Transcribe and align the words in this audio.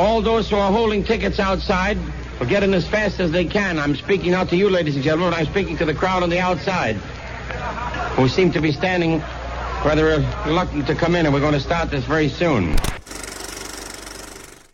all 0.00 0.22
those 0.22 0.48
who 0.48 0.56
are 0.56 0.72
holding 0.72 1.04
tickets 1.04 1.38
outside 1.38 1.98
will 2.38 2.46
get 2.46 2.62
in 2.62 2.72
as 2.72 2.88
fast 2.88 3.20
as 3.20 3.30
they 3.30 3.44
can. 3.44 3.78
I'm 3.78 3.94
speaking 3.94 4.32
out 4.32 4.48
to 4.48 4.56
you, 4.56 4.70
ladies 4.70 4.94
and 4.94 5.04
gentlemen, 5.04 5.34
I'm 5.34 5.44
speaking 5.44 5.76
to 5.76 5.84
the 5.84 5.92
crowd 5.92 6.22
on 6.22 6.30
the 6.30 6.38
outside, 6.38 6.96
who 8.16 8.26
seem 8.26 8.50
to 8.52 8.62
be 8.62 8.72
standing 8.72 9.18
rather 9.84 10.24
reluctant 10.46 10.86
to 10.86 10.94
come 10.94 11.14
in, 11.14 11.26
and 11.26 11.34
we're 11.34 11.40
going 11.40 11.52
to 11.52 11.60
start 11.60 11.90
this 11.90 12.04
very 12.04 12.30
soon. 12.30 12.76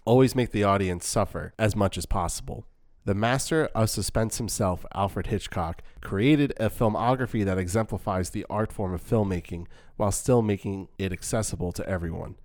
Always 0.05 0.37
make 0.37 0.53
the 0.53 0.63
audience 0.63 1.07
suffer 1.09 1.53
as 1.59 1.75
much 1.75 1.99
as 1.99 2.07
possible. 2.07 2.65
The 3.05 3.15
master 3.15 3.69
of 3.75 3.91
suspense 3.91 4.39
himself, 4.39 4.87
Alfred 4.95 5.27
Hitchcock, 5.27 5.83
created 6.01 6.53
a 6.59 6.71
filmography 6.71 7.45
that 7.45 7.59
exemplifies 7.59 8.31
the 8.31 8.47
art 8.49 8.73
form 8.73 8.95
of 8.95 9.05
filmmaking 9.05 9.67
while 9.97 10.13
still 10.13 10.43
making 10.43 10.89
it 10.99 11.13
accessible 11.13 11.73
to 11.73 11.89
everyone. 11.89 12.37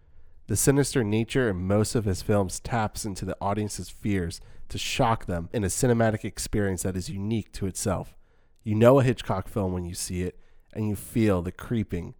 The 0.52 0.58
sinister 0.58 1.02
nature 1.02 1.50
in 1.50 1.66
most 1.66 1.96
of 1.96 2.04
his 2.04 2.22
films 2.22 2.60
taps 2.60 3.06
into 3.06 3.24
the 3.24 3.38
audience's 3.40 3.90
fears 3.90 4.42
to 4.68 4.78
shock 4.78 5.26
them 5.26 5.48
in 5.54 5.64
a 5.64 5.68
cinematic 5.68 6.26
experience 6.26 6.84
that 6.84 6.98
is 6.98 7.10
unique 7.10 7.54
to 7.54 7.68
itself. 7.68 8.18
You 8.62 8.76
know 8.76 9.00
a 9.00 9.04
Hitchcock 9.06 9.48
film 9.48 9.72
when 9.72 9.86
you 9.86 9.94
see 9.94 10.24
it, 10.24 10.38
and 10.74 10.90
you 10.90 10.98
feel 10.98 11.42
the 11.42 11.54
creeping, 11.54 12.16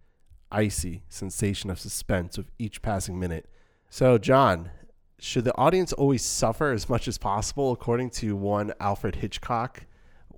icy 0.50 1.02
sensation 1.10 1.68
of 1.68 1.78
suspense 1.78 2.38
with 2.38 2.50
each 2.58 2.80
passing 2.80 3.20
minute. 3.20 3.50
So, 3.90 4.16
John, 4.16 4.70
should 5.18 5.44
the 5.44 5.58
audience 5.58 5.92
always 5.92 6.24
suffer 6.24 6.72
as 6.72 6.88
much 6.88 7.06
as 7.06 7.18
possible, 7.18 7.70
according 7.70 8.08
to 8.12 8.34
one 8.34 8.72
Alfred 8.80 9.16
Hitchcock, 9.16 9.84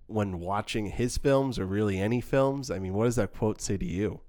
when 0.09 0.41
watching 0.41 0.87
his 0.87 1.17
films 1.17 1.61
or 1.61 1.65
really 1.65 2.01
any 2.01 2.21
films? 2.21 2.73
I 2.73 2.81
mean, 2.81 2.95
what 2.95 3.05
does 3.05 3.15
that 3.15 3.33
quote 3.33 3.61
say 3.61 3.77
to 3.77 3.87
you? 3.87 4.21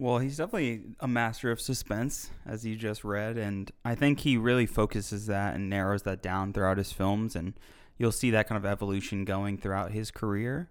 Well, 0.00 0.18
he's 0.18 0.36
definitely 0.36 0.82
a 1.00 1.08
master 1.08 1.50
of 1.50 1.60
suspense, 1.60 2.30
as 2.46 2.64
you 2.64 2.76
just 2.76 3.02
read, 3.02 3.36
and 3.36 3.68
I 3.84 3.96
think 3.96 4.20
he 4.20 4.36
really 4.36 4.64
focuses 4.64 5.26
that 5.26 5.56
and 5.56 5.68
narrows 5.68 6.04
that 6.04 6.22
down 6.22 6.52
throughout 6.52 6.78
his 6.78 6.92
films, 6.92 7.34
and 7.34 7.54
you'll 7.98 8.12
see 8.12 8.30
that 8.30 8.48
kind 8.48 8.56
of 8.56 8.64
evolution 8.64 9.24
going 9.24 9.58
throughout 9.58 9.90
his 9.90 10.12
career. 10.12 10.70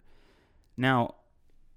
Now, 0.78 1.16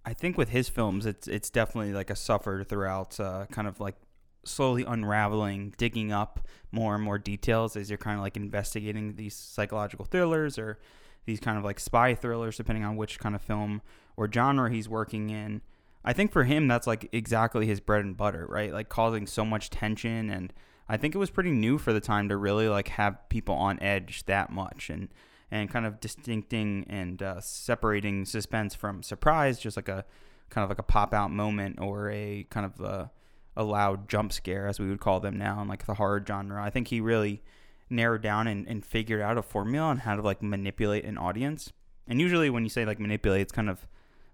I 0.07 0.15
think 0.15 0.39
with 0.39 0.51
his 0.51 0.69
films, 0.69 1.07
it's 1.07 1.27
it's 1.27 1.51
definitely 1.51 1.93
like 1.93 2.09
a 2.09 2.15
suffer 2.15 2.63
throughout, 2.63 3.19
uh, 3.19 3.47
kind 3.51 3.67
of 3.67 3.81
like 3.81 3.97
slowly 4.45 4.85
unraveling, 4.85 5.75
digging 5.77 6.13
up 6.13 6.47
more 6.71 6.95
and 6.95 7.03
more 7.03 7.19
details 7.19 7.75
as 7.75 7.91
you're 7.91 7.99
kind 7.99 8.17
of 8.17 8.23
like 8.23 8.37
investigating 8.37 9.17
these 9.17 9.35
psychological 9.35 10.05
thrillers 10.05 10.57
or 10.57 10.79
these 11.27 11.41
kind 11.41 11.59
of 11.59 11.65
like 11.65 11.81
spy 11.81 12.15
thrillers, 12.15 12.57
depending 12.57 12.85
on 12.85 12.97
which 12.97 13.19
kind 13.19 13.35
of 13.35 13.43
film 13.43 13.83
or 14.17 14.31
genre 14.31 14.71
he's 14.71 14.89
working 14.89 15.31
in. 15.31 15.63
I 16.05 16.13
think 16.13 16.33
for 16.33 16.45
him, 16.45 16.67
that's 16.67 16.87
like 16.87 17.09
exactly 17.13 17.67
his 17.67 17.81
bread 17.81 18.05
and 18.05 18.17
butter, 18.17 18.47
right? 18.49 18.73
Like 18.73 18.89
causing 18.89 19.27
so 19.27 19.45
much 19.45 19.71
tension. 19.71 20.31
And 20.31 20.53
I 20.89 20.97
think 20.97 21.15
it 21.15 21.19
was 21.19 21.31
pretty 21.31 21.51
new 21.51 21.79
for 21.79 21.93
the 21.93 22.01
time 22.01 22.29
to 22.31 22.37
really 22.37 22.69
like 22.69 22.89
have 22.89 23.29
people 23.29 23.55
on 23.55 23.81
edge 23.83 24.25
that 24.25 24.51
much 24.51 24.89
and, 24.89 25.09
and 25.51 25.69
kind 25.69 25.85
of 25.85 26.01
distincting 26.01 26.87
and 26.89 27.23
uh, 27.23 27.41
separating 27.41 28.25
suspense 28.25 28.75
from 28.75 29.03
surprise, 29.03 29.59
just 29.59 29.77
like 29.77 29.89
a 29.89 30.05
kind 30.49 30.65
of 30.65 30.71
like 30.71 30.79
a 30.79 30.85
pop 30.85 31.13
out 31.13 31.31
moment 31.31 31.79
or 31.81 32.11
a 32.11 32.47
kind 32.51 32.67
of 32.67 32.81
a, 32.81 33.11
a 33.57 33.63
loud 33.63 34.09
jump 34.09 34.33
scare, 34.33 34.67
as 34.67 34.81
we 34.81 34.89
would 34.89 35.01
call 35.01 35.21
them 35.21 35.37
now 35.37 35.61
in 35.61 35.69
like 35.69 35.85
the 35.85 35.95
horror 35.95 36.23
genre. 36.27 36.63
I 36.63 36.71
think 36.71 36.89
he 36.89 37.01
really 37.01 37.43
narrowed 37.91 38.23
down 38.23 38.47
and, 38.47 38.67
and 38.67 38.85
figured 38.85 39.21
out 39.21 39.37
a 39.37 39.43
formula 39.43 39.89
on 39.89 39.99
how 39.99 40.17
to 40.17 40.23
like 40.23 40.43
manipulate 40.43 41.05
an 41.05 41.19
audience. 41.19 41.73
And 42.09 42.21
usually 42.21 42.49
when 42.49 42.63
you 42.63 42.71
say 42.71 42.85
like 42.85 42.99
manipulate, 42.99 43.43
it's 43.43 43.53
kind 43.53 43.69
of 43.69 43.87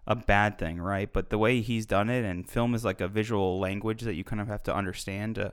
a 0.06 0.14
bad 0.14 0.58
thing, 0.58 0.80
right? 0.80 1.12
But 1.12 1.30
the 1.30 1.38
way 1.38 1.60
he's 1.60 1.86
done 1.86 2.08
it, 2.08 2.24
and 2.24 2.48
film 2.48 2.74
is 2.74 2.84
like 2.84 3.00
a 3.00 3.08
visual 3.08 3.58
language 3.58 4.02
that 4.02 4.14
you 4.14 4.24
kind 4.24 4.40
of 4.40 4.48
have 4.48 4.62
to 4.64 4.74
understand 4.74 5.36
to 5.36 5.52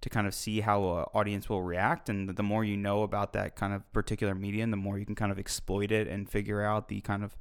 to 0.00 0.10
kind 0.10 0.26
of 0.26 0.34
see 0.34 0.60
how 0.60 0.98
an 0.98 1.04
audience 1.14 1.48
will 1.48 1.62
react. 1.62 2.10
And 2.10 2.28
the 2.28 2.42
more 2.42 2.62
you 2.62 2.76
know 2.76 3.04
about 3.04 3.32
that 3.32 3.56
kind 3.56 3.72
of 3.72 3.90
particular 3.92 4.34
medium, 4.34 4.70
the 4.70 4.76
more 4.76 4.98
you 4.98 5.06
can 5.06 5.14
kind 5.14 5.32
of 5.32 5.38
exploit 5.38 5.90
it 5.90 6.06
and 6.08 6.28
figure 6.28 6.62
out 6.62 6.88
the 6.88 7.00
kind 7.00 7.24
of 7.24 7.36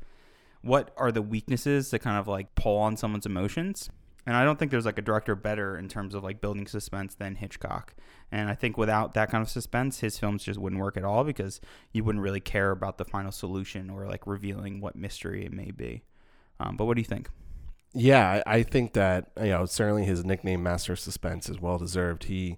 what 0.61 0.93
are 0.95 1.11
the 1.11 1.21
weaknesses 1.21 1.89
to 1.89 1.99
kind 1.99 2.17
of 2.17 2.27
like 2.27 2.55
pull 2.55 2.77
on 2.77 2.95
someone's 2.95 3.25
emotions. 3.25 3.89
And 4.25 4.37
I 4.37 4.45
don't 4.45 4.58
think 4.58 4.71
there's 4.71 4.86
like 4.86 4.97
a 4.97 5.02
director 5.02 5.36
better 5.36 5.77
in 5.77 5.89
terms 5.89 6.15
of 6.15 6.23
like 6.23 6.39
building 6.39 6.65
suspense 6.65 7.15
than 7.15 7.36
Hitchcock. 7.36 7.93
And 8.31 8.49
I 8.49 8.55
think 8.55 8.77
without 8.77 9.13
that 9.15 9.30
kind 9.30 9.42
of 9.42 9.49
suspense, 9.49 9.99
his 9.99 10.17
films 10.17 10.45
just 10.45 10.58
wouldn't 10.58 10.81
work 10.81 10.95
at 10.95 11.03
all 11.03 11.25
because 11.25 11.59
you 11.92 12.05
wouldn't 12.05 12.23
really 12.23 12.39
care 12.39 12.71
about 12.71 12.97
the 12.97 13.03
final 13.03 13.33
solution 13.33 13.89
or 13.89 14.08
like 14.08 14.25
revealing 14.25 14.80
what 14.80 14.95
mystery 14.95 15.45
it 15.45 15.52
may 15.52 15.71
be. 15.71 16.03
Um, 16.63 16.77
but 16.77 16.85
what 16.85 16.95
do 16.95 17.01
you 17.01 17.05
think? 17.05 17.29
Yeah, 17.93 18.41
I, 18.47 18.63
think 18.63 18.93
that 18.93 19.31
you 19.39 19.49
know 19.49 19.65
certainly 19.65 20.05
his 20.05 20.25
nickname 20.25 20.63
Master 20.63 20.93
of 20.93 20.99
Suspense 20.99 21.47
is 21.47 21.59
well 21.59 21.77
deserved. 21.77 22.23
He 22.23 22.57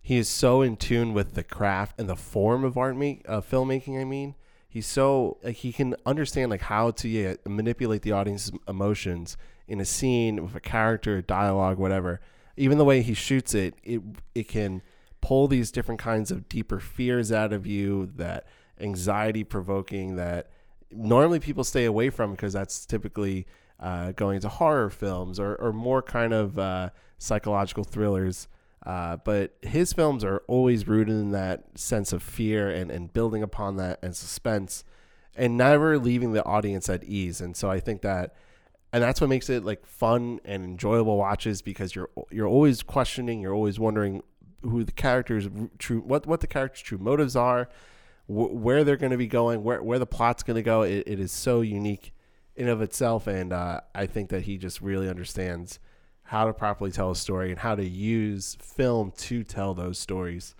he 0.00 0.16
is 0.16 0.28
so 0.28 0.62
in 0.62 0.76
tune 0.76 1.12
with 1.12 1.34
the 1.34 1.42
craft 1.42 2.00
and 2.00 2.08
the 2.08 2.16
form 2.16 2.64
of 2.64 2.78
art 2.78 2.96
make 2.96 3.28
uh, 3.28 3.42
filmmaking. 3.42 4.00
I 4.00 4.04
mean, 4.04 4.36
he's 4.66 4.86
so 4.86 5.36
like, 5.42 5.56
he 5.56 5.70
can 5.70 5.96
understand 6.06 6.50
like 6.50 6.62
how 6.62 6.92
to 6.92 7.36
manipulate 7.46 8.02
the 8.02 8.12
audience's 8.12 8.52
emotions 8.66 9.36
in 9.66 9.80
a 9.80 9.84
scene 9.84 10.42
with 10.42 10.54
a 10.54 10.60
character, 10.60 11.20
dialogue, 11.20 11.76
whatever. 11.76 12.20
Even 12.56 12.78
the 12.78 12.86
way 12.86 13.02
he 13.02 13.12
shoots 13.12 13.54
it, 13.54 13.74
it 13.82 14.00
it 14.34 14.48
can 14.48 14.80
pull 15.20 15.46
these 15.46 15.70
different 15.70 16.00
kinds 16.00 16.30
of 16.30 16.48
deeper 16.48 16.80
fears 16.80 17.30
out 17.30 17.52
of 17.52 17.66
you 17.66 18.10
that 18.16 18.46
anxiety 18.80 19.44
provoking 19.44 20.16
that 20.16 20.48
normally 20.90 21.40
people 21.40 21.64
stay 21.64 21.84
away 21.84 22.10
from 22.10 22.32
because 22.32 22.52
that's 22.52 22.86
typically 22.86 23.46
uh, 23.80 24.12
going 24.12 24.36
into 24.36 24.48
horror 24.48 24.90
films 24.90 25.38
or, 25.38 25.54
or 25.56 25.72
more 25.72 26.02
kind 26.02 26.32
of 26.32 26.58
uh, 26.58 26.90
psychological 27.18 27.84
thrillers. 27.84 28.48
Uh, 28.84 29.16
but 29.16 29.56
his 29.62 29.92
films 29.92 30.24
are 30.24 30.42
always 30.46 30.86
rooted 30.86 31.14
in 31.14 31.32
that 31.32 31.64
sense 31.78 32.12
of 32.12 32.22
fear 32.22 32.70
and, 32.70 32.90
and 32.90 33.12
building 33.12 33.42
upon 33.42 33.76
that 33.76 33.98
and 34.02 34.16
suspense 34.16 34.84
and 35.36 35.56
never 35.56 35.98
leaving 35.98 36.32
the 36.32 36.44
audience 36.44 36.88
at 36.88 37.04
ease. 37.04 37.40
And 37.40 37.56
so 37.56 37.70
I 37.70 37.80
think 37.80 38.02
that, 38.02 38.34
and 38.92 39.02
that's 39.02 39.20
what 39.20 39.28
makes 39.28 39.50
it 39.50 39.64
like 39.64 39.86
fun 39.86 40.40
and 40.44 40.64
enjoyable 40.64 41.16
watches 41.16 41.60
because 41.60 41.94
you're 41.94 42.08
you're 42.30 42.46
always 42.46 42.82
questioning, 42.82 43.40
you're 43.40 43.54
always 43.54 43.78
wondering 43.78 44.22
who 44.62 44.82
the 44.82 44.92
characters 44.92 45.48
true 45.78 46.00
what 46.00 46.26
what 46.26 46.40
the 46.40 46.46
characters' 46.46 46.80
true 46.80 46.98
motives 46.98 47.36
are, 47.36 47.68
wh- 48.28 48.54
where 48.54 48.84
they're 48.84 48.96
going 48.96 49.10
to 49.10 49.18
be 49.18 49.26
going, 49.26 49.64
where 49.64 49.82
where 49.82 49.98
the 49.98 50.06
plot's 50.06 50.44
going 50.44 50.54
to 50.54 50.62
go. 50.62 50.82
It, 50.82 51.04
it 51.06 51.18
is 51.18 51.32
so 51.32 51.60
unique 51.60 52.14
in 52.54 52.68
of 52.68 52.80
itself, 52.80 53.26
and 53.26 53.52
uh, 53.52 53.80
I 53.94 54.06
think 54.06 54.30
that 54.30 54.42
he 54.42 54.56
just 54.56 54.80
really 54.80 55.08
understands 55.08 55.80
how 56.24 56.44
to 56.44 56.52
properly 56.52 56.92
tell 56.92 57.10
a 57.10 57.16
story 57.16 57.50
and 57.50 57.58
how 57.58 57.74
to 57.74 57.84
use 57.84 58.56
film 58.60 59.12
to 59.16 59.42
tell 59.42 59.74
those 59.74 59.98
stories. 59.98 60.54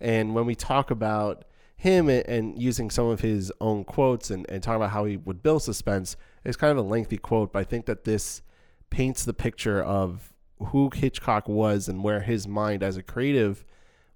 And 0.00 0.34
when 0.34 0.46
we 0.46 0.54
talk 0.54 0.90
about 0.90 1.44
him 1.76 2.08
and, 2.08 2.26
and 2.26 2.60
using 2.60 2.90
some 2.90 3.06
of 3.08 3.20
his 3.20 3.52
own 3.60 3.84
quotes 3.84 4.30
and, 4.30 4.46
and 4.48 4.62
talking 4.62 4.76
about 4.76 4.90
how 4.90 5.04
he 5.04 5.16
would 5.18 5.42
build 5.42 5.62
suspense, 5.62 6.16
it's 6.44 6.56
kind 6.56 6.70
of 6.70 6.78
a 6.78 6.88
lengthy 6.88 7.18
quote, 7.18 7.52
but 7.52 7.58
I 7.58 7.64
think 7.64 7.86
that 7.86 8.04
this 8.04 8.40
paints 8.88 9.24
the 9.24 9.34
picture 9.34 9.82
of 9.82 10.32
who 10.66 10.90
Hitchcock 10.94 11.48
was 11.48 11.88
and 11.88 12.02
where 12.02 12.20
his 12.20 12.46
mind 12.46 12.82
as 12.82 12.96
a 12.96 13.02
creative 13.02 13.64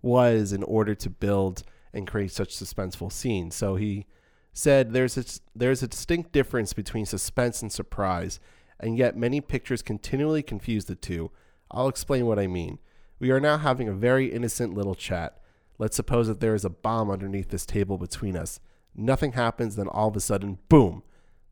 was 0.00 0.52
in 0.52 0.62
order 0.62 0.94
to 0.94 1.10
build 1.10 1.64
and 1.96 2.06
create 2.06 2.32
such 2.32 2.54
suspenseful 2.54 3.10
scenes. 3.10 3.54
So 3.54 3.76
he 3.76 4.06
said 4.52 4.92
there's 4.92 5.16
a, 5.18 5.24
there's 5.54 5.82
a 5.82 5.88
distinct 5.88 6.32
difference 6.32 6.72
between 6.72 7.06
suspense 7.06 7.62
and 7.62 7.72
surprise, 7.72 8.38
and 8.78 8.96
yet 8.96 9.16
many 9.16 9.40
pictures 9.40 9.82
continually 9.82 10.42
confuse 10.42 10.84
the 10.84 10.94
two. 10.94 11.30
I'll 11.70 11.88
explain 11.88 12.26
what 12.26 12.38
I 12.38 12.46
mean. 12.46 12.78
We 13.18 13.30
are 13.30 13.40
now 13.40 13.58
having 13.58 13.88
a 13.88 13.94
very 13.94 14.26
innocent 14.26 14.74
little 14.74 14.94
chat. 14.94 15.40
Let's 15.78 15.96
suppose 15.96 16.28
that 16.28 16.40
there 16.40 16.54
is 16.54 16.64
a 16.64 16.70
bomb 16.70 17.10
underneath 17.10 17.48
this 17.48 17.66
table 17.66 17.98
between 17.98 18.36
us. 18.36 18.60
Nothing 18.94 19.32
happens, 19.32 19.76
then 19.76 19.88
all 19.88 20.08
of 20.08 20.16
a 20.16 20.20
sudden, 20.20 20.58
boom, 20.68 21.02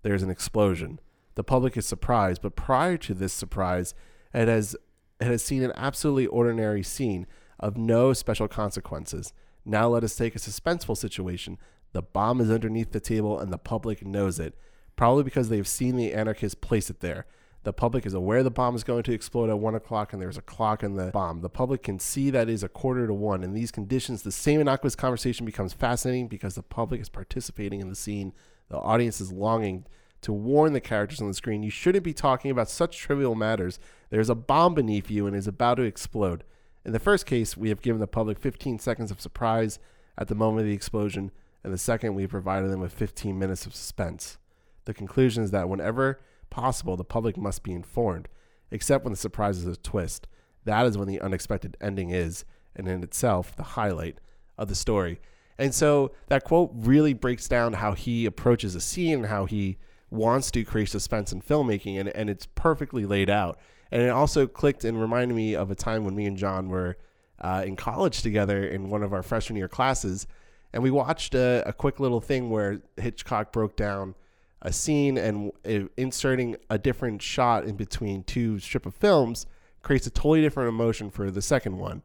there's 0.03 0.23
an 0.23 0.31
explosion. 0.31 1.01
The 1.35 1.45
public 1.45 1.77
is 1.77 1.87
surprised, 1.87 2.43
but 2.43 2.57
prior 2.57 2.97
to 2.99 3.15
this 3.15 3.33
surprise, 3.33 3.95
it 4.33 4.49
has 4.49 4.77
it 5.21 5.27
has 5.27 5.43
seen 5.43 5.63
an 5.63 5.73
absolutely 5.77 6.27
ordinary 6.27 6.83
scene 6.83 7.27
of 7.61 7.77
no 7.77 8.13
special 8.13 8.49
consequences. 8.49 9.33
Now 9.65 9.89
let 9.89 10.05
us 10.05 10.17
take 10.17 10.35
a 10.35 10.39
suspenseful 10.39 10.97
situation. 10.97 11.59
The 11.93 12.03
bomb 12.03 12.41
is 12.41 12.51
underneath 12.51 12.93
the 12.93 13.01
table 13.01 13.39
and 13.39 13.53
the 13.53 13.59
public 13.59 14.05
knows 14.05 14.39
it, 14.39 14.57
probably 14.97 15.23
because 15.23 15.49
they've 15.49 15.67
seen 15.67 15.97
the 15.97 16.13
anarchists 16.13 16.55
place 16.55 16.91
it 16.91 17.01
there. 17.01 17.27
The 17.63 17.73
public 17.73 18.05
is 18.05 18.13
aware 18.13 18.43
the 18.43 18.51
bomb 18.51 18.77
is 18.77 18.85
going 18.85 19.05
to 19.05 19.13
explode 19.13 19.49
at 19.49 19.59
1 19.59 19.75
o'clock 19.75 20.13
and 20.13 20.21
there's 20.21 20.37
a 20.37 20.43
clock 20.43 20.83
in 20.83 20.97
the 20.97 21.07
bomb. 21.07 21.41
The 21.41 21.49
public 21.49 21.83
can 21.83 21.99
see 21.99 22.29
that 22.31 22.51
is 22.51 22.63
a 22.63 22.69
quarter 22.69 23.07
to 23.07 23.15
1. 23.15 23.43
In 23.43 23.55
these 23.55 23.71
conditions, 23.71 24.23
the 24.23 24.33
same 24.33 24.61
innocuous 24.61 24.95
conversation 24.95 25.47
becomes 25.47 25.73
fascinating 25.73 26.29
because 26.29 26.57
the 26.57 26.63
public 26.63 27.01
is 27.01 27.09
participating 27.09 27.81
in 27.81 27.89
the 27.89 27.95
scene. 27.95 28.35
The 28.69 28.77
audience 28.77 29.19
is 29.19 29.33
longing 29.33 29.87
to 30.21 30.33
warn 30.33 30.75
the 30.75 30.81
characters 30.81 31.21
on 31.21 31.29
the 31.29 31.35
screen 31.35 31.63
you 31.63 31.71
shouldn't 31.71 32.05
be 32.05 32.15
talking 32.15 32.51
about 32.51 32.69
such 32.69 32.99
trivial 32.99 33.35
matters. 33.35 33.79
There's 34.11 34.31
a 34.31 34.35
bomb 34.35 34.75
beneath 34.75 35.11
you 35.11 35.27
and 35.27 35.35
is 35.35 35.47
about 35.47 35.77
to 35.77 35.83
explode. 35.83 36.45
In 36.85 36.93
the 36.93 36.99
first 36.99 37.25
case, 37.25 37.57
we 37.57 37.71
have 37.71 37.81
given 37.81 38.01
the 38.01 38.07
public 38.07 38.39
15 38.39 38.79
seconds 38.79 39.11
of 39.11 39.21
surprise 39.21 39.79
at 40.19 40.29
the 40.29 40.35
moment 40.35 40.61
of 40.61 40.67
the 40.67 40.75
explosion. 40.75 41.31
and 41.63 41.73
the 41.73 41.79
second, 41.79 42.15
we've 42.15 42.29
provided 42.29 42.71
them 42.71 42.81
with 42.81 42.93
15 42.93 43.39
minutes 43.39 43.65
of 43.65 43.75
suspense. 43.75 44.37
The 44.85 44.93
conclusion 44.93 45.43
is 45.43 45.51
that 45.53 45.69
whenever 45.69 46.21
possible, 46.51 46.97
the 46.97 47.05
public 47.05 47.39
must 47.39 47.63
be 47.63 47.73
informed, 47.73 48.29
except 48.71 49.03
when 49.03 49.13
the 49.13 49.19
surprise 49.19 49.59
is 49.59 49.67
a 49.67 49.77
twist. 49.77 50.27
That 50.65 50.85
is 50.85 50.99
when 50.99 51.09
the 51.09 51.23
unexpected 51.23 51.77
ending 51.81 52.11
is, 52.11 52.45
and 52.77 52.87
in 52.87 53.03
itself, 53.03 53.57
the 53.57 53.63
highlight 53.63 54.19
of 54.59 54.69
the 54.69 54.75
story. 54.75 55.21
And 55.59 55.75
so 55.75 56.13
that 56.29 56.45
quote 56.45 56.71
really 56.75 57.15
breaks 57.15 57.49
down 57.49 57.75
how 57.75 57.93
he 57.93 58.27
approaches 58.27 58.75
a 58.75 58.81
scene 58.81 59.21
and 59.21 59.27
how 59.27 59.47
he 59.47 59.79
wants 60.11 60.51
to 60.51 60.65
create 60.65 60.91
suspense 60.91 61.33
in 61.33 61.41
filmmaking, 61.41 61.99
and, 61.99 62.11
and 62.11 62.29
it's 62.29 62.47
perfectly 62.55 63.07
laid 63.07 63.31
out. 63.31 63.59
And 63.91 64.03
it 64.03 64.09
also 64.09 64.47
clicked 64.47 64.85
and 64.85 65.01
reminded 65.01 65.35
me 65.35 65.55
of 65.55 65.71
a 65.71 65.75
time 65.75 66.05
when 66.05 66.17
me 66.17 66.27
and 66.27 66.37
John 66.37 66.69
were 66.69 66.97
uh, 67.41 67.63
in 67.67 67.77
college 67.77 68.23
together 68.23 68.65
in 68.65 68.91
one 68.91 69.03
of 69.03 69.13
our 69.13 69.23
freshman 69.23 69.57
year 69.57 69.69
classes, 69.69 70.27
and 70.73 70.83
we 70.83 70.91
watched 70.91 71.35
a, 71.35 71.63
a 71.67 71.73
quick 71.73 72.01
little 72.01 72.21
thing 72.21 72.51
where 72.51 72.81
Hitchcock 72.97 73.53
broke 73.53 73.77
down 73.77 74.17
a 74.61 74.73
scene 74.73 75.17
and 75.17 75.53
uh, 75.69 75.87
inserting 75.97 76.57
a 76.69 76.79
different 76.79 77.23
shot 77.23 77.65
in 77.65 77.77
between 77.77 78.25
two 78.25 78.59
strip 78.59 78.87
of 78.87 78.95
films 78.95 79.47
creates 79.83 80.07
a 80.07 80.11
totally 80.11 80.41
different 80.41 80.69
emotion 80.69 81.11
for 81.11 81.31
the 81.31 81.43
second 81.43 81.79
one. 81.79 82.03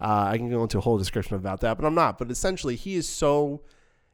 Uh, 0.00 0.28
I 0.30 0.36
can 0.36 0.50
go 0.50 0.62
into 0.62 0.78
a 0.78 0.80
whole 0.82 0.98
description 0.98 1.36
about 1.36 1.60
that, 1.62 1.78
but 1.78 1.86
I'm 1.86 1.94
not. 1.94 2.18
But 2.18 2.30
essentially, 2.30 2.76
he 2.76 2.94
is 2.94 3.08
so 3.08 3.62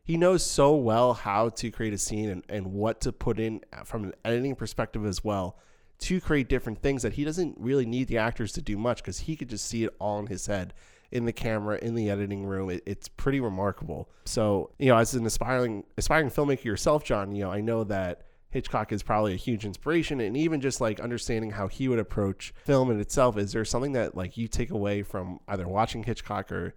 he 0.04 0.16
knows 0.16 0.42
so 0.42 0.74
well 0.74 1.12
how 1.12 1.50
to 1.50 1.70
create 1.70 1.92
a 1.92 1.98
scene 1.98 2.30
and, 2.30 2.42
and 2.48 2.72
what 2.72 3.02
to 3.02 3.12
put 3.12 3.38
in 3.38 3.60
from 3.84 4.04
an 4.04 4.14
editing 4.24 4.54
perspective 4.54 5.04
as 5.04 5.22
well 5.22 5.58
to 6.00 6.20
create 6.20 6.48
different 6.48 6.80
things 6.80 7.02
that 7.02 7.14
he 7.14 7.24
doesn't 7.24 7.56
really 7.58 7.86
need 7.86 8.08
the 8.08 8.18
actors 8.18 8.52
to 8.52 8.62
do 8.62 8.76
much 8.76 8.98
because 8.98 9.20
he 9.20 9.36
could 9.36 9.48
just 9.48 9.66
see 9.66 9.84
it 9.84 9.94
all 9.98 10.18
in 10.20 10.26
his 10.26 10.46
head 10.46 10.74
in 11.10 11.24
the 11.24 11.32
camera 11.32 11.78
in 11.80 11.94
the 11.94 12.10
editing 12.10 12.44
room. 12.44 12.70
It, 12.70 12.82
it's 12.86 13.08
pretty 13.08 13.40
remarkable. 13.40 14.10
So 14.24 14.70
you 14.78 14.88
know 14.88 14.96
as 14.96 15.14
an 15.14 15.26
aspiring 15.26 15.84
aspiring 15.96 16.30
filmmaker 16.30 16.64
yourself 16.64 17.04
john 17.04 17.34
you 17.34 17.44
know 17.44 17.50
i 17.50 17.60
know 17.60 17.84
that 17.84 18.22
hitchcock 18.50 18.92
is 18.92 19.02
probably 19.02 19.34
a 19.34 19.36
huge 19.36 19.64
inspiration 19.64 20.20
and 20.20 20.36
even 20.36 20.60
just 20.60 20.80
like 20.80 21.00
understanding 21.00 21.50
how 21.50 21.68
he 21.68 21.88
would 21.88 21.98
approach 21.98 22.54
film 22.64 22.90
in 22.90 22.98
itself. 23.00 23.36
Is 23.36 23.52
there 23.52 23.64
something 23.64 23.92
that 23.92 24.16
like 24.16 24.36
you 24.36 24.48
take 24.48 24.70
away 24.70 25.02
from 25.02 25.40
either 25.48 25.68
watching 25.68 26.02
hitchcock 26.02 26.50
or 26.50 26.74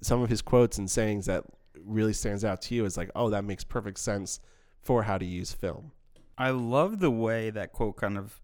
some 0.00 0.20
of 0.20 0.30
his 0.30 0.42
quotes 0.42 0.78
and 0.78 0.90
sayings 0.90 1.26
that 1.26 1.44
really 1.84 2.12
stands 2.12 2.44
out 2.44 2.60
to 2.62 2.74
you 2.74 2.84
is 2.84 2.96
like, 2.96 3.10
oh, 3.14 3.30
that 3.30 3.44
makes 3.44 3.64
perfect 3.64 3.98
sense 3.98 4.40
for 4.80 5.04
how 5.04 5.16
to 5.16 5.24
use 5.24 5.52
film. 5.52 5.92
I 6.36 6.50
love 6.50 6.98
the 6.98 7.10
way 7.10 7.50
that 7.50 7.72
quote 7.72 7.96
kind 7.96 8.18
of 8.18 8.40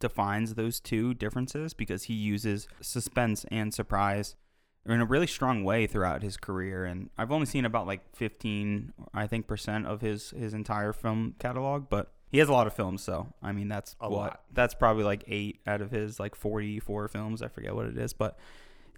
defines 0.00 0.54
those 0.54 0.80
two 0.80 1.14
differences 1.14 1.74
because 1.74 2.04
he 2.04 2.14
uses 2.14 2.68
suspense 2.80 3.44
and 3.50 3.72
surprise 3.74 4.36
in 4.86 5.00
a 5.00 5.04
really 5.04 5.26
strong 5.26 5.64
way 5.64 5.86
throughout 5.86 6.22
his 6.22 6.36
career 6.36 6.84
and 6.84 7.10
I've 7.18 7.32
only 7.32 7.46
seen 7.46 7.64
about 7.64 7.86
like 7.86 8.14
15 8.16 8.92
I 9.12 9.26
think 9.26 9.46
percent 9.46 9.86
of 9.86 10.00
his 10.00 10.30
his 10.30 10.54
entire 10.54 10.92
film 10.92 11.34
catalog 11.38 11.88
but 11.90 12.12
he 12.30 12.38
has 12.38 12.48
a 12.48 12.52
lot 12.52 12.66
of 12.66 12.72
films 12.72 13.02
so 13.02 13.26
I 13.42 13.52
mean 13.52 13.68
that's 13.68 13.96
a 14.00 14.08
what 14.08 14.18
lot. 14.18 14.40
that's 14.52 14.74
probably 14.74 15.04
like 15.04 15.24
8 15.26 15.60
out 15.66 15.80
of 15.82 15.90
his 15.90 16.18
like 16.18 16.34
44 16.34 17.08
films 17.08 17.42
I 17.42 17.48
forget 17.48 17.74
what 17.74 17.86
it 17.86 17.98
is 17.98 18.12
but 18.12 18.38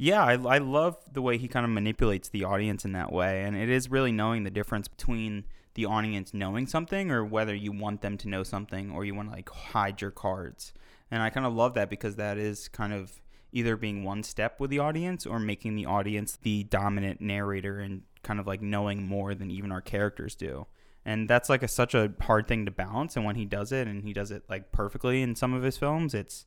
yeah, 0.03 0.25
I, 0.25 0.33
I 0.33 0.59
love 0.59 0.97
the 1.13 1.21
way 1.21 1.37
he 1.37 1.47
kind 1.47 1.67
of 1.67 1.71
manipulates 1.71 2.31
the 2.31 2.45
audience 2.45 2.87
in 2.87 2.93
that 2.93 3.13
way. 3.13 3.43
And 3.43 3.55
it 3.55 3.69
is 3.69 3.91
really 3.91 4.13
knowing 4.13 4.45
the 4.45 4.51
difference 4.51 4.89
between 4.89 5.45
the 5.75 5.85
audience 5.85 6.33
knowing 6.33 6.67
something 6.67 7.11
or 7.11 7.23
whether 7.23 7.55
you 7.55 7.71
want 7.71 8.01
them 8.01 8.17
to 8.19 8.29
know 8.29 8.43
something 8.43 8.91
or 8.91 9.05
you 9.05 9.15
want 9.15 9.29
to 9.29 9.37
like 9.37 9.51
hide 9.51 10.01
your 10.01 10.11
cards. 10.11 10.73
And 11.11 11.23
I 11.23 11.31
kind 11.31 11.47
of 11.47 11.55
love 11.55 11.75
that 11.75 11.91
because 11.91 12.17
that 12.17 12.39
is 12.39 12.69
kind 12.69 12.93
of 12.93 13.21
either 13.53 13.77
being 13.77 14.05
one 14.05 14.23
step 14.23 14.61
with 14.61 14.71
the 14.71 14.79
audience 14.79 15.27
or 15.27 15.41
making 15.41 15.75
the 15.75 15.87
audience 15.87 16.39
the 16.43 16.65
dominant 16.65 17.21
narrator 17.21 17.81
and 17.81 18.03
kind 18.23 18.39
of 18.39 18.47
like 18.47 18.63
knowing 18.63 19.07
more 19.07 19.35
than 19.35 19.51
even 19.51 19.73
our 19.73 19.81
characters 19.81 20.35
do. 20.35 20.67
And 21.05 21.29
that's 21.29 21.49
like 21.49 21.63
a, 21.63 21.69
such 21.69 21.95
a 21.95 22.13
hard 22.21 22.47
thing 22.47 22.67
to 22.67 22.71
balance. 22.71 23.17
And 23.17 23.25
when 23.25 23.37
he 23.37 23.45
does 23.45 23.73
it 23.73 23.89
and 23.89 24.05
he 24.05 24.13
does 24.13 24.31
it 24.31 24.45
like 24.49 24.71
perfectly 24.71 25.23
in 25.23 25.35
some 25.35 25.55
of 25.55 25.63
his 25.63 25.77
films, 25.77 26.15
it's 26.15 26.47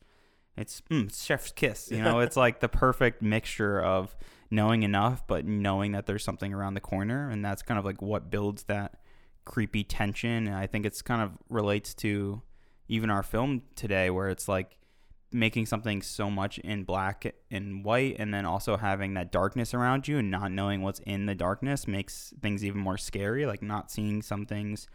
it's, 0.55 0.81
mm, 0.91 1.07
it's 1.07 1.23
chef's 1.23 1.51
kiss. 1.51 1.89
You 1.91 2.03
know, 2.03 2.19
it's 2.21 2.37
like 2.37 2.59
the 2.59 2.69
perfect 2.69 3.21
mixture 3.21 3.81
of 3.81 4.15
knowing 4.51 4.83
enough, 4.83 5.25
but 5.25 5.45
knowing 5.45 5.93
that 5.93 6.05
there's 6.05 6.23
something 6.23 6.53
around 6.53 6.75
the 6.75 6.79
corner, 6.79 7.29
and 7.29 7.43
that's 7.43 7.63
kind 7.63 7.79
of 7.79 7.85
like 7.85 8.01
what 8.01 8.29
builds 8.29 8.63
that 8.63 8.99
creepy 9.45 9.83
tension. 9.83 10.47
And 10.47 10.55
I 10.55 10.67
think 10.67 10.85
it's 10.85 11.01
kind 11.01 11.21
of 11.21 11.31
relates 11.49 11.93
to 11.95 12.41
even 12.87 13.09
our 13.09 13.23
film 13.23 13.63
today, 13.75 14.09
where 14.09 14.29
it's 14.29 14.47
like 14.47 14.77
making 15.31 15.65
something 15.65 16.01
so 16.01 16.29
much 16.29 16.59
in 16.59 16.83
black 16.83 17.33
and 17.49 17.83
white, 17.83 18.15
and 18.19 18.33
then 18.33 18.45
also 18.45 18.77
having 18.77 19.13
that 19.15 19.31
darkness 19.31 19.73
around 19.73 20.07
you, 20.07 20.17
and 20.17 20.29
not 20.29 20.51
knowing 20.51 20.81
what's 20.81 20.99
in 20.99 21.25
the 21.25 21.35
darkness 21.35 21.87
makes 21.87 22.33
things 22.41 22.63
even 22.63 22.79
more 22.79 22.97
scary. 22.97 23.45
Like 23.45 23.61
not 23.61 23.91
seeing 23.91 24.21
some 24.21 24.45
things 24.45 24.87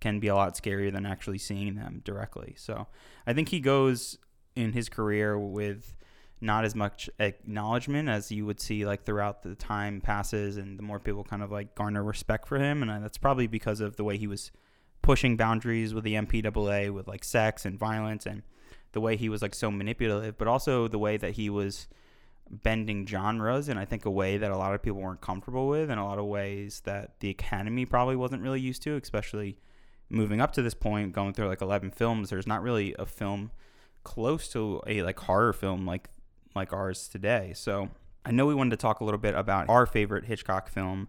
can 0.00 0.20
be 0.20 0.28
a 0.28 0.34
lot 0.34 0.54
scarier 0.54 0.92
than 0.92 1.06
actually 1.06 1.38
seeing 1.38 1.76
them 1.76 2.02
directly. 2.04 2.54
So 2.58 2.86
I 3.26 3.32
think 3.32 3.48
he 3.48 3.60
goes 3.60 4.18
in 4.54 4.72
his 4.72 4.88
career 4.88 5.38
with 5.38 5.94
not 6.40 6.64
as 6.64 6.74
much 6.74 7.08
acknowledgement 7.18 8.08
as 8.08 8.30
you 8.30 8.44
would 8.44 8.60
see 8.60 8.84
like 8.84 9.04
throughout 9.04 9.42
the 9.42 9.54
time 9.54 10.00
passes 10.00 10.56
and 10.56 10.78
the 10.78 10.82
more 10.82 11.00
people 11.00 11.24
kind 11.24 11.42
of 11.42 11.50
like 11.50 11.74
garner 11.74 12.02
respect 12.04 12.46
for 12.46 12.58
him 12.58 12.82
and 12.82 13.02
that's 13.02 13.16
probably 13.16 13.46
because 13.46 13.80
of 13.80 13.96
the 13.96 14.04
way 14.04 14.18
he 14.18 14.26
was 14.26 14.50
pushing 15.04 15.36
boundaries 15.36 15.94
with 15.94 16.04
the 16.04 16.14
MPAA 16.14 16.92
with 16.92 17.06
like 17.06 17.24
sex 17.24 17.64
and 17.64 17.78
violence 17.78 18.26
and 18.26 18.42
the 18.92 19.00
way 19.00 19.16
he 19.16 19.28
was 19.28 19.42
like 19.42 19.54
so 19.54 19.70
manipulative 19.70 20.38
but 20.38 20.48
also 20.48 20.88
the 20.88 20.98
way 20.98 21.16
that 21.16 21.32
he 21.32 21.50
was 21.50 21.88
bending 22.50 23.06
genres 23.06 23.68
in 23.68 23.78
I 23.78 23.84
think 23.84 24.04
a 24.04 24.10
way 24.10 24.36
that 24.38 24.50
a 24.50 24.56
lot 24.56 24.74
of 24.74 24.82
people 24.82 25.00
weren't 25.00 25.20
comfortable 25.20 25.68
with 25.68 25.90
and 25.90 25.98
a 25.98 26.04
lot 26.04 26.18
of 26.18 26.26
ways 26.26 26.82
that 26.84 27.20
the 27.20 27.30
academy 27.30 27.86
probably 27.86 28.16
wasn't 28.16 28.42
really 28.42 28.60
used 28.60 28.82
to 28.82 28.96
especially 28.96 29.58
moving 30.10 30.40
up 30.40 30.52
to 30.52 30.62
this 30.62 30.74
point 30.74 31.12
going 31.12 31.32
through 31.32 31.48
like 31.48 31.62
11 31.62 31.90
films 31.90 32.30
there's 32.30 32.46
not 32.46 32.62
really 32.62 32.94
a 32.98 33.06
film 33.06 33.50
close 34.04 34.48
to 34.48 34.80
a 34.86 35.02
like 35.02 35.18
horror 35.20 35.52
film 35.52 35.86
like 35.86 36.08
like 36.54 36.72
ours 36.72 37.08
today. 37.08 37.52
So 37.54 37.90
I 38.24 38.30
know 38.30 38.46
we 38.46 38.54
wanted 38.54 38.70
to 38.70 38.76
talk 38.76 39.00
a 39.00 39.04
little 39.04 39.18
bit 39.18 39.34
about 39.34 39.68
our 39.68 39.86
favorite 39.86 40.24
Hitchcock 40.24 40.68
film. 40.68 41.08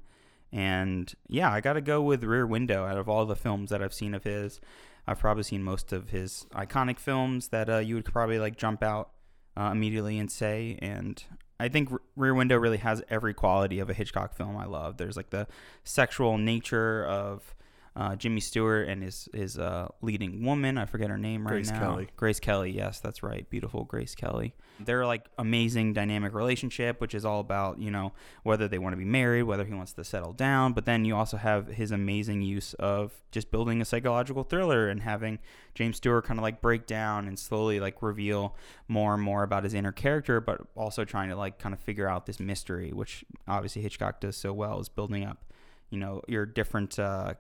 And 0.52 1.14
yeah, 1.28 1.52
I 1.52 1.62
got 1.62 1.74
to 1.74 1.82
go 1.82 2.02
with 2.02 2.24
Rear 2.24 2.48
Window 2.48 2.86
out 2.86 2.98
of 2.98 3.10
all 3.10 3.26
the 3.26 3.36
films 3.36 3.70
that 3.70 3.82
I've 3.82 3.94
seen 3.94 4.14
of 4.14 4.24
his. 4.24 4.62
I've 5.08 5.20
probably 5.20 5.44
seen 5.44 5.64
most 5.64 5.94
of 5.94 6.10
his 6.10 6.46
iconic 6.54 6.98
films 6.98 7.50
that 7.50 7.70
uh, 7.70 7.78
you 7.78 7.96
would 7.96 8.06
probably 8.06 8.40
like 8.40 8.58
jump 8.58 8.82
out 8.82 9.12
uh, 9.58 9.70
immediately 9.72 10.18
and 10.18 10.32
say. 10.32 10.80
And 10.82 11.24
I 11.60 11.70
think 11.70 11.90
Rear 12.16 12.34
Window 12.34 12.58
really 12.58 12.78
has 12.78 13.04
every 13.10 13.34
quality 13.34 13.80
of 13.80 13.90
a 13.90 13.94
Hitchcock 13.94 14.34
film 14.34 14.58
I 14.58 14.66
love. 14.66 14.98
There's 14.98 15.18
like 15.18 15.30
the 15.30 15.48
sexual 15.84 16.38
nature 16.38 17.06
of 17.06 17.56
uh, 17.98 18.16
Jimmy 18.16 18.42
Stewart 18.42 18.90
and 18.90 19.02
his 19.02 19.30
his 19.34 19.58
uh, 19.58 19.88
leading 20.02 20.44
woman. 20.44 20.78
I 20.78 20.86
forget 20.86 21.10
her 21.10 21.18
name 21.18 21.46
right 21.46 21.54
Grace 21.54 21.72
now. 21.72 21.80
Kelly. 21.80 22.08
Grace 22.18 22.40
Kelly. 22.42 22.72
Yes, 22.72 23.00
that's 23.00 23.24
right. 23.24 23.50
Beautiful 23.50 23.86
Grace 23.86 24.16
Kelly. 24.16 24.54
They're 24.82 25.06
like 25.06 25.28
amazing 25.38 25.94
dynamic 25.94 26.34
relationship, 26.34 27.00
which 27.00 27.16
is 27.16 27.24
all 27.24 27.40
about 27.40 27.80
you 27.80 27.92
know 27.92 28.12
whether 28.44 28.68
they 28.68 28.80
want 28.80 28.94
to 28.94 28.98
be 28.98 29.06
married, 29.06 29.44
whether 29.44 29.64
he 29.64 29.74
wants 29.74 29.94
to 29.94 30.04
settle 30.04 30.34
down. 30.34 30.74
But 30.74 30.86
then 30.86 31.06
you 31.06 31.16
also 31.16 31.38
have 31.38 31.68
his 31.68 31.92
amazing 31.92 32.42
use 32.42 32.74
of 32.74 33.14
just 33.32 33.50
building 33.50 33.82
a 33.82 33.86
psychological 33.86 34.44
thriller 34.44 34.90
and 34.90 35.02
having 35.02 35.40
James 35.74 35.96
Stewart 35.98 36.26
kind 36.26 36.38
of 36.38 36.44
like 36.44 36.62
break 36.62 36.88
down 36.88 37.30
and 37.30 37.40
slowly 37.40 37.80
like 37.80 38.02
reveal 38.02 38.58
more 38.90 39.14
and 39.14 39.24
more 39.24 39.44
about 39.44 39.64
his 39.64 39.74
inner 39.74 39.94
character, 39.94 40.42
but 40.42 40.60
also 40.76 41.06
trying 41.06 41.30
to 41.30 41.38
like 41.38 41.60
kind 41.60 41.74
of 41.74 41.80
figure 41.80 42.10
out 42.10 42.26
this 42.26 42.42
mystery, 42.42 42.92
which 42.92 43.24
obviously 43.48 43.82
Hitchcock 43.82 44.20
does 44.20 44.36
so 44.36 44.52
well, 44.52 44.82
is 44.82 44.90
building 44.90 45.24
up 45.24 45.46
you 45.90 46.00
know 46.00 46.22
your 46.28 46.46
different 46.46 46.98
uh, 47.00 47.34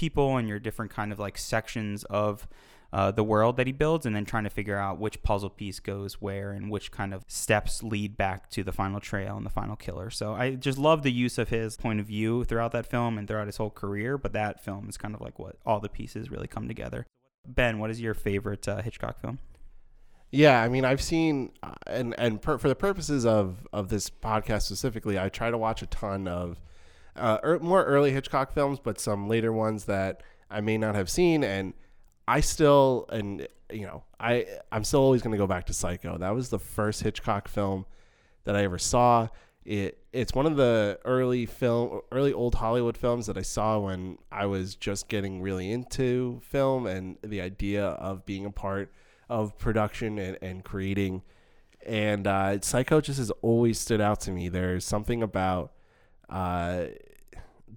people 0.00 0.38
and 0.38 0.48
your 0.48 0.58
different 0.58 0.90
kind 0.90 1.12
of 1.12 1.18
like 1.18 1.36
sections 1.36 2.04
of 2.04 2.48
uh, 2.90 3.10
the 3.10 3.22
world 3.22 3.58
that 3.58 3.66
he 3.66 3.72
builds 3.72 4.06
and 4.06 4.16
then 4.16 4.24
trying 4.24 4.44
to 4.44 4.50
figure 4.50 4.78
out 4.78 4.98
which 4.98 5.22
puzzle 5.22 5.50
piece 5.50 5.78
goes 5.78 6.14
where 6.14 6.52
and 6.52 6.70
which 6.70 6.90
kind 6.90 7.12
of 7.12 7.22
steps 7.28 7.82
lead 7.82 8.16
back 8.16 8.48
to 8.48 8.64
the 8.64 8.72
final 8.72 8.98
trail 8.98 9.36
and 9.36 9.44
the 9.44 9.50
final 9.50 9.76
killer. 9.76 10.08
So 10.08 10.32
I 10.32 10.54
just 10.54 10.78
love 10.78 11.02
the 11.02 11.12
use 11.12 11.36
of 11.36 11.50
his 11.50 11.76
point 11.76 12.00
of 12.00 12.06
view 12.06 12.44
throughout 12.44 12.72
that 12.72 12.86
film 12.86 13.18
and 13.18 13.28
throughout 13.28 13.46
his 13.46 13.58
whole 13.58 13.68
career. 13.68 14.16
But 14.16 14.32
that 14.32 14.64
film 14.64 14.88
is 14.88 14.96
kind 14.96 15.14
of 15.14 15.20
like 15.20 15.38
what 15.38 15.56
all 15.66 15.80
the 15.80 15.90
pieces 15.90 16.30
really 16.30 16.48
come 16.48 16.66
together. 16.66 17.06
Ben, 17.46 17.78
what 17.78 17.90
is 17.90 18.00
your 18.00 18.14
favorite 18.14 18.66
uh, 18.66 18.80
Hitchcock 18.80 19.20
film? 19.20 19.38
Yeah, 20.32 20.62
I 20.62 20.68
mean, 20.68 20.84
I've 20.84 21.02
seen, 21.02 21.52
uh, 21.62 21.74
and 21.86 22.14
and 22.16 22.40
per, 22.40 22.56
for 22.56 22.68
the 22.68 22.76
purposes 22.76 23.26
of 23.26 23.66
of 23.72 23.88
this 23.88 24.08
podcast 24.08 24.62
specifically, 24.62 25.18
I 25.18 25.28
try 25.28 25.50
to 25.50 25.58
watch 25.58 25.82
a 25.82 25.86
ton 25.86 26.28
of 26.28 26.60
uh, 27.16 27.38
er, 27.44 27.58
more 27.60 27.84
early 27.84 28.12
Hitchcock 28.12 28.52
films, 28.52 28.78
but 28.78 29.00
some 29.00 29.28
later 29.28 29.52
ones 29.52 29.84
that 29.86 30.22
I 30.50 30.60
may 30.60 30.78
not 30.78 30.94
have 30.94 31.10
seen, 31.10 31.44
and 31.44 31.74
I 32.26 32.40
still, 32.40 33.06
and 33.10 33.46
you 33.72 33.86
know, 33.86 34.04
I 34.18 34.46
I'm 34.72 34.84
still 34.84 35.00
always 35.00 35.22
going 35.22 35.32
to 35.32 35.38
go 35.38 35.46
back 35.46 35.66
to 35.66 35.72
Psycho. 35.72 36.18
That 36.18 36.34
was 36.34 36.50
the 36.50 36.58
first 36.58 37.02
Hitchcock 37.02 37.48
film 37.48 37.86
that 38.44 38.56
I 38.56 38.62
ever 38.64 38.78
saw. 38.78 39.28
It 39.64 39.98
it's 40.12 40.34
one 40.34 40.46
of 40.46 40.56
the 40.56 40.98
early 41.04 41.46
film, 41.46 42.00
early 42.10 42.32
old 42.32 42.56
Hollywood 42.56 42.96
films 42.96 43.26
that 43.26 43.36
I 43.36 43.42
saw 43.42 43.78
when 43.78 44.18
I 44.32 44.46
was 44.46 44.74
just 44.74 45.08
getting 45.08 45.40
really 45.42 45.70
into 45.70 46.40
film 46.42 46.86
and 46.86 47.18
the 47.22 47.40
idea 47.40 47.84
of 47.84 48.24
being 48.24 48.44
a 48.44 48.50
part 48.50 48.92
of 49.28 49.56
production 49.58 50.18
and, 50.18 50.38
and 50.42 50.64
creating. 50.64 51.22
And 51.86 52.26
uh, 52.26 52.60
Psycho 52.60 53.00
just 53.00 53.18
has 53.18 53.30
always 53.42 53.78
stood 53.78 54.00
out 54.00 54.20
to 54.20 54.32
me. 54.32 54.48
There's 54.48 54.84
something 54.84 55.22
about 55.22 55.72
uh, 56.30 56.84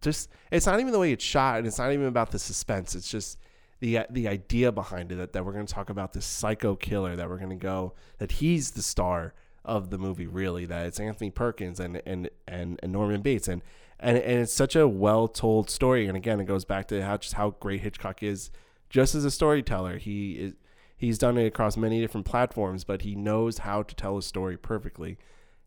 just 0.02 0.30
it's 0.52 0.66
not 0.66 0.80
even 0.80 0.92
the 0.92 1.00
way 1.00 1.12
it's 1.12 1.24
shot, 1.24 1.58
and 1.58 1.68
it's 1.68 1.78
not 1.80 1.92
even 1.92 2.06
about 2.06 2.32
the 2.32 2.40
suspense. 2.40 2.96
It's 2.96 3.10
just 3.10 3.38
the 3.80 4.00
the 4.10 4.28
idea 4.28 4.72
behind 4.72 5.12
it 5.12 5.16
that, 5.16 5.34
that 5.34 5.46
we're 5.46 5.52
going 5.52 5.66
to 5.66 5.74
talk 5.74 5.90
about 5.90 6.14
this 6.14 6.26
psycho 6.26 6.76
killer 6.76 7.16
that 7.16 7.30
we're 7.30 7.38
going 7.38 7.50
to 7.50 7.56
go 7.56 7.94
that 8.20 8.34
he's 8.34 8.72
the 8.72 8.82
star 8.82 9.34
of 9.66 9.90
the 9.90 9.98
movie 9.98 10.28
really 10.28 10.66
that 10.66 10.86
it's 10.86 11.00
Anthony 11.00 11.30
Perkins 11.30 11.80
and 11.80 12.02
and 12.06 12.30
and, 12.48 12.80
and 12.82 12.92
Norman 12.92 13.22
Bates 13.22 13.48
and 13.48 13.62
and 14.00 14.18
and 14.18 14.42
it's 14.42 14.54
such 14.54 14.76
a 14.76 14.88
well 14.88 15.28
told 15.28 15.70
story. 15.70 16.08
And 16.08 16.16
again, 16.16 16.40
it 16.40 16.46
goes 16.46 16.66
back 16.66 16.88
to 16.90 17.04
how 17.04 17.18
just 17.18 17.34
how 17.34 17.52
great 17.60 17.82
Hitchcock 17.82 18.22
is, 18.22 18.52
just 18.90 19.16
as 19.16 19.26
a 19.26 19.32
storyteller. 19.32 19.98
He 19.98 20.34
is 20.34 20.54
he's 20.96 21.18
done 21.18 21.38
it 21.38 21.46
across 21.46 21.78
many 21.78 22.00
different 22.02 22.26
platforms, 22.26 22.84
but 22.84 23.02
he 23.02 23.16
knows 23.16 23.60
how 23.60 23.84
to 23.84 23.96
tell 23.96 24.18
a 24.18 24.22
story 24.22 24.58
perfectly. 24.58 25.18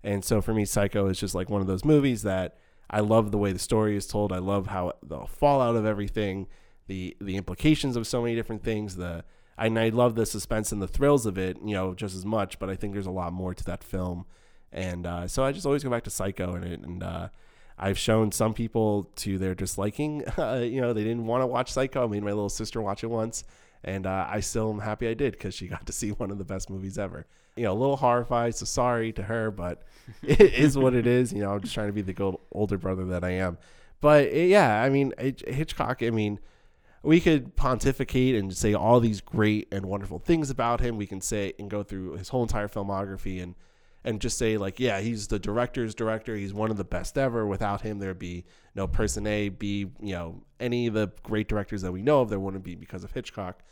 And 0.02 0.24
so 0.24 0.40
for 0.40 0.54
me, 0.54 0.64
Psycho 0.64 1.08
is 1.08 1.18
just 1.18 1.34
like 1.34 1.50
one 1.50 1.60
of 1.60 1.66
those 1.66 1.84
movies 1.84 2.22
that 2.22 2.58
I 2.88 3.00
love 3.00 3.30
the 3.32 3.38
way 3.38 3.52
the 3.52 3.58
story 3.58 3.96
is 3.96 4.06
told. 4.06 4.32
I 4.32 4.38
love 4.38 4.68
how 4.68 4.92
the 5.02 5.26
fallout 5.26 5.76
of 5.76 5.84
everything, 5.84 6.46
the 6.86 7.16
the 7.20 7.36
implications 7.36 7.96
of 7.96 8.06
so 8.06 8.22
many 8.22 8.34
different 8.34 8.62
things. 8.62 8.96
The 8.96 9.24
I, 9.58 9.66
and 9.66 9.78
I 9.78 9.88
love 9.88 10.14
the 10.14 10.26
suspense 10.26 10.72
and 10.72 10.80
the 10.80 10.88
thrills 10.88 11.26
of 11.26 11.38
it, 11.38 11.58
you 11.64 11.74
know, 11.74 11.94
just 11.94 12.14
as 12.14 12.24
much. 12.24 12.58
But 12.58 12.70
I 12.70 12.76
think 12.76 12.92
there's 12.92 13.06
a 13.06 13.10
lot 13.10 13.32
more 13.32 13.54
to 13.54 13.64
that 13.64 13.82
film, 13.82 14.26
and 14.72 15.06
uh, 15.06 15.26
so 15.26 15.44
I 15.44 15.52
just 15.52 15.66
always 15.66 15.82
go 15.82 15.90
back 15.90 16.04
to 16.04 16.10
Psycho 16.10 16.54
and 16.54 16.64
it. 16.64 16.80
And 16.80 17.02
uh, 17.02 17.28
I've 17.78 17.98
shown 17.98 18.32
some 18.32 18.54
people 18.54 19.04
to 19.16 19.38
their 19.38 19.54
disliking. 19.54 20.24
Uh, 20.38 20.60
you 20.62 20.80
know, 20.80 20.92
they 20.92 21.02
didn't 21.02 21.26
want 21.26 21.42
to 21.42 21.46
watch 21.46 21.72
Psycho. 21.72 22.04
I 22.04 22.06
made 22.06 22.22
my 22.22 22.30
little 22.30 22.48
sister 22.48 22.80
watch 22.80 23.02
it 23.02 23.08
once, 23.08 23.44
and 23.86 24.04
uh, 24.04 24.26
I 24.28 24.40
still 24.40 24.70
am 24.70 24.80
happy 24.80 25.08
I 25.08 25.14
did 25.14 25.32
because 25.32 25.54
she 25.54 25.68
got 25.68 25.86
to 25.86 25.92
see 25.92 26.10
one 26.10 26.30
of 26.30 26.38
the 26.38 26.44
best 26.44 26.68
movies 26.68 26.98
ever. 26.98 27.26
You 27.56 27.64
know, 27.64 27.72
a 27.72 27.78
little 27.78 27.96
horrified, 27.96 28.54
so 28.54 28.66
sorry 28.66 29.12
to 29.12 29.22
her, 29.22 29.50
but 29.50 29.84
it 30.22 30.40
is 30.40 30.76
what 30.76 30.94
it 30.94 31.06
is. 31.06 31.32
You 31.32 31.40
know, 31.40 31.52
I'm 31.52 31.60
just 31.60 31.72
trying 31.72 31.86
to 31.86 31.92
be 31.92 32.02
the 32.02 32.36
older 32.52 32.76
brother 32.76 33.06
that 33.06 33.24
I 33.24 33.30
am. 33.30 33.56
But 34.00 34.26
it, 34.26 34.48
yeah, 34.48 34.82
I 34.82 34.90
mean, 34.90 35.14
Hitchcock. 35.18 36.02
I 36.02 36.10
mean, 36.10 36.40
we 37.02 37.20
could 37.20 37.56
pontificate 37.56 38.34
and 38.34 38.54
say 38.54 38.74
all 38.74 39.00
these 39.00 39.20
great 39.20 39.68
and 39.72 39.86
wonderful 39.86 40.18
things 40.18 40.50
about 40.50 40.80
him. 40.80 40.96
We 40.96 41.06
can 41.06 41.20
say 41.20 41.54
and 41.58 41.70
go 41.70 41.82
through 41.82 42.16
his 42.16 42.28
whole 42.28 42.42
entire 42.42 42.68
filmography 42.68 43.42
and 43.42 43.54
and 44.04 44.20
just 44.20 44.38
say 44.38 44.56
like, 44.56 44.78
yeah, 44.78 45.00
he's 45.00 45.26
the 45.26 45.38
director's 45.38 45.94
director. 45.94 46.36
He's 46.36 46.54
one 46.54 46.70
of 46.70 46.76
the 46.76 46.84
best 46.84 47.18
ever. 47.18 47.44
Without 47.44 47.80
him, 47.80 47.98
there'd 47.98 48.20
be 48.20 48.44
no 48.74 48.86
person 48.86 49.26
A, 49.26 49.48
B, 49.48 49.90
you 50.00 50.12
know, 50.12 50.42
any 50.60 50.86
of 50.86 50.94
the 50.94 51.10
great 51.24 51.48
directors 51.48 51.82
that 51.82 51.90
we 51.90 52.02
know 52.02 52.20
of. 52.20 52.28
There 52.28 52.38
wouldn't 52.38 52.62
be 52.62 52.76
because 52.76 53.02
of 53.02 53.10
Hitchcock. 53.10 53.64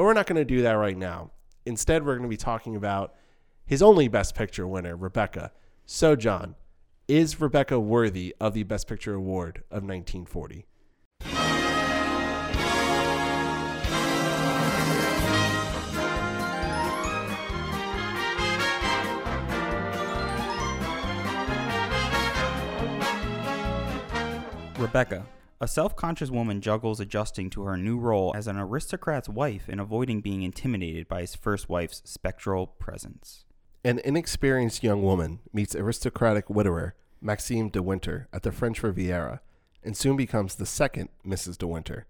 But 0.00 0.04
we're 0.04 0.14
not 0.14 0.26
going 0.26 0.40
to 0.40 0.46
do 0.46 0.62
that 0.62 0.72
right 0.72 0.96
now. 0.96 1.30
Instead, 1.66 2.06
we're 2.06 2.14
going 2.14 2.22
to 2.22 2.28
be 2.30 2.38
talking 2.38 2.74
about 2.74 3.14
his 3.66 3.82
only 3.82 4.08
Best 4.08 4.34
Picture 4.34 4.66
winner, 4.66 4.96
Rebecca. 4.96 5.52
So, 5.84 6.16
John, 6.16 6.54
is 7.06 7.38
Rebecca 7.38 7.78
worthy 7.78 8.34
of 8.40 8.54
the 8.54 8.62
Best 8.62 8.88
Picture 8.88 9.12
award 9.12 9.58
of 9.70 9.82
1940? 9.82 10.64
Rebecca, 24.78 25.26
a 25.60 25.68
self 25.68 25.94
conscious 25.94 26.30
woman 26.30 26.60
juggles 26.60 27.00
adjusting 27.00 27.50
to 27.50 27.62
her 27.64 27.76
new 27.76 27.98
role 27.98 28.32
as 28.34 28.46
an 28.46 28.56
aristocrat's 28.56 29.28
wife 29.28 29.68
and 29.68 29.80
avoiding 29.80 30.20
being 30.20 30.42
intimidated 30.42 31.06
by 31.06 31.20
his 31.20 31.34
first 31.34 31.68
wife's 31.68 32.00
spectral 32.04 32.66
presence. 32.66 33.44
An 33.84 34.00
inexperienced 34.04 34.82
young 34.82 35.02
woman 35.02 35.40
meets 35.52 35.76
aristocratic 35.76 36.48
widower 36.48 36.94
Maxime 37.20 37.68
de 37.68 37.82
Winter 37.82 38.28
at 38.32 38.42
the 38.42 38.52
French 38.52 38.82
Riviera 38.82 39.42
and 39.82 39.96
soon 39.96 40.16
becomes 40.16 40.54
the 40.54 40.66
second 40.66 41.10
Mrs. 41.26 41.58
de 41.58 41.66
Winter. 41.66 42.06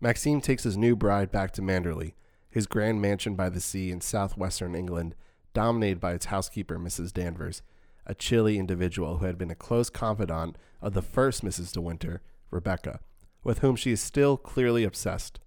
Maxime 0.00 0.40
takes 0.40 0.64
his 0.64 0.76
new 0.76 0.94
bride 0.94 1.30
back 1.30 1.52
to 1.52 1.62
Manderley, 1.62 2.14
his 2.50 2.66
grand 2.66 3.00
mansion 3.00 3.34
by 3.34 3.48
the 3.48 3.60
sea 3.60 3.90
in 3.90 4.00
southwestern 4.00 4.74
England, 4.74 5.14
dominated 5.54 6.00
by 6.00 6.12
its 6.12 6.26
housekeeper, 6.26 6.78
Mrs. 6.78 7.12
Danvers, 7.12 7.62
a 8.06 8.14
chilly 8.14 8.58
individual 8.58 9.18
who 9.18 9.26
had 9.26 9.38
been 9.38 9.50
a 9.50 9.54
close 9.54 9.88
confidant 9.88 10.56
of 10.80 10.92
the 10.92 11.02
first 11.02 11.44
Mrs. 11.44 11.72
De 11.72 11.80
Winter, 11.80 12.20
Rebecca, 12.52 13.00
with 13.42 13.58
whom 13.58 13.74
she 13.74 13.90
is 13.90 14.00
still 14.00 14.36
clearly 14.36 14.84
obsessed. 14.84 15.40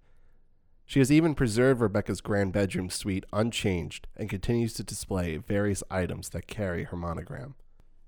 She 0.84 0.98
has 0.98 1.10
even 1.10 1.34
preserved 1.34 1.80
Rebecca's 1.80 2.20
grand 2.20 2.52
bedroom 2.52 2.90
suite 2.90 3.24
unchanged 3.32 4.06
and 4.16 4.28
continues 4.28 4.74
to 4.74 4.84
display 4.84 5.36
various 5.36 5.82
items 5.90 6.28
that 6.30 6.46
carry 6.46 6.84
her 6.84 6.96
monogram. 6.96 7.54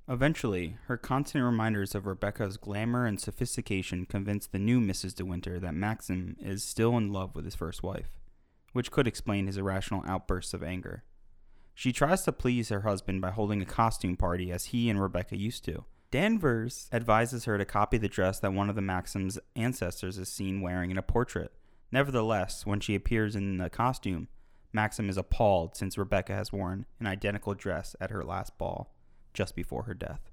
Eventually, 0.09 0.79
her 0.87 0.97
constant 0.97 1.45
reminders 1.45 1.95
of 1.95 2.07
Rebecca's 2.07 2.57
glamour 2.57 3.05
and 3.05 3.21
sophistication 3.21 4.07
convince 4.07 4.47
the 4.47 4.59
new 4.59 4.81
Mrs. 4.81 5.15
De 5.15 5.25
Winter 5.25 5.59
that 5.61 5.75
Maxim 5.75 6.37
is 6.41 6.65
still 6.65 6.97
in 6.97 7.13
love 7.13 7.35
with 7.35 7.45
his 7.45 7.55
first 7.55 7.83
wife, 7.83 8.11
which 8.73 8.91
could 8.91 9.07
explain 9.07 9.47
his 9.47 9.59
irrational 9.59 10.03
outbursts 10.07 10.55
of 10.55 10.63
anger. 10.63 11.03
She 11.75 11.93
tries 11.93 12.23
to 12.23 12.33
please 12.33 12.71
her 12.71 12.81
husband 12.81 13.21
by 13.21 13.31
holding 13.31 13.61
a 13.61 13.67
costume 13.67 14.17
party 14.17 14.51
as 14.51 14.67
he 14.67 14.89
and 14.89 15.01
Rebecca 15.01 15.37
used 15.37 15.65
to. 15.67 15.85
Danvers 16.11 16.89
advises 16.91 17.45
her 17.45 17.59
to 17.59 17.67
copy 17.67 17.99
the 17.99 18.09
dress 18.09 18.39
that 18.41 18.55
one 18.55 18.71
of 18.71 18.77
the 18.77 18.83
Maxim's 18.83 19.39
ancestors 19.55 20.17
is 20.17 20.29
seen 20.29 20.63
wearing 20.63 20.91
in 20.91 20.97
a 20.97 21.03
portrait. 21.03 21.53
Nevertheless, 21.93 22.65
when 22.65 22.81
she 22.81 22.95
appears 22.95 23.37
in 23.37 23.59
the 23.59 23.69
costume, 23.69 24.29
Maxim 24.73 25.11
is 25.11 25.19
appalled 25.19 25.77
since 25.77 25.99
Rebecca 25.99 26.35
has 26.35 26.53
worn 26.53 26.87
an 26.99 27.07
identical 27.07 27.53
dress 27.53 27.95
at 28.01 28.11
her 28.11 28.25
last 28.25 28.57
ball, 28.57 28.95
just 29.35 29.55
before 29.55 29.83
her 29.83 29.95
death. 29.95 30.31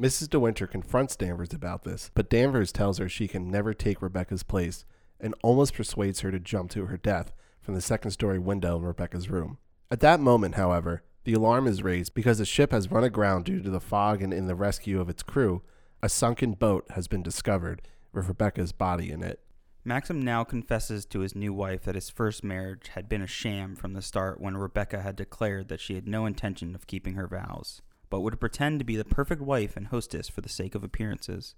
Mrs. 0.00 0.30
De 0.30 0.40
Winter 0.40 0.66
confronts 0.66 1.14
Danvers 1.14 1.52
about 1.52 1.84
this, 1.84 2.10
but 2.14 2.28
Danvers 2.28 2.72
tells 2.72 2.98
her 2.98 3.08
she 3.08 3.28
can 3.28 3.48
never 3.48 3.72
take 3.72 4.02
Rebecca's 4.02 4.42
place 4.42 4.84
and 5.20 5.34
almost 5.44 5.74
persuades 5.74 6.20
her 6.20 6.32
to 6.32 6.40
jump 6.40 6.70
to 6.72 6.86
her 6.86 6.96
death 6.96 7.32
from 7.60 7.74
the 7.74 7.80
second 7.80 8.10
story 8.10 8.40
window 8.40 8.76
in 8.76 8.82
Rebecca's 8.82 9.30
room. 9.30 9.58
At 9.92 10.00
that 10.00 10.18
moment, 10.18 10.56
however, 10.56 11.04
the 11.24 11.32
alarm 11.34 11.66
is 11.66 11.82
raised 11.82 12.14
because 12.14 12.38
the 12.38 12.44
ship 12.44 12.70
has 12.70 12.90
run 12.90 13.04
aground 13.04 13.44
due 13.44 13.62
to 13.62 13.70
the 13.70 13.80
fog 13.80 14.22
and 14.22 14.32
in 14.32 14.46
the 14.46 14.54
rescue 14.54 15.00
of 15.00 15.08
its 15.08 15.22
crew, 15.22 15.62
a 16.02 16.08
sunken 16.08 16.52
boat 16.52 16.84
has 16.90 17.08
been 17.08 17.22
discovered 17.22 17.82
with 18.12 18.28
Rebecca's 18.28 18.72
body 18.72 19.10
in 19.10 19.22
it. 19.22 19.40
Maxim 19.86 20.20
now 20.22 20.44
confesses 20.44 21.04
to 21.06 21.20
his 21.20 21.34
new 21.34 21.52
wife 21.52 21.82
that 21.82 21.94
his 21.94 22.08
first 22.08 22.42
marriage 22.42 22.88
had 22.94 23.08
been 23.08 23.20
a 23.20 23.26
sham 23.26 23.74
from 23.74 23.92
the 23.92 24.00
start 24.00 24.40
when 24.40 24.56
Rebecca 24.56 25.02
had 25.02 25.16
declared 25.16 25.68
that 25.68 25.80
she 25.80 25.94
had 25.94 26.08
no 26.08 26.24
intention 26.24 26.74
of 26.74 26.86
keeping 26.86 27.14
her 27.14 27.26
vows, 27.26 27.82
but 28.08 28.20
would 28.20 28.40
pretend 28.40 28.78
to 28.78 28.84
be 28.84 28.96
the 28.96 29.04
perfect 29.04 29.42
wife 29.42 29.76
and 29.76 29.88
hostess 29.88 30.28
for 30.28 30.40
the 30.40 30.48
sake 30.48 30.74
of 30.74 30.84
appearances. 30.84 31.54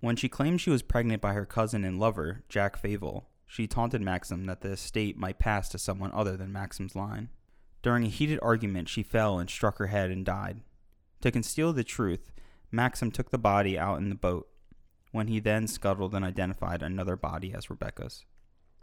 When 0.00 0.16
she 0.16 0.28
claimed 0.28 0.60
she 0.60 0.70
was 0.70 0.82
pregnant 0.82 1.22
by 1.22 1.34
her 1.34 1.46
cousin 1.46 1.84
and 1.84 2.00
lover, 2.00 2.42
Jack 2.48 2.80
Favell, 2.80 3.24
she 3.46 3.66
taunted 3.66 4.02
Maxim 4.02 4.44
that 4.46 4.60
the 4.60 4.72
estate 4.72 5.16
might 5.16 5.38
pass 5.38 5.68
to 5.70 5.78
someone 5.78 6.12
other 6.12 6.36
than 6.36 6.52
Maxim's 6.52 6.96
line. 6.96 7.30
During 7.88 8.04
a 8.04 8.10
heated 8.10 8.38
argument, 8.42 8.90
she 8.90 9.02
fell 9.02 9.38
and 9.38 9.48
struck 9.48 9.78
her 9.78 9.86
head 9.86 10.10
and 10.10 10.22
died. 10.22 10.60
To 11.22 11.30
conceal 11.30 11.72
the 11.72 11.82
truth, 11.82 12.30
Maxim 12.70 13.10
took 13.10 13.30
the 13.30 13.38
body 13.38 13.78
out 13.78 13.96
in 13.96 14.10
the 14.10 14.14
boat, 14.14 14.46
when 15.10 15.28
he 15.28 15.40
then 15.40 15.66
scuttled 15.66 16.14
and 16.14 16.22
identified 16.22 16.82
another 16.82 17.16
body 17.16 17.54
as 17.54 17.70
Rebecca's. 17.70 18.26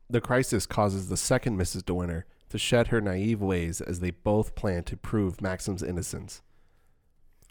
The 0.10 0.22
crisis 0.22 0.66
causes 0.66 1.08
the 1.08 1.18
second 1.18 1.56
Mrs. 1.56 1.86
De 1.86 1.94
Winter 1.94 2.26
to 2.50 2.58
shed 2.58 2.88
her 2.88 3.00
naive 3.00 3.44
ways 3.44 3.80
as 3.80 4.00
they 4.00 4.10
both 4.10 4.56
plan 4.56 4.84
to 4.86 4.98
prove 4.98 5.40
Maxim's 5.40 5.84
innocence. 5.84 6.42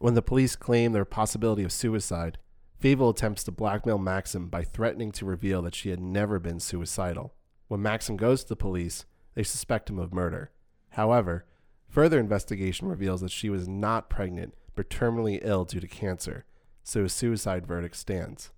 When 0.01 0.15
the 0.15 0.23
police 0.23 0.57
claim 0.57 0.91
their 0.91 1.05
possibility 1.05 1.63
of 1.63 1.71
suicide, 1.71 2.39
Favell 2.83 3.11
attempts 3.11 3.45
to 3.45 3.53
blackmail 3.53 3.99
Maxim 3.99 4.49
by 4.49 4.65
threatening 4.65 5.13
to 5.13 5.25
reveal 5.25 5.63
that 5.63 5.77
she 5.77 5.91
had 5.91 6.01
never 6.01 6.41
been 6.41 6.59
suicidal. 6.59 7.33
When 7.69 7.81
Maxim 7.81 8.17
goes 8.17 8.43
to 8.43 8.49
the 8.49 8.57
police, 8.57 9.05
they 9.35 9.45
suspect 9.45 9.89
him 9.89 10.01
of 10.01 10.13
murder. 10.13 10.51
However, 10.95 11.45
further 11.89 12.21
investigation 12.21 12.87
reveals 12.87 13.21
that 13.21 13.33
she 13.33 13.51
was 13.51 13.67
not 13.67 14.09
pregnant 14.09 14.55
but 14.77 14.91
terminally 14.91 15.41
ill 15.43 15.65
due 15.65 15.81
to 15.81 15.89
cancer, 15.89 16.45
so 16.85 17.05
a 17.05 17.09
suicide 17.09 17.67
verdict 17.67 17.97
stands. 17.97 18.53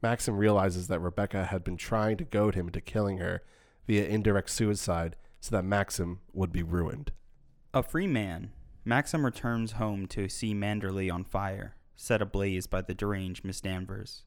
Maxim 0.00 0.36
realizes 0.36 0.86
that 0.88 1.00
Rebecca 1.00 1.46
had 1.46 1.64
been 1.64 1.76
trying 1.76 2.16
to 2.18 2.24
goad 2.24 2.54
him 2.54 2.68
into 2.68 2.80
killing 2.80 3.18
her 3.18 3.42
via 3.86 4.06
indirect 4.06 4.50
suicide 4.50 5.16
so 5.40 5.56
that 5.56 5.64
Maxim 5.64 6.20
would 6.32 6.52
be 6.52 6.62
ruined. 6.62 7.10
A 7.74 7.82
free 7.82 8.06
man, 8.06 8.52
Maxim 8.84 9.24
returns 9.24 9.72
home 9.72 10.06
to 10.06 10.28
see 10.28 10.54
Manderley 10.54 11.12
on 11.12 11.24
fire, 11.24 11.74
set 11.96 12.22
ablaze 12.22 12.68
by 12.68 12.80
the 12.80 12.94
deranged 12.94 13.44
Miss 13.44 13.60
Danvers. 13.60 14.24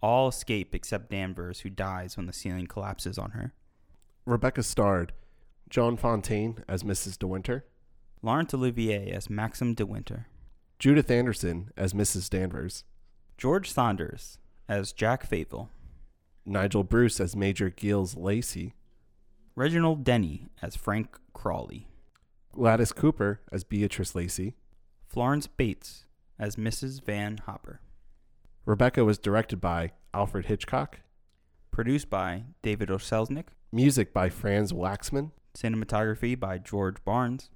All 0.00 0.28
escape 0.28 0.74
except 0.74 1.10
Danvers, 1.10 1.60
who 1.60 1.70
dies 1.70 2.16
when 2.16 2.24
the 2.24 2.32
ceiling 2.32 2.66
collapses 2.66 3.18
on 3.18 3.32
her. 3.32 3.52
Rebecca 4.24 4.62
starred 4.62 5.12
Joan 5.70 5.96
Fontaine 5.96 6.64
as 6.66 6.82
Mrs. 6.82 7.18
De 7.18 7.26
Winter, 7.26 7.64
Laurence 8.22 8.54
Olivier 8.54 9.10
as 9.10 9.28
Maxim 9.28 9.74
De 9.74 9.84
Winter, 9.84 10.26
Judith 10.78 11.10
Anderson 11.10 11.70
as 11.76 11.92
Mrs. 11.92 12.30
Danvers, 12.30 12.84
George 13.36 13.70
Sanders 13.70 14.38
as 14.68 14.92
Jack 14.92 15.28
Favell, 15.28 15.68
Nigel 16.46 16.84
Bruce 16.84 17.20
as 17.20 17.36
Major 17.36 17.70
Giles 17.70 18.16
Lacy, 18.16 18.74
Reginald 19.54 20.04
Denny 20.04 20.46
as 20.62 20.76
Frank 20.76 21.18
Crawley, 21.32 21.88
Gladys 22.52 22.92
Cooper 22.92 23.40
as 23.52 23.64
Beatrice 23.64 24.14
Lacy, 24.14 24.54
Florence 25.06 25.46
Bates 25.46 26.06
as 26.38 26.56
Mrs. 26.56 27.02
Van 27.02 27.38
Hopper. 27.46 27.80
Rebecca 28.64 29.04
was 29.04 29.18
directed 29.18 29.60
by 29.60 29.92
Alfred 30.14 30.46
Hitchcock, 30.46 31.00
produced 31.70 32.08
by 32.08 32.44
David 32.62 32.90
O. 32.90 32.96
Selznick, 32.96 33.46
music 33.72 34.12
by 34.12 34.28
Franz 34.28 34.72
Waxman, 34.72 35.32
cinematography 35.56 36.38
by 36.38 36.58
George 36.58 36.96
Barnes, 37.04 37.50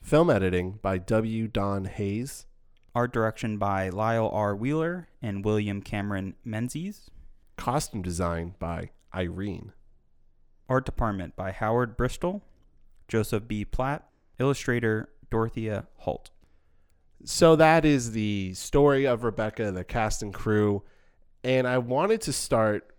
film 0.00 0.30
editing 0.30 0.78
by 0.82 0.98
W. 0.98 1.48
Donn 1.48 1.84
Hayes, 1.86 2.46
Art 2.94 3.10
direction 3.12 3.56
by 3.56 3.88
Lyle 3.88 4.28
R. 4.28 4.54
Wheeler 4.54 5.08
and 5.22 5.44
William 5.44 5.80
Cameron 5.80 6.34
Menzies. 6.44 7.10
Costume 7.56 8.02
design 8.02 8.54
by 8.58 8.90
Irene. 9.14 9.72
Art 10.68 10.84
department 10.84 11.34
by 11.34 11.52
Howard 11.52 11.96
Bristol, 11.96 12.42
Joseph 13.08 13.48
B. 13.48 13.64
Platt, 13.64 14.06
illustrator 14.38 15.08
Dorothea 15.30 15.86
Holt. 15.98 16.30
So 17.24 17.56
that 17.56 17.86
is 17.86 18.12
the 18.12 18.52
story 18.54 19.06
of 19.06 19.24
Rebecca, 19.24 19.72
the 19.72 19.84
cast 19.84 20.22
and 20.22 20.34
crew. 20.34 20.82
And 21.42 21.66
I 21.66 21.78
wanted 21.78 22.20
to 22.22 22.32
start 22.32 22.94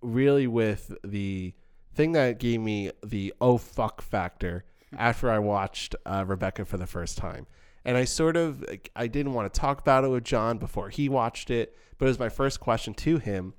really 0.00 0.48
with 0.48 0.92
the 1.04 1.54
thing 1.96 2.12
that 2.12 2.38
gave 2.38 2.60
me 2.60 2.90
the 3.04 3.34
oh 3.40 3.58
fuck 3.58 4.02
factor 4.02 4.64
after 4.96 5.30
I 5.30 5.38
watched 5.38 5.96
uh, 6.04 6.24
Rebecca 6.26 6.64
for 6.64 6.76
the 6.76 6.86
first 6.86 7.18
time. 7.18 7.46
And 7.84 7.96
I 7.96 8.04
sort 8.04 8.36
of 8.36 8.64
I 8.94 9.06
didn't 9.06 9.32
want 9.32 9.52
to 9.52 9.60
talk 9.60 9.80
about 9.80 10.04
it 10.04 10.08
with 10.08 10.24
John 10.24 10.58
before 10.58 10.90
he 10.90 11.08
watched 11.08 11.50
it, 11.50 11.74
but 11.98 12.06
it 12.06 12.08
was 12.08 12.18
my 12.18 12.28
first 12.28 12.60
question 12.60 12.94
to 12.94 13.18
him. 13.18 13.54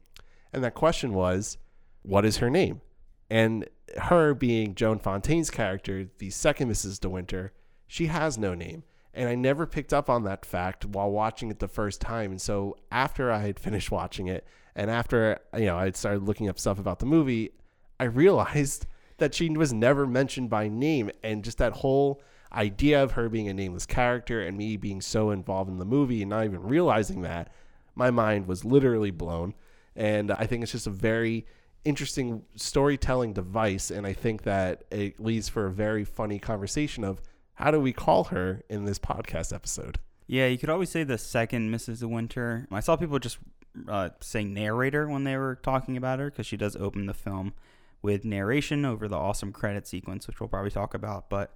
And 0.53 0.63
that 0.63 0.75
question 0.75 1.13
was, 1.13 1.57
what 2.03 2.25
is 2.25 2.37
her 2.37 2.49
name? 2.49 2.81
And 3.29 3.67
her 3.97 4.33
being 4.33 4.75
Joan 4.75 4.99
Fontaine's 4.99 5.49
character, 5.49 6.09
the 6.19 6.29
second 6.29 6.69
Mrs. 6.69 6.99
De 6.99 7.09
Winter, 7.09 7.53
she 7.87 8.07
has 8.07 8.37
no 8.37 8.53
name. 8.53 8.83
And 9.13 9.27
I 9.27 9.35
never 9.35 9.65
picked 9.65 9.93
up 9.93 10.09
on 10.09 10.23
that 10.23 10.45
fact 10.45 10.85
while 10.85 11.09
watching 11.09 11.49
it 11.49 11.59
the 11.59 11.67
first 11.67 11.99
time. 11.99 12.31
And 12.31 12.41
so 12.41 12.75
after 12.91 13.31
I 13.31 13.39
had 13.39 13.59
finished 13.59 13.91
watching 13.91 14.27
it 14.27 14.45
and 14.77 14.91
after 14.91 15.39
you 15.55 15.65
know 15.65 15.75
I 15.75 15.91
started 15.91 16.23
looking 16.23 16.47
up 16.47 16.59
stuff 16.59 16.79
about 16.79 16.99
the 16.99 17.05
movie, 17.05 17.51
I 17.99 18.05
realized 18.05 18.85
that 19.17 19.33
she 19.33 19.49
was 19.49 19.73
never 19.73 20.05
mentioned 20.05 20.49
by 20.49 20.67
name 20.67 21.09
and 21.23 21.43
just 21.43 21.57
that 21.57 21.73
whole 21.73 22.21
idea 22.53 23.01
of 23.01 23.13
her 23.13 23.29
being 23.29 23.49
a 23.49 23.53
nameless 23.53 23.85
character 23.85 24.41
and 24.41 24.57
me 24.57 24.77
being 24.77 25.01
so 25.01 25.31
involved 25.31 25.69
in 25.69 25.79
the 25.79 25.85
movie 25.85 26.21
and 26.21 26.29
not 26.29 26.45
even 26.45 26.61
realizing 26.61 27.21
that 27.21 27.51
my 27.95 28.11
mind 28.11 28.47
was 28.47 28.63
literally 28.63 29.11
blown 29.11 29.53
and 29.95 30.31
I 30.31 30.45
think 30.45 30.63
it's 30.63 30.71
just 30.71 30.87
a 30.87 30.91
very 30.91 31.45
interesting 31.83 32.43
storytelling 32.55 33.33
device 33.33 33.91
and 33.91 34.05
I 34.05 34.13
think 34.13 34.43
that 34.43 34.83
it 34.91 35.19
leads 35.19 35.49
for 35.49 35.65
a 35.65 35.71
very 35.71 36.05
funny 36.05 36.39
conversation 36.39 37.03
of 37.03 37.21
how 37.55 37.71
do 37.71 37.79
we 37.79 37.91
call 37.91 38.25
her 38.25 38.61
in 38.69 38.85
this 38.85 38.99
podcast 38.99 39.51
episode? 39.53 39.97
Yeah, 40.27 40.45
you 40.45 40.57
could 40.57 40.69
always 40.69 40.89
say 40.89 41.03
the 41.03 41.17
second 41.17 41.73
Mrs. 41.73 42.03
Winter. 42.03 42.67
I 42.71 42.81
saw 42.81 42.97
people 42.97 43.17
just 43.17 43.39
uh, 43.87 44.09
say 44.19 44.43
narrator 44.43 45.07
when 45.07 45.23
they 45.23 45.37
were 45.37 45.55
talking 45.63 45.97
about 45.97 46.19
her 46.19 46.29
because 46.29 46.45
she 46.45 46.57
does 46.57 46.75
open 46.75 47.07
the 47.07 47.13
film 47.13 47.53
with 48.07 48.23
narration 48.23 48.85
over 48.85 49.09
the 49.09 49.17
awesome 49.17 49.51
credit 49.51 49.85
sequence, 49.85 50.27
which 50.27 50.39
we'll 50.39 50.47
probably 50.47 50.71
talk 50.71 50.93
about. 50.93 51.29
But 51.29 51.53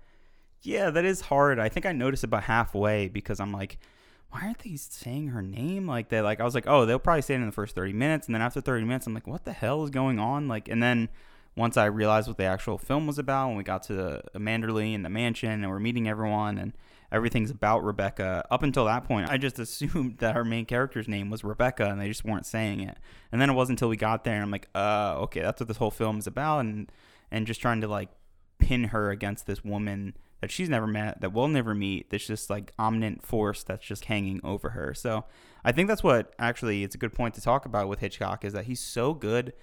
yeah, 0.61 0.89
that 0.89 1.05
is 1.05 1.21
hard. 1.21 1.59
I 1.59 1.69
think 1.69 1.85
I 1.85 1.93
noticed 1.93 2.25
about 2.25 2.43
halfway 2.43 3.07
because 3.07 3.39
I'm 3.39 3.53
like, 3.53 3.79
why 4.31 4.41
aren't 4.43 4.59
they 4.59 4.75
saying 4.75 5.29
her 5.29 5.41
name 5.41 5.87
like 5.87 6.09
that? 6.09 6.25
Like 6.25 6.41
I 6.41 6.43
was 6.43 6.53
like, 6.53 6.67
oh, 6.67 6.85
they'll 6.85 6.99
probably 6.99 7.21
say 7.21 7.35
it 7.35 7.37
in 7.37 7.45
the 7.45 7.53
first 7.53 7.73
30 7.73 7.93
minutes, 7.93 8.27
and 8.27 8.35
then 8.35 8.41
after 8.41 8.59
30 8.59 8.83
minutes, 8.83 9.07
I'm 9.07 9.13
like, 9.13 9.27
what 9.27 9.45
the 9.45 9.53
hell 9.53 9.81
is 9.85 9.91
going 9.91 10.19
on? 10.19 10.49
Like, 10.49 10.67
and 10.67 10.83
then 10.83 11.07
once 11.55 11.77
I 11.77 11.85
realized 11.85 12.27
what 12.27 12.35
the 12.35 12.43
actual 12.43 12.77
film 12.77 13.07
was 13.07 13.17
about, 13.17 13.47
when 13.47 13.55
we 13.55 13.63
got 13.63 13.83
to 13.83 13.93
the 13.93 14.21
Manderley 14.35 14.93
and 14.93 15.05
the 15.05 15.09
mansion, 15.09 15.51
and 15.63 15.69
we're 15.69 15.79
meeting 15.79 16.09
everyone, 16.09 16.57
and 16.57 16.73
everything's 17.11 17.51
about 17.51 17.83
Rebecca. 17.83 18.45
Up 18.49 18.63
until 18.63 18.85
that 18.85 19.03
point, 19.03 19.29
I 19.29 19.37
just 19.37 19.59
assumed 19.59 20.17
that 20.19 20.35
our 20.35 20.43
main 20.43 20.65
character's 20.65 21.07
name 21.07 21.29
was 21.29 21.43
Rebecca, 21.43 21.89
and 21.89 21.99
they 21.99 22.07
just 22.07 22.23
weren't 22.23 22.45
saying 22.45 22.81
it. 22.81 22.97
And 23.31 23.41
then 23.41 23.49
it 23.49 23.53
wasn't 23.53 23.79
until 23.79 23.89
we 23.89 23.97
got 23.97 24.23
there, 24.23 24.35
and 24.35 24.43
I'm 24.43 24.51
like, 24.51 24.69
uh, 24.75 25.15
okay, 25.23 25.41
that's 25.41 25.59
what 25.59 25.67
this 25.67 25.77
whole 25.77 25.91
film 25.91 26.19
is 26.19 26.27
about, 26.27 26.59
and 26.59 26.91
and 27.31 27.47
just 27.47 27.61
trying 27.61 27.81
to 27.81 27.87
like 27.87 28.09
pin 28.59 28.85
her 28.85 29.09
against 29.09 29.47
this 29.47 29.63
woman 29.63 30.15
that 30.41 30.51
she's 30.51 30.69
never 30.69 30.87
met, 30.87 31.21
that 31.21 31.31
we'll 31.31 31.47
never 31.47 31.73
meet. 31.73 32.09
That's 32.09 32.25
just 32.25 32.49
like 32.49 32.73
omniscient 32.79 33.23
force 33.23 33.63
that's 33.63 33.85
just 33.85 34.05
hanging 34.05 34.41
over 34.43 34.69
her. 34.69 34.93
So 34.93 35.25
I 35.63 35.71
think 35.71 35.87
that's 35.87 36.03
what 36.03 36.33
actually 36.39 36.83
it's 36.83 36.95
a 36.95 36.97
good 36.97 37.13
point 37.13 37.35
to 37.35 37.41
talk 37.41 37.65
about 37.65 37.87
with 37.87 37.99
Hitchcock 37.99 38.43
is 38.43 38.53
that 38.53 38.65
he's 38.65 38.79
so 38.79 39.13
good 39.13 39.53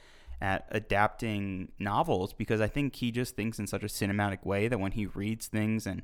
at 0.41 0.67
adapting 0.71 1.73
novels 1.81 2.33
because 2.33 2.61
I 2.61 2.69
think 2.69 2.95
he 2.95 3.11
just 3.11 3.35
thinks 3.35 3.59
in 3.59 3.67
such 3.67 3.83
a 3.83 3.87
cinematic 3.87 4.47
way 4.47 4.69
that 4.69 4.79
when 4.79 4.93
he 4.93 5.07
reads 5.07 5.49
things 5.49 5.85
and 5.85 6.03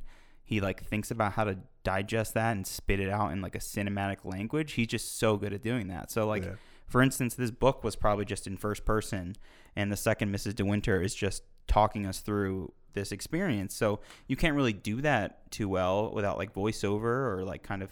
he 0.55 0.61
like 0.61 0.85
thinks 0.85 1.11
about 1.11 1.33
how 1.33 1.43
to 1.43 1.59
digest 1.83 2.35
that 2.35 2.53
and 2.53 2.65
spit 2.65 3.01
it 3.01 3.11
out 3.11 3.33
in 3.33 3.41
like 3.41 3.57
a 3.57 3.59
cinematic 3.59 4.19
language, 4.23 4.73
he's 4.75 4.87
just 4.87 5.19
so 5.19 5.37
good 5.37 5.53
at 5.53 5.63
doing 5.63 5.89
that. 5.89 6.13
So 6.13 6.29
like 6.29 6.45
yeah. 6.45 6.53
for 6.87 7.03
instance, 7.03 7.35
this 7.35 7.51
book 7.51 7.83
was 7.83 7.97
probably 7.97 8.25
just 8.25 8.47
in 8.47 8.57
first 8.57 8.85
person 8.85 9.35
and 9.75 9.91
the 9.91 9.97
second 9.97 10.33
Mrs. 10.33 10.55
De 10.55 10.65
Winter 10.65 11.03
is 11.03 11.13
just 11.13 11.43
talking 11.67 12.07
us 12.07 12.21
through 12.21 12.73
this 12.93 13.11
experience. 13.11 13.75
So 13.75 13.99
you 14.29 14.37
can't 14.37 14.55
really 14.55 14.73
do 14.73 15.01
that 15.01 15.51
too 15.51 15.69
well 15.69 16.13
without 16.15 16.39
like 16.39 16.55
voiceover 16.55 17.37
or 17.37 17.43
like 17.45 17.65
kind 17.65 17.83
of 17.83 17.91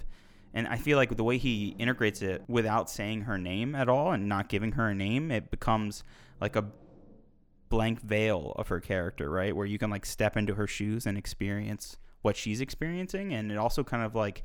and 0.55 0.69
I 0.69 0.77
feel 0.77 0.97
like 0.99 1.17
the 1.17 1.25
way 1.25 1.39
he 1.39 1.75
integrates 1.81 2.23
it 2.23 2.45
without 2.47 2.89
saying 2.91 3.23
her 3.23 3.39
name 3.39 3.75
at 3.75 3.89
all 3.89 4.13
and 4.13 4.29
not 4.29 4.49
giving 4.49 4.73
her 4.73 4.91
a 4.91 4.95
name, 4.95 5.33
it 5.33 5.51
becomes 5.51 6.05
like 6.41 6.55
a 6.55 6.67
blank 7.71 8.03
veil 8.03 8.53
of 8.57 8.69
her 8.69 8.79
character, 8.79 9.31
right? 9.31 9.57
Where 9.57 9.67
you 9.67 9.79
can 9.79 9.91
like 9.91 10.07
step 10.07 10.37
into 10.37 10.55
her 10.55 10.69
shoes 10.69 11.07
and 11.07 11.19
experience 11.19 11.97
what 12.23 12.37
she's 12.37 12.61
experiencing 12.61 13.33
and 13.33 13.53
it 13.53 13.59
also 13.59 13.85
kind 13.85 14.03
of 14.03 14.15
like 14.15 14.45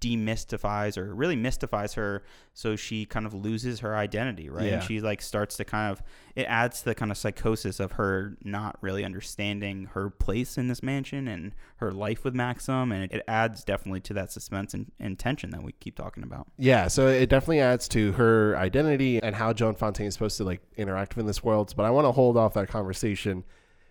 demystifies 0.00 0.96
or 0.96 1.12
really 1.12 1.34
mystifies 1.34 1.94
her 1.94 2.22
so 2.54 2.76
she 2.76 3.04
kind 3.04 3.26
of 3.26 3.34
loses 3.34 3.80
her 3.80 3.96
identity 3.96 4.48
right? 4.48 4.66
Yeah. 4.66 4.74
and 4.74 4.82
she 4.82 5.00
like 5.00 5.20
starts 5.20 5.56
to 5.56 5.64
kind 5.64 5.90
of 5.90 6.02
it 6.36 6.44
adds 6.44 6.80
to 6.80 6.84
the 6.86 6.94
kind 6.94 7.10
of 7.10 7.18
psychosis 7.18 7.80
of 7.80 7.92
her 7.92 8.36
not 8.44 8.78
really 8.80 9.04
understanding 9.04 9.86
her 9.94 10.08
place 10.08 10.56
in 10.56 10.68
this 10.68 10.84
mansion 10.84 11.26
and 11.26 11.52
her 11.78 11.90
life 11.90 12.22
with 12.22 12.32
maxim 12.32 12.92
and 12.92 13.04
it, 13.04 13.12
it 13.12 13.24
adds 13.26 13.64
definitely 13.64 14.00
to 14.00 14.14
that 14.14 14.30
suspense 14.30 14.72
and, 14.72 14.92
and, 15.00 15.18
tension 15.18 15.50
that 15.50 15.64
we 15.64 15.72
keep 15.72 15.96
talking 15.96 16.22
about. 16.22 16.46
Yeah 16.56 16.86
so 16.86 17.08
it 17.08 17.28
definitely 17.28 17.60
adds 17.60 17.88
to 17.88 18.12
her 18.12 18.56
identity 18.56 19.20
and 19.20 19.34
how 19.34 19.52
joan 19.52 19.74
fontaine 19.74 20.06
is 20.06 20.14
supposed 20.14 20.36
to 20.36 20.44
like 20.44 20.60
interact 20.76 21.16
in 21.16 21.26
this 21.26 21.42
world 21.42 21.74
but 21.76 21.84
i 21.84 21.90
want 21.90 22.06
to 22.06 22.12
hold 22.12 22.36
off 22.36 22.54
that 22.54 22.68
conversation 22.68 23.42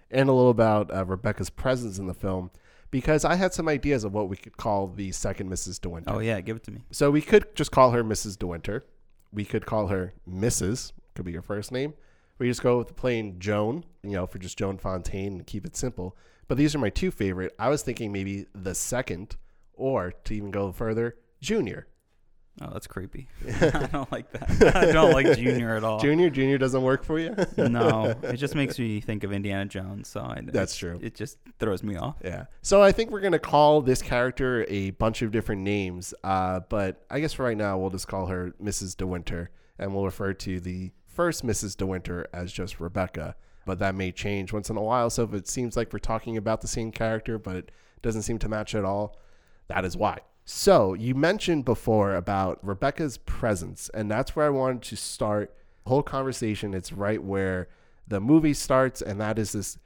and 0.09 0.29
a 0.29 0.31
little 0.31 0.51
about 0.51 0.93
uh, 0.95 1.03
rebecca's 1.03 1.49
presence 1.49 1.99
in 1.99 2.07
the 2.07 2.13
film 2.13 2.49
because 2.91 3.25
I 3.25 3.35
had 3.35 3.53
some 3.53 3.67
ideas 3.67 4.03
of 4.03 4.13
what 4.13 4.29
we 4.29 4.37
could 4.37 4.57
call 4.57 4.87
the 4.87 5.11
second 5.11 5.49
Mrs. 5.49 5.81
De 5.81 5.89
Winter. 5.89 6.11
Oh 6.13 6.19
yeah, 6.19 6.39
give 6.41 6.57
it 6.57 6.63
to 6.65 6.71
me. 6.71 6.81
So 6.91 7.11
we 7.11 7.21
could 7.21 7.55
just 7.55 7.71
call 7.71 7.91
her 7.91 8.03
Mrs. 8.03 8.37
De 8.37 8.47
Winter. 8.47 8.85
We 9.31 9.45
could 9.45 9.65
call 9.65 9.87
her 9.87 10.13
Mrs. 10.29 10.93
Could 11.15 11.25
be 11.25 11.31
your 11.31 11.41
first 11.41 11.71
name. 11.71 11.93
We 12.39 12.47
just 12.47 12.61
go 12.61 12.77
with 12.77 12.87
the 12.87 12.93
plain 12.93 13.39
Joan, 13.39 13.83
you 14.03 14.11
know, 14.11 14.27
for 14.27 14.37
just 14.37 14.57
Joan 14.57 14.77
Fontaine 14.77 15.33
and 15.33 15.47
keep 15.47 15.65
it 15.65 15.75
simple. 15.75 16.15
But 16.47 16.57
these 16.57 16.75
are 16.75 16.79
my 16.79 16.89
two 16.89 17.11
favorite. 17.11 17.53
I 17.57 17.69
was 17.69 17.81
thinking 17.81 18.11
maybe 18.11 18.45
the 18.53 18.75
second, 18.75 19.35
or 19.73 20.13
to 20.23 20.33
even 20.33 20.51
go 20.51 20.71
further, 20.71 21.17
Junior. 21.41 21.87
Oh, 22.61 22.69
that's 22.71 22.87
creepy. 22.87 23.27
I 23.61 23.87
don't 23.91 24.11
like 24.11 24.31
that. 24.31 24.75
I 24.75 24.91
don't 24.91 25.11
like 25.11 25.37
Junior 25.37 25.75
at 25.75 25.83
all. 25.83 25.99
Junior, 25.99 26.29
Junior 26.29 26.57
doesn't 26.57 26.81
work 26.81 27.03
for 27.03 27.19
you. 27.19 27.35
no, 27.57 28.15
it 28.23 28.37
just 28.37 28.55
makes 28.55 28.79
me 28.79 28.99
think 28.99 29.23
of 29.23 29.31
Indiana 29.31 29.65
Jones. 29.65 30.07
So 30.07 30.21
I, 30.21 30.41
that's 30.43 30.75
true. 30.75 30.99
It 31.01 31.13
just 31.13 31.37
throws 31.59 31.83
me 31.83 31.97
off. 31.97 32.15
Yeah. 32.23 32.45
So 32.61 32.81
I 32.81 32.91
think 32.91 33.11
we're 33.11 33.21
gonna 33.21 33.37
call 33.37 33.81
this 33.81 34.01
character 34.01 34.65
a 34.69 34.91
bunch 34.91 35.21
of 35.21 35.31
different 35.31 35.61
names. 35.61 36.13
Uh, 36.23 36.61
but 36.67 37.05
I 37.09 37.19
guess 37.19 37.33
for 37.33 37.43
right 37.43 37.57
now 37.57 37.77
we'll 37.77 37.91
just 37.91 38.07
call 38.07 38.25
her 38.27 38.53
Mrs. 38.61 38.97
De 38.97 39.05
Winter, 39.05 39.51
and 39.77 39.93
we'll 39.93 40.05
refer 40.05 40.33
to 40.33 40.59
the 40.59 40.91
first 41.05 41.45
Mrs. 41.45 41.77
De 41.77 41.85
Winter 41.85 42.27
as 42.33 42.51
just 42.51 42.79
Rebecca. 42.79 43.35
But 43.65 43.79
that 43.79 43.95
may 43.95 44.11
change 44.11 44.53
once 44.53 44.69
in 44.69 44.77
a 44.77 44.81
while. 44.81 45.09
So 45.09 45.23
if 45.23 45.33
it 45.33 45.47
seems 45.47 45.75
like 45.75 45.91
we're 45.91 45.99
talking 45.99 46.37
about 46.37 46.61
the 46.61 46.67
same 46.69 46.91
character, 46.91 47.37
but 47.37 47.55
it 47.57 47.71
doesn't 48.01 48.21
seem 48.21 48.39
to 48.39 48.49
match 48.49 48.73
at 48.73 48.85
all, 48.85 49.19
that 49.67 49.83
is 49.83 49.97
why. 49.97 50.19
So 50.49 50.93
you 50.93 51.13
mentioned 51.13 51.65
before 51.65 52.15
about 52.15 52.65
Rebecca's 52.65 53.17
presence, 53.17 53.89
and 53.93 54.09
that's 54.09 54.33
where 54.33 54.45
I 54.45 54.49
wanted 54.49 54.81
to 54.83 54.95
start 54.95 55.53
the 55.83 55.89
whole 55.89 56.01
conversation. 56.01 56.73
It's 56.73 56.93
right 56.93 57.21
where 57.21 57.67
the 58.07 58.21
movie 58.21 58.53
starts, 58.53 59.01
and 59.01 59.19
that 59.19 59.37
is 59.37 59.51
this 59.51 59.77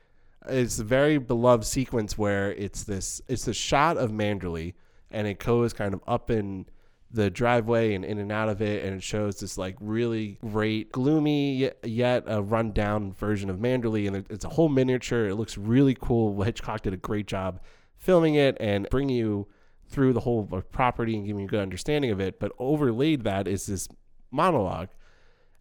it's 0.47 0.78
a 0.78 0.84
very 0.84 1.17
beloved 1.17 1.65
sequence 1.65 2.15
where 2.15 2.54
it's 2.54 2.84
this 2.84 3.24
it's 3.28 3.45
the 3.45 3.56
shot 3.56 3.97
of 3.97 4.12
Manderley 4.12 4.76
and 5.10 5.26
it 5.26 5.39
goes 5.39 5.74
kind 5.74 5.95
of 5.95 6.02
up 6.08 6.30
in 6.30 6.67
the 7.12 7.32
driveway 7.32 7.95
and 7.95 8.06
in 8.06 8.19
and 8.19 8.32
out 8.32 8.47
of 8.47 8.62
it 8.62 8.86
and 8.86 8.95
it 8.95 9.04
shows 9.04 9.39
this 9.39 9.58
like 9.58 9.76
really 9.80 10.38
great 10.41 10.91
gloomy 10.91 11.71
yet 11.84 12.24
a 12.26 12.41
rundown 12.41 13.13
version 13.13 13.50
of 13.50 13.58
Manderley 13.58 14.08
and 14.08 14.26
it's 14.30 14.45
a 14.45 14.50
whole 14.50 14.69
miniature 14.69 15.28
it 15.28 15.36
looks 15.36 15.58
really 15.60 15.95
cool 16.00 16.41
Hitchcock 16.41 16.82
did 16.82 16.93
a 16.93 16.97
great 16.97 17.28
job 17.28 17.60
filming 17.97 18.34
it 18.36 18.58
and 18.60 18.89
bring 18.89 19.10
you 19.10 19.47
through 19.91 20.13
the 20.13 20.21
whole 20.21 20.45
property 20.71 21.15
and 21.15 21.25
giving 21.25 21.41
you 21.41 21.47
a 21.47 21.49
good 21.49 21.60
understanding 21.60 22.12
of 22.12 22.19
it. 22.19 22.39
But 22.39 22.54
overlaid 22.58 23.23
that 23.23 23.47
is 23.47 23.65
this 23.65 23.88
monologue, 24.32 24.89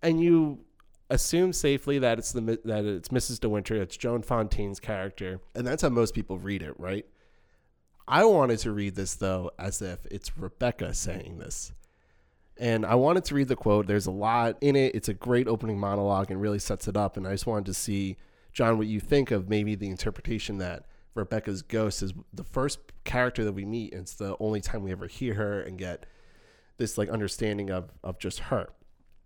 and 0.03 0.21
you 0.21 0.61
assume 1.11 1.53
safely 1.53 1.99
that 1.99 2.19
it's 2.19 2.33
the 2.33 2.41
that 2.65 2.85
it's 2.85 3.09
Mrs. 3.09 3.41
De 3.41 3.49
Winter, 3.49 3.75
it's 3.83 3.97
Joan 3.97 4.23
Fontaine's 4.23 4.81
character, 4.81 5.41
and 5.55 5.67
that's 5.67 5.83
how 5.83 5.89
most 5.89 6.15
people 6.15 6.39
read 6.39 6.63
it, 6.63 6.79
right? 6.79 7.05
I 8.07 8.25
wanted 8.25 8.59
to 8.61 8.73
read 8.73 8.95
this 8.97 9.15
though 9.15 9.51
as 9.59 9.83
if 9.83 10.07
it's 10.11 10.37
Rebecca 10.39 10.95
saying 10.95 11.39
this. 11.39 11.73
And 12.57 12.85
I 12.85 12.95
wanted 12.95 13.25
to 13.27 13.35
read 13.35 13.49
the 13.49 13.57
quote. 13.57 13.87
There's 13.87 14.07
a 14.07 14.11
lot 14.11 14.59
in 14.61 14.77
it. 14.77 14.95
It's 14.95 15.09
a 15.09 15.15
great 15.15 15.49
opening 15.49 15.79
monologue 15.79 16.31
and 16.31 16.41
really 16.41 16.59
sets 16.59 16.89
it 16.89 16.97
up. 16.97 17.17
And 17.17 17.27
I 17.27 17.31
just 17.31 17.47
wanted 17.47 17.65
to 17.67 17.75
see, 17.75 18.19
John, 18.53 18.77
what 18.77 18.87
you 18.87 19.01
think 19.01 19.31
of 19.31 19.49
maybe 19.49 19.75
the 19.75 19.89
interpretation 19.89 20.59
that 20.59 20.85
Rebecca's 21.15 21.63
ghost 21.63 22.03
is 22.03 22.13
the 22.33 22.45
first 22.45 22.79
character 23.05 23.45
that 23.45 23.53
we 23.53 23.65
meet. 23.65 23.93
And 23.93 24.03
it's 24.03 24.15
the 24.15 24.37
only 24.41 24.61
time 24.61 24.83
we 24.83 24.93
ever 24.93 25.07
hear 25.07 25.35
her 25.35 25.61
and 25.61 25.79
get 25.79 26.07
this 26.77 26.97
like 26.97 27.09
understanding 27.09 27.71
of 27.71 27.91
of 28.03 28.19
just 28.19 28.39
her. 28.41 28.69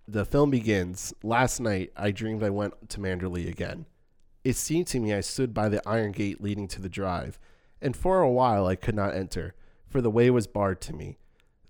The 0.06 0.24
film 0.24 0.50
begins. 0.50 1.14
Last 1.22 1.60
night, 1.60 1.92
I 1.96 2.10
dreamed 2.10 2.42
I 2.42 2.50
went 2.50 2.90
to 2.90 3.00
Manderley 3.00 3.48
again. 3.48 3.86
It 4.42 4.56
seemed 4.56 4.86
to 4.88 5.00
me 5.00 5.14
I 5.14 5.20
stood 5.20 5.54
by 5.54 5.70
the 5.70 5.86
iron 5.88 6.12
gate 6.12 6.42
leading 6.42 6.68
to 6.68 6.82
the 6.82 6.90
drive, 6.90 7.38
and 7.80 7.96
for 7.96 8.20
a 8.20 8.30
while 8.30 8.66
I 8.66 8.76
could 8.76 8.94
not 8.94 9.14
enter, 9.14 9.54
for 9.88 10.02
the 10.02 10.10
way 10.10 10.28
was 10.28 10.46
barred 10.46 10.82
to 10.82 10.92
me. 10.92 11.16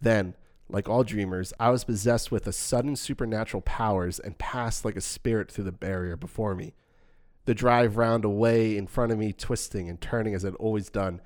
Then, 0.00 0.34
like 0.68 0.88
all 0.88 1.04
dreamers, 1.04 1.52
I 1.60 1.70
was 1.70 1.84
possessed 1.84 2.32
with 2.32 2.48
a 2.48 2.52
sudden 2.52 2.96
supernatural 2.96 3.60
powers 3.60 4.18
and 4.18 4.36
passed 4.38 4.84
like 4.84 4.96
a 4.96 5.00
spirit 5.00 5.52
through 5.52 5.64
the 5.64 5.72
barrier 5.72 6.16
before 6.16 6.56
me. 6.56 6.74
The 7.44 7.54
drive 7.54 7.96
round 7.96 8.24
away 8.24 8.76
in 8.76 8.86
front 8.86 9.12
of 9.12 9.18
me, 9.18 9.32
twisting 9.32 9.88
and 9.88 10.00
turning 10.00 10.34
as 10.34 10.44
it 10.44 10.52
had 10.52 10.54
always 10.56 10.88
done. 10.88 11.20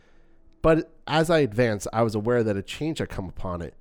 But 0.62 0.92
as 1.06 1.30
I 1.30 1.38
advanced, 1.38 1.86
I 1.92 2.02
was 2.02 2.14
aware 2.14 2.42
that 2.42 2.56
a 2.56 2.62
change 2.62 2.98
had 2.98 3.08
come 3.08 3.28
upon 3.28 3.62
it. 3.62 3.74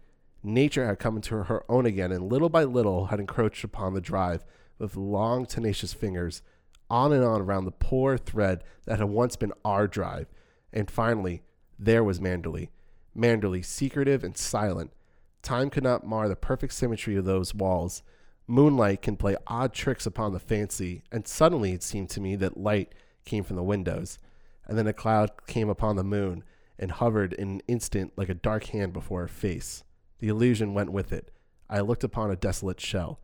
Nature 0.43 0.85
had 0.85 0.99
come 0.99 1.15
into 1.15 1.43
her 1.43 1.63
own 1.69 1.85
again, 1.85 2.11
and 2.11 2.31
little 2.31 2.49
by 2.49 2.63
little 2.63 3.07
had 3.07 3.19
encroached 3.19 3.63
upon 3.63 3.93
the 3.93 4.01
drive 4.01 4.45
with 4.77 4.95
long, 4.95 5.45
tenacious 5.45 5.93
fingers, 5.93 6.41
on 6.89 7.11
and 7.11 7.23
on 7.23 7.41
around 7.41 7.65
the 7.65 7.71
poor 7.71 8.17
thread 8.17 8.63
that 8.85 8.99
had 8.99 9.09
once 9.09 9.35
been 9.35 9.53
our 9.65 9.87
drive. 9.87 10.27
And 10.71 10.89
finally, 10.89 11.41
there 11.79 12.03
was 12.03 12.19
Manderley. 12.19 12.69
Manderley, 13.15 13.65
secretive 13.65 14.23
and 14.23 14.37
silent. 14.37 14.91
Time 15.41 15.69
could 15.69 15.83
not 15.83 16.05
mar 16.05 16.29
the 16.29 16.35
perfect 16.35 16.73
symmetry 16.73 17.15
of 17.15 17.25
those 17.25 17.53
walls. 17.53 18.03
Moonlight 18.47 19.01
can 19.01 19.17
play 19.17 19.35
odd 19.45 19.73
tricks 19.73 20.05
upon 20.05 20.31
the 20.31 20.39
fancy, 20.39 21.03
and 21.11 21.27
suddenly 21.27 21.73
it 21.73 21.83
seemed 21.83 22.09
to 22.11 22.21
me 22.21 22.35
that 22.37 22.57
light 22.57 22.93
came 23.25 23.43
from 23.43 23.57
the 23.57 23.63
windows. 23.63 24.17
And 24.65 24.77
then 24.77 24.87
a 24.87 24.93
cloud 24.93 25.31
came 25.47 25.69
upon 25.69 25.97
the 25.97 26.03
moon 26.03 26.43
and 26.79 26.91
hovered 26.91 27.33
in 27.33 27.49
an 27.49 27.61
instant 27.67 28.13
like 28.15 28.29
a 28.29 28.33
dark 28.33 28.65
hand 28.67 28.93
before 28.93 29.21
her 29.21 29.27
face. 29.27 29.83
The 30.19 30.29
illusion 30.29 30.73
went 30.73 30.91
with 30.91 31.11
it. 31.11 31.31
I 31.69 31.81
looked 31.81 32.03
upon 32.03 32.31
a 32.31 32.35
desolate 32.37 32.79
shell, 32.79 33.19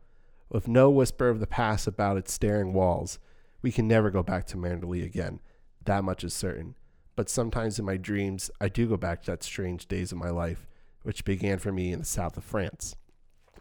with 0.50 0.68
no 0.68 0.90
whisper 0.90 1.28
of 1.28 1.40
the 1.40 1.46
past 1.46 1.86
about 1.86 2.18
its 2.18 2.32
staring 2.32 2.74
walls. 2.74 3.18
We 3.62 3.72
can 3.72 3.88
never 3.88 4.10
go 4.10 4.22
back 4.22 4.46
to 4.48 4.58
Manderley 4.58 5.02
again. 5.02 5.40
That 5.84 6.04
much 6.04 6.22
is 6.22 6.34
certain. 6.34 6.74
But 7.16 7.30
sometimes 7.30 7.78
in 7.78 7.84
my 7.84 7.96
dreams, 7.96 8.50
I 8.60 8.68
do 8.68 8.86
go 8.86 8.96
back 8.96 9.22
to 9.22 9.30
that 9.30 9.42
strange 9.42 9.86
days 9.86 10.12
of 10.12 10.18
my 10.18 10.30
life, 10.30 10.66
which 11.02 11.24
began 11.24 11.58
for 11.58 11.72
me 11.72 11.92
in 11.92 12.00
the 12.00 12.04
south 12.04 12.36
of 12.36 12.44
France. 12.44 12.96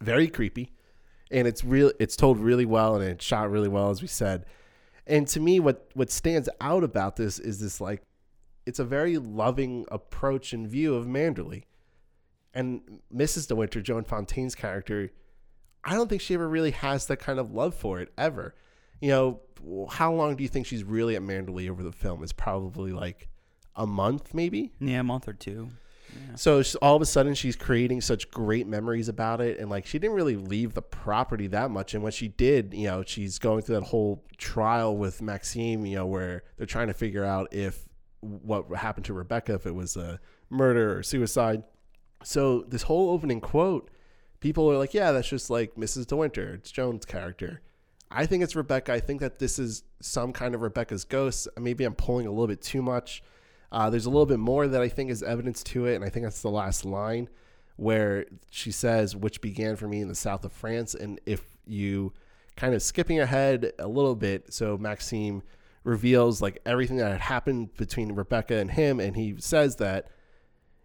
Very 0.02 0.28
creepy, 0.28 0.73
and 1.34 1.48
it's 1.48 1.63
real. 1.63 1.91
It's 2.00 2.15
told 2.15 2.39
really 2.39 2.65
well, 2.65 2.96
and 2.96 3.04
it's 3.04 3.26
shot 3.26 3.52
really 3.52 3.67
well, 3.67 3.89
as 3.89 4.02
we 4.02 4.08
said. 4.08 4.46
And 5.06 5.28
to 5.30 5.39
me, 5.41 5.60
what 5.60 5.89
what 5.96 6.10
stands 6.10 6.48
out 6.62 6.84
about 6.84 7.17
this 7.17 7.39
is 7.39 7.60
this 7.60 7.82
like, 7.82 8.04
it's 8.65 8.80
a 8.80 8.86
very 8.86 9.17
loving 9.17 9.86
approach 9.91 10.54
and 10.54 10.67
view 10.67 10.96
of 10.96 11.06
Manderley 11.06 11.63
and 12.54 13.02
Mrs. 13.13 13.48
De 13.48 13.56
Winter, 13.56 13.82
Joan 13.82 14.04
Fontaine's 14.04 14.56
character, 14.56 15.12
I 15.84 15.96
don't 15.96 16.08
think 16.08 16.22
she 16.22 16.34
ever 16.34 16.48
really 16.48 16.72
has 16.72 17.08
that 17.08 17.17
kind 17.17 17.39
of 17.39 17.52
love 17.52 17.76
for 17.76 18.00
it 18.00 18.12
ever. 18.17 18.56
You 19.02 19.10
know, 19.10 19.41
how 19.89 20.13
long 20.13 20.36
do 20.36 20.43
you 20.43 20.50
think 20.50 20.65
she's 20.65 20.84
really 20.84 21.15
at 21.15 21.22
Manderley 21.22 21.69
over 21.69 21.84
the 21.84 21.91
film? 21.91 22.24
It's 22.24 22.32
probably 22.32 22.91
like 22.91 23.28
a 23.76 23.86
month, 23.86 24.34
maybe. 24.34 24.72
Yeah, 24.80 25.00
a 25.00 25.04
month 25.04 25.28
or 25.28 25.34
two. 25.34 25.69
So 26.36 26.63
all 26.82 26.95
of 26.95 27.02
a 27.02 27.06
sudden, 27.06 27.36
she's 27.36 27.56
creating 27.56 28.02
such 28.02 28.32
great 28.32 28.67
memories 28.67 29.08
about 29.08 29.39
it, 29.41 29.60
and 29.60 29.69
like 29.69 29.86
she 29.86 29.99
didn't 29.99 30.15
really 30.15 30.36
leave 30.36 30.73
the 30.73 30.82
property 30.82 31.47
that 31.47 31.69
much. 31.69 31.93
And 31.93 32.02
when 32.02 32.12
she 32.12 32.28
did, 32.28 32.73
you 32.73 32.88
know, 32.88 33.04
she's 33.06 33.38
going 33.39 33.62
through 33.62 33.76
that 33.76 33.86
whole 33.86 34.23
trial 34.38 34.97
with 34.97 35.21
Maxime, 35.21 35.86
you 35.86 35.95
know, 35.95 36.06
where 36.06 36.43
they're 36.58 36.65
trying 36.65 36.88
to 36.88 36.93
figure 36.93 37.23
out 37.23 37.54
if 37.54 37.88
what 38.21 38.65
happened 38.76 39.06
to 39.06 39.13
Rebecca, 39.13 39.54
if 39.54 39.65
it 39.65 39.76
was 39.76 39.95
a 39.95 40.19
murder 40.49 40.97
or 40.97 41.04
suicide. 41.04 41.63
So 42.23 42.62
this 42.67 42.84
whole 42.84 43.10
opening 43.10 43.41
quote, 43.41 43.91
people 44.39 44.69
are 44.71 44.78
like, 44.78 44.93
yeah, 44.93 45.12
that's 45.12 45.28
just 45.28 45.49
like 45.49 45.76
Mrs. 45.76 46.08
De 46.08 46.15
Winter. 46.15 46.54
It's 46.56 46.71
Joan's 46.71 47.06
character. 47.06 47.62
I 48.10 48.26
think 48.26 48.43
it's 48.43 48.56
Rebecca. 48.56 48.93
I 48.93 48.99
think 48.99 49.19
that 49.21 49.39
this 49.39 49.60
is 49.60 49.84
some 49.99 50.34
kind 50.34 50.56
of 50.56 50.62
Rebecca's 50.62 51.04
ghost. 51.04 51.47
Maybe 51.60 51.84
I'm 51.84 51.95
pulling 51.95 52.28
a 52.28 52.30
little 52.30 52.47
bit 52.47 52.62
too 52.62 52.82
much. 52.82 53.23
Uh, 53.74 53.90
there's 53.90 54.06
a 54.06 54.10
little 54.10 54.28
bit 54.28 54.40
more 54.40 54.68
that 54.68 54.82
I 54.82 54.88
think 54.88 55.10
is 55.10 55.24
evidence 55.24 55.64
to 55.64 55.88
it, 55.88 55.96
and 55.96 56.06
I 56.06 56.10
think 56.10 56.26
that's 56.26 56.44
the 56.44 56.52
last 56.52 56.86
line 56.86 57.28
where 57.76 58.26
she 58.52 58.72
says, 58.72 59.16
"Which 59.16 59.42
began 59.42 59.76
for 59.76 59.88
me 59.88 60.00
in 60.00 60.08
the 60.08 60.16
south 60.16 60.46
of 60.46 60.52
France." 60.52 60.94
And 60.94 61.20
if 61.26 61.44
you 61.66 62.14
kind 62.56 62.76
of 62.76 62.84
skipping 62.84 63.20
ahead 63.20 63.74
a 63.80 63.88
little 63.88 64.16
bit, 64.16 64.54
so 64.54 64.78
Maxime 64.78 65.42
reveals 65.84 66.40
like 66.40 66.60
everything 66.68 66.98
that 66.98 67.12
had 67.12 67.22
happened 67.22 67.76
between 67.76 68.12
Rebecca 68.12 68.56
and 68.56 68.70
him, 68.70 69.00
and 69.00 69.16
he 69.16 69.36
says 69.40 69.78
that 69.78 70.08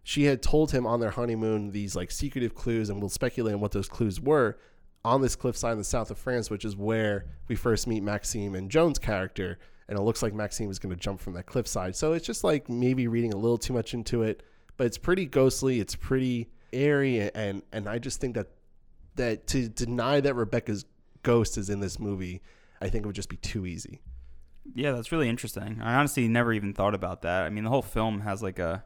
she 0.02 0.24
had 0.24 0.40
told 0.40 0.72
him 0.72 0.86
on 0.86 1.00
their 1.00 1.10
honeymoon 1.10 1.72
these 1.72 1.94
like 1.94 2.10
secretive 2.10 2.54
clues, 2.54 2.88
and 2.88 3.00
we'll 3.00 3.10
speculate 3.10 3.52
on 3.54 3.60
what 3.60 3.72
those 3.72 3.88
clues 3.88 4.18
were 4.18 4.56
on 5.04 5.20
this 5.20 5.36
cliffside 5.36 5.72
in 5.72 5.78
the 5.78 5.84
south 5.84 6.10
of 6.10 6.16
France, 6.16 6.48
which 6.48 6.64
is 6.64 6.74
where 6.74 7.26
we 7.48 7.54
first 7.54 7.86
meet 7.86 8.02
Maxime 8.02 8.54
and 8.54 8.70
Joan's 8.70 8.98
character. 8.98 9.58
And 9.88 9.98
it 9.98 10.02
looks 10.02 10.22
like 10.22 10.34
Maxine 10.34 10.70
is 10.70 10.78
going 10.78 10.94
to 10.94 11.00
jump 11.00 11.20
from 11.20 11.32
that 11.34 11.46
cliffside. 11.46 11.96
So 11.96 12.12
it's 12.12 12.26
just 12.26 12.44
like 12.44 12.68
maybe 12.68 13.08
reading 13.08 13.32
a 13.32 13.36
little 13.36 13.56
too 13.56 13.72
much 13.72 13.94
into 13.94 14.22
it, 14.22 14.42
but 14.76 14.86
it's 14.86 14.98
pretty 14.98 15.24
ghostly. 15.24 15.80
It's 15.80 15.94
pretty 15.94 16.50
airy, 16.72 17.30
and 17.34 17.62
and 17.72 17.88
I 17.88 17.98
just 17.98 18.20
think 18.20 18.34
that 18.34 18.48
that 19.16 19.46
to 19.48 19.68
deny 19.68 20.20
that 20.20 20.34
Rebecca's 20.34 20.84
ghost 21.22 21.58
is 21.58 21.70
in 21.70 21.80
this 21.80 21.98
movie, 21.98 22.42
I 22.80 22.88
think 22.88 23.04
it 23.04 23.06
would 23.06 23.16
just 23.16 23.28
be 23.30 23.36
too 23.36 23.66
easy. 23.66 24.02
Yeah, 24.74 24.92
that's 24.92 25.12
really 25.12 25.28
interesting. 25.28 25.80
I 25.82 25.94
honestly 25.94 26.28
never 26.28 26.52
even 26.52 26.74
thought 26.74 26.94
about 26.94 27.22
that. 27.22 27.44
I 27.44 27.50
mean, 27.50 27.64
the 27.64 27.70
whole 27.70 27.82
film 27.82 28.20
has 28.20 28.42
like 28.42 28.58
a 28.58 28.84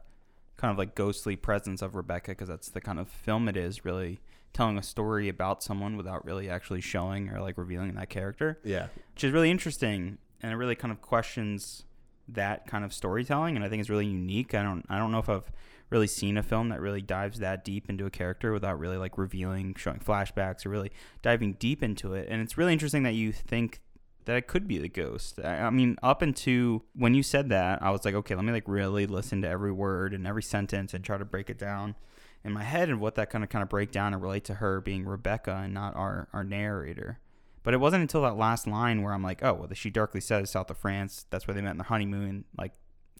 kind 0.57 0.71
of 0.71 0.77
like 0.77 0.95
ghostly 0.95 1.35
presence 1.35 1.81
of 1.81 1.95
Rebecca 1.95 2.31
because 2.31 2.47
that's 2.47 2.69
the 2.69 2.81
kind 2.81 2.99
of 2.99 3.09
film 3.09 3.49
it 3.49 3.57
is 3.57 3.83
really 3.83 4.19
telling 4.53 4.77
a 4.77 4.83
story 4.83 5.29
about 5.29 5.63
someone 5.63 5.97
without 5.97 6.23
really 6.25 6.49
actually 6.49 6.79
showing 6.79 7.29
or 7.29 7.41
like 7.41 7.57
revealing 7.57 7.95
that 7.95 8.09
character. 8.09 8.59
Yeah. 8.63 8.87
Which 9.13 9.23
is 9.23 9.31
really 9.31 9.51
interesting 9.51 10.19
and 10.43 10.51
it 10.51 10.55
really 10.55 10.75
kind 10.75 10.91
of 10.91 11.01
questions 11.01 11.85
that 12.27 12.67
kind 12.67 12.85
of 12.85 12.93
storytelling 12.93 13.55
and 13.55 13.65
I 13.65 13.69
think 13.69 13.79
it's 13.79 13.89
really 13.89 14.05
unique. 14.05 14.53
I 14.53 14.61
don't 14.61 14.85
I 14.89 14.97
don't 14.97 15.11
know 15.11 15.19
if 15.19 15.29
I've 15.29 15.51
really 15.89 16.07
seen 16.07 16.37
a 16.37 16.43
film 16.43 16.69
that 16.69 16.81
really 16.81 17.01
dives 17.01 17.39
that 17.39 17.63
deep 17.63 17.89
into 17.89 18.05
a 18.05 18.09
character 18.09 18.51
without 18.51 18.79
really 18.79 18.97
like 18.97 19.17
revealing 19.17 19.75
showing 19.75 19.99
flashbacks 19.99 20.65
or 20.65 20.69
really 20.69 20.91
diving 21.21 21.53
deep 21.53 21.81
into 21.81 22.13
it. 22.13 22.27
And 22.29 22.41
it's 22.41 22.57
really 22.57 22.73
interesting 22.73 23.03
that 23.03 23.13
you 23.13 23.31
think 23.31 23.81
that 24.25 24.37
it 24.37 24.47
could 24.47 24.67
be 24.67 24.77
the 24.77 24.89
ghost. 24.89 25.39
I, 25.43 25.61
I 25.61 25.69
mean, 25.69 25.97
up 26.01 26.23
into 26.23 26.83
when 26.95 27.13
you 27.13 27.23
said 27.23 27.49
that, 27.49 27.81
I 27.83 27.91
was 27.91 28.05
like, 28.05 28.15
okay, 28.15 28.35
let 28.35 28.45
me 28.45 28.51
like 28.51 28.67
really 28.67 29.05
listen 29.05 29.41
to 29.41 29.49
every 29.49 29.71
word 29.71 30.13
and 30.13 30.25
every 30.25 30.43
sentence 30.43 30.93
and 30.93 31.03
try 31.03 31.17
to 31.17 31.25
break 31.25 31.49
it 31.49 31.57
down 31.57 31.95
in 32.43 32.51
my 32.51 32.63
head 32.63 32.89
and 32.89 32.99
what 32.99 33.15
that 33.15 33.29
kind 33.29 33.43
of 33.43 33.49
kind 33.49 33.63
of 33.63 33.69
break 33.69 33.91
down 33.91 34.13
and 34.13 34.21
relate 34.21 34.45
to 34.45 34.55
her 34.55 34.81
being 34.81 35.05
Rebecca 35.05 35.61
and 35.63 35.73
not 35.73 35.95
our 35.95 36.27
our 36.33 36.43
narrator. 36.43 37.19
But 37.63 37.73
it 37.73 37.79
wasn't 37.79 38.01
until 38.01 38.21
that 38.23 38.37
last 38.37 38.67
line 38.67 39.01
where 39.01 39.13
I'm 39.13 39.23
like, 39.23 39.43
oh, 39.43 39.53
well, 39.53 39.69
she 39.73 39.89
darkly 39.89 40.19
says 40.21 40.51
south 40.51 40.69
of 40.69 40.77
France. 40.77 41.25
That's 41.29 41.47
where 41.47 41.55
they 41.55 41.61
met 41.61 41.71
in 41.71 41.77
the 41.77 41.85
honeymoon. 41.85 42.45
Like 42.57 42.73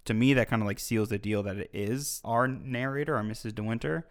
to 0.05 0.13
me, 0.13 0.33
that 0.33 0.49
kind 0.49 0.61
of 0.61 0.67
like 0.67 0.79
seals 0.79 1.09
the 1.09 1.17
deal 1.17 1.43
that 1.43 1.57
it 1.57 1.69
is 1.73 2.21
our 2.25 2.47
narrator, 2.47 3.15
our 3.15 3.23
Mrs. 3.23 3.55
De 3.55 3.63
Winter, 3.63 4.07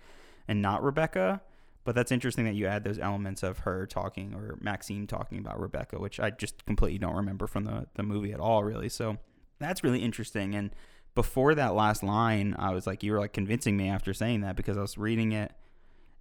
and 0.48 0.62
not 0.62 0.82
Rebecca. 0.82 1.42
But 1.84 1.94
that's 1.94 2.12
interesting 2.12 2.44
that 2.44 2.54
you 2.54 2.66
add 2.66 2.84
those 2.84 2.98
elements 2.98 3.42
of 3.42 3.60
her 3.60 3.86
talking 3.86 4.34
or 4.34 4.56
Maxime 4.60 5.06
talking 5.06 5.38
about 5.38 5.58
Rebecca, 5.58 5.98
which 5.98 6.20
I 6.20 6.30
just 6.30 6.64
completely 6.64 6.98
don't 6.98 7.16
remember 7.16 7.46
from 7.46 7.64
the, 7.64 7.86
the 7.94 8.04
movie 8.04 8.32
at 8.32 8.38
all, 8.38 8.62
really. 8.62 8.88
So 8.88 9.18
that's 9.58 9.82
really 9.82 9.98
interesting. 9.98 10.54
And 10.54 10.70
before 11.14 11.54
that 11.56 11.74
last 11.74 12.02
line, 12.02 12.54
I 12.58 12.72
was 12.72 12.86
like, 12.86 13.02
you 13.02 13.12
were 13.12 13.18
like 13.18 13.32
convincing 13.32 13.76
me 13.76 13.88
after 13.88 14.14
saying 14.14 14.42
that 14.42 14.54
because 14.54 14.78
I 14.78 14.80
was 14.80 14.96
reading 14.96 15.32
it 15.32 15.52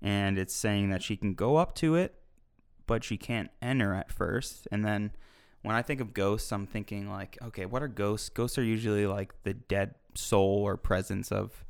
and 0.02 0.40
it's 0.40 0.54
saying 0.54 0.90
that 0.90 1.04
she 1.04 1.16
can 1.16 1.36
go 1.36 1.58
up 1.58 1.76
to 1.76 1.96
it, 1.96 2.16
but 2.92 3.06
she 3.06 3.16
can't 3.16 3.50
enter 3.62 3.94
at 3.94 4.12
first. 4.12 4.68
And 4.70 4.84
then 4.84 5.12
when 5.62 5.78
I 5.78 5.82
think 5.82 6.02
of 6.02 6.14
ghosts, 6.14 6.52
I'm 6.52 6.68
thinking 6.68 7.10
like, 7.10 7.38
okay, 7.42 7.66
what 7.66 7.82
are 7.82 7.88
ghosts? 7.88 8.28
Ghosts 8.28 8.58
are 8.58 8.64
usually 8.64 9.08
like 9.08 9.32
the 9.44 9.54
dead 9.54 9.96
soul 10.14 10.64
or 10.64 10.76
presence 10.76 11.32
of 11.32 11.64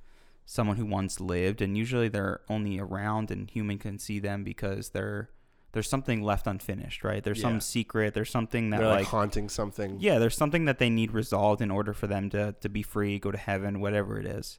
someone 0.47 0.77
who 0.77 0.85
once 0.87 1.19
lived, 1.19 1.61
and 1.61 1.77
usually 1.77 2.09
they're 2.09 2.41
only 2.49 2.79
around 2.79 3.29
and 3.29 3.51
human 3.51 3.77
can 3.77 3.99
see 3.99 4.17
them 4.17 4.43
because 4.43 4.89
they're 4.89 5.29
there's 5.73 5.87
something 5.87 6.23
left 6.23 6.47
unfinished, 6.47 7.03
right? 7.03 7.23
There's 7.23 7.37
yeah. 7.37 7.49
some 7.49 7.61
secret. 7.61 8.15
There's 8.15 8.31
something 8.31 8.71
that 8.71 8.81
like, 8.81 9.01
like 9.01 9.07
haunting 9.07 9.47
something. 9.47 9.97
Yeah, 9.99 10.17
there's 10.17 10.35
something 10.35 10.65
that 10.65 10.79
they 10.79 10.89
need 10.89 11.11
resolved 11.11 11.61
in 11.61 11.69
order 11.69 11.93
for 11.93 12.07
them 12.07 12.31
to 12.31 12.55
to 12.61 12.67
be 12.67 12.81
free, 12.81 13.19
go 13.19 13.29
to 13.29 13.37
heaven, 13.37 13.79
whatever 13.79 14.17
it 14.17 14.25
is. 14.25 14.57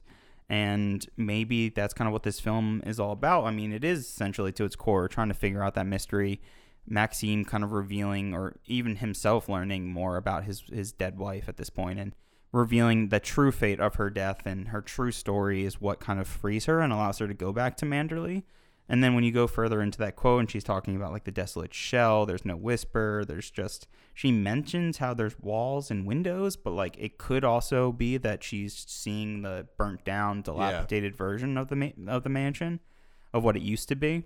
And 0.49 1.05
maybe 1.17 1.69
that's 1.69 1.93
kind 1.93 2.07
of 2.07 2.13
what 2.13 2.23
this 2.23 2.39
film 2.39 2.83
is 2.85 2.99
all 2.99 3.11
about. 3.11 3.45
I 3.45 3.51
mean, 3.51 3.71
it 3.71 3.83
is 3.83 4.01
essentially 4.01 4.51
to 4.53 4.65
its 4.65 4.75
core 4.75 5.07
trying 5.07 5.29
to 5.29 5.33
figure 5.33 5.63
out 5.63 5.73
that 5.75 5.87
mystery. 5.87 6.41
Maxime 6.85 7.45
kind 7.45 7.63
of 7.63 7.71
revealing, 7.71 8.33
or 8.33 8.57
even 8.65 8.97
himself 8.97 9.47
learning 9.47 9.87
more 9.87 10.17
about 10.17 10.43
his 10.43 10.63
his 10.71 10.91
dead 10.91 11.17
wife 11.17 11.47
at 11.47 11.55
this 11.55 11.69
point, 11.69 11.97
and 11.97 12.13
revealing 12.51 13.07
the 13.07 13.19
true 13.19 13.51
fate 13.51 13.79
of 13.79 13.95
her 13.95 14.09
death 14.09 14.45
and 14.45 14.67
her 14.67 14.81
true 14.81 15.11
story 15.11 15.63
is 15.63 15.79
what 15.79 15.99
kind 15.99 16.19
of 16.19 16.27
frees 16.27 16.65
her 16.65 16.81
and 16.81 16.91
allows 16.91 17.19
her 17.19 17.27
to 17.27 17.33
go 17.33 17.53
back 17.53 17.77
to 17.77 17.85
Manderley. 17.85 18.43
And 18.89 19.03
then 19.03 19.15
when 19.15 19.23
you 19.23 19.31
go 19.31 19.47
further 19.47 19.81
into 19.81 19.97
that 19.99 20.15
quote 20.15 20.41
and 20.41 20.51
she's 20.51 20.63
talking 20.63 20.95
about 20.95 21.13
like 21.13 21.23
the 21.23 21.31
desolate 21.31 21.73
shell, 21.73 22.25
there's 22.25 22.45
no 22.45 22.57
whisper, 22.57 23.23
there's 23.25 23.49
just 23.49 23.87
she 24.13 24.31
mentions 24.31 24.97
how 24.97 25.13
there's 25.13 25.39
walls 25.39 25.89
and 25.89 26.05
windows, 26.05 26.55
but 26.55 26.71
like 26.71 26.97
it 26.99 27.17
could 27.17 27.43
also 27.43 27.91
be 27.91 28.17
that 28.17 28.43
she's 28.43 28.85
seeing 28.87 29.41
the 29.41 29.67
burnt 29.77 30.03
down, 30.03 30.41
dilapidated 30.41 31.13
yeah. 31.13 31.17
version 31.17 31.57
of 31.57 31.69
the 31.69 31.75
ma- 31.75 31.91
of 32.07 32.23
the 32.23 32.29
mansion. 32.29 32.79
of 33.33 33.43
what 33.43 33.55
it 33.57 33.63
used 33.63 33.89
to 33.89 33.95
be. 33.95 34.25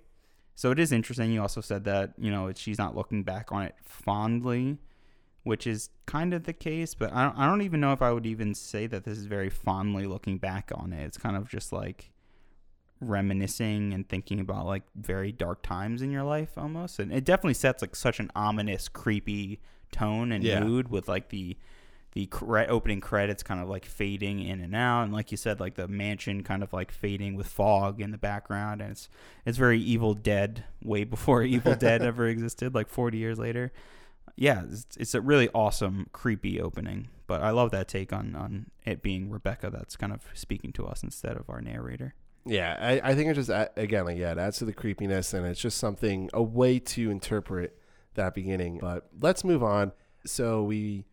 So 0.54 0.70
it 0.70 0.78
is 0.78 0.92
interesting. 0.92 1.32
You 1.32 1.40
also 1.40 1.60
said 1.60 1.84
that 1.84 2.14
you 2.18 2.30
know 2.30 2.52
she's 2.54 2.78
not 2.78 2.96
looking 2.96 3.22
back 3.22 3.52
on 3.52 3.62
it 3.62 3.74
fondly, 3.82 4.78
which 5.44 5.66
is 5.66 5.90
kind 6.06 6.34
of 6.34 6.44
the 6.44 6.52
case. 6.52 6.94
But 6.94 7.12
I 7.12 7.24
don't, 7.24 7.38
I 7.38 7.46
don't 7.46 7.62
even 7.62 7.80
know 7.80 7.92
if 7.92 8.02
I 8.02 8.12
would 8.12 8.26
even 8.26 8.54
say 8.54 8.86
that 8.88 9.04
this 9.04 9.16
is 9.16 9.26
very 9.26 9.50
fondly 9.50 10.06
looking 10.06 10.38
back 10.38 10.70
on 10.74 10.92
it. 10.92 11.04
It's 11.04 11.16
kind 11.16 11.36
of 11.36 11.48
just 11.48 11.72
like 11.72 12.10
reminiscing 13.00 13.92
and 13.92 14.08
thinking 14.08 14.40
about 14.40 14.66
like 14.66 14.82
very 14.94 15.32
dark 15.32 15.62
times 15.62 16.02
in 16.02 16.10
your 16.10 16.22
life 16.24 16.56
almost. 16.56 16.98
And 16.98 17.12
it 17.12 17.24
definitely 17.24 17.54
sets 17.54 17.82
like 17.82 17.94
such 17.96 18.20
an 18.20 18.30
ominous 18.34 18.88
creepy 18.88 19.60
tone 19.92 20.32
and 20.32 20.42
Yeah. 20.44 20.60
mood 20.64 20.88
with 20.90 21.08
like 21.08 21.28
the 21.30 21.56
the 22.12 22.24
cre- 22.26 22.60
opening 22.68 23.00
credits 23.02 23.42
kind 23.42 23.60
of 23.60 23.68
like 23.68 23.84
fading 23.84 24.40
in 24.40 24.60
and 24.60 24.74
out. 24.74 25.02
And 25.04 25.12
like 25.12 25.30
you 25.30 25.36
said 25.36 25.60
like 25.60 25.74
the 25.74 25.86
mansion 25.86 26.42
kind 26.42 26.62
of 26.62 26.72
like 26.72 26.90
fading 26.90 27.36
with 27.36 27.46
fog 27.46 28.00
in 28.00 28.10
the 28.10 28.18
background. 28.18 28.80
And 28.80 28.92
it's 28.92 29.08
it's 29.44 29.58
very 29.58 29.78
evil 29.78 30.14
dead 30.14 30.64
way 30.82 31.04
before 31.04 31.42
evil 31.54 31.74
dead 31.74 32.02
ever 32.02 32.26
existed 32.26 32.74
like 32.74 32.88
40 32.88 33.18
years 33.18 33.38
later. 33.38 33.72
Yeah 34.36 34.62
it's, 34.70 34.86
it's 34.96 35.14
a 35.14 35.20
really 35.20 35.48
awesome 35.54 36.06
creepy 36.12 36.60
opening. 36.60 37.08
But 37.26 37.42
i 37.42 37.50
love 37.50 37.70
that 37.72 37.88
take 37.88 38.10
on 38.12 38.34
on 38.34 38.70
it 38.86 39.02
being 39.02 39.28
rebecca 39.30 39.68
that's 39.70 39.96
kind 39.96 40.12
of 40.14 40.22
speaking 40.32 40.72
to 40.72 40.86
us 40.86 41.02
instead 41.02 41.36
of 41.36 41.48
our 41.50 41.60
narrator 41.60 42.14
Yeah, 42.48 42.76
I, 42.80 43.10
I 43.10 43.14
think 43.14 43.30
it 43.30 43.34
just 43.34 43.50
again 43.76 44.06
like 44.06 44.16
yeah, 44.16 44.32
it 44.32 44.38
adds 44.38 44.58
to 44.58 44.64
the 44.64 44.72
creepiness, 44.72 45.34
and 45.34 45.46
it's 45.46 45.60
just 45.60 45.78
something 45.78 46.30
a 46.32 46.42
way 46.42 46.78
to 46.78 47.10
interpret 47.10 47.78
that 48.14 48.34
beginning. 48.34 48.78
But 48.80 49.08
let's 49.20 49.44
move 49.44 49.62
on. 49.62 49.92
So 50.24 50.62
we, 50.62 51.04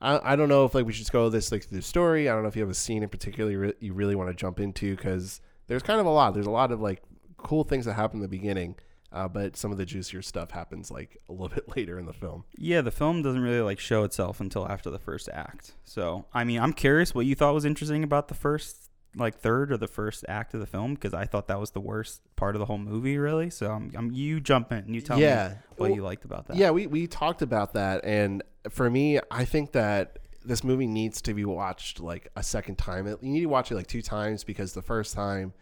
I, 0.00 0.32
I 0.32 0.36
don't 0.36 0.48
know 0.48 0.64
if 0.64 0.74
like 0.74 0.86
we 0.86 0.92
should 0.92 1.10
go 1.10 1.28
this 1.28 1.52
like 1.52 1.64
through 1.64 1.78
the 1.78 1.82
story. 1.82 2.28
I 2.28 2.32
don't 2.32 2.42
know 2.42 2.48
if 2.48 2.56
you 2.56 2.62
have 2.62 2.70
a 2.70 2.74
scene 2.74 3.02
in 3.02 3.08
particular 3.08 3.50
you, 3.50 3.58
re- 3.58 3.74
you 3.80 3.92
really 3.92 4.14
want 4.14 4.30
to 4.30 4.34
jump 4.34 4.60
into 4.60 4.96
because 4.96 5.40
there's 5.66 5.82
kind 5.82 6.00
of 6.00 6.06
a 6.06 6.10
lot. 6.10 6.34
There's 6.34 6.46
a 6.46 6.50
lot 6.50 6.72
of 6.72 6.80
like 6.80 7.02
cool 7.36 7.64
things 7.64 7.84
that 7.86 7.94
happen 7.94 8.18
in 8.18 8.22
the 8.22 8.28
beginning, 8.28 8.76
uh, 9.12 9.28
but 9.28 9.56
some 9.56 9.72
of 9.72 9.78
the 9.78 9.86
juicier 9.86 10.22
stuff 10.22 10.50
happens 10.50 10.90
like 10.90 11.16
a 11.28 11.32
little 11.32 11.48
bit 11.54 11.76
later 11.76 11.98
in 11.98 12.06
the 12.06 12.12
film. 12.12 12.44
Yeah, 12.56 12.80
the 12.80 12.90
film 12.90 13.22
doesn't 13.22 13.40
really 13.40 13.62
like 13.62 13.78
show 13.78 14.04
itself 14.04 14.40
until 14.40 14.68
after 14.68 14.90
the 14.90 14.98
first 14.98 15.28
act. 15.32 15.74
So, 15.84 16.26
I 16.34 16.44
mean, 16.44 16.60
I'm 16.60 16.72
curious 16.72 17.14
what 17.14 17.26
you 17.26 17.34
thought 17.34 17.54
was 17.54 17.64
interesting 17.64 18.04
about 18.04 18.28
the 18.28 18.34
first 18.34 18.89
like 19.16 19.38
third 19.38 19.72
or 19.72 19.76
the 19.76 19.88
first 19.88 20.24
act 20.28 20.54
of 20.54 20.60
the 20.60 20.66
film 20.66 20.94
because 20.94 21.12
I 21.14 21.24
thought 21.24 21.48
that 21.48 21.58
was 21.58 21.72
the 21.72 21.80
worst 21.80 22.20
part 22.36 22.54
of 22.54 22.60
the 22.60 22.66
whole 22.66 22.78
movie, 22.78 23.18
really. 23.18 23.50
So, 23.50 23.70
I'm, 23.70 23.90
I'm 23.96 24.12
you 24.12 24.40
jump 24.40 24.70
in 24.72 24.78
and 24.78 24.94
you 24.94 25.00
tell 25.00 25.18
Yeah. 25.18 25.48
me 25.48 25.54
what 25.76 25.80
Well, 25.88 25.96
you 25.96 26.02
liked 26.02 26.24
about 26.24 26.46
that. 26.48 26.56
Yeah, 26.56 26.70
we, 26.70 26.86
we 26.86 27.06
talked 27.06 27.42
about 27.42 27.72
that. 27.74 28.04
And 28.04 28.42
for 28.68 28.88
me, 28.88 29.18
I 29.30 29.44
think 29.44 29.72
that 29.72 30.18
this 30.44 30.62
movie 30.64 30.86
needs 30.86 31.20
to 31.22 31.34
be 31.34 31.44
watched 31.44 32.00
like 32.00 32.28
a 32.36 32.42
second 32.42 32.76
time. 32.78 33.06
You 33.06 33.16
need 33.20 33.40
to 33.40 33.46
watch 33.46 33.70
it 33.72 33.74
like 33.74 33.88
two 33.88 34.00
times 34.02 34.44
because 34.44 34.72
the 34.74 34.82
first 34.82 35.12
time, 35.14 35.52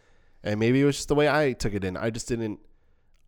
and 0.44 0.60
maybe 0.60 0.80
it 0.80 0.84
was 0.84 0.96
just 0.96 1.08
the 1.08 1.14
way 1.16 1.28
I 1.28 1.52
took 1.52 1.74
it 1.74 1.84
in, 1.84 1.96
I 1.96 2.10
just 2.10 2.28
didn't, 2.28 2.60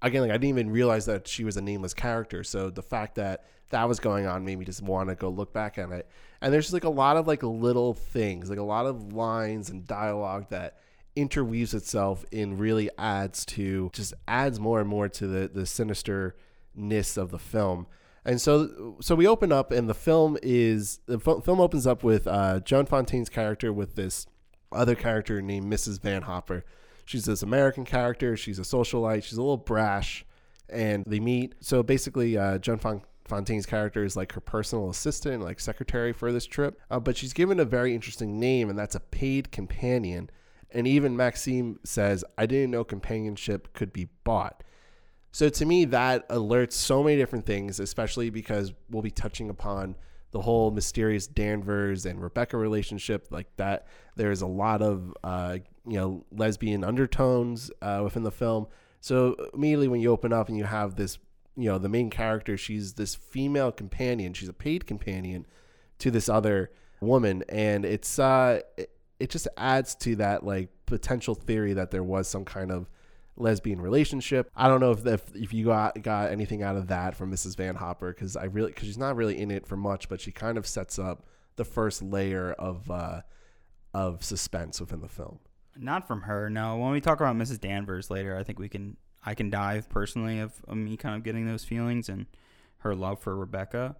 again, 0.03 0.23
like 0.23 0.31
I 0.31 0.35
didn't 0.35 0.51
even 0.59 0.71
realize 0.71 1.07
that 1.07 1.29
she 1.29 1.45
was 1.45 1.57
a 1.57 1.63
nameless 1.63 1.95
character. 1.95 2.45
So 2.45 2.71
the 2.71 2.83
fact 2.83 3.17
that 3.17 3.45
that 3.71 3.89
was 3.89 4.01
going 4.01 4.27
on 4.27 4.45
made 4.45 4.59
me 4.59 4.65
just 4.65 4.83
want 4.83 5.09
to 5.09 5.15
go 5.15 5.29
look 5.29 5.53
back 5.53 5.79
at 5.79 5.91
it. 5.91 6.09
And 6.41 6.53
there's 6.53 6.67
just 6.67 6.75
like 6.75 6.85
a 6.85 6.91
lot 6.91 7.17
of 7.17 7.27
like 7.27 7.43
little 7.43 7.95
things, 7.95 8.51
like 8.51 8.59
a 8.59 8.65
lot 8.65 8.87
of 8.87 9.13
lines 9.13 9.71
and 9.71 9.87
dialogue 9.87 10.47
that 10.51 10.79
interweaves 11.17 11.75
itself 11.75 12.25
and 12.33 12.59
really 12.59 12.89
adds 12.99 13.45
to 13.45 13.91
just 13.93 14.15
adds 14.29 14.61
more 14.61 14.81
and 14.81 14.89
more 14.89 15.09
to 15.09 15.27
the 15.27 15.49
the 15.49 15.63
sinisterness 15.63 17.17
of 17.17 17.31
the 17.31 17.39
film. 17.39 17.87
And 18.25 18.41
so 18.41 18.97
so 19.01 19.15
we 19.15 19.27
open 19.27 19.53
up 19.53 19.71
and 19.71 19.89
the 19.89 19.95
film 19.95 20.37
is 20.43 21.01
the 21.07 21.19
fil- 21.19 21.41
film 21.41 21.61
opens 21.61 21.87
up 21.87 22.03
with 22.03 22.27
uh, 22.27 22.61
Joan 22.61 22.87
Fontaine's 22.87 23.29
character 23.29 23.73
with 23.73 23.95
this 23.97 24.27
other 24.73 24.95
character 24.95 25.41
named 25.43 25.73
Mrs. 25.73 26.01
Van 26.01 26.23
Hopper. 26.23 26.65
She's 27.11 27.25
this 27.25 27.43
American 27.43 27.85
character. 27.85 28.37
She's 28.37 28.61
a 28.61 28.63
socialite. 28.63 29.25
She's 29.25 29.37
a 29.37 29.43
little 29.43 29.57
brash, 29.57 30.25
and 30.69 31.03
they 31.09 31.19
meet. 31.19 31.57
So 31.59 31.83
basically, 31.83 32.39
uh, 32.39 32.59
Joan 32.59 32.79
Fon- 32.79 33.03
Fontaine's 33.25 33.67
character 33.67 34.05
is 34.05 34.17
like 34.17 34.31
her 34.35 34.41
personal 34.41 34.89
assistant, 34.91 35.43
like 35.43 35.59
secretary 35.59 36.13
for 36.13 36.31
this 36.31 36.47
trip. 36.47 36.81
Uh, 36.89 37.01
but 37.01 37.17
she's 37.17 37.33
given 37.33 37.59
a 37.59 37.65
very 37.65 37.97
interesting 37.97 38.39
name, 38.39 38.71
and 38.71 38.79
that's 38.79 38.95
a 38.95 39.01
paid 39.01 39.51
companion. 39.51 40.31
And 40.71 40.87
even 40.87 41.17
Maxime 41.17 41.81
says, 41.83 42.25
"I 42.39 42.47
didn't 42.47 42.71
know 42.71 42.85
companionship 42.85 43.73
could 43.73 43.93
be 43.93 44.11
bought." 44.23 44.63
So 45.33 45.49
to 45.49 45.67
me, 45.67 45.87
that 45.87 46.29
alerts 46.29 46.75
so 46.75 47.03
many 47.03 47.17
different 47.17 47.45
things, 47.45 47.81
especially 47.81 48.31
because 48.31 48.73
we'll 48.89 49.03
be 49.03 49.11
touching 49.11 49.51
upon 49.51 49.97
the 50.33 50.41
whole 50.41 50.71
mysterious 50.71 51.27
Danvers 51.27 52.07
and 52.07 52.23
Rebecca 52.23 52.57
relationship. 52.57 53.29
Like 53.31 53.49
that, 53.57 53.87
there's 54.17 54.43
a 54.43 54.47
lot 54.47 54.83
of 54.83 55.15
uh, 55.25 55.59
you 55.87 55.99
know 55.99 56.25
lesbian 56.31 56.85
undertones 56.85 57.71
uh, 57.83 58.01
within 58.05 58.23
the 58.23 58.31
film. 58.31 58.67
So 59.01 59.35
immediately 59.55 59.89
when 59.89 60.01
you 60.01 60.11
open 60.11 60.33
up 60.33 60.49
and 60.49 60.59
you 60.59 60.65
have 60.65 60.97
this, 60.97 61.19
you 61.57 61.71
know, 61.71 61.79
the 61.79 61.89
main 61.89 62.11
character, 62.11 62.57
she's 62.57 62.95
this 62.95 63.15
female 63.15 63.73
companion. 63.73 64.35
She's 64.35 64.49
a 64.49 64.55
paid 64.55 64.87
companion 64.87 65.47
to 65.99 66.11
this 66.11 66.29
other 66.29 66.71
woman, 67.01 67.43
and 67.49 67.85
it's 67.85 68.19
uh, 68.19 68.61
it, 68.77 68.91
it 69.19 69.31
just 69.31 69.49
adds 69.57 69.95
to 69.97 70.17
that 70.17 70.45
like 70.45 70.69
potential 70.87 71.35
theory 71.35 71.73
that 71.75 71.91
there 71.91 72.03
was 72.03 72.29
some 72.29 72.45
kind 72.45 72.71
of 72.71 72.89
lesbian 73.41 73.81
relationship. 73.81 74.51
I 74.55 74.69
don't 74.69 74.81
know 74.81 74.93
if 74.93 75.07
if, 75.07 75.35
if 75.35 75.53
you 75.53 75.65
got 75.65 76.01
got 76.03 76.31
anything 76.31 76.63
out 76.63 76.77
of 76.77 76.89
that 76.89 77.15
from 77.15 77.33
Mrs. 77.33 77.57
Van 77.57 77.77
Hopper 77.77 78.13
because 78.13 78.37
I 78.37 78.45
really 78.45 78.71
because 78.71 78.87
she's 78.87 78.99
not 78.99 79.17
really 79.17 79.39
in 79.39 79.51
it 79.51 79.67
for 79.67 79.77
much, 79.77 80.09
but 80.09 80.21
she 80.21 80.33
kind 80.33 80.59
of 80.59 80.67
sets 80.67 80.99
up 80.99 81.25
the 81.57 81.65
first 81.65 82.03
layer 82.03 82.53
of 82.53 82.91
uh, 82.91 83.23
of 83.93 84.25
suspense 84.25 84.81
within 84.81 85.01
the 85.01 85.09
film. 85.09 85.39
Not 85.77 86.07
from 86.07 86.23
her, 86.23 86.51
no. 86.51 86.77
When 86.77 86.91
we 86.91 87.01
talk 87.01 87.21
about 87.21 87.37
Mrs. 87.37 87.61
Danvers 87.61 88.11
later, 88.11 88.37
I 88.37 88.43
think 88.43 88.59
we 88.59 88.69
can 88.69 88.97
I 89.25 89.35
can 89.35 89.51
dive 89.51 89.89
personally 89.89 90.41
of, 90.41 90.53
of 90.67 90.77
me 90.77 90.97
kind 90.97 91.15
of 91.15 91.23
getting 91.23 91.47
those 91.47 91.65
feelings 91.65 92.09
and 92.09 92.27
her 92.79 92.95
love 92.95 93.21
for 93.21 93.37
Rebecca. 93.37 93.97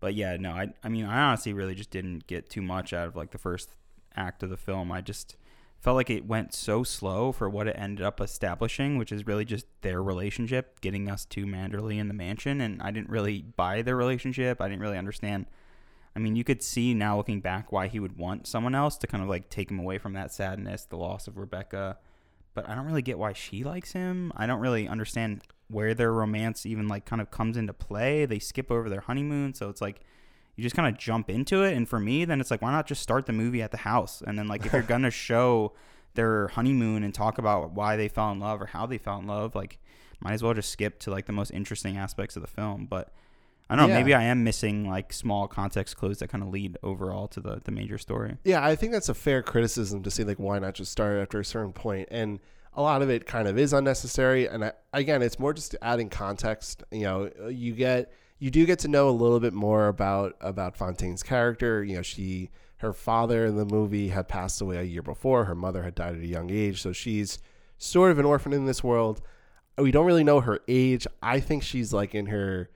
But 0.00 0.14
yeah, 0.14 0.36
no, 0.38 0.50
I 0.50 0.72
I 0.82 0.88
mean 0.88 1.04
I 1.04 1.22
honestly 1.22 1.52
really 1.52 1.74
just 1.74 1.90
didn't 1.90 2.26
get 2.26 2.50
too 2.50 2.62
much 2.62 2.92
out 2.92 3.08
of 3.08 3.16
like 3.16 3.30
the 3.30 3.38
first 3.38 3.70
act 4.16 4.42
of 4.42 4.50
the 4.50 4.56
film. 4.56 4.92
I 4.92 5.00
just 5.00 5.36
felt 5.84 5.96
like 5.96 6.10
it 6.10 6.26
went 6.26 6.52
so 6.54 6.82
slow 6.82 7.30
for 7.30 7.48
what 7.48 7.68
it 7.68 7.76
ended 7.78 8.04
up 8.04 8.20
establishing, 8.20 8.98
which 8.98 9.12
is 9.12 9.26
really 9.26 9.44
just 9.44 9.66
their 9.82 10.02
relationship, 10.02 10.80
getting 10.80 11.10
us 11.10 11.24
to 11.26 11.44
Manderley 11.44 11.98
in 11.98 12.08
the 12.08 12.14
mansion, 12.14 12.60
and 12.60 12.82
I 12.82 12.90
didn't 12.90 13.10
really 13.10 13.42
buy 13.42 13.82
their 13.82 13.96
relationship. 13.96 14.60
I 14.60 14.68
didn't 14.68 14.80
really 14.80 14.98
understand 14.98 15.46
I 16.16 16.20
mean, 16.20 16.36
you 16.36 16.44
could 16.44 16.62
see 16.62 16.94
now 16.94 17.16
looking 17.16 17.40
back 17.40 17.72
why 17.72 17.88
he 17.88 17.98
would 17.98 18.16
want 18.16 18.46
someone 18.46 18.74
else 18.74 18.96
to 18.98 19.06
kind 19.06 19.22
of 19.22 19.28
like 19.28 19.48
take 19.48 19.70
him 19.70 19.80
away 19.80 19.98
from 19.98 20.12
that 20.12 20.32
sadness, 20.32 20.84
the 20.84 20.96
loss 20.96 21.26
of 21.26 21.36
Rebecca. 21.36 21.98
But 22.54 22.68
I 22.68 22.76
don't 22.76 22.86
really 22.86 23.02
get 23.02 23.18
why 23.18 23.32
she 23.32 23.64
likes 23.64 23.92
him. 23.92 24.32
I 24.36 24.46
don't 24.46 24.60
really 24.60 24.86
understand 24.86 25.42
where 25.68 25.92
their 25.92 26.12
romance 26.12 26.66
even 26.66 26.86
like 26.86 27.04
kind 27.04 27.20
of 27.20 27.32
comes 27.32 27.56
into 27.56 27.72
play. 27.72 28.26
They 28.26 28.38
skip 28.38 28.70
over 28.70 28.88
their 28.88 29.00
honeymoon, 29.00 29.54
so 29.54 29.68
it's 29.70 29.80
like 29.80 30.02
you 30.56 30.62
just 30.62 30.76
kind 30.76 30.92
of 30.92 30.98
jump 30.98 31.30
into 31.30 31.62
it. 31.62 31.76
And 31.76 31.88
for 31.88 31.98
me, 31.98 32.24
then 32.24 32.40
it's 32.40 32.50
like 32.50 32.62
why 32.62 32.70
not 32.72 32.86
just 32.86 33.02
start 33.02 33.26
the 33.26 33.32
movie 33.32 33.62
at 33.62 33.70
the 33.70 33.78
house? 33.78 34.22
And 34.26 34.38
then 34.38 34.48
like 34.48 34.66
if 34.66 34.72
you're 34.72 34.82
gonna 34.94 35.10
show 35.10 35.72
their 36.14 36.48
honeymoon 36.48 37.02
and 37.02 37.12
talk 37.12 37.38
about 37.38 37.72
why 37.72 37.96
they 37.96 38.08
fell 38.08 38.30
in 38.30 38.40
love 38.40 38.62
or 38.62 38.66
how 38.66 38.86
they 38.86 38.98
fell 38.98 39.18
in 39.18 39.26
love, 39.26 39.54
like 39.54 39.78
might 40.20 40.32
as 40.32 40.42
well 40.42 40.54
just 40.54 40.70
skip 40.70 40.98
to 41.00 41.10
like 41.10 41.26
the 41.26 41.32
most 41.32 41.50
interesting 41.50 41.96
aspects 41.96 42.36
of 42.36 42.42
the 42.42 42.48
film. 42.48 42.86
But 42.86 43.12
I 43.68 43.76
don't 43.76 43.88
know. 43.88 43.94
Yeah. 43.94 44.00
Maybe 44.00 44.14
I 44.14 44.24
am 44.24 44.44
missing 44.44 44.88
like 44.88 45.12
small 45.12 45.48
context 45.48 45.96
clues 45.96 46.18
that 46.18 46.28
kind 46.28 46.42
of 46.42 46.50
lead 46.50 46.78
overall 46.82 47.28
to 47.28 47.40
the 47.40 47.60
the 47.64 47.72
major 47.72 47.98
story. 47.98 48.36
Yeah, 48.44 48.64
I 48.64 48.76
think 48.76 48.92
that's 48.92 49.08
a 49.08 49.14
fair 49.14 49.42
criticism 49.42 50.02
to 50.02 50.10
say 50.10 50.24
like 50.24 50.38
why 50.38 50.58
not 50.58 50.74
just 50.74 50.92
start 50.92 51.20
after 51.20 51.40
a 51.40 51.44
certain 51.44 51.72
point? 51.72 51.84
point 51.84 52.08
and 52.10 52.40
a 52.76 52.82
lot 52.82 53.02
of 53.02 53.10
it 53.10 53.26
kind 53.26 53.46
of 53.46 53.58
is 53.58 53.72
unnecessary 53.72 54.46
and 54.48 54.64
I, 54.64 54.72
again 54.92 55.22
it's 55.22 55.38
more 55.38 55.52
just 55.52 55.76
adding 55.82 56.08
context 56.08 56.82
you 56.90 57.02
know 57.02 57.30
you 57.48 57.74
get 57.74 58.10
you 58.44 58.50
do 58.50 58.66
get 58.66 58.78
to 58.80 58.88
know 58.88 59.08
a 59.08 59.10
little 59.10 59.40
bit 59.40 59.54
more 59.54 59.88
about 59.88 60.36
about 60.42 60.76
Fontaine's 60.76 61.22
character 61.22 61.82
you 61.82 61.96
know 61.96 62.02
she 62.02 62.50
her 62.76 62.92
father 62.92 63.46
in 63.46 63.56
the 63.56 63.64
movie 63.64 64.08
had 64.08 64.28
passed 64.28 64.60
away 64.60 64.76
a 64.76 64.82
year 64.82 65.00
before 65.00 65.46
her 65.46 65.54
mother 65.54 65.82
had 65.82 65.94
died 65.94 66.14
at 66.14 66.20
a 66.20 66.26
young 66.26 66.50
age 66.50 66.82
so 66.82 66.92
she's 66.92 67.38
sort 67.78 68.10
of 68.10 68.18
an 68.18 68.26
orphan 68.26 68.52
in 68.52 68.66
this 68.66 68.84
world 68.84 69.22
we 69.78 69.90
don't 69.90 70.04
really 70.04 70.22
know 70.22 70.40
her 70.40 70.60
age 70.68 71.06
I 71.22 71.40
think 71.40 71.62
she's 71.62 71.94
like 71.94 72.14
in 72.14 72.26
her 72.26 72.68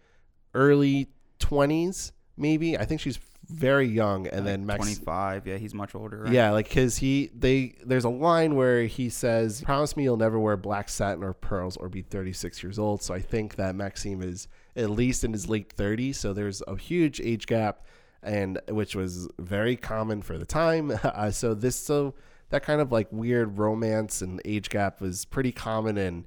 early 0.55 1.11
20s 1.39 2.13
maybe 2.39 2.79
I 2.79 2.87
think 2.87 3.03
she's 3.03 3.19
very 3.45 3.87
young 3.87 4.27
and 4.27 4.47
then 4.47 4.67
Max 4.67 4.79
twenty 4.79 4.95
five. 4.95 5.47
Yeah, 5.47 5.57
he's 5.57 5.73
much 5.73 5.95
older. 5.95 6.25
Right? 6.25 6.33
yeah, 6.33 6.51
like 6.51 6.71
cause 6.71 6.99
he 6.99 7.31
they 7.35 7.77
there's 7.83 8.05
a 8.05 8.11
line 8.11 8.57
where 8.57 8.83
he 8.83 9.09
says, 9.09 9.63
"Promise 9.63 9.97
me 9.97 10.03
you'll 10.03 10.19
never 10.19 10.39
wear 10.39 10.59
black 10.59 10.91
satin 10.91 11.25
or 11.25 11.33
pearls 11.33 11.79
or 11.79 11.89
be 11.89 12.03
36 12.03 12.63
years 12.63 12.79
old." 12.79 13.03
So 13.03 13.15
I 13.15 13.21
think 13.21 13.55
that 13.55 13.75
Maxime 13.75 14.21
is 14.21 14.49
at 14.77 14.91
least 14.91 15.25
in 15.25 15.33
his 15.33 15.49
late 15.49 15.75
30s. 15.75 16.17
So 16.17 16.33
there's 16.33 16.63
a 16.67 16.77
huge 16.77 17.21
age 17.21 17.47
gap, 17.47 17.85
and 18.23 18.61
which 18.69 18.95
was 18.95 19.29
very 19.39 19.77
common 19.77 20.23
for 20.23 20.39
the 20.39 20.47
time. 20.47 20.93
Uh, 21.05 21.31
so 21.31 21.55
this 21.55 21.77
so 21.77 22.15
that 22.51 22.63
kind 22.63 22.81
of 22.81 22.93
like 22.93 23.09
weird 23.11 23.59
romance 23.59 24.23
and 24.23 24.41
age 24.45 24.69
gap 24.71 25.01
was 25.01 25.25
pretty 25.25 25.53
common 25.53 25.99
and 25.99 26.25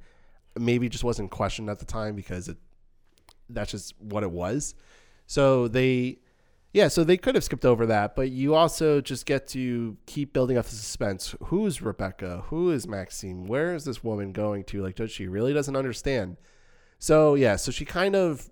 maybe 0.60 0.90
just 0.90 1.04
wasn't 1.04 1.32
questioned 1.32 1.70
at 1.70 1.80
the 1.80 1.86
time 1.86 2.16
because 2.16 2.48
it 2.48 2.58
that's 3.50 3.72
just 3.72 3.94
what 4.00 4.24
it 4.24 4.32
was. 4.32 4.76
So 5.28 5.68
they 5.68 6.20
yeah, 6.74 6.88
so 6.88 7.04
they 7.04 7.18
could 7.18 7.36
have 7.36 7.44
skipped 7.44 7.66
over 7.66 7.86
that, 7.88 8.16
but 8.16 8.30
you 8.30 8.56
also 8.56 9.02
just 9.02 9.26
get 9.26 9.46
to 9.50 9.98
keep 10.06 10.32
building 10.32 10.58
up 10.58 10.66
the 10.66 10.76
suspense. 10.76 11.36
Who's 11.46 11.82
Rebecca? 11.82 12.44
Who 12.48 12.72
is 12.72 12.88
Maxine? 12.88 13.46
Where 13.46 13.76
is 13.76 13.84
this 13.84 14.06
woman 14.06 14.32
going 14.32 14.64
to? 14.66 14.82
Like, 14.82 14.96
does 14.96 15.12
she 15.12 15.28
really 15.28 15.54
doesn't 15.54 15.76
understand? 15.76 16.38
So 17.02 17.34
yeah, 17.34 17.56
so 17.56 17.72
she 17.72 17.84
kind 17.84 18.16
of, 18.16 18.48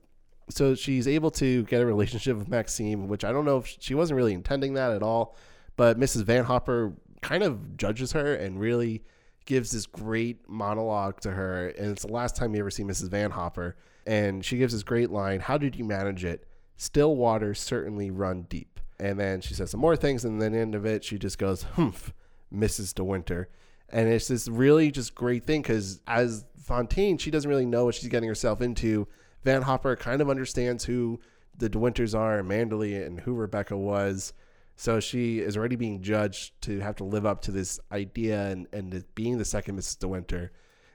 so 0.49 0.73
she's 0.73 1.07
able 1.07 1.29
to 1.31 1.63
get 1.65 1.81
a 1.81 1.85
relationship 1.85 2.35
with 2.35 2.47
Maxime, 2.47 3.07
which 3.07 3.23
I 3.23 3.31
don't 3.31 3.45
know 3.45 3.59
if 3.59 3.77
she 3.79 3.93
wasn't 3.93 4.17
really 4.17 4.33
intending 4.33 4.73
that 4.73 4.91
at 4.91 5.03
all, 5.03 5.37
but 5.77 5.99
Mrs. 5.99 6.23
Van 6.23 6.43
Hopper 6.43 6.93
kind 7.21 7.43
of 7.43 7.77
judges 7.77 8.11
her 8.13 8.33
and 8.33 8.59
really 8.59 9.03
gives 9.45 9.69
this 9.69 9.85
great 9.85 10.49
monologue 10.49 11.21
to 11.21 11.31
her, 11.31 11.67
and 11.69 11.91
it's 11.91 12.03
the 12.03 12.11
last 12.11 12.35
time 12.35 12.55
you 12.55 12.59
ever 12.59 12.71
see 12.71 12.83
Mrs. 12.83 13.09
Van 13.09 13.29
Hopper, 13.29 13.77
and 14.07 14.43
she 14.43 14.57
gives 14.57 14.73
this 14.73 14.83
great 14.83 15.11
line: 15.11 15.39
"How 15.39 15.59
did 15.59 15.75
you 15.75 15.85
manage 15.85 16.25
it?" 16.25 16.47
Still 16.75 17.15
waters 17.15 17.59
certainly 17.59 18.09
run 18.09 18.47
deep. 18.49 18.79
And 18.99 19.19
then 19.19 19.41
she 19.41 19.53
says 19.53 19.69
some 19.69 19.79
more 19.79 19.95
things, 19.95 20.25
and 20.25 20.41
then 20.41 20.53
the 20.53 20.59
end 20.59 20.75
of 20.75 20.85
it, 20.85 21.03
she 21.03 21.17
just 21.17 21.37
goes, 21.37 21.63
humph, 21.63 22.13
Mrs. 22.53 22.93
De 22.93 23.03
Winter. 23.03 23.49
And 23.91 24.07
it's 24.07 24.27
this 24.27 24.47
really 24.47 24.91
just 24.91 25.15
great 25.15 25.45
thing 25.45 25.61
because 25.61 26.01
as 26.07 26.45
Fontaine, 26.61 27.17
she 27.17 27.31
doesn't 27.31 27.49
really 27.49 27.65
know 27.65 27.85
what 27.85 27.95
she's 27.95 28.09
getting 28.09 28.29
herself 28.29 28.61
into. 28.61 29.07
Van 29.43 29.61
Hopper 29.61 29.95
kind 29.95 30.21
of 30.21 30.29
understands 30.29 30.85
who 30.85 31.19
the 31.57 31.69
De 31.69 31.79
Winters 31.79 32.13
are, 32.13 32.41
Manderley, 32.41 33.05
and 33.05 33.19
who 33.21 33.33
Rebecca 33.33 33.77
was. 33.77 34.33
So 34.75 34.99
she 34.99 35.39
is 35.39 35.57
already 35.57 35.75
being 35.75 36.01
judged 36.01 36.61
to 36.63 36.79
have 36.79 36.95
to 36.97 37.03
live 37.03 37.25
up 37.25 37.41
to 37.43 37.51
this 37.51 37.79
idea 37.91 38.47
and, 38.47 38.67
and 38.71 39.03
being 39.15 39.37
the 39.37 39.45
second 39.45 39.77
Mrs. 39.77 39.99
De 39.99 40.07
Winter. 40.07 40.51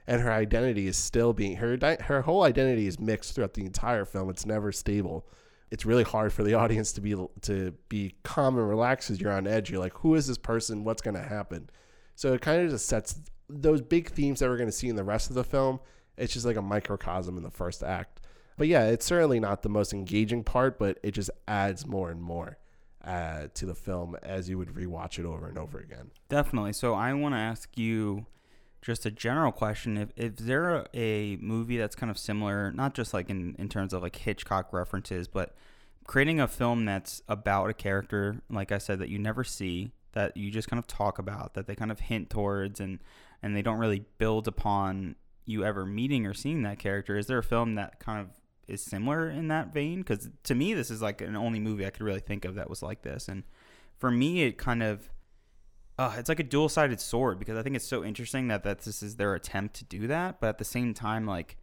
And 0.07 0.21
her 0.21 0.31
identity 0.31 0.87
is 0.87 0.97
still 0.97 1.33
being, 1.33 1.57
her, 1.57 1.77
her 2.01 2.21
whole 2.21 2.43
identity 2.43 2.87
is 2.87 2.99
mixed 2.99 3.35
throughout 3.35 3.53
the 3.53 3.65
entire 3.65 4.05
film. 4.05 4.29
It's 4.29 4.45
never 4.45 4.71
stable 4.71 5.27
it's 5.71 5.85
really 5.85 6.03
hard 6.03 6.31
for 6.31 6.43
the 6.43 6.53
audience 6.53 6.93
to 6.93 7.01
be 7.01 7.15
to 7.41 7.73
be 7.89 8.15
calm 8.23 8.57
and 8.57 8.69
relaxed 8.69 9.09
as 9.09 9.19
you're 9.19 9.31
on 9.31 9.47
edge. 9.47 9.69
You're 9.69 9.79
like, 9.79 9.97
who 9.97 10.15
is 10.15 10.27
this 10.27 10.37
person? 10.37 10.83
What's 10.83 11.01
going 11.01 11.15
to 11.15 11.21
happen? 11.21 11.69
So 12.15 12.33
it 12.33 12.41
kind 12.41 12.61
of 12.61 12.71
just 12.71 12.87
sets 12.87 13.19
those 13.49 13.81
big 13.81 14.09
themes 14.09 14.39
that 14.39 14.49
we're 14.49 14.57
going 14.57 14.69
to 14.69 14.75
see 14.75 14.89
in 14.89 14.95
the 14.95 15.03
rest 15.03 15.29
of 15.29 15.35
the 15.35 15.43
film. 15.43 15.79
It's 16.17 16.33
just 16.33 16.45
like 16.45 16.55
a 16.55 16.61
microcosm 16.61 17.37
in 17.37 17.43
the 17.43 17.51
first 17.51 17.83
act. 17.83 18.21
But 18.57 18.67
yeah, 18.67 18.85
it's 18.85 19.05
certainly 19.05 19.39
not 19.39 19.63
the 19.63 19.69
most 19.69 19.93
engaging 19.93 20.43
part, 20.43 20.79
but 20.79 20.97
it 21.03 21.11
just 21.11 21.29
adds 21.47 21.85
more 21.85 22.09
and 22.09 22.21
more 22.21 22.57
uh, 23.03 23.47
to 23.53 23.65
the 23.65 23.75
film 23.75 24.15
as 24.23 24.49
you 24.49 24.57
would 24.57 24.69
rewatch 24.69 25.19
it 25.19 25.25
over 25.25 25.47
and 25.47 25.57
over 25.57 25.77
again. 25.77 26.11
Definitely. 26.29 26.73
So 26.73 26.93
I 26.93 27.13
want 27.13 27.35
to 27.35 27.39
ask 27.39 27.77
you 27.77 28.25
just 28.85 29.05
a 29.05 29.11
general 29.11 29.51
question 29.51 29.97
if, 29.97 30.09
if 30.15 30.37
there 30.37 30.75
a, 30.75 30.85
a 30.93 31.35
movie 31.37 31.77
that's 31.77 31.95
kind 31.95 32.11
of 32.11 32.19
similar 32.19 32.71
not 32.71 32.93
just 32.93 33.15
like 33.15 33.31
in, 33.31 33.55
in 33.57 33.67
terms 33.67 33.93
of 33.93 34.03
like 34.03 34.15
hitchcock 34.15 34.71
references 34.71 35.27
but 35.27 35.55
creating 36.05 36.39
a 36.39 36.47
film 36.47 36.85
that's 36.85 37.19
about 37.27 37.67
a 37.67 37.73
character 37.73 38.43
like 38.47 38.71
i 38.71 38.77
said 38.77 38.99
that 38.99 39.09
you 39.09 39.17
never 39.17 39.43
see 39.43 39.91
that 40.15 40.35
you 40.35 40.49
just 40.49 40.67
kind 40.67 40.79
of 40.79 40.87
talk 40.87 41.19
about 41.19 41.53
that 41.53 41.67
they 41.67 41.75
kind 41.75 41.91
of 41.91 41.99
hint 41.99 42.29
towards 42.29 42.79
and 42.79 42.99
and 43.43 43.55
they 43.55 43.61
don't 43.61 43.77
really 43.77 44.05
build 44.17 44.47
upon 44.47 45.15
you 45.45 45.63
ever 45.63 45.85
meeting 45.85 46.25
or 46.25 46.33
seeing 46.33 46.63
that 46.63 46.79
character. 46.79 47.17
Is 47.17 47.27
there 47.27 47.37
a 47.37 47.43
film 47.43 47.75
that 47.75 47.99
kind 47.99 48.19
of 48.19 48.29
is 48.67 48.81
similar 48.81 49.29
in 49.29 49.49
that 49.49 49.73
vein? 49.73 49.99
Because 49.99 50.29
to 50.43 50.55
me 50.55 50.73
this 50.73 50.89
is 50.89 51.01
like 51.01 51.21
an 51.21 51.35
only 51.35 51.59
movie 51.59 51.85
i 51.85 51.91
could 51.91 52.01
really 52.01 52.19
think 52.19 52.45
of 52.45 52.55
that 52.55 52.69
was 52.69 52.81
like 52.81 53.03
this. 53.03 53.27
And 53.27 53.43
for 53.97 54.09
me 54.09 54.43
it 54.43 54.57
kind 54.57 54.81
of 54.81 55.09
uh, 55.97 56.15
it's 56.17 56.27
like 56.27 56.39
a 56.39 56.43
dual 56.43 56.67
sided 56.67 56.99
sword 56.99 57.39
because 57.39 57.57
I 57.57 57.63
think 57.63 57.75
it's 57.75 57.87
so 57.87 58.03
interesting 58.03 58.49
that, 58.49 58.63
that 58.63 58.79
this 58.79 59.01
is 59.01 59.15
their 59.15 59.33
attempt 59.33 59.75
to 59.75 59.85
do 59.85 60.07
that, 60.07 60.41
but 60.41 60.47
at 60.47 60.57
the 60.57 60.65
same 60.65 60.93
time, 60.93 61.25
like 61.25 61.55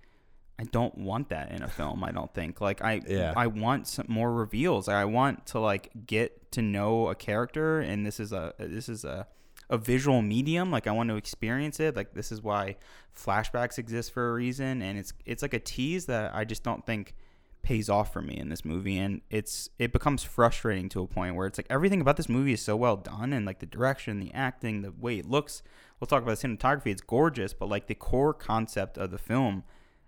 I 0.62 0.64
don't 0.70 0.96
want 0.96 1.30
that 1.30 1.50
in 1.50 1.60
a 1.60 1.68
film. 1.68 2.04
I 2.04 2.12
don't 2.12 2.32
think 2.32 2.60
like 2.60 2.82
I 2.82 3.00
yeah. 3.04 3.32
I 3.36 3.48
want 3.48 3.88
some 3.88 4.06
more 4.08 4.32
reveals. 4.32 4.88
I 4.88 5.04
want 5.04 5.44
to 5.46 5.58
like 5.58 5.90
get 6.06 6.52
to 6.52 6.62
know 6.62 7.08
a 7.08 7.16
character, 7.16 7.80
and 7.80 8.06
this 8.06 8.20
is 8.20 8.32
a 8.32 8.54
this 8.58 8.88
is 8.88 9.04
a 9.04 9.26
a 9.68 9.76
visual 9.76 10.22
medium. 10.22 10.70
Like 10.70 10.86
I 10.86 10.92
want 10.92 11.08
to 11.08 11.16
experience 11.16 11.80
it. 11.80 11.96
Like 11.96 12.14
this 12.14 12.30
is 12.30 12.42
why 12.42 12.76
flashbacks 13.12 13.76
exist 13.76 14.12
for 14.12 14.30
a 14.30 14.32
reason, 14.34 14.82
and 14.82 14.96
it's 14.96 15.12
it's 15.26 15.42
like 15.42 15.52
a 15.52 15.58
tease 15.58 16.06
that 16.06 16.32
I 16.32 16.44
just 16.44 16.62
don't 16.62 16.86
think 16.86 17.16
pays 17.62 17.88
off 17.88 18.12
for 18.12 18.22
me 18.22 18.36
in 18.36 18.48
this 18.48 18.64
movie 18.64 18.98
and 18.98 19.20
it's 19.30 19.70
it 19.78 19.92
becomes 19.92 20.24
frustrating 20.24 20.88
to 20.88 21.00
a 21.00 21.06
point 21.06 21.36
where 21.36 21.46
it's 21.46 21.56
like 21.56 21.66
everything 21.70 22.00
about 22.00 22.16
this 22.16 22.28
movie 22.28 22.52
is 22.52 22.60
so 22.60 22.74
well 22.74 22.96
done 22.96 23.32
and 23.32 23.46
like 23.46 23.60
the 23.60 23.66
direction 23.66 24.18
the 24.18 24.34
acting 24.34 24.82
the 24.82 24.90
way 24.90 25.16
it 25.16 25.30
looks 25.30 25.62
we'll 26.00 26.08
talk 26.08 26.24
about 26.24 26.36
the 26.36 26.48
cinematography 26.48 26.88
it's 26.88 27.00
gorgeous 27.00 27.54
but 27.54 27.68
like 27.68 27.86
the 27.86 27.94
core 27.94 28.34
concept 28.34 28.98
of 28.98 29.12
the 29.12 29.18
film 29.18 29.62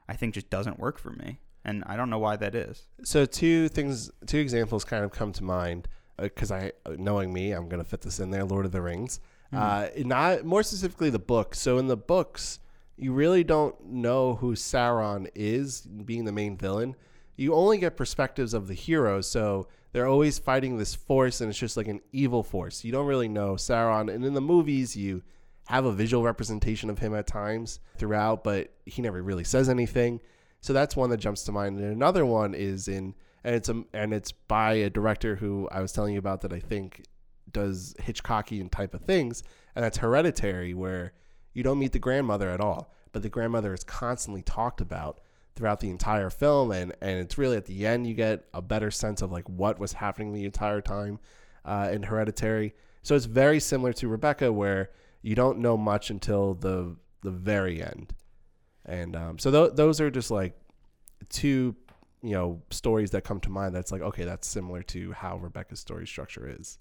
i 0.08 0.14
think 0.14 0.34
just 0.34 0.50
doesn't 0.50 0.78
work 0.78 0.98
for 0.98 1.10
me 1.10 1.40
and 1.64 1.82
i 1.86 1.96
don't 1.96 2.10
know 2.10 2.18
why 2.18 2.36
that 2.36 2.54
is 2.54 2.86
so 3.02 3.24
two 3.24 3.68
things 3.68 4.10
two 4.26 4.38
examples 4.38 4.84
kind 4.84 5.04
of 5.04 5.10
come 5.10 5.32
to 5.32 5.44
mind 5.44 5.88
because 6.18 6.50
uh, 6.50 6.70
i 6.86 6.94
knowing 6.96 7.32
me 7.32 7.52
i'm 7.52 7.68
going 7.68 7.82
to 7.82 7.88
fit 7.88 8.00
this 8.00 8.20
in 8.20 8.30
there 8.30 8.44
lord 8.44 8.64
of 8.64 8.72
the 8.72 8.82
rings 8.82 9.20
mm-hmm. 9.52 9.56
uh, 9.56 10.06
not 10.06 10.44
more 10.44 10.62
specifically 10.62 11.10
the 11.10 11.18
book 11.18 11.54
so 11.54 11.78
in 11.78 11.86
the 11.86 11.96
books 11.96 12.58
you 12.96 13.12
really 13.12 13.42
don't 13.42 13.84
know 13.84 14.34
who 14.36 14.54
sauron 14.54 15.28
is 15.34 15.80
being 15.82 16.24
the 16.24 16.32
main 16.32 16.56
villain 16.56 16.94
you 17.36 17.54
only 17.54 17.78
get 17.78 17.96
perspectives 17.96 18.54
of 18.54 18.68
the 18.68 18.74
heroes, 18.74 19.26
so 19.28 19.66
they're 19.92 20.06
always 20.06 20.38
fighting 20.38 20.78
this 20.78 20.94
force, 20.94 21.40
and 21.40 21.50
it's 21.50 21.58
just 21.58 21.76
like 21.76 21.88
an 21.88 22.00
evil 22.12 22.42
force. 22.42 22.84
You 22.84 22.92
don't 22.92 23.06
really 23.06 23.28
know 23.28 23.54
Sauron, 23.54 24.12
and 24.12 24.24
in 24.24 24.34
the 24.34 24.40
movies, 24.40 24.96
you 24.96 25.22
have 25.66 25.84
a 25.84 25.92
visual 25.92 26.22
representation 26.22 26.90
of 26.90 26.98
him 26.98 27.14
at 27.14 27.26
times 27.26 27.80
throughout, 27.96 28.44
but 28.44 28.72
he 28.86 29.02
never 29.02 29.22
really 29.22 29.44
says 29.44 29.68
anything. 29.68 30.20
So 30.60 30.72
that's 30.72 30.96
one 30.96 31.10
that 31.10 31.18
jumps 31.18 31.44
to 31.44 31.52
mind. 31.52 31.78
And 31.78 31.92
another 31.92 32.26
one 32.26 32.54
is 32.54 32.88
in, 32.88 33.14
and 33.44 33.54
it's 33.54 33.68
a, 33.68 33.82
and 33.92 34.12
it's 34.12 34.32
by 34.32 34.74
a 34.74 34.90
director 34.90 35.36
who 35.36 35.68
I 35.70 35.80
was 35.80 35.92
telling 35.92 36.14
you 36.14 36.18
about 36.18 36.42
that 36.42 36.52
I 36.52 36.60
think 36.60 37.04
does 37.50 37.94
Hitchcockian 38.00 38.70
type 38.70 38.94
of 38.94 39.02
things, 39.02 39.42
and 39.74 39.84
that's 39.84 39.98
Hereditary, 39.98 40.74
where 40.74 41.12
you 41.52 41.62
don't 41.62 41.78
meet 41.78 41.92
the 41.92 41.98
grandmother 41.98 42.50
at 42.50 42.60
all, 42.60 42.92
but 43.12 43.22
the 43.22 43.28
grandmother 43.28 43.72
is 43.72 43.84
constantly 43.84 44.42
talked 44.42 44.80
about 44.80 45.20
throughout 45.56 45.80
the 45.80 45.90
entire 45.90 46.30
film 46.30 46.72
and 46.72 46.92
and 47.00 47.20
it's 47.20 47.38
really 47.38 47.56
at 47.56 47.66
the 47.66 47.86
end 47.86 48.06
you 48.06 48.14
get 48.14 48.44
a 48.52 48.60
better 48.60 48.90
sense 48.90 49.22
of 49.22 49.30
like 49.30 49.48
what 49.48 49.78
was 49.78 49.92
happening 49.92 50.32
the 50.32 50.44
entire 50.44 50.80
time 50.80 51.18
uh, 51.64 51.88
in 51.92 52.02
hereditary 52.02 52.74
so 53.02 53.14
it's 53.14 53.26
very 53.26 53.60
similar 53.60 53.92
to 53.92 54.08
rebecca 54.08 54.52
where 54.52 54.90
you 55.24 55.34
don't 55.34 55.58
know 55.58 55.76
much 55.76 56.10
until 56.10 56.52
the 56.54 56.94
the 57.22 57.30
very 57.30 57.82
end. 57.82 58.14
And 58.84 59.16
um, 59.16 59.38
so 59.38 59.50
th- 59.50 59.74
those 59.74 59.98
are 59.98 60.10
just 60.10 60.30
like 60.30 60.54
two 61.30 61.74
you 62.22 62.32
know 62.32 62.62
stories 62.70 63.10
that 63.12 63.24
come 63.24 63.40
to 63.40 63.50
mind 63.50 63.74
that's 63.74 63.90
like 63.90 64.02
okay 64.02 64.24
that's 64.24 64.46
similar 64.46 64.82
to 64.82 65.12
how 65.12 65.38
rebecca's 65.38 65.80
story 65.80 66.06
structure 66.06 66.46
is. 66.46 66.78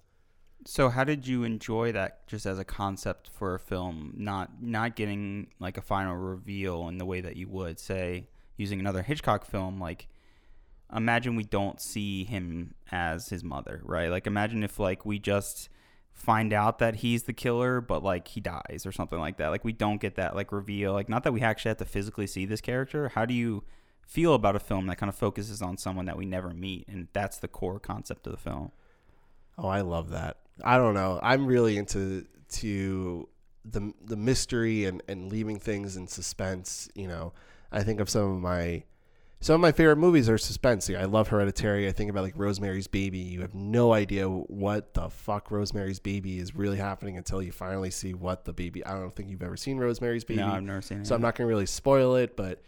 So 0.66 0.90
how 0.90 1.04
did 1.04 1.26
you 1.26 1.44
enjoy 1.44 1.92
that 1.92 2.26
just 2.26 2.44
as 2.44 2.58
a 2.58 2.64
concept 2.64 3.30
for 3.32 3.54
a 3.54 3.58
film 3.58 4.12
not 4.14 4.62
not 4.62 4.94
getting 4.94 5.48
like 5.58 5.78
a 5.78 5.82
final 5.82 6.14
reveal 6.14 6.88
in 6.88 6.98
the 6.98 7.06
way 7.06 7.22
that 7.22 7.36
you 7.36 7.48
would 7.48 7.80
say 7.80 8.28
using 8.58 8.78
another 8.78 9.02
Hitchcock 9.02 9.46
film, 9.46 9.80
like 9.80 10.06
imagine 10.94 11.34
we 11.34 11.44
don't 11.44 11.80
see 11.80 12.24
him 12.24 12.74
as 12.92 13.30
his 13.30 13.42
mother, 13.42 13.80
right? 13.84 14.10
Like 14.10 14.26
imagine 14.26 14.62
if 14.62 14.78
like 14.78 15.06
we 15.06 15.18
just 15.18 15.70
find 16.14 16.52
out 16.52 16.78
that 16.78 16.96
he's 16.96 17.24
the 17.24 17.32
killer, 17.32 17.80
but 17.80 18.02
like 18.02 18.28
he 18.28 18.40
dies 18.40 18.84
or 18.86 18.92
something 18.92 19.18
like 19.18 19.36
that. 19.36 19.48
Like 19.48 19.64
we 19.64 19.72
don't 19.72 20.00
get 20.00 20.14
that 20.14 20.34
like 20.34 20.52
reveal. 20.52 20.92
Like 20.92 21.08
not 21.08 21.24
that 21.24 21.32
we 21.32 21.42
actually 21.42 21.70
have 21.70 21.78
to 21.78 21.84
physically 21.84 22.26
see 22.26 22.46
this 22.46 22.60
character. 22.60 23.10
How 23.10 23.26
do 23.26 23.34
you 23.34 23.64
feel 24.06 24.34
about 24.34 24.56
a 24.56 24.60
film 24.60 24.86
that 24.86 24.96
kind 24.96 25.08
of 25.08 25.16
focuses 25.16 25.60
on 25.60 25.76
someone 25.76 26.06
that 26.06 26.16
we 26.16 26.24
never 26.24 26.50
meet 26.50 26.86
and 26.88 27.08
that's 27.12 27.38
the 27.38 27.48
core 27.48 27.80
concept 27.80 28.26
of 28.26 28.32
the 28.32 28.38
film? 28.38 28.70
Oh, 29.58 29.68
I 29.68 29.82
love 29.82 30.10
that. 30.10 30.38
I 30.64 30.78
don't 30.78 30.94
know. 30.94 31.18
I'm 31.22 31.46
really 31.46 31.76
into 31.76 32.26
to 32.50 33.28
the 33.64 33.92
the 34.04 34.16
mystery 34.16 34.84
and 34.84 35.02
and 35.08 35.30
leaving 35.30 35.58
things 35.58 35.96
in 35.96 36.06
suspense, 36.06 36.88
you 36.94 37.08
know. 37.08 37.32
I 37.72 37.82
think 37.82 37.98
of 37.98 38.08
some 38.08 38.30
of 38.30 38.40
my 38.40 38.84
some 39.44 39.56
of 39.56 39.60
my 39.60 39.72
favorite 39.72 39.96
movies 39.96 40.26
are 40.30 40.38
suspense. 40.38 40.88
I 40.88 41.04
love 41.04 41.28
Hereditary. 41.28 41.86
I 41.86 41.92
think 41.92 42.08
about 42.08 42.22
like 42.22 42.32
Rosemary's 42.34 42.86
Baby. 42.86 43.18
You 43.18 43.42
have 43.42 43.54
no 43.54 43.92
idea 43.92 44.26
what 44.26 44.94
the 44.94 45.10
fuck 45.10 45.50
Rosemary's 45.50 46.00
Baby 46.00 46.38
is 46.38 46.54
really 46.54 46.78
happening 46.78 47.18
until 47.18 47.42
you 47.42 47.52
finally 47.52 47.90
see 47.90 48.14
what 48.14 48.46
the 48.46 48.54
baby. 48.54 48.82
I 48.86 48.94
don't 48.94 49.14
think 49.14 49.28
you've 49.28 49.42
ever 49.42 49.58
seen 49.58 49.76
Rosemary's 49.76 50.24
Baby. 50.24 50.40
No, 50.40 50.48
I've 50.48 50.62
never 50.62 50.80
seen 50.80 51.02
it. 51.02 51.06
So 51.06 51.14
I'm 51.14 51.20
not 51.20 51.34
going 51.34 51.46
to 51.46 51.48
really 51.50 51.66
spoil 51.66 52.14
it, 52.14 52.38
but 52.38 52.62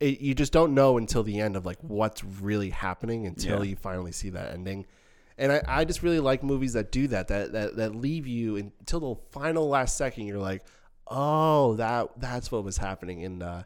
it, 0.00 0.22
you 0.22 0.34
just 0.34 0.54
don't 0.54 0.72
know 0.72 0.96
until 0.96 1.22
the 1.22 1.38
end 1.38 1.54
of 1.54 1.66
like 1.66 1.76
what's 1.82 2.24
really 2.24 2.70
happening 2.70 3.26
until 3.26 3.62
yeah. 3.62 3.68
you 3.68 3.76
finally 3.76 4.12
see 4.12 4.30
that 4.30 4.54
ending. 4.54 4.86
And 5.36 5.52
I, 5.52 5.60
I 5.68 5.84
just 5.84 6.02
really 6.02 6.20
like 6.20 6.42
movies 6.42 6.72
that 6.72 6.90
do 6.90 7.08
that, 7.08 7.28
that 7.28 7.52
that 7.52 7.76
that 7.76 7.94
leave 7.94 8.26
you 8.26 8.56
until 8.56 9.00
the 9.00 9.20
final 9.32 9.68
last 9.68 9.98
second. 9.98 10.28
You're 10.28 10.38
like, 10.38 10.64
oh, 11.06 11.74
that 11.74 12.08
that's 12.18 12.50
what 12.50 12.64
was 12.64 12.78
happening. 12.78 13.22
And 13.22 13.42
uh, 13.42 13.62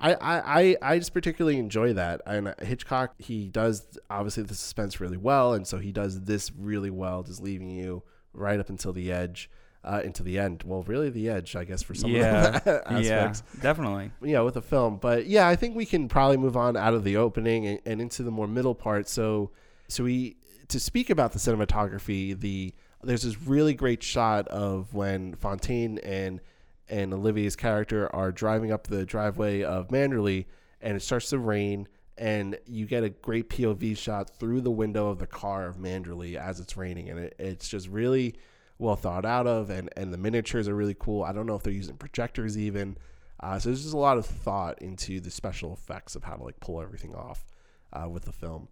I, 0.00 0.14
I, 0.20 0.76
I 0.82 0.98
just 0.98 1.12
particularly 1.12 1.58
enjoy 1.58 1.92
that. 1.94 2.20
And 2.26 2.54
Hitchcock, 2.60 3.14
he 3.18 3.48
does 3.48 3.98
obviously 4.08 4.44
the 4.44 4.54
suspense 4.54 5.00
really 5.00 5.16
well, 5.16 5.54
and 5.54 5.66
so 5.66 5.78
he 5.78 5.92
does 5.92 6.22
this 6.22 6.52
really 6.56 6.90
well, 6.90 7.22
just 7.22 7.42
leaving 7.42 7.70
you 7.70 8.02
right 8.32 8.60
up 8.60 8.68
until 8.68 8.92
the 8.92 9.10
edge, 9.10 9.50
uh, 9.84 10.00
into 10.04 10.22
the 10.22 10.38
end. 10.38 10.62
Well, 10.64 10.82
really 10.82 11.10
the 11.10 11.28
edge, 11.28 11.56
I 11.56 11.64
guess, 11.64 11.82
for 11.82 11.94
some 11.94 12.10
yeah. 12.10 12.56
of 12.56 12.64
the 12.64 12.82
aspects. 12.92 13.42
Yeah, 13.54 13.62
definitely. 13.62 14.12
Yeah, 14.22 14.40
with 14.40 14.54
the 14.54 14.62
film, 14.62 14.98
but 14.98 15.26
yeah, 15.26 15.48
I 15.48 15.56
think 15.56 15.74
we 15.74 15.86
can 15.86 16.08
probably 16.08 16.36
move 16.36 16.56
on 16.56 16.76
out 16.76 16.94
of 16.94 17.04
the 17.04 17.16
opening 17.16 17.66
and, 17.66 17.80
and 17.84 18.00
into 18.00 18.22
the 18.22 18.30
more 18.30 18.46
middle 18.46 18.74
part. 18.74 19.08
So, 19.08 19.50
so 19.88 20.04
we 20.04 20.36
to 20.68 20.78
speak 20.78 21.10
about 21.10 21.32
the 21.32 21.38
cinematography, 21.38 22.38
the 22.38 22.74
there's 23.02 23.22
this 23.22 23.40
really 23.42 23.74
great 23.74 24.02
shot 24.02 24.48
of 24.48 24.92
when 24.92 25.34
Fontaine 25.36 25.98
and 25.98 26.40
and 26.88 27.12
Olivier's 27.12 27.56
character 27.56 28.14
are 28.14 28.32
driving 28.32 28.72
up 28.72 28.86
the 28.86 29.04
driveway 29.04 29.62
of 29.62 29.88
Manderley, 29.88 30.46
and 30.80 30.96
it 30.96 31.00
starts 31.00 31.30
to 31.30 31.38
rain, 31.38 31.88
and 32.16 32.58
you 32.66 32.86
get 32.86 33.04
a 33.04 33.10
great 33.10 33.48
POV 33.48 33.96
shot 33.96 34.30
through 34.30 34.60
the 34.60 34.70
window 34.70 35.08
of 35.08 35.18
the 35.18 35.26
car 35.26 35.66
of 35.66 35.76
Manderley 35.76 36.36
as 36.36 36.60
it's 36.60 36.76
raining, 36.76 37.08
and 37.08 37.18
it, 37.18 37.34
it's 37.38 37.68
just 37.68 37.88
really 37.88 38.34
well 38.78 38.96
thought 38.96 39.24
out 39.24 39.46
of, 39.46 39.70
and 39.70 39.90
and 39.96 40.12
the 40.12 40.18
miniatures 40.18 40.68
are 40.68 40.74
really 40.74 40.96
cool. 40.98 41.22
I 41.22 41.32
don't 41.32 41.46
know 41.46 41.56
if 41.56 41.62
they're 41.62 41.72
using 41.72 41.96
projectors 41.96 42.56
even, 42.56 42.96
uh, 43.40 43.58
so 43.58 43.68
there's 43.68 43.82
just 43.82 43.94
a 43.94 43.98
lot 43.98 44.18
of 44.18 44.26
thought 44.26 44.80
into 44.82 45.20
the 45.20 45.30
special 45.30 45.72
effects 45.72 46.16
of 46.16 46.24
how 46.24 46.34
to 46.34 46.42
like 46.42 46.60
pull 46.60 46.80
everything 46.80 47.14
off 47.14 47.46
uh, 47.92 48.08
with 48.08 48.24
the 48.24 48.32
film. 48.32 48.68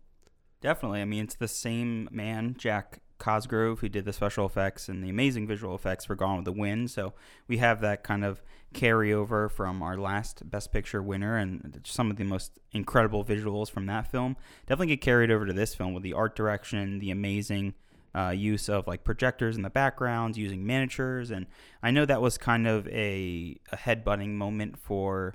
Definitely. 0.60 1.00
I 1.00 1.04
mean, 1.04 1.24
it's 1.24 1.36
the 1.36 1.48
same 1.48 2.08
man, 2.10 2.56
Jack 2.58 3.00
Cosgrove, 3.18 3.80
who 3.80 3.88
did 3.88 4.04
the 4.04 4.12
special 4.12 4.46
effects 4.46 4.88
and 4.88 5.02
the 5.02 5.08
amazing 5.08 5.46
visual 5.46 5.74
effects 5.74 6.04
for 6.04 6.14
Gone 6.14 6.36
with 6.36 6.44
the 6.44 6.52
Wind. 6.52 6.90
So 6.90 7.14
we 7.48 7.58
have 7.58 7.80
that 7.80 8.02
kind 8.02 8.24
of 8.24 8.42
carryover 8.74 9.50
from 9.50 9.82
our 9.82 9.96
last 9.96 10.48
Best 10.50 10.72
Picture 10.72 11.02
winner 11.02 11.36
and 11.36 11.80
some 11.84 12.10
of 12.10 12.16
the 12.16 12.24
most 12.24 12.58
incredible 12.72 13.24
visuals 13.24 13.70
from 13.70 13.86
that 13.86 14.10
film. 14.10 14.36
Definitely 14.66 14.94
get 14.94 15.00
carried 15.00 15.30
over 15.30 15.46
to 15.46 15.52
this 15.52 15.74
film 15.74 15.94
with 15.94 16.02
the 16.02 16.12
art 16.12 16.36
direction, 16.36 16.98
the 16.98 17.10
amazing 17.10 17.74
uh, 18.14 18.30
use 18.30 18.68
of 18.68 18.86
like 18.86 19.04
projectors 19.04 19.56
in 19.56 19.62
the 19.62 19.70
backgrounds, 19.70 20.38
using 20.38 20.66
miniatures. 20.66 21.30
And 21.30 21.46
I 21.82 21.90
know 21.90 22.04
that 22.06 22.22
was 22.22 22.38
kind 22.38 22.66
of 22.66 22.86
a, 22.88 23.58
a 23.72 23.76
headbutting 23.76 24.30
moment 24.30 24.78
for 24.78 25.34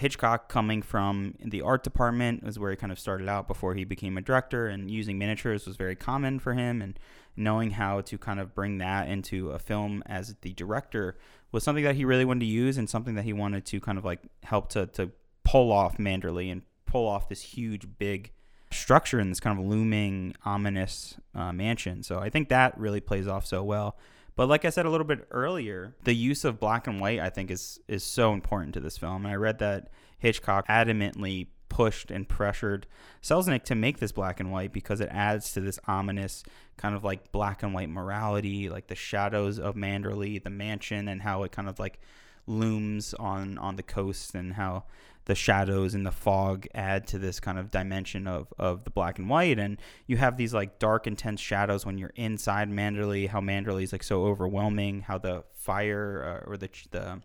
Hitchcock 0.00 0.48
coming 0.48 0.80
from 0.80 1.34
the 1.44 1.60
art 1.60 1.84
department 1.84 2.42
was 2.42 2.58
where 2.58 2.70
he 2.70 2.76
kind 2.76 2.90
of 2.90 2.98
started 2.98 3.28
out 3.28 3.46
before 3.46 3.74
he 3.74 3.84
became 3.84 4.16
a 4.16 4.22
director, 4.22 4.66
and 4.66 4.90
using 4.90 5.18
miniatures 5.18 5.66
was 5.66 5.76
very 5.76 5.94
common 5.94 6.38
for 6.38 6.54
him. 6.54 6.80
And 6.80 6.98
knowing 7.36 7.72
how 7.72 8.00
to 8.00 8.16
kind 8.18 8.40
of 8.40 8.54
bring 8.54 8.78
that 8.78 9.08
into 9.08 9.50
a 9.50 9.58
film 9.58 10.02
as 10.06 10.34
the 10.40 10.52
director 10.54 11.18
was 11.52 11.62
something 11.64 11.84
that 11.84 11.96
he 11.96 12.04
really 12.04 12.24
wanted 12.24 12.40
to 12.40 12.46
use, 12.46 12.78
and 12.78 12.88
something 12.88 13.14
that 13.14 13.24
he 13.24 13.34
wanted 13.34 13.66
to 13.66 13.78
kind 13.78 13.98
of 13.98 14.04
like 14.04 14.20
help 14.42 14.70
to 14.70 14.86
to 14.86 15.10
pull 15.44 15.70
off 15.70 15.98
Manderley 15.98 16.50
and 16.50 16.62
pull 16.86 17.06
off 17.06 17.28
this 17.28 17.42
huge, 17.42 17.86
big 17.98 18.32
structure 18.72 19.20
in 19.20 19.28
this 19.28 19.40
kind 19.40 19.58
of 19.58 19.66
looming, 19.66 20.34
ominous 20.44 21.16
uh, 21.34 21.52
mansion. 21.52 22.02
So 22.02 22.18
I 22.18 22.30
think 22.30 22.48
that 22.48 22.78
really 22.78 23.00
plays 23.00 23.28
off 23.28 23.44
so 23.44 23.62
well. 23.62 23.96
But 24.36 24.48
like 24.48 24.64
I 24.64 24.70
said 24.70 24.86
a 24.86 24.90
little 24.90 25.06
bit 25.06 25.26
earlier, 25.30 25.94
the 26.04 26.14
use 26.14 26.44
of 26.44 26.60
black 26.60 26.86
and 26.86 27.00
white 27.00 27.20
I 27.20 27.30
think 27.30 27.50
is 27.50 27.80
is 27.88 28.04
so 28.04 28.32
important 28.32 28.74
to 28.74 28.80
this 28.80 28.98
film. 28.98 29.24
And 29.24 29.32
I 29.32 29.36
read 29.36 29.58
that 29.58 29.88
Hitchcock 30.18 30.66
adamantly 30.68 31.48
pushed 31.68 32.10
and 32.10 32.28
pressured 32.28 32.86
Selznick 33.22 33.62
to 33.64 33.74
make 33.74 33.98
this 33.98 34.12
black 34.12 34.40
and 34.40 34.50
white 34.50 34.72
because 34.72 35.00
it 35.00 35.08
adds 35.10 35.52
to 35.52 35.60
this 35.60 35.78
ominous 35.86 36.42
kind 36.76 36.94
of 36.94 37.04
like 37.04 37.32
black 37.32 37.62
and 37.62 37.72
white 37.72 37.88
morality, 37.88 38.68
like 38.68 38.88
the 38.88 38.94
shadows 38.94 39.58
of 39.58 39.76
Manderley, 39.76 40.42
the 40.42 40.50
mansion, 40.50 41.08
and 41.08 41.22
how 41.22 41.42
it 41.44 41.52
kind 41.52 41.68
of 41.68 41.78
like 41.78 42.00
looms 42.46 43.14
on 43.14 43.56
on 43.58 43.76
the 43.76 43.82
coast 43.82 44.34
and 44.34 44.54
how 44.54 44.84
the 45.26 45.34
shadows 45.34 45.94
and 45.94 46.06
the 46.06 46.10
fog 46.10 46.66
add 46.74 47.06
to 47.08 47.18
this 47.18 47.40
kind 47.40 47.58
of 47.58 47.70
dimension 47.70 48.26
of, 48.26 48.52
of 48.58 48.84
the 48.84 48.90
black 48.90 49.18
and 49.18 49.28
white. 49.28 49.58
And 49.58 49.80
you 50.06 50.16
have 50.16 50.36
these 50.36 50.54
like 50.54 50.78
dark, 50.78 51.06
intense 51.06 51.40
shadows 51.40 51.84
when 51.84 51.98
you're 51.98 52.12
inside 52.16 52.70
Manderley, 52.70 53.28
how 53.28 53.40
Manderley 53.40 53.82
is 53.82 53.92
like 53.92 54.02
so 54.02 54.24
overwhelming, 54.24 55.02
how 55.02 55.18
the 55.18 55.44
fire 55.52 56.42
uh, 56.46 56.50
or 56.50 56.56
the, 56.56 56.70
the, 56.90 57.20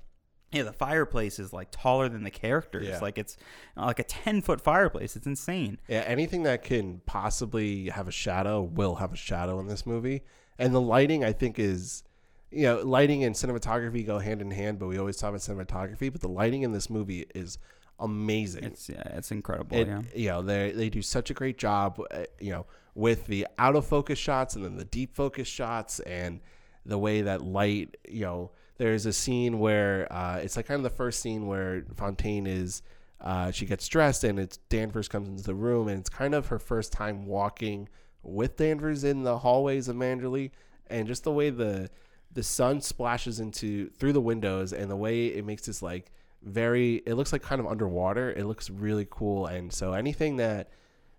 yeah, 0.52 0.64
the 0.64 0.74
fireplace 0.74 1.40
is 1.40 1.54
like 1.54 1.70
taller 1.72 2.10
than 2.10 2.24
the 2.24 2.32
characters. 2.32 2.88
Yeah. 2.88 3.00
Like 3.00 3.18
it's 3.18 3.38
like 3.76 4.00
a 4.00 4.04
10 4.04 4.42
foot 4.42 4.62
fireplace. 4.62 5.16
It's 5.16 5.28
insane. 5.28 5.80
Yeah, 5.88 6.04
anything 6.06 6.44
that 6.44 6.64
can 6.64 7.02
possibly 7.06 7.90
have 7.90 8.08
a 8.08 8.12
shadow 8.12 8.62
will 8.62 8.96
have 8.96 9.14
a 9.14 9.18
shadow 9.18 9.60
in 9.60 9.68
this 9.68 9.86
movie. 9.86 10.24
And 10.58 10.74
the 10.74 10.82
lighting, 10.82 11.24
I 11.24 11.34
think, 11.34 11.60
is 11.60 12.04
you 12.52 12.64
know, 12.64 12.82
lighting 12.82 13.24
and 13.26 13.36
cinematography 13.36 14.06
go 14.06 14.20
hand 14.20 14.42
in 14.42 14.50
hand, 14.50 14.80
but 14.80 14.88
we 14.88 14.98
always 14.98 15.18
talk 15.18 15.30
about 15.30 15.42
cinematography. 15.42 16.12
But 16.12 16.22
the 16.22 16.30
lighting 16.30 16.62
in 16.62 16.72
this 16.72 16.90
movie 16.90 17.26
is 17.36 17.58
amazing. 18.00 18.64
It's 18.66 18.90
yeah, 18.90 19.02
it's 19.18 19.32
incredible. 19.32 19.78
It- 19.78 19.88
yeah. 19.88 20.02
You 20.16 20.28
know, 20.30 20.42
they 20.42 20.72
they 20.72 20.90
do 20.90 21.02
such 21.02 21.30
a 21.30 21.34
great 21.34 21.58
job. 21.58 22.00
uh, 22.12 22.24
You 22.40 22.52
know, 22.52 22.66
with 22.94 23.26
the 23.28 23.48
out 23.58 23.76
of 23.76 23.86
focus 23.86 24.20
shots 24.20 24.56
and 24.56 24.64
then 24.66 24.78
the 24.78 24.86
deep 24.86 25.16
focus 25.16 25.48
shots 25.48 26.00
and 26.02 26.42
the 26.86 26.98
way 26.98 27.22
that 27.22 27.42
light. 27.42 27.98
You 28.08 28.22
know, 28.22 28.52
there's 28.78 29.06
a 29.06 29.14
scene 29.14 29.60
where 29.60 30.12
uh, 30.12 30.38
it's 30.44 30.56
like 30.58 30.68
kind 30.68 30.78
of 30.80 30.84
the 30.84 30.90
first 30.96 31.22
scene 31.22 31.48
where 31.48 31.84
Fontaine 31.96 32.48
is. 32.48 32.82
Uh, 33.22 33.50
she 33.50 33.66
gets 33.66 33.88
dressed 33.88 34.26
and 34.26 34.38
it's 34.38 34.58
Danvers 34.70 35.08
comes 35.08 35.30
into 35.30 35.42
the 35.44 35.56
room 35.56 35.88
and 35.88 35.98
it's 36.00 36.10
kind 36.10 36.36
of 36.36 36.48
her 36.48 36.60
first 36.60 36.92
time 36.92 37.26
walking 37.26 37.88
with 38.22 38.58
Danvers 38.58 39.06
in 39.06 39.24
the 39.24 39.38
hallways 39.40 39.88
of 39.88 39.96
Manderley 39.96 40.52
and 40.88 41.08
just 41.08 41.24
the 41.24 41.32
way 41.32 41.50
the 41.50 41.90
the 42.34 42.44
sun 42.44 42.82
splashes 42.82 43.40
into 43.40 43.90
through 43.92 44.12
the 44.12 44.22
windows 44.22 44.74
and 44.74 44.92
the 44.92 44.98
way 44.98 45.28
it 45.28 45.46
makes 45.46 45.66
this 45.66 45.82
like 45.82 46.12
very 46.46 47.02
it 47.06 47.16
looks 47.16 47.34
like 47.34 47.42
kind 47.42 47.60
of 47.60 47.68
underwater 47.68 48.32
it 48.32 48.46
looks 48.46 48.70
really 48.70 49.08
cool 49.10 49.48
and 49.48 49.74
so 49.74 49.94
anything 49.94 50.38
that 50.38 50.70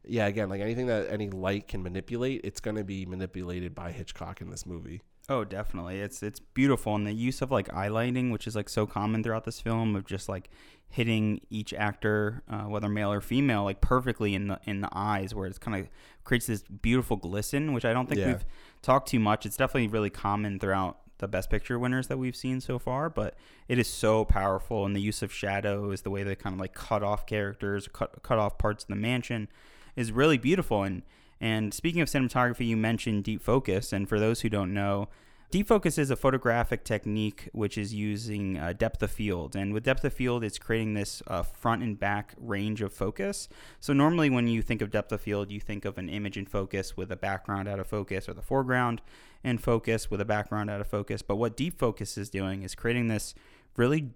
yeah 0.04 0.26
again 0.26 0.48
like 0.48 0.60
anything 0.60 0.86
that 0.86 1.10
any 1.10 1.28
light 1.30 1.66
can 1.66 1.82
manipulate 1.82 2.40
it's 2.44 2.60
going 2.60 2.76
to 2.76 2.84
be 2.84 3.04
manipulated 3.04 3.74
by 3.74 3.90
hitchcock 3.90 4.40
in 4.40 4.48
this 4.50 4.64
movie 4.64 5.02
Oh, 5.28 5.42
definitely. 5.42 5.98
It's 5.98 6.22
it's 6.22 6.38
beautiful, 6.38 6.94
and 6.94 7.04
the 7.04 7.12
use 7.12 7.42
of 7.42 7.50
like 7.50 7.74
eye 7.74 7.88
lighting, 7.88 8.30
which 8.30 8.46
is 8.46 8.54
like 8.54 8.68
so 8.68 8.86
common 8.86 9.24
throughout 9.24 9.42
this 9.42 9.60
film, 9.60 9.96
of 9.96 10.06
just 10.06 10.28
like 10.28 10.48
hitting 10.88 11.40
each 11.50 11.74
actor, 11.74 12.44
uh, 12.48 12.62
whether 12.68 12.88
male 12.88 13.10
or 13.12 13.20
female, 13.20 13.64
like 13.64 13.80
perfectly 13.80 14.36
in 14.36 14.46
the 14.46 14.60
in 14.66 14.82
the 14.82 14.88
eyes, 14.92 15.34
where 15.34 15.48
it's 15.48 15.58
kind 15.58 15.76
of 15.80 15.88
creates 16.22 16.46
this 16.46 16.62
beautiful 16.62 17.16
glisten, 17.16 17.72
which 17.72 17.84
I 17.84 17.92
don't 17.92 18.08
think 18.08 18.20
Yeah. 18.20 18.28
we've 18.28 18.44
talked 18.82 19.08
too 19.08 19.18
much. 19.18 19.44
It's 19.44 19.56
definitely 19.56 19.88
really 19.88 20.10
common 20.10 20.60
throughout 20.60 20.98
the 21.18 21.28
Best 21.28 21.50
Picture 21.50 21.78
winners 21.78 22.08
that 22.08 22.18
we've 22.18 22.36
seen 22.36 22.60
so 22.60 22.78
far, 22.78 23.08
but 23.08 23.34
it 23.68 23.78
is 23.78 23.88
so 23.88 24.24
powerful. 24.24 24.84
And 24.84 24.94
the 24.94 25.00
use 25.00 25.22
of 25.22 25.32
shadows, 25.32 26.02
the 26.02 26.10
way 26.10 26.22
they 26.22 26.34
kind 26.34 26.54
of 26.54 26.60
like 26.60 26.74
cut 26.74 27.02
off 27.02 27.26
characters, 27.26 27.88
cut 27.88 28.22
cut 28.22 28.38
off 28.38 28.58
parts 28.58 28.84
of 28.84 28.88
the 28.88 28.96
mansion, 28.96 29.48
is 29.94 30.12
really 30.12 30.38
beautiful. 30.38 30.82
And 30.82 31.02
and 31.40 31.74
speaking 31.74 32.00
of 32.00 32.08
cinematography, 32.08 32.66
you 32.66 32.76
mentioned 32.76 33.24
deep 33.24 33.42
focus, 33.42 33.92
and 33.92 34.08
for 34.08 34.18
those 34.18 34.40
who 34.40 34.48
don't 34.48 34.72
know, 34.72 35.08
deep 35.50 35.68
focus 35.68 35.98
is 35.98 36.10
a 36.10 36.16
photographic 36.16 36.82
technique 36.82 37.48
which 37.52 37.76
is 37.76 37.94
using 37.94 38.56
uh, 38.58 38.72
depth 38.72 39.02
of 39.02 39.10
field. 39.10 39.54
And 39.54 39.72
with 39.72 39.84
depth 39.84 40.04
of 40.04 40.12
field, 40.12 40.42
it's 40.42 40.58
creating 40.58 40.94
this 40.94 41.22
uh, 41.26 41.42
front 41.42 41.82
and 41.82 41.98
back 41.98 42.34
range 42.38 42.80
of 42.82 42.92
focus. 42.92 43.48
So 43.80 43.92
normally, 43.92 44.30
when 44.30 44.48
you 44.48 44.62
think 44.62 44.80
of 44.80 44.90
depth 44.90 45.12
of 45.12 45.20
field, 45.20 45.50
you 45.50 45.60
think 45.60 45.84
of 45.84 45.98
an 45.98 46.08
image 46.08 46.36
in 46.36 46.46
focus 46.46 46.96
with 46.96 47.12
a 47.12 47.16
background 47.16 47.68
out 47.68 47.80
of 47.80 47.86
focus, 47.86 48.28
or 48.28 48.34
the 48.34 48.42
foreground 48.42 49.02
in 49.44 49.58
focus 49.58 50.10
with 50.10 50.20
a 50.20 50.24
background 50.24 50.70
out 50.70 50.80
of 50.80 50.86
focus. 50.86 51.22
But 51.22 51.36
what 51.36 51.56
deep 51.56 51.78
focus 51.78 52.18
is 52.18 52.30
doing 52.30 52.62
is 52.62 52.74
creating 52.74 53.08
this 53.08 53.34
really 53.76 54.10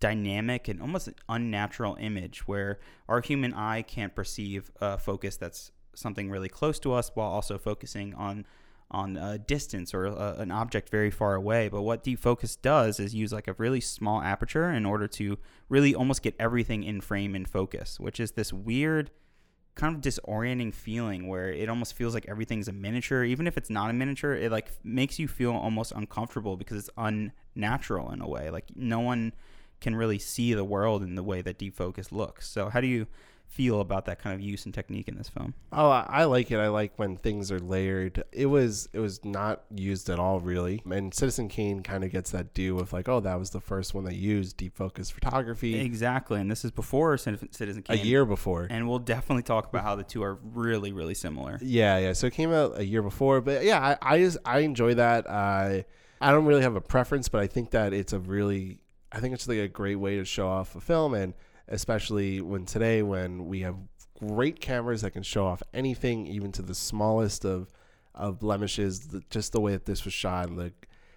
dynamic 0.00 0.66
and 0.66 0.80
almost 0.80 1.10
unnatural 1.28 1.96
image 2.00 2.48
where 2.48 2.80
our 3.08 3.20
human 3.20 3.52
eye 3.52 3.82
can't 3.82 4.14
perceive 4.14 4.70
a 4.80 4.98
focus 4.98 5.36
that's 5.36 5.70
something 5.94 6.30
really 6.30 6.48
close 6.48 6.78
to 6.80 6.92
us 6.92 7.10
while 7.14 7.28
also 7.28 7.58
focusing 7.58 8.14
on 8.14 8.46
on 8.92 9.16
a 9.16 9.38
distance 9.38 9.94
or 9.94 10.06
a, 10.06 10.34
an 10.38 10.50
object 10.50 10.88
very 10.88 11.10
far 11.10 11.34
away 11.34 11.68
but 11.68 11.82
what 11.82 12.02
deep 12.02 12.18
focus 12.18 12.56
does 12.56 12.98
is 12.98 13.14
use 13.14 13.32
like 13.32 13.46
a 13.46 13.52
really 13.52 13.80
small 13.80 14.20
aperture 14.20 14.70
in 14.70 14.84
order 14.84 15.06
to 15.06 15.38
really 15.68 15.94
almost 15.94 16.22
get 16.22 16.34
everything 16.40 16.82
in 16.82 17.00
frame 17.00 17.36
in 17.36 17.44
focus 17.44 18.00
which 18.00 18.18
is 18.18 18.32
this 18.32 18.52
weird 18.52 19.10
kind 19.74 19.94
of 19.94 20.02
disorienting 20.02 20.74
feeling 20.74 21.28
where 21.28 21.50
it 21.50 21.68
almost 21.68 21.94
feels 21.94 22.12
like 22.12 22.26
everything's 22.28 22.68
a 22.68 22.72
miniature. 22.72 23.24
Even 23.24 23.46
if 23.46 23.56
it's 23.56 23.70
not 23.70 23.90
a 23.90 23.92
miniature 23.92 24.34
it 24.34 24.50
like 24.50 24.70
makes 24.84 25.18
you 25.18 25.28
feel 25.28 25.52
almost 25.52 25.92
uncomfortable 25.92 26.56
because 26.56 26.78
it's 26.78 26.90
unnatural 26.96 28.10
in 28.12 28.20
a 28.20 28.28
way. 28.28 28.50
Like 28.50 28.66
no 28.74 29.00
one 29.00 29.32
can 29.80 29.94
really 29.96 30.18
see 30.18 30.52
the 30.54 30.64
world 30.64 31.02
in 31.02 31.14
the 31.14 31.22
way 31.22 31.40
that 31.42 31.58
deep 31.58 31.74
focus 31.74 32.12
looks. 32.12 32.48
So 32.48 32.68
how 32.68 32.80
do 32.80 32.86
you 32.86 33.06
feel 33.50 33.80
about 33.80 34.06
that 34.06 34.18
kind 34.18 34.34
of 34.34 34.40
use 34.40 34.64
and 34.64 34.72
technique 34.72 35.08
in 35.08 35.16
this 35.16 35.28
film 35.28 35.54
oh 35.72 35.90
I, 35.90 36.24
like 36.24 36.50
it 36.50 36.58
i 36.58 36.68
like 36.68 36.92
when 36.96 37.16
things 37.16 37.50
are 37.50 37.58
layered 37.58 38.22
it 38.32 38.46
was 38.46 38.88
it 38.92 39.00
was 39.00 39.24
not 39.24 39.64
used 39.74 40.08
at 40.08 40.18
all 40.18 40.40
really 40.40 40.82
and 40.90 41.12
citizen 41.12 41.48
kane 41.48 41.82
kind 41.82 42.04
of 42.04 42.10
gets 42.10 42.30
that 42.30 42.54
due 42.54 42.74
with 42.74 42.92
like 42.92 43.08
oh 43.08 43.20
that 43.20 43.38
was 43.38 43.50
the 43.50 43.60
first 43.60 43.92
one 43.92 44.04
that 44.04 44.14
used 44.14 44.56
deep 44.56 44.76
focus 44.76 45.10
photography 45.10 45.78
exactly 45.78 46.40
and 46.40 46.50
this 46.50 46.64
is 46.64 46.70
before 46.70 47.18
citizen 47.18 47.82
Kane. 47.82 47.98
a 47.98 48.02
year 48.02 48.24
before 48.24 48.66
and 48.70 48.88
we'll 48.88 48.98
definitely 48.98 49.42
talk 49.42 49.68
about 49.68 49.82
how 49.82 49.94
the 49.94 50.04
two 50.04 50.22
are 50.22 50.38
really 50.54 50.92
really 50.92 51.14
similar 51.14 51.58
Yeah, 51.60 51.98
yeah. 51.98 52.12
So 52.12 52.26
it 52.26 52.32
came 52.32 52.52
out 52.52 52.78
a 52.78 52.84
year 52.84 53.02
before, 53.02 53.40
but 53.40 53.64
yeah, 53.64 53.96
I, 54.02 54.14
I 54.14 54.18
just 54.18 54.38
I 54.44 54.60
enjoy 54.60 54.94
that. 54.94 55.28
I 55.30 55.84
I 56.20 56.30
don't 56.30 56.44
really 56.44 56.62
have 56.62 56.76
a 56.76 56.80
preference, 56.80 57.28
but 57.28 57.40
I 57.40 57.46
think 57.46 57.70
that 57.70 57.92
it's 57.92 58.12
a 58.12 58.18
really 58.18 58.78
I 59.12 59.20
think 59.20 59.34
it's 59.34 59.48
like 59.48 59.58
a 59.58 59.68
great 59.68 59.96
way 59.96 60.16
to 60.16 60.24
show 60.24 60.46
off 60.46 60.76
a 60.76 60.80
film, 60.80 61.14
and 61.14 61.34
especially 61.70 62.40
when 62.40 62.66
today 62.66 63.02
when 63.02 63.46
we 63.46 63.60
have 63.60 63.76
great 64.18 64.60
cameras 64.60 65.02
that 65.02 65.12
can 65.12 65.22
show 65.22 65.46
off 65.46 65.62
anything, 65.72 66.26
even 66.26 66.52
to 66.52 66.62
the 66.62 66.74
smallest 66.74 67.44
of 67.44 67.72
of 68.14 68.38
blemishes. 68.38 69.08
The, 69.08 69.22
just 69.30 69.52
the 69.52 69.60
way 69.60 69.72
that 69.72 69.86
this 69.86 70.04
was 70.04 70.12
shot, 70.12 70.48
and 70.48 70.72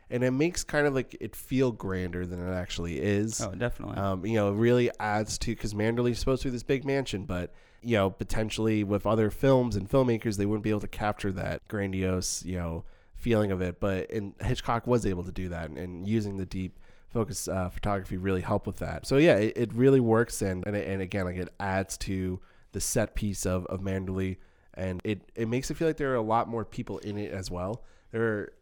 and 0.09 0.23
it 0.23 0.31
makes 0.31 0.63
kind 0.63 0.85
of 0.85 0.93
like 0.93 1.17
it 1.19 1.35
feel 1.35 1.71
grander 1.71 2.25
than 2.25 2.39
it 2.39 2.53
actually 2.53 2.99
is. 2.99 3.41
Oh, 3.41 3.51
definitely. 3.55 3.97
Um, 3.97 4.25
you 4.25 4.35
know, 4.35 4.49
it 4.49 4.55
really 4.55 4.91
adds 4.99 5.37
to 5.39 5.51
because 5.51 5.73
Manderley's 5.73 6.19
supposed 6.19 6.43
to 6.43 6.49
be 6.49 6.51
this 6.51 6.63
big 6.63 6.85
mansion, 6.85 7.25
but 7.25 7.53
you 7.81 7.97
know, 7.97 8.09
potentially 8.09 8.83
with 8.83 9.05
other 9.05 9.29
films 9.29 9.75
and 9.75 9.89
filmmakers, 9.89 10.37
they 10.37 10.45
wouldn't 10.45 10.63
be 10.63 10.69
able 10.69 10.79
to 10.81 10.87
capture 10.87 11.31
that 11.33 11.67
grandiose, 11.67 12.45
you 12.45 12.57
know, 12.57 12.85
feeling 13.15 13.51
of 13.51 13.61
it. 13.61 13.79
But 13.79 14.09
and 14.11 14.33
Hitchcock 14.41 14.87
was 14.87 15.05
able 15.05 15.23
to 15.23 15.31
do 15.31 15.49
that, 15.49 15.69
and, 15.69 15.77
and 15.77 16.07
using 16.07 16.37
the 16.37 16.45
deep 16.45 16.79
focus 17.13 17.47
uh, 17.47 17.69
photography 17.69 18.17
really 18.17 18.41
helped 18.41 18.67
with 18.67 18.77
that. 18.77 19.05
So 19.05 19.17
yeah, 19.17 19.35
it, 19.35 19.53
it 19.55 19.73
really 19.73 19.99
works, 19.99 20.41
and 20.41 20.65
and, 20.65 20.75
and 20.75 21.01
again, 21.01 21.25
like 21.25 21.37
it 21.37 21.49
adds 21.59 21.97
to 21.99 22.39
the 22.71 22.81
set 22.81 23.15
piece 23.15 23.45
of 23.45 23.65
of 23.67 23.81
Manderley, 23.81 24.37
and 24.73 24.99
it 25.03 25.21
it 25.35 25.47
makes 25.47 25.71
it 25.71 25.77
feel 25.77 25.87
like 25.87 25.97
there 25.97 26.11
are 26.11 26.15
a 26.15 26.21
lot 26.21 26.49
more 26.49 26.65
people 26.65 26.97
in 26.99 27.17
it 27.17 27.31
as 27.31 27.49
well. 27.49 27.83
There 28.11 28.23
are 28.23 28.53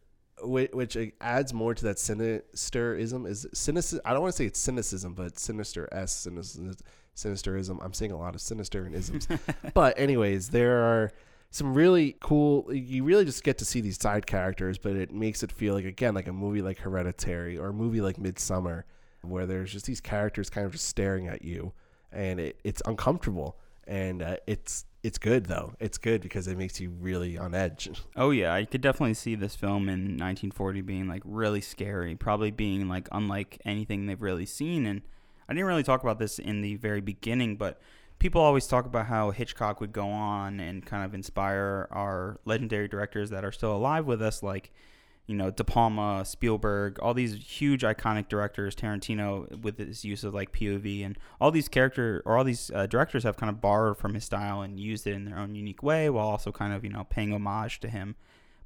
which 0.44 0.96
adds 1.20 1.54
more 1.54 1.74
to 1.74 1.84
that 1.84 1.96
sinisterism 1.96 3.28
is 3.28 3.46
cynicism. 3.54 4.00
I 4.04 4.12
don't 4.12 4.22
want 4.22 4.34
to 4.34 4.36
say 4.36 4.46
it's 4.46 4.58
cynicism, 4.58 5.14
but 5.14 5.38
sinister 5.38 5.88
s 5.92 6.26
sinisterism. 7.16 7.84
I'm 7.84 7.92
seeing 7.92 8.12
a 8.12 8.18
lot 8.18 8.34
of 8.34 8.40
sinister 8.40 8.84
and 8.84 8.94
isms, 8.94 9.28
but 9.74 9.98
anyways, 9.98 10.50
there 10.50 10.78
are 10.78 11.12
some 11.52 11.74
really 11.74 12.16
cool. 12.20 12.72
You 12.74 13.04
really 13.04 13.24
just 13.24 13.44
get 13.44 13.58
to 13.58 13.64
see 13.64 13.80
these 13.80 14.00
side 14.00 14.26
characters, 14.26 14.76
but 14.78 14.96
it 14.96 15.12
makes 15.12 15.44
it 15.44 15.52
feel 15.52 15.74
like 15.74 15.84
again 15.84 16.14
like 16.14 16.26
a 16.26 16.32
movie 16.32 16.62
like 16.62 16.78
Hereditary 16.78 17.56
or 17.56 17.68
a 17.68 17.72
movie 17.72 18.00
like 18.00 18.16
Midsommar 18.16 18.82
where 19.22 19.46
there's 19.46 19.72
just 19.72 19.86
these 19.86 20.00
characters 20.00 20.50
kind 20.50 20.66
of 20.66 20.72
just 20.72 20.88
staring 20.88 21.28
at 21.28 21.42
you, 21.42 21.72
and 22.10 22.40
it, 22.40 22.58
it's 22.64 22.82
uncomfortable 22.84 23.56
and 23.86 24.22
uh, 24.22 24.36
it's 24.46 24.84
it's 25.02 25.18
good 25.18 25.46
though. 25.46 25.74
It's 25.80 25.98
good 25.98 26.20
because 26.20 26.46
it 26.46 26.56
makes 26.56 26.80
you 26.80 26.90
really 26.90 27.36
on 27.36 27.54
edge. 27.54 27.90
Oh 28.16 28.30
yeah, 28.30 28.54
I 28.54 28.64
could 28.64 28.80
definitely 28.80 29.14
see 29.14 29.34
this 29.34 29.56
film 29.56 29.88
in 29.88 30.16
1940 30.18 30.80
being 30.82 31.08
like 31.08 31.22
really 31.24 31.60
scary, 31.60 32.14
probably 32.14 32.50
being 32.50 32.88
like 32.88 33.08
unlike 33.10 33.58
anything 33.64 34.06
they've 34.06 34.20
really 34.20 34.46
seen. 34.46 34.86
And 34.86 35.02
I 35.48 35.54
didn't 35.54 35.66
really 35.66 35.82
talk 35.82 36.02
about 36.02 36.18
this 36.18 36.38
in 36.38 36.60
the 36.60 36.76
very 36.76 37.00
beginning, 37.00 37.56
but 37.56 37.80
people 38.22 38.40
always 38.40 38.68
talk 38.68 38.86
about 38.86 39.06
how 39.06 39.32
Hitchcock 39.32 39.80
would 39.80 39.92
go 39.92 40.06
on 40.06 40.60
and 40.60 40.86
kind 40.86 41.04
of 41.04 41.12
inspire 41.12 41.88
our 41.90 42.38
legendary 42.44 42.86
directors 42.86 43.30
that 43.30 43.44
are 43.44 43.50
still 43.50 43.74
alive 43.74 44.06
with 44.06 44.22
us, 44.22 44.44
like 44.44 44.70
you 45.26 45.34
know, 45.34 45.50
De 45.50 45.64
Palma, 45.64 46.24
Spielberg, 46.24 47.00
all 47.00 47.14
these 47.14 47.34
huge 47.34 47.82
iconic 47.82 48.28
directors, 48.28 48.76
Tarantino 48.76 49.60
with 49.60 49.78
his 49.78 50.04
use 50.04 50.22
of 50.22 50.34
like 50.34 50.52
POV, 50.52 51.04
and 51.04 51.18
all 51.40 51.50
these 51.50 51.66
character 51.68 52.22
or 52.24 52.38
all 52.38 52.44
these 52.44 52.70
uh, 52.72 52.86
directors 52.86 53.24
have 53.24 53.36
kind 53.36 53.50
of 53.50 53.60
borrowed 53.60 53.98
from 53.98 54.14
his 54.14 54.24
style 54.24 54.62
and 54.62 54.78
used 54.78 55.04
it 55.04 55.14
in 55.14 55.24
their 55.24 55.38
own 55.38 55.56
unique 55.56 55.82
way, 55.82 56.08
while 56.08 56.28
also 56.28 56.52
kind 56.52 56.72
of 56.72 56.84
you 56.84 56.90
know 56.90 57.04
paying 57.10 57.32
homage 57.32 57.80
to 57.80 57.88
him. 57.88 58.14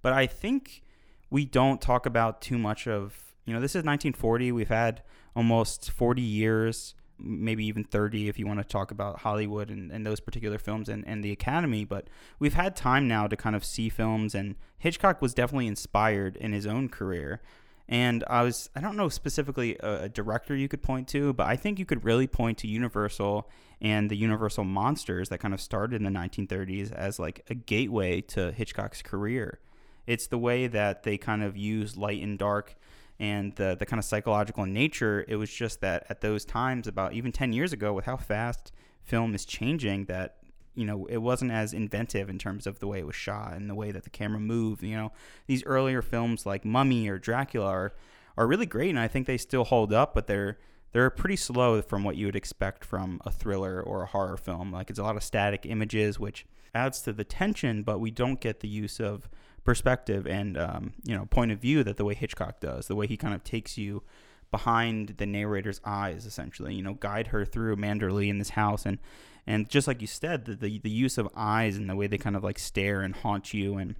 But 0.02 0.12
I 0.12 0.26
think 0.26 0.82
we 1.30 1.46
don't 1.46 1.80
talk 1.80 2.04
about 2.04 2.42
too 2.42 2.59
much 2.59 2.86
of 2.86 3.34
you 3.46 3.54
know 3.54 3.61
this 3.61 3.72
is 3.72 3.84
1940. 3.84 4.52
We've 4.52 4.68
had 4.68 5.02
almost 5.34 5.90
40 5.90 6.20
years 6.20 6.94
maybe 7.18 7.64
even 7.66 7.84
30 7.84 8.28
if 8.28 8.38
you 8.38 8.46
want 8.46 8.60
to 8.60 8.64
talk 8.64 8.90
about 8.90 9.20
Hollywood 9.20 9.70
and, 9.70 9.90
and 9.90 10.06
those 10.06 10.20
particular 10.20 10.58
films 10.58 10.88
and, 10.88 11.06
and 11.06 11.22
the 11.22 11.32
Academy. 11.32 11.84
But 11.84 12.08
we've 12.38 12.54
had 12.54 12.76
time 12.76 13.08
now 13.08 13.26
to 13.26 13.36
kind 13.36 13.56
of 13.56 13.64
see 13.64 13.88
films, 13.88 14.34
and 14.34 14.56
Hitchcock 14.78 15.22
was 15.22 15.34
definitely 15.34 15.66
inspired 15.66 16.36
in 16.36 16.52
his 16.52 16.66
own 16.66 16.88
career. 16.88 17.40
And 17.88 18.24
I 18.28 18.42
was, 18.42 18.68
I 18.74 18.80
don't 18.80 18.96
know 18.96 19.08
specifically 19.08 19.76
a, 19.80 20.04
a, 20.04 20.08
director 20.08 20.56
you 20.56 20.68
could 20.68 20.82
point 20.82 21.06
to, 21.08 21.32
but 21.32 21.46
I 21.46 21.54
think 21.54 21.78
you 21.78 21.86
could 21.86 22.04
really 22.04 22.26
point 22.26 22.58
to 22.58 22.66
Universal 22.66 23.48
and 23.80 24.10
the 24.10 24.16
Universal 24.16 24.64
monsters 24.64 25.28
that 25.28 25.38
kind 25.38 25.54
of 25.54 25.60
started 25.60 25.96
in 25.96 26.02
the 26.02 26.18
1930s 26.18 26.92
as 26.92 27.20
like 27.20 27.44
a 27.48 27.54
gateway 27.54 28.22
to 28.22 28.50
Hitchcock's 28.50 29.02
career. 29.02 29.60
It's 30.06 30.26
the 30.26 30.38
way 30.38 30.66
that 30.66 31.04
they 31.04 31.16
kind 31.16 31.44
of 31.44 31.56
use 31.56 31.96
light 31.96 32.22
and 32.22 32.38
dark 32.38 32.74
and 33.18 33.54
the 33.54 33.76
the 33.78 33.86
kind 33.86 33.98
of 33.98 34.04
psychological 34.04 34.66
nature. 34.66 35.24
It 35.28 35.36
was 35.36 35.50
just 35.50 35.80
that 35.80 36.06
at 36.08 36.20
those 36.20 36.44
times, 36.44 36.86
about 36.86 37.12
even 37.12 37.32
ten 37.32 37.52
years 37.52 37.72
ago, 37.72 37.92
with 37.92 38.04
how 38.04 38.16
fast 38.16 38.72
film 39.02 39.34
is 39.34 39.44
changing, 39.44 40.06
that 40.06 40.36
you 40.74 40.84
know 40.84 41.06
it 41.06 41.18
wasn't 41.18 41.50
as 41.52 41.72
inventive 41.72 42.28
in 42.28 42.38
terms 42.38 42.66
of 42.66 42.78
the 42.78 42.86
way 42.86 42.98
it 42.98 43.06
was 43.06 43.16
shot 43.16 43.54
and 43.54 43.70
the 43.70 43.74
way 43.74 43.90
that 43.90 44.04
the 44.04 44.10
camera 44.10 44.40
moved. 44.40 44.82
You 44.82 44.96
know, 44.96 45.12
these 45.46 45.64
earlier 45.64 46.02
films 46.02 46.46
like 46.46 46.64
Mummy 46.64 47.08
or 47.08 47.18
Dracula 47.18 47.66
are 47.66 47.94
are 48.36 48.46
really 48.46 48.66
great, 48.66 48.90
and 48.90 48.98
I 48.98 49.08
think 49.08 49.26
they 49.26 49.38
still 49.38 49.64
hold 49.64 49.92
up, 49.92 50.14
but 50.14 50.26
they're 50.26 50.58
they're 50.92 51.10
pretty 51.10 51.36
slow 51.36 51.82
from 51.82 52.04
what 52.04 52.16
you 52.16 52.26
would 52.26 52.36
expect 52.36 52.84
from 52.84 53.20
a 53.24 53.30
thriller 53.30 53.82
or 53.82 54.02
a 54.02 54.06
horror 54.06 54.36
film. 54.36 54.72
Like 54.72 54.90
it's 54.90 54.98
a 54.98 55.02
lot 55.02 55.16
of 55.16 55.22
static 55.22 55.66
images, 55.66 56.18
which 56.18 56.46
adds 56.74 57.00
to 57.02 57.12
the 57.12 57.24
tension, 57.24 57.82
but 57.82 57.98
we 57.98 58.10
don't 58.10 58.40
get 58.40 58.60
the 58.60 58.68
use 58.68 59.00
of 59.00 59.28
perspective 59.66 60.26
and 60.26 60.56
um, 60.56 60.94
you 61.04 61.14
know 61.14 61.26
point 61.26 61.52
of 61.52 61.58
view 61.58 61.84
that 61.84 61.98
the 61.98 62.04
way 62.04 62.14
Hitchcock 62.14 62.60
does, 62.60 62.86
the 62.86 62.96
way 62.96 63.06
he 63.06 63.16
kind 63.16 63.34
of 63.34 63.44
takes 63.44 63.76
you 63.76 64.02
behind 64.50 65.16
the 65.18 65.26
narrator's 65.26 65.80
eyes, 65.84 66.24
essentially. 66.24 66.74
You 66.74 66.82
know, 66.82 66.94
guide 66.94 67.28
her 67.28 67.44
through 67.44 67.76
Manderley 67.76 68.28
in 68.28 68.38
this 68.38 68.50
house, 68.50 68.86
and 68.86 68.98
and 69.46 69.68
just 69.68 69.86
like 69.86 70.00
you 70.00 70.06
said, 70.06 70.46
the, 70.46 70.54
the 70.54 70.78
the 70.78 70.90
use 70.90 71.18
of 71.18 71.28
eyes 71.36 71.76
and 71.76 71.90
the 71.90 71.96
way 71.96 72.06
they 72.06 72.18
kind 72.18 72.36
of 72.36 72.44
like 72.44 72.58
stare 72.58 73.02
and 73.02 73.14
haunt 73.14 73.52
you, 73.52 73.76
and 73.76 73.96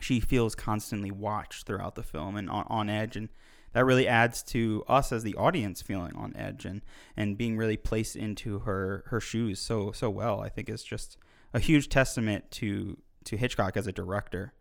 she 0.00 0.20
feels 0.20 0.54
constantly 0.54 1.10
watched 1.10 1.66
throughout 1.66 1.94
the 1.94 2.02
film 2.02 2.36
and 2.36 2.48
on, 2.48 2.64
on 2.68 2.88
edge, 2.88 3.16
and 3.16 3.28
that 3.72 3.84
really 3.84 4.08
adds 4.08 4.42
to 4.42 4.84
us 4.88 5.12
as 5.12 5.22
the 5.22 5.34
audience 5.34 5.82
feeling 5.82 6.14
on 6.16 6.34
edge 6.36 6.64
and 6.64 6.82
and 7.16 7.36
being 7.36 7.56
really 7.56 7.76
placed 7.76 8.16
into 8.16 8.60
her 8.60 9.04
her 9.08 9.20
shoes 9.20 9.60
so 9.60 9.92
so 9.92 10.08
well. 10.08 10.40
I 10.40 10.48
think 10.48 10.68
is 10.68 10.84
just 10.84 11.18
a 11.52 11.58
huge 11.58 11.88
testament 11.88 12.50
to 12.52 12.96
to 13.24 13.36
Hitchcock 13.36 13.76
as 13.76 13.86
a 13.86 13.92
director. 13.92 14.52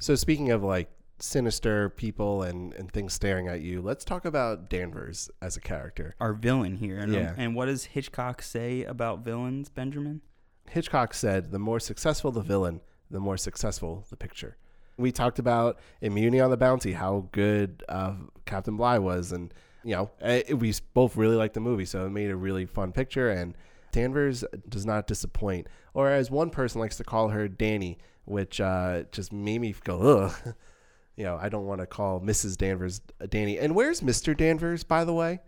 So 0.00 0.14
speaking 0.14 0.50
of 0.50 0.64
like 0.64 0.90
sinister 1.18 1.90
people 1.90 2.42
and, 2.42 2.72
and 2.74 2.90
things 2.90 3.12
staring 3.12 3.48
at 3.48 3.60
you, 3.60 3.82
let's 3.82 4.02
talk 4.02 4.24
about 4.24 4.70
Danvers 4.70 5.30
as 5.42 5.58
a 5.58 5.60
character. 5.60 6.16
Our 6.18 6.32
villain 6.32 6.76
here. 6.76 6.98
And, 6.98 7.12
yeah. 7.12 7.34
and 7.36 7.54
what 7.54 7.66
does 7.66 7.84
Hitchcock 7.84 8.40
say 8.40 8.82
about 8.84 9.20
villains, 9.20 9.68
Benjamin? 9.68 10.22
Hitchcock 10.70 11.12
said, 11.12 11.52
the 11.52 11.58
more 11.58 11.78
successful 11.78 12.32
the 12.32 12.40
villain, 12.40 12.80
the 13.10 13.20
more 13.20 13.36
successful 13.36 14.06
the 14.08 14.16
picture. 14.16 14.56
We 14.96 15.12
talked 15.12 15.38
about 15.38 15.78
Mutiny 16.00 16.40
on 16.40 16.50
the 16.50 16.56
Bounty, 16.56 16.92
how 16.92 17.28
good 17.32 17.84
uh, 17.88 18.14
Captain 18.46 18.78
Bligh 18.78 18.98
was. 18.98 19.32
And, 19.32 19.52
you 19.84 19.96
know, 19.96 20.10
it, 20.20 20.46
eh, 20.48 20.54
we 20.54 20.72
both 20.94 21.14
really 21.14 21.36
liked 21.36 21.54
the 21.54 21.60
movie, 21.60 21.84
so 21.84 22.06
it 22.06 22.10
made 22.10 22.30
a 22.30 22.36
really 22.36 22.64
fun 22.64 22.92
picture. 22.92 23.30
And 23.30 23.54
Danvers 23.92 24.44
does 24.66 24.86
not 24.86 25.06
disappoint. 25.06 25.66
Or 25.92 26.08
as 26.08 26.30
one 26.30 26.48
person 26.48 26.80
likes 26.80 26.96
to 26.96 27.04
call 27.04 27.28
her, 27.28 27.48
Danny 27.48 27.98
which 28.24 28.60
uh, 28.60 29.04
just 29.12 29.32
made 29.32 29.60
me 29.60 29.74
go, 29.84 30.00
ugh. 30.00 30.54
you 31.16 31.24
know, 31.24 31.36
I 31.36 31.48
don't 31.48 31.66
want 31.66 31.80
to 31.80 31.86
call 31.86 32.20
Mrs. 32.20 32.56
Danvers 32.56 33.00
Danny. 33.28 33.58
And 33.58 33.74
where's 33.74 34.00
Mr. 34.00 34.36
Danvers, 34.36 34.84
by 34.84 35.04
the 35.04 35.12
way? 35.12 35.40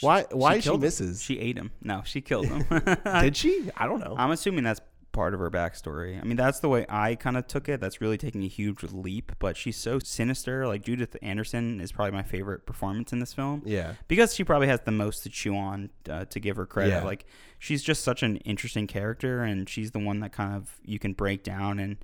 Why? 0.00 0.24
Why 0.30 0.56
she, 0.56 0.62
she 0.62 0.70
Mrs. 0.70 1.00
Him. 1.00 1.14
She 1.16 1.38
ate 1.38 1.56
him. 1.56 1.70
No, 1.82 2.02
she 2.04 2.20
killed 2.20 2.46
him. 2.46 2.64
Did 3.04 3.36
she? 3.36 3.70
I 3.76 3.86
don't 3.86 4.00
know. 4.00 4.14
I'm 4.16 4.30
assuming 4.30 4.64
that's 4.64 4.80
part 5.12 5.34
of 5.34 5.40
her 5.40 5.50
backstory. 5.50 6.20
I 6.20 6.24
mean, 6.24 6.36
that's 6.36 6.60
the 6.60 6.68
way 6.68 6.86
I 6.88 7.14
kind 7.14 7.36
of 7.36 7.46
took 7.46 7.68
it. 7.68 7.80
That's 7.80 8.00
really 8.00 8.16
taking 8.16 8.42
a 8.44 8.48
huge 8.48 8.82
leap, 8.84 9.32
but 9.38 9.56
she's 9.56 9.76
so 9.76 9.98
sinister. 9.98 10.66
Like 10.66 10.82
Judith 10.82 11.16
Anderson 11.22 11.80
is 11.80 11.92
probably 11.92 12.12
my 12.12 12.22
favorite 12.22 12.66
performance 12.66 13.12
in 13.12 13.18
this 13.20 13.32
film. 13.32 13.62
Yeah, 13.64 13.94
because 14.08 14.34
she 14.34 14.44
probably 14.44 14.68
has 14.68 14.80
the 14.80 14.92
most 14.92 15.22
to 15.24 15.28
chew 15.28 15.56
on 15.56 15.90
uh, 16.08 16.24
to 16.26 16.40
give 16.40 16.56
her 16.56 16.66
credit. 16.66 16.90
Yeah. 16.90 17.04
Like 17.04 17.26
she's 17.58 17.82
just 17.82 18.02
such 18.02 18.22
an 18.22 18.36
interesting 18.38 18.86
character, 18.86 19.42
and 19.42 19.68
she's 19.68 19.90
the 19.90 19.98
one 19.98 20.20
that 20.20 20.32
kind 20.32 20.54
of 20.54 20.78
you 20.84 20.98
can 20.98 21.12
break 21.12 21.42
down 21.42 21.78
and 21.78 21.96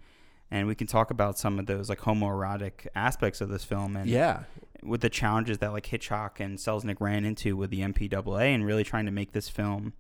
and 0.51 0.67
we 0.67 0.75
can 0.75 0.87
talk 0.87 1.11
about 1.11 1.39
some 1.39 1.59
of 1.59 1.67
those 1.67 1.89
like 1.89 2.01
homoerotic 2.01 2.87
aspects 2.95 3.41
of 3.41 3.49
this 3.49 3.65
film 3.65 3.97
and 3.97 4.09
yeah. 4.09 4.45
with 4.83 5.01
the 5.01 5.11
challenges 5.11 5.59
that 5.59 5.73
like 5.73 5.87
Hitchcock 5.87 6.41
and 6.41 6.59
Selznick 6.59 7.01
ran 7.01 7.25
into 7.25 7.57
with 7.57 7.71
the 7.71 7.81
MPAA 7.81 8.55
and 8.55 8.65
really 8.65 8.85
trying 8.85 9.07
to 9.07 9.13
make 9.13 9.33
this 9.33 9.49
film 9.49 9.93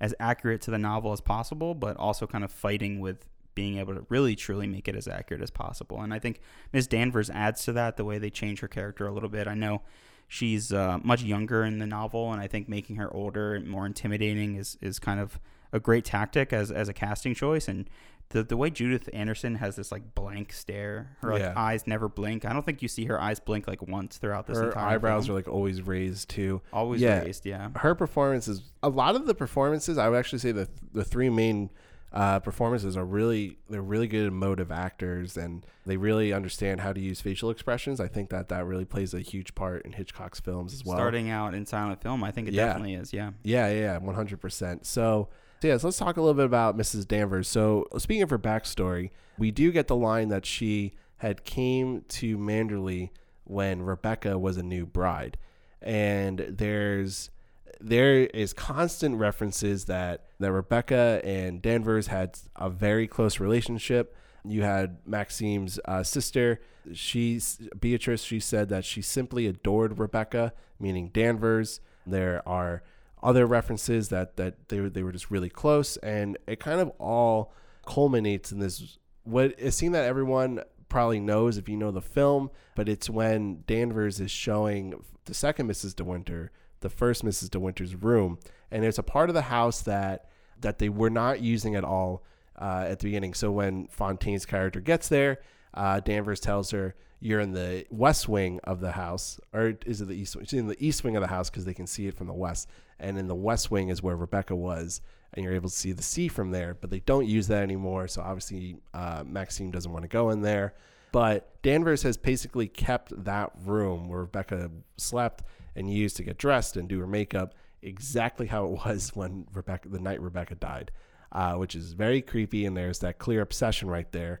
as 0.00 0.14
accurate 0.18 0.62
to 0.62 0.70
the 0.70 0.78
novel 0.78 1.12
as 1.12 1.20
possible 1.20 1.74
but 1.74 1.96
also 1.96 2.26
kind 2.26 2.44
of 2.44 2.50
fighting 2.50 3.00
with 3.00 3.26
being 3.54 3.78
able 3.78 3.94
to 3.94 4.06
really 4.08 4.36
truly 4.36 4.66
make 4.66 4.88
it 4.88 4.94
as 4.94 5.08
accurate 5.08 5.42
as 5.42 5.50
possible. 5.50 6.00
And 6.00 6.14
I 6.14 6.18
think 6.18 6.40
Ms. 6.72 6.86
Danvers 6.86 7.28
adds 7.30 7.64
to 7.64 7.72
that 7.72 7.96
the 7.96 8.04
way 8.04 8.18
they 8.18 8.30
change 8.30 8.60
her 8.60 8.68
character 8.68 9.06
a 9.06 9.12
little 9.12 9.28
bit. 9.28 9.48
I 9.48 9.54
know 9.54 9.82
she's 10.28 10.72
uh, 10.72 10.98
much 11.02 11.22
younger 11.22 11.64
in 11.64 11.78
the 11.78 11.86
novel 11.86 12.32
and 12.32 12.40
I 12.40 12.46
think 12.46 12.68
making 12.68 12.96
her 12.96 13.12
older 13.12 13.54
and 13.54 13.66
more 13.66 13.84
intimidating 13.84 14.54
is 14.54 14.78
is 14.80 14.98
kind 14.98 15.20
of 15.20 15.40
a 15.72 15.80
great 15.80 16.04
tactic 16.04 16.52
as, 16.52 16.70
as 16.70 16.88
a 16.88 16.92
casting 16.92 17.34
choice. 17.34 17.68
And 17.68 17.88
the 18.30 18.44
the 18.44 18.56
way 18.56 18.70
Judith 18.70 19.08
Anderson 19.12 19.56
has 19.56 19.76
this 19.76 19.92
like 19.92 20.14
blank 20.14 20.52
stare, 20.52 21.16
her 21.20 21.32
like 21.32 21.42
yeah. 21.42 21.52
eyes 21.56 21.86
never 21.86 22.08
blink. 22.08 22.44
I 22.44 22.52
don't 22.52 22.64
think 22.64 22.80
you 22.80 22.88
see 22.88 23.04
her 23.06 23.20
eyes 23.20 23.40
blink 23.40 23.66
like 23.66 23.82
once 23.82 24.18
throughout 24.18 24.46
this 24.46 24.56
her 24.56 24.68
entire. 24.68 24.94
eyebrows 24.94 25.26
film. 25.26 25.36
are 25.36 25.38
like 25.40 25.48
always 25.48 25.82
raised 25.82 26.30
too. 26.30 26.62
Always 26.72 27.00
yeah. 27.00 27.20
raised, 27.20 27.44
yeah. 27.44 27.70
Her 27.76 27.94
performances, 27.94 28.62
a 28.82 28.88
lot 28.88 29.16
of 29.16 29.26
the 29.26 29.34
performances, 29.34 29.98
I 29.98 30.08
would 30.08 30.16
actually 30.16 30.38
say 30.38 30.52
the 30.52 30.68
the 30.92 31.04
three 31.04 31.28
main 31.28 31.70
uh, 32.12 32.40
performances 32.40 32.96
are 32.96 33.04
really 33.04 33.58
they're 33.68 33.82
really 33.82 34.06
good 34.06 34.26
emotive 34.26 34.72
actors 34.72 35.36
and 35.36 35.64
they 35.86 35.96
really 35.96 36.32
understand 36.32 36.80
how 36.80 36.92
to 36.92 37.00
use 37.00 37.20
facial 37.20 37.50
expressions. 37.50 38.00
I 38.00 38.06
think 38.08 38.30
that 38.30 38.48
that 38.48 38.64
really 38.64 38.84
plays 38.84 39.12
a 39.12 39.20
huge 39.20 39.54
part 39.56 39.84
in 39.84 39.92
Hitchcock's 39.92 40.38
films 40.38 40.72
as 40.72 40.84
well. 40.84 40.96
Starting 40.96 41.30
out 41.30 41.54
in 41.54 41.66
silent 41.66 42.00
film, 42.00 42.22
I 42.22 42.30
think 42.30 42.48
it 42.48 42.54
yeah. 42.54 42.66
definitely 42.66 42.94
is. 42.94 43.12
Yeah. 43.12 43.30
Yeah, 43.42 43.70
yeah, 43.72 43.98
one 43.98 44.14
hundred 44.14 44.40
percent. 44.40 44.86
So 44.86 45.28
so 45.60 45.68
yes, 45.68 45.84
let's 45.84 45.98
talk 45.98 46.16
a 46.16 46.20
little 46.20 46.34
bit 46.34 46.46
about 46.46 46.76
Mrs. 46.76 47.06
Danvers. 47.06 47.48
So 47.48 47.86
speaking 47.98 48.22
of 48.22 48.30
her 48.30 48.38
backstory, 48.38 49.10
we 49.38 49.50
do 49.50 49.70
get 49.72 49.88
the 49.88 49.96
line 49.96 50.28
that 50.28 50.46
she 50.46 50.94
had 51.18 51.44
came 51.44 52.02
to 52.08 52.38
Manderley 52.38 53.10
when 53.44 53.82
Rebecca 53.82 54.38
was 54.38 54.56
a 54.56 54.62
new 54.62 54.86
bride. 54.86 55.36
And 55.82 56.46
there's 56.48 57.30
there 57.78 58.20
is 58.26 58.52
constant 58.52 59.16
references 59.16 59.86
that 59.86 60.26
that 60.38 60.52
Rebecca 60.52 61.20
and 61.24 61.60
Danvers 61.60 62.06
had 62.06 62.38
a 62.56 62.70
very 62.70 63.06
close 63.06 63.38
relationship. 63.38 64.16
You 64.44 64.62
had 64.62 64.98
Maxim's 65.06 65.78
uh, 65.84 66.02
sister, 66.02 66.60
she 66.94 67.40
Beatrice. 67.78 68.22
She 68.22 68.40
said 68.40 68.70
that 68.70 68.86
she 68.86 69.02
simply 69.02 69.46
adored 69.46 69.98
Rebecca, 69.98 70.54
meaning 70.78 71.08
Danvers. 71.08 71.80
There 72.06 72.46
are 72.48 72.82
other 73.22 73.46
references 73.46 74.08
that 74.08 74.36
that 74.36 74.68
they 74.68 74.80
were, 74.80 74.88
they 74.88 75.02
were 75.02 75.12
just 75.12 75.30
really 75.30 75.50
close, 75.50 75.96
and 75.98 76.38
it 76.46 76.60
kind 76.60 76.80
of 76.80 76.90
all 76.98 77.52
culminates 77.86 78.52
in 78.52 78.58
this. 78.58 78.98
What 79.24 79.54
a 79.58 79.70
that 79.70 80.04
everyone 80.04 80.62
probably 80.88 81.20
knows 81.20 81.56
if 81.56 81.68
you 81.68 81.76
know 81.76 81.90
the 81.90 82.02
film, 82.02 82.50
but 82.74 82.88
it's 82.88 83.08
when 83.08 83.62
Danvers 83.66 84.20
is 84.20 84.30
showing 84.30 85.02
the 85.26 85.34
second 85.34 85.70
Mrs. 85.70 85.94
De 85.94 86.04
Winter 86.04 86.50
the 86.80 86.88
first 86.88 87.24
Mrs. 87.24 87.50
De 87.50 87.60
Winter's 87.60 87.94
room, 87.94 88.38
and 88.70 88.84
it's 88.84 88.98
a 88.98 89.02
part 89.02 89.30
of 89.30 89.34
the 89.34 89.42
house 89.42 89.82
that 89.82 90.26
that 90.60 90.78
they 90.78 90.88
were 90.88 91.10
not 91.10 91.40
using 91.40 91.74
at 91.74 91.84
all 91.84 92.22
uh, 92.60 92.84
at 92.88 92.98
the 92.98 93.06
beginning. 93.06 93.34
So 93.34 93.50
when 93.50 93.86
Fontaine's 93.88 94.44
character 94.44 94.80
gets 94.80 95.08
there, 95.08 95.40
uh, 95.72 96.00
Danvers 96.00 96.40
tells 96.40 96.70
her, 96.70 96.94
"You're 97.20 97.40
in 97.40 97.52
the 97.52 97.86
west 97.90 98.28
wing 98.28 98.60
of 98.64 98.80
the 98.80 98.92
house, 98.92 99.38
or 99.52 99.74
is 99.86 100.00
it 100.00 100.08
the 100.08 100.14
east 100.14 100.36
wing? 100.36 100.46
She's 100.46 100.58
in 100.58 100.66
the 100.66 100.84
east 100.84 101.04
wing 101.04 101.16
of 101.16 101.22
the 101.22 101.28
house 101.28 101.50
because 101.50 101.64
they 101.64 101.74
can 101.74 101.86
see 101.86 102.06
it 102.06 102.16
from 102.16 102.26
the 102.26 102.34
west, 102.34 102.68
and 103.00 103.18
in 103.18 103.26
the 103.26 103.34
west 103.34 103.70
wing 103.70 103.88
is 103.88 104.02
where 104.02 104.16
Rebecca 104.16 104.54
was." 104.54 105.00
And 105.32 105.44
you're 105.44 105.54
able 105.54 105.70
to 105.70 105.76
see 105.76 105.92
the 105.92 106.02
sea 106.02 106.26
from 106.26 106.50
there, 106.50 106.74
but 106.74 106.90
they 106.90 106.98
don't 107.00 107.26
use 107.26 107.46
that 107.48 107.62
anymore. 107.62 108.08
So 108.08 108.20
obviously, 108.20 108.78
uh, 108.92 109.22
Maxim 109.24 109.70
doesn't 109.70 109.92
want 109.92 110.02
to 110.02 110.08
go 110.08 110.30
in 110.30 110.42
there. 110.42 110.74
But 111.12 111.62
Danvers 111.62 112.02
has 112.02 112.16
basically 112.16 112.68
kept 112.68 113.24
that 113.24 113.50
room 113.64 114.08
where 114.08 114.20
Rebecca 114.20 114.70
slept 114.96 115.42
and 115.74 115.92
used 115.92 116.16
to 116.16 116.22
get 116.22 116.38
dressed 116.38 116.76
and 116.76 116.88
do 116.88 117.00
her 117.00 117.06
makeup 117.06 117.54
exactly 117.82 118.46
how 118.46 118.66
it 118.66 118.70
was 118.84 119.10
when 119.14 119.46
Rebecca, 119.52 119.88
the 119.88 120.00
night 120.00 120.20
Rebecca 120.20 120.54
died, 120.54 120.90
uh, 121.32 121.54
which 121.54 121.74
is 121.74 121.92
very 121.92 122.22
creepy. 122.22 122.66
And 122.66 122.76
there's 122.76 123.00
that 123.00 123.18
clear 123.18 123.40
obsession 123.40 123.88
right 123.88 124.10
there. 124.12 124.40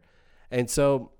And 0.50 0.68
so, 0.68 1.12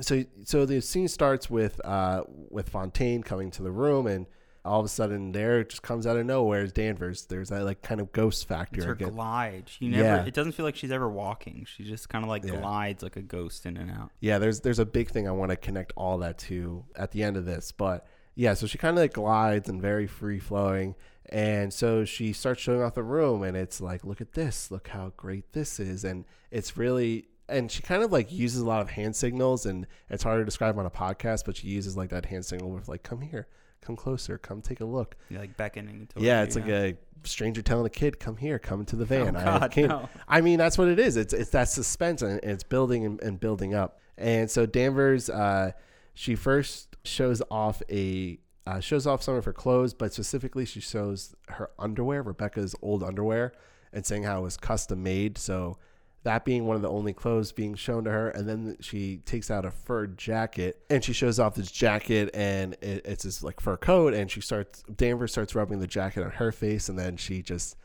so, 0.00 0.24
so 0.44 0.66
the 0.66 0.80
scene 0.80 1.08
starts 1.08 1.48
with 1.48 1.80
uh, 1.84 2.24
with 2.26 2.68
Fontaine 2.68 3.22
coming 3.22 3.50
to 3.52 3.62
the 3.62 3.70
room 3.70 4.06
and 4.06 4.26
all 4.64 4.80
of 4.80 4.86
a 4.86 4.88
sudden 4.88 5.32
there 5.32 5.60
it 5.60 5.68
just 5.70 5.82
comes 5.82 6.06
out 6.06 6.16
of 6.16 6.24
nowhere 6.24 6.62
is 6.64 6.72
Danvers. 6.72 7.26
There's 7.26 7.50
that 7.50 7.64
like 7.64 7.82
kind 7.82 8.00
of 8.00 8.12
ghost 8.12 8.48
factor. 8.48 8.76
It's 8.78 8.86
her 8.86 8.92
again. 8.92 9.10
glide. 9.12 9.64
She 9.68 9.88
never. 9.88 10.02
Yeah. 10.02 10.24
It 10.24 10.32
doesn't 10.34 10.52
feel 10.52 10.64
like 10.64 10.76
she's 10.76 10.90
ever 10.92 11.08
walking. 11.08 11.66
She 11.68 11.84
just 11.84 12.08
kind 12.08 12.24
of 12.24 12.28
like 12.30 12.44
Yeah. 12.44 12.56
glides 12.56 13.02
like 13.02 13.16
a 13.16 13.22
ghost 13.22 13.66
in 13.66 13.76
and 13.76 13.90
out. 13.90 14.10
Yeah, 14.20 14.38
there's 14.38 14.60
there's 14.60 14.78
a 14.78 14.86
big 14.86 15.10
thing 15.10 15.28
I 15.28 15.32
want 15.32 15.50
to 15.50 15.56
connect 15.56 15.92
all 15.96 16.18
that 16.18 16.38
to 16.38 16.84
at 16.96 17.10
the 17.12 17.22
end 17.22 17.36
of 17.36 17.44
this, 17.44 17.72
but 17.72 18.06
yeah, 18.34 18.54
so 18.54 18.66
she 18.66 18.78
kind 18.78 18.96
of 18.96 19.02
like 19.02 19.12
glides 19.12 19.68
and 19.68 19.80
very 19.80 20.06
free 20.06 20.40
flowing, 20.40 20.94
and 21.28 21.72
so 21.72 22.04
she 22.04 22.32
starts 22.32 22.60
showing 22.60 22.82
off 22.82 22.94
the 22.94 23.02
room, 23.04 23.42
and 23.44 23.56
it's 23.56 23.80
like, 23.80 24.04
look 24.04 24.20
at 24.20 24.32
this, 24.32 24.70
look 24.72 24.88
how 24.88 25.12
great 25.16 25.52
this 25.52 25.78
is, 25.78 26.04
and 26.04 26.24
it's 26.50 26.76
really. 26.76 27.28
And 27.46 27.70
she 27.70 27.82
kind 27.82 28.02
of 28.02 28.10
like 28.10 28.32
uses 28.32 28.62
a 28.62 28.66
lot 28.66 28.80
of 28.80 28.88
hand 28.88 29.14
signals, 29.14 29.66
and 29.66 29.86
it's 30.08 30.22
hard 30.22 30.40
to 30.40 30.44
describe 30.46 30.78
on 30.78 30.86
a 30.86 30.90
podcast, 30.90 31.44
but 31.44 31.56
she 31.58 31.68
uses 31.68 31.94
like 31.94 32.08
that 32.08 32.24
hand 32.24 32.46
signal 32.46 32.70
with 32.70 32.88
like, 32.88 33.02
"Come 33.02 33.20
here, 33.20 33.46
come 33.84 33.96
closer, 33.96 34.38
come 34.38 34.62
take 34.62 34.80
a 34.80 34.84
look." 34.84 35.16
You're 35.28 35.40
like 35.40 35.56
beckoning. 35.56 36.08
Yeah, 36.16 36.40
you, 36.40 36.44
it's 36.44 36.56
like 36.56 36.68
a 36.68 36.96
stranger 37.24 37.62
telling 37.62 37.86
a 37.86 37.90
kid, 37.90 38.18
"Come 38.18 38.36
here, 38.36 38.58
come 38.58 38.80
into 38.80 38.96
the 38.96 39.04
van." 39.06 39.36
Oh, 39.36 39.40
I 39.40 39.44
God, 39.44 39.70
kid." 39.70 39.88
no. 39.88 40.08
I 40.28 40.40
mean, 40.40 40.58
that's 40.58 40.78
what 40.78 40.88
it 40.88 40.98
is. 40.98 41.16
It's 41.16 41.32
it's 41.32 41.50
that 41.50 41.68
suspense 41.68 42.22
and 42.22 42.40
it's 42.42 42.64
building 42.64 43.04
and, 43.04 43.20
and 43.22 43.38
building 43.38 43.74
up. 43.74 44.00
And 44.16 44.50
so 44.50 44.66
Danvers, 44.66 45.28
uh, 45.28 45.72
she 46.14 46.34
first 46.34 46.96
shows 47.04 47.42
off 47.50 47.82
a 47.90 48.38
uh, 48.66 48.80
shows 48.80 49.06
off 49.06 49.22
some 49.22 49.34
of 49.34 49.44
her 49.44 49.52
clothes, 49.52 49.92
but 49.92 50.12
specifically 50.12 50.64
she 50.64 50.80
shows 50.80 51.34
her 51.48 51.70
underwear, 51.78 52.22
Rebecca's 52.22 52.74
old 52.80 53.02
underwear, 53.02 53.52
and 53.92 54.06
saying 54.06 54.22
how 54.22 54.40
it 54.40 54.42
was 54.42 54.56
custom 54.56 55.02
made. 55.02 55.36
So 55.36 55.78
that 56.24 56.44
being 56.44 56.66
one 56.66 56.74
of 56.74 56.82
the 56.82 56.90
only 56.90 57.12
clothes 57.12 57.52
being 57.52 57.74
shown 57.74 58.04
to 58.04 58.10
her, 58.10 58.30
and 58.30 58.48
then 58.48 58.76
she 58.80 59.18
takes 59.18 59.50
out 59.50 59.64
a 59.64 59.70
fur 59.70 60.06
jacket 60.06 60.82
and 60.90 61.04
she 61.04 61.12
shows 61.12 61.38
off 61.38 61.54
this 61.54 61.70
jacket, 61.70 62.30
and 62.34 62.74
it, 62.80 63.02
it's 63.04 63.24
this 63.24 63.42
like 63.42 63.60
fur 63.60 63.76
coat, 63.76 64.14
and 64.14 64.30
she 64.30 64.40
starts 64.40 64.82
Danvers 64.94 65.32
starts 65.32 65.54
rubbing 65.54 65.80
the 65.80 65.86
jacket 65.86 66.24
on 66.24 66.30
her 66.32 66.50
face, 66.50 66.88
and 66.88 66.98
then 66.98 67.16
she 67.16 67.42
just 67.42 67.76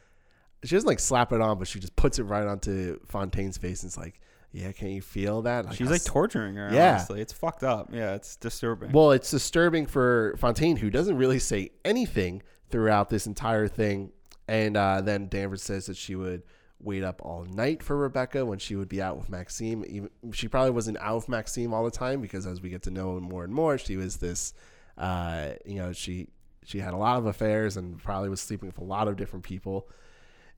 she 0.64 0.76
doesn't 0.76 0.88
like 0.88 1.00
slap 1.00 1.32
it 1.32 1.42
on, 1.42 1.60
but 1.60 1.68
she 1.68 1.80
just 1.80 1.96
puts 1.96 2.18
it 2.18 2.24
right 2.24 2.48
onto 2.48 3.00
Fontaine's 3.06 3.58
face, 3.58 3.84
and 3.84 3.90
it's 3.90 3.98
like, 3.98 4.20
yeah, 4.52 4.72
can 4.72 4.88
you 4.90 5.02
feel 5.02 5.42
that? 5.44 5.74
She's 5.76 5.92
like 5.92 6.04
torturing 6.04 6.56
her. 6.56 6.74
Yeah. 6.74 6.96
honestly. 6.96 7.22
it's 7.22 7.34
fucked 7.34 7.64
up. 7.64 7.90
Yeah, 7.92 8.16
it's 8.16 8.36
disturbing. 8.36 8.92
Well, 8.92 9.12
it's 9.12 9.30
disturbing 9.30 9.86
for 9.86 10.36
Fontaine, 10.38 10.78
who 10.78 10.90
doesn't 10.90 11.18
really 11.18 11.40
say 11.40 11.72
anything 11.86 12.42
throughout 12.70 13.10
this 13.10 13.28
entire 13.28 13.68
thing. 13.68 14.12
And 14.48 14.76
uh, 14.76 15.02
then 15.02 15.28
Danvers 15.28 15.62
says 15.62 15.86
that 15.86 15.98
she 15.98 16.16
would 16.16 16.42
wait 16.82 17.04
up 17.04 17.22
all 17.24 17.44
night 17.46 17.84
for 17.84 17.98
Rebecca 17.98 18.46
when 18.46 18.60
she 18.60 18.76
would 18.76 18.90
be 18.90 19.02
out 19.02 19.18
with 19.18 19.30
Maxim. 19.30 19.84
Even 19.88 20.10
she 20.32 20.48
probably 20.48 20.72
wasn't 20.72 20.98
out 21.00 21.16
with 21.16 21.30
Maxim 21.30 21.74
all 21.74 21.84
the 21.84 21.92
time 21.92 22.22
because 22.22 22.46
as 22.46 22.62
we 22.62 22.70
get 22.70 22.84
to 22.84 22.92
know 22.92 23.20
more 23.20 23.44
and 23.44 23.54
more, 23.54 23.78
she 23.78 23.98
was 23.98 24.18
this, 24.18 24.54
uh, 24.98 25.50
you 25.66 25.76
know, 25.76 25.92
she 25.94 26.28
she 26.64 26.80
had 26.80 26.94
a 26.94 26.98
lot 26.98 27.18
of 27.18 27.26
affairs 27.26 27.78
and 27.78 28.02
probably 28.02 28.30
was 28.30 28.42
sleeping 28.42 28.68
with 28.68 28.78
a 28.78 28.84
lot 28.84 29.08
of 29.08 29.18
different 29.18 29.44
people. 29.44 29.90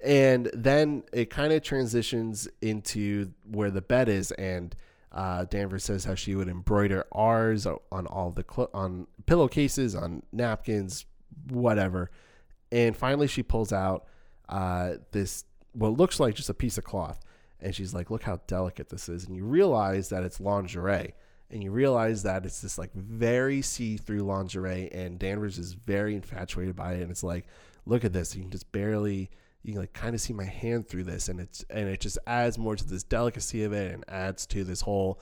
And 0.04 0.50
then 0.54 1.04
it 1.14 1.30
kind 1.30 1.54
of 1.54 1.62
transitions 1.62 2.48
into 2.62 3.34
where 3.50 3.70
the 3.70 3.82
bed 3.82 4.10
is, 4.10 4.32
and 4.32 4.76
uh, 5.12 5.46
Danvers 5.46 5.84
says 5.84 6.06
how 6.06 6.16
she 6.16 6.36
would 6.36 6.48
embroider 6.48 7.06
R's 7.12 7.68
on 7.68 8.08
all 8.08 8.32
the 8.32 8.44
clo- 8.44 8.70
on 8.74 9.08
pillowcases, 9.28 9.94
on 9.94 10.24
napkins, 10.32 11.06
whatever. 11.50 12.10
And 12.72 12.98
finally, 12.98 13.28
she 13.28 13.44
pulls 13.44 13.72
out 13.72 14.06
uh, 14.50 14.94
this 15.12 15.46
what 15.74 15.98
looks 15.98 16.20
like 16.20 16.36
just 16.36 16.50
a 16.50 16.54
piece 16.54 16.78
of 16.78 16.84
cloth, 16.84 17.20
and 17.60 17.74
she's 17.74 17.94
like, 17.94 18.10
"Look 18.10 18.24
how 18.24 18.42
delicate 18.48 18.90
this 18.90 19.10
is." 19.10 19.26
And 19.26 19.36
you 19.36 19.46
realize 19.46 20.10
that 20.10 20.24
it's 20.24 20.40
lingerie, 20.40 21.14
and 21.50 21.64
you 21.64 21.72
realize 21.72 22.24
that 22.24 22.46
it's 22.46 22.62
this 22.62 22.78
like 22.78 22.94
very 22.94 23.62
see-through 23.62 24.22
lingerie, 24.22 24.92
and 24.92 25.20
Danvers 25.20 25.58
is 25.58 25.74
very 25.74 26.16
infatuated 26.16 26.76
by 26.76 26.94
it, 26.94 27.02
and 27.02 27.12
it's 27.12 27.24
like, 27.24 27.46
"Look 27.86 28.04
at 28.04 28.14
this! 28.14 28.36
You 28.36 28.42
can 28.42 28.52
just 28.52 28.72
barely." 28.72 29.30
You 29.64 29.74
can 29.74 29.82
like 29.82 29.94
kind 29.94 30.16
of 30.16 30.22
see 30.22 30.34
my 30.34 30.46
hand 30.46 30.88
through 30.88 31.04
this, 31.04 31.30
and 31.30 31.40
it's 31.40 31.64
and 31.70 31.88
it 31.88 32.00
just 32.00 32.18
adds 32.26 32.58
more 32.58 32.76
to 32.76 32.84
this 32.84 33.04
delicacy 33.04 33.64
of 33.64 33.74
it, 33.74 33.94
and 33.94 34.04
adds 34.08 34.48
to 34.48 34.64
this 34.64 34.82
whole 34.82 35.22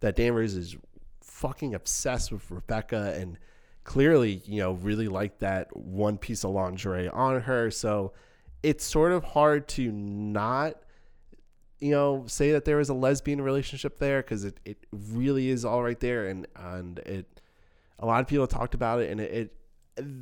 that 0.00 0.14
Danvers 0.14 0.54
is 0.54 0.76
fucking 1.22 1.74
obsessed 1.74 2.30
with 2.30 2.50
Rebecca 2.50 3.14
and 3.16 3.38
clearly, 3.84 4.42
you 4.44 4.60
know, 4.60 4.72
really 4.72 5.08
liked 5.08 5.38
that 5.40 5.74
one 5.74 6.18
piece 6.18 6.44
of 6.44 6.50
lingerie 6.50 7.08
on 7.08 7.40
her. 7.40 7.70
So 7.70 8.12
it's 8.62 8.84
sort 8.84 9.12
of 9.12 9.24
hard 9.24 9.68
to 9.68 9.90
not, 9.90 10.74
you 11.78 11.92
know, 11.92 12.24
say 12.26 12.52
that 12.52 12.64
there 12.64 12.76
was 12.76 12.88
a 12.88 12.94
lesbian 12.94 13.40
relationship 13.40 13.98
there 13.98 14.22
because 14.22 14.44
it, 14.44 14.58
it 14.64 14.86
really 14.92 15.48
is 15.48 15.64
all 15.64 15.82
right 15.82 15.98
there. 16.00 16.26
And, 16.26 16.46
and 16.56 16.98
it, 17.00 17.40
a 17.98 18.06
lot 18.06 18.20
of 18.20 18.26
people 18.26 18.46
talked 18.46 18.74
about 18.74 19.00
it 19.00 19.10
and 19.10 19.20
it, 19.20 19.32
it, 19.32 19.54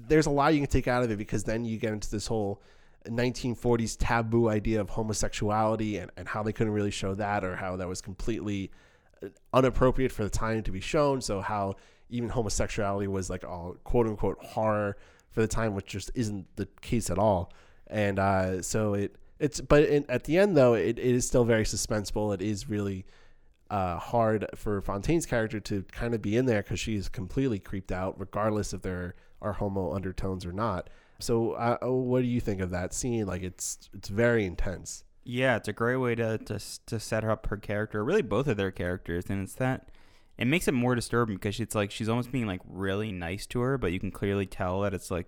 there's 0.09 0.27
a 0.27 0.31
lot 0.31 0.55
you 0.55 0.61
can 0.61 0.69
take 0.69 0.89
out 0.89 1.03
of 1.03 1.11
it 1.11 1.19
because 1.19 1.45
then 1.45 1.65
you 1.65 1.79
get 1.79 1.93
into 1.93 2.11
this 2.11 2.27
whole 2.27 2.63
1940s 3.09 3.97
taboo 3.99 4.49
idea 4.49 4.81
of 4.81 4.91
homosexuality 4.91 5.99
and, 5.99 6.11
and 6.17 6.29
how 6.29 6.43
they 6.43 6.53
couldn't 6.53 6.73
really 6.73 6.91
show 6.91 7.15
that 7.15 7.45
or 7.45 7.57
how 7.57 7.77
that 7.77 7.89
was 7.89 8.01
completely 8.01 8.71
uh, 9.23 9.29
unappropriate 9.53 10.13
for 10.13 10.25
the 10.25 10.31
time 10.31 10.63
to 10.63 10.71
be 10.71 10.81
shown. 10.81 11.21
So 11.21 11.41
how 11.41 11.77
even 12.09 12.29
homosexuality 12.29 13.07
was 13.07 13.31
like 13.31 13.45
all 13.45 13.77
quote 13.85 14.07
unquote 14.07 14.39
horror 14.43 14.97
for 15.31 15.41
the 15.41 15.49
time, 15.49 15.75
which 15.75 15.87
just 15.87 16.11
isn't 16.15 16.47
the 16.57 16.67
case 16.81 17.11
at 17.11 17.19
all. 17.19 17.53
And 17.89 18.19
uh, 18.19 18.63
so 18.63 18.95
it 18.95 19.17
it's 19.39 19.61
but 19.61 19.85
in, 19.85 20.05
at 20.09 20.25
the 20.25 20.39
end 20.39 20.57
though, 20.57 20.75
it, 20.75 20.99
it 20.99 21.15
is 21.15 21.27
still 21.27 21.45
very 21.45 21.65
suspenseful. 21.65 22.35
It 22.35 22.43
is 22.43 22.69
really 22.69 23.07
uh, 23.71 23.99
hard 23.99 24.47
for 24.55 24.81
Fontaine's 24.81 25.27
character 25.27 25.61
to 25.61 25.83
kind 25.93 26.15
of 26.15 26.23
be 26.23 26.37
in 26.37 26.47
there 26.47 26.63
because 26.63 26.81
she's 26.81 27.09
completely 27.09 27.59
creeped 27.59 27.93
out, 27.93 28.19
regardless 28.19 28.73
if 28.73 28.83
there 28.83 29.15
are 29.43 29.55
homo 29.55 29.93
undertones 29.93 30.47
or 30.47 30.53
not. 30.53 30.89
So, 31.19 31.53
uh, 31.53 31.79
what 31.87 32.21
do 32.21 32.27
you 32.27 32.41
think 32.41 32.61
of 32.61 32.71
that 32.71 32.93
scene? 32.93 33.27
Like, 33.27 33.43
it's 33.43 33.89
it's 33.95 34.09
very 34.09 34.45
intense. 34.45 35.05
Yeah, 35.25 35.57
it's 35.57 35.69
a 35.69 35.73
great 35.73 35.97
way 35.97 36.15
to, 36.15 36.39
to 36.39 36.61
to 36.87 37.01
set 37.01 37.25
up 37.25 37.47
her 37.47 37.57
character, 37.57 38.05
really 38.05 38.23
both 38.23 38.47
of 38.47 38.57
their 38.57 38.71
characters, 38.71 39.25
and 39.29 39.43
it's 39.43 39.55
that 39.55 39.89
it 40.39 40.47
makes 40.47 40.69
it 40.69 40.73
more 40.73 40.95
disturbing 40.95 41.37
because 41.37 41.59
it's 41.59 41.75
like 41.75 41.91
she's 41.91 42.09
almost 42.09 42.31
being 42.31 42.47
like 42.47 42.61
really 42.69 43.11
nice 43.13 43.47
to 43.47 43.61
her, 43.61 43.79
but 43.79 43.93
you 43.93 43.99
can 43.99 44.11
clearly 44.11 44.47
tell 44.47 44.83
that 44.83 44.95
it's 44.95 45.11
like 45.11 45.27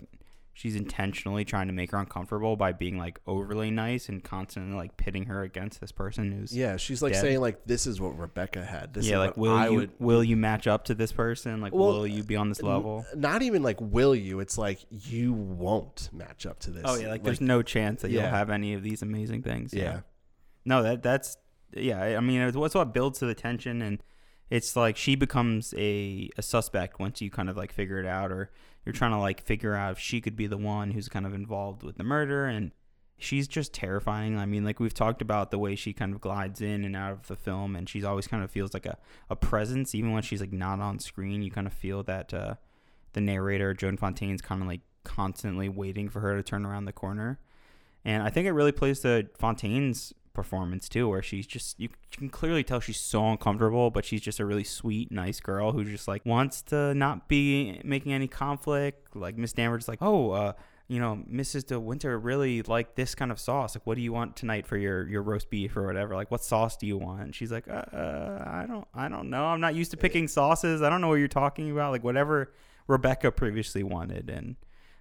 she's 0.58 0.74
intentionally 0.74 1.44
trying 1.44 1.68
to 1.68 1.72
make 1.72 1.92
her 1.92 1.98
uncomfortable 1.98 2.56
by 2.56 2.72
being 2.72 2.98
like 2.98 3.20
overly 3.28 3.70
nice 3.70 4.08
and 4.08 4.24
constantly 4.24 4.74
like 4.76 4.96
pitting 4.96 5.26
her 5.26 5.44
against 5.44 5.80
this 5.80 5.92
person 5.92 6.32
who's 6.32 6.52
Yeah, 6.52 6.76
she's 6.76 7.00
like 7.00 7.12
Dead. 7.12 7.20
saying 7.20 7.40
like 7.40 7.64
this 7.64 7.86
is 7.86 8.00
what 8.00 8.18
Rebecca 8.18 8.64
had. 8.64 8.92
This 8.92 9.06
yeah, 9.06 9.12
is 9.14 9.18
like 9.28 9.36
what 9.36 9.50
will 9.50 9.56
I 9.56 9.68
you 9.68 9.76
would. 9.76 9.90
will 10.00 10.24
you 10.24 10.36
match 10.36 10.66
up 10.66 10.86
to 10.86 10.96
this 10.96 11.12
person? 11.12 11.60
Like 11.60 11.72
Well, 11.72 11.92
will 11.92 12.06
you 12.08 12.24
be 12.24 12.34
on 12.34 12.48
this 12.48 12.60
level? 12.60 13.06
N- 13.12 13.20
Not 13.20 13.42
even 13.42 13.62
like 13.62 13.76
will 13.80 14.16
you? 14.16 14.40
It's 14.40 14.58
like 14.58 14.80
you 14.90 15.32
won't 15.32 16.08
match 16.12 16.44
up 16.44 16.58
to 16.60 16.72
this. 16.72 16.82
Oh 16.84 16.96
yeah, 16.96 17.06
like, 17.06 17.22
there's 17.22 17.40
no 17.40 17.62
chance 17.62 18.02
that 18.02 18.10
yeah. 18.10 18.22
you'll 18.22 18.30
have 18.30 18.50
any 18.50 18.74
of 18.74 18.82
these 18.82 19.00
amazing 19.00 19.42
things. 19.42 19.72
yeah. 19.72 20.00
No, 20.64 20.82
that 20.82 21.04
that's 21.04 21.36
yeah. 21.72 22.02
I- 22.02 22.16
I 22.16 22.20
mean, 22.20 22.40
it's 22.40 22.56
what's 22.56 22.74
what 22.74 22.92
builds 22.92 23.20
to 23.20 23.26
the 23.26 23.34
tension, 23.36 23.80
and 23.80 24.02
it's 24.50 24.76
like 24.76 24.96
she 24.96 25.14
becomes 25.14 25.74
a, 25.76 26.30
a 26.36 26.42
suspect 26.42 26.98
once 26.98 27.20
you 27.20 27.30
kind 27.30 27.50
of 27.50 27.56
like 27.56 27.72
figure 27.72 27.98
it 27.98 28.06
out 28.06 28.32
or 28.32 28.50
you're 28.84 28.92
trying 28.92 29.10
to 29.10 29.18
like 29.18 29.42
figure 29.42 29.74
out 29.74 29.92
if 29.92 29.98
she 29.98 30.20
could 30.20 30.36
be 30.36 30.46
the 30.46 30.56
one 30.56 30.92
who's 30.92 31.08
kind 31.08 31.26
of 31.26 31.34
involved 31.34 31.82
with 31.82 31.96
the 31.96 32.04
murder 32.04 32.46
and 32.46 32.72
she's 33.18 33.46
just 33.46 33.74
terrifying. 33.74 34.38
I 34.38 34.46
mean, 34.46 34.64
like 34.64 34.80
we've 34.80 34.94
talked 34.94 35.20
about 35.20 35.50
the 35.50 35.58
way 35.58 35.74
she 35.74 35.92
kind 35.92 36.14
of 36.14 36.20
glides 36.20 36.60
in 36.60 36.84
and 36.84 36.96
out 36.96 37.12
of 37.12 37.26
the 37.26 37.36
film 37.36 37.76
and 37.76 37.88
she's 37.88 38.04
always 38.04 38.26
kind 38.26 38.42
of 38.42 38.50
feels 38.50 38.72
like 38.72 38.86
a, 38.86 38.96
a 39.28 39.36
presence 39.36 39.94
even 39.94 40.12
when 40.12 40.22
she's 40.22 40.40
like 40.40 40.52
not 40.52 40.80
on 40.80 40.98
screen. 40.98 41.42
You 41.42 41.50
kind 41.50 41.66
of 41.66 41.72
feel 41.72 42.02
that 42.04 42.32
uh, 42.32 42.54
the 43.12 43.20
narrator 43.20 43.74
Joan 43.74 43.96
Fontaine's 43.96 44.40
kind 44.40 44.62
of 44.62 44.68
like 44.68 44.80
constantly 45.04 45.68
waiting 45.68 46.08
for 46.08 46.20
her 46.20 46.36
to 46.36 46.42
turn 46.42 46.64
around 46.64 46.86
the 46.86 46.92
corner. 46.92 47.38
And 48.04 48.22
I 48.22 48.30
think 48.30 48.46
it 48.46 48.52
really 48.52 48.72
plays 48.72 49.00
to 49.00 49.28
Fontaine's 49.36 50.14
performance 50.38 50.88
too, 50.88 51.08
where 51.08 51.20
she's 51.20 51.48
just 51.48 51.80
you 51.80 51.88
can 52.12 52.28
clearly 52.28 52.62
tell 52.62 52.78
she's 52.78 53.00
so 53.00 53.28
uncomfortable, 53.28 53.90
but 53.90 54.04
she's 54.04 54.20
just 54.20 54.38
a 54.38 54.46
really 54.46 54.62
sweet, 54.62 55.10
nice 55.10 55.40
girl 55.40 55.72
who 55.72 55.82
just 55.82 56.06
like 56.06 56.24
wants 56.24 56.62
to 56.62 56.94
not 56.94 57.26
be 57.26 57.80
making 57.82 58.12
any 58.12 58.28
conflict. 58.28 59.16
Like 59.16 59.36
Miss 59.36 59.52
Danvers, 59.52 59.88
like, 59.88 59.98
oh, 60.00 60.30
uh, 60.30 60.52
you 60.86 61.00
know, 61.00 61.24
Mrs. 61.28 61.66
De 61.66 61.80
Winter 61.80 62.16
really 62.16 62.62
like 62.62 62.94
this 62.94 63.16
kind 63.16 63.32
of 63.32 63.40
sauce. 63.40 63.74
Like, 63.74 63.84
what 63.84 63.96
do 63.96 64.00
you 64.00 64.12
want 64.12 64.36
tonight 64.36 64.64
for 64.64 64.76
your 64.76 65.08
your 65.08 65.22
roast 65.22 65.50
beef 65.50 65.76
or 65.76 65.84
whatever? 65.84 66.14
Like, 66.14 66.30
what 66.30 66.44
sauce 66.44 66.76
do 66.76 66.86
you 66.86 66.96
want? 66.96 67.22
And 67.22 67.34
she's 67.34 67.50
like, 67.50 67.66
uh, 67.66 67.72
uh, 67.92 68.44
I 68.46 68.64
don't, 68.68 68.86
I 68.94 69.08
don't 69.08 69.28
know. 69.28 69.44
I'm 69.44 69.60
not 69.60 69.74
used 69.74 69.90
to 69.90 69.96
picking 69.96 70.28
sauces. 70.28 70.82
I 70.82 70.88
don't 70.88 71.00
know 71.00 71.08
what 71.08 71.16
you're 71.16 71.26
talking 71.26 71.68
about. 71.72 71.90
Like, 71.90 72.04
whatever 72.04 72.52
Rebecca 72.86 73.32
previously 73.32 73.82
wanted, 73.82 74.30
and 74.30 74.54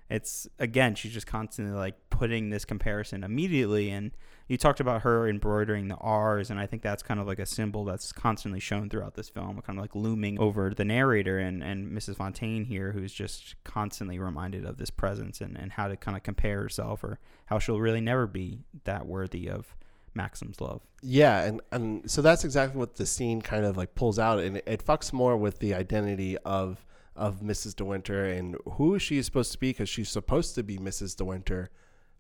it's 0.10 0.48
again 0.58 0.96
she's 0.96 1.14
just 1.14 1.28
constantly 1.28 1.76
like 1.76 1.96
putting 2.10 2.50
this 2.50 2.66
comparison 2.66 3.24
immediately 3.24 3.92
and 3.92 4.12
you 4.48 4.58
talked 4.58 4.80
about 4.80 5.02
her 5.02 5.28
embroidering 5.28 5.88
the 5.88 5.96
r's 5.96 6.50
and 6.50 6.60
i 6.60 6.66
think 6.66 6.82
that's 6.82 7.04
kind 7.04 7.20
of 7.20 7.28
like 7.28 7.40
a 7.40 7.46
symbol 7.46 7.84
that's 7.86 8.12
constantly 8.12 8.60
shown 8.60 8.90
throughout 8.90 9.16
this 9.16 9.30
film 9.30 9.62
kind 9.62 9.78
of 9.78 9.84
like 9.84 9.96
looming 9.96 10.40
over 10.40 10.74
the 10.74 10.86
narrator 10.86 11.38
and, 11.38 11.64
and 11.64 11.92
mrs 11.92 12.16
fontaine 12.16 12.66
here 12.66 12.92
who's 12.92 13.14
just 13.14 13.56
constantly 13.64 14.20
reminded 14.20 14.66
of 14.66 14.78
this 14.78 14.90
presence 14.90 15.42
and, 15.42 15.58
and 15.58 15.74
how 15.74 15.88
to 15.88 15.96
kind 15.96 16.16
of 16.16 16.24
compare 16.24 16.62
herself 16.62 17.04
or 17.04 17.20
how 17.48 17.60
she'll 17.60 17.80
really 17.80 18.02
never 18.02 18.28
be 18.28 18.60
that 18.84 19.06
worthy 19.06 19.50
of 19.50 19.76
maxim's 20.14 20.60
love 20.60 20.82
Yeah, 21.04 21.44
and 21.44 21.62
and 21.72 22.10
so 22.10 22.22
that's 22.22 22.44
exactly 22.44 22.80
what 22.80 22.96
the 22.96 23.06
scene 23.06 23.42
kind 23.42 23.66
of 23.66 23.78
like 23.78 23.94
pulls 23.94 24.18
out, 24.18 24.40
and 24.40 24.58
it, 24.58 24.64
it 24.66 24.86
fucks 24.86 25.14
more 25.14 25.38
with 25.38 25.60
the 25.60 25.74
identity 25.76 26.38
of 26.40 26.84
of 27.16 27.42
Mrs. 27.42 27.76
De 27.76 27.86
Winter 27.86 28.26
and 28.26 28.56
who 28.74 29.00
she 29.00 29.18
is 29.18 29.26
supposed 29.26 29.52
to 29.52 29.58
be 29.58 29.70
because 29.70 29.90
she's 29.90 30.10
supposed 30.10 30.56
to 30.56 30.64
be 30.64 30.78
Mrs. 30.78 31.16
De 31.16 31.26
Winter, 31.26 31.70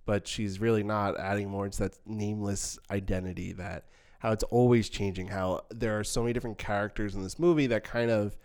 but 0.07 0.27
she's 0.27 0.59
really 0.59 0.81
not. 0.81 1.19
Adding 1.19 1.49
more 1.49 1.69
to 1.69 1.79
that 1.79 1.99
nameless 2.07 2.79
identity 2.89 3.51
that 3.51 3.85
how 4.19 4.31
it's 4.31 4.43
always 4.45 4.89
changing. 4.89 5.27
How 5.27 5.61
there 5.69 5.99
are 5.99 6.03
so 6.03 6.21
many 6.21 6.33
different 6.33 6.57
characters 6.57 7.13
in 7.13 7.21
this 7.21 7.37
movie 7.37 7.67
that 7.67 7.83
kind 7.83 8.09
of 8.09 8.35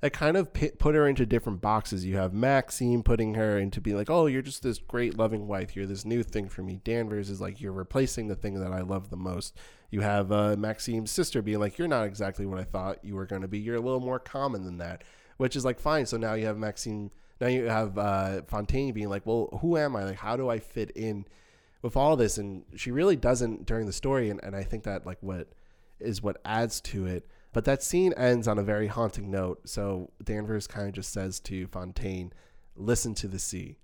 that 0.00 0.12
kind 0.12 0.36
of 0.36 0.52
put 0.52 0.94
her 0.94 1.08
into 1.08 1.26
different 1.26 1.60
boxes. 1.60 2.04
You 2.04 2.16
have 2.16 2.32
Maxim 2.32 3.02
putting 3.02 3.34
her 3.34 3.58
into 3.58 3.80
being 3.80 3.96
like, 3.96 4.08
oh, 4.08 4.26
you're 4.26 4.42
just 4.42 4.62
this 4.62 4.78
great 4.78 5.18
loving 5.18 5.48
wife. 5.48 5.74
You're 5.74 5.86
this 5.86 6.04
new 6.04 6.22
thing 6.22 6.48
for 6.48 6.62
me. 6.62 6.80
Danvers 6.84 7.28
is 7.28 7.40
like, 7.40 7.60
you're 7.60 7.72
replacing 7.72 8.28
the 8.28 8.36
thing 8.36 8.60
that 8.60 8.72
I 8.72 8.82
love 8.82 9.10
the 9.10 9.16
most. 9.16 9.58
You 9.90 10.02
have 10.02 10.30
uh, 10.30 10.54
Maxim's 10.56 11.10
sister 11.10 11.42
being 11.42 11.58
like, 11.58 11.78
you're 11.78 11.88
not 11.88 12.06
exactly 12.06 12.46
what 12.46 12.60
I 12.60 12.64
thought 12.64 13.04
you 13.04 13.16
were 13.16 13.26
going 13.26 13.42
to 13.42 13.48
be. 13.48 13.58
You're 13.58 13.74
a 13.74 13.80
little 13.80 13.98
more 13.98 14.20
common 14.20 14.64
than 14.64 14.78
that, 14.78 15.02
which 15.36 15.56
is 15.56 15.64
like 15.64 15.80
fine. 15.80 16.06
So 16.06 16.16
now 16.16 16.34
you 16.34 16.46
have 16.46 16.58
Maxim. 16.58 17.10
Now 17.40 17.46
you 17.46 17.64
have 17.66 17.96
uh, 17.98 18.42
Fontaine 18.42 18.92
being 18.92 19.08
like, 19.08 19.24
well, 19.26 19.58
who 19.60 19.76
am 19.76 19.96
I? 19.96 20.04
Like, 20.04 20.16
how 20.16 20.36
do 20.36 20.48
I 20.48 20.58
fit 20.58 20.90
in 20.92 21.24
with 21.82 21.96
all 21.96 22.16
this? 22.16 22.38
And 22.38 22.64
she 22.76 22.90
really 22.90 23.16
doesn't 23.16 23.66
during 23.66 23.86
the 23.86 23.92
story. 23.92 24.30
And, 24.30 24.42
and 24.42 24.56
I 24.56 24.62
think 24.62 24.84
that 24.84 25.06
like 25.06 25.18
what 25.20 25.48
is 26.00 26.22
what 26.22 26.40
adds 26.44 26.80
to 26.82 27.06
it. 27.06 27.26
But 27.52 27.64
that 27.64 27.82
scene 27.82 28.12
ends 28.14 28.46
on 28.46 28.58
a 28.58 28.62
very 28.62 28.86
haunting 28.86 29.30
note. 29.30 29.68
So 29.68 30.10
Danvers 30.22 30.66
kind 30.66 30.88
of 30.88 30.94
just 30.94 31.12
says 31.12 31.40
to 31.40 31.66
Fontaine, 31.68 32.32
listen 32.76 33.14
to 33.16 33.28
the 33.28 33.38
sea, 33.38 33.76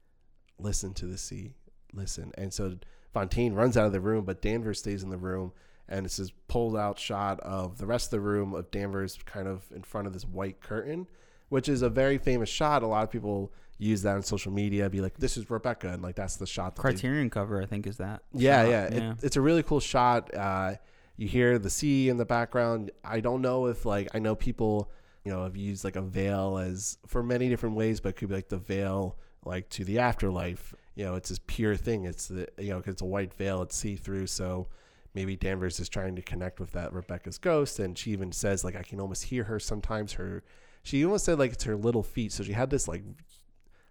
listen 0.59 0.92
to 0.94 1.07
the 1.07 1.18
sea, 1.18 1.55
listen. 1.92 2.32
And 2.36 2.52
so 2.52 2.76
Fontaine 3.12 3.55
runs 3.55 3.76
out 3.76 3.86
of 3.86 3.92
the 3.92 4.00
room, 4.00 4.24
but 4.24 4.42
Danvers 4.42 4.80
stays 4.80 5.02
in 5.02 5.11
the 5.11 5.16
room. 5.16 5.52
And 5.88 6.07
it's 6.07 6.16
this 6.16 6.32
pulled 6.48 6.76
out 6.76 6.98
shot 6.98 7.40
of 7.40 7.78
the 7.78 7.86
rest 7.86 8.07
of 8.07 8.11
the 8.12 8.20
room 8.20 8.55
of 8.55 8.70
Danvers 8.70 9.18
kind 9.24 9.46
of 9.46 9.64
in 9.74 9.82
front 9.82 10.07
of 10.07 10.12
this 10.12 10.24
white 10.24 10.61
curtain, 10.61 11.07
which 11.55 11.68
is 11.68 11.82
a 11.82 11.88
very 11.88 12.18
famous 12.18 12.48
shot. 12.48 12.82
A 12.82 12.86
lot 12.86 13.05
of 13.05 13.11
people 13.12 13.52
use 13.78 14.02
that 14.02 14.16
on 14.16 14.22
social 14.24 14.50
media, 14.50 14.90
be 14.90 15.00
like, 15.00 15.16
this 15.18 15.36
is 15.36 15.48
Rebecca. 15.48 15.88
And 15.88 16.02
like, 16.02 16.16
that's 16.16 16.34
the 16.36 16.46
shot. 16.48 16.74
That 16.74 16.82
they- 16.82 16.88
criterion 16.90 17.30
cover 17.30 17.62
i 17.62 17.66
think 17.66 17.86
is 17.86 17.96
that 17.98 18.22
yeah, 18.32 18.62
shot. 18.64 18.70
yeah. 18.70 19.12
It, 19.12 19.16
it's 19.22 19.36
a 19.36 19.40
really 19.40 19.62
cool 19.62 19.78
shot. 19.78 20.34
Uh, 20.34 20.74
you 21.16 21.28
hear 21.28 21.59
the 21.61 21.70
sea 21.70 22.09
in 22.09 22.16
the 22.16 22.24
background. 22.24 22.90
I 23.05 23.20
don't 23.20 23.40
know 23.40 23.66
if 23.66 23.86
like 23.86 24.09
I 24.14 24.18
know 24.18 24.34
people, 24.34 24.90
you 25.24 25.30
know, 25.32 25.44
have 25.44 25.57
used 25.57 25.84
like 25.84 25.94
a 25.94 26.02
veil 26.02 26.59
as 26.59 26.98
for 27.07 27.22
many 27.22 27.48
different 27.48 27.76
ways, 27.76 28.00
but 28.00 28.09
it 28.11 28.16
could 28.16 28.28
be 28.30 28.34
like 28.34 28.48
the 28.48 28.57
veil 28.59 29.16
like 29.44 29.68
to 29.70 29.84
the 29.84 30.00
afterlife. 30.00 30.74
You 30.96 31.05
know, 31.05 31.14
it's 31.14 31.28
this 31.28 31.40
pure 31.46 31.76
thing. 31.76 32.05
It's 32.05 32.26
the 32.26 32.48
you 32.59 32.70
know, 32.70 32.80
'cause 32.80 32.94
it's 32.94 33.02
a 33.02 33.12
white 33.16 33.32
veil. 33.32 33.62
It's 33.62 33.76
see 33.76 33.94
through. 33.94 34.26
So 34.26 34.66
maybe 35.14 35.36
Danvers 35.36 35.78
is 35.78 35.88
trying 35.88 36.16
to 36.16 36.22
connect 36.22 36.59
with 36.59 36.72
that 36.72 36.92
Rebecca's 36.92 37.38
ghost, 37.38 37.78
and 37.78 37.96
she 37.96 38.11
even 38.11 38.32
says 38.32 38.64
like 38.64 38.74
I 38.74 38.82
can 38.82 38.98
almost 38.98 39.22
hear 39.24 39.44
her 39.44 39.61
sometimes. 39.61 40.14
Her 40.14 40.42
she 40.85 41.05
almost 41.05 41.24
said 41.24 41.39
like 41.39 41.53
it's 41.53 41.64
her 41.64 41.76
little 41.76 42.03
feet. 42.03 42.30
So 42.30 42.45
she 42.45 42.53
had 42.53 42.70
this 42.70 42.87
like 42.87 43.03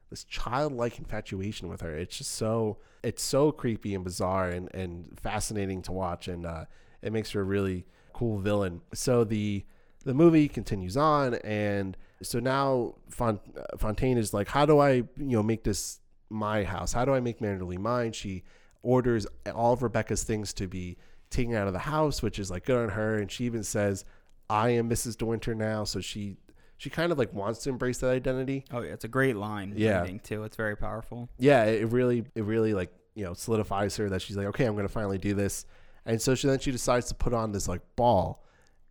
this 0.10 0.24
childlike 0.24 1.00
infatuation 1.00 1.68
with 1.68 1.82
her. 1.82 1.94
It's 1.94 2.18
just 2.18 2.32
so 2.32 2.78
it's 3.02 3.22
so 3.22 3.52
creepy 3.52 3.94
and 3.96 4.04
bizarre 4.04 4.50
and, 4.50 4.74
and 4.74 5.20
fascinating 5.20 5.82
to 5.82 5.92
watch 5.92 6.28
and 6.30 6.46
uh, 6.46 6.66
it 7.02 7.12
makes 7.12 7.32
her 7.32 7.42
a 7.42 7.44
really 7.44 7.86
cool 8.14 8.38
villain. 8.38 8.82
So 8.94 9.24
the 9.26 9.66
the 10.06 10.14
movie 10.14 10.48
continues 10.48 10.96
on 10.96 11.34
and 11.36 11.98
so 12.22 12.40
now 12.40 12.96
Font- 13.10 13.42
Fontaine 13.78 14.18
is 14.18 14.34
like, 14.34 14.48
how 14.48 14.66
do 14.66 14.80
I 14.80 14.92
you 14.92 15.08
know 15.18 15.44
make 15.44 15.64
this 15.64 16.00
my 16.30 16.64
house? 16.64 16.94
How 16.94 17.06
do 17.06 17.14
I 17.14 17.20
make 17.20 17.40
Manderley 17.40 17.80
mine? 17.80 18.12
She 18.12 18.44
orders 18.84 19.26
all 19.56 19.74
of 19.74 19.82
Rebecca's 19.82 20.24
things 20.24 20.54
to 20.54 20.68
be 20.68 20.98
taken 21.32 21.56
out 21.56 21.66
of 21.66 21.74
the 21.74 21.80
house, 21.80 22.22
which 22.22 22.38
is 22.38 22.52
like 22.52 22.66
good 22.66 22.78
on 22.78 22.90
her. 22.90 23.18
And 23.18 23.32
she 23.32 23.46
even 23.46 23.64
says, 23.64 24.06
I 24.48 24.70
am 24.70 24.88
Mrs. 24.88 25.18
De 25.18 25.26
Winter 25.26 25.56
now. 25.56 25.86
So 25.86 26.00
she 26.00 26.38
she 26.84 26.90
kind 26.90 27.14
of 27.14 27.18
like 27.18 27.32
wants 27.34 27.60
to 27.64 27.70
embrace 27.70 28.00
that 28.00 28.10
identity. 28.10 28.66
oh 28.72 28.82
yeah 28.82 28.92
it's 28.92 29.06
a 29.06 29.08
great 29.08 29.38
line 29.38 29.74
Yeah. 29.78 30.02
reading, 30.02 30.20
too 30.20 30.44
it's 30.44 30.58
very 30.58 30.76
powerful 30.76 31.30
yeah, 31.38 31.64
it 31.64 31.90
really, 31.92 32.26
it 32.36 32.44
really 32.44 32.74
like 32.74 32.92
you 33.16 33.24
know 33.24 33.34
solidifies 33.34 33.96
her 33.98 34.10
that 34.10 34.22
she's 34.22 34.36
like, 34.36 34.48
okay, 34.48 34.66
I'm 34.66 34.76
gonna 34.76 34.90
finally 34.90 35.18
do 35.18 35.34
this, 35.34 35.66
and 36.06 36.22
so 36.22 36.36
she 36.36 36.48
then 36.48 36.60
she 36.60 36.72
decides 36.72 37.08
to 37.08 37.16
put 37.16 37.34
on 37.34 37.52
this 37.54 37.68
like 37.68 37.82
ball, 37.96 38.44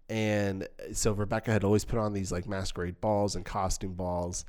and 0.08 0.66
so 0.92 1.12
Rebecca 1.12 1.50
had 1.52 1.64
always 1.64 1.84
put 1.84 1.98
on 1.98 2.12
these 2.14 2.32
like 2.32 2.46
masquerade 2.48 3.00
balls 3.00 3.36
and 3.36 3.44
costume 3.44 3.92
balls, 3.94 4.44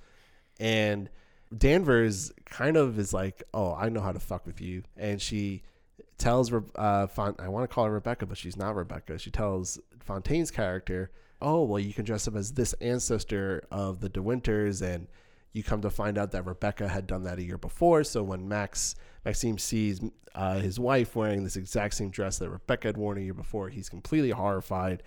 and 0.60 1.10
Danvers 1.56 2.32
kind 2.46 2.78
of 2.78 2.98
is 2.98 3.14
like, 3.14 3.44
oh, 3.54 3.76
I 3.76 3.89
know 3.89 4.00
how 4.02 4.12
to 4.12 4.20
fuck 4.20 4.46
with 4.46 4.62
you, 4.62 4.84
and 4.98 5.22
she 5.22 5.64
tells 6.18 6.52
uh, 6.76 7.08
Font- 7.08 7.39
I 7.39 7.48
want 7.50 7.70
to 7.70 7.74
call 7.74 7.86
her 7.86 7.91
Rebecca, 7.91 8.26
but 8.26 8.38
she's 8.38 8.56
not 8.58 8.76
Rebecca. 8.76 9.18
She 9.20 9.30
tells 9.32 9.80
Fontaine's 10.00 10.52
character, 10.52 11.12
oh, 11.44 11.64
well, 11.64 11.80
you 11.80 11.94
can 11.94 12.06
dress 12.06 12.28
up 12.28 12.36
as 12.36 12.54
this 12.54 12.74
ancestor 12.82 13.64
of 13.70 14.00
the 14.00 14.10
De 14.10 14.22
Winters, 14.22 14.82
and 14.82 15.08
you 15.52 15.64
come 15.64 15.82
to 15.82 15.89
find 15.89 16.18
out 16.18 16.32
that 16.32 16.46
Rebecca 16.46 16.88
had 16.88 17.06
done 17.06 17.24
that 17.26 17.38
a 17.38 17.44
year 17.44 17.58
before. 17.58 18.04
So 18.04 18.24
when 18.24 18.48
Max 18.48 18.96
Maxim 19.24 19.58
sees 19.58 20.02
uh, 20.34 20.60
his 20.60 20.80
wife 20.80 21.16
wearing 21.16 21.44
this 21.44 21.56
exact 21.56 21.94
same 21.94 22.10
dress 22.10 22.39
that 22.39 22.50
Rebecca 22.50 22.88
had 22.88 22.98
worn 22.98 23.18
a 23.18 23.22
year 23.22 23.36
before, 23.36 23.70
he's 23.70 23.89
completely 23.89 24.32
horrified, 24.32 25.04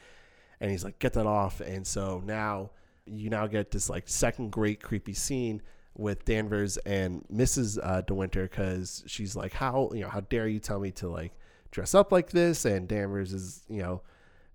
and 0.60 0.70
he's 0.70 0.84
like, 0.84 0.98
"Get 0.98 1.14
that 1.14 1.26
off!" 1.26 1.60
And 1.60 1.86
so 1.86 2.22
now 2.24 2.70
you 3.06 3.30
now 3.30 3.46
get 3.46 3.70
this 3.70 3.90
like 3.90 4.08
second 4.08 4.52
great 4.52 4.82
creepy 4.82 5.14
scene 5.14 5.62
with 5.96 6.24
Danvers 6.24 6.76
and 6.78 7.24
Mrs. 7.32 7.78
Uh, 7.82 8.02
De 8.02 8.14
Winter 8.14 8.42
because 8.42 9.02
she's 9.06 9.34
like, 9.34 9.52
"How 9.52 9.90
you 9.92 10.02
know? 10.02 10.08
How 10.08 10.20
dare 10.20 10.46
you 10.46 10.60
tell 10.60 10.78
me 10.78 10.92
to 10.92 11.08
like 11.08 11.32
dress 11.72 11.94
up 11.94 12.12
like 12.12 12.30
this?" 12.30 12.64
And 12.64 12.86
Danvers 12.86 13.32
is 13.32 13.64
you 13.68 13.82
know 13.82 14.02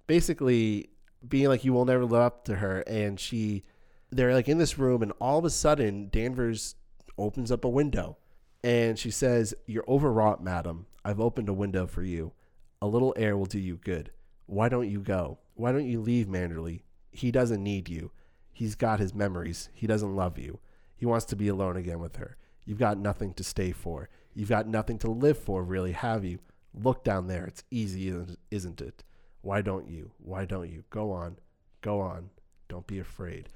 basically 0.07 0.90
being 1.27 1.47
like, 1.47 1.63
"You 1.63 1.73
will 1.73 1.85
never 1.85 2.05
live 2.05 2.21
up 2.21 2.45
to 2.45 2.55
her," 2.55 2.81
and 2.81 3.19
she 3.19 3.63
they're 4.11 4.33
like 4.33 4.49
in 4.49 4.57
this 4.57 4.77
room 4.77 5.01
and 5.01 5.13
all 5.21 5.39
of 5.39 5.45
a 5.45 5.49
sudden 5.49 6.09
Danvers 6.11 6.75
opens 7.17 7.51
up 7.51 7.63
a 7.63 7.69
window 7.69 8.17
and 8.63 8.99
she 8.99 9.09
says, 9.09 9.53
You're 9.65 9.85
overwrought, 9.87 10.43
madam. 10.43 10.85
I've 11.03 11.19
opened 11.19 11.49
a 11.49 11.53
window 11.53 11.87
for 11.87 12.03
you. 12.03 12.33
A 12.81 12.87
little 12.87 13.13
air 13.17 13.37
will 13.37 13.45
do 13.45 13.59
you 13.59 13.77
good. 13.77 14.11
Why 14.45 14.69
don't 14.69 14.89
you 14.89 14.99
go? 14.99 15.39
Why 15.55 15.71
don't 15.71 15.87
you 15.87 16.01
leave 16.01 16.27
Manderley? 16.27 16.81
He 17.11 17.31
doesn't 17.31 17.63
need 17.63 17.89
you. 17.89 18.11
He's 18.51 18.75
got 18.75 18.99
his 18.99 19.13
memories. 19.13 19.69
He 19.73 19.87
doesn't 19.87 20.15
love 20.15 20.37
you. 20.37 20.59
He 20.95 21.05
wants 21.05 21.25
to 21.25 21.35
be 21.35 21.47
alone 21.47 21.77
again 21.77 21.99
with 21.99 22.17
her. 22.17 22.37
You've 22.65 22.77
got 22.79 22.97
nothing 22.97 23.33
to 23.35 23.43
stay 23.43 23.71
for. 23.71 24.09
You've 24.35 24.49
got 24.49 24.67
nothing 24.67 24.99
to 24.99 25.09
live 25.09 25.37
for, 25.37 25.63
really, 25.63 25.93
have 25.93 26.23
you? 26.23 26.39
Look 26.73 27.03
down 27.03 27.27
there. 27.27 27.45
It's 27.45 27.63
easy, 27.71 28.09
isn't- 28.09 28.39
isn't 28.51 28.81
it? 28.81 29.03
Why 29.41 29.61
don't 29.61 29.89
you? 29.89 30.11
Why 30.17 30.45
don't 30.45 30.69
you? 30.69 30.83
Go 30.89 31.11
on. 31.11 31.37
Go 31.81 31.99
on. 31.99 32.29
Don't 32.67 32.87
be 32.87 32.99
afraid. 32.99 33.49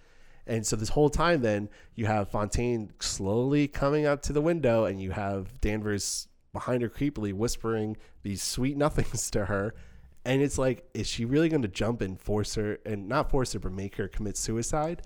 And 0.47 0.65
so 0.65 0.75
this 0.75 0.89
whole 0.89 1.09
time, 1.09 1.41
then 1.41 1.69
you 1.95 2.05
have 2.05 2.29
Fontaine 2.29 2.91
slowly 2.99 3.67
coming 3.67 4.05
up 4.05 4.21
to 4.23 4.33
the 4.33 4.41
window, 4.41 4.86
and 4.86 5.01
you 5.01 5.11
have 5.11 5.59
Danvers 5.61 6.27
behind 6.53 6.81
her 6.81 6.89
creepily 6.89 7.33
whispering 7.33 7.97
these 8.23 8.43
sweet 8.43 8.77
nothings 8.86 9.29
to 9.31 9.45
her. 9.45 9.75
and 10.23 10.41
it's 10.41 10.57
like, 10.57 10.88
is 10.93 11.07
she 11.07 11.25
really 11.25 11.49
going 11.49 11.61
to 11.61 11.67
jump 11.67 12.01
and 12.01 12.19
force 12.19 12.55
her 12.55 12.79
and 12.86 13.07
not 13.07 13.29
force 13.29 13.53
her, 13.53 13.59
but 13.59 13.71
make 13.71 13.95
her 13.95 14.07
commit 14.07 14.38
suicide? 14.38 15.01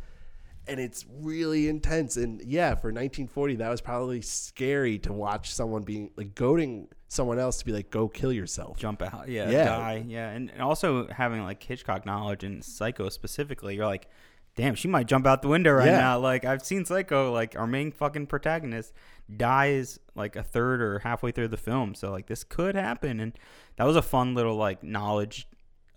And 0.70 0.80
it's 0.80 1.06
really 1.10 1.68
intense. 1.68 2.16
And 2.18 2.42
yeah, 2.44 2.70
for 2.76 2.90
1940, 2.90 3.56
that 3.58 3.70
was 3.70 3.82
probably 3.82 4.22
scary 4.22 5.00
to 5.00 5.12
watch 5.12 5.52
someone 5.54 5.82
being 5.84 6.12
like 6.16 6.36
goading 6.36 6.88
someone 7.08 7.40
else 7.40 7.58
to 7.58 7.66
be 7.66 7.72
like, 7.72 7.90
go 7.90 8.08
kill 8.08 8.32
yourself. 8.32 8.78
jump 8.78 9.02
out, 9.02 9.28
yeah, 9.28 9.50
Yeah. 9.50 9.66
die, 9.66 10.04
yeah, 10.08 10.30
and, 10.30 10.52
and 10.52 10.62
also 10.62 11.08
having 11.08 11.42
like 11.44 11.62
Hitchcock 11.64 12.06
knowledge 12.06 12.44
and 12.44 12.64
Psycho 12.64 13.10
specifically, 13.10 13.76
you're 13.76 13.88
like, 13.88 14.08
damn, 14.56 14.76
she 14.76 14.88
might 14.88 15.08
jump 15.08 15.26
out 15.26 15.42
the 15.42 15.48
window 15.48 15.72
right 15.72 15.88
Yeah. 15.88 15.98
now. 16.00 16.20
Like 16.20 16.46
I've 16.46 16.64
seen 16.64 16.86
Psycho, 16.86 17.32
like 17.34 17.58
our 17.58 17.66
main 17.66 17.92
fucking 17.92 18.28
protagonist 18.28 18.94
dies 19.36 20.00
like 20.16 20.36
a 20.36 20.44
third 20.44 20.82
or 20.82 21.00
halfway 21.00 21.32
through 21.32 21.48
the 21.48 21.58
film, 21.58 21.96
so 21.96 22.12
like 22.12 22.28
this 22.28 22.44
could 22.44 22.76
happen, 22.76 23.20
and 23.20 23.34
that 23.78 23.86
was 23.86 23.96
a 23.96 24.02
fun 24.02 24.36
little 24.36 24.56
like 24.56 24.84
knowledge 24.84 25.48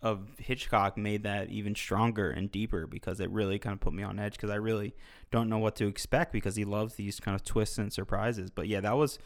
of 0.03 0.20
Hitchcock 0.38 0.96
made 0.98 1.22
that 1.22 1.48
even 1.50 1.74
stronger 1.74 2.30
and 2.30 2.50
deeper 2.50 2.86
because 2.86 3.20
it 3.20 3.30
really 3.30 3.59
kind 3.59 3.74
of 3.74 3.80
put 3.80 3.92
me 3.92 4.03
on 4.03 4.18
edge 4.18 4.32
because 4.32 4.50
I 4.50 4.57
really 4.57 4.94
don't 5.30 5.48
know 5.48 5.59
what 5.59 5.76
to 5.76 5.86
expect 5.86 6.32
because 6.32 6.57
he 6.57 6.64
loves 6.64 6.94
these 6.96 7.20
kind 7.20 7.34
of 7.34 7.44
twists 7.44 7.78
and 7.78 7.92
surprises. 7.92 8.50
But 8.50 8.66
yeah, 8.66 8.80
that 8.80 8.96
was 8.96 9.18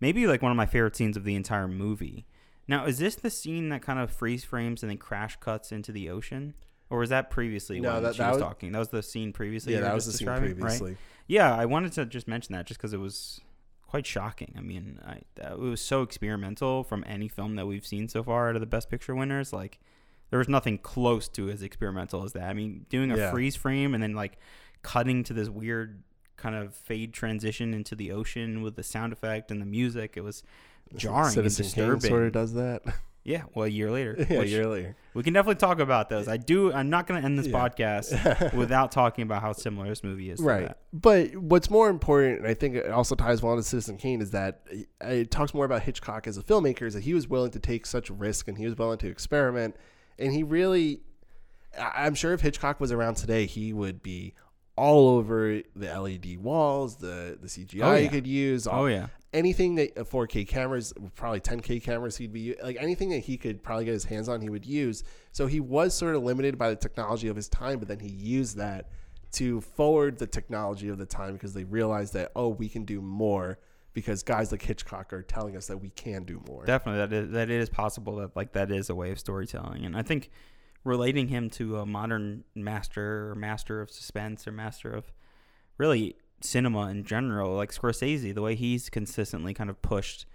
maybe 0.00 0.26
like 0.26 0.42
one 0.42 0.50
of 0.52 0.56
my 0.56 0.66
favorite 0.66 0.96
scenes 0.96 1.16
of 1.16 1.24
the 1.24 1.34
entire 1.34 1.66
movie. 1.68 2.26
Now, 2.66 2.84
is 2.84 2.98
this 2.98 3.14
the 3.14 3.30
scene 3.30 3.70
that 3.70 3.80
kind 3.80 3.98
of 3.98 4.10
freeze 4.10 4.44
frames 4.44 4.82
and 4.82 4.90
then 4.90 4.98
crash 4.98 5.36
cuts 5.40 5.72
into 5.72 5.90
the 5.92 6.10
ocean? 6.10 6.52
Or 6.90 6.98
was 6.98 7.08
that 7.10 7.30
previously 7.30 7.80
No, 7.80 7.94
when 7.94 8.02
that- 8.02 8.14
she 8.14 8.18
that 8.18 8.28
was, 8.28 8.36
was- 8.36 8.42
talking? 8.42 8.72
That 8.72 8.78
was 8.78 8.88
the 8.88 9.02
scene 9.02 9.32
previously. 9.32 9.72
yeah, 9.74 9.80
that 9.80 9.94
was 9.94 10.04
the 10.06 10.12
scene 10.12 10.26
describing, 10.28 10.58
right? 10.60 10.96
Yeah, 11.26 11.54
I 11.54 11.64
wanted 11.66 11.92
to 11.92 12.04
just 12.06 12.28
mention 12.28 12.54
that 12.54 12.66
just 12.66 12.78
because 12.80 12.92
it 12.92 13.00
was 13.00 13.40
quite 13.86 14.06
shocking. 14.06 14.54
I 14.56 14.60
mean, 14.60 14.98
I, 15.06 15.20
that, 15.36 15.52
it 15.52 15.58
was 15.58 15.80
so 15.80 16.02
experimental 16.02 16.84
from 16.84 17.04
any 17.06 17.28
film 17.28 17.56
that 17.56 17.66
we've 17.66 17.86
seen 17.86 18.08
so 18.08 18.22
far 18.22 18.48
out 18.50 18.54
of 18.56 18.60
the 18.60 18.66
Best 18.66 18.90
Picture 18.90 19.14
winners. 19.14 19.52
Like, 19.52 19.78
there 20.30 20.38
was 20.38 20.48
nothing 20.48 20.78
close 20.78 21.28
to 21.28 21.48
as 21.50 21.62
experimental 21.62 22.24
as 22.24 22.32
that. 22.34 22.44
I 22.48 22.52
mean, 22.54 22.86
doing 22.88 23.10
a 23.10 23.16
Yeah. 23.16 23.30
freeze 23.30 23.56
frame 23.56 23.94
and 23.94 24.02
then 24.02 24.14
like 24.14 24.38
cutting 24.82 25.24
to 25.24 25.32
this 25.32 25.48
weird 25.48 26.02
kind 26.36 26.54
of 26.54 26.74
fade 26.74 27.12
transition 27.12 27.74
into 27.74 27.94
the 27.96 28.12
ocean 28.12 28.62
with 28.62 28.76
the 28.76 28.82
sound 28.82 29.12
effect 29.12 29.50
and 29.50 29.60
the 29.60 29.66
music. 29.66 30.14
It 30.16 30.22
was 30.22 30.42
jarring 30.94 31.30
Citizen 31.30 31.64
and 31.66 31.74
Kane 31.74 31.84
disturbing. 31.94 32.08
sort 32.10 32.22
of 32.24 32.32
does 32.32 32.54
that. 32.54 32.82
Yeah, 33.24 33.42
well, 33.54 33.66
a 33.66 33.68
year 33.68 33.90
later. 33.90 34.16
yeah, 34.30 34.40
a 34.40 34.44
year 34.44 34.66
later. 34.66 34.96
we 35.12 35.22
can 35.22 35.34
definitely 35.34 35.56
talk 35.56 35.80
about 35.80 36.08
those. 36.08 36.28
I 36.28 36.38
do. 36.38 36.72
I'm 36.72 36.88
not 36.88 37.06
going 37.06 37.20
to 37.20 37.26
end 37.26 37.38
this 37.38 37.48
Yeah. 37.48 37.58
podcast 37.68 38.54
without 38.54 38.90
talking 38.90 39.20
about 39.22 39.42
how 39.42 39.52
similar 39.52 39.86
this 39.86 40.02
movie 40.02 40.30
is. 40.30 40.38
To 40.38 40.46
Right. 40.46 40.72
But 40.94 41.36
what's 41.36 41.68
more 41.68 41.90
important, 41.90 42.38
and 42.38 42.46
I 42.48 42.54
think 42.54 42.76
it 42.76 42.90
also 42.90 43.14
ties 43.16 43.42
well 43.42 43.54
to 43.56 43.62
Citizen 43.62 43.98
Kane, 43.98 44.22
is 44.22 44.30
that 44.30 44.62
it 45.02 45.30
talks 45.30 45.52
more 45.52 45.66
about 45.66 45.82
Hitchcock 45.82 46.26
as 46.26 46.38
a 46.38 46.42
filmmaker, 46.42 46.86
is 46.86 46.94
that 46.94 47.02
he 47.02 47.12
was 47.12 47.28
willing 47.28 47.50
to 47.50 47.58
take 47.58 47.84
such 47.84 48.08
risk 48.08 48.48
and 48.48 48.56
he 48.56 48.64
was 48.64 48.78
willing 48.78 48.96
to 48.98 49.08
experiment. 49.08 49.76
And 50.18 50.32
he 50.32 50.42
really, 50.42 51.00
I'm 51.78 52.14
sure 52.14 52.32
if 52.32 52.40
Hitchcock 52.40 52.80
was 52.80 52.92
around 52.92 53.14
today, 53.16 53.46
he 53.46 53.72
would 53.72 54.02
be 54.02 54.34
all 54.76 55.08
over 55.16 55.60
the 55.74 55.86
LED 56.00 56.38
walls, 56.38 56.96
the, 56.96 57.36
the 57.40 57.48
CGI 57.48 57.82
Oh, 57.82 57.94
he 57.96 58.04
yeah. 58.04 58.08
could 58.10 58.26
use. 58.26 58.66
Oh 58.70 58.86
yeah. 58.86 59.08
anything 59.32 59.74
that 59.74 59.98
uh, 59.98 60.04
4K 60.04 60.46
cameras, 60.46 60.92
probably 61.16 61.40
10K 61.40 61.82
cameras, 61.82 62.16
he'd 62.16 62.32
be 62.32 62.54
like 62.62 62.76
anything 62.80 63.10
that 63.10 63.18
he 63.20 63.36
could 63.36 63.62
probably 63.62 63.84
get 63.86 63.92
his 63.92 64.04
hands 64.04 64.28
on, 64.28 64.40
he 64.40 64.48
would 64.50 64.64
use. 64.64 65.02
So 65.32 65.46
he 65.46 65.58
was 65.60 65.94
sort 65.94 66.14
of 66.14 66.22
limited 66.22 66.56
by 66.58 66.70
the 66.70 66.76
technology 66.76 67.26
of 67.28 67.34
his 67.36 67.48
time, 67.48 67.78
but 67.80 67.88
then 67.88 67.98
he 67.98 68.08
used 68.08 68.56
that 68.56 68.88
to 69.32 69.60
forward 69.60 70.18
the 70.18 70.26
technology 70.26 70.88
of 70.88 70.96
the 70.98 71.06
time 71.06 71.34
because 71.34 71.52
they 71.54 71.64
realized 71.64 72.14
that 72.14 72.30
oh, 72.36 72.48
we 72.48 72.68
can 72.68 72.84
do 72.84 73.00
more 73.02 73.58
because 73.98 74.22
guys 74.22 74.52
like 74.52 74.62
Hitchcock 74.62 75.12
are 75.12 75.22
telling 75.22 75.56
us 75.56 75.66
that 75.66 75.78
we 75.78 75.90
can 75.90 76.24
do 76.24 76.40
more. 76.48 76.64
Definitely, 76.64 77.00
that 77.00 77.12
is 77.12 77.30
that 77.32 77.50
it 77.50 77.60
is 77.60 77.68
possible 77.68 78.16
that 78.16 78.36
like 78.36 78.52
that 78.52 78.70
is 78.70 78.90
a 78.90 78.94
way 78.94 79.10
of 79.10 79.18
storytelling, 79.18 79.84
and 79.84 79.96
I 79.96 80.02
think 80.02 80.30
relating 80.84 81.28
him 81.28 81.50
to 81.50 81.78
a 81.78 81.86
modern 81.86 82.44
master 82.54 83.30
or 83.30 83.34
master 83.34 83.80
of 83.80 83.90
suspense 83.90 84.46
or 84.46 84.52
master 84.52 84.90
of 84.90 85.12
really 85.76 86.16
cinema 86.40 86.88
in 86.88 87.04
general, 87.04 87.56
like 87.56 87.72
Scorsese, 87.72 88.34
the 88.34 88.42
way 88.42 88.54
he's 88.54 88.88
consistently 88.88 89.52
kind 89.52 89.68
of 89.68 89.82
pushed 89.82 90.26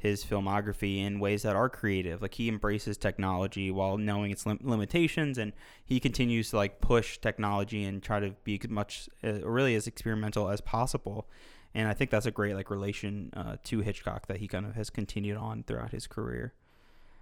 his 0.00 0.24
filmography 0.24 1.04
in 1.04 1.20
ways 1.20 1.42
that 1.42 1.54
are 1.54 1.68
creative. 1.68 2.22
Like 2.22 2.34
he 2.34 2.48
embraces 2.48 2.96
technology 2.96 3.70
while 3.70 3.98
knowing 3.98 4.30
its 4.30 4.46
lim- 4.46 4.60
limitations, 4.62 5.36
and 5.36 5.52
he 5.84 6.00
continues 6.00 6.50
to 6.50 6.56
like 6.56 6.80
push 6.80 7.18
technology 7.18 7.84
and 7.84 8.02
try 8.02 8.18
to 8.18 8.30
be 8.42 8.58
as 8.62 8.70
much, 8.70 9.08
uh, 9.22 9.46
really 9.46 9.74
as 9.74 9.86
experimental 9.86 10.48
as 10.48 10.62
possible. 10.62 11.28
And 11.74 11.88
I 11.88 11.94
think 11.94 12.10
that's 12.10 12.26
a 12.26 12.30
great 12.30 12.54
like 12.54 12.70
relation 12.70 13.30
uh, 13.36 13.56
to 13.64 13.80
Hitchcock 13.80 14.26
that 14.26 14.38
he 14.38 14.48
kind 14.48 14.66
of 14.66 14.74
has 14.74 14.90
continued 14.90 15.36
on 15.36 15.62
throughout 15.62 15.92
his 15.92 16.06
career. 16.06 16.52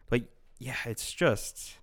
But 0.09 0.23
yeah, 0.59 0.77
it's 0.87 1.13
just 1.13 1.77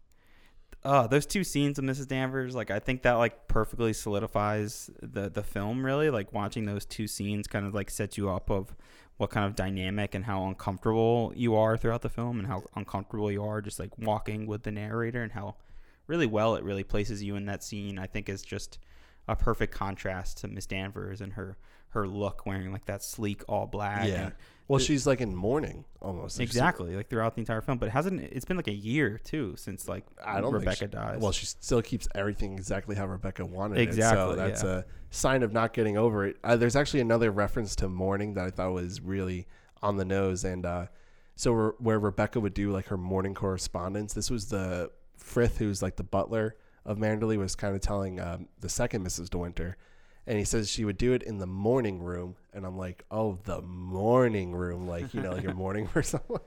uh 0.84 1.07
those 1.07 1.26
two 1.26 1.43
scenes 1.43 1.80
of 1.80 1.86
Mrs. 1.86 2.07
Danvers, 2.07 2.55
like 2.55 2.72
I 2.72 2.80
think 2.80 3.03
that 3.03 3.13
like 3.13 3.47
perfectly 3.47 3.93
solidifies 3.93 4.89
the 5.01 5.30
the 5.30 5.43
film 5.43 5.86
really. 5.86 6.09
Like 6.09 6.34
watching 6.34 6.66
those 6.66 6.86
two 6.86 7.07
scenes 7.07 7.47
kind 7.47 7.66
of 7.66 7.74
like 7.74 7.89
sets 7.89 8.18
you 8.18 8.30
up 8.30 8.49
of 8.49 8.76
what 9.18 9.30
kind 9.30 9.45
of 9.45 9.55
dynamic 9.55 10.13
and 10.13 10.26
how 10.26 10.45
uncomfortable 10.45 11.32
you 11.36 11.55
are 11.55 11.78
throughout 11.78 12.01
the 12.01 12.09
film 12.09 12.38
and 12.38 12.47
how 12.47 12.63
uncomfortable 12.76 13.32
you 13.32 13.43
are 13.43 13.61
just 13.61 13.80
like 13.80 13.97
walking 13.97 14.45
with 14.45 14.63
the 14.63 14.72
narrator 14.72 15.24
and 15.24 15.32
how 15.32 15.55
really 16.07 16.28
well 16.28 16.55
it 16.55 16.63
really 16.63 16.84
places 16.84 17.24
you 17.24 17.36
in 17.36 17.45
that 17.45 17.63
scene. 17.63 17.97
I 17.97 18.07
think 18.07 18.28
is 18.28 18.41
just 18.41 18.78
a 19.28 19.36
perfect 19.36 19.74
contrast 19.74 20.39
to 20.39 20.47
Miss 20.47 20.66
Danvers 20.66 21.22
and 21.22 21.34
her 21.34 21.57
her 21.95 22.07
look 22.07 22.45
wearing 22.45 22.71
like 22.71 22.85
that 22.85 23.03
sleek 23.03 23.43
all 23.47 23.65
black 23.65 24.07
yeah. 24.07 24.25
and 24.25 24.33
Well, 24.67 24.79
she's 24.79 25.05
like 25.05 25.21
in 25.21 25.35
mourning 25.35 25.85
almost. 26.01 26.39
Exactly 26.39 26.95
like 26.95 27.09
throughout 27.09 27.35
the 27.35 27.41
entire 27.41 27.61
film 27.61 27.77
but 27.77 27.87
it 27.87 27.91
hasn't 27.91 28.21
it's 28.21 28.45
been 28.45 28.57
like 28.57 28.67
a 28.67 28.73
year 28.73 29.19
too 29.23 29.55
since 29.57 29.87
like 29.87 30.05
I 30.23 30.39
don't 30.39 30.53
rebecca 30.53 30.85
she, 30.85 30.87
dies 30.87 31.19
Well, 31.21 31.31
she 31.31 31.45
still 31.45 31.81
keeps 31.81 32.07
everything 32.15 32.53
exactly 32.53 32.95
how 32.95 33.07
Rebecca 33.07 33.45
wanted 33.45 33.79
it. 33.79 33.83
Exactly, 33.83 34.17
So 34.17 34.35
that's 34.35 34.63
yeah. 34.63 34.69
a 34.69 34.83
sign 35.09 35.43
of 35.43 35.53
not 35.53 35.73
getting 35.73 35.97
over 35.97 36.27
it. 36.27 36.37
Uh, 36.43 36.55
there's 36.55 36.75
actually 36.75 36.99
another 36.99 37.31
reference 37.31 37.75
to 37.77 37.89
mourning 37.89 38.33
that 38.35 38.45
I 38.45 38.49
thought 38.51 38.71
was 38.73 39.01
really 39.01 39.47
on 39.81 39.97
the 39.97 40.05
nose, 40.05 40.43
and 40.43 40.65
uh, 40.65 40.87
so 41.35 41.53
where, 41.53 41.73
where 41.79 41.99
Rebecca 41.99 42.39
would 42.39 42.53
do 42.53 42.71
like 42.71 42.87
her 42.87 42.97
morning 42.97 43.33
correspondence. 43.33 44.13
This 44.13 44.29
was 44.29 44.47
the 44.47 44.91
Frith, 45.17 45.57
who's 45.57 45.81
like 45.81 45.95
the 45.95 46.03
butler 46.03 46.55
of 46.85 46.97
Manderley, 46.97 47.37
was 47.37 47.55
kind 47.55 47.75
of 47.75 47.81
telling 47.81 48.19
um, 48.19 48.47
the 48.59 48.69
second 48.69 49.05
Mrs. 49.05 49.29
De 49.29 49.37
Winter. 49.37 49.77
And 50.28 50.38
he 50.39 50.43
says 50.43 50.69
she 50.69 50.86
would 50.86 50.97
do 50.97 51.13
it 51.13 51.21
in 51.23 51.38
the 51.38 51.45
morning 51.45 52.01
room, 52.01 52.36
and 52.53 52.65
I'm 52.65 52.78
like, 52.78 53.05
oh, 53.11 53.38
the 53.43 53.61
morning 53.61 54.53
room, 54.53 54.88
like 54.88 55.13
you 55.13 55.21
know, 55.21 55.34
like 55.34 55.43
you're 55.43 55.53
mourning 55.55 55.88
for 55.88 56.01
someone 56.01 56.41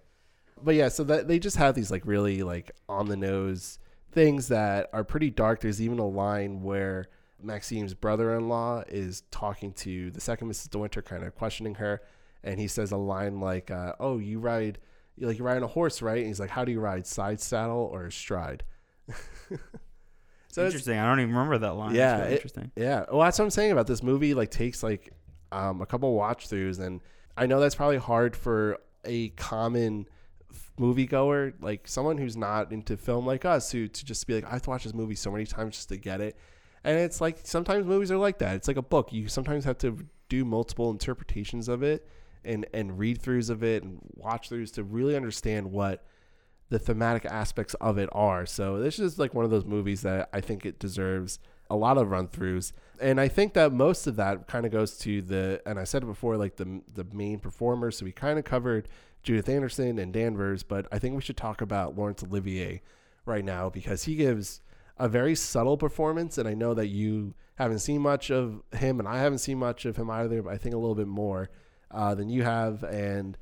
but 0.62 0.74
yeah, 0.74 0.88
so 0.88 1.04
that 1.04 1.28
they 1.28 1.38
just 1.38 1.56
have 1.56 1.74
these 1.74 1.90
like 1.90 2.02
really 2.04 2.42
like 2.42 2.70
on 2.88 3.08
the 3.08 3.16
nose 3.16 3.78
things 4.12 4.48
that 4.48 4.88
are 4.92 5.04
pretty 5.04 5.30
dark. 5.30 5.60
There's 5.60 5.80
even 5.80 5.98
a 5.98 6.06
line 6.06 6.62
where 6.62 7.08
Maxim's 7.42 7.94
brother-in-law 7.94 8.84
is 8.88 9.22
talking 9.30 9.72
to 9.74 10.10
the 10.10 10.20
second 10.20 10.50
Mrs. 10.50 10.70
De 10.70 10.78
Winter, 10.78 11.02
kind 11.02 11.24
of 11.24 11.34
questioning 11.34 11.76
her, 11.76 12.02
and 12.42 12.58
he 12.58 12.68
says 12.68 12.92
a 12.92 12.96
line 12.96 13.40
like, 13.40 13.70
uh, 13.70 13.92
"Oh, 14.00 14.18
you 14.18 14.38
ride, 14.38 14.78
like 15.18 15.38
you 15.38 15.44
ride 15.44 15.56
on 15.56 15.62
a 15.62 15.68
horse, 15.68 16.02
right?" 16.02 16.18
And 16.18 16.26
he's 16.26 16.40
like, 16.40 16.50
"How 16.50 16.64
do 16.64 16.72
you 16.72 16.80
ride, 16.80 17.06
side 17.06 17.40
saddle 17.40 17.88
or 17.92 18.10
stride?" 18.10 18.64
so 20.58 20.66
interesting 20.66 20.98
i 20.98 21.06
don't 21.08 21.20
even 21.20 21.32
remember 21.34 21.58
that 21.58 21.72
line 21.74 21.94
Yeah, 21.94 22.18
really 22.18 22.28
it- 22.30 22.34
interesting 22.36 22.70
yeah, 22.76 23.04
well, 23.10 23.20
that's 23.20 23.38
what 23.38 23.44
I'm 23.46 23.50
saying 23.50 23.72
about 23.72 23.86
this 23.86 24.02
movie. 24.02 24.34
Like, 24.34 24.50
takes 24.50 24.82
like 24.82 25.12
um, 25.52 25.80
a 25.80 25.86
couple 25.86 26.12
watch 26.14 26.48
throughs, 26.48 26.78
and 26.78 27.00
I 27.36 27.46
know 27.46 27.58
that's 27.60 27.74
probably 27.74 27.96
hard 27.98 28.36
for 28.36 28.78
a 29.04 29.30
common 29.30 30.06
moviegoer, 30.78 31.54
like 31.60 31.86
someone 31.88 32.18
who's 32.18 32.36
not 32.36 32.72
into 32.72 32.96
film 32.96 33.26
like 33.26 33.44
us, 33.44 33.70
who 33.72 33.88
to 33.88 34.04
just 34.04 34.26
be 34.26 34.34
like, 34.34 34.44
I 34.44 34.50
have 34.50 34.62
to 34.62 34.70
watch 34.70 34.84
this 34.84 34.94
movie 34.94 35.14
so 35.14 35.30
many 35.30 35.46
times 35.46 35.76
just 35.76 35.88
to 35.90 35.96
get 35.96 36.20
it. 36.20 36.36
And 36.84 36.98
it's 36.98 37.20
like 37.20 37.38
sometimes 37.44 37.86
movies 37.86 38.10
are 38.12 38.16
like 38.16 38.38
that. 38.38 38.56
It's 38.56 38.68
like 38.68 38.76
a 38.76 38.82
book. 38.82 39.12
You 39.12 39.28
sometimes 39.28 39.64
have 39.64 39.78
to 39.78 39.98
do 40.28 40.44
multiple 40.44 40.90
interpretations 40.90 41.68
of 41.68 41.82
it, 41.82 42.06
and 42.44 42.66
and 42.72 42.98
read 42.98 43.20
throughs 43.20 43.50
of 43.50 43.62
it, 43.64 43.82
and 43.82 43.98
watch 44.14 44.50
throughs 44.50 44.72
to 44.74 44.84
really 44.84 45.16
understand 45.16 45.70
what 45.72 46.04
the 46.70 46.78
thematic 46.78 47.24
aspects 47.24 47.74
of 47.74 47.98
it 47.98 48.08
are. 48.12 48.44
So 48.46 48.78
this 48.78 48.98
is 48.98 49.18
like 49.18 49.34
one 49.34 49.44
of 49.44 49.50
those 49.50 49.64
movies 49.64 50.02
that 50.02 50.28
I 50.32 50.40
think 50.40 50.66
it 50.66 50.78
deserves 50.78 51.38
a 51.70 51.76
lot 51.76 51.98
of 51.98 52.10
run 52.10 52.28
throughs. 52.28 52.72
And 53.00 53.20
I 53.20 53.28
think 53.28 53.54
that 53.54 53.72
most 53.72 54.06
of 54.06 54.16
that 54.16 54.46
kind 54.46 54.66
of 54.66 54.72
goes 54.72 54.98
to 54.98 55.22
the 55.22 55.62
and 55.66 55.78
I 55.78 55.84
said 55.84 56.02
it 56.02 56.06
before, 56.06 56.36
like 56.36 56.56
the 56.56 56.82
the 56.92 57.04
main 57.12 57.38
performers. 57.38 57.98
So 57.98 58.04
we 58.04 58.12
kind 58.12 58.38
of 58.38 58.44
covered 58.44 58.88
Judith 59.22 59.48
Anderson 59.48 59.98
and 59.98 60.12
Danvers, 60.12 60.62
but 60.62 60.86
I 60.92 60.98
think 60.98 61.14
we 61.14 61.22
should 61.22 61.36
talk 61.36 61.60
about 61.60 61.96
Laurence 61.96 62.22
Olivier 62.22 62.82
right 63.24 63.44
now 63.44 63.68
because 63.68 64.04
he 64.04 64.16
gives 64.16 64.60
a 64.96 65.08
very 65.08 65.34
subtle 65.34 65.76
performance. 65.76 66.38
And 66.38 66.48
I 66.48 66.54
know 66.54 66.74
that 66.74 66.88
you 66.88 67.34
haven't 67.56 67.80
seen 67.80 68.00
much 68.00 68.30
of 68.30 68.62
him, 68.72 68.98
and 68.98 69.08
I 69.08 69.18
haven't 69.18 69.38
seen 69.38 69.58
much 69.58 69.84
of 69.84 69.96
him 69.96 70.10
either. 70.10 70.42
But 70.42 70.52
I 70.52 70.58
think 70.58 70.74
a 70.74 70.78
little 70.78 70.94
bit 70.94 71.08
more 71.08 71.50
uh, 71.90 72.14
than 72.14 72.28
you 72.28 72.42
have, 72.42 72.82
and 72.84 73.36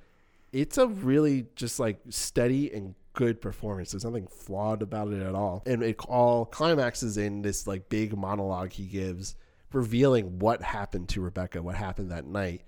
it's 0.53 0.79
a 0.79 0.87
really 0.87 1.47
just 1.55 1.79
like 1.79 2.01
steady 2.09 2.73
and 2.73 2.95
good 3.17 3.41
performance. 3.41 3.91
There's 3.91 4.05
nothing 4.05 4.29
flawed 4.29 4.83
about 4.83 5.13
it 5.13 5.23
at 5.23 5.35
all. 5.35 5.65
And 5.67 5.83
it 5.83 5.99
all 6.09 6.45
climaxes 6.45 7.17
in 7.19 7.43
this 7.43 7.67
like 7.67 7.89
big 7.89 8.17
monologue 8.17 8.73
he 8.73 8.85
gives, 8.85 9.35
revealing 9.73 10.39
what 10.39 10.63
happened 10.63 11.09
to 11.09 11.21
Rebecca, 11.21 11.61
what 11.61 11.75
happened 11.75 12.13
that 12.13 12.27
night. 12.27 12.63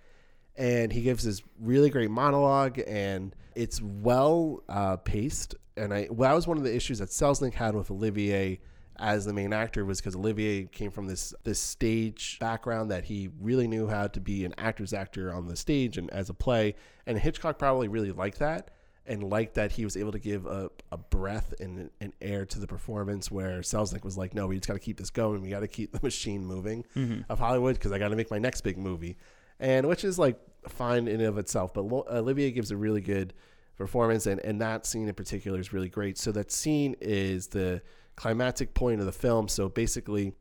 and 0.59 0.93
he 0.93 1.03
gives 1.03 1.25
this 1.25 1.41
really 1.61 1.89
great 1.89 2.11
monologue, 2.11 2.81
and 2.87 3.35
it's 3.55 3.81
well 3.81 4.63
uh, 4.69 4.97
paced. 4.97 5.55
And 5.77 5.95
I 5.95 6.09
well, 6.11 6.29
that 6.29 6.35
was 6.35 6.47
one 6.47 6.59
of 6.59 6.65
the 6.65 6.75
issues 6.75 6.99
that 6.99 7.11
Selznick 7.11 7.55
had 7.55 7.75
with 7.75 7.91
Olivier 7.91 8.61
as 9.01 9.25
the 9.25 9.33
main 9.33 9.53
actor 9.53 9.85
was 9.85 10.01
because 10.01 10.17
Olivier 10.17 10.65
came 10.65 10.91
from 10.91 11.07
this 11.07 11.33
this 11.45 11.61
stage 11.61 12.39
background 12.41 12.91
that 12.91 13.05
he 13.05 13.31
really 13.41 13.69
knew 13.69 13.87
how 13.87 14.09
to 14.09 14.21
be 14.21 14.45
an 14.45 14.53
actor's 14.59 14.93
actor 14.93 15.33
on 15.33 15.47
the 15.47 15.57
stage 15.57 15.97
and 15.97 16.11
as 16.11 16.29
a 16.29 16.35
play, 16.35 16.75
and 17.07 17.17
Hitchcock 17.17 17.59
probably 17.59 17.87
really 17.87 18.11
liked 18.11 18.41
that 18.41 18.71
and 19.09 19.23
liked 19.23 19.55
that 19.55 19.73
he 19.73 19.85
was 19.85 19.97
able 19.97 20.13
to 20.13 20.19
give 20.19 20.47
a, 20.47 20.71
a 20.93 20.99
breath 20.99 21.55
and 21.61 21.91
an 22.01 22.13
air 22.21 22.45
to 22.45 22.59
the 22.59 22.67
performance 22.67 23.31
where 23.31 23.61
Selznick 23.61 24.05
was 24.05 24.17
like, 24.17 24.35
no, 24.35 24.47
we 24.47 24.57
just 24.57 24.69
got 24.69 24.75
to 24.75 24.81
keep 24.81 24.99
this 24.99 25.11
going. 25.11 25.43
We 25.43 25.49
got 25.49 25.61
to 25.61 25.69
keep 25.69 25.93
the 25.93 26.01
machine 26.03 26.45
moving 26.45 26.85
mm-hmm. 26.95 27.23
of 27.29 27.39
Hollywood 27.39 27.75
because 27.75 27.93
I 27.93 27.99
got 27.99 28.09
to 28.09 28.17
make 28.17 28.31
my 28.31 28.39
next 28.39 28.61
big 28.61 28.77
movie. 28.77 29.17
And 29.59 29.89
which 29.89 30.05
is 30.05 30.19
like 30.19 30.39
fine 30.69 31.09
in 31.09 31.21
and 31.21 31.29
of 31.29 31.39
itself. 31.39 31.75
But 31.75 31.83
Olivier 31.83 32.51
gives 32.51 32.71
a 32.71 32.77
really 32.77 33.01
good 33.01 33.35
performance. 33.77 34.27
And, 34.27 34.41
and 34.41 34.61
that 34.61 34.87
scene 34.87 35.09
in 35.09 35.15
particular 35.15 35.59
is 35.59 35.73
really 35.73 35.89
great. 35.89 36.19
So 36.19 36.31
that 36.33 36.53
scene 36.53 36.95
is 37.01 37.49
the 37.49 37.83
climactic 38.15 38.75
point 38.75 39.01
of 39.01 39.07
the 39.07 39.13
film. 39.13 39.49
So 39.49 39.69
basically, 39.69 40.35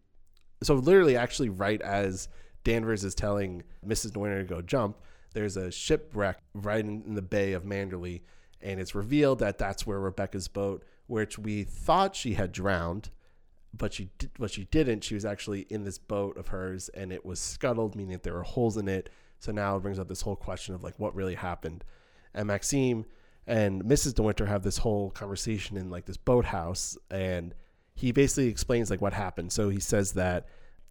so 0.62 0.76
literally 0.76 1.16
actually 1.16 1.50
right 1.50 1.82
as 1.82 2.28
Danvers 2.64 3.06
is 3.06 3.16
telling 3.16 3.64
Mrs. 3.86 4.12
Noiner 4.12 4.40
to 4.40 4.44
go 4.44 4.62
jump, 4.62 4.98
there's 5.34 5.56
a 5.56 5.72
shipwreck 5.72 6.40
right 6.54 6.84
in, 6.84 7.04
in 7.06 7.16
the 7.16 7.22
bay 7.22 7.54
of 7.54 7.64
Manderley, 7.64 8.22
and 8.62 8.80
it's 8.80 8.96
revealed 8.96 9.40
that 9.40 9.58
that's 9.58 9.86
where 9.86 10.00
Rebecca's 10.00 10.48
boat, 10.48 10.84
which 11.08 11.38
we 11.38 11.64
thought 11.64 12.16
she 12.16 12.34
had 12.34 12.52
drowned, 12.52 13.10
but 13.74 13.94
she 13.94 14.10
did, 14.18 14.32
but 14.38 14.52
she 14.52 14.66
didn't. 14.66 15.04
She 15.04 15.14
was 15.14 15.26
actually 15.26 15.62
in 15.70 15.84
this 15.84 15.98
boat 15.98 16.38
of 16.38 16.48
hers, 16.48 16.90
and 16.90 17.12
it 17.12 17.26
was 17.26 17.40
scuttled, 17.40 17.96
meaning 17.96 18.14
that 18.14 18.24
there 18.24 18.34
were 18.34 18.44
holes 18.44 18.78
in 18.78 18.88
it. 18.88 19.10
So 19.40 19.52
now 19.52 19.78
it 19.78 19.82
brings 19.82 20.00
up 20.00 20.08
this 20.08 20.22
whole 20.22 20.36
question 20.36 20.74
of 20.74 20.84
like 20.84 20.98
what 20.98 21.16
really 21.16 21.36
happened. 21.36 21.84
And 22.34 22.48
Maxim 22.48 23.06
and 23.46 23.84
Mrs. 23.84 24.14
De 24.14 24.24
Winter 24.24 24.46
have 24.46 24.64
this 24.64 24.80
whole 24.80 25.12
conversation 25.12 25.78
in 25.78 25.90
like 25.90 26.06
this 26.06 26.18
boathouse, 26.18 26.98
and 27.10 27.54
he 27.94 28.12
basically 28.12 28.48
explains 28.48 28.90
like 28.90 29.02
what 29.02 29.14
happened. 29.14 29.52
So 29.52 29.70
he 29.70 29.80
says 29.80 30.14
that 30.14 30.48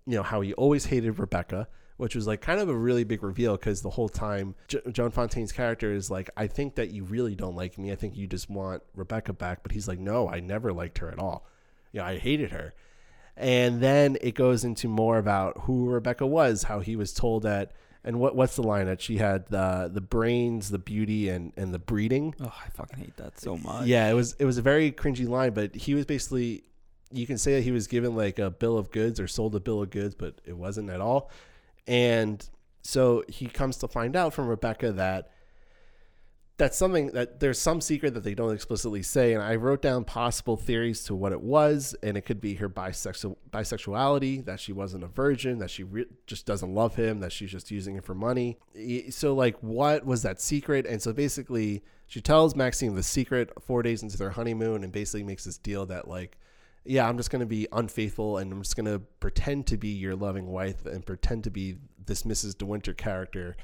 you 0.07 0.17
know 0.17 0.23
how 0.23 0.41
he 0.41 0.55
always 0.55 0.87
hated 0.87 1.19
Rebecca, 1.19 1.69
which 1.97 2.14
was 2.14 2.26
like 2.26 2.40
kind 2.40 2.61
of 2.61 2.68
a 2.68 2.74
really 2.74 3.05
big 3.05 3.22
reveal 3.22 3.57
because 3.57 3.82
the 3.82 3.90
whole 3.90 4.09
time 4.09 4.55
J- 4.68 4.80
Joan 4.92 5.11
Fontaine's 5.11 5.53
character 5.53 5.92
is 5.92 6.11
like, 6.11 6.30
I 6.36 6.47
think 6.47 6.74
that 6.74 6.90
you 6.90 7.05
really 7.05 7.34
don't 7.34 7.57
like 7.57 7.78
me. 7.78 7.92
I 7.92 7.97
think 7.97 8.16
you 8.16 8.26
just 8.26 8.51
want 8.51 8.82
Rebecca 8.94 9.32
back, 9.32 9.62
but 9.62 9.72
he's 9.72 9.88
like, 9.88 9.99
no, 9.99 10.28
I 10.28 10.40
never 10.40 10.72
liked 10.72 10.99
her 10.99 11.09
at 11.09 11.18
all. 11.18 11.47
You 11.92 12.01
know, 12.01 12.07
I 12.07 12.18
hated 12.18 12.51
her. 12.51 12.74
And 13.36 13.80
then 13.80 14.16
it 14.20 14.34
goes 14.34 14.64
into 14.64 14.88
more 14.88 15.18
about 15.18 15.62
who 15.62 15.90
Rebecca 15.90 16.26
was, 16.26 16.64
how 16.64 16.80
he 16.80 16.97
was 16.97 17.12
told 17.12 17.42
that, 17.42 17.72
and 18.03 18.20
what 18.20 18.34
what's 18.36 18.57
the 18.57 18.62
line 18.62 18.86
that 18.86 19.03
she 19.03 19.18
had 19.18 19.47
the 19.49 19.90
the 19.92 20.01
brains, 20.01 20.70
the 20.70 20.78
beauty, 20.78 21.28
and 21.28 21.53
and 21.57 21.74
the 21.74 21.78
breeding. 21.78 22.34
Oh, 22.40 22.55
I 22.64 22.70
fucking 22.70 22.99
hate 22.99 23.16
that 23.18 23.38
so 23.38 23.59
much. 23.59 23.86
Yeah, 23.86 24.09
it 24.09 24.14
was 24.14 24.34
it 24.38 24.47
was 24.47 24.57
a 24.57 24.62
very 24.62 24.90
cringy 24.90 25.28
line, 25.28 25.53
but 25.53 25.74
he 25.74 25.94
was 25.94 26.07
basically 26.07 26.64
you 27.12 27.26
can 27.26 27.36
say 27.36 27.55
that 27.57 27.62
he 27.62 27.72
was 27.72 27.86
given 27.86 28.16
like 28.16 28.38
a 28.38 28.51
bill 28.51 28.78
of 28.78 28.90
goods 28.90 29.20
or 29.20 29.28
sold 29.28 29.55
a 29.55 29.61
bill 29.61 29.82
of 29.82 29.90
goods, 29.90 30.14
but 30.14 30.40
it 30.44 30.57
wasn't 30.57 30.88
at 30.88 31.01
all. 31.01 31.30
And 31.87 32.49
so 32.82 33.24
he 33.28 33.47
comes 33.47 33.76
to 33.78 33.89
find 33.89 34.16
out 34.16 34.34
from 34.34 34.49
Rebecca 34.49 34.93
that 34.93 35.30
that's 36.59 36.78
something 36.78 37.09
that 37.09 37.39
there's 37.39 37.59
some 37.59 37.82
secret 37.82 38.14
that 38.14 38.24
they 38.24 38.34
don't 38.34 38.55
explicitly 38.55 39.03
say. 39.03 39.34
And 39.34 39.43
I 39.43 39.57
wrote 39.57 39.82
down 39.82 40.05
possible 40.05 40.57
theories 40.57 41.05
to 41.05 41.14
what 41.14 41.32
it 41.32 41.43
was, 41.43 41.95
and 42.03 42.16
it 42.16 42.22
could 42.22 42.41
be 42.41 42.55
her 42.55 42.68
bisexual 42.68 43.37
bisexuality, 43.51 44.45
that 44.47 44.59
she 44.59 44.72
wasn't 44.72 45.05
a 45.05 45.09
virgin, 45.09 45.59
that 45.59 45.70
she 45.70 45.82
re- 45.82 46.07
just 46.26 46.47
doesn't 46.47 46.74
love 46.74 46.97
him, 46.97 47.20
that 47.20 47.32
she's 47.32 47.51
just 47.51 47.70
using 47.70 47.97
him 47.97 48.03
for 48.03 48.14
money. 48.14 48.59
So 49.11 49.34
like, 49.34 49.59
what 49.62 50.07
was 50.07 50.22
that 50.22 50.41
secret? 50.41 50.87
And 50.87 51.03
so 51.03 51.12
basically, 51.12 51.84
she 52.07 52.22
tells 52.22 52.57
Maxim 52.57 52.95
the 52.95 53.03
secret 53.03 53.53
four 53.61 53.82
days 53.82 54.03
into 54.03 54.16
their 54.16 54.30
honeymoon, 54.30 54.82
and 54.82 54.93
basically 54.93 55.24
makes 55.24 55.45
this 55.45 55.59
deal 55.59 55.84
that 55.87 56.09
like 56.09 56.39
yeah, 56.87 57.09
I'm 57.09 57.16
just 57.16 57.30
going 57.30 57.41
to 57.41 57.47
be 57.47 57.66
unfaithful 57.72 58.39
and 58.39 58.53
I'm 58.53 58.62
just 58.62 58.76
going 58.76 58.87
to 58.87 59.01
pretend 59.20 59.66
to 59.68 59.76
be 59.76 59.89
your 59.89 60.16
loving 60.16 60.47
wife 60.47 60.87
and 60.87 61.05
pretend 61.05 61.45
to 61.45 61.51
be 61.51 61.76
this 62.05 62.22
Mrs. 62.22 62.57
De 62.57 62.64
Winter 62.64 62.93
character 62.93 63.57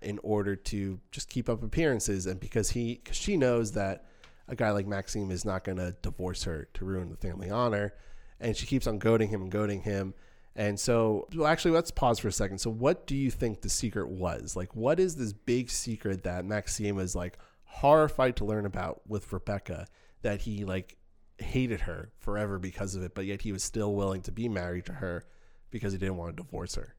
in 0.00 0.18
order 0.22 0.54
to 0.54 1.00
just 1.10 1.28
keep 1.28 1.48
up 1.48 1.62
appearances. 1.62 2.26
And 2.26 2.38
because 2.38 2.70
he, 2.70 2.96
cause 2.96 3.16
she 3.16 3.36
knows 3.36 3.72
that 3.72 4.04
a 4.46 4.54
guy 4.54 4.70
like 4.70 4.86
Maxim 4.86 5.30
is 5.30 5.44
not 5.44 5.64
going 5.64 5.78
to 5.78 5.96
divorce 6.02 6.44
her 6.44 6.68
to 6.74 6.84
ruin 6.84 7.10
the 7.10 7.16
family 7.16 7.50
honor. 7.50 7.94
And 8.40 8.56
she 8.56 8.66
keeps 8.66 8.86
on 8.86 8.98
goading 8.98 9.28
him 9.28 9.42
and 9.42 9.50
goading 9.50 9.82
him. 9.82 10.14
And 10.54 10.78
so, 10.78 11.28
well, 11.34 11.46
actually, 11.46 11.70
let's 11.72 11.90
pause 11.90 12.18
for 12.18 12.28
a 12.28 12.32
second. 12.32 12.58
So, 12.58 12.70
what 12.70 13.06
do 13.06 13.16
you 13.16 13.30
think 13.30 13.60
the 13.60 13.68
secret 13.68 14.08
was? 14.08 14.56
Like, 14.56 14.74
what 14.74 14.98
is 14.98 15.14
this 15.14 15.32
big 15.32 15.70
secret 15.70 16.24
that 16.24 16.44
Maxim 16.44 16.98
is 16.98 17.14
like 17.14 17.38
horrified 17.62 18.34
to 18.36 18.44
learn 18.44 18.66
about 18.66 19.02
with 19.06 19.32
Rebecca 19.32 19.86
that 20.22 20.40
he 20.40 20.64
like 20.64 20.97
hated 21.38 21.82
her 21.82 22.10
forever 22.18 22.58
because 22.58 22.94
of 22.94 23.02
it, 23.02 23.14
but 23.14 23.24
yet 23.26 23.42
he 23.42 23.52
was 23.52 23.62
still 23.62 23.94
willing 23.94 24.22
to 24.22 24.32
be 24.32 24.48
married 24.48 24.86
to 24.86 24.94
her 24.94 25.24
because 25.70 25.92
he 25.92 25.98
didn't 25.98 26.16
want 26.16 26.36
to 26.36 26.42
divorce 26.42 26.74
her. 26.74 26.94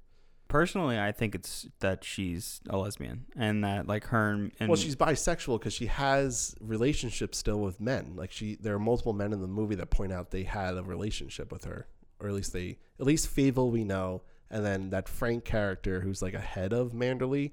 Personally, 0.47 0.99
I 0.99 1.11
think 1.11 1.35
it's 1.35 1.67
that 1.79 2.03
she's 2.03 2.59
a 2.67 2.77
lesbian 2.77 3.25
and 3.35 3.63
that 3.63 3.85
like 3.85 4.05
her 4.05 4.49
and, 4.59 4.67
Well, 4.69 4.75
she's 4.77 4.95
bisexual 4.95 5.59
because 5.59 5.73
she 5.73 5.85
has 5.85 6.55
relationships 6.59 7.37
still 7.37 7.59
with 7.59 7.79
men. 7.79 8.13
Like 8.15 8.31
she, 8.31 8.55
there 8.55 8.73
are 8.73 8.79
multiple 8.79 9.13
men 9.13 9.31
in 9.31 9.41
the 9.41 9.47
movie 9.47 9.75
that 9.75 9.91
point 9.91 10.11
out 10.11 10.31
they 10.31 10.43
had 10.43 10.75
a 10.75 10.81
relationship 10.83 11.51
with 11.51 11.65
her, 11.65 11.87
or 12.19 12.29
at 12.29 12.33
least 12.33 12.51
they, 12.53 12.79
at 12.99 13.05
least 13.05 13.33
Favell 13.35 13.69
we 13.71 13.83
know, 13.83 14.23
and 14.49 14.65
then 14.65 14.89
that 14.89 15.07
Frank 15.07 15.45
character 15.45 16.01
who's 16.01 16.23
like 16.23 16.33
ahead 16.33 16.73
of 16.73 16.93
Manderley, 16.93 17.51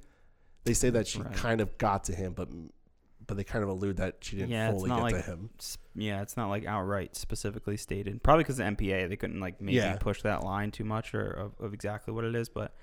they 0.64 0.72
say 0.72 0.88
that 0.88 1.06
she 1.06 1.20
Right. 1.20 1.34
kind 1.34 1.60
of 1.60 1.76
got 1.76 2.04
to 2.04 2.14
him, 2.14 2.32
but 2.32 2.48
but 3.26 3.36
they 3.36 3.44
kind 3.44 3.62
of 3.62 3.68
allude 3.70 3.96
that 3.98 4.16
she 4.20 4.36
didn't 4.36 4.50
Yeah, 4.50 4.70
fully 4.70 4.90
get 4.90 4.98
like- 5.00 5.14
to 5.16 5.22
him. 5.22 5.50
yeah, 5.94 6.22
it's 6.22 6.36
not 6.36 6.48
like 6.48 6.64
outright 6.66 7.16
specifically 7.16 7.76
stated. 7.76 8.22
Probably 8.22 8.44
because 8.44 8.58
the 8.58 8.64
MPA 8.64 9.08
they 9.08 9.16
couldn't 9.16 9.40
like 9.40 9.60
maybe 9.60 9.76
Yeah. 9.76 9.96
push 9.96 10.22
that 10.22 10.42
line 10.44 10.70
too 10.70 10.84
much 10.84 11.14
or 11.14 11.26
of, 11.30 11.52
of 11.60 11.74
exactly 11.74 12.12
what 12.14 12.24
it 12.24 12.34
is. 12.34 12.48
But 12.48 12.74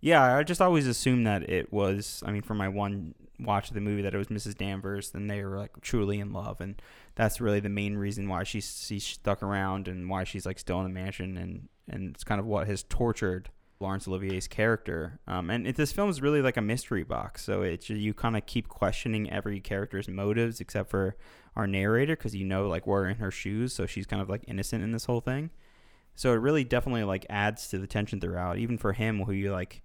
yeah, 0.00 0.36
I 0.36 0.42
just 0.42 0.60
always 0.62 0.86
assumed 0.86 1.26
that 1.26 1.48
it 1.48 1.72
was. 1.72 2.22
I 2.26 2.32
mean, 2.32 2.42
for 2.42 2.54
my 2.54 2.68
one 2.68 3.14
watch 3.38 3.68
of 3.68 3.74
the 3.74 3.80
movie, 3.80 4.02
that 4.02 4.14
it 4.14 4.18
was 4.18 4.28
Mrs. 4.28 4.56
Danvers. 4.56 5.10
Then 5.10 5.26
they 5.26 5.44
were 5.44 5.58
like 5.58 5.78
truly 5.82 6.18
in 6.20 6.32
love, 6.32 6.60
and 6.60 6.80
that's 7.16 7.40
really 7.40 7.60
the 7.60 7.68
main 7.68 7.96
reason 7.96 8.28
why 8.28 8.44
she's 8.44 8.84
she's 8.86 9.04
stuck 9.04 9.42
around 9.42 9.88
and 9.88 10.08
why 10.08 10.24
she's 10.24 10.46
like 10.46 10.58
still 10.58 10.78
in 10.80 10.84
the 10.84 10.90
mansion, 10.90 11.36
and 11.36 11.68
and 11.88 12.14
it's 12.14 12.24
kind 12.24 12.40
of 12.40 12.46
what 12.46 12.66
has 12.66 12.82
tortured. 12.84 13.50
Laurence 13.80 14.06
Olivier's 14.06 14.46
character, 14.46 15.20
um, 15.26 15.48
and 15.48 15.66
it, 15.66 15.76
this 15.76 15.90
film 15.90 16.10
is 16.10 16.20
really 16.20 16.42
like 16.42 16.56
a 16.56 16.62
mystery 16.62 17.02
box. 17.02 17.42
So 17.42 17.62
it's 17.62 17.88
you 17.88 18.12
kind 18.12 18.36
of 18.36 18.44
keep 18.46 18.68
questioning 18.68 19.30
every 19.30 19.58
character's 19.60 20.08
motives, 20.08 20.60
except 20.60 20.90
for 20.90 21.16
our 21.56 21.66
narrator 21.66 22.16
because 22.16 22.34
you 22.34 22.44
know 22.44 22.68
like 22.68 22.86
we're 22.86 23.08
in 23.08 23.16
her 23.16 23.30
shoes 23.30 23.72
so 23.72 23.86
she's 23.86 24.06
kind 24.06 24.22
of 24.22 24.28
like 24.28 24.44
innocent 24.46 24.84
in 24.84 24.92
this 24.92 25.06
whole 25.06 25.20
thing. 25.20 25.50
So 26.14 26.32
it 26.32 26.36
really 26.36 26.64
definitely 26.64 27.04
like 27.04 27.24
adds 27.30 27.68
to 27.68 27.78
the 27.78 27.86
tension 27.86 28.20
throughout 28.20 28.58
even 28.58 28.78
for 28.78 28.92
him 28.92 29.22
who 29.24 29.32
you 29.32 29.52
like 29.52 29.82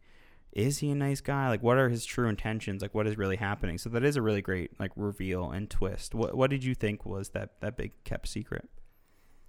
is 0.52 0.78
he 0.80 0.90
a 0.90 0.96
nice 0.96 1.20
guy? 1.20 1.50
Like 1.50 1.64
what 1.64 1.78
are 1.78 1.90
his 1.90 2.06
true 2.06 2.30
intentions? 2.30 2.82
Like 2.82 2.96
what 2.96 3.08
is 3.08 3.18
really 3.18 3.36
happening? 3.36 3.78
So 3.78 3.90
that 3.90 4.04
is 4.04 4.16
a 4.16 4.22
really 4.22 4.42
great 4.42 4.80
like 4.80 4.92
reveal 4.96 5.52
and 5.52 5.70
twist. 5.70 6.16
What 6.16 6.36
what 6.36 6.50
did 6.50 6.64
you 6.64 6.76
think 6.76 7.06
was 7.06 7.30
that 7.30 7.62
that 7.62 7.78
big 7.78 7.92
kept 8.04 8.28
secret 8.28 8.70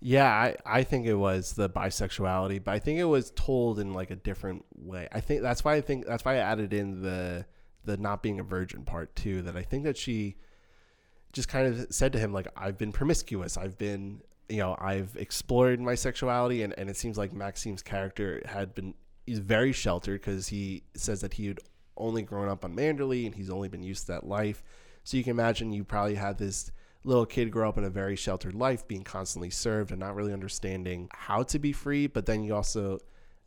Yeah, 0.01 0.31
I, 0.31 0.57
I 0.67 0.83
think 0.83 1.07
it 1.07 1.15
was 1.15 1.55
the 1.55 1.71
bisexuality, 1.71 2.63
but 2.63 2.73
I 2.73 2.79
think 2.79 2.99
it 3.01 3.05
was 3.05 3.31
told 3.31 3.79
in 3.79 3.93
like 3.93 4.11
a 4.11 4.17
different 4.17 4.65
way. 4.77 5.09
I 5.11 5.21
think 5.21 5.43
that's 5.43 5.65
why 5.65 5.75
I 5.75 5.81
think 5.81 6.07
that's 6.07 6.25
why 6.25 6.35
I 6.35 6.39
added 6.39 6.73
in 6.73 7.03
the 7.03 7.47
the 7.85 7.97
not 7.97 8.23
being 8.23 8.39
a 8.39 8.43
virgin 8.43 8.85
part 8.85 9.17
too. 9.17 9.43
That 9.43 9.57
I 9.57 9.63
think 9.63 9.85
that 9.85 9.97
she 9.97 10.37
just 11.33 11.49
kind 11.49 11.67
of 11.67 11.87
said 11.91 12.13
to 12.13 12.19
him 12.19 12.33
like 12.33 12.47
I've 12.57 12.77
been 12.77 12.93
promiscuous. 12.93 13.57
I've 13.57 13.79
been 13.79 14.21
you 14.49 14.59
know 14.59 14.77
I've 14.79 15.17
explored 15.17 15.81
my 15.81 15.95
sexuality, 15.95 16.63
and 16.63 16.75
and 16.79 16.91
it 16.91 16.97
seems 16.97 17.17
like 17.17 17.33
Maxim's 17.33 17.83
character 17.83 18.43
had 18.45 18.75
been 18.75 18.95
he's 19.27 19.39
very 19.39 19.73
sheltered 19.73 20.21
because 20.21 20.49
he 20.49 20.85
says 20.95 21.23
that 21.23 21.35
he 21.35 21.47
had 21.47 21.61
only 21.97 22.23
grown 22.23 22.49
up 22.49 22.65
on 22.65 22.77
Manderley 22.77 23.27
and 23.27 23.35
he's 23.35 23.51
only 23.51 23.69
been 23.69 23.83
used 23.83 24.07
to 24.07 24.13
that 24.13 24.27
life. 24.27 24.63
So 25.05 25.17
you 25.17 25.25
can 25.25 25.33
imagine 25.33 25.73
you 25.73 25.85
probably 25.85 26.15
had 26.15 26.39
this 26.39 26.71
little 27.07 27.25
kid 27.25 27.51
grow 27.51 27.69
up 27.69 27.79
in 27.79 27.85
a 27.85 27.91
very 27.91 28.17
sheltered 28.17 28.55
life, 28.55 28.87
being 28.87 29.05
constantly 29.05 29.49
served 29.49 29.93
and 29.93 30.01
not 30.01 30.15
really 30.15 30.33
understanding 30.33 31.09
how 31.13 31.43
to 31.45 31.59
be 31.59 31.73
free. 31.73 32.07
But 32.09 32.27
then 32.27 32.43
you 32.43 32.55
also, 32.55 32.99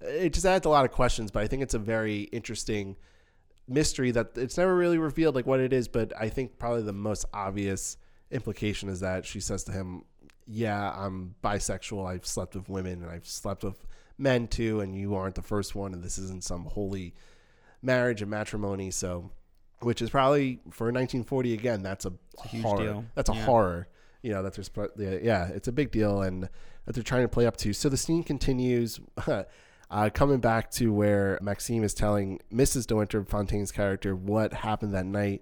it 0.01 0.33
just 0.33 0.45
adds 0.45 0.65
a 0.65 0.69
lot 0.69 0.85
of 0.85 0.91
questions. 0.91 1.29
But 1.29 1.43
I 1.43 1.47
think 1.47 1.61
it's 1.61 1.73
a 1.73 1.79
very 1.79 2.21
interesting 2.31 2.95
mystery 3.67 4.11
that 4.11 4.31
it's 4.35 4.57
never 4.57 4.75
really 4.75 4.97
revealed 4.97 5.35
like 5.35 5.45
what 5.45 5.59
it 5.59 5.73
is. 5.73 5.87
But 5.87 6.13
I 6.17 6.29
think 6.29 6.57
probably 6.57 6.83
the 6.83 6.93
most 6.93 7.25
obvious 7.33 7.97
implication 8.31 8.89
is 8.89 9.01
that 9.01 9.25
she 9.25 9.39
says 9.41 9.63
to 9.65 9.71
him, 9.71 10.05
"Yeah, 10.47 10.91
I'm 10.95 11.35
bisexual. 11.43 12.07
I've 12.07 12.25
slept 12.25 12.55
with 12.55 12.69
women 12.69 13.03
and 13.03 13.11
I've 13.11 13.27
slept 13.27 13.63
with 13.63 13.85
men 14.17 14.47
too, 14.47 14.79
and 14.79 14.95
you 14.95 15.15
aren't 15.15 15.35
the 15.35 15.41
first 15.41 15.75
one, 15.75 15.93
and 15.93 16.03
this 16.03 16.17
isn't 16.17 16.43
some 16.43 16.65
holy 16.65 17.13
marriage 17.81 18.21
and 18.21 18.31
matrimony." 18.31 18.89
So 18.89 19.31
which 19.81 20.01
is 20.01 20.09
probably 20.09 20.55
for 20.71 20.85
1940 20.85 21.53
again. 21.53 21.81
That's 21.83 22.05
a, 22.05 22.13
a 22.43 22.47
huge 22.47 22.63
horror. 22.63 22.83
deal. 22.83 23.05
That's 23.15 23.29
a 23.29 23.33
Yeah. 23.33 23.45
horror. 23.45 23.87
You 24.21 24.31
know 24.31 24.43
that's 24.43 24.69
yeah, 24.97 25.17
yeah, 25.21 25.47
it's 25.47 25.67
a 25.69 25.71
big 25.71 25.91
deal, 25.91 26.21
and 26.21 26.49
that 26.85 26.93
they're 26.93 27.03
trying 27.03 27.21
to 27.23 27.29
play 27.29 27.45
up 27.45 27.55
to. 27.57 27.71
So 27.73 27.89
the 27.89 27.97
scene 27.97 28.23
continues. 28.23 28.99
Uh, 29.91 30.07
coming 30.07 30.39
back 30.39 30.69
to 30.69 30.93
where 30.93 31.39
Maxim 31.41 31.83
is 31.83 31.95
telling 31.95 32.39
Mrs. 32.53 32.85
De 32.85 32.95
Winter 32.95 33.23
Fontaine's 33.25 33.71
character 33.71 34.15
what 34.15 34.53
happened 34.53 34.93
that 34.93 35.07
night. 35.07 35.41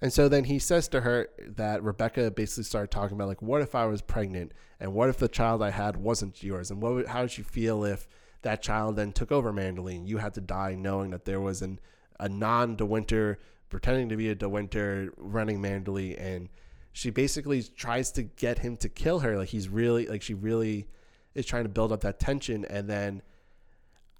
And 0.00 0.10
so 0.10 0.30
then 0.30 0.44
he 0.44 0.58
says 0.58 0.88
to 0.88 1.02
her 1.02 1.28
that 1.56 1.82
Rebecca 1.82 2.30
basically 2.30 2.64
started 2.64 2.90
talking 2.90 3.14
about 3.18 3.28
like, 3.28 3.42
what 3.42 3.60
if 3.60 3.74
I 3.74 3.84
was 3.84 4.00
pregnant, 4.00 4.52
and 4.80 4.94
what 4.94 5.10
if 5.10 5.18
the 5.18 5.28
child 5.28 5.62
I 5.62 5.72
had 5.72 5.98
wasn't 5.98 6.42
yours, 6.42 6.70
and 6.70 6.80
what 6.80 6.94
would, 6.94 7.06
how 7.08 7.20
would 7.20 7.36
you 7.36 7.44
feel 7.44 7.84
if 7.84 8.08
that 8.40 8.62
child 8.62 8.96
then 8.96 9.12
took 9.12 9.30
over 9.30 9.52
Manderley? 9.52 10.08
you 10.08 10.16
had 10.16 10.32
to 10.34 10.40
die 10.40 10.74
knowing 10.74 11.10
that 11.10 11.26
there 11.26 11.40
was 11.42 11.60
an 11.60 11.78
a 12.18 12.30
non 12.30 12.76
De 12.76 12.86
Winter 12.86 13.38
pretending 13.68 14.08
to 14.08 14.16
be 14.16 14.28
a 14.28 14.34
De 14.34 14.48
Winter 14.48 15.12
running 15.16 15.60
Manderley, 15.60 16.20
and 16.20 16.48
she 16.92 17.10
basically 17.10 17.62
tries 17.62 18.12
to 18.12 18.22
get 18.22 18.58
him 18.58 18.76
to 18.78 18.88
kill 18.88 19.20
her. 19.20 19.36
Like 19.36 19.48
he's 19.48 19.68
really 19.68 20.06
like 20.06 20.22
she 20.22 20.34
really 20.34 20.88
is 21.34 21.46
trying 21.46 21.64
to 21.64 21.68
build 21.68 21.92
up 21.92 22.00
that 22.02 22.18
tension, 22.18 22.64
and 22.64 22.88
then 22.88 23.22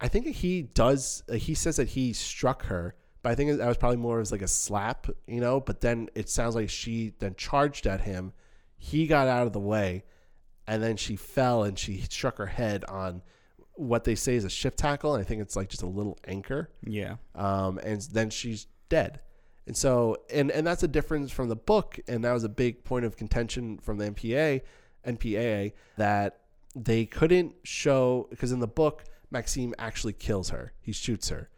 I 0.01 0.09
think 0.09 0.26
he 0.26 0.62
does. 0.62 1.22
He 1.32 1.55
says 1.55 1.76
that 1.76 1.88
he 1.88 2.12
struck 2.12 2.64
her 2.64 2.94
but 3.26 3.32
I 3.32 3.34
think 3.34 3.59
that 3.59 3.66
was 3.66 3.76
probably 3.76 3.97
more 3.97 4.20
as 4.20 4.30
like 4.30 4.42
a 4.42 4.47
slap, 4.47 5.09
you 5.26 5.40
know. 5.40 5.59
But 5.59 5.80
then 5.80 6.09
it 6.14 6.28
sounds 6.28 6.55
like 6.55 6.70
she 6.70 7.12
then 7.18 7.34
charged 7.36 7.84
at 7.88 8.03
him. 8.03 8.32
He 8.78 9.09
got 9.09 9.26
out 9.26 9.49
of 9.49 9.53
the 9.53 9.59
way, 9.59 10.05
and 10.68 10.80
then 10.80 10.97
she 10.97 11.16
fell 11.16 11.64
and 11.64 11.76
she 11.76 12.03
struck 12.03 12.38
her 12.38 12.47
head 12.47 12.84
on 12.84 13.22
what 13.72 14.05
they 14.05 14.14
say 14.14 14.36
is 14.36 14.44
a 14.44 14.49
ship 14.49 14.76
tackle. 14.76 15.16
And 15.16 15.20
I 15.20 15.24
think 15.24 15.42
it's 15.42 15.57
like 15.57 15.68
just 15.68 15.82
a 15.82 15.88
little 15.88 16.16
anchor. 16.24 16.70
Yeah. 16.84 17.16
Um, 17.34 17.78
and 17.78 18.01
then 18.12 18.30
she's 18.30 18.68
dead. 18.88 19.18
And 19.67 19.77
so, 19.77 20.19
and 20.31 20.51
and 20.51 20.67
that's 20.67 20.83
a 20.83 20.89
difference 20.89 21.33
from 21.33 21.49
the 21.49 21.57
book, 21.57 21.99
and 22.07 22.25
that 22.25 22.33
was 22.33 22.45
a 22.45 22.49
big 22.49 22.85
point 22.85 23.05
of 23.05 23.17
contention 23.17 23.79
from 23.79 23.99
the 23.99 24.11
MPA, 24.11 24.62
MPAA 25.07 25.73
that 25.97 26.41
they 26.75 27.05
couldn't 27.05 27.55
show 27.64 28.29
because 28.31 28.53
in 28.53 28.61
the 28.61 28.69
book 28.69 29.05
Maxim 29.31 29.75
actually 29.79 30.12
kills 30.12 30.51
her. 30.51 30.73
He 30.81 30.93
shoots 30.93 31.31
her 31.31 31.51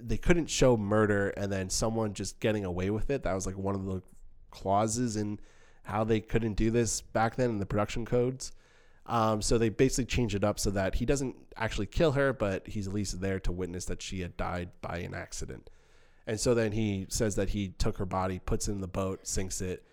they 0.00 0.16
couldn't 0.16 0.50
show 0.50 0.76
murder 0.76 1.30
and 1.30 1.52
then 1.52 1.70
someone 1.70 2.12
just 2.12 2.40
getting 2.40 2.64
away 2.64 2.90
with 2.90 3.10
it. 3.10 3.22
That 3.22 3.34
was 3.34 3.46
like 3.46 3.56
one 3.56 3.74
of 3.74 3.84
the 3.84 4.02
clauses 4.50 5.16
in 5.16 5.38
how 5.84 6.04
they 6.04 6.20
couldn't 6.20 6.54
do 6.54 6.70
this 6.70 7.00
back 7.00 7.36
then 7.36 7.50
in 7.50 7.58
the 7.58 7.66
production 7.66 8.04
codes. 8.04 8.52
Um, 9.06 9.40
so 9.40 9.56
they 9.56 9.68
basically 9.68 10.06
changed 10.06 10.34
it 10.34 10.42
up 10.42 10.58
so 10.58 10.70
that 10.70 10.96
he 10.96 11.06
doesn't 11.06 11.36
actually 11.56 11.86
kill 11.86 12.12
her, 12.12 12.32
but 12.32 12.66
he's 12.66 12.88
at 12.88 12.94
least 12.94 13.20
there 13.20 13.38
to 13.40 13.52
witness 13.52 13.84
that 13.84 14.02
she 14.02 14.20
had 14.20 14.36
died 14.36 14.70
by 14.80 14.98
an 14.98 15.14
accident. 15.14 15.70
And 16.26 16.40
so 16.40 16.54
then 16.54 16.72
he 16.72 17.06
says 17.08 17.36
that 17.36 17.50
he 17.50 17.68
took 17.68 17.98
her 17.98 18.06
body, 18.06 18.38
puts 18.38 18.68
it 18.68 18.72
in 18.72 18.80
the 18.80 18.88
boat, 18.88 19.26
sinks 19.26 19.60
it, 19.60 19.84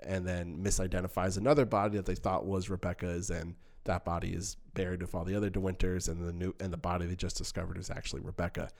and 0.00 0.26
then 0.26 0.58
misidentifies 0.62 1.36
another 1.36 1.64
body 1.64 1.96
that 1.96 2.06
they 2.06 2.14
thought 2.14 2.46
was 2.46 2.70
Rebecca's, 2.70 3.30
and 3.30 3.54
that 3.84 4.04
body 4.04 4.32
is 4.32 4.56
buried 4.74 5.02
with 5.02 5.14
all 5.14 5.24
the 5.24 5.34
other 5.34 5.50
De 5.50 5.60
Winters, 5.60 6.08
and 6.08 6.26
the 6.26 6.32
new 6.32 6.54
and 6.60 6.72
the 6.72 6.76
body 6.76 7.06
they 7.06 7.16
just 7.16 7.36
discovered 7.36 7.78
is 7.78 7.90
actually 7.90 8.20
Rebecca. 8.20 8.70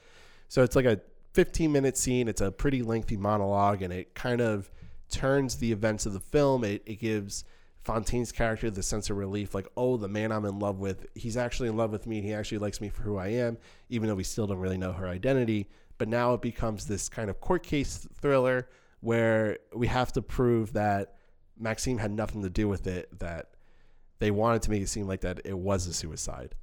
So 0.48 0.62
it's 0.62 0.76
like 0.76 0.84
a 0.84 1.00
15 1.32 1.72
minute 1.72 1.96
scene. 1.96 2.28
It's 2.28 2.40
a 2.40 2.52
pretty 2.52 2.82
lengthy 2.82 3.16
monologue, 3.16 3.82
and 3.82 3.92
it 3.92 4.14
kind 4.14 4.40
of 4.40 4.70
turns 5.10 5.56
the 5.56 5.72
events 5.72 6.06
of 6.06 6.12
the 6.12 6.20
film. 6.20 6.62
It, 6.64 6.82
it 6.86 7.00
gives 7.00 7.44
Fontaine's 7.84 8.30
character 8.30 8.70
the 8.70 8.82
sense 8.82 9.10
of 9.10 9.16
relief, 9.16 9.54
like, 9.54 9.66
oh, 9.76 9.96
the 9.96 10.08
man 10.08 10.30
I'm 10.30 10.44
in 10.44 10.58
love 10.60 10.78
with, 10.78 11.06
he's 11.14 11.36
actually 11.36 11.68
in 11.68 11.76
love 11.76 11.90
with 11.90 12.06
me. 12.06 12.20
He 12.20 12.32
actually 12.32 12.58
likes 12.58 12.80
me 12.80 12.88
for 12.88 13.02
who 13.02 13.16
I 13.16 13.28
am, 13.28 13.58
even 13.88 14.08
though 14.08 14.14
we 14.14 14.24
still 14.24 14.46
don't 14.46 14.58
really 14.58 14.78
know 14.78 14.92
her 14.92 15.08
identity. 15.08 15.68
But 16.02 16.08
now 16.08 16.34
it 16.34 16.42
becomes 16.42 16.86
this 16.86 17.08
kind 17.08 17.30
of 17.30 17.40
court 17.40 17.62
case 17.62 18.08
thriller 18.20 18.68
where 19.02 19.58
we 19.72 19.86
have 19.86 20.10
to 20.14 20.20
prove 20.20 20.72
that 20.72 21.14
Maxim 21.56 21.98
had 21.98 22.10
nothing 22.10 22.42
to 22.42 22.50
do 22.50 22.66
with 22.66 22.88
it, 22.88 23.20
that 23.20 23.50
they 24.18 24.32
wanted 24.32 24.62
to 24.62 24.70
make 24.72 24.82
it 24.82 24.88
seem 24.88 25.06
like 25.06 25.20
that 25.20 25.42
it 25.44 25.56
was 25.56 25.86
a 25.86 25.92
suicide. 25.94 26.56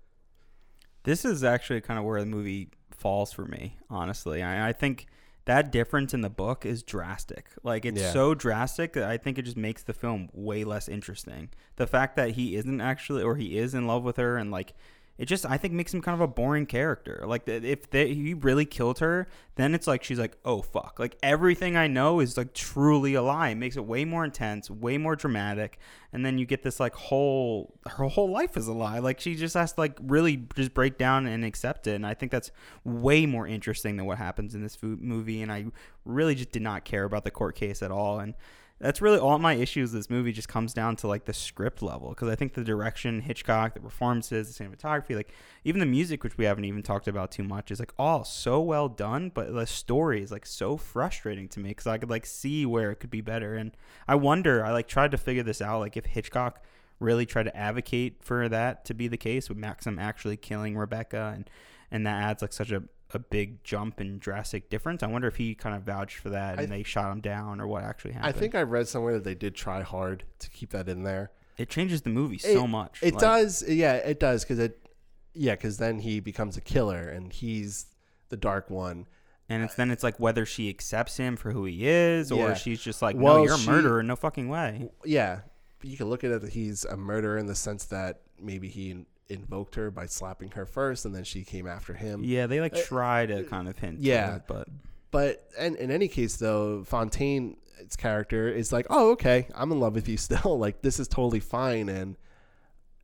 This 1.04 1.24
is 1.24 1.42
actually 1.42 1.80
kind 1.80 1.98
of 1.98 2.04
where 2.04 2.20
the 2.20 2.26
movie 2.26 2.72
falls 2.92 3.32
for 3.32 3.46
me, 3.46 3.78
honestly. 3.90 4.44
I, 4.44 4.68
I 4.68 4.74
think 4.74 5.08
that 5.46 5.72
difference 5.72 6.14
in 6.14 6.20
the 6.20 6.30
book 6.30 6.66
is 6.66 6.84
drastic. 6.84 7.48
Like 7.64 7.86
it's 7.86 8.02
yeah. 8.02 8.12
so 8.12 8.36
drastic 8.36 8.92
that 8.92 9.06
I 9.06 9.16
think 9.16 9.38
it 9.38 9.44
just 9.44 9.56
makes 9.56 9.84
the 9.84 9.94
film 9.94 10.28
way 10.34 10.66
less 10.66 10.90
interesting. 10.90 11.48
The 11.78 11.88
fact 11.88 12.18
that 12.18 12.32
he 12.32 12.58
isn't 12.58 12.82
actually 12.82 13.24
or 13.24 13.38
he 13.38 13.58
is 13.58 13.74
in 13.74 13.88
love 13.88 14.04
with 14.04 14.18
her 14.18 14.36
and 14.36 14.52
like 14.52 14.74
it 15.20 15.26
just 15.26 15.46
I 15.46 15.58
think 15.58 15.74
makes 15.74 15.94
him 15.94 16.02
kind 16.02 16.16
of 16.16 16.22
a 16.22 16.28
boring 16.28 16.66
character. 16.66 17.26
Like 17.28 17.46
if 17.46 17.90
they, 17.90 18.14
he 18.14 18.34
really 18.34 18.64
killed 18.64 19.00
her, 19.00 19.28
then 19.56 19.76
it's 19.76 19.86
like 19.86 20.02
she's 20.02 20.18
like, 20.18 20.38
oh 20.46 20.62
fuck, 20.62 20.96
like 20.98 21.18
everything 21.22 21.76
I 21.76 21.88
know 21.88 22.22
is 22.22 22.38
like 22.38 22.54
truly 22.54 23.16
a 23.16 23.22
lie. 23.22 23.50
It 23.50 23.56
makes 23.56 23.76
it 23.76 23.84
way 23.84 24.06
more 24.06 24.24
intense, 24.24 24.72
way 24.72 24.98
more 24.98 25.18
dramatic, 25.18 25.78
and 26.14 26.26
then 26.26 26.38
you 26.38 26.46
get 26.46 26.64
this 26.64 26.80
like 26.80 26.96
whole 26.96 27.78
her 27.86 28.06
whole 28.06 28.32
life 28.32 28.56
is 28.56 28.68
a 28.68 28.74
lie. 28.74 29.00
Like 29.00 29.20
she 29.20 29.36
just 29.36 29.56
has 29.56 29.74
to 29.74 29.82
like 29.82 29.98
really 30.02 30.38
just 30.56 30.74
break 30.74 30.98
down 30.98 31.28
and 31.28 31.44
accept 31.44 31.86
it. 31.88 31.96
And 31.96 32.08
I 32.08 32.14
think 32.14 32.32
that's 32.32 32.50
way 32.86 33.26
more 33.26 33.46
interesting 33.46 33.98
than 33.98 34.06
what 34.06 34.20
happens 34.20 34.56
in 34.56 34.64
this 34.64 34.78
movie. 34.82 35.42
And 35.42 35.52
I 35.52 35.66
really 36.06 36.34
just 36.34 36.52
did 36.52 36.62
not 36.62 36.86
care 36.86 37.04
about 37.04 37.26
the 37.26 37.32
court 37.32 37.56
case 37.56 37.84
at 37.84 37.92
all. 37.92 38.20
And 38.20 38.36
that's 38.80 39.02
really 39.02 39.18
all 39.18 39.38
my 39.40 39.54
issues. 39.54 39.92
This 39.92 40.10
movie 40.10 40.32
just 40.32 40.48
comes 40.48 40.74
down 40.74 40.96
to 40.98 41.08
like 41.08 41.26
the 41.26 41.34
script 41.34 41.82
level 41.82 42.10
because 42.10 42.30
I 42.30 42.36
think 42.36 42.54
the 42.54 42.64
direction, 42.64 43.22
Hitchcock, 43.22 43.74
the 43.74 43.82
performances, 43.82 44.56
the 44.56 44.64
cinematography, 44.64 45.16
like 45.16 45.34
even 45.66 45.80
the 45.80 45.86
music, 45.86 46.24
which 46.24 46.38
we 46.38 46.46
haven't 46.46 46.64
even 46.64 46.82
talked 46.82 47.08
about 47.08 47.32
too 47.32 47.44
much, 47.44 47.72
is 47.72 47.80
like 47.80 47.94
all 48.00 48.24
so 48.24 48.62
well 48.62 48.88
done. 48.88 49.32
But 49.34 49.54
the 49.54 49.68
story 49.68 50.24
is 50.24 50.32
like 50.32 50.46
so 50.46 50.78
frustrating 50.78 51.50
to 51.50 51.60
me 51.60 51.70
because 51.70 51.88
I 51.88 51.98
could 51.98 52.10
like 52.10 52.26
see 52.26 52.66
where 52.66 52.92
it 52.92 52.96
could 53.02 53.12
be 53.12 53.22
better, 53.22 53.56
and 53.56 53.76
I 54.08 54.16
wonder. 54.16 54.64
I 54.64 54.72
like 54.72 54.88
tried 54.88 55.12
to 55.12 55.18
figure 55.18 55.44
this 55.44 55.62
out, 55.62 55.80
like 55.80 55.98
if 55.98 56.06
Hitchcock 56.06 56.64
really 57.00 57.26
tried 57.26 57.44
to 57.44 57.56
advocate 57.56 58.24
for 58.24 58.48
that 58.50 58.86
to 58.86 58.94
be 58.94 59.08
the 59.08 59.18
case 59.18 59.50
with 59.50 59.58
Maxim 59.58 60.00
actually 60.00 60.38
killing 60.38 60.78
Rebecca, 60.78 61.34
and 61.36 61.50
and 61.92 62.08
that 62.08 62.24
adds 62.24 62.42
like 62.42 62.54
such 62.54 62.72
a 62.72 62.84
a 63.12 63.20
big 63.20 63.64
jump 63.64 64.00
and 64.00 64.20
drastic 64.20 64.70
difference. 64.70 65.02
I 65.04 65.08
wonder 65.08 65.28
if 65.28 65.38
he 65.38 65.56
kind 65.56 65.76
of 65.76 65.84
vouched 65.84 66.18
for 66.18 66.30
that 66.30 66.60
and 66.60 66.68
th- 66.68 66.70
they 66.70 66.84
shot 66.84 67.12
him 67.12 67.22
down 67.22 67.60
or 67.60 67.68
what 67.68 67.84
actually 67.84 68.14
happened. 68.14 68.36
I 68.36 68.38
think 68.38 68.56
I 68.56 68.62
read 68.62 68.88
somewhere 68.88 69.16
that 69.16 69.24
they 69.24 69.36
did 69.36 69.56
try 69.56 69.82
hard 69.82 70.24
to 70.40 70.50
keep 70.50 70.72
that 70.72 70.88
in 70.88 71.04
there. 71.04 71.32
It 71.58 71.70
changes 71.70 72.04
the 72.04 72.10
movie 72.10 72.38
so 72.38 72.68
much. 72.68 73.00
It 73.02 73.16
like, 73.16 73.22
does, 73.22 73.68
yeah, 73.68 73.96
it 73.96 74.20
does 74.20 74.44
because 74.44 74.60
it, 74.60 74.88
yeah, 75.34 75.56
because 75.56 75.78
then 75.78 76.00
he 76.00 76.20
becomes 76.20 76.56
a 76.56 76.62
killer 76.62 77.10
and 77.10 77.34
he's 77.34 77.88
the 78.30 78.38
dark 78.38 78.70
one. 78.70 79.08
And 79.50 79.64
it's 79.64 79.74
then 79.74 79.90
it's 79.90 80.04
like 80.04 80.20
whether 80.20 80.46
she 80.46 80.70
accepts 80.70 81.18
him 81.18 81.36
for 81.36 81.52
who 81.52 81.66
he 81.66 81.88
is, 81.88 82.32
or 82.32 82.50
yeah. 82.50 82.54
she's 82.54 82.80
just 82.80 83.02
like, 83.02 83.16
no, 83.16 83.24
well, 83.24 83.44
you're 83.44 83.56
a 83.56 83.58
murderer, 83.58 84.04
no 84.04 84.16
fucking 84.16 84.48
way. 84.48 84.90
Yeah, 85.04 85.40
you 85.82 85.98
can 85.98 86.08
look 86.08 86.24
at 86.24 86.30
it 86.30 86.42
that 86.42 86.54
he's 86.54 86.86
a 86.86 86.96
murderer 86.96 87.38
in 87.38 87.48
the 87.48 87.56
sense 87.56 87.86
that 87.86 88.22
maybe 88.40 88.70
he 88.70 89.06
invoked 89.30 89.76
her 89.76 89.92
by 89.92 90.06
slapping 90.06 90.52
her 90.52 90.66
first, 90.66 91.06
and 91.06 91.14
then 91.14 91.24
she 91.24 91.44
came 91.44 91.68
after 91.68 91.94
him. 91.94 92.24
Yeah, 92.24 92.48
they 92.48 92.60
like 92.60 92.76
uh, 92.76 92.82
try 92.82 93.26
to 93.26 93.44
kind 93.44 93.68
of 93.68 93.78
hint. 93.78 94.00
Yeah, 94.00 94.38
it, 94.38 94.44
but 94.48 94.68
but 95.12 95.48
and 95.58 95.76
in 95.76 95.92
any 95.92 96.08
case 96.08 96.38
though, 96.38 96.84
Fontaine's 96.84 97.96
character 97.98 98.50
is 98.50 98.72
like, 98.72 98.88
oh 98.90 99.12
okay, 99.12 99.48
I'm 99.56 99.72
in 99.72 99.80
love 99.80 99.96
with 99.96 100.08
you 100.08 100.18
still. 100.18 100.58
like 100.58 100.82
this 100.82 101.00
is 101.00 101.08
totally 101.08 101.40
fine, 101.40 101.90
and 101.90 102.18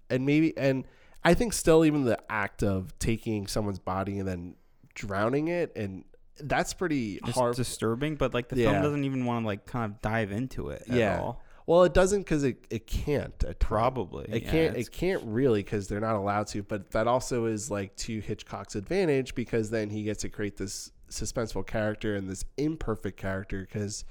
and 0.09 0.25
maybe 0.25 0.57
and 0.57 0.85
I 1.23 1.33
think 1.33 1.53
still 1.53 1.85
even 1.85 2.05
the 2.05 2.19
act 2.29 2.63
of 2.63 2.97
taking 2.99 3.47
someone's 3.47 3.79
body 3.79 4.19
and 4.19 4.27
then 4.27 4.55
drowning 4.93 5.47
it 5.49 5.73
and 5.75 6.05
that's 6.39 6.73
pretty 6.73 7.19
hard 7.23 7.55
disturbing 7.55 8.15
but 8.15 8.33
like 8.33 8.49
the 8.49 8.57
yeah. 8.57 8.71
film 8.71 8.83
doesn't 8.83 9.03
even 9.03 9.25
want 9.25 9.43
to 9.43 9.47
like 9.47 9.65
kind 9.65 9.91
of 9.91 10.01
dive 10.01 10.31
into 10.31 10.69
it 10.69 10.83
yeah 10.87 11.19
all. 11.19 11.41
Well, 11.67 11.83
it 11.83 11.93
doesn't 11.93 12.19
because 12.21 12.43
it, 12.43 12.65
it 12.69 12.85
can't. 12.85 13.43
Probably 13.59 14.25
it 14.29 14.43
yeah, 14.43 14.51
can't. 14.51 14.77
It 14.77 14.91
can't 14.91 15.23
really 15.25 15.63
because 15.63 15.87
they're 15.87 15.99
not 15.99 16.15
allowed 16.15 16.47
to. 16.47 16.61
But 16.61 16.91
that 16.91 17.07
also 17.07 17.45
is 17.45 17.71
like 17.71 17.95
to 17.97 18.19
Hitchcock's 18.19 18.75
advantage 18.75 19.33
because 19.33 19.71
then 19.71 19.89
he 19.89 20.03
gets 20.03 20.21
to 20.21 20.29
create 20.29 20.57
this 20.57 20.91
suspenseful 21.09 21.65
character 21.65 22.15
and 22.15 22.29
this 22.29 22.45
imperfect 22.57 23.17
character. 23.17 23.61
Because 23.61 24.05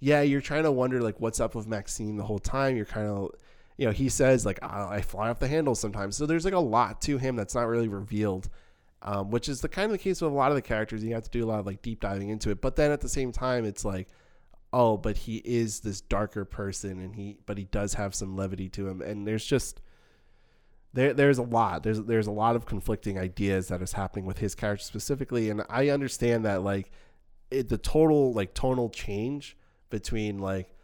yeah, 0.00 0.22
you're 0.22 0.40
trying 0.40 0.62
to 0.62 0.72
wonder 0.72 1.02
like 1.02 1.20
what's 1.20 1.40
up 1.40 1.54
with 1.54 1.66
Maxim 1.66 2.16
the 2.16 2.24
whole 2.24 2.38
time. 2.38 2.74
You're 2.74 2.86
kind 2.86 3.08
of 3.08 3.32
you 3.76 3.84
know 3.84 3.92
he 3.92 4.08
says 4.08 4.46
like 4.46 4.58
oh, 4.62 4.88
I 4.88 5.02
fly 5.02 5.28
off 5.28 5.40
the 5.40 5.48
handle 5.48 5.74
sometimes. 5.74 6.16
So 6.16 6.24
there's 6.24 6.46
like 6.46 6.54
a 6.54 6.58
lot 6.58 7.02
to 7.02 7.18
him 7.18 7.36
that's 7.36 7.54
not 7.54 7.66
really 7.66 7.88
revealed. 7.88 8.48
Um, 9.00 9.30
which 9.30 9.48
is 9.48 9.60
the 9.60 9.68
kind 9.68 9.84
of 9.84 9.92
the 9.92 9.98
case 9.98 10.20
with 10.20 10.32
a 10.32 10.34
lot 10.34 10.50
of 10.50 10.56
the 10.56 10.62
characters. 10.62 11.04
You 11.04 11.14
have 11.14 11.22
to 11.22 11.30
do 11.30 11.44
a 11.44 11.46
lot 11.46 11.60
of 11.60 11.66
like 11.66 11.82
deep 11.82 12.00
diving 12.00 12.30
into 12.30 12.50
it. 12.50 12.60
But 12.60 12.74
then 12.74 12.90
at 12.90 13.00
the 13.00 13.08
same 13.08 13.30
time, 13.30 13.64
it's 13.64 13.84
like 13.84 14.08
oh, 14.72 14.96
but 14.96 15.16
he 15.16 15.36
is 15.38 15.80
this 15.80 16.00
darker 16.00 16.44
person, 16.44 17.00
and 17.00 17.14
he 17.14 17.38
but 17.46 17.58
he 17.58 17.64
does 17.64 17.94
have 17.94 18.14
some 18.14 18.36
levity 18.36 18.68
to 18.70 18.88
him, 18.88 19.02
and 19.02 19.26
there's 19.26 19.44
just 19.44 19.80
there 20.92 21.12
there's 21.12 21.38
a 21.38 21.42
lot. 21.42 21.82
There's 21.82 22.02
there's 22.02 22.26
a 22.26 22.32
lot 22.32 22.56
of 22.56 22.66
conflicting 22.66 23.18
ideas 23.18 23.68
that 23.68 23.82
is 23.82 23.92
happening 23.92 24.24
with 24.24 24.38
his 24.38 24.54
character 24.54 24.84
specifically, 24.84 25.50
and 25.50 25.62
I 25.68 25.88
understand 25.88 26.44
that 26.44 26.62
like 26.62 26.90
it, 27.50 27.68
the 27.68 27.78
total 27.78 28.32
like 28.32 28.54
tonal 28.54 28.90
change 28.90 29.56
between 29.90 30.38
like 30.38 30.74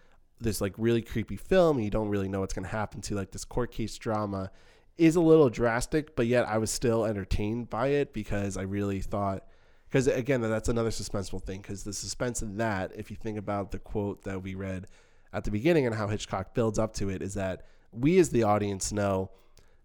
this 0.40 0.60
like 0.60 0.74
really 0.76 1.02
creepy 1.02 1.36
film 1.36 1.78
you 1.78 1.90
don't 1.90 2.08
really 2.08 2.28
know 2.28 2.40
what's 2.40 2.54
going 2.54 2.64
to 2.64 2.70
happen 2.70 3.00
to 3.00 3.14
like 3.14 3.30
this 3.30 3.44
court 3.44 3.70
case 3.70 3.96
drama 3.96 4.50
is 4.96 5.16
a 5.16 5.20
little 5.20 5.48
drastic 5.48 6.14
but 6.16 6.26
yet 6.26 6.46
i 6.48 6.58
was 6.58 6.70
still 6.70 7.04
entertained 7.04 7.68
by 7.70 7.88
it 7.88 8.12
because 8.12 8.56
i 8.56 8.62
really 8.62 9.00
thought 9.00 9.46
because 9.94 10.08
again 10.08 10.40
that's 10.40 10.68
another 10.68 10.90
suspenseful 10.90 11.40
thing 11.40 11.60
because 11.60 11.84
the 11.84 11.92
suspense 11.92 12.42
in 12.42 12.56
that 12.56 12.90
if 12.96 13.12
you 13.12 13.16
think 13.16 13.38
about 13.38 13.70
the 13.70 13.78
quote 13.78 14.24
that 14.24 14.42
we 14.42 14.56
read 14.56 14.88
at 15.32 15.44
the 15.44 15.52
beginning 15.52 15.86
and 15.86 15.94
how 15.94 16.08
hitchcock 16.08 16.52
builds 16.52 16.80
up 16.80 16.92
to 16.92 17.08
it 17.08 17.22
is 17.22 17.34
that 17.34 17.64
we 17.92 18.18
as 18.18 18.30
the 18.30 18.42
audience 18.42 18.90
know 18.92 19.30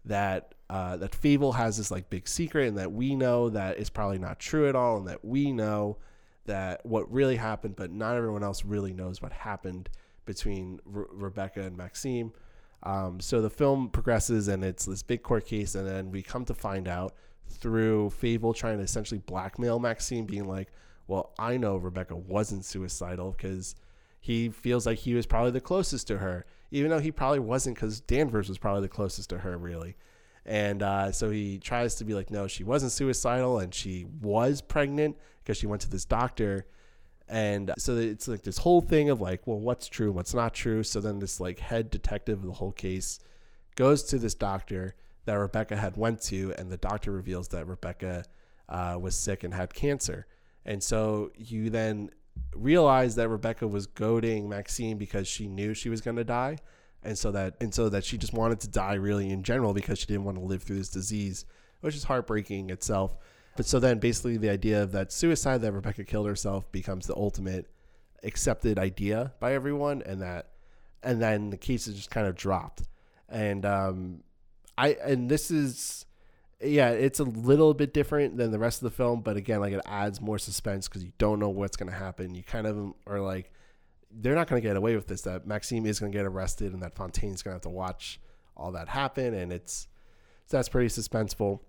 that 0.06 0.56
uh, 0.68 0.98
that 0.98 1.12
Favell 1.12 1.54
has 1.56 1.78
this 1.78 1.90
like 1.92 2.10
big 2.10 2.28
secret, 2.28 2.68
and 2.68 2.78
that 2.78 2.92
we 2.92 3.16
know 3.16 3.50
that 3.50 3.80
it's 3.80 3.90
probably 3.90 4.20
not 4.20 4.40
true 4.40 4.70
at 4.70 4.76
all, 4.76 4.98
and 4.98 5.08
that 5.08 5.26
we 5.26 5.52
know 5.52 5.98
that 6.46 6.86
what 6.86 7.12
really 7.12 7.38
happened, 7.38 7.76
but 7.76 7.92
not 7.92 8.16
everyone 8.16 8.44
else 8.44 8.64
really 8.64 8.94
knows 8.94 9.20
what 9.20 9.32
happened 9.32 9.90
between 10.26 10.80
Re- 10.86 11.06
Rebecca 11.10 11.62
and 11.62 11.76
Maxim. 11.76 12.32
Um, 12.84 13.20
so 13.20 13.42
the 13.42 13.50
film 13.50 13.90
progresses, 13.90 14.48
and 14.48 14.64
it's 14.64 14.86
this 14.86 15.02
big 15.02 15.24
court 15.24 15.48
case, 15.48 15.74
and 15.74 15.88
then 15.88 16.12
we 16.12 16.22
come 16.22 16.46
to 16.46 16.54
find 16.54 16.88
out 16.88 17.16
through 17.50 18.12
Favell 18.22 18.56
trying 18.56 18.78
to 18.78 18.84
essentially 18.84 19.22
blackmail 19.26 19.80
Maxim, 19.80 20.26
being 20.26 20.48
like, 20.48 20.72
"Well, 21.08 21.34
I 21.38 21.58
know 21.58 21.78
Rebecca 21.78 22.16
wasn't 22.16 22.66
suicidal 22.66 23.32
because." 23.32 23.76
He 24.22 24.50
feels 24.50 24.86
like 24.86 24.98
he 24.98 25.14
was 25.14 25.26
probably 25.26 25.52
the 25.52 25.62
closest 25.62 26.08
to 26.08 26.18
her, 26.18 26.46
even 26.72 26.90
though 26.92 27.00
he 27.00 27.10
probably 27.10 27.40
wasn't, 27.40 27.78
because 27.78 28.02
Danvers 28.02 28.50
was 28.50 28.58
probably 28.58 28.82
the 28.82 28.90
closest 28.90 29.30
to 29.30 29.38
her, 29.38 29.58
really. 29.58 29.96
And 30.50 30.82
uh, 30.82 31.12
so 31.12 31.30
he 31.30 31.60
tries 31.60 31.96
to 31.96 32.04
be 32.06 32.16
like, 32.16 32.32
no, 32.32 32.48
she 32.48 32.64
wasn't 32.64 32.92
suicidal 32.92 33.60
and 33.60 33.72
she 33.74 34.08
was 34.20 34.62
pregnant 34.62 35.16
because 35.44 35.58
she 35.58 35.68
went 35.68 35.84
to 35.84 35.90
this 35.90 36.06
doctor. 36.06 36.66
And 37.28 37.72
so 37.78 37.96
it's 37.96 38.28
like 38.28 38.42
this 38.42 38.58
whole 38.58 38.82
thing 38.82 39.12
of 39.12 39.22
like, 39.22 39.46
well, 39.46 39.60
what's 39.60 39.88
true, 39.88 40.12
what's 40.12 40.34
not 40.34 40.56
true. 40.56 40.82
So 40.82 41.02
then 41.02 41.20
this 41.20 41.40
like 41.40 41.60
head 41.60 41.92
detective 41.92 42.40
of 42.40 42.46
the 42.46 42.54
whole 42.54 42.72
case 42.72 43.20
goes 43.76 44.04
to 44.06 44.18
this 44.18 44.34
doctor 44.34 44.96
that 45.30 45.38
Rebecca 45.38 45.76
had 45.76 45.96
went 45.96 46.22
to, 46.24 46.54
and 46.58 46.70
the 46.70 46.78
doctor 46.78 47.12
reveals 47.12 47.48
that 47.50 47.68
Rebecca 47.68 48.26
uh, 48.68 48.98
was 49.00 49.16
sick 49.16 49.44
and 49.44 49.54
had 49.54 49.74
cancer. 49.74 50.28
And 50.66 50.84
so 50.84 51.32
you 51.36 51.70
then 51.70 52.10
realize 52.56 53.16
that 53.16 53.30
Rebecca 53.30 53.68
was 53.68 53.88
goading 53.88 54.50
Maxim 54.50 54.98
because 54.98 55.28
she 55.28 55.48
knew 55.48 55.74
she 55.74 55.90
was 55.90 56.02
going 56.02 56.18
to 56.18 56.24
die 56.24 56.58
and 57.04 57.18
so 57.18 57.32
that 57.32 57.56
and 57.62 57.74
so 57.74 57.90
that 57.90 58.04
she 58.04 58.18
just 58.18 58.34
wanted 58.34 58.60
to 58.62 58.68
die 58.68 58.96
really 58.96 59.30
in 59.30 59.44
general 59.44 59.74
because 59.74 60.00
she 60.00 60.06
didn't 60.06 60.26
want 60.26 60.38
to 60.38 60.44
live 60.44 60.64
through 60.64 60.78
this 60.78 60.90
disease, 60.90 61.46
which 61.82 61.96
is 61.96 62.04
heartbreaking 62.04 62.70
itself. 62.70 63.16
But 63.56 63.66
so 63.66 63.80
then 63.80 64.00
basically 64.00 64.38
the 64.38 64.50
idea 64.50 64.84
of 64.84 64.92
that 64.94 65.12
suicide 65.12 65.62
that 65.62 65.72
Rebecca 65.72 66.04
killed 66.04 66.28
herself 66.28 66.72
becomes 66.72 67.08
the 67.08 67.16
ultimate 67.16 67.70
accepted 68.24 68.78
idea 68.78 69.34
by 69.40 69.54
everyone, 69.54 70.02
and 70.06 70.22
that 70.22 70.48
and 71.04 71.22
then 71.22 71.50
the 71.50 71.58
case 71.58 71.88
is 71.88 71.96
just 71.96 72.12
kind 72.12 72.28
of 72.28 72.36
dropped. 72.36 72.84
And 73.30 73.66
um, 73.66 74.24
I 74.80 74.98
and 75.04 75.30
this 75.30 75.52
is 75.52 76.06
yeah, 76.62 76.90
it's 76.90 77.20
a 77.20 77.24
little 77.24 77.74
bit 77.74 77.94
different 77.94 78.38
than 78.38 78.52
the 78.52 78.60
rest 78.60 78.82
of 78.82 78.90
the 78.90 78.96
film, 78.96 79.22
but 79.22 79.38
again, 79.38 79.60
like 79.60 79.74
it 79.74 79.82
adds 79.86 80.20
more 80.20 80.38
suspense 80.38 80.88
because 80.88 81.04
you 81.04 81.12
don't 81.18 81.40
know 81.40 81.50
what's 81.50 81.78
going 81.78 81.90
to 81.90 81.98
happen. 81.98 82.36
You 82.36 82.44
kind 82.44 82.68
of 82.68 82.94
are 83.08 83.22
like, 83.22 83.52
they're 84.12 84.36
not 84.36 84.48
going 84.48 84.62
to 84.62 84.68
get 84.68 84.76
away 84.76 84.96
with 84.96 85.08
this. 85.08 85.22
That 85.22 85.48
Maxim 85.48 85.86
is 85.86 86.00
going 86.00 86.12
to 86.12 86.18
get 86.18 86.26
arrested, 86.26 86.74
and 86.74 86.82
that 86.82 86.96
Fontaine's 86.96 87.44
going 87.44 87.54
to 87.54 87.56
have 87.56 87.62
to 87.62 87.70
watch 87.70 88.20
all 88.58 88.72
that 88.74 88.90
happen, 88.90 89.34
and 89.34 89.54
it's 89.54 89.88
so 90.48 90.58
that's 90.58 90.70
pretty 90.70 90.90
suspenseful. 90.90 91.60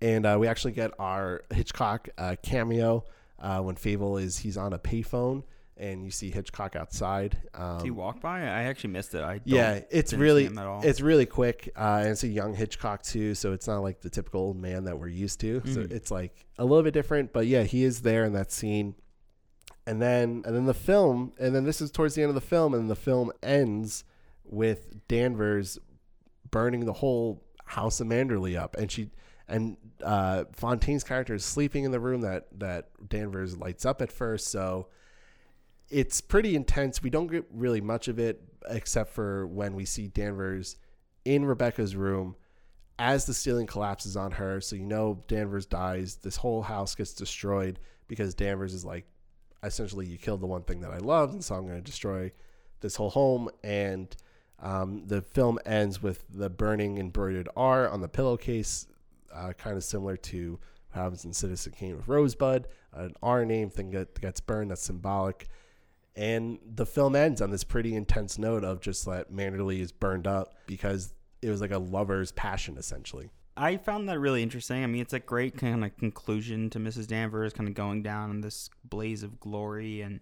And 0.00 0.26
uh, 0.26 0.36
we 0.38 0.46
actually 0.46 0.72
get 0.72 0.92
our 0.98 1.42
Hitchcock 1.52 2.08
uh, 2.16 2.36
cameo 2.42 3.04
uh, 3.40 3.60
when 3.60 3.74
Favell 3.74 4.22
is 4.22 4.38
he's 4.38 4.56
on 4.56 4.72
a 4.72 4.78
payphone, 4.78 5.42
and 5.78 6.04
you 6.04 6.10
see 6.10 6.30
Hitchcock 6.30 6.74
outside. 6.76 7.38
Um, 7.54 7.78
Did 7.78 7.84
he 7.84 7.90
walk 7.90 8.20
by? 8.20 8.40
I 8.40 8.64
actually 8.64 8.90
missed 8.90 9.14
it. 9.14 9.22
I 9.22 9.40
yeah, 9.44 9.80
it's 9.90 10.12
really 10.12 10.44
him 10.46 10.58
at 10.58 10.66
all. 10.66 10.80
it's 10.84 11.00
really 11.00 11.26
quick, 11.26 11.70
uh, 11.76 12.00
and 12.02 12.08
it's 12.10 12.24
a 12.24 12.28
young 12.28 12.54
Hitchcock 12.54 13.02
too, 13.02 13.34
so 13.34 13.52
it's 13.52 13.66
not 13.68 13.78
like 13.80 14.00
the 14.00 14.10
typical 14.10 14.40
old 14.40 14.56
man 14.56 14.84
that 14.84 14.98
we're 14.98 15.08
used 15.08 15.40
to. 15.40 15.60
So 15.66 15.80
Mhm. 15.80 15.90
it's 15.92 16.10
like 16.10 16.46
a 16.58 16.64
little 16.64 16.82
bit 16.82 16.94
different, 16.94 17.32
but 17.32 17.46
yeah, 17.46 17.62
he 17.62 17.84
is 17.84 18.02
there 18.02 18.24
in 18.24 18.32
that 18.34 18.50
scene. 18.52 18.94
And 19.86 20.02
then 20.02 20.42
and 20.44 20.54
then 20.54 20.66
the 20.66 20.74
film, 20.74 21.32
and 21.38 21.54
then 21.54 21.64
this 21.64 21.80
is 21.80 21.90
towards 21.90 22.14
the 22.14 22.22
end 22.22 22.28
of 22.28 22.34
the 22.34 22.40
film, 22.42 22.74
and 22.74 22.90
the 22.90 22.96
film 22.96 23.32
ends 23.42 24.04
with 24.44 25.06
Danvers 25.08 25.78
burning 26.50 26.84
the 26.84 26.92
whole 26.94 27.42
house 27.64 28.00
of 28.00 28.06
Manderley 28.06 28.58
up, 28.58 28.76
and 28.76 28.90
she 28.90 29.10
and 29.46 29.76
uh, 30.02 30.44
Fontaine's 30.52 31.04
character 31.04 31.34
is 31.34 31.44
sleeping 31.44 31.84
in 31.84 31.90
the 31.90 32.00
room 32.00 32.20
that 32.20 32.48
that 32.58 32.88
Danvers 33.08 33.56
lights 33.56 33.86
up 33.86 34.02
at 34.02 34.12
first, 34.12 34.48
so 34.48 34.88
it's 35.90 36.20
pretty 36.20 36.54
intense. 36.54 37.02
We 37.02 37.10
don't 37.10 37.28
get 37.28 37.44
really 37.52 37.80
much 37.80 38.08
of 38.08 38.18
it 38.18 38.42
except 38.68 39.12
for 39.12 39.46
when 39.46 39.74
we 39.74 39.84
see 39.84 40.08
Danvers 40.08 40.76
in 41.24 41.44
Rebecca's 41.44 41.96
room 41.96 42.36
as 42.98 43.26
the 43.26 43.34
ceiling 43.34 43.66
collapses 43.66 44.16
on 44.16 44.32
her. 44.32 44.60
So 44.60 44.76
you 44.76 44.84
know 44.84 45.22
Danvers 45.28 45.66
dies. 45.66 46.16
This 46.16 46.36
whole 46.36 46.62
house 46.62 46.94
gets 46.94 47.12
destroyed 47.12 47.78
because 48.08 48.34
Danvers 48.34 48.74
is 48.74 48.84
like, 48.84 49.06
essentially, 49.62 50.06
you 50.06 50.18
killed 50.18 50.40
the 50.40 50.46
one 50.46 50.62
thing 50.62 50.80
that 50.80 50.90
I 50.90 50.98
loved, 50.98 51.34
and 51.34 51.44
so 51.44 51.54
I'm 51.54 51.66
going 51.66 51.78
to 51.78 51.82
destroy 51.82 52.32
this 52.80 52.96
whole 52.96 53.10
home. 53.10 53.48
And 53.62 54.14
um, 54.60 55.06
the 55.06 55.22
film 55.22 55.58
ends 55.64 56.02
with 56.02 56.24
the 56.32 56.50
burning 56.50 56.98
embroidered 56.98 57.48
R 57.56 57.88
on 57.88 58.00
the 58.00 58.08
pillowcase, 58.08 58.86
uh, 59.34 59.52
kind 59.52 59.76
of 59.76 59.84
similar 59.84 60.16
to 60.16 60.58
what 60.92 61.02
happens 61.02 61.24
in 61.24 61.32
Citizen 61.32 61.72
Kane 61.76 61.96
with 61.96 62.08
Rosebud. 62.08 62.66
An 62.94 63.14
R 63.22 63.44
name 63.44 63.70
thing 63.70 63.90
that 63.90 64.20
gets 64.20 64.40
burned 64.40 64.70
that's 64.70 64.82
symbolic. 64.82 65.48
And 66.18 66.58
the 66.74 66.84
film 66.84 67.14
ends 67.14 67.40
on 67.40 67.52
this 67.52 67.62
pretty 67.62 67.94
intense 67.94 68.38
note 68.38 68.64
of 68.64 68.80
just 68.80 69.06
that 69.06 69.32
Manderley 69.32 69.78
is 69.78 69.92
burned 69.92 70.26
up 70.26 70.52
because 70.66 71.14
it 71.40 71.48
was 71.48 71.60
like 71.60 71.70
a 71.70 71.78
lover's 71.78 72.32
passion, 72.32 72.76
essentially. 72.76 73.30
I 73.56 73.76
found 73.76 74.08
that 74.08 74.18
really 74.18 74.42
interesting. 74.42 74.82
I 74.82 74.88
mean, 74.88 75.00
it's 75.00 75.12
a 75.12 75.20
great 75.20 75.56
kind 75.56 75.84
of 75.84 75.96
conclusion 75.96 76.70
to 76.70 76.80
Mrs. 76.80 77.06
Danvers 77.06 77.52
kind 77.52 77.68
of 77.68 77.74
going 77.76 78.02
down 78.02 78.32
in 78.32 78.40
this 78.40 78.68
blaze 78.84 79.22
of 79.22 79.38
glory 79.38 80.00
and 80.00 80.18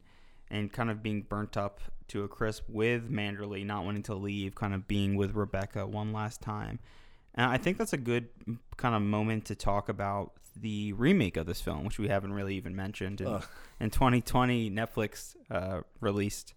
and 0.51 0.71
kind 0.71 0.91
of 0.91 1.03
being 1.03 1.23
burnt 1.23 1.57
up 1.57 1.81
to 2.09 2.23
a 2.25 2.29
crisp 2.29 2.65
with 2.69 3.11
Manderley 3.11 3.65
not 3.65 3.85
wanting 3.85 4.05
to 4.05 4.15
leave, 4.15 4.55
kind 4.55 4.75
of 4.75 4.87
being 4.87 5.17
with 5.17 5.35
Rebecca 5.35 5.87
one 5.87 6.13
last 6.13 6.43
time. 6.43 6.79
And 7.35 7.51
I 7.51 7.57
think 7.57 7.79
that's 7.79 7.95
a 7.95 7.99
good 7.99 8.29
kind 8.77 8.95
of 8.95 9.01
moment 9.01 9.47
to 9.47 9.55
talk 9.55 9.89
about 9.89 10.35
the 10.59 10.93
remake 10.95 11.37
of 11.37 11.47
this 11.47 11.61
film, 11.61 11.85
which 11.85 11.99
we 11.99 12.09
haven't 12.09 12.33
really 12.33 12.55
even 12.57 12.75
mentioned. 12.75 13.21
In, 13.21 13.41
in 13.81 13.91
2020, 13.91 14.71
Netflix 14.71 15.37
uh, 15.51 15.81
released 16.01 16.55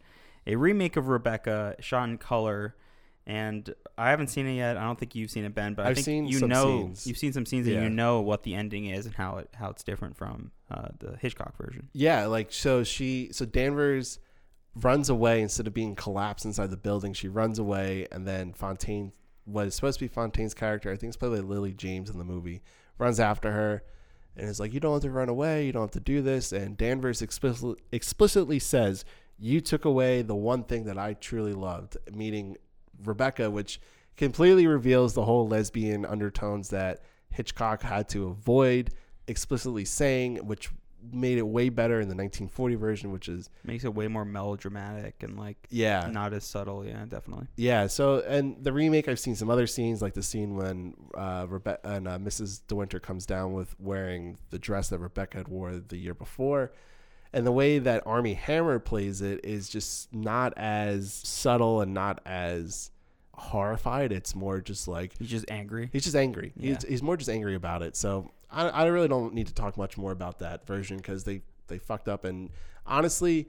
a 0.48 0.56
remake 0.56 0.96
of 0.96 1.08
Rebecca, 1.10 1.76
shot 1.80 2.08
in 2.10 2.18
color. 2.18 2.76
And 3.28 3.76
I 3.96 4.10
haven't 4.10 4.28
seen 4.28 4.48
it 4.48 4.56
yet. 4.56 4.76
I 4.76 4.84
don't 4.86 4.98
think 4.98 5.14
you've 5.14 5.30
seen 5.30 5.46
it, 5.46 5.54
Ben. 5.54 5.76
But 5.76 5.86
I 5.86 5.90
I've 5.90 5.96
think 5.98 6.06
seen 6.06 6.26
you 6.26 6.40
some 6.40 6.50
know 6.50 6.66
scenes. 6.66 7.06
you've 7.06 7.18
seen 7.18 7.32
some 7.34 7.46
scenes 7.46 7.68
Yeah. 7.68 7.76
and 7.76 7.84
you 7.84 7.90
know 7.92 8.22
what 8.22 8.42
the 8.42 8.56
ending 8.56 8.86
is 8.88 9.06
and 9.06 9.14
how 9.14 9.38
it 9.38 9.50
how 9.54 9.70
it's 9.70 9.84
different 9.84 10.18
from 10.18 10.52
uh, 10.72 10.88
the 10.98 11.16
Hitchcock 11.18 11.56
version. 11.56 11.90
Yeah, 11.94 12.26
like 12.26 12.52
so 12.52 12.84
she 12.84 13.30
so 13.32 13.46
Danvers 13.46 14.18
runs 14.74 15.10
away 15.10 15.42
instead 15.44 15.68
of 15.68 15.76
being 15.76 15.94
collapsed 15.96 16.46
inside 16.46 16.72
the 16.72 16.78
building. 16.78 17.14
She 17.14 17.28
runs 17.28 17.60
away, 17.60 18.08
and 18.12 18.26
then 18.28 18.54
Fontaine, 18.54 19.12
what 19.46 19.68
is 19.68 19.76
supposed 19.76 20.00
to 20.00 20.06
be 20.06 20.10
Fontaine's 20.10 20.56
character, 20.56 20.92
I 20.92 20.96
think 20.96 21.10
it's 21.10 21.18
played 21.18 21.32
by 21.34 21.40
Lily 21.40 21.74
James 21.74 22.10
in 22.10 22.18
the 22.18 22.24
movie, 22.24 22.64
runs 23.00 23.20
after 23.20 23.52
her 23.52 23.84
and 24.36 24.48
is 24.48 24.60
like, 24.60 24.74
"You 24.74 24.80
don't 24.80 24.94
have 24.94 25.02
to 25.02 25.12
run 25.12 25.30
away. 25.30 25.66
You 25.66 25.72
don't 25.72 25.84
have 25.84 25.92
to 25.92 26.00
do 26.00 26.22
this." 26.22 26.52
And 26.52 26.78
Danvers 26.78 27.22
explicit, 27.22 27.80
explicitly 27.92 28.60
says, 28.60 29.04
"You 29.38 29.62
took 29.62 29.86
away 29.86 30.22
the 30.22 30.36
one 30.36 30.64
thing 30.64 30.84
that 30.84 30.98
I 30.98 31.14
truly 31.14 31.54
loved," 31.54 31.98
meaning 32.12 32.58
Rebecca, 33.04 33.50
which 33.50 33.82
completely 34.18 34.68
reveals 34.68 35.14
the 35.14 35.26
whole 35.26 35.48
lesbian 35.48 36.06
undertones 36.06 36.70
that 36.70 37.02
Hitchcock 37.30 37.82
had 37.82 38.10
to 38.10 38.28
avoid 38.28 38.92
explicitly 39.28 39.86
saying, 39.86 40.38
which 40.46 40.70
made 41.12 41.38
it 41.38 41.48
way 41.48 41.70
better 41.70 41.96
in 41.96 42.08
the 42.08 42.16
1940 42.16 42.76
version, 42.76 43.12
which 43.12 43.28
is 43.30 43.50
Makes 43.64 43.84
it 43.86 43.94
way 43.94 44.08
more 44.08 44.26
melodramatic 44.26 45.24
and 45.24 45.38
like 45.38 45.58
yeah, 45.70 46.10
not 46.12 46.34
as 46.34 46.44
subtle. 46.44 46.86
Yeah, 46.86 47.06
definitely. 47.08 47.48
yeah. 47.56 47.88
So 47.88 48.20
and 48.28 48.64
the 48.64 48.74
remake, 48.74 49.08
I've 49.08 49.20
seen 49.20 49.36
some 49.36 49.50
other 49.50 49.68
scenes, 49.68 50.02
like 50.02 50.14
the 50.14 50.24
scene 50.24 50.56
when 50.56 50.96
uh, 51.16 51.46
Rebe- 51.48 51.78
and 51.84 52.08
uh, 52.08 52.18
Mrs. 52.18 52.62
De 52.68 52.76
Winter 52.76 53.00
comes 53.00 53.26
down 53.26 53.54
with 53.54 53.76
wearing 53.80 54.38
the 54.50 54.60
dress 54.60 54.90
that 54.90 55.00
Rebecca 55.00 55.38
had 55.38 55.48
wore 55.48 55.74
the 55.74 55.98
year 55.98 56.14
before. 56.14 56.72
And 57.32 57.46
the 57.46 57.52
way 57.52 57.78
that 57.78 58.08
Armie 58.08 58.34
Hammer 58.34 58.80
plays 58.80 59.22
it 59.22 59.42
is 59.44 59.70
just 59.70 60.12
not 60.14 60.54
as 60.58 61.14
subtle 61.14 61.82
and 61.82 61.94
not 61.94 62.22
as 62.26 62.90
horrified. 63.36 64.12
It's 64.12 64.36
more 64.36 64.62
just 64.62 64.88
like 64.88 65.18
He's 65.18 65.30
just 65.30 65.46
angry. 65.50 65.90
He's 65.94 66.04
just 66.04 66.16
angry. 66.16 66.54
Yeah. 66.58 66.74
He's, 66.76 66.84
he's 66.84 67.04
more 67.04 67.18
just 67.18 67.30
angry 67.30 67.56
about 67.56 67.82
it. 67.84 67.96
So 67.96 68.32
I, 68.52 68.70
I 68.70 68.86
really 68.88 69.08
don't 69.08 69.34
need 69.34 69.48
to 69.48 69.54
talk 69.54 69.78
much 69.78 69.98
more 69.98 70.12
about 70.12 70.40
that 70.40 70.66
version 70.66 70.98
because 70.98 71.24
they 71.24 71.42
they 71.68 71.78
fucked 71.78 72.08
up. 72.10 72.26
And 72.26 72.50
honestly, 72.86 73.48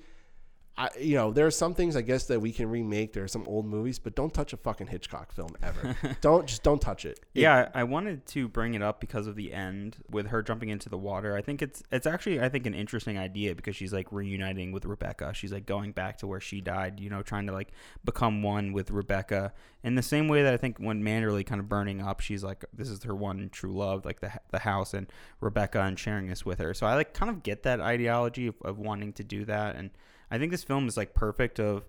I 0.76 0.88
you 0.98 1.14
know 1.16 1.30
there 1.30 1.47
are 1.47 1.51
some 1.51 1.74
things 1.74 1.97
I 1.97 2.01
guess 2.01 2.26
that 2.26 2.40
we 2.40 2.52
can 2.52 2.70
remake. 2.70 3.12
There 3.12 3.24
are 3.24 3.28
some 3.28 3.47
old 3.47 3.66
movies, 3.66 3.98
but 3.98 4.14
don't 4.14 4.32
touch 4.32 4.52
a 4.52 4.56
fucking 4.56 4.86
Hitchcock 4.86 5.32
film 5.32 5.51
ever. 5.62 5.97
don't 6.20 6.47
just 6.47 6.62
don't 6.62 6.80
touch 6.80 7.05
it. 7.05 7.20
Yeah, 7.34 7.68
I 7.74 7.80
I 7.80 7.84
wanted 7.84 8.24
to 8.26 8.48
bring 8.48 8.74
it 8.74 8.82
up 8.82 9.01
because 9.01 9.26
of 9.26 9.36
the 9.36 9.52
end 9.52 9.97
with 10.09 10.28
her 10.28 10.42
jumping 10.42 10.68
into 10.68 10.88
the 10.88 10.97
water. 10.97 11.36
I 11.36 11.42
think 11.42 11.60
it's 11.60 11.82
it's 11.90 12.06
actually 12.06 12.40
I 12.40 12.48
think 12.48 12.66
an 12.66 12.74
interesting 12.74 13.18
idea 13.18 13.55
because 13.55 13.76
she's 13.76 13.92
like 13.92 14.10
reuniting 14.10 14.72
with 14.72 14.84
Rebecca. 14.84 15.32
She's 15.34 15.52
like 15.52 15.66
going 15.66 15.92
back 15.92 16.18
to 16.18 16.26
where 16.26 16.40
she 16.40 16.60
died, 16.60 17.01
you 17.01 17.10
know, 17.10 17.22
trying 17.22 17.47
to 17.47 17.52
like 17.52 17.68
become 18.05 18.42
one 18.42 18.72
with 18.72 18.90
Rebecca. 18.90 19.52
In 19.82 19.97
the 19.97 20.02
same 20.02 20.28
way 20.28 20.42
that 20.42 20.55
I 20.55 20.56
think 20.56 20.78
when 20.78 21.02
Manderley 21.02 21.44
kind 21.44 21.60
of 21.60 21.68
burning 21.68 22.01
up, 22.01 22.20
she's 22.20 22.44
like 22.44 22.64
this 22.72 22.88
is 22.88 23.02
her 23.05 23.14
one 23.14 23.51
true 23.51 23.76
love, 23.76 24.05
like 24.05 24.20
the 24.20 24.32
the 24.51 24.60
house 24.60 24.94
and 24.94 25.09
Rebecca 25.40 25.80
and 25.80 25.98
sharing 25.98 26.28
this 26.28 26.47
with 26.47 26.59
her. 26.59 26.72
So 26.74 26.86
I 26.86 26.94
like 26.94 27.12
kind 27.12 27.28
of 27.28 27.42
get 27.42 27.64
that 27.64 27.80
ideology 27.80 28.47
of, 28.47 28.55
of 28.62 28.78
wanting 28.78 29.12
to 29.14 29.24
do 29.24 29.44
that 29.44 29.76
and 29.76 29.90
I 30.31 30.39
think 30.39 30.52
this 30.52 30.65
film 30.65 30.86
is 30.89 30.97
like 30.97 31.15
perfect 31.15 31.59
of 31.59 31.85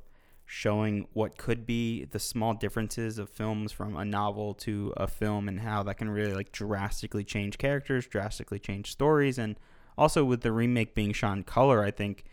showing 0.46 1.08
what 1.14 1.38
could 1.38 1.66
be 1.66 2.06
the 2.06 2.20
small 2.20 2.54
differences 2.54 3.18
of 3.18 3.30
films 3.30 3.72
from 3.72 3.96
a 3.96 4.04
novel 4.04 4.54
to 4.54 4.94
a 4.98 5.08
film 5.08 5.48
and 5.48 5.62
how 5.62 5.84
that 5.84 5.98
can 5.98 6.10
really 6.10 6.34
like 6.34 6.52
drastically 6.52 7.24
change 7.24 7.58
characters, 7.58 8.06
drastically 8.08 8.60
change 8.60 8.92
stories 8.92 9.38
and 9.38 9.56
also 9.98 10.26
with 10.26 10.42
the 10.42 10.52
remake 10.52 10.96
being 10.96 11.14
shot 11.14 11.38
in 11.38 11.44
color, 11.44 11.84
I 11.84 11.92
think 11.92 12.26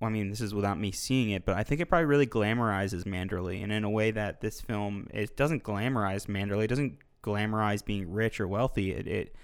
well, 0.00 0.08
I 0.08 0.12
mean, 0.12 0.30
this 0.30 0.40
is 0.40 0.54
without 0.54 0.78
me 0.78 0.92
seeing 0.92 1.30
it, 1.30 1.44
but 1.44 1.56
I 1.56 1.62
think 1.62 1.80
it 1.80 1.86
probably 1.86 2.06
really 2.06 2.26
glamorizes 2.26 3.04
Manderley, 3.04 3.62
and 3.62 3.70
in 3.70 3.84
a 3.84 3.90
way 3.90 4.10
that 4.10 4.40
this 4.40 4.60
film 4.60 5.08
it 5.12 5.36
doesn't 5.36 5.62
glamorize 5.62 6.26
Manderley, 6.26 6.64
it 6.64 6.68
doesn't 6.68 6.96
glamorize 7.22 7.84
being 7.84 8.10
rich 8.10 8.40
or 8.40 8.48
wealthy. 8.48 8.92
It 8.92 9.06
it, 9.06 9.34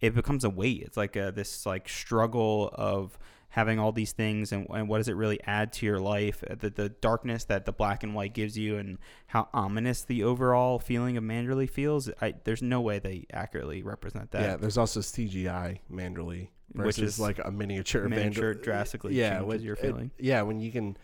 it 0.00 0.14
becomes 0.14 0.44
a 0.44 0.50
weight. 0.50 0.82
It's 0.82 0.98
like 0.98 1.16
a, 1.16 1.32
this 1.34 1.64
like 1.64 1.88
struggle 1.88 2.70
of 2.74 3.18
having 3.52 3.78
all 3.78 3.92
these 3.92 4.12
things 4.12 4.50
and, 4.50 4.66
and 4.70 4.88
what 4.88 4.96
does 4.96 5.08
it 5.08 5.12
really 5.16 5.38
add 5.44 5.72
to 5.74 5.84
your 5.84 5.98
life? 6.00 6.42
The, 6.48 6.70
the 6.70 6.88
darkness 6.88 7.44
that 7.44 7.66
the 7.66 7.72
black 7.72 8.02
and 8.02 8.14
white 8.14 8.32
gives 8.32 8.56
you 8.56 8.78
and 8.78 8.96
how 9.26 9.48
ominous 9.52 10.02
the 10.04 10.24
overall 10.24 10.78
feeling 10.78 11.16
of 11.18 11.22
manderley 11.24 11.68
feels 11.68 12.08
I, 12.22 12.32
there's 12.44 12.62
no 12.62 12.80
way 12.80 12.98
they 12.98 13.26
accurately 13.32 13.82
represent 13.82 14.30
that. 14.30 14.42
Yeah 14.42 14.56
there's 14.56 14.78
also 14.78 15.00
cgi 15.00 15.80
manderley 15.90 16.48
Which 16.74 16.98
is 16.98 17.20
like 17.20 17.40
a 17.44 17.50
miniature 17.50 18.08
miniature 18.08 18.54
drastically 18.54 19.14
yeah 19.18 19.42
your 19.42 19.74
it- 19.74 19.80
feeling. 19.80 20.10
yeah 20.18 20.40
when 20.42 20.58
you 20.58 20.72
can 20.72 20.96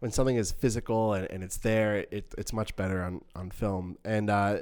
when 0.00 0.12
something 0.12 0.36
is 0.36 0.52
physical 0.52 1.14
and, 1.14 1.26
and 1.30 1.42
it's 1.42 1.56
there 1.56 2.04
it, 2.10 2.32
it's 2.36 2.52
much 2.52 2.76
better 2.76 3.02
on 3.02 3.22
on 3.34 3.50
film. 3.50 3.96
And 4.04 4.28
uh 4.30 4.58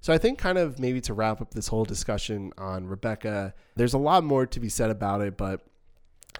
so 0.00 0.12
I 0.12 0.18
think 0.18 0.38
kind 0.38 0.58
of 0.58 0.78
maybe 0.78 1.00
to 1.02 1.14
wrap 1.14 1.40
up 1.40 1.54
this 1.54 1.68
whole 1.68 1.84
discussion 1.86 2.52
on 2.58 2.86
Rebecca, 2.86 3.54
there's 3.76 3.94
a 3.94 3.98
lot 3.98 4.22
more 4.24 4.44
to 4.44 4.60
be 4.60 4.68
said 4.68 4.90
about 4.90 5.22
it, 5.22 5.36
but 5.38 5.62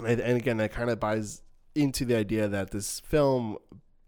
and, 0.00 0.20
and 0.20 0.36
again, 0.36 0.56
that 0.58 0.72
kind 0.72 0.90
of 0.90 1.00
buys 1.00 1.42
into 1.74 2.04
the 2.04 2.16
idea 2.16 2.48
that 2.48 2.70
this 2.70 3.00
film, 3.00 3.58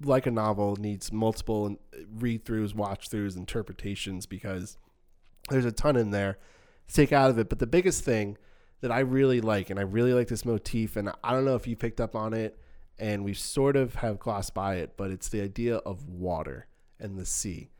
like 0.02 0.26
a 0.26 0.30
novel, 0.30 0.76
needs 0.76 1.12
multiple 1.12 1.76
uh, 1.94 1.98
read 2.14 2.44
throughs, 2.44 2.74
watch 2.74 3.08
throughs, 3.08 3.36
interpretations 3.36 4.26
because 4.26 4.78
there's 5.48 5.64
a 5.64 5.72
ton 5.72 5.96
in 5.96 6.10
there 6.10 6.38
to 6.88 6.94
take 6.94 7.12
out 7.12 7.30
of 7.30 7.38
it. 7.38 7.48
But 7.48 7.58
the 7.58 7.66
biggest 7.66 8.04
thing 8.04 8.36
that 8.80 8.92
I 8.92 9.00
really 9.00 9.40
like, 9.40 9.70
and 9.70 9.78
I 9.78 9.82
really 9.82 10.12
like 10.12 10.28
this 10.28 10.44
motif, 10.44 10.96
and 10.96 11.10
I 11.22 11.32
don't 11.32 11.44
know 11.44 11.56
if 11.56 11.66
you 11.66 11.76
picked 11.76 12.00
up 12.00 12.14
on 12.14 12.34
it, 12.34 12.58
and 12.98 13.24
we 13.24 13.34
sort 13.34 13.76
of 13.76 13.96
have 13.96 14.18
glossed 14.18 14.54
by 14.54 14.76
it, 14.76 14.96
but 14.96 15.10
it's 15.10 15.28
the 15.28 15.42
idea 15.42 15.76
of 15.76 16.08
water 16.08 16.66
and 16.98 17.18
the 17.18 17.26
sea. 17.26 17.70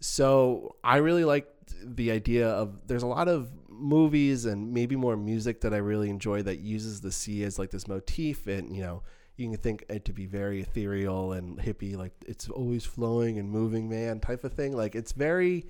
So 0.00 0.76
I 0.84 0.96
really 0.96 1.24
like 1.24 1.48
the 1.82 2.10
idea 2.10 2.48
of 2.48 2.86
there's 2.86 3.02
a 3.02 3.06
lot 3.06 3.28
of 3.28 3.50
movies 3.78 4.44
and 4.44 4.72
maybe 4.72 4.96
more 4.96 5.16
music 5.16 5.60
that 5.62 5.74
I 5.74 5.78
really 5.78 6.10
enjoy 6.10 6.42
that 6.42 6.60
uses 6.60 7.00
the 7.00 7.12
sea 7.12 7.44
as 7.44 7.58
like 7.58 7.70
this 7.70 7.88
motif. 7.88 8.46
And 8.46 8.74
you 8.74 8.82
know 8.82 9.02
you 9.36 9.50
can 9.50 9.58
think 9.58 9.84
it 9.88 10.04
to 10.06 10.12
be 10.12 10.26
very 10.26 10.62
ethereal 10.62 11.32
and 11.32 11.58
hippie 11.58 11.96
like 11.96 12.12
it's 12.26 12.48
always 12.48 12.84
flowing 12.84 13.38
and 13.38 13.50
moving 13.50 13.88
man 13.88 14.20
type 14.20 14.44
of 14.44 14.52
thing. 14.52 14.76
Like 14.76 14.94
it's 14.94 15.12
very 15.12 15.66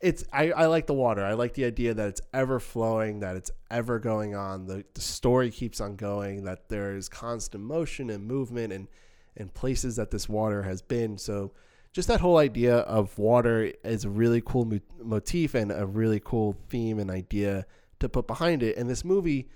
it's 0.00 0.24
I, 0.32 0.50
I 0.50 0.66
like 0.66 0.86
the 0.86 0.94
water. 0.94 1.24
I 1.24 1.34
like 1.34 1.54
the 1.54 1.64
idea 1.64 1.94
that 1.94 2.08
it's 2.08 2.20
ever 2.32 2.58
flowing 2.60 3.20
that 3.20 3.36
it's 3.36 3.50
ever 3.70 3.98
going 3.98 4.34
on 4.34 4.66
the, 4.66 4.84
the 4.94 5.00
story 5.00 5.50
keeps 5.50 5.80
on 5.80 5.96
going 5.96 6.44
that 6.44 6.68
there 6.68 6.96
is 6.96 7.08
constant 7.08 7.62
motion 7.64 8.10
and 8.10 8.26
movement 8.26 8.72
and 8.72 8.88
and 9.36 9.52
places 9.52 9.96
that 9.96 10.10
this 10.10 10.28
water 10.28 10.62
has 10.62 10.80
been. 10.80 11.18
So 11.18 11.52
just 11.94 12.08
that 12.08 12.20
whole 12.20 12.38
idea 12.38 12.78
of 12.78 13.16
water 13.16 13.72
is 13.84 14.04
a 14.04 14.10
really 14.10 14.42
cool 14.44 14.64
mo- 14.64 14.80
motif 15.00 15.54
and 15.54 15.70
a 15.70 15.86
really 15.86 16.20
cool 16.22 16.56
theme 16.68 16.98
and 16.98 17.08
idea 17.08 17.64
to 18.00 18.08
put 18.08 18.26
behind 18.26 18.64
it. 18.64 18.76
And 18.76 18.90
this 18.90 19.04
movie 19.04 19.48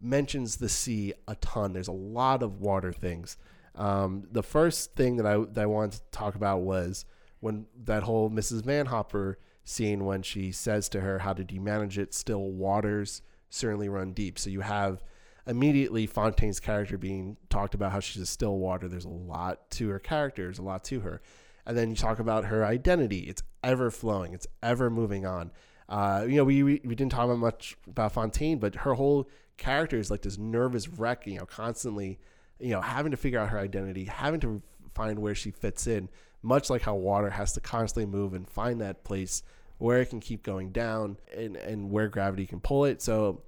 mentions 0.00 0.56
the 0.56 0.70
sea 0.70 1.12
a 1.28 1.34
ton. 1.36 1.74
There's 1.74 1.88
a 1.88 1.92
lot 1.92 2.42
of 2.42 2.58
water 2.58 2.90
things. 2.90 3.36
Um, 3.74 4.24
the 4.32 4.42
first 4.42 4.94
thing 4.94 5.18
that 5.18 5.26
I 5.26 5.36
that 5.36 5.58
I 5.58 5.66
wanted 5.66 6.00
to 6.00 6.10
talk 6.10 6.36
about 6.36 6.62
was 6.62 7.04
when 7.40 7.66
that 7.84 8.04
whole 8.04 8.30
Mrs. 8.30 8.62
Van 8.62 8.86
Hopper 8.86 9.38
scene 9.64 10.06
when 10.06 10.22
she 10.22 10.52
says 10.52 10.88
to 10.90 11.02
her, 11.02 11.18
"How 11.18 11.34
did 11.34 11.52
you 11.52 11.60
manage 11.60 11.98
it? 11.98 12.14
Still 12.14 12.50
waters 12.50 13.20
certainly 13.50 13.90
run 13.90 14.12
deep." 14.12 14.38
So 14.38 14.48
you 14.48 14.62
have 14.62 15.02
immediately 15.46 16.06
Fontaine's 16.06 16.60
character 16.60 16.96
being 16.96 17.36
talked 17.50 17.74
about 17.74 17.92
how 17.92 18.00
she's 18.00 18.22
a 18.22 18.26
still 18.26 18.56
water. 18.56 18.88
There's 18.88 19.04
a 19.04 19.10
lot 19.10 19.70
to 19.72 19.90
her 19.90 19.98
character. 19.98 20.44
There's 20.44 20.58
a 20.58 20.62
lot 20.62 20.84
to 20.84 21.00
her 21.00 21.20
and 21.66 21.76
then 21.76 21.90
you 21.90 21.96
talk 21.96 22.18
about 22.18 22.46
her 22.46 22.64
identity. 22.64 23.20
It's 23.20 23.42
ever 23.62 23.90
flowing. 23.90 24.34
It's 24.34 24.46
ever 24.62 24.90
moving 24.90 25.26
on. 25.26 25.50
Uh, 25.88 26.24
you 26.28 26.36
know, 26.36 26.44
we, 26.44 26.62
we 26.62 26.80
we 26.84 26.94
didn't 26.94 27.12
talk 27.12 27.24
about 27.24 27.38
much 27.38 27.76
about 27.86 28.12
Fontaine, 28.12 28.58
but 28.58 28.74
her 28.74 28.94
whole 28.94 29.28
character 29.56 29.98
is 29.98 30.10
like 30.10 30.22
this 30.22 30.38
nervous 30.38 30.88
wreck. 30.88 31.26
You 31.26 31.38
know, 31.38 31.46
constantly, 31.46 32.18
you 32.58 32.70
know, 32.70 32.80
having 32.80 33.10
to 33.10 33.16
figure 33.16 33.38
out 33.38 33.50
her 33.50 33.58
identity, 33.58 34.04
having 34.04 34.40
to 34.40 34.62
find 34.94 35.18
where 35.18 35.34
she 35.34 35.50
fits 35.50 35.86
in. 35.86 36.08
Much 36.42 36.68
like 36.68 36.82
how 36.82 36.94
water 36.94 37.30
has 37.30 37.54
to 37.54 37.60
constantly 37.60 38.04
move 38.04 38.34
and 38.34 38.48
find 38.48 38.80
that 38.80 39.02
place 39.02 39.42
where 39.78 40.00
it 40.00 40.10
can 40.10 40.20
keep 40.20 40.42
going 40.42 40.70
down 40.70 41.16
and 41.34 41.56
and 41.56 41.90
where 41.90 42.08
gravity 42.08 42.46
can 42.46 42.60
pull 42.60 42.84
it. 42.84 43.00
So, 43.00 43.42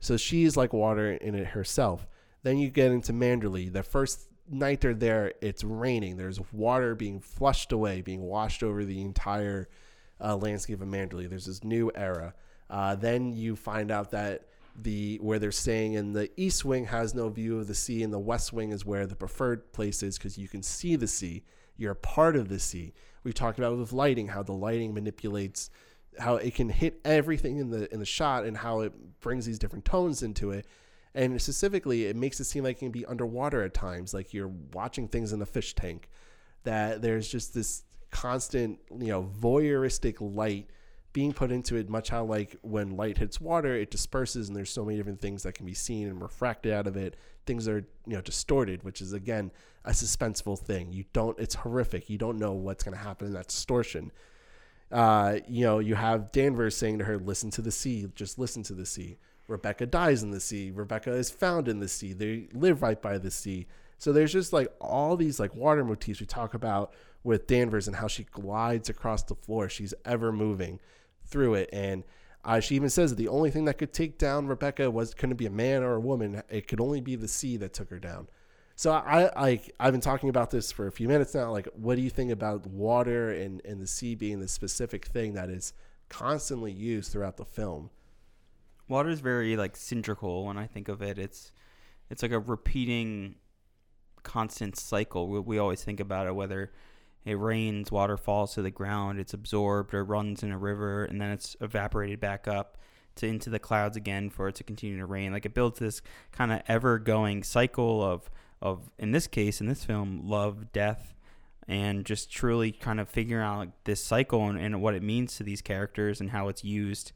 so 0.00 0.16
she's 0.16 0.56
like 0.56 0.72
water 0.72 1.12
in 1.12 1.34
it 1.34 1.48
herself. 1.48 2.06
Then 2.42 2.58
you 2.58 2.70
get 2.70 2.92
into 2.92 3.12
Manderley. 3.12 3.72
The 3.72 3.82
first 3.82 4.27
night 4.50 4.80
they're 4.80 4.94
there, 4.94 5.32
it's 5.40 5.64
raining. 5.64 6.16
There's 6.16 6.40
water 6.52 6.94
being 6.94 7.20
flushed 7.20 7.72
away, 7.72 8.00
being 8.00 8.22
washed 8.22 8.62
over 8.62 8.84
the 8.84 9.00
entire 9.02 9.68
uh, 10.20 10.36
landscape 10.36 10.80
of 10.80 10.88
Manderley. 10.88 11.28
There's 11.28 11.46
this 11.46 11.64
new 11.64 11.90
era. 11.94 12.34
Uh, 12.70 12.94
then 12.94 13.32
you 13.32 13.56
find 13.56 13.90
out 13.90 14.10
that 14.10 14.42
the 14.80 15.18
where 15.20 15.38
they're 15.38 15.50
staying 15.50 15.94
in 15.94 16.12
the 16.12 16.30
east 16.40 16.64
wing 16.64 16.86
has 16.86 17.14
no 17.14 17.28
view 17.28 17.58
of 17.58 17.66
the 17.66 17.74
sea, 17.74 18.02
and 18.02 18.12
the 18.12 18.18
west 18.18 18.52
wing 18.52 18.70
is 18.70 18.84
where 18.84 19.06
the 19.06 19.16
preferred 19.16 19.72
place 19.72 20.02
is 20.02 20.18
because 20.18 20.38
you 20.38 20.48
can 20.48 20.62
see 20.62 20.96
the 20.96 21.08
sea. 21.08 21.42
You're 21.76 21.92
a 21.92 21.96
part 21.96 22.36
of 22.36 22.48
the 22.48 22.58
sea. 22.58 22.92
We've 23.24 23.34
talked 23.34 23.58
about 23.58 23.76
with 23.76 23.92
lighting 23.92 24.28
how 24.28 24.42
the 24.42 24.52
lighting 24.52 24.94
manipulates 24.94 25.70
how 26.18 26.36
it 26.36 26.54
can 26.54 26.68
hit 26.68 27.00
everything 27.04 27.58
in 27.58 27.70
the 27.70 27.92
in 27.92 28.00
the 28.00 28.06
shot 28.06 28.44
and 28.44 28.56
how 28.56 28.80
it 28.80 29.20
brings 29.20 29.46
these 29.46 29.58
different 29.58 29.84
tones 29.84 30.22
into 30.22 30.50
it 30.50 30.66
and 31.18 31.42
specifically 31.42 32.06
it 32.06 32.16
makes 32.16 32.38
it 32.38 32.44
seem 32.44 32.62
like 32.64 32.76
it 32.76 32.78
can 32.78 32.92
be 32.92 33.04
underwater 33.04 33.62
at 33.62 33.74
times 33.74 34.14
like 34.14 34.32
you're 34.32 34.52
watching 34.72 35.08
things 35.08 35.32
in 35.32 35.42
a 35.42 35.46
fish 35.46 35.74
tank 35.74 36.08
that 36.62 37.02
there's 37.02 37.28
just 37.28 37.52
this 37.52 37.82
constant 38.10 38.78
you 38.98 39.08
know 39.08 39.28
voyeuristic 39.40 40.16
light 40.20 40.70
being 41.12 41.32
put 41.32 41.50
into 41.50 41.74
it 41.74 41.88
much 41.88 42.10
how 42.10 42.24
like 42.24 42.56
when 42.62 42.96
light 42.96 43.18
hits 43.18 43.40
water 43.40 43.74
it 43.74 43.90
disperses 43.90 44.46
and 44.46 44.56
there's 44.56 44.70
so 44.70 44.84
many 44.84 44.96
different 44.96 45.20
things 45.20 45.42
that 45.42 45.54
can 45.54 45.66
be 45.66 45.74
seen 45.74 46.06
and 46.06 46.22
refracted 46.22 46.72
out 46.72 46.86
of 46.86 46.96
it. 46.96 47.16
Things 47.46 47.66
are 47.66 47.84
you 48.06 48.14
know 48.14 48.20
distorted 48.20 48.84
which 48.84 49.00
is 49.00 49.12
again 49.12 49.50
a 49.84 49.90
suspenseful 49.90 50.58
thing. 50.58 50.92
You 50.92 51.04
don't 51.12 51.38
it's 51.38 51.56
horrific. 51.56 52.08
You 52.08 52.18
don't 52.18 52.38
know 52.38 52.52
what's 52.52 52.84
going 52.84 52.96
to 52.96 53.02
happen 53.02 53.26
in 53.26 53.32
that 53.32 53.48
distortion. 53.48 54.12
Uh, 54.92 55.38
you 55.48 55.64
know 55.64 55.80
you 55.80 55.96
have 55.96 56.30
danvers 56.30 56.76
saying 56.76 56.98
to 56.98 57.04
her 57.04 57.18
listen 57.18 57.50
to 57.50 57.62
the 57.62 57.72
sea. 57.72 58.06
Just 58.14 58.38
listen 58.38 58.62
to 58.64 58.74
the 58.74 58.86
sea 58.86 59.16
Rebecca 59.48 59.86
dies 59.86 60.22
in 60.22 60.30
the 60.30 60.40
sea. 60.40 60.70
Rebecca 60.70 61.10
is 61.10 61.30
found 61.30 61.66
in 61.66 61.80
the 61.80 61.88
sea. 61.88 62.12
They 62.12 62.48
live 62.52 62.82
right 62.82 63.00
by 63.00 63.18
the 63.18 63.30
sea. 63.30 63.66
So 63.96 64.12
there's 64.12 64.32
just 64.32 64.52
like 64.52 64.72
all 64.80 65.16
these 65.16 65.40
like 65.40 65.54
water 65.56 65.84
motifs 65.84 66.20
we 66.20 66.26
talk 66.26 66.54
about 66.54 66.94
with 67.24 67.46
Danvers 67.46 67.88
and 67.88 67.96
how 67.96 68.06
she 68.06 68.24
glides 68.24 68.88
across 68.88 69.24
the 69.24 69.34
floor. 69.34 69.68
She's 69.68 69.94
ever 70.04 70.30
moving 70.30 70.78
through 71.26 71.54
it. 71.54 71.70
And 71.72 72.04
uh, 72.44 72.60
she 72.60 72.76
even 72.76 72.90
says 72.90 73.10
that 73.10 73.16
the 73.16 73.28
only 73.28 73.50
thing 73.50 73.64
that 73.64 73.78
could 73.78 73.92
take 73.92 74.18
down 74.18 74.46
Rebecca 74.46 74.90
was 74.90 75.14
couldn't 75.14 75.36
be 75.36 75.46
a 75.46 75.50
man 75.50 75.82
or 75.82 75.94
a 75.94 76.00
woman. 76.00 76.42
It 76.48 76.68
could 76.68 76.80
only 76.80 77.00
be 77.00 77.16
the 77.16 77.26
sea 77.26 77.56
that 77.56 77.72
took 77.72 77.90
her 77.90 77.98
down. 77.98 78.28
So 78.76 78.92
I 78.92 79.28
like 79.34 79.74
I've 79.80 79.92
been 79.92 80.00
talking 80.00 80.28
about 80.28 80.52
this 80.52 80.70
for 80.70 80.86
a 80.86 80.92
few 80.92 81.08
minutes 81.08 81.34
now. 81.34 81.50
Like, 81.50 81.66
what 81.74 81.96
do 81.96 82.02
you 82.02 82.10
think 82.10 82.30
about 82.30 82.64
water 82.66 83.32
and, 83.32 83.60
and 83.64 83.80
the 83.80 83.88
sea 83.88 84.14
being 84.14 84.38
the 84.38 84.46
specific 84.46 85.06
thing 85.06 85.34
that 85.34 85.50
is 85.50 85.72
constantly 86.08 86.70
used 86.70 87.10
throughout 87.10 87.38
the 87.38 87.44
film? 87.44 87.90
Water 88.88 89.10
is 89.10 89.20
very 89.20 89.56
like 89.56 89.76
cylindrical 89.76 90.46
when 90.46 90.56
I 90.56 90.66
think 90.66 90.88
of 90.88 91.02
it. 91.02 91.18
It's 91.18 91.52
it's 92.10 92.22
like 92.22 92.32
a 92.32 92.40
repeating 92.40 93.36
constant 94.22 94.76
cycle. 94.76 95.28
We, 95.28 95.40
we 95.40 95.58
always 95.58 95.84
think 95.84 96.00
about 96.00 96.26
it 96.26 96.34
whether 96.34 96.72
it 97.24 97.34
rains, 97.34 97.92
water 97.92 98.16
falls 98.16 98.54
to 98.54 98.62
the 98.62 98.70
ground, 98.70 99.18
it's 99.18 99.34
absorbed 99.34 99.92
or 99.92 100.04
runs 100.04 100.42
in 100.42 100.50
a 100.50 100.58
river, 100.58 101.04
and 101.04 101.20
then 101.20 101.30
it's 101.30 101.56
evaporated 101.60 102.20
back 102.20 102.48
up 102.48 102.78
to 103.16 103.26
into 103.26 103.50
the 103.50 103.58
clouds 103.58 103.96
again 103.96 104.30
for 104.30 104.48
it 104.48 104.54
to 104.54 104.64
continue 104.64 104.98
to 104.98 105.06
rain. 105.06 105.32
Like 105.32 105.44
it 105.44 105.54
builds 105.54 105.78
this 105.78 106.00
kind 106.32 106.52
of 106.52 106.62
ever 106.68 106.98
going 106.98 107.42
cycle 107.42 108.02
of 108.02 108.30
of 108.60 108.90
in 108.98 109.12
this 109.12 109.26
case 109.26 109.60
in 109.60 109.66
this 109.66 109.84
film 109.84 110.22
love, 110.24 110.72
death, 110.72 111.14
and 111.66 112.04
just 112.04 112.30
truly 112.30 112.72
kind 112.72 112.98
of 112.98 113.08
figuring 113.08 113.44
out 113.44 113.58
like, 113.58 113.84
this 113.84 114.02
cycle 114.02 114.48
and, 114.48 114.58
and 114.58 114.80
what 114.80 114.94
it 114.94 115.02
means 115.02 115.36
to 115.36 115.42
these 115.42 115.60
characters 115.60 116.20
and 116.20 116.30
how 116.30 116.48
it's 116.48 116.64
used 116.64 117.12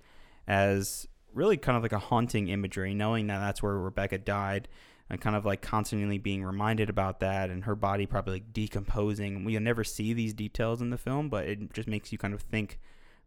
as 0.47 1.09
really 1.35 1.57
kind 1.57 1.77
of 1.77 1.83
like 1.83 1.93
a 1.93 1.99
haunting 1.99 2.49
imagery, 2.49 2.95
knowing 2.95 3.27
that 3.29 3.41
that's 3.41 3.63
where 3.63 3.79
Rebecca 3.79 4.19
died, 4.19 4.69
and 5.11 5.21
kind 5.21 5.37
of 5.37 5.45
like 5.45 5.63
constantly 5.63 6.19
being 6.19 6.45
reminded 6.45 6.89
about 6.89 7.21
that, 7.21 7.51
and 7.51 7.65
her 7.65 7.75
body 7.75 8.07
probably 8.07 8.35
like 8.35 8.53
decomposing. 8.53 9.45
We 9.45 9.59
never 9.59 9.85
see 9.85 10.13
these 10.13 10.35
details 10.35 10.81
in 10.81 10.91
the 10.91 10.99
film, 10.99 11.29
but 11.29 11.47
it 11.47 11.73
just 11.73 11.89
makes 11.89 12.13
you 12.13 12.19
kind 12.19 12.35
of 12.35 12.43
think 12.43 12.79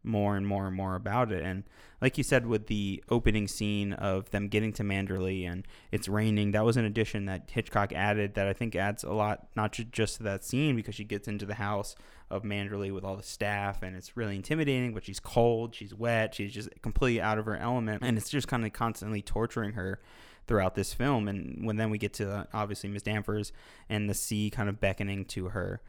more 0.06 0.38
and 0.38 0.46
more 0.48 0.68
and 0.68 0.76
more 0.76 0.96
about 0.96 1.32
it. 1.32 1.44
And 1.44 1.64
like 2.02 2.18
you 2.18 2.24
said, 2.24 2.46
with 2.46 2.68
the 2.68 3.04
opening 3.10 3.48
scene 3.48 3.94
of 3.94 4.30
them 4.30 4.48
getting 4.48 4.72
to 4.74 4.84
Manderley 4.84 5.50
and 5.50 5.68
it's 5.92 6.08
raining, 6.08 6.52
that 6.52 6.64
was 6.64 6.78
an 6.78 6.86
addition 6.86 7.26
that 7.26 7.50
Hitchcock 7.52 7.92
added 7.92 8.36
that 8.36 8.48
I 8.48 8.54
think 8.54 8.76
adds 8.76 9.04
a 9.04 9.14
lot, 9.14 9.48
not 9.56 9.74
ju- 9.74 9.84
just 9.84 10.18
to 10.18 10.24
that 10.24 10.44
scene, 10.44 10.76
because 10.76 10.96
she 10.96 11.04
gets 11.04 11.28
into 11.28 11.46
the 11.46 11.56
house 11.56 11.96
of 12.30 12.44
Manderley 12.44 12.94
with 12.94 13.04
all 13.04 13.16
the 13.16 13.24
staff 13.24 13.84
and 13.84 13.96
it's 13.96 14.18
really 14.18 14.36
intimidating, 14.36 14.94
but 14.94 15.06
she's 15.06 15.20
cold, 15.20 15.76
she's 15.76 15.94
wet, 15.94 16.34
she's 16.34 16.54
just 16.54 16.70
completely 16.82 17.22
out 17.22 17.38
of 17.38 17.46
her 17.46 17.56
element. 17.56 18.04
And 18.04 18.18
it's 18.18 18.30
just 18.30 18.48
kind 18.48 18.66
of 18.66 18.74
constantly 18.74 19.22
torturing 19.22 19.74
her 19.74 20.00
throughout 20.48 20.76
this 20.76 20.94
film. 20.94 21.28
And 21.28 21.66
when 21.66 21.78
then 21.78 21.90
we 21.90 21.98
get 21.98 22.14
to 22.14 22.32
uh, 22.32 22.44
obviously 22.54 22.90
Miss 22.90 23.04
Danvers 23.04 23.52
and 23.90 24.10
the 24.10 24.14
sea 24.14 24.50
kind 24.50 24.70
of 24.70 24.80
beckoning 24.80 25.26
to 25.26 25.50
her. 25.50 25.82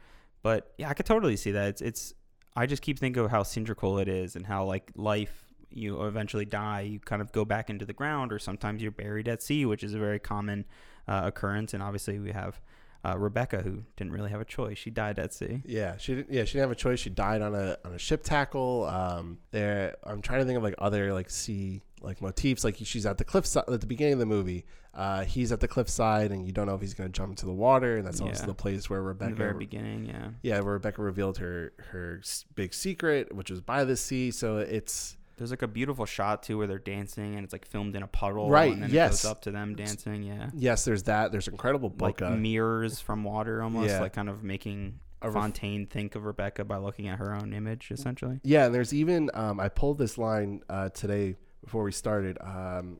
But 0.43 0.73
yeah, 0.77 0.89
I 0.89 0.93
could 0.93 1.05
totally 1.05 1.37
see 1.37 1.51
that. 1.51 1.69
It's, 1.69 1.81
it's, 1.81 2.13
I 2.55 2.65
just 2.65 2.81
keep 2.81 2.99
thinking 2.99 3.23
of 3.23 3.31
how 3.31 3.43
cylindrical 3.43 3.97
it 3.99 4.07
is 4.07 4.35
and 4.35 4.45
how 4.45 4.65
like 4.65 4.91
life 4.95 5.47
you 5.69 6.03
eventually 6.05 6.45
die 6.45 6.81
you 6.81 6.99
kind 6.99 7.21
of 7.21 7.31
go 7.33 7.43
back 7.43 7.69
into 7.69 7.85
the 7.85 7.93
ground 7.93 8.31
or 8.31 8.39
sometimes 8.39 8.81
you're 8.81 8.89
buried 8.89 9.27
at 9.27 9.43
sea 9.43 9.65
which 9.65 9.83
is 9.83 9.93
a 9.93 9.99
very 9.99 10.17
common 10.17 10.65
uh, 11.09 11.23
occurrence 11.25 11.73
and 11.73 11.83
obviously 11.83 12.19
we 12.19 12.31
have 12.31 12.61
uh, 13.07 13.17
Rebecca 13.17 13.61
who 13.61 13.83
didn't 13.95 14.11
really 14.13 14.29
have 14.29 14.41
a 14.41 14.45
choice 14.45 14.77
she 14.77 14.89
died 14.89 15.17
at 15.19 15.33
sea 15.33 15.61
Yeah, 15.65 15.97
she 15.97 16.15
didn't. 16.15 16.33
Yeah, 16.33 16.43
she 16.45 16.53
didn't 16.53 16.63
have 16.69 16.71
a 16.71 16.75
choice. 16.75 16.99
She 16.99 17.09
died 17.09 17.41
on 17.41 17.55
a 17.55 17.77
on 17.85 17.93
a 17.93 17.99
ship 17.99 18.23
tackle. 18.23 18.85
Um, 18.85 19.37
there. 19.51 19.95
I'm 20.03 20.21
trying 20.21 20.39
to 20.39 20.45
think 20.45 20.57
of 20.57 20.63
like 20.63 20.75
other 20.77 21.13
like 21.13 21.29
sea 21.29 21.83
like 22.01 22.21
motifs. 22.21 22.63
Like 22.63 22.75
she's 22.83 23.05
at 23.05 23.17
the 23.17 23.23
cliffside 23.23 23.65
at 23.67 23.81
the 23.81 23.87
beginning 23.87 24.13
of 24.13 24.19
the 24.19 24.25
movie. 24.25 24.65
Uh, 24.93 25.23
he's 25.25 25.51
at 25.51 25.59
the 25.59 25.67
cliffside, 25.67 26.31
and 26.31 26.45
you 26.47 26.51
don't 26.51 26.65
know 26.65 26.73
if 26.73 26.81
he's 26.81 26.95
going 26.95 27.07
to 27.07 27.13
jump 27.15 27.29
into 27.29 27.45
the 27.45 27.53
water. 27.53 27.97
And 27.97 28.07
that's 28.07 28.19
also 28.19 28.41
Yeah. 28.41 28.47
the 28.47 28.53
place 28.55 28.89
where 28.89 28.99
in 28.99 29.05
Rebecca. 29.05 29.31
the 29.31 29.37
very 29.37 29.53
beginning 29.53 30.05
yeah 30.05 30.29
yeah, 30.41 30.59
where 30.61 30.73
Rebecca 30.73 31.01
revealed 31.01 31.37
her 31.37 31.73
her 31.91 32.21
big 32.55 32.73
secret, 32.73 33.33
which 33.33 33.51
was 33.51 33.61
by 33.61 33.83
the 33.83 33.95
sea. 33.95 34.31
So 34.31 34.57
it's 34.57 35.15
there's 35.37 35.51
like 35.51 35.61
a 35.61 35.67
beautiful 35.67 36.05
shot 36.05 36.43
too 36.43 36.57
where 36.57 36.67
they're 36.67 36.77
dancing 36.79 37.35
and 37.35 37.43
it's 37.43 37.53
like 37.53 37.65
filmed 37.65 37.95
in 37.95 38.03
a 38.03 38.07
puddle 38.07 38.49
Right, 38.49 38.73
and 38.73 38.83
then 38.83 38.89
yes. 38.89 39.19
it 39.21 39.23
goes 39.23 39.31
up 39.31 39.41
to 39.43 39.51
them 39.51 39.75
dancing 39.75 40.23
yeah 40.23 40.49
yes, 40.53 40.83
there's 40.85 41.03
that. 41.03 41.31
There's 41.31 41.47
incredible 41.47 41.93
like 41.99 42.19
mirrors 42.21 42.99
from 42.99 43.23
water 43.23 43.61
almost 43.63 43.89
Yeah. 43.89 44.01
like 44.01 44.13
kind 44.13 44.29
of 44.29 44.43
making 44.43 44.99
A 45.21 45.27
ref- 45.29 45.33
Fontaine 45.35 45.85
think 45.87 46.15
of 46.15 46.25
Rebecca 46.25 46.65
by 46.65 46.77
looking 46.77 47.07
at 47.07 47.19
her 47.19 47.33
own 47.33 47.53
image 47.53 47.89
essentially 47.91 48.39
Yeah, 48.43 48.65
and 48.65 48.75
there's 48.75 48.93
even 48.93 49.29
um, 49.33 49.59
I 49.59 49.69
pulled 49.69 49.97
this 49.97 50.17
line 50.17 50.61
uh, 50.69 50.89
today 50.89 51.35
before 51.63 51.83
we 51.83 51.91
started. 51.91 52.37
Um, 52.41 52.99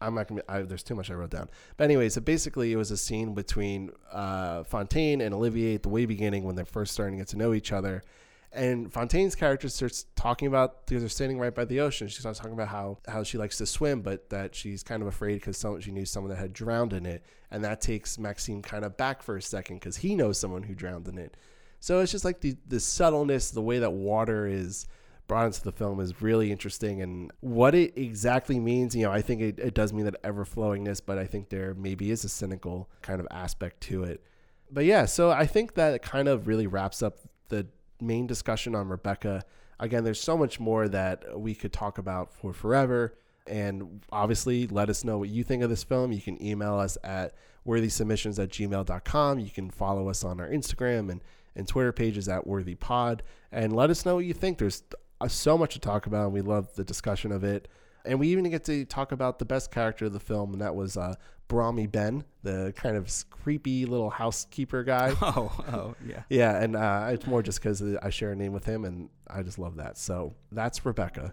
I'm 0.00 0.14
not 0.14 0.28
gonna. 0.28 0.42
I, 0.46 0.60
there's 0.60 0.82
too 0.82 0.94
much 0.94 1.10
I 1.10 1.14
wrote 1.14 1.30
down. 1.30 1.48
But 1.78 1.84
anyway, 1.84 2.10
so 2.10 2.20
basically, 2.20 2.70
it 2.70 2.76
was 2.76 2.90
a 2.90 2.98
scene 2.98 3.32
between 3.32 3.90
uh, 4.12 4.62
Fontaine 4.64 5.22
and 5.22 5.34
Olivier 5.34 5.74
at 5.76 5.82
the 5.82 5.88
way 5.88 6.04
beginning 6.04 6.44
when 6.44 6.54
they're 6.54 6.66
first 6.66 6.92
starting 6.92 7.16
to 7.16 7.22
get 7.22 7.28
to 7.28 7.38
know 7.38 7.54
each 7.54 7.72
other. 7.72 8.02
And 8.52 8.90
Fontaine's 8.92 9.34
character 9.34 9.68
starts 9.68 10.06
talking 10.14 10.48
about 10.48 10.86
because 10.86 11.02
they're 11.02 11.08
standing 11.08 11.38
right 11.38 11.54
by 11.54 11.64
the 11.64 11.80
ocean. 11.80 12.08
She 12.08 12.20
starts 12.20 12.38
talking 12.38 12.54
about 12.54 12.68
how 12.68 12.98
how 13.06 13.22
she 13.22 13.38
likes 13.38 13.58
to 13.58 13.66
swim, 13.66 14.00
but 14.00 14.30
that 14.30 14.54
she's 14.54 14.82
kind 14.82 15.02
of 15.02 15.08
afraid 15.08 15.34
because 15.34 15.64
she 15.80 15.90
knew 15.90 16.06
someone 16.06 16.30
that 16.30 16.38
had 16.38 16.52
drowned 16.52 16.92
in 16.92 17.04
it, 17.04 17.24
and 17.50 17.62
that 17.64 17.80
takes 17.80 18.18
Maxim 18.18 18.62
kind 18.62 18.84
of 18.84 18.96
back 18.96 19.22
for 19.22 19.36
a 19.36 19.42
second 19.42 19.76
because 19.76 19.98
he 19.98 20.14
knows 20.14 20.38
someone 20.38 20.62
who 20.62 20.74
drowned 20.74 21.08
in 21.08 21.18
it. 21.18 21.36
So 21.80 22.00
it's 22.00 22.12
just 22.12 22.24
like 22.24 22.40
the 22.40 22.56
the 22.66 22.80
subtleness, 22.80 23.50
the 23.50 23.62
way 23.62 23.78
that 23.78 23.92
water 23.92 24.46
is 24.46 24.86
brought 25.28 25.46
into 25.46 25.62
the 25.62 25.72
film 25.72 26.00
is 26.00 26.22
really 26.22 26.50
interesting, 26.50 27.02
and 27.02 27.30
what 27.40 27.74
it 27.74 27.92
exactly 27.96 28.58
means. 28.58 28.94
You 28.94 29.04
know, 29.04 29.12
I 29.12 29.22
think 29.22 29.42
it, 29.42 29.58
it 29.58 29.74
does 29.74 29.92
mean 29.92 30.04
that 30.06 30.16
ever 30.24 30.44
flowingness, 30.44 31.00
but 31.04 31.18
I 31.18 31.26
think 31.26 31.48
there 31.48 31.74
maybe 31.74 32.10
is 32.10 32.24
a 32.24 32.28
cynical 32.28 32.88
kind 33.02 33.20
of 33.20 33.26
aspect 33.30 33.80
to 33.82 34.04
it. 34.04 34.22
But 34.70 34.84
yeah, 34.84 35.04
so 35.04 35.30
I 35.30 35.46
think 35.46 35.74
that 35.74 36.02
kind 36.02 36.28
of 36.28 36.46
really 36.46 36.66
wraps 36.66 37.02
up 37.02 37.18
the 37.48 37.66
main 38.00 38.26
discussion 38.26 38.74
on 38.74 38.88
Rebecca. 38.88 39.44
Again, 39.78 40.04
there's 40.04 40.20
so 40.20 40.36
much 40.36 40.58
more 40.58 40.88
that 40.88 41.38
we 41.38 41.54
could 41.54 41.72
talk 41.72 41.98
about 41.98 42.32
for 42.32 42.52
forever. 42.52 43.14
And 43.46 44.02
obviously, 44.10 44.66
let 44.66 44.88
us 44.90 45.04
know 45.04 45.18
what 45.18 45.28
you 45.28 45.44
think 45.44 45.62
of 45.62 45.70
this 45.70 45.84
film. 45.84 46.12
You 46.12 46.20
can 46.20 46.42
email 46.42 46.78
us 46.78 46.98
at 47.04 47.34
worthysubmissions 47.66 48.42
at 48.42 48.50
gmail.com. 48.50 49.38
You 49.38 49.50
can 49.50 49.70
follow 49.70 50.08
us 50.08 50.24
on 50.24 50.40
our 50.40 50.48
Instagram 50.48 51.10
and, 51.10 51.20
and 51.54 51.68
Twitter 51.68 51.92
pages 51.92 52.28
at 52.28 52.46
worthypod. 52.46 53.20
And 53.52 53.74
let 53.74 53.90
us 53.90 54.04
know 54.04 54.16
what 54.16 54.24
you 54.24 54.34
think. 54.34 54.58
There's 54.58 54.82
so 55.28 55.56
much 55.56 55.74
to 55.74 55.80
talk 55.80 56.06
about, 56.06 56.26
and 56.26 56.32
we 56.32 56.40
love 56.40 56.74
the 56.74 56.84
discussion 56.84 57.32
of 57.32 57.44
it. 57.44 57.68
And 58.04 58.20
we 58.20 58.28
even 58.28 58.48
get 58.48 58.64
to 58.64 58.84
talk 58.84 59.12
about 59.12 59.38
the 59.38 59.44
best 59.44 59.70
character 59.70 60.06
of 60.06 60.12
the 60.12 60.20
film, 60.20 60.52
and 60.52 60.62
that 60.62 60.74
was 60.74 60.96
uh, 60.96 61.14
Brahmi 61.48 61.90
Ben, 61.90 62.24
the 62.42 62.72
kind 62.76 62.96
of 62.96 63.12
creepy 63.30 63.86
little 63.86 64.10
housekeeper 64.10 64.82
guy. 64.84 65.14
oh 65.22 65.52
oh 65.72 65.94
yeah 66.06 66.22
Yeah, 66.28 66.62
and 66.62 66.76
uh, 66.76 67.08
it's 67.10 67.26
more 67.26 67.42
just 67.42 67.60
because 67.60 67.82
I 67.82 68.10
share 68.10 68.32
a 68.32 68.36
name 68.36 68.52
with 68.52 68.64
him, 68.64 68.84
and 68.84 69.08
I 69.28 69.42
just 69.42 69.58
love 69.58 69.76
that. 69.76 69.98
So 69.98 70.34
that's 70.50 70.84
Rebecca. 70.84 71.32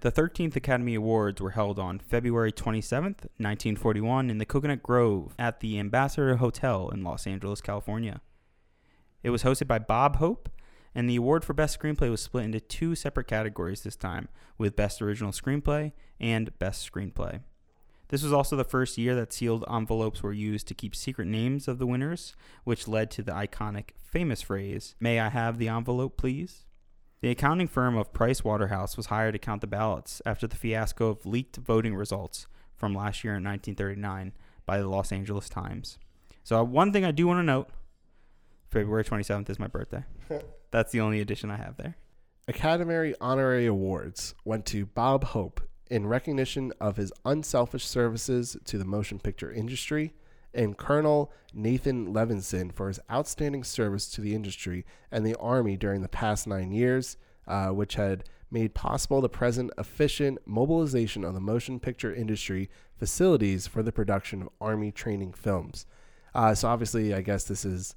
The 0.00 0.12
13th 0.12 0.54
Academy 0.56 0.94
Awards 0.94 1.40
were 1.40 1.52
held 1.52 1.78
on 1.78 1.98
February 1.98 2.52
27, 2.52 3.04
1941, 3.38 4.28
in 4.28 4.36
the 4.36 4.44
Coconut 4.44 4.82
Grove 4.82 5.34
at 5.38 5.60
the 5.60 5.78
Ambassador 5.78 6.36
Hotel 6.36 6.90
in 6.90 7.02
Los 7.02 7.26
Angeles, 7.26 7.62
California. 7.62 8.20
It 9.22 9.30
was 9.30 9.42
hosted 9.42 9.66
by 9.66 9.78
Bob 9.78 10.16
Hope, 10.16 10.50
and 10.94 11.08
the 11.08 11.16
award 11.16 11.46
for 11.46 11.54
Best 11.54 11.80
Screenplay 11.80 12.10
was 12.10 12.20
split 12.20 12.44
into 12.44 12.60
two 12.60 12.94
separate 12.94 13.26
categories 13.26 13.82
this 13.82 13.96
time, 13.96 14.28
with 14.58 14.76
Best 14.76 15.00
Original 15.00 15.32
Screenplay 15.32 15.92
and 16.20 16.56
Best 16.58 16.88
Screenplay. 16.90 17.40
This 18.08 18.22
was 18.22 18.34
also 18.34 18.54
the 18.54 18.64
first 18.64 18.98
year 18.98 19.14
that 19.14 19.32
sealed 19.32 19.64
envelopes 19.68 20.22
were 20.22 20.32
used 20.32 20.68
to 20.68 20.74
keep 20.74 20.94
secret 20.94 21.26
names 21.26 21.68
of 21.68 21.78
the 21.78 21.86
winners, 21.86 22.36
which 22.64 22.86
led 22.86 23.10
to 23.12 23.22
the 23.22 23.32
iconic 23.32 23.90
famous 23.96 24.42
phrase, 24.42 24.94
May 25.00 25.18
I 25.20 25.30
have 25.30 25.56
the 25.56 25.68
envelope, 25.68 26.18
please? 26.18 26.65
The 27.22 27.30
accounting 27.30 27.68
firm 27.68 27.96
of 27.96 28.12
Price 28.12 28.44
Waterhouse 28.44 28.96
was 28.96 29.06
hired 29.06 29.32
to 29.32 29.38
count 29.38 29.62
the 29.62 29.66
ballots 29.66 30.20
after 30.26 30.46
the 30.46 30.56
fiasco 30.56 31.08
of 31.08 31.24
leaked 31.24 31.56
voting 31.56 31.94
results 31.94 32.46
from 32.74 32.94
last 32.94 33.24
year 33.24 33.34
in 33.34 33.42
1939 33.42 34.32
by 34.66 34.78
the 34.78 34.88
Los 34.88 35.10
Angeles 35.10 35.48
Times. 35.48 35.98
So, 36.44 36.58
uh, 36.58 36.64
one 36.64 36.92
thing 36.92 37.04
I 37.04 37.12
do 37.12 37.26
want 37.26 37.38
to 37.38 37.42
note 37.42 37.70
February 38.68 39.04
27th 39.04 39.48
is 39.48 39.58
my 39.58 39.66
birthday. 39.66 40.04
That's 40.70 40.92
the 40.92 41.00
only 41.00 41.20
addition 41.20 41.50
I 41.50 41.56
have 41.56 41.78
there. 41.78 41.96
Academy 42.48 43.14
Honorary 43.20 43.66
Awards 43.66 44.34
went 44.44 44.66
to 44.66 44.84
Bob 44.84 45.24
Hope 45.24 45.60
in 45.90 46.06
recognition 46.06 46.72
of 46.80 46.96
his 46.96 47.12
unselfish 47.24 47.86
services 47.86 48.56
to 48.66 48.76
the 48.76 48.84
motion 48.84 49.18
picture 49.18 49.50
industry, 49.50 50.12
and 50.56 50.76
Colonel 50.76 51.32
Nathan 51.52 52.12
Levinson 52.12 52.72
for 52.72 52.88
his 52.88 52.98
outstanding 53.10 53.62
service 53.62 54.08
to 54.10 54.20
the 54.20 54.34
industry 54.34 54.84
and 55.12 55.24
the 55.24 55.36
Army 55.36 55.76
during 55.76 56.02
the 56.02 56.08
past 56.08 56.46
nine 56.46 56.72
years, 56.72 57.16
uh, 57.46 57.68
which 57.68 57.94
had 57.94 58.24
made 58.50 58.74
possible 58.74 59.20
the 59.20 59.28
present 59.28 59.70
efficient 59.78 60.38
mobilization 60.46 61.24
of 61.24 61.34
the 61.34 61.40
motion 61.40 61.78
picture 61.78 62.14
industry 62.14 62.70
facilities 62.98 63.66
for 63.66 63.82
the 63.82 63.92
production 63.92 64.42
of 64.42 64.48
Army 64.60 64.90
training 64.90 65.32
films. 65.32 65.86
Uh, 66.34 66.54
so, 66.54 66.68
obviously, 66.68 67.14
I 67.14 67.22
guess 67.22 67.44
this 67.44 67.64
is 67.64 67.94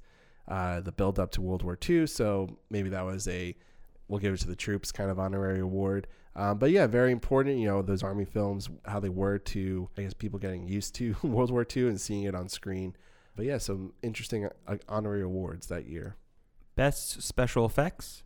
uh, 0.48 0.80
the 0.80 0.92
build 0.92 1.18
up 1.18 1.30
to 1.32 1.40
World 1.40 1.62
War 1.62 1.78
II, 1.88 2.06
so 2.06 2.56
maybe 2.70 2.88
that 2.90 3.04
was 3.04 3.28
a 3.28 3.56
we'll 4.08 4.18
give 4.18 4.34
it 4.34 4.40
to 4.40 4.48
the 4.48 4.56
troops 4.56 4.90
kind 4.90 5.10
of 5.10 5.18
honorary 5.18 5.60
award. 5.60 6.06
Um, 6.36 6.58
but 6.58 6.70
yeah, 6.70 6.86
very 6.86 7.12
important. 7.12 7.58
You 7.58 7.68
know, 7.68 7.82
those 7.82 8.02
army 8.02 8.24
films, 8.24 8.68
how 8.84 9.00
they 9.00 9.08
were 9.08 9.38
to, 9.38 9.88
I 9.98 10.02
guess, 10.02 10.14
people 10.14 10.38
getting 10.38 10.68
used 10.68 10.94
to 10.96 11.16
World 11.22 11.50
War 11.50 11.66
II 11.76 11.88
and 11.88 12.00
seeing 12.00 12.24
it 12.24 12.34
on 12.34 12.48
screen. 12.48 12.96
But 13.36 13.46
yeah, 13.46 13.58
some 13.58 13.92
interesting 14.02 14.48
uh, 14.66 14.76
honorary 14.88 15.22
awards 15.22 15.66
that 15.68 15.86
year. 15.86 16.16
Best 16.76 17.22
special 17.22 17.66
effects 17.66 18.22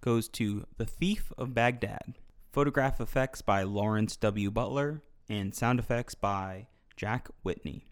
goes 0.00 0.28
to 0.28 0.66
The 0.76 0.86
Thief 0.86 1.32
of 1.36 1.54
Baghdad. 1.54 2.14
Photograph 2.52 3.00
effects 3.00 3.42
by 3.42 3.62
Lawrence 3.62 4.16
W. 4.16 4.50
Butler 4.50 5.02
and 5.28 5.54
sound 5.54 5.78
effects 5.78 6.14
by 6.14 6.68
Jack 6.96 7.28
Whitney. 7.42 7.86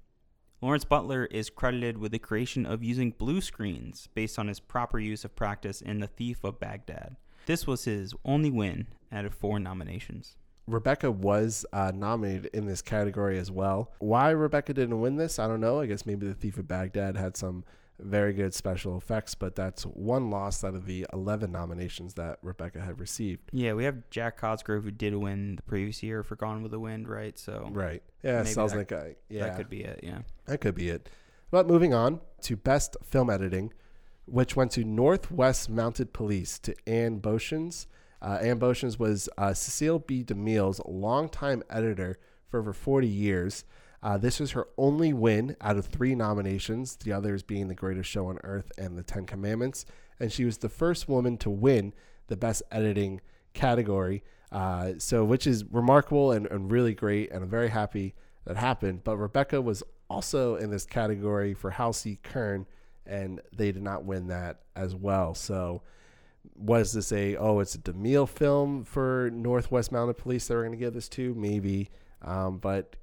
Lawrence 0.62 0.84
Butler 0.84 1.26
is 1.26 1.50
credited 1.50 1.98
with 1.98 2.12
the 2.12 2.18
creation 2.18 2.64
of 2.64 2.82
using 2.82 3.10
blue 3.10 3.40
screens 3.40 4.08
based 4.14 4.38
on 4.38 4.48
his 4.48 4.58
proper 4.58 4.98
use 4.98 5.24
of 5.24 5.36
practice 5.36 5.82
in 5.82 6.00
The 6.00 6.06
Thief 6.06 6.42
of 6.44 6.58
Baghdad. 6.58 7.16
This 7.44 7.66
was 7.66 7.84
his 7.84 8.14
only 8.24 8.50
win 8.50 8.86
out 9.16 9.24
of 9.24 9.34
four 9.34 9.58
nominations. 9.58 10.36
Rebecca 10.66 11.10
was 11.10 11.64
uh, 11.72 11.92
nominated 11.94 12.46
in 12.52 12.66
this 12.66 12.82
category 12.82 13.38
as 13.38 13.50
well. 13.50 13.92
Why 14.00 14.30
Rebecca 14.30 14.74
didn't 14.74 15.00
win 15.00 15.16
this, 15.16 15.38
I 15.38 15.46
don't 15.46 15.60
know. 15.60 15.80
I 15.80 15.86
guess 15.86 16.04
maybe 16.04 16.26
The 16.26 16.34
Thief 16.34 16.58
of 16.58 16.66
Baghdad 16.66 17.16
had 17.16 17.36
some 17.36 17.64
very 18.00 18.32
good 18.32 18.52
special 18.52 18.96
effects, 18.98 19.34
but 19.34 19.54
that's 19.54 19.84
one 19.84 20.28
loss 20.28 20.62
out 20.64 20.74
of 20.74 20.84
the 20.84 21.06
11 21.12 21.50
nominations 21.52 22.14
that 22.14 22.38
Rebecca 22.42 22.80
had 22.80 23.00
received. 23.00 23.42
Yeah, 23.52 23.72
we 23.74 23.84
have 23.84 24.10
Jack 24.10 24.36
Cosgrove 24.38 24.84
who 24.84 24.90
did 24.90 25.14
win 25.14 25.56
the 25.56 25.62
previous 25.62 26.02
year 26.02 26.22
for 26.22 26.36
Gone 26.36 26.62
with 26.62 26.72
the 26.72 26.80
Wind, 26.80 27.08
right? 27.08 27.38
So 27.38 27.68
Right. 27.72 28.02
Yeah, 28.22 28.42
sounds 28.42 28.72
that- 28.72 28.78
like 28.78 28.92
I, 28.92 29.14
yeah, 29.28 29.46
that 29.46 29.56
could 29.56 29.70
be 29.70 29.82
it. 29.82 30.00
Yeah. 30.02 30.18
That 30.46 30.60
could 30.60 30.74
be 30.74 30.90
it. 30.90 31.08
But 31.50 31.68
moving 31.68 31.94
on 31.94 32.20
to 32.42 32.56
best 32.56 32.96
film 33.04 33.30
editing, 33.30 33.72
which 34.26 34.56
went 34.56 34.72
to 34.72 34.84
Northwest 34.84 35.70
Mounted 35.70 36.12
Police 36.12 36.58
to 36.58 36.74
Anne 36.88 37.20
Bauchens. 37.20 37.86
Uh, 38.20 38.38
Bauchens 38.38 38.98
was 38.98 39.28
uh, 39.38 39.52
Cecil 39.52 40.00
B. 40.00 40.24
DeMille's 40.24 40.80
longtime 40.86 41.62
editor 41.68 42.18
for 42.48 42.60
over 42.60 42.72
40 42.72 43.06
years. 43.06 43.64
Uh, 44.02 44.16
this 44.16 44.38
was 44.38 44.52
her 44.52 44.68
only 44.76 45.12
win 45.12 45.56
out 45.60 45.76
of 45.76 45.86
three 45.86 46.14
nominations, 46.14 46.96
the 46.96 47.12
others 47.12 47.42
being 47.42 47.68
The 47.68 47.74
Greatest 47.74 48.08
Show 48.08 48.26
on 48.26 48.38
Earth 48.44 48.70
and 48.78 48.96
The 48.96 49.02
Ten 49.02 49.26
Commandments. 49.26 49.84
And 50.20 50.32
she 50.32 50.44
was 50.44 50.58
the 50.58 50.68
first 50.68 51.08
woman 51.08 51.36
to 51.38 51.50
win 51.50 51.92
the 52.28 52.36
Best 52.36 52.62
Editing 52.70 53.20
category. 53.52 54.22
Uh, 54.52 54.92
so, 54.98 55.24
which 55.24 55.46
is 55.46 55.64
remarkable 55.64 56.30
and, 56.32 56.46
and 56.46 56.70
really 56.70 56.94
great. 56.94 57.30
And 57.32 57.42
I'm 57.42 57.50
very 57.50 57.68
happy 57.68 58.14
that 58.44 58.56
happened. 58.56 59.02
But 59.02 59.16
Rebecca 59.16 59.60
was 59.60 59.82
also 60.08 60.56
in 60.56 60.70
this 60.70 60.86
category 60.86 61.52
for 61.52 61.70
Hal 61.70 61.92
C. 61.92 62.18
Kern, 62.22 62.66
and 63.04 63.40
they 63.54 63.72
did 63.72 63.82
not 63.82 64.04
win 64.04 64.28
that 64.28 64.60
as 64.74 64.94
well. 64.94 65.34
So, 65.34 65.82
was 66.54 66.92
this 66.92 67.12
a 67.12 67.36
oh 67.36 67.60
it's 67.60 67.74
a 67.74 67.78
DeMille 67.78 68.28
film 68.28 68.84
for 68.84 69.30
Northwest 69.32 69.92
Mounted 69.92 70.18
Police 70.18 70.46
that 70.48 70.54
we're 70.54 70.62
going 70.62 70.72
to 70.72 70.78
give 70.78 70.94
this 70.94 71.08
to? 71.10 71.34
Maybe, 71.34 71.90
um, 72.22 72.58
but 72.58 72.96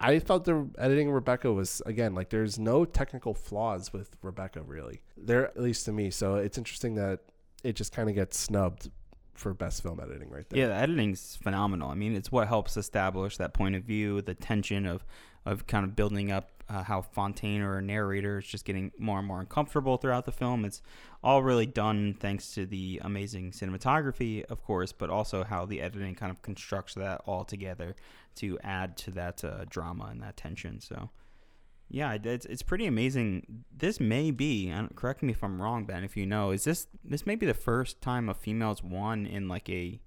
I 0.00 0.18
thought 0.18 0.44
the 0.44 0.68
editing 0.78 1.08
of 1.08 1.14
Rebecca 1.14 1.52
was 1.52 1.80
again 1.86 2.14
like 2.14 2.30
there's 2.30 2.58
no 2.58 2.84
technical 2.84 3.34
flaws 3.34 3.92
with 3.92 4.16
Rebecca 4.22 4.62
really. 4.62 5.02
There 5.16 5.46
at 5.46 5.60
least 5.60 5.84
to 5.86 5.92
me. 5.92 6.10
So 6.10 6.36
it's 6.36 6.58
interesting 6.58 6.94
that 6.96 7.20
it 7.62 7.76
just 7.76 7.92
kind 7.92 8.08
of 8.08 8.14
gets 8.14 8.38
snubbed 8.38 8.90
for 9.34 9.54
best 9.54 9.82
film 9.82 10.00
editing 10.00 10.30
right 10.30 10.48
there. 10.48 10.60
Yeah, 10.60 10.68
the 10.68 10.74
editing's 10.74 11.36
phenomenal. 11.42 11.90
I 11.90 11.94
mean, 11.94 12.14
it's 12.14 12.30
what 12.30 12.48
helps 12.48 12.76
establish 12.76 13.36
that 13.38 13.54
point 13.54 13.74
of 13.76 13.84
view, 13.84 14.20
the 14.22 14.34
tension 14.34 14.86
of 14.86 15.04
of 15.44 15.66
kind 15.66 15.84
of 15.84 15.96
building 15.96 16.30
up 16.30 16.51
uh, 16.68 16.82
how 16.82 17.02
Fontaine 17.02 17.62
or 17.62 17.78
a 17.78 17.82
narrator 17.82 18.38
is 18.38 18.46
just 18.46 18.64
getting 18.64 18.92
more 18.98 19.18
and 19.18 19.26
more 19.26 19.40
uncomfortable 19.40 19.96
throughout 19.96 20.24
the 20.24 20.32
film. 20.32 20.64
It's 20.64 20.82
all 21.22 21.42
really 21.42 21.66
done 21.66 22.14
thanks 22.18 22.52
to 22.54 22.66
the 22.66 23.00
amazing 23.02 23.52
cinematography, 23.52 24.44
of 24.44 24.62
course, 24.62 24.92
but 24.92 25.10
also 25.10 25.44
how 25.44 25.66
the 25.66 25.80
editing 25.80 26.14
kind 26.14 26.30
of 26.30 26.42
constructs 26.42 26.94
that 26.94 27.20
all 27.26 27.44
together 27.44 27.94
to 28.36 28.58
add 28.62 28.96
to 28.98 29.10
that 29.12 29.44
uh, 29.44 29.64
drama 29.68 30.08
and 30.10 30.22
that 30.22 30.36
tension. 30.36 30.80
So. 30.80 31.10
Yeah, 31.88 32.16
it's 32.24 32.46
it's 32.46 32.62
pretty 32.62 32.86
amazing. 32.86 33.64
This 33.76 34.00
may 34.00 34.30
be, 34.30 34.68
and 34.68 34.96
correct 34.96 35.22
me 35.22 35.32
if 35.32 35.44
I'm 35.44 35.60
wrong, 35.60 35.84
Ben. 35.84 36.04
If 36.04 36.16
you 36.16 36.24
know, 36.24 36.50
is 36.50 36.64
this 36.64 36.86
this 37.04 37.26
may 37.26 37.34
be 37.34 37.44
the 37.44 37.52
first 37.52 38.00
time 38.00 38.30
a 38.30 38.34
female's 38.34 38.82
won 38.82 39.26
in 39.26 39.46
like 39.46 39.68
a 39.68 40.00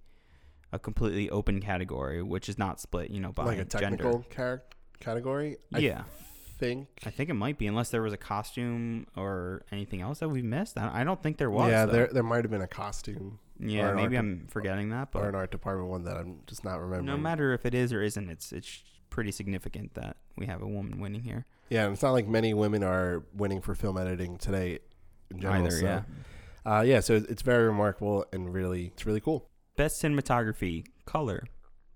a 0.71 0.79
completely 0.79 1.29
open 1.29 1.61
category, 1.61 2.23
which 2.23 2.49
is 2.49 2.57
not 2.57 2.79
split, 2.79 3.11
you 3.11 3.19
know, 3.19 3.31
by 3.31 3.45
like 3.45 3.59
a 3.59 3.65
technical 3.65 4.13
gender. 4.13 4.27
char- 4.35 4.63
category. 4.99 5.57
Yeah. 5.77 6.01
I 6.01 6.24
think. 6.57 6.87
I 7.05 7.09
think 7.09 7.29
it 7.29 7.33
might 7.33 7.57
be, 7.57 7.67
unless 7.67 7.89
there 7.89 8.01
was 8.01 8.13
a 8.13 8.17
costume 8.17 9.07
or 9.15 9.63
anything 9.71 10.01
else 10.01 10.19
that 10.19 10.29
we 10.29 10.41
missed. 10.41 10.77
I 10.77 11.03
don't 11.03 11.21
think 11.21 11.37
there 11.37 11.51
was. 11.51 11.69
yeah, 11.69 11.85
though. 11.85 11.91
there 11.91 12.07
there 12.07 12.23
might 12.23 12.43
have 12.43 12.51
been 12.51 12.61
a 12.61 12.67
costume 12.67 13.39
Yeah, 13.59 13.93
maybe 13.93 14.15
I'm 14.15 14.47
forgetting 14.49 14.89
that, 14.89 15.09
or 15.13 15.21
but 15.21 15.29
an 15.29 15.35
art 15.35 15.51
department 15.51 15.89
one 15.89 16.03
that 16.03 16.17
I'm 16.17 16.41
just 16.47 16.63
not 16.63 16.79
remembering. 16.79 17.05
no 17.05 17.17
matter 17.17 17.53
if 17.53 17.65
it 17.65 17.73
is 17.73 17.93
or 17.93 18.01
isn't, 18.01 18.29
it's 18.29 18.51
it's 18.51 18.83
pretty 19.09 19.31
significant 19.31 19.93
that 19.93 20.17
we 20.35 20.45
have 20.45 20.61
a 20.61 20.67
woman 20.67 20.99
winning 20.99 21.23
here. 21.23 21.45
Yeah, 21.69 21.85
and 21.85 21.93
it's 21.93 22.03
not 22.03 22.11
like 22.11 22.27
many 22.27 22.53
women 22.53 22.83
are 22.83 23.23
winning 23.33 23.61
for 23.61 23.73
film 23.73 23.97
editing 23.97 24.37
today 24.37 24.79
in 25.31 25.39
general. 25.39 25.65
Either, 25.65 25.71
so, 25.71 25.85
yeah. 25.85 26.01
Uh, 26.65 26.81
yeah, 26.81 26.99
so 26.99 27.15
it's 27.15 27.41
very 27.41 27.65
remarkable 27.65 28.25
and 28.33 28.53
really, 28.53 28.87
it's 28.87 29.05
really 29.05 29.19
cool. 29.19 29.49
Best 29.75 30.01
cinematography 30.01 30.85
color 31.05 31.43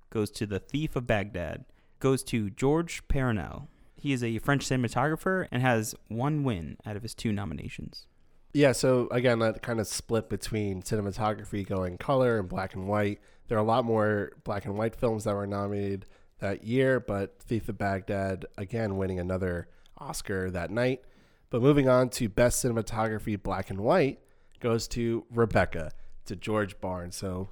goes 0.10 0.30
to 0.32 0.46
The 0.46 0.60
Thief 0.60 0.96
of 0.96 1.08
Baghdad. 1.08 1.66
Goes 2.00 2.24
to 2.26 2.50
George 2.50 3.08
Périnal. 3.08 3.68
He 4.00 4.14
is 4.14 4.24
a 4.24 4.38
French 4.40 4.66
cinematographer 4.66 5.48
and 5.52 5.62
has 5.62 5.94
one 6.08 6.44
win 6.44 6.78
out 6.86 6.96
of 6.96 7.04
his 7.04 7.14
two 7.14 7.32
nominations. 7.32 8.08
Yeah, 8.54 8.72
so 8.72 9.08
again, 9.12 9.40
that 9.40 9.62
kind 9.62 9.80
of 9.80 9.88
split 9.88 10.30
between 10.30 10.82
cinematography 10.82 11.68
going 11.68 11.98
color 11.98 12.40
and 12.40 12.50
black 12.50 12.74
and 12.74 12.88
white. 12.88 13.20
There 13.48 13.58
are 13.58 13.62
a 13.62 13.68
lot 13.68 13.86
more 13.86 14.32
black 14.44 14.66
and 14.66 14.78
white 14.78 14.96
films 14.96 15.26
that 15.26 15.36
were 15.36 15.46
nominated 15.46 16.06
that 16.40 16.64
year, 16.64 17.00
but 17.00 17.40
Thief 17.40 17.70
of 17.70 17.78
Baghdad, 17.78 18.46
again, 18.58 18.98
winning 18.98 19.20
another 19.20 19.68
Oscar 19.98 20.50
that 20.52 20.72
night. 20.72 21.02
But 21.50 21.62
moving 21.62 21.90
on 21.90 22.10
to 22.12 22.30
Best 22.30 22.64
Cinematography 22.64 23.42
Black 23.42 23.70
and 23.70 23.82
White 23.82 24.20
goes 24.60 24.88
to 24.90 25.26
Rebecca, 25.32 25.92
to 26.26 26.36
George 26.36 26.80
Barnes. 26.80 27.16
So, 27.16 27.50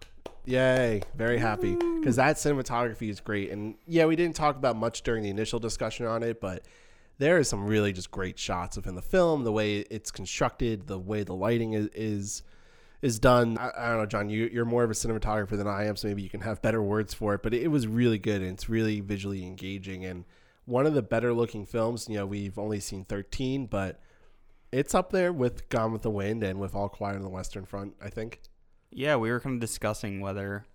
yay, 0.47 1.01
very 1.15 1.37
happy 1.37 1.75
because 1.75 2.15
that 2.15 2.37
cinematography 2.37 3.09
is 3.09 3.19
great. 3.19 3.51
And 3.51 3.75
yeah, 3.85 4.05
we 4.05 4.15
didn't 4.15 4.35
talk 4.35 4.55
about 4.55 4.75
much 4.77 5.01
during 5.01 5.23
the 5.23 5.29
initial 5.29 5.59
discussion 5.59 6.05
on 6.05 6.23
it, 6.23 6.39
but 6.39 6.65
there 7.19 7.37
is 7.37 7.49
some 7.49 7.65
really 7.65 7.91
just 7.91 8.11
great 8.11 8.39
shots 8.39 8.77
within 8.77 8.95
the 8.95 9.01
film. 9.01 9.43
The 9.43 9.51
way 9.51 9.79
it's 9.79 10.09
constructed, 10.09 10.87
the 10.87 10.97
way 10.97 11.23
the 11.23 11.33
lighting 11.33 11.73
is 11.73 11.87
is, 11.87 12.43
is 13.01 13.19
done. 13.19 13.57
I, 13.57 13.71
I 13.77 13.89
don't 13.89 13.97
know, 13.99 14.05
John. 14.05 14.29
You, 14.29 14.49
you're 14.51 14.65
more 14.65 14.83
of 14.83 14.89
a 14.89 14.93
cinematographer 14.93 15.57
than 15.57 15.67
I 15.67 15.85
am, 15.85 15.95
so 15.97 16.07
maybe 16.07 16.21
you 16.21 16.29
can 16.29 16.41
have 16.41 16.61
better 16.61 16.81
words 16.81 17.13
for 17.13 17.33
it. 17.33 17.43
But 17.43 17.53
it, 17.53 17.67
was 17.67 17.85
really 17.85 18.17
good, 18.17 18.41
and 18.41 18.51
it's 18.51 18.69
really 18.69 19.01
visually 19.01 19.45
engaging, 19.45 20.05
and 20.05 20.25
one 20.65 20.85
of 20.85 20.93
the 20.93 21.01
better 21.01 21.33
looking 21.33 21.65
films. 21.65 22.07
You 22.07 22.17
know, 22.17 22.25
we've 22.25 22.57
only 22.57 22.79
seen 22.79 23.03
13, 23.03 23.65
but 23.65 23.99
it's 24.71 24.95
up 24.95 25.11
there 25.11 25.33
with 25.33 25.67
Gone 25.69 25.91
with 25.91 26.03
the 26.03 26.11
Wind 26.11 26.43
and 26.43 26.59
with 26.59 26.73
All 26.75 26.89
Quiet 26.89 27.15
on 27.17 27.23
the 27.23 27.29
Western 27.29 27.65
Front. 27.65 27.95
I 28.01 28.09
think. 28.09 28.41
Yeah, 28.91 29.15
we 29.17 29.29
were 29.31 29.39
kind 29.39 29.55
of 29.55 29.61
discussing 29.61 30.19
whether 30.19 30.65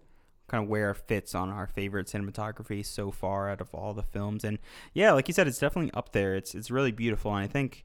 kind 0.49 0.65
of 0.65 0.69
where 0.69 0.91
it 0.91 0.97
fits 0.97 1.35
on 1.35 1.49
our 1.49 1.67
favorite 1.67 2.09
cinematography 2.09 2.85
so 2.85 3.11
far 3.11 3.49
out 3.49 3.61
of 3.61 3.75
all 3.75 3.95
the 3.95 4.03
films. 4.03 4.45
And 4.45 4.59
yeah, 4.93 5.13
like 5.13 5.29
you 5.29 5.35
said, 5.35 5.49
it's 5.49 5.59
definitely 5.59 5.93
up 5.95 6.13
there. 6.13 6.35
It's 6.35 6.55
it's 6.55 6.71
really 6.71 6.93
beautiful, 6.93 7.35
and 7.35 7.43
I 7.43 7.47
think 7.47 7.85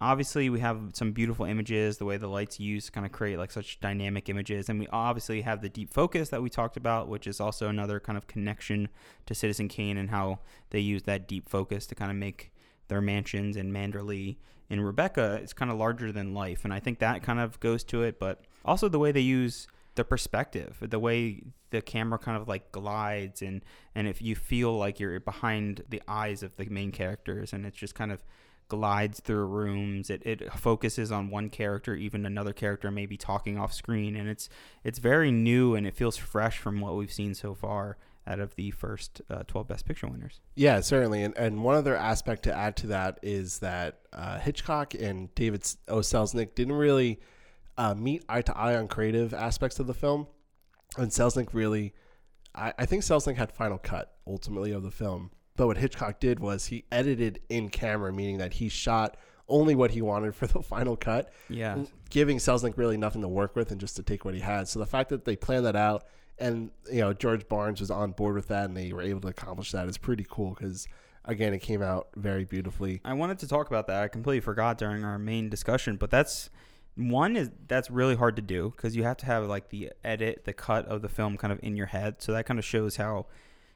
obviously 0.00 0.50
we 0.50 0.60
have 0.60 0.90
some 0.92 1.12
beautiful 1.12 1.46
images. 1.46 1.96
The 1.96 2.04
way 2.04 2.18
the 2.18 2.28
lights 2.28 2.60
used 2.60 2.92
kind 2.92 3.06
of 3.06 3.12
create 3.12 3.38
like 3.38 3.50
such 3.50 3.80
dynamic 3.80 4.28
images, 4.28 4.68
and 4.68 4.78
we 4.78 4.86
obviously 4.88 5.42
have 5.42 5.62
the 5.62 5.68
deep 5.70 5.92
focus 5.92 6.28
that 6.28 6.42
we 6.42 6.50
talked 6.50 6.76
about, 6.76 7.08
which 7.08 7.26
is 7.26 7.40
also 7.40 7.68
another 7.68 8.00
kind 8.00 8.18
of 8.18 8.26
connection 8.26 8.88
to 9.26 9.34
Citizen 9.34 9.68
Kane 9.68 9.96
and 9.96 10.10
how 10.10 10.40
they 10.70 10.80
use 10.80 11.04
that 11.04 11.26
deep 11.26 11.48
focus 11.48 11.86
to 11.86 11.94
kind 11.94 12.10
of 12.10 12.16
make 12.16 12.52
their 12.88 13.00
mansions 13.00 13.56
and 13.56 13.72
Manderley 13.72 14.36
and 14.70 14.84
Rebecca 14.84 15.40
is 15.42 15.52
kind 15.52 15.70
of 15.70 15.78
larger 15.78 16.12
than 16.12 16.34
life, 16.34 16.64
and 16.64 16.74
I 16.74 16.80
think 16.80 16.98
that 16.98 17.22
kind 17.22 17.40
of 17.40 17.58
goes 17.60 17.82
to 17.84 18.02
it. 18.02 18.18
But 18.18 18.42
also 18.64 18.88
the 18.88 18.98
way 18.98 19.12
they 19.12 19.20
use 19.20 19.66
the 19.94 20.04
perspective, 20.04 20.76
the 20.80 20.98
way 20.98 21.42
the 21.70 21.82
camera 21.82 22.18
kind 22.18 22.40
of 22.40 22.48
like 22.48 22.72
glides, 22.72 23.42
and 23.42 23.64
and 23.94 24.06
if 24.06 24.22
you 24.22 24.34
feel 24.34 24.76
like 24.76 25.00
you're 25.00 25.20
behind 25.20 25.82
the 25.88 26.02
eyes 26.06 26.42
of 26.42 26.56
the 26.56 26.66
main 26.66 26.92
characters, 26.92 27.52
and 27.52 27.66
it's 27.66 27.76
just 27.76 27.94
kind 27.94 28.12
of 28.12 28.24
glides 28.68 29.20
through 29.20 29.46
rooms. 29.46 30.10
It, 30.10 30.22
it 30.24 30.52
focuses 30.52 31.10
on 31.10 31.30
one 31.30 31.48
character, 31.50 31.94
even 31.94 32.24
another 32.24 32.52
character 32.52 32.90
may 32.90 33.06
be 33.06 33.16
talking 33.16 33.58
off 33.58 33.72
screen, 33.72 34.14
and 34.14 34.28
it's 34.28 34.48
it's 34.84 34.98
very 34.98 35.32
new 35.32 35.74
and 35.74 35.86
it 35.86 35.94
feels 35.94 36.16
fresh 36.16 36.58
from 36.58 36.80
what 36.80 36.94
we've 36.96 37.12
seen 37.12 37.34
so 37.34 37.54
far 37.54 37.96
out 38.26 38.40
of 38.40 38.54
the 38.56 38.70
first 38.70 39.22
uh, 39.30 39.42
12 39.46 39.68
Best 39.68 39.86
Picture 39.86 40.06
winners. 40.06 40.40
Yeah, 40.54 40.80
certainly. 40.80 41.24
And, 41.24 41.36
and 41.38 41.64
one 41.64 41.76
other 41.76 41.96
aspect 41.96 42.42
to 42.42 42.54
add 42.54 42.76
to 42.76 42.88
that 42.88 43.18
is 43.22 43.60
that 43.60 44.00
uh, 44.12 44.38
Hitchcock 44.38 44.92
and 44.92 45.34
David 45.34 45.62
O. 45.88 46.00
Selznick 46.00 46.54
didn't 46.54 46.74
really 46.74 47.20
uh, 47.78 47.94
meet 47.94 48.24
eye 48.28 48.42
to 48.42 48.54
eye 48.58 48.76
on 48.76 48.88
creative 48.88 49.32
aspects 49.32 49.78
of 49.80 49.86
the 49.86 49.94
film. 49.94 50.26
And 50.98 51.10
Selznick 51.10 51.54
really, 51.54 51.94
I, 52.54 52.74
I 52.78 52.84
think 52.86 53.02
Selznick 53.04 53.36
had 53.36 53.50
final 53.52 53.78
cut 53.78 54.14
ultimately 54.26 54.72
of 54.72 54.82
the 54.82 54.90
film. 54.90 55.30
But 55.56 55.66
what 55.68 55.76
Hitchcock 55.78 56.20
did 56.20 56.38
was 56.40 56.66
he 56.66 56.84
edited 56.92 57.40
in 57.48 57.68
camera, 57.70 58.12
meaning 58.12 58.38
that 58.38 58.54
he 58.54 58.68
shot 58.68 59.16
only 59.48 59.74
what 59.74 59.92
he 59.92 60.02
wanted 60.02 60.34
for 60.34 60.46
the 60.54 60.62
final 60.62 60.96
cut, 60.96 61.32
Yeah. 61.48 61.84
giving 62.10 62.36
Selznick 62.38 62.76
really 62.76 62.96
nothing 62.98 63.22
to 63.22 63.28
work 63.28 63.56
with 63.56 63.70
and 63.70 63.80
just 63.80 63.96
to 63.96 64.02
take 64.02 64.24
what 64.24 64.34
he 64.34 64.40
had. 64.40 64.68
So 64.68 64.78
the 64.78 64.86
fact 64.86 65.08
that 65.10 65.24
they 65.24 65.36
planned 65.36 65.64
that 65.66 65.76
out 65.76 66.04
and 66.40 66.70
you 66.92 67.00
know 67.00 67.12
George 67.12 67.48
Barnes 67.48 67.80
was 67.80 67.90
on 67.90 68.12
board 68.12 68.34
with 68.36 68.46
that 68.48 68.66
and 68.66 68.76
they 68.76 68.92
were 68.92 69.02
able 69.02 69.20
to 69.22 69.28
accomplish 69.28 69.72
that 69.72 69.88
is 69.88 69.98
pretty 69.98 70.24
cool 70.28 70.54
because 70.56 70.86
again 71.24 71.52
it 71.52 71.58
came 71.58 71.82
out 71.82 72.08
very 72.14 72.44
beautifully. 72.44 73.00
I 73.04 73.14
wanted 73.14 73.38
to 73.40 73.48
talk 73.48 73.66
about 73.66 73.86
that. 73.88 74.02
I 74.04 74.08
completely 74.08 74.40
forgot 74.40 74.78
during 74.78 75.02
our 75.04 75.18
main 75.18 75.48
discussion, 75.48 75.96
but 75.96 76.10
that's 76.10 76.48
one 76.98 77.36
is 77.36 77.50
that's 77.68 77.90
really 77.90 78.16
hard 78.16 78.36
to 78.36 78.42
do 78.42 78.72
because 78.74 78.96
you 78.96 79.04
have 79.04 79.16
to 79.18 79.26
have 79.26 79.44
like 79.44 79.70
the 79.70 79.92
edit, 80.04 80.44
the 80.44 80.52
cut 80.52 80.86
of 80.86 81.00
the 81.00 81.08
film 81.08 81.36
kind 81.36 81.52
of 81.52 81.60
in 81.62 81.76
your 81.76 81.86
head. 81.86 82.16
So 82.18 82.32
that 82.32 82.44
kind 82.44 82.58
of 82.58 82.64
shows 82.64 82.96
how 82.96 83.26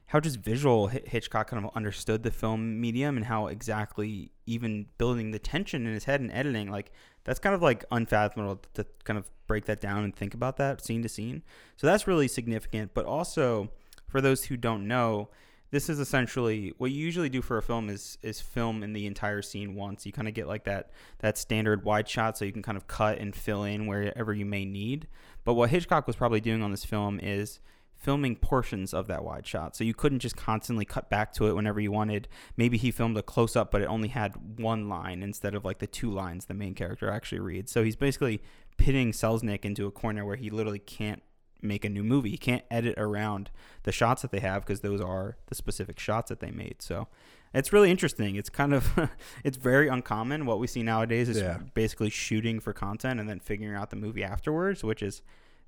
how 0.07 0.19
just 0.19 0.37
visual 0.37 0.87
Hitchcock 0.87 1.49
kind 1.49 1.65
of 1.65 1.71
understood 1.75 2.23
the 2.23 2.31
film 2.31 2.81
medium 2.81 3.15
and 3.15 3.25
how 3.25 3.47
exactly 3.47 4.31
even 4.45 4.87
building 4.97 5.31
the 5.31 5.39
tension 5.39 5.87
in 5.87 5.93
his 5.93 6.03
head 6.03 6.19
and 6.19 6.31
editing 6.31 6.69
like 6.69 6.91
that's 7.23 7.39
kind 7.39 7.55
of 7.55 7.61
like 7.61 7.85
unfathomable 7.91 8.61
to 8.73 8.85
kind 9.05 9.17
of 9.17 9.29
break 9.47 9.65
that 9.65 9.79
down 9.79 10.03
and 10.03 10.13
think 10.13 10.33
about 10.33 10.57
that 10.57 10.83
scene 10.83 11.01
to 11.01 11.09
scene. 11.09 11.41
So 11.77 11.87
that's 11.87 12.05
really 12.05 12.27
significant. 12.27 12.93
But 12.93 13.05
also 13.05 13.69
for 14.07 14.19
those 14.19 14.45
who 14.45 14.57
don't 14.57 14.87
know, 14.87 15.29
this 15.73 15.89
is 15.89 15.97
essentially 15.97 16.71
what 16.77 16.91
you 16.91 17.03
usually 17.03 17.29
do 17.29 17.41
for 17.41 17.57
a 17.57 17.61
film 17.63 17.89
is 17.89 18.19
is 18.21 18.39
film 18.39 18.83
in 18.83 18.93
the 18.93 19.07
entire 19.07 19.41
scene 19.41 19.73
once. 19.73 20.05
You 20.05 20.11
kind 20.11 20.27
of 20.27 20.35
get 20.35 20.47
like 20.47 20.65
that 20.65 20.91
that 21.19 21.35
standard 21.35 21.83
wide 21.83 22.07
shot, 22.07 22.37
so 22.37 22.45
you 22.45 22.51
can 22.51 22.61
kind 22.61 22.77
of 22.77 22.85
cut 22.85 23.17
and 23.17 23.35
fill 23.35 23.63
in 23.63 23.87
wherever 23.87 24.31
you 24.35 24.45
may 24.45 24.65
need. 24.65 25.07
But 25.43 25.55
what 25.55 25.71
Hitchcock 25.71 26.05
was 26.05 26.15
probably 26.15 26.41
doing 26.41 26.61
on 26.61 26.69
this 26.69 26.85
film 26.85 27.19
is 27.19 27.59
filming 27.97 28.35
portions 28.35 28.93
of 28.93 29.07
that 29.07 29.23
wide 29.23 29.47
shot. 29.47 29.75
So 29.75 29.83
you 29.83 29.95
couldn't 29.95 30.19
just 30.19 30.35
constantly 30.35 30.85
cut 30.85 31.09
back 31.09 31.33
to 31.33 31.47
it 31.47 31.55
whenever 31.55 31.79
you 31.79 31.91
wanted. 31.91 32.27
Maybe 32.55 32.77
he 32.77 32.91
filmed 32.91 33.17
a 33.17 33.23
close 33.23 33.55
up, 33.55 33.71
but 33.71 33.81
it 33.81 33.85
only 33.85 34.09
had 34.09 34.59
one 34.59 34.87
line 34.87 35.23
instead 35.23 35.55
of 35.55 35.65
like 35.65 35.79
the 35.79 35.87
two 35.87 36.11
lines 36.11 36.45
the 36.45 36.53
main 36.53 36.75
character 36.75 37.09
actually 37.09 37.39
reads. 37.39 37.71
So 37.71 37.83
he's 37.83 37.95
basically 37.95 38.43
pitting 38.77 39.11
Selznick 39.11 39.65
into 39.65 39.87
a 39.87 39.91
corner 39.91 40.23
where 40.23 40.35
he 40.35 40.51
literally 40.51 40.79
can't 40.79 41.23
make 41.63 41.85
a 41.85 41.89
new 41.89 42.03
movie. 42.03 42.29
You 42.29 42.37
can't 42.37 42.63
edit 42.69 42.95
around 42.97 43.49
the 43.83 43.91
shots 43.91 44.21
that 44.21 44.31
they 44.31 44.39
have 44.39 44.65
because 44.65 44.81
those 44.81 45.01
are 45.01 45.37
the 45.47 45.55
specific 45.55 45.99
shots 45.99 46.29
that 46.29 46.39
they 46.39 46.51
made. 46.51 46.77
So 46.81 47.07
it's 47.53 47.71
really 47.73 47.89
interesting. 47.91 48.35
It's 48.35 48.49
kind 48.49 48.73
of 48.73 49.09
it's 49.43 49.57
very 49.57 49.87
uncommon. 49.87 50.45
What 50.45 50.59
we 50.59 50.67
see 50.67 50.83
nowadays 50.83 51.29
is 51.29 51.37
Yeah. 51.37 51.59
basically 51.73 52.09
shooting 52.09 52.59
for 52.59 52.73
content 52.73 53.19
and 53.19 53.29
then 53.29 53.39
figuring 53.39 53.75
out 53.75 53.89
the 53.89 53.95
movie 53.95 54.23
afterwards, 54.23 54.83
which 54.83 55.01
is 55.03 55.21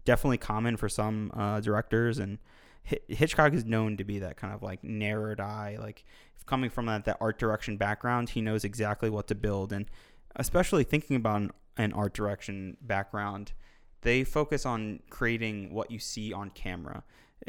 definitely 0.04 0.38
common 0.38 0.78
for 0.78 0.90
some 0.90 1.32
uh, 1.34 1.60
directors. 1.62 2.20
And 2.20 2.38
Hitchcock 2.84 3.54
is 3.54 3.66
known 3.66 3.98
to 3.98 4.04
be 4.04 4.20
that 4.20 4.38
kind 4.38 4.54
of 4.54 4.62
like 4.62 4.84
narrowed 4.84 5.40
eye, 5.40 5.78
like 5.80 6.04
coming 6.46 6.70
from 6.70 6.86
that, 6.86 7.06
that 7.06 7.18
art 7.20 7.40
direction 7.40 7.76
background, 7.78 8.30
he 8.30 8.42
knows 8.42 8.64
exactly 8.64 9.10
what 9.10 9.28
to 9.28 9.34
build. 9.36 9.74
And 9.74 9.88
especially 10.36 10.84
thinking 10.84 11.16
about 11.16 11.42
an, 11.42 11.52
an 11.78 11.94
art 11.94 12.14
direction 12.14 12.78
background, 12.82 13.54
they 14.06 14.24
focus 14.24 14.66
on 14.66 15.00
creating 15.10 15.74
what 15.74 15.92
you 15.92 16.00
see 16.00 16.32
on 16.32 16.52
camera. 16.52 17.04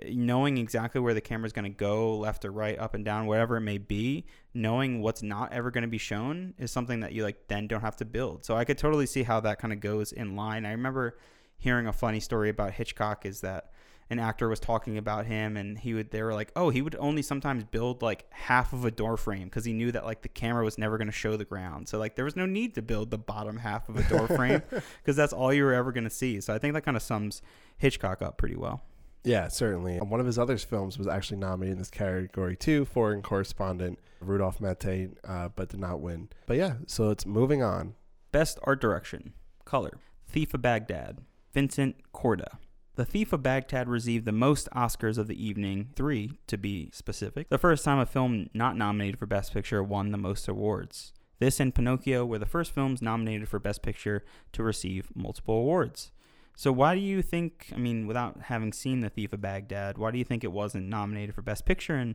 Knowing 0.05 0.59
exactly 0.59 1.01
where 1.01 1.15
the 1.15 1.21
camera 1.21 1.47
is 1.47 1.53
going 1.53 1.71
to 1.71 1.79
go, 1.79 2.17
left 2.17 2.45
or 2.45 2.51
right, 2.51 2.79
up 2.79 2.95
and 2.95 3.05
down, 3.05 3.27
whatever 3.27 3.57
it 3.57 3.61
may 3.61 3.79
be, 3.79 4.27
knowing 4.53 5.01
what's 5.01 5.23
not 5.23 5.53
ever 5.53 5.71
going 5.71 5.83
to 5.83 5.89
be 5.89 5.99
shown 5.99 6.55
is 6.59 6.73
something 6.73 7.01
that 7.01 7.13
you 7.13 7.23
like 7.23 7.47
then 7.49 7.69
don't 7.69 7.83
have 7.83 7.97
to 7.97 8.05
build. 8.05 8.45
So 8.45 8.57
I 8.57 8.65
could 8.65 8.79
totally 8.79 9.07
see 9.07 9.23
how 9.23 9.39
that 9.41 9.59
kind 9.59 9.73
of 9.73 9.81
goes 9.81 10.13
in 10.13 10.35
line. 10.35 10.67
I 10.67 10.73
remember 10.73 11.19
hearing 11.59 11.87
a 11.87 11.93
funny 11.93 12.21
story 12.21 12.49
about 12.49 12.73
Hitchcock 12.73 13.25
is 13.25 13.43
that 13.43 13.71
an 14.09 14.19
actor 14.19 14.49
was 14.49 14.61
talking 14.61 14.99
about 14.99 15.27
him 15.27 15.57
and 15.57 15.79
he 15.79 15.93
would 15.95 16.11
they 16.11 16.23
were 16.23 16.33
like 16.35 16.53
oh 16.55 16.71
he 16.71 16.81
would 16.83 16.95
only 16.99 17.23
sometimes 17.23 17.65
build 17.65 18.03
like 18.03 18.25
half 18.33 18.73
of 18.73 18.85
a 18.85 18.91
door 18.91 19.17
frame 19.17 19.45
because 19.45 19.65
he 19.65 19.73
knew 19.73 19.91
that 19.91 20.05
like 20.05 20.23
the 20.23 20.29
camera 20.29 20.65
was 20.65 20.79
never 20.79 20.97
going 20.97 21.09
to 21.09 21.13
show 21.13 21.37
the 21.37 21.45
ground 21.45 21.89
so 21.89 21.99
like 21.99 22.15
there 22.15 22.25
was 22.25 22.37
no 22.37 22.47
need 22.47 22.75
to 22.75 22.83
build 22.83 23.11
the 23.11 23.19
bottom 23.19 23.57
half 23.59 23.89
of 23.89 23.97
a 23.97 24.03
door 24.05 24.29
frame 24.37 24.63
because 25.03 25.17
that's 25.17 25.33
all 25.33 25.53
you 25.53 25.65
were 25.65 25.75
ever 25.75 25.91
going 25.91 26.05
to 26.05 26.11
see 26.11 26.41
so 26.41 26.55
i 26.55 26.59
think 26.59 26.73
that 26.75 26.83
kind 26.83 26.97
of 26.97 27.03
sums 27.03 27.43
hitchcock 27.79 28.23
up 28.23 28.37
pretty 28.39 28.57
well 28.57 28.83
Yeah, 29.25 29.49
certainly. 29.49 29.99
One 29.99 30.21
of 30.21 30.27
his 30.27 30.39
other 30.39 30.57
films 30.57 30.99
was 30.99 31.09
actually 31.09 31.39
nominated 31.39 31.73
in 31.73 31.79
this 31.79 31.91
category 31.91 32.55
too, 32.55 32.85
Foreign 32.85 33.23
Correspondent, 33.23 33.99
Rudolph 34.21 34.61
Maté, 34.61 35.17
uh, 35.25 35.49
but 35.49 35.71
did 35.71 35.81
not 35.81 36.01
win. 36.01 36.29
But 36.47 36.59
yeah, 36.59 36.75
so 36.87 37.11
it's 37.11 37.27
moving 37.27 37.61
on. 37.61 37.95
Best 38.31 38.61
art 38.63 38.81
direction, 38.81 39.33
color, 39.65 39.99
Thief 40.29 40.55
of 40.55 40.63
Baghdad, 40.63 41.19
Vincent 41.53 41.97
Korda. 42.15 42.59
The 42.97 43.05
Thief 43.05 43.35
of 43.35 43.43
Baghdad 43.43 43.91
received 43.91 44.25
the 44.25 44.33
most 44.33 44.71
Oscars 44.75 45.19
of 45.19 45.27
the 45.27 45.45
evening, 45.47 45.91
three 45.95 46.39
to 46.47 46.57
be 46.57 46.89
specific. 46.95 47.51
The 47.51 47.59
first 47.59 47.85
time 47.85 47.99
a 47.99 48.07
film 48.07 48.49
not 48.55 48.75
nominated 48.75 49.19
for 49.19 49.27
Best 49.27 49.53
Picture 49.53 49.83
won 49.83 50.13
the 50.13 50.19
most 50.19 50.49
awards. 50.49 51.13
This 51.39 51.61
and 51.61 51.75
Pinocchio 51.75 52.25
were 52.25 52.39
the 52.39 52.47
first 52.47 52.73
films 52.73 53.03
nominated 53.03 53.51
for 53.51 53.59
Best 53.59 53.83
Picture 53.83 54.25
to 54.53 54.63
receive 54.63 55.11
multiple 55.15 55.57
awards. 55.57 56.11
So, 56.57 56.73
why 56.73 56.95
do 56.95 57.03
you 57.03 57.21
think, 57.21 57.71
I 57.75 57.77
mean, 57.77 58.07
without 58.07 58.45
having 58.45 58.73
seen 58.73 59.01
The 59.01 59.11
Thief 59.11 59.35
of 59.35 59.43
Baghdad, 59.43 59.99
why 59.99 60.11
do 60.11 60.17
you 60.17 60.25
think 60.25 60.43
it 60.43 60.51
wasn't 60.51 60.89
nominated 60.89 61.35
for 61.35 61.43
Best 61.43 61.67
Picture? 61.67 61.97
And 61.97 62.15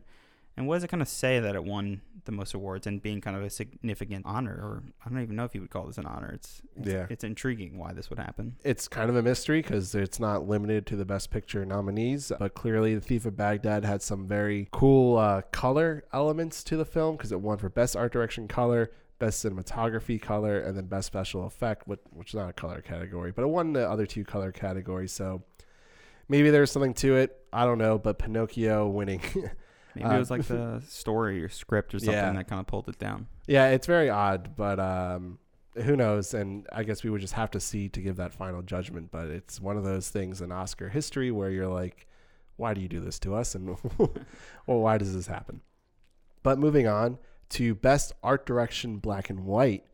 and 0.56 0.66
what 0.66 0.76
does 0.76 0.84
it 0.84 0.88
kind 0.88 1.02
of 1.02 1.08
say 1.08 1.40
that 1.40 1.54
it 1.54 1.64
won 1.64 2.02
the 2.24 2.32
most 2.32 2.52
awards 2.54 2.86
and 2.86 3.02
being 3.02 3.20
kind 3.20 3.36
of 3.36 3.42
a 3.42 3.48
significant 3.50 4.26
honor? 4.26 4.52
Or 4.52 4.82
I 5.04 5.08
don't 5.08 5.20
even 5.22 5.34
know 5.36 5.44
if 5.44 5.54
you 5.54 5.60
would 5.62 5.70
call 5.70 5.86
this 5.86 5.96
an 5.98 6.06
honor. 6.06 6.30
It's, 6.34 6.60
it's 6.76 6.88
Yeah. 6.88 7.06
it's 7.08 7.24
intriguing 7.24 7.78
why 7.78 7.92
this 7.94 8.10
would 8.10 8.18
happen. 8.18 8.56
It's 8.64 8.86
kind 8.86 9.08
of 9.08 9.16
a 9.16 9.22
mystery 9.22 9.62
because 9.62 9.94
it's 9.94 10.20
not 10.20 10.46
limited 10.46 10.86
to 10.88 10.96
the 10.96 11.04
Best 11.06 11.30
Picture 11.30 11.64
nominees, 11.64 12.30
but 12.38 12.54
clearly, 12.54 12.94
The 12.94 13.00
Thief 13.00 13.24
of 13.26 13.36
Baghdad 13.36 13.84
had 13.84 14.02
some 14.02 14.26
very 14.26 14.68
cool 14.72 15.16
uh, 15.18 15.42
color 15.52 16.04
elements 16.12 16.62
to 16.64 16.76
the 16.76 16.84
film 16.84 17.16
because 17.16 17.32
it 17.32 17.40
won 17.40 17.56
for 17.58 17.68
Best 17.70 17.96
Art 17.96 18.12
Direction 18.12 18.46
Color, 18.46 18.90
Best 19.18 19.44
Cinematography 19.44 20.20
Color, 20.20 20.58
and 20.60 20.76
then 20.76 20.84
Best 20.86 21.06
Special 21.06 21.46
Effect, 21.46 21.88
which, 21.88 22.00
which 22.12 22.28
is 22.30 22.34
not 22.34 22.50
a 22.50 22.52
color 22.52 22.82
category, 22.82 23.32
but 23.32 23.42
it 23.42 23.48
won 23.48 23.72
the 23.72 23.88
other 23.88 24.04
two 24.04 24.24
color 24.24 24.52
categories. 24.52 25.12
So 25.12 25.42
maybe 26.28 26.50
there's 26.50 26.70
something 26.70 26.92
to 26.94 27.16
it. 27.16 27.38
I 27.52 27.64
don't 27.64 27.78
know, 27.78 27.98
but 27.98 28.18
Pinocchio 28.18 28.88
winning. 28.88 29.22
Maybe 29.94 30.06
Uh, 30.06 30.14
it 30.16 30.18
was 30.18 30.30
like 30.30 30.44
the 30.46 30.82
story 30.86 31.42
or 31.42 31.48
script 31.48 31.94
or 31.94 31.98
something 31.98 32.14
Yeah. 32.14 32.32
that 32.32 32.48
kind 32.48 32.60
of 32.60 32.66
pulled 32.66 32.88
it 32.88 32.98
down. 32.98 33.26
yeah, 33.46 33.68
it's 33.68 33.86
very 33.86 34.08
odd, 34.10 34.56
but 34.56 34.78
um, 34.80 35.38
who 35.74 35.96
knows? 35.96 36.34
And 36.34 36.66
I 36.72 36.82
guess 36.84 37.02
we 37.04 37.10
would 37.10 37.20
just 37.20 37.34
have 37.34 37.50
to 37.52 37.60
see 37.60 37.88
to 37.90 38.00
give 38.00 38.16
that 38.16 38.32
final 38.34 38.62
judgment. 38.62 39.10
But 39.10 39.26
it's 39.28 39.60
one 39.60 39.76
of 39.76 39.84
those 39.84 40.08
things 40.10 40.40
in 40.40 40.52
Oscar 40.52 40.88
history 40.88 41.30
where 41.30 41.50
you're 41.50 41.66
like, 41.68 42.06
why 42.56 42.74
do 42.74 42.80
you 42.80 42.88
do 42.88 43.00
this 43.00 43.18
to 43.20 43.34
us? 43.34 43.54
And 43.54 43.76
well, 43.98 44.10
why 44.80 44.98
does 44.98 45.14
this 45.14 45.26
happen? 45.26 45.62
But 46.42 46.58
moving 46.58 46.86
on 46.86 47.18
to 47.50 47.74
Best 47.74 48.12
Art 48.22 48.46
Direction 48.46 48.98
Black 48.98 49.30
and 49.30 49.40
White 49.44 49.84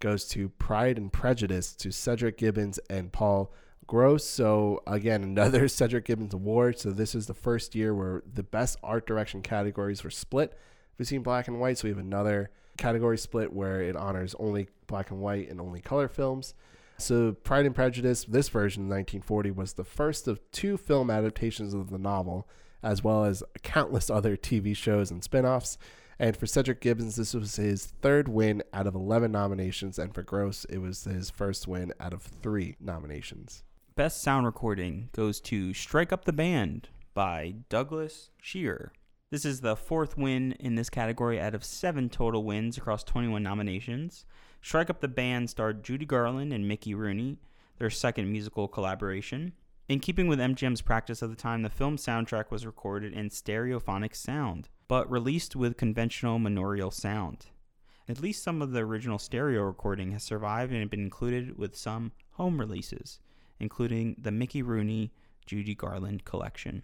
goes 0.00 0.26
to 0.28 0.48
Pride 0.50 0.96
and 0.96 1.12
Prejudice 1.12 1.74
to 1.74 1.90
Cedric 1.90 2.38
Gibbons 2.38 2.78
and 2.88 3.12
Paul 3.12 3.52
Gross. 3.88 4.24
So 4.24 4.82
again, 4.86 5.22
another 5.24 5.66
Cedric 5.66 6.04
Gibbons 6.04 6.34
award. 6.34 6.78
So 6.78 6.92
this 6.92 7.16
is 7.16 7.26
the 7.26 7.34
first 7.34 7.74
year 7.74 7.92
where 7.92 8.22
the 8.32 8.44
best 8.44 8.78
art 8.84 9.06
direction 9.06 9.42
categories 9.42 10.04
were 10.04 10.10
split 10.10 10.56
between 10.96 11.24
black 11.24 11.48
and 11.48 11.58
white. 11.58 11.78
So 11.78 11.84
we 11.84 11.90
have 11.90 11.98
another 11.98 12.50
category 12.76 13.18
split 13.18 13.52
where 13.52 13.82
it 13.82 13.96
honors 13.96 14.36
only 14.38 14.68
black 14.86 15.10
and 15.10 15.20
white 15.20 15.50
and 15.50 15.60
only 15.60 15.80
color 15.80 16.06
films. 16.06 16.54
So 16.98 17.32
Pride 17.32 17.66
and 17.66 17.74
Prejudice, 17.74 18.24
this 18.24 18.48
version 18.48 18.82
in 18.84 18.88
1940 18.88 19.52
was 19.52 19.72
the 19.72 19.84
first 19.84 20.28
of 20.28 20.40
two 20.52 20.76
film 20.76 21.10
adaptations 21.10 21.72
of 21.72 21.90
the 21.90 21.98
novel, 21.98 22.48
as 22.82 23.02
well 23.02 23.24
as 23.24 23.42
countless 23.62 24.10
other 24.10 24.36
TV 24.36 24.76
shows 24.76 25.10
and 25.10 25.22
spin-offs. 25.22 25.78
And 26.18 26.36
for 26.36 26.46
Cedric 26.46 26.80
Gibbons, 26.80 27.14
this 27.14 27.34
was 27.34 27.54
his 27.54 27.86
third 27.86 28.26
win 28.26 28.64
out 28.72 28.88
of 28.88 28.96
11 28.96 29.30
nominations, 29.30 29.98
and 30.00 30.12
for 30.12 30.24
Gross, 30.24 30.64
it 30.64 30.78
was 30.78 31.04
his 31.04 31.30
first 31.30 31.68
win 31.68 31.92
out 32.00 32.12
of 32.12 32.22
three 32.22 32.74
nominations. 32.80 33.62
Best 33.98 34.22
sound 34.22 34.46
recording 34.46 35.08
goes 35.10 35.40
to 35.40 35.74
Strike 35.74 36.12
Up 36.12 36.24
the 36.24 36.32
Band 36.32 36.88
by 37.14 37.56
Douglas 37.68 38.30
Shearer. 38.40 38.92
This 39.32 39.44
is 39.44 39.60
the 39.60 39.74
fourth 39.74 40.16
win 40.16 40.52
in 40.60 40.76
this 40.76 40.88
category 40.88 41.40
out 41.40 41.52
of 41.52 41.64
seven 41.64 42.08
total 42.08 42.44
wins 42.44 42.78
across 42.78 43.02
21 43.02 43.42
nominations. 43.42 44.24
Strike 44.62 44.88
Up 44.88 45.00
the 45.00 45.08
Band 45.08 45.50
starred 45.50 45.82
Judy 45.82 46.06
Garland 46.06 46.52
and 46.52 46.68
Mickey 46.68 46.94
Rooney, 46.94 47.40
their 47.78 47.90
second 47.90 48.30
musical 48.30 48.68
collaboration. 48.68 49.52
In 49.88 49.98
keeping 49.98 50.28
with 50.28 50.38
MGM's 50.38 50.80
practice 50.80 51.20
of 51.20 51.30
the 51.30 51.34
time, 51.34 51.62
the 51.62 51.68
film's 51.68 52.06
soundtrack 52.06 52.52
was 52.52 52.64
recorded 52.64 53.14
in 53.14 53.30
stereophonic 53.30 54.14
sound, 54.14 54.68
but 54.86 55.10
released 55.10 55.56
with 55.56 55.76
conventional 55.76 56.38
monaural 56.38 56.92
sound. 56.92 57.46
At 58.08 58.20
least 58.20 58.44
some 58.44 58.62
of 58.62 58.70
the 58.70 58.84
original 58.84 59.18
stereo 59.18 59.62
recording 59.62 60.12
has 60.12 60.22
survived 60.22 60.72
and 60.72 60.88
been 60.88 61.00
included 61.00 61.58
with 61.58 61.74
some 61.74 62.12
home 62.34 62.60
releases 62.60 63.18
including 63.60 64.16
the 64.18 64.30
Mickey 64.30 64.62
Rooney 64.62 65.12
Judy 65.46 65.74
Garland 65.74 66.24
collection. 66.24 66.82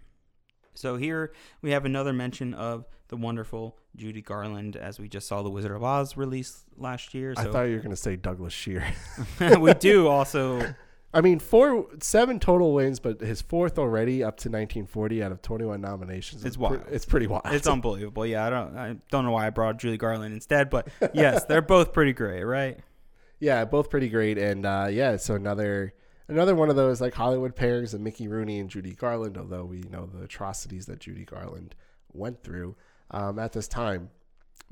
So 0.74 0.96
here 0.96 1.32
we 1.62 1.70
have 1.70 1.84
another 1.84 2.12
mention 2.12 2.52
of 2.52 2.86
the 3.09 3.16
wonderful 3.16 3.78
Judy 3.94 4.22
Garland, 4.22 4.76
as 4.76 4.98
we 4.98 5.09
just 5.09 5.28
saw 5.28 5.42
the 5.42 5.51
Wizard 5.51 5.72
of 5.72 5.84
Oz 5.84 6.16
release 6.16 6.64
last 6.76 7.14
year. 7.14 7.34
I 7.36 7.44
thought 7.44 7.62
you 7.64 7.74
were 7.76 7.82
going 7.82 7.90
to 7.90 7.96
say 7.96 8.16
Douglas 8.16 8.52
Shear. 8.52 8.84
we 9.60 9.72
do 9.74 10.09
also, 10.09 10.74
I 11.12 11.20
mean, 11.20 11.38
four, 11.38 11.86
seven 12.01 12.40
total 12.40 12.74
wins, 12.74 12.98
but 12.98 13.20
his 13.20 13.40
fourth 13.40 13.78
already 13.78 14.24
up 14.24 14.36
to 14.38 14.48
1940 14.48 15.22
out 15.22 15.30
of 15.30 15.42
21 15.42 15.80
nominations. 15.80 16.44
It's 16.44 16.59
wild. 16.59 16.82
it's 16.90 17.05
pretty 17.05 17.28
wild. 17.28 17.44
it's 17.46 17.68
unbelievable. 17.68 18.26
Yeah, 18.26 18.46
I 18.46 18.51
don't, 18.51 18.76
I 18.76 18.96
don't 19.10 19.24
know 19.24 19.32
why 19.32 19.46
I 19.46 19.51
brought 19.51 19.78
Judy 19.78 19.96
Garland 19.96 20.34
instead, 20.34 20.70
but 20.70 20.88
yes, 21.12 21.44
they're 21.44 21.62
both 21.62 21.92
pretty 21.92 22.14
great, 22.14 22.42
right? 22.42 22.80
yeah, 23.38 23.64
both 23.64 23.90
pretty 23.90 24.09
great, 24.09 24.38
and 24.38 24.66
uh, 24.66 24.88
yeah, 24.90 25.16
so 25.16 25.34
another 25.34 25.94
another 26.28 26.55
one 26.55 26.70
of 26.70 26.76
those 26.76 27.01
like 27.01 27.14
Hollywood 27.14 27.56
pairs 27.56 27.94
of 27.94 28.01
Mickey 28.01 28.28
Rooney 28.28 28.59
and 28.59 28.70
Judy 28.70 28.94
Garland. 28.94 29.36
Although 29.36 29.64
we 29.64 29.80
know 29.90 30.06
the 30.06 30.22
atrocities 30.22 30.86
that 30.86 31.01
Judy 31.01 31.24
Garland 31.24 31.74
went 32.12 32.42
through 32.42 32.76
um, 33.10 33.38
at 33.38 33.52
this 33.52 33.68
time, 33.68 34.10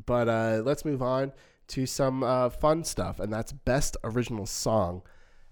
but 0.07 0.29
uh, 0.29 0.63
let's 0.65 0.85
move 0.85 1.03
on 1.03 1.33
to 1.69 1.87
some 1.87 2.23
uh, 2.23 2.51
fun 2.51 2.85
stuff, 2.85 3.21
and 3.21 3.33
that's 3.33 3.53
best 3.53 3.97
original 4.05 4.47
song, 4.47 5.03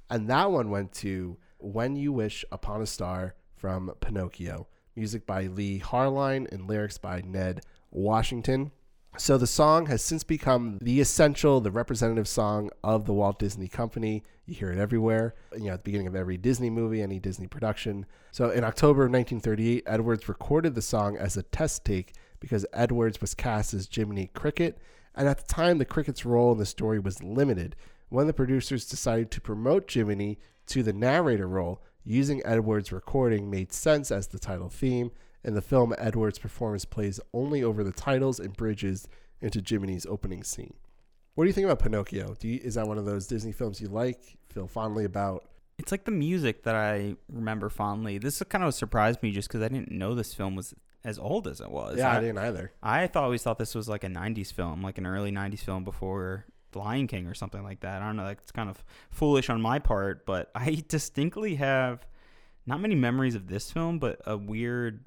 and 0.08 0.28
that 0.28 0.50
one 0.50 0.70
went 0.70 0.92
to 0.92 1.36
"When 1.58 1.96
You 1.96 2.12
Wish 2.12 2.44
Upon 2.52 2.82
a 2.82 2.86
Star" 2.86 3.34
from 3.54 3.92
Pinocchio, 4.00 4.68
music 4.96 5.26
by 5.26 5.46
Leigh 5.46 5.80
Harline 5.80 6.50
and 6.50 6.66
lyrics 6.66 6.98
by 6.98 7.20
Ned 7.20 7.60
Washington. 7.90 8.72
So 9.18 9.36
the 9.36 9.46
song 9.46 9.86
has 9.86 10.02
since 10.02 10.22
become 10.22 10.78
the 10.80 11.00
essential, 11.00 11.60
the 11.60 11.70
representative 11.70 12.28
song 12.28 12.70
of 12.84 13.06
the 13.06 13.12
Walt 13.12 13.38
Disney 13.38 13.68
Company. 13.68 14.22
You 14.46 14.54
hear 14.54 14.70
it 14.70 14.78
everywhere, 14.78 15.34
you 15.52 15.64
know, 15.64 15.72
at 15.72 15.80
the 15.80 15.84
beginning 15.84 16.06
of 16.06 16.14
every 16.14 16.36
Disney 16.36 16.70
movie, 16.70 17.02
any 17.02 17.18
Disney 17.18 17.46
production. 17.46 18.06
So 18.30 18.50
in 18.50 18.64
October 18.64 19.04
of 19.04 19.12
1938, 19.12 19.82
Edwards 19.86 20.28
recorded 20.28 20.74
the 20.74 20.82
song 20.82 21.16
as 21.16 21.36
a 21.36 21.42
test 21.42 21.84
take 21.84 22.14
because 22.38 22.64
Edwards 22.72 23.20
was 23.20 23.34
cast 23.34 23.74
as 23.74 23.88
Jiminy 23.92 24.28
Cricket, 24.28 24.78
and 25.14 25.28
at 25.28 25.38
the 25.38 25.52
time, 25.52 25.78
the 25.78 25.84
Cricket's 25.84 26.24
role 26.24 26.52
in 26.52 26.58
the 26.58 26.64
story 26.64 26.98
was 26.98 27.22
limited. 27.22 27.76
When 28.08 28.26
the 28.26 28.32
producers 28.32 28.88
decided 28.88 29.30
to 29.32 29.40
promote 29.40 29.90
Jiminy 29.90 30.38
to 30.68 30.82
the 30.82 30.92
narrator 30.92 31.46
role, 31.46 31.82
using 32.04 32.40
Edwards' 32.44 32.92
recording 32.92 33.50
made 33.50 33.72
sense 33.72 34.10
as 34.10 34.28
the 34.28 34.38
title 34.38 34.68
theme. 34.68 35.10
In 35.42 35.54
the 35.54 35.62
film, 35.62 35.94
Edwards' 35.96 36.38
performance 36.38 36.84
plays 36.84 37.20
only 37.32 37.62
over 37.62 37.82
the 37.82 37.92
titles 37.92 38.38
and 38.38 38.56
bridges 38.56 39.08
into 39.40 39.62
Jiminy's 39.62 40.06
opening 40.06 40.44
scene. 40.44 40.74
What 41.34 41.44
do 41.44 41.48
you 41.48 41.54
think 41.54 41.64
about 41.64 41.78
Pinocchio? 41.78 42.34
Do 42.38 42.48
you, 42.48 42.60
is 42.62 42.74
that 42.74 42.86
one 42.86 42.98
of 42.98 43.06
those 43.06 43.26
Disney 43.26 43.52
films 43.52 43.80
you 43.80 43.88
like, 43.88 44.20
feel 44.50 44.66
fondly 44.66 45.04
about? 45.04 45.46
It's 45.78 45.90
like 45.90 46.04
the 46.04 46.10
music 46.10 46.64
that 46.64 46.74
I 46.74 47.16
remember 47.32 47.70
fondly. 47.70 48.18
This 48.18 48.42
kind 48.48 48.64
of 48.64 48.74
surprised 48.74 49.22
me 49.22 49.30
just 49.30 49.48
because 49.48 49.62
I 49.62 49.68
didn't 49.68 49.90
know 49.90 50.14
this 50.14 50.34
film 50.34 50.54
was 50.54 50.74
as 51.04 51.18
old 51.18 51.48
as 51.48 51.60
it 51.60 51.70
was. 51.70 51.96
Yeah, 51.98 52.12
I, 52.12 52.18
I, 52.18 52.20
didn't 52.20 52.38
either. 52.38 52.72
I 52.82 53.06
thought 53.06 53.24
always 53.24 53.42
thought 53.42 53.58
this 53.58 53.74
was 53.74 53.88
like 53.88 54.04
a 54.04 54.08
'90s 54.08 54.52
film, 54.52 54.82
like 54.82 54.98
an 54.98 55.06
early 55.06 55.32
'90s 55.32 55.60
film 55.60 55.84
before 55.84 56.44
The 56.72 56.80
Lion 56.80 57.06
King 57.06 57.26
or 57.26 57.34
something 57.34 57.62
like 57.62 57.80
that. 57.80 58.02
I 58.02 58.06
don't 58.06 58.16
know. 58.16 58.26
That's 58.26 58.52
kind 58.52 58.68
of 58.68 58.84
foolish 59.10 59.48
on 59.48 59.62
my 59.62 59.78
part, 59.78 60.26
but 60.26 60.50
I 60.54 60.82
distinctly 60.86 61.54
have 61.54 62.06
not 62.66 62.80
many 62.80 62.94
memories 62.94 63.34
of 63.34 63.46
this 63.46 63.70
film, 63.70 63.98
but 63.98 64.20
a 64.26 64.36
weird 64.36 65.06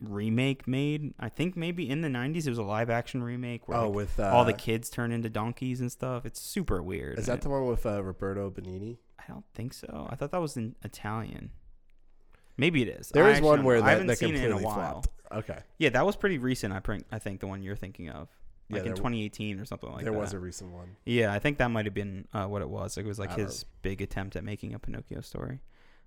remake 0.00 0.66
made. 0.66 1.14
I 1.20 1.28
think 1.28 1.56
maybe 1.56 1.88
in 1.88 2.00
the 2.00 2.08
'90s 2.08 2.46
it 2.46 2.50
was 2.50 2.58
a 2.58 2.62
live 2.62 2.90
action 2.90 3.22
remake 3.22 3.68
where 3.68 3.78
Oh, 3.78 3.86
like, 3.86 3.94
with 3.96 4.20
uh, 4.20 4.30
all 4.30 4.44
the 4.44 4.52
kids 4.52 4.88
turn 4.90 5.12
into 5.12 5.28
donkeys 5.28 5.80
and 5.80 5.90
stuff. 5.92 6.24
It's 6.26 6.40
super 6.40 6.82
weird. 6.82 7.18
is 7.18 7.26
that 7.26 7.42
the 7.42 7.48
one 7.50 7.66
with 7.66 7.84
uh, 7.86 8.02
Roberto 8.02 8.50
Benigni? 8.50 8.98
I 9.18 9.24
don't 9.28 9.44
think 9.54 9.72
so. 9.74 10.06
I 10.10 10.16
thought 10.16 10.30
that 10.32 10.40
was 10.40 10.56
in 10.56 10.74
Italian. 10.82 11.50
Maybe 12.56 12.82
it 12.82 12.88
is. 12.88 13.08
There 13.10 13.24
I 13.24 13.32
is 13.32 13.40
one 13.40 13.64
where 13.64 13.76
know. 13.78 13.82
I 13.82 13.86
that, 13.86 13.90
haven't 13.92 14.06
that 14.08 14.18
seen 14.18 14.34
it 14.34 14.44
in 14.44 14.52
a 14.52 14.58
while. 14.58 14.74
flopped. 14.74 15.08
Okay, 15.32 15.58
Yeah, 15.78 15.90
that 15.90 16.04
was 16.04 16.16
pretty 16.16 16.38
recent. 16.38 16.74
I 16.74 16.80
think 16.80 17.04
I 17.12 17.18
think 17.20 17.40
the 17.40 17.46
one 17.46 17.62
you're 17.62 17.76
thinking 17.76 18.08
of, 18.10 18.28
Yeah, 18.68 18.76
like 18.78 18.80
in 18.80 18.84
there 18.86 18.94
w- 18.96 18.96
2018 19.20 19.60
or 19.60 19.64
something 19.64 19.88
like 19.88 19.98
there 20.02 20.06
that. 20.06 20.10
There 20.12 20.20
was 20.20 20.32
a 20.32 20.40
recent 20.40 20.72
one. 20.72 20.96
Yeah, 21.04 21.32
I 21.32 21.38
think 21.38 21.58
that 21.58 21.68
might 21.70 21.84
have 21.86 21.94
been 21.94 22.26
uh, 22.34 22.46
what 22.46 22.62
it 22.62 22.68
was. 22.68 22.96
Like, 22.96 23.06
it 23.06 23.08
was 23.08 23.18
like 23.20 23.30
I 23.30 23.34
his 23.36 23.64
big 23.82 24.02
attempt 24.02 24.34
at 24.34 24.42
making 24.42 24.74
a 24.74 24.78
Pinocchio 24.80 25.20
story. 25.20 25.60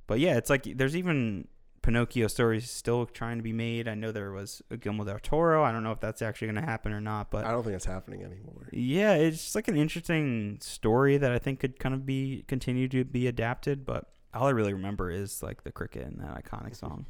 But 0.07 0.19
yeah, 0.19 0.35
it's 0.37 0.49
like 0.49 0.63
there's 0.75 0.97
even 0.97 1.47
Pinocchio 1.83 2.27
story 2.27 2.57
is 2.57 2.71
still 2.71 3.05
trying 3.05 3.37
to 3.37 3.43
be 3.43 3.53
made. 3.53 3.87
I 3.89 3.93
know 3.93 4.11
there 4.11 4.31
was 4.31 4.63
a 4.71 4.77
Guillermo 4.77 5.03
del 5.03 5.19
Toro. 5.19 5.63
I 5.63 5.71
don't 5.71 5.83
know 5.83 5.91
if 5.91 5.99
that's 5.99 6.21
actually 6.21 6.47
going 6.47 6.63
to 6.63 6.69
happen 6.69 6.93
or 6.93 7.01
not. 7.01 7.29
But 7.29 7.45
I 7.45 7.51
don't 7.51 7.61
think 7.61 7.75
it's 7.75 7.85
happening 7.85 8.23
anymore. 8.23 8.69
yeah, 8.71 9.13
it's 9.15 9.53
like 9.53 9.67
an 9.67 9.75
interesting 9.75 10.57
story 10.61 11.17
that 11.17 11.31
I 11.31 11.39
think 11.39 11.59
could 11.59 11.77
kind 11.79 11.93
of 11.93 12.05
be 12.05 12.45
continue 12.47 12.87
to 12.87 13.03
be 13.03 13.27
adapted. 13.27 13.85
But 13.85 14.05
all 14.33 14.47
I 14.47 14.51
really 14.51 14.73
remember 14.73 15.11
is 15.11 15.43
like 15.43 15.63
the 15.63 15.71
cricket 15.73 16.07
and 16.07 16.21
that 16.21 16.43
iconic 16.43 16.75
song. 16.75 17.05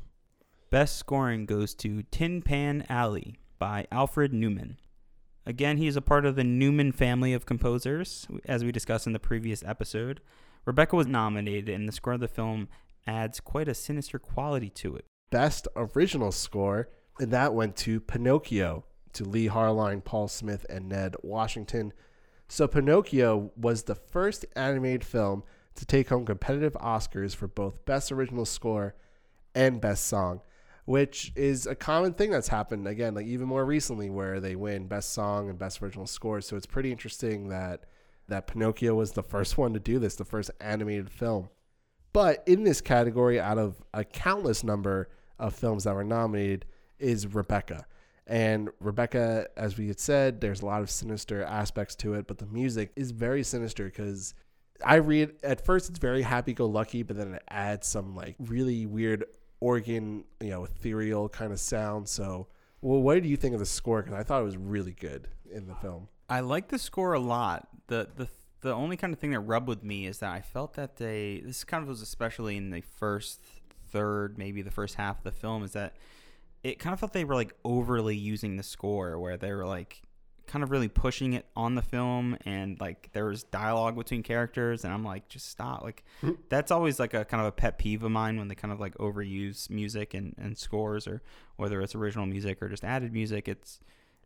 Best 0.72 0.98
scoring 0.98 1.45
goes 1.45 1.76
to 1.76 2.02
Tin 2.10 2.41
Pan 2.41 2.84
Alley 2.90 3.38
by 3.60 3.86
Alfred 3.91 4.34
Newman. 4.34 4.78
Again, 5.45 5.78
he 5.78 5.86
is 5.86 5.95
a 5.95 6.02
part 6.02 6.26
of 6.26 6.36
the 6.36 6.44
Newman 6.44 6.91
family 6.91 7.32
of 7.34 7.45
composers, 7.45 8.28
as 8.45 8.64
we 8.64 8.72
discussed 8.72 9.06
in 9.06 9.14
the 9.14 9.20
previous 9.20 9.64
episode. 9.64 10.20
Rebecca 10.66 10.95
was 10.95 11.06
nominated, 11.06 11.70
and 11.70 11.88
the 11.88 11.91
score 11.91 12.14
of 12.14 12.22
the 12.22 12.28
film 12.28 12.70
adds 13.05 13.39
quite 13.39 13.67
a 13.67 13.73
sinister 13.73 14.19
quality 14.19 14.69
to 14.69 14.95
it. 14.95 15.05
Best 15.30 15.67
original 15.75 16.31
score, 16.31 16.89
and 17.19 17.31
that 17.31 17.53
went 17.53 17.75
to 17.77 17.99
Pinocchio, 17.99 18.85
to 19.13 19.23
Leigh 19.23 19.49
Harline, 19.49 20.03
Paul 20.03 20.27
Smith, 20.27 20.65
and 20.69 20.89
Ned 20.89 21.15
Washington. 21.23 21.93
So 22.47 22.67
Pinocchio 22.67 23.51
was 23.55 23.84
the 23.84 23.95
first 23.95 24.45
animated 24.55 25.03
film 25.03 25.43
to 25.75 25.85
take 25.85 26.09
home 26.09 26.25
competitive 26.25 26.73
Oscars 26.73 27.35
for 27.35 27.47
both 27.47 27.85
Best 27.85 28.11
Original 28.11 28.45
Score 28.45 28.95
and 29.55 29.81
Best 29.81 30.05
Song, 30.05 30.41
which 30.85 31.31
is 31.35 31.65
a 31.65 31.75
common 31.75 32.13
thing 32.13 32.31
that's 32.31 32.49
happened 32.49 32.88
again, 32.88 33.15
like 33.15 33.25
even 33.25 33.47
more 33.47 33.65
recently, 33.65 34.09
where 34.09 34.39
they 34.39 34.55
win 34.55 34.88
Best 34.88 35.13
Song 35.13 35.49
and 35.49 35.57
Best 35.57 35.81
Original 35.81 36.07
Score. 36.07 36.41
So 36.41 36.55
it's 36.55 36.65
pretty 36.65 36.91
interesting 36.91 37.49
that 37.49 37.85
that 38.27 38.47
Pinocchio 38.47 38.95
was 38.95 39.11
the 39.11 39.23
first 39.23 39.57
one 39.57 39.73
to 39.73 39.80
do 39.80 39.99
this, 39.99 40.15
the 40.15 40.25
first 40.25 40.49
animated 40.61 41.09
film. 41.09 41.49
But 42.14 42.44
in 42.45 42.64
this 42.64 42.80
category, 42.80 43.40
out 43.40 43.57
of 43.57 43.81
a 43.94 44.03
countless 44.03 44.64
number 44.64 45.10
of 45.40 45.56
films 45.56 45.84
that 45.84 45.95
were 45.95 46.03
nominated, 46.03 46.65
is 46.99 47.27
Rebecca. 47.27 47.85
And 48.26 48.69
Rebecca, 48.80 49.48
as 49.57 49.77
we 49.77 49.88
had 49.88 49.99
said, 49.99 50.40
there's 50.40 50.61
a 50.61 50.65
lot 50.65 50.81
of 50.81 50.90
sinister 50.90 51.44
aspects 51.44 51.95
to 51.98 52.14
it, 52.14 52.27
but 52.27 52.38
the 52.38 52.45
music 52.45 52.91
is 52.95 53.11
very 53.11 53.44
sinister 53.44 53.85
because 53.85 54.34
I 54.85 54.95
read 54.95 55.34
at 55.44 55.65
first 55.65 55.90
it's 55.90 55.99
very 55.99 56.22
happy 56.22 56.53
go 56.53 56.65
lucky, 56.65 57.03
but 57.03 57.18
then 57.18 57.34
it 57.34 57.44
adds 57.49 57.88
some 57.88 58.15
like 58.15 58.35
really 58.40 58.85
weird 58.85 59.26
organ, 59.60 60.23
you 60.40 60.49
know, 60.49 60.64
ethereal 60.64 61.27
kind 61.30 61.52
of 61.52 61.60
sound. 61.60 62.07
So, 62.07 62.48
well, 62.81 63.02
what 63.02 63.22
do 63.22 63.27
you 63.27 63.38
think 63.38 63.53
of 63.53 63.60
the 63.60 63.65
score? 63.65 64.02
Because 64.02 64.18
I 64.18 64.23
thought 64.23 64.41
it 64.41 64.45
was 64.45 64.57
really 64.57 64.94
good 64.94 65.27
in 65.52 65.68
the 65.68 65.76
film. 65.76 66.07
I 66.30 66.40
like 66.40 66.69
the 66.69 66.80
score 66.80 67.14
a 67.14 67.19
lot. 67.19 67.68
The 67.88 68.07
the 68.15 68.27
the 68.64 68.73
only 68.73 68.98
kind 68.98 69.14
of 69.14 69.19
thing 69.19 69.31
that 69.31 69.41
rubbed 69.41 69.68
with 69.68 69.84
me 69.84 70.07
is 70.07 70.19
that 70.19 70.31
I 70.31 70.41
felt 70.41 70.73
that 70.73 70.95
they 70.95 71.41
this 71.45 71.64
kind 71.64 71.84
of 71.84 71.90
was 71.90 72.02
especially 72.02 72.57
in 72.57 72.72
the 72.72 72.81
first 72.81 73.41
third, 73.90 74.38
maybe 74.38 74.61
the 74.61 74.72
first 74.72 74.95
half 74.95 75.19
of 75.19 75.23
the 75.23 75.31
film, 75.31 75.64
is 75.64 75.73
that 75.73 75.95
it 76.64 76.80
kind 76.80 76.94
of 76.94 76.99
felt 76.99 77.14
they 77.14 77.26
were 77.26 77.35
like 77.35 77.53
overly 77.65 78.15
using 78.15 78.56
the 78.56 78.64
score 78.64 79.19
where 79.19 79.38
they 79.38 79.52
were 79.52 79.65
like 79.65 80.02
kind 80.48 80.64
of 80.64 80.72
really 80.72 80.88
pushing 80.88 81.34
it 81.34 81.45
on 81.56 81.76
the 81.76 81.81
film 81.81 82.38
and 82.45 82.80
like 82.80 83.10
there 83.14 83.26
was 83.26 83.44
dialogue 83.44 83.95
between 83.95 84.22
characters 84.23 84.84
and 84.84 84.94
I'm 84.94 85.03
like 85.03 85.30
just 85.30 85.49
stop 85.49 85.84
like 85.84 86.03
hmm. 86.19 86.31
that's 86.49 86.69
always 86.69 86.99
like 86.99 87.14
a 87.14 87.23
kind 87.23 87.40
of 87.40 87.48
a 87.48 87.52
pet 87.52 87.77
peeve 87.77 88.03
of 88.03 88.11
mine 88.11 88.38
when 88.38 88.49
they 88.49 88.56
kind 88.56 88.73
of 88.73 88.80
like 88.80 88.95
overuse 88.98 89.69
music 89.69 90.14
and, 90.14 90.35
and 90.38 90.57
scores 90.57 91.07
or 91.07 91.22
whether 91.56 91.81
it's 91.81 91.95
original 91.95 92.26
music 92.26 92.61
or 92.61 92.68
just 92.68 92.84
added 92.84 93.14
music 93.14 93.48
it's 93.48 93.80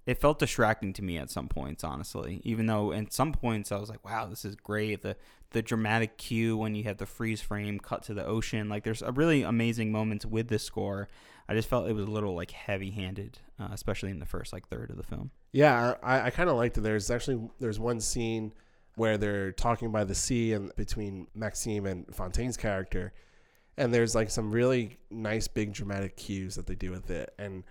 it 0.07 0.17
felt 0.17 0.39
distracting 0.39 0.93
to 0.93 1.03
me 1.03 1.19
at 1.19 1.29
some 1.29 1.47
points 1.47 1.83
honestly. 1.83 2.41
Even 2.43 2.65
though 2.65 2.91
at 2.91 3.13
some 3.13 3.31
points 3.31 3.71
i 3.71 3.77
was 3.77 3.89
like 3.89 4.03
wow 4.03 4.25
this 4.25 4.43
is 4.43 4.55
great. 4.55 5.03
The 5.03 5.15
the 5.51 5.61
dramatic 5.61 6.17
cue 6.17 6.57
when 6.57 6.73
you 6.73 6.85
have 6.85 6.97
the 6.97 7.05
freeze 7.05 7.41
frame 7.41 7.79
cut 7.79 8.01
to 8.03 8.15
the 8.15 8.25
ocean. 8.25 8.67
Like 8.67 8.83
there's 8.83 9.03
a 9.03 9.11
really 9.11 9.43
amazing 9.43 9.91
moments 9.91 10.25
with 10.25 10.47
this 10.47 10.63
score. 10.63 11.07
I 11.47 11.53
just 11.53 11.69
felt 11.69 11.87
it 11.87 11.93
was 11.93 12.05
a 12.05 12.11
little 12.11 12.35
like 12.35 12.51
heavy 12.51 12.89
handed 12.89 13.39
uh, 13.59 13.69
especially 13.71 14.11
in 14.11 14.19
the 14.19 14.25
first 14.25 14.53
like 14.53 14.67
third 14.67 14.89
of 14.89 14.97
the 14.97 15.03
film. 15.03 15.31
Yeah, 15.51 15.95
I, 16.03 16.21
I 16.21 16.29
kind 16.29 16.49
of 16.49 16.57
liked 16.57 16.77
it. 16.77 16.81
There's 16.81 17.09
actually 17.09 17.49
there's 17.59 17.79
one 17.79 17.99
scene 17.99 18.53
where 18.95 19.17
they're 19.17 19.51
talking 19.51 19.91
by 19.91 20.03
the 20.03 20.15
sea 20.15 20.53
and 20.53 20.73
between 20.75 21.27
Maxim 21.35 21.85
and 21.85 22.13
Fontaine's 22.13 22.57
character, 22.57 23.13
and 23.77 23.93
there's 23.93 24.15
like 24.15 24.29
some 24.29 24.51
really 24.51 24.97
nice 25.09 25.47
big 25.47 25.73
dramatic 25.73 26.17
cues 26.17 26.55
that 26.55 26.67
they 26.67 26.75
do 26.75 26.91
with 26.91 27.09
it. 27.09 27.33
And 27.39 27.63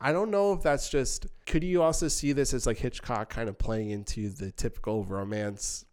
I 0.00 0.12
don't 0.12 0.30
know 0.30 0.52
if 0.52 0.62
that's 0.62 0.88
just. 0.88 1.26
Could 1.46 1.64
you 1.64 1.82
also 1.82 2.08
see 2.08 2.32
this 2.32 2.52
as 2.52 2.66
like 2.66 2.78
Hitchcock 2.78 3.30
kind 3.30 3.48
of 3.48 3.58
playing 3.58 3.90
into 3.90 4.28
the 4.28 4.50
typical 4.50 5.04
romance 5.04 5.84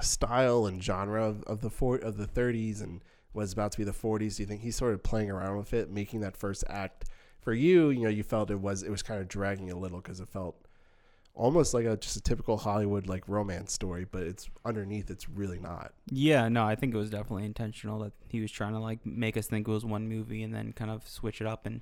style 0.00 0.66
and 0.66 0.82
genre 0.82 1.24
of, 1.24 1.42
of 1.44 1.60
the 1.60 1.70
four 1.70 1.96
of 1.96 2.16
the 2.16 2.26
30s 2.26 2.82
and 2.82 3.02
was 3.34 3.52
about 3.52 3.72
to 3.72 3.78
be 3.78 3.84
the 3.84 3.92
40s? 3.92 4.36
Do 4.36 4.42
you 4.42 4.46
think 4.46 4.62
he's 4.62 4.76
sort 4.76 4.94
of 4.94 5.02
playing 5.02 5.30
around 5.30 5.56
with 5.58 5.72
it, 5.74 5.90
making 5.90 6.20
that 6.20 6.36
first 6.36 6.64
act? 6.68 7.04
For 7.40 7.52
you, 7.52 7.90
you 7.90 8.02
know, 8.02 8.08
you 8.10 8.22
felt 8.22 8.50
it 8.50 8.60
was 8.60 8.82
it 8.82 8.90
was 8.90 9.02
kind 9.02 9.20
of 9.20 9.28
dragging 9.28 9.70
a 9.70 9.76
little 9.78 10.00
because 10.00 10.20
it 10.20 10.28
felt 10.28 10.56
almost 11.34 11.72
like 11.72 11.84
a 11.86 11.96
just 11.96 12.16
a 12.16 12.20
typical 12.20 12.56
Hollywood 12.56 13.06
like 13.06 13.22
romance 13.28 13.72
story, 13.72 14.04
but 14.10 14.22
it's 14.22 14.50
underneath 14.64 15.08
it's 15.10 15.28
really 15.28 15.60
not. 15.60 15.92
yeah 16.10 16.48
no 16.48 16.64
i 16.64 16.74
think 16.74 16.92
it 16.92 16.98
was 16.98 17.10
definitely 17.10 17.44
intentional 17.44 18.00
that 18.00 18.12
he 18.26 18.40
was 18.40 18.50
trying 18.50 18.72
to 18.72 18.80
like 18.80 19.04
make 19.06 19.36
us 19.36 19.46
think 19.46 19.68
it 19.68 19.70
was 19.70 19.84
one 19.84 20.08
movie 20.08 20.42
and 20.42 20.52
then 20.52 20.72
kind 20.72 20.90
of 20.90 21.06
switch 21.08 21.40
it 21.40 21.46
up 21.46 21.64
and 21.64 21.80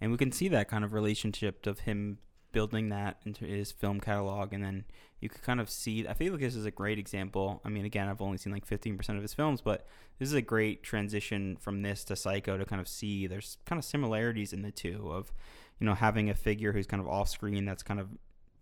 and 0.00 0.10
we 0.10 0.16
can 0.18 0.32
see 0.32 0.48
that 0.48 0.68
kind 0.68 0.84
of 0.84 0.92
relationship 0.92 1.66
of 1.66 1.80
him 1.80 2.18
building 2.52 2.88
that 2.88 3.18
into 3.26 3.44
his 3.44 3.70
film 3.70 4.00
catalog 4.00 4.54
and 4.54 4.64
then 4.64 4.84
you 5.20 5.28
could 5.28 5.42
kind 5.42 5.60
of 5.60 5.68
see 5.68 6.08
i 6.08 6.14
feel 6.14 6.32
like 6.32 6.40
this 6.40 6.56
is 6.56 6.64
a 6.64 6.70
great 6.70 6.98
example 6.98 7.60
i 7.64 7.68
mean 7.68 7.84
again 7.84 8.08
i've 8.08 8.22
only 8.22 8.38
seen 8.38 8.52
like 8.52 8.66
15% 8.66 9.16
of 9.16 9.20
his 9.22 9.34
films 9.34 9.60
but 9.60 9.86
this 10.18 10.28
is 10.28 10.34
a 10.34 10.40
great 10.40 10.82
transition 10.82 11.56
from 11.60 11.82
this 11.82 12.04
to 12.04 12.16
psycho 12.16 12.56
to 12.56 12.64
kind 12.64 12.80
of 12.80 12.88
see 12.88 13.26
there's 13.26 13.58
kind 13.66 13.78
of 13.78 13.84
similarities 13.84 14.54
in 14.54 14.62
the 14.62 14.70
two 14.70 15.10
of 15.12 15.30
you 15.78 15.84
know 15.86 15.94
having 15.94 16.30
a 16.30 16.34
figure 16.34 16.72
who's 16.72 16.86
kind 16.86 17.02
of 17.02 17.06
off 17.08 17.28
screen 17.28 17.66
that's 17.66 17.82
kind 17.82 18.00
of 18.00 18.08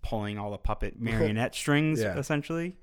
pulling 0.03 0.37
all 0.37 0.51
the 0.51 0.59
puppet 0.59 0.95
marionette 1.01 1.55
strings 1.55 2.01
Yeah. 2.03 2.19
essentially 2.19 2.77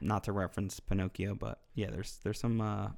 not 0.00 0.24
to 0.24 0.32
reference 0.32 0.80
pinocchio 0.80 1.36
but 1.36 1.60
yeah 1.74 1.88
there's 1.90 2.18
there's 2.24 2.40
some 2.40 2.60
uh 2.60 2.88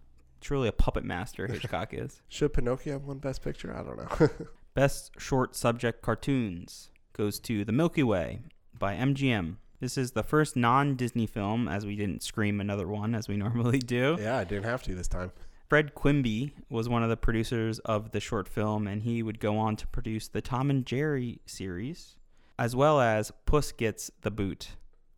truly 0.41 0.67
a 0.69 0.73
puppet 0.73 1.05
master 1.05 1.47
hitchcock 1.47 1.93
is 1.93 2.23
Should 2.31 2.55
Pinocchio 2.55 2.95
have 2.95 3.05
won 3.05 3.19
Best 3.19 3.43
Picture? 3.43 3.77
I 3.77 3.83
don't 3.83 3.99
know. 3.99 4.29
Best 4.75 5.13
short 5.19 5.57
subject 5.57 6.01
cartoons 6.03 6.91
goes 7.13 7.39
to 7.41 7.65
The 7.65 7.73
Milky 7.73 8.03
Way 8.03 8.41
by 8.79 8.95
MGM. 8.95 9.57
This 9.81 9.99
is 9.99 10.13
the 10.13 10.23
first 10.23 10.57
non 10.57 10.95
Disney 10.95 11.27
film, 11.27 11.67
as 11.69 11.85
we 11.85 11.97
didn't 11.97 12.23
scream 12.23 12.61
another 12.61 12.87
one 12.87 13.15
as 13.15 13.29
we 13.29 13.37
normally 13.45 13.79
do. 13.79 14.17
yeah, 14.21 14.37
I 14.39 14.45
didn't 14.45 14.65
have 14.65 14.83
to 14.85 14.95
this 14.95 15.09
time. 15.09 15.33
Fred 15.69 15.95
Quimby 15.95 16.53
was 16.69 16.89
one 16.89 17.03
of 17.03 17.09
the 17.09 17.17
producers 17.17 17.79
of 17.81 18.11
the 18.11 18.21
short 18.21 18.49
film, 18.49 18.87
and 18.87 19.03
he 19.03 19.23
would 19.23 19.39
go 19.41 19.57
on 19.59 19.77
to 19.77 19.87
produce 19.87 20.29
the 20.29 20.41
Tom 20.41 20.69
and 20.71 20.85
Jerry 20.85 21.41
series, 21.47 22.17
as 22.59 22.75
well 22.75 23.01
as 23.01 23.33
Puss 23.47 23.71
Gets 23.73 24.11
the 24.23 24.31
Boot, 24.33 24.71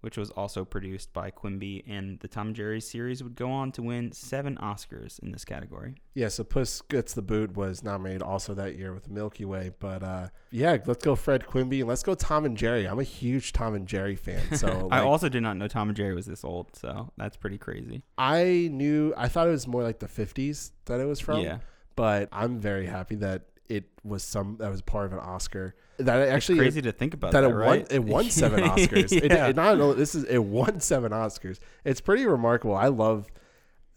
which 0.03 0.17
was 0.17 0.31
also 0.33 0.65
produced 0.65 1.13
by 1.13 1.31
Quimby, 1.31 1.83
and 1.89 2.21
the 2.21 2.29
Tom 2.29 2.49
and 2.49 2.57
Jerry 2.57 2.81
series 2.81 3.23
would 3.23 3.35
go 3.35 3.51
on 3.51 3.73
to 3.73 3.83
win 3.83 4.13
seven 4.13 4.57
Oscars 4.57 5.19
in 5.21 5.33
this 5.33 5.45
category. 5.45 5.95
Yeah, 6.15 6.29
so 6.29 6.45
Puss 6.45 6.83
Gets 6.83 7.15
the 7.15 7.23
Boot 7.23 7.57
was 7.57 7.83
nominated 7.83 8.21
also 8.23 8.53
that 8.55 8.77
year 8.77 8.93
with 8.93 9.09
Milky 9.09 9.45
Way. 9.45 9.71
But 9.79 10.03
uh, 10.03 10.29
yeah, 10.51 10.77
let's 10.87 11.05
go 11.05 11.15
Fred 11.15 11.47
Quimby 11.47 11.81
and 11.81 11.89
let's 11.89 12.03
go 12.03 12.15
Tom 12.15 12.45
and 12.45 12.57
Jerry. 12.57 12.87
I'm 12.87 12.99
a 12.99 13.05
huge 13.05 13.53
Tom 13.53 13.75
and 13.75 13.87
Jerry 13.87 14.17
fan. 14.17 14.57
So 14.57 14.89
I 14.93 15.01
also 15.01 15.29
did 15.29 15.43
not 15.43 15.57
know 15.57 15.69
Tom 15.69 15.89
and 15.89 15.97
Jerry 15.97 16.15
was 16.15 16.27
this 16.27 16.45
old, 16.45 16.77
so 16.77 17.11
that's 17.17 17.37
pretty 17.37 17.59
crazy. 17.59 18.03
I 18.19 18.69
knew 18.73 19.15
I 19.17 19.29
thought 19.29 19.47
it 19.47 19.51
was 19.53 19.67
more 19.67 19.83
like 19.83 20.01
the 20.01 20.09
50s 20.09 20.73
that 20.87 21.01
it 21.01 21.05
was 21.07 21.21
from. 21.21 21.41
yeah, 21.41 21.59
But 21.97 22.29
I'm 22.33 22.59
very 22.59 22.87
happy 22.87 23.15
that 23.17 23.43
it 23.77 23.85
was 24.05 24.23
some 24.23 24.57
that 24.61 24.71
was 24.71 24.83
part 24.83 25.07
of 25.07 25.13
an 25.13 25.19
Oscar. 25.21 25.75
That 25.99 26.21
it 26.27 26.31
actually 26.31 26.59
crazy 26.59 26.83
to 26.83 26.93
think 26.93 27.15
about 27.15 27.33
that 27.33 27.43
that, 27.43 27.51
it 27.51 27.55
right? 27.55 27.67
won 27.83 27.87
it 27.91 28.05
won 28.05 28.31
seven 28.31 28.61
Oscars. 28.65 29.13
yeah. 29.13 29.49
it 29.49 29.57
not 29.57 29.81
only- 29.81 29.97
this 29.97 30.15
is 30.15 30.25
it 30.25 30.39
won 30.39 30.81
seven 30.81 31.13
Oscars. 31.13 31.59
It's 31.85 32.01
pretty 32.01 32.27
remarkable. 32.27 32.75
I 32.75 32.89
love. 32.89 33.27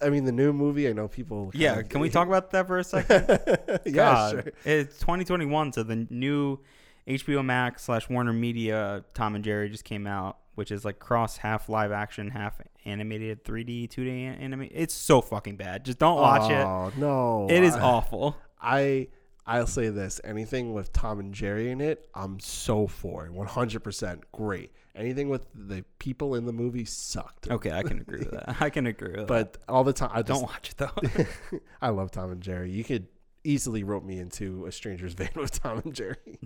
I 0.01 0.09
mean, 0.09 0.25
the 0.25 0.31
new 0.33 0.51
movie. 0.51 0.89
I 0.89 0.93
know 0.93 1.07
people. 1.07 1.51
yeah, 1.53 1.81
can 1.81 2.01
we 2.01 2.09
talk 2.17 2.27
about 2.27 2.51
that 2.51 2.67
for 2.67 2.77
a 2.79 2.83
second? 2.83 3.79
yeah, 3.85 4.29
sure. 4.29 4.43
It's 4.65 4.99
2021, 4.99 5.71
so 5.71 5.83
the 5.83 6.05
new 6.09 6.59
HBO 7.07 7.43
Max 7.45 7.83
slash 7.83 8.09
Warner 8.09 8.33
Media 8.33 9.05
Tom 9.13 9.35
and 9.35 9.43
Jerry 9.43 9.69
just 9.69 9.85
came 9.85 10.05
out, 10.05 10.37
which 10.55 10.69
is 10.69 10.83
like 10.83 10.99
cross 10.99 11.37
half 11.37 11.69
live 11.69 11.93
action, 11.93 12.29
half 12.31 12.59
animated, 12.83 13.45
3D, 13.45 13.87
2D 13.89 14.41
anime. 14.41 14.67
It's 14.69 14.93
so 14.93 15.21
fucking 15.21 15.55
bad. 15.55 15.85
Just 15.85 15.97
don't 15.97 16.17
watch 16.19 16.51
Oh 16.51 16.91
no, 16.97 17.47
it. 17.49 17.57
It 17.57 17.63
is 17.63 17.75
I- 17.75 17.81
awful. 17.81 18.35
I 18.61 19.07
I'll 19.47 19.67
say 19.67 19.89
this: 19.89 20.19
anything 20.23 20.73
with 20.73 20.91
Tom 20.91 21.19
and 21.19 21.33
Jerry 21.33 21.69
in 21.71 21.81
it, 21.81 22.07
I'm 22.15 22.39
so 22.39 22.87
for. 22.87 23.27
100 23.27 23.83
percent 23.83 24.31
great. 24.31 24.71
Anything 24.95 25.29
with 25.29 25.45
the 25.53 25.83
people 25.99 26.35
in 26.35 26.45
the 26.45 26.53
movie 26.53 26.85
sucked. 26.85 27.49
Okay, 27.51 27.71
I 27.71 27.83
can 27.83 27.99
agree 27.99 28.19
with 28.19 28.31
that. 28.31 28.57
I 28.61 28.69
can 28.69 28.87
agree 28.87 29.09
with 29.11 29.27
that. 29.27 29.27
But 29.27 29.57
all 29.67 29.83
the 29.83 29.93
time, 29.93 30.11
I 30.13 30.21
just, 30.21 30.27
Don't 30.27 30.43
watch 30.43 30.71
it 30.71 30.77
though. 30.77 31.59
I 31.81 31.89
love 31.89 32.11
Tom 32.11 32.31
and 32.31 32.41
Jerry. 32.41 32.71
You 32.71 32.83
could 32.83 33.07
easily 33.43 33.83
rope 33.83 34.03
me 34.03 34.19
into 34.19 34.65
a 34.65 34.71
stranger's 34.71 35.13
van 35.13 35.29
with 35.35 35.61
Tom 35.61 35.81
and 35.83 35.93
Jerry. 35.93 36.39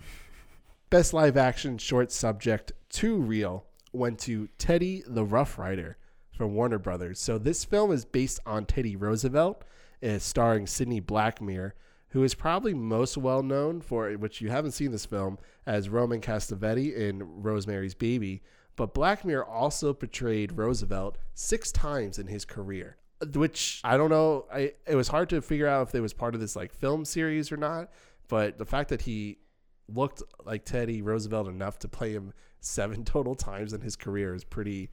Best 0.90 1.14
live 1.14 1.38
action 1.38 1.78
short 1.78 2.12
subject 2.12 2.72
to 2.90 3.18
real 3.18 3.66
went 3.94 4.20
to 4.20 4.50
Teddy 4.58 5.04
the 5.08 5.24
Rough 5.24 5.58
Rider 5.58 5.98
from 6.32 6.56
Warner 6.56 6.80
Brothers. 6.80 7.20
So 7.20 7.38
this 7.38 7.64
film 7.66 7.92
is 7.92 8.06
based 8.06 8.40
on 8.46 8.66
Teddy 8.66 8.96
Roosevelt, 8.96 9.64
is 10.02 10.24
starring 10.24 10.68
Sidney 10.68 11.02
Blackmer, 11.02 11.74
who 12.10 12.24
is 12.24 12.34
probably 12.34 12.74
most 12.74 13.18
well 13.18 13.44
known 13.44 13.82
for 13.82 14.10
which 14.14 14.42
you 14.42 14.50
haven't 14.50 14.72
seen 14.72 14.92
this 14.92 15.06
film 15.06 15.38
as 15.66 15.90
Roman 15.90 16.22
Castavetti 16.22 16.96
in 16.96 17.42
Rosemary's 17.42 17.94
Baby. 17.94 18.42
But 18.76 18.94
Blackmer 18.94 19.44
also 19.48 19.94
portrayed 19.94 20.58
Roosevelt 20.58 21.18
six 21.34 21.72
times 21.72 22.18
in 22.18 22.28
his 22.28 22.46
career 22.46 22.98
which 23.34 23.82
I 23.84 23.98
don't 23.98 24.10
know. 24.10 24.46
I 24.52 24.74
it 24.88 24.96
was 24.96 25.08
hard 25.08 25.30
to 25.30 25.42
figure 25.42 25.68
out 25.68 25.90
if 25.90 25.96
it 25.96 26.02
was 26.02 26.14
part 26.14 26.36
of 26.36 26.42
this 26.42 26.56
like 26.56 26.74
film 26.74 27.06
series 27.06 27.52
or 27.52 27.58
not. 27.58 27.90
But 28.28 28.58
the 28.58 28.66
fact 28.66 28.90
that 28.90 29.02
he 29.02 29.40
looked 29.88 30.22
like 30.46 30.66
Teddy 30.66 31.02
Roosevelt 31.02 31.48
enough 31.48 31.80
to 31.80 31.88
play 31.88 32.14
him 32.14 32.34
seven 32.60 33.04
total 33.06 33.36
times 33.36 33.74
in 33.74 33.82
his 33.82 33.96
career 33.96 34.34
is 34.34 34.44
pretty 34.44 34.90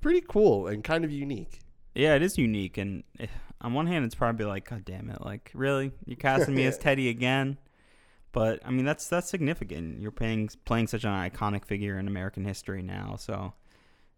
pretty 0.00 0.22
cool 0.26 0.66
and 0.66 0.82
kind 0.82 1.04
of 1.04 1.10
unique. 1.10 1.60
Yeah, 1.94 2.14
it 2.14 2.22
is 2.22 2.38
unique, 2.38 2.78
and 2.78 3.02
eh, 3.18 3.26
on 3.60 3.74
one 3.74 3.86
hand, 3.86 4.04
it's 4.04 4.14
probably 4.14 4.46
like, 4.46 4.68
God 4.68 4.84
damn 4.84 5.10
it, 5.10 5.24
like 5.24 5.50
really, 5.54 5.92
you're 6.06 6.16
casting 6.16 6.54
me 6.54 6.64
as 6.66 6.78
Teddy 6.78 7.08
again. 7.08 7.58
But 8.32 8.60
I 8.64 8.70
mean, 8.70 8.84
that's 8.84 9.08
that's 9.08 9.28
significant. 9.28 10.00
You're 10.00 10.12
playing 10.12 10.50
playing 10.64 10.86
such 10.86 11.04
an 11.04 11.10
iconic 11.10 11.64
figure 11.64 11.98
in 11.98 12.06
American 12.06 12.44
history 12.44 12.82
now, 12.82 13.16
so 13.18 13.54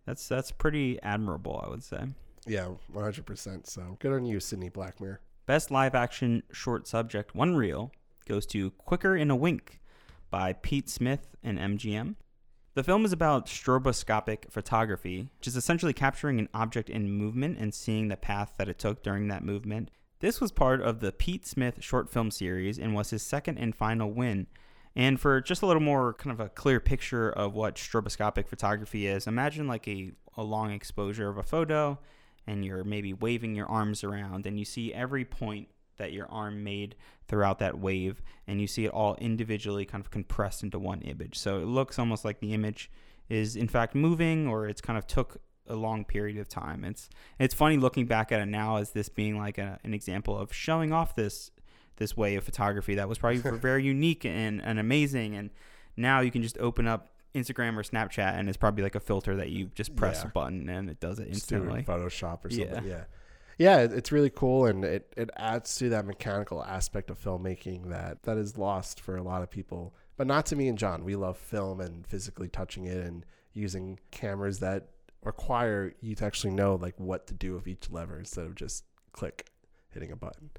that's 0.06 0.28
that's 0.28 0.50
pretty 0.50 1.00
admirable, 1.02 1.62
I 1.64 1.70
would 1.70 1.82
say. 1.82 2.04
Yeah, 2.46 2.68
one 2.92 3.04
hundred 3.04 3.24
percent. 3.24 3.66
So 3.66 3.96
good 4.00 4.12
on 4.12 4.26
you, 4.26 4.38
Sidney 4.38 4.68
Blackmer. 4.68 5.18
Best 5.46 5.70
live 5.70 5.94
action 5.94 6.42
short 6.52 6.86
subject, 6.86 7.34
one 7.34 7.56
reel, 7.56 7.90
goes 8.28 8.46
to 8.46 8.70
Quicker 8.72 9.16
in 9.16 9.30
a 9.30 9.36
Wink 9.36 9.80
by 10.30 10.52
Pete 10.52 10.88
Smith 10.88 11.34
and 11.42 11.58
MGM. 11.58 12.16
The 12.74 12.82
film 12.82 13.04
is 13.04 13.12
about 13.12 13.46
stroboscopic 13.46 14.50
photography, 14.50 15.28
which 15.38 15.46
is 15.46 15.56
essentially 15.56 15.92
capturing 15.92 16.38
an 16.38 16.48
object 16.54 16.88
in 16.88 17.10
movement 17.10 17.58
and 17.58 17.74
seeing 17.74 18.08
the 18.08 18.16
path 18.16 18.54
that 18.56 18.68
it 18.68 18.78
took 18.78 19.02
during 19.02 19.28
that 19.28 19.44
movement. 19.44 19.90
This 20.20 20.40
was 20.40 20.52
part 20.52 20.80
of 20.80 21.00
the 21.00 21.12
Pete 21.12 21.46
Smith 21.46 21.82
short 21.82 22.08
film 22.08 22.30
series 22.30 22.78
and 22.78 22.94
was 22.94 23.10
his 23.10 23.22
second 23.22 23.58
and 23.58 23.74
final 23.74 24.10
win. 24.10 24.46
And 24.96 25.20
for 25.20 25.40
just 25.42 25.60
a 25.60 25.66
little 25.66 25.82
more 25.82 26.14
kind 26.14 26.32
of 26.32 26.40
a 26.40 26.48
clear 26.48 26.80
picture 26.80 27.30
of 27.30 27.54
what 27.54 27.76
stroboscopic 27.76 28.48
photography 28.48 29.06
is, 29.06 29.26
imagine 29.26 29.66
like 29.66 29.86
a, 29.86 30.12
a 30.38 30.42
long 30.42 30.70
exposure 30.70 31.28
of 31.28 31.36
a 31.36 31.42
photo 31.42 31.98
and 32.46 32.64
you're 32.64 32.84
maybe 32.84 33.12
waving 33.12 33.54
your 33.54 33.66
arms 33.66 34.02
around 34.02 34.46
and 34.46 34.58
you 34.58 34.64
see 34.64 34.94
every 34.94 35.26
point 35.26 35.68
that 35.98 36.12
your 36.12 36.26
arm 36.30 36.62
made 36.64 36.94
throughout 37.28 37.58
that 37.58 37.78
wave 37.78 38.22
and 38.46 38.60
you 38.60 38.66
see 38.66 38.84
it 38.84 38.90
all 38.90 39.14
individually 39.16 39.84
kind 39.84 40.02
of 40.04 40.10
compressed 40.10 40.62
into 40.62 40.78
one 40.78 41.00
image 41.02 41.38
so 41.38 41.58
it 41.58 41.66
looks 41.66 41.98
almost 41.98 42.24
like 42.24 42.40
the 42.40 42.52
image 42.52 42.90
is 43.28 43.56
in 43.56 43.68
fact 43.68 43.94
moving 43.94 44.46
or 44.48 44.66
it's 44.66 44.80
kind 44.80 44.98
of 44.98 45.06
took 45.06 45.38
a 45.68 45.74
long 45.76 46.04
period 46.04 46.38
of 46.38 46.48
time 46.48 46.84
it's 46.84 47.08
it's 47.38 47.54
funny 47.54 47.76
looking 47.76 48.04
back 48.06 48.32
at 48.32 48.40
it 48.40 48.46
now 48.46 48.76
as 48.76 48.90
this 48.90 49.08
being 49.08 49.38
like 49.38 49.58
a, 49.58 49.78
an 49.84 49.94
example 49.94 50.36
of 50.36 50.52
showing 50.52 50.92
off 50.92 51.14
this 51.14 51.50
this 51.96 52.16
way 52.16 52.34
of 52.34 52.42
photography 52.44 52.94
that 52.96 53.08
was 53.08 53.18
probably 53.18 53.38
very 53.58 53.84
unique 53.84 54.24
and, 54.24 54.60
and 54.62 54.78
amazing 54.78 55.36
and 55.36 55.50
now 55.96 56.20
you 56.20 56.30
can 56.30 56.42
just 56.42 56.58
open 56.58 56.86
up 56.88 57.08
Instagram 57.34 57.76
or 57.78 57.82
Snapchat 57.82 58.34
and 58.38 58.48
it's 58.48 58.58
probably 58.58 58.82
like 58.82 58.94
a 58.94 59.00
filter 59.00 59.36
that 59.36 59.50
you 59.50 59.70
just 59.74 59.94
press 59.96 60.20
Yeah. 60.22 60.28
a 60.28 60.32
button 60.32 60.68
and 60.68 60.90
it 60.90 61.00
does 61.00 61.18
it 61.18 61.32
Just 61.32 61.48
do 61.48 61.56
in 61.56 61.62
instantly. 61.62 61.82
Photoshop 61.84 62.44
or 62.44 62.50
something. 62.50 62.84
Yeah. 62.84 62.90
yeah. 62.96 63.04
It- 63.80 63.92
it's 63.92 64.12
really 64.12 64.30
cool 64.30 64.66
and 64.66 64.84
it, 64.84 65.12
it 65.16 65.30
adds 65.36 65.74
to 65.76 65.88
that 65.90 66.04
mechanical 66.06 66.62
aspect 66.64 67.10
of 67.10 67.22
filmmaking 67.22 67.88
that 67.90 68.22
that 68.24 68.36
is 68.38 68.56
lost 68.58 69.00
for 69.00 69.16
a 69.16 69.22
lot 69.22 69.42
of 69.42 69.50
people. 69.50 69.94
But 70.16 70.26
not 70.26 70.46
to 70.46 70.56
me 70.56 70.68
and 70.68 70.78
John. 70.78 71.04
We 71.04 71.16
love 71.16 71.36
film 71.38 71.80
and 71.80 72.06
physically 72.06 72.48
touching 72.48 72.84
it 72.86 72.98
and 72.98 73.24
using 73.52 73.98
cameras 74.10 74.58
that 74.60 74.88
require 75.24 75.94
you 76.00 76.14
to 76.16 76.24
actually 76.24 76.52
know 76.52 76.74
like 76.74 76.98
what 76.98 77.26
to 77.28 77.34
do 77.34 77.54
with 77.54 77.66
each 77.68 77.90
lever 77.90 78.18
instead 78.18 78.44
of 78.46 78.54
just 78.54 78.84
click 79.12 79.50
hitting 79.88 80.10
a 80.12 80.16
button. 80.16 80.50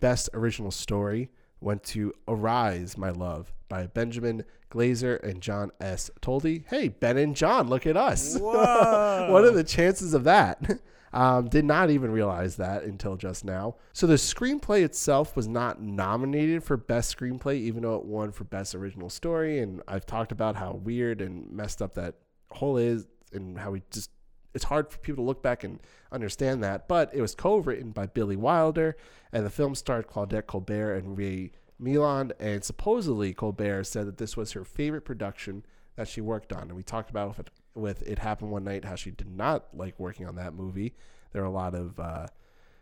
Best 0.00 0.28
original 0.34 0.70
story 0.70 1.30
went 1.60 1.82
to 1.84 2.12
Arise, 2.26 2.96
My 2.96 3.10
Love 3.10 3.52
by 3.68 3.86
Benjamin 3.86 4.44
Glazer 4.70 5.22
and 5.22 5.40
John 5.42 5.70
S. 5.80 6.10
Toldy. 6.22 6.64
Hey, 6.68 6.88
Ben 6.88 7.18
and 7.18 7.36
John, 7.36 7.68
look 7.68 7.86
at 7.86 7.96
us. 7.96 8.38
What 8.40 9.44
are 9.44 9.50
the 9.52 9.64
chances 9.64 10.14
of 10.14 10.24
that? 10.24 10.58
Um, 11.12 11.48
did 11.48 11.64
not 11.64 11.90
even 11.90 12.12
realize 12.12 12.56
that 12.56 12.84
until 12.84 13.16
just 13.16 13.44
now. 13.44 13.76
So 13.92 14.06
the 14.06 14.14
screenplay 14.14 14.84
itself 14.84 15.34
was 15.34 15.48
not 15.48 15.82
nominated 15.82 16.62
for 16.62 16.76
best 16.76 17.16
screenplay, 17.16 17.56
even 17.56 17.82
though 17.82 17.96
it 17.96 18.04
won 18.04 18.30
for 18.30 18.44
best 18.44 18.74
original 18.74 19.10
story. 19.10 19.58
And 19.58 19.82
I've 19.88 20.06
talked 20.06 20.30
about 20.30 20.54
how 20.54 20.74
weird 20.74 21.20
and 21.20 21.50
messed 21.50 21.82
up 21.82 21.94
that 21.94 22.14
whole 22.50 22.76
is, 22.76 23.06
and 23.32 23.58
how 23.58 23.72
we 23.72 23.82
just 23.90 24.10
it's 24.54 24.64
hard 24.64 24.90
for 24.90 24.98
people 24.98 25.24
to 25.24 25.26
look 25.26 25.42
back 25.42 25.64
and 25.64 25.80
understand 26.10 26.62
that. 26.62 26.88
But 26.88 27.10
it 27.14 27.20
was 27.20 27.34
co-written 27.34 27.90
by 27.90 28.06
Billy 28.06 28.36
Wilder, 28.36 28.96
and 29.32 29.44
the 29.44 29.50
film 29.50 29.74
starred 29.74 30.08
Claudette 30.08 30.46
Colbert 30.46 30.94
and 30.94 31.16
Ray 31.16 31.52
Milland. 31.80 32.32
And 32.40 32.64
supposedly 32.64 33.32
Colbert 33.32 33.84
said 33.84 34.06
that 34.06 34.18
this 34.18 34.36
was 34.36 34.52
her 34.52 34.64
favorite 34.64 35.04
production 35.04 35.64
that 35.96 36.08
she 36.08 36.20
worked 36.20 36.52
on. 36.52 36.62
And 36.62 36.74
we 36.74 36.82
talked 36.82 37.10
about 37.10 37.36
with 37.74 38.02
it, 38.02 38.18
happened 38.18 38.50
one 38.50 38.64
night 38.64 38.84
how 38.84 38.94
she 38.94 39.10
did 39.10 39.30
not 39.30 39.66
like 39.74 39.98
working 39.98 40.26
on 40.26 40.36
that 40.36 40.54
movie. 40.54 40.94
There 41.32 41.42
are 41.42 41.46
a 41.46 41.50
lot 41.50 41.74
of 41.74 41.98
uh, 41.98 42.26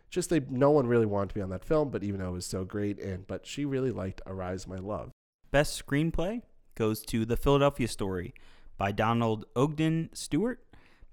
just 0.09 0.29
they 0.29 0.41
no 0.49 0.71
one 0.71 0.87
really 0.87 1.05
wanted 1.05 1.29
to 1.29 1.35
be 1.35 1.41
on 1.41 1.49
that 1.49 1.65
film, 1.65 1.89
but 1.89 2.03
even 2.03 2.19
though 2.19 2.29
it 2.29 2.33
was 2.33 2.45
so 2.45 2.65
great, 2.65 2.99
and 2.99 3.27
but 3.27 3.45
she 3.45 3.65
really 3.65 3.91
liked 3.91 4.21
Arise 4.25 4.67
My 4.67 4.77
Love. 4.77 5.11
Best 5.51 5.83
screenplay 5.85 6.41
goes 6.75 7.01
to 7.01 7.25
The 7.25 7.37
Philadelphia 7.37 7.87
Story 7.87 8.33
by 8.77 8.91
Donald 8.91 9.45
Ogden 9.55 10.09
Stewart, 10.13 10.63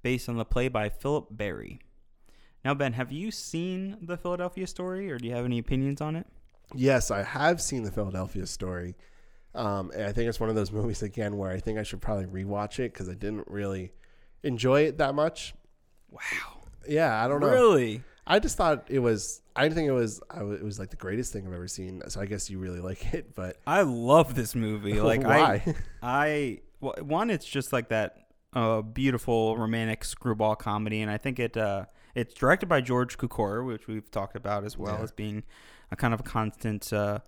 based 0.02 0.28
on 0.28 0.36
the 0.36 0.44
play 0.44 0.68
by 0.68 0.88
Philip 0.88 1.28
Barry. 1.30 1.80
Now, 2.64 2.74
Ben, 2.74 2.94
have 2.94 3.12
you 3.12 3.30
seen 3.30 3.96
The 4.02 4.16
Philadelphia 4.16 4.66
Story, 4.66 5.10
or 5.10 5.18
do 5.18 5.28
you 5.28 5.34
have 5.34 5.44
any 5.44 5.58
opinions 5.58 6.00
on 6.00 6.16
it? 6.16 6.26
Yes, 6.74 7.10
I 7.10 7.22
have 7.22 7.60
seen 7.60 7.84
the 7.84 7.92
Philadelphia 7.92 8.46
Story. 8.46 8.96
Um, 9.56 9.90
and 9.92 10.04
I 10.04 10.12
think 10.12 10.28
it's 10.28 10.38
one 10.38 10.48
of 10.50 10.54
those 10.54 10.70
movies 10.78 11.02
again 11.02 11.36
where 11.36 11.50
I 11.50 11.58
think 11.58 11.78
I 11.78 11.82
should 11.82 12.00
probably 12.00 12.26
rewatch 12.26 12.78
it 12.78 12.92
because 12.92 13.08
I 13.08 13.14
didn't 13.14 13.48
really 13.48 13.92
enjoy 14.42 14.82
it 14.82 14.98
that 14.98 15.14
much. 15.14 15.54
Wow, 16.10 16.20
Yeah, 16.88 17.24
I 17.24 17.26
don't 17.28 17.40
know. 17.40 17.48
really? 17.48 18.02
I 18.26 18.38
just 18.38 18.56
thought 18.56 18.86
it 18.88 18.98
was. 18.98 19.40
I 19.54 19.62
didn't 19.62 19.76
think 19.76 19.88
it 19.88 19.92
was. 19.92 20.20
I 20.30 20.38
w- 20.38 20.56
it 20.56 20.62
was 20.64 20.78
like 20.78 20.90
the 20.90 20.96
greatest 20.96 21.32
thing 21.32 21.46
I've 21.46 21.52
ever 21.52 21.68
seen. 21.68 22.02
So 22.08 22.20
I 22.20 22.26
guess 22.26 22.50
you 22.50 22.58
really 22.58 22.80
like 22.90 23.14
it, 23.14 23.34
but 23.34 23.56
I 23.66 23.82
love 23.82 24.34
this 24.34 24.54
movie. 24.54 25.00
Like, 25.00 25.22
why? 25.22 25.62
I, 25.64 25.74
I 26.02 26.60
well, 26.80 26.94
one, 27.00 27.30
it's 27.30 27.44
just 27.46 27.72
like 27.72 27.88
that 27.90 28.26
uh, 28.52 28.82
beautiful 28.82 29.56
romantic 29.56 30.04
screwball 30.04 30.56
comedy, 30.56 31.00
and 31.02 31.10
I 31.10 31.18
think 31.18 31.38
it 31.38 31.56
uh, 31.56 31.84
it's 32.16 32.34
directed 32.34 32.68
by 32.68 32.80
George 32.80 33.16
Cukor, 33.16 33.64
which 33.64 33.86
we've 33.86 34.10
talked 34.10 34.36
about 34.36 34.64
as 34.64 34.76
well 34.76 34.96
Yeah. 34.96 35.02
as 35.04 35.12
being 35.12 35.44
a 35.92 35.96
kind 35.96 36.12
of 36.12 36.20
a 36.20 36.24
constant 36.24 36.92
uh, 36.92 37.20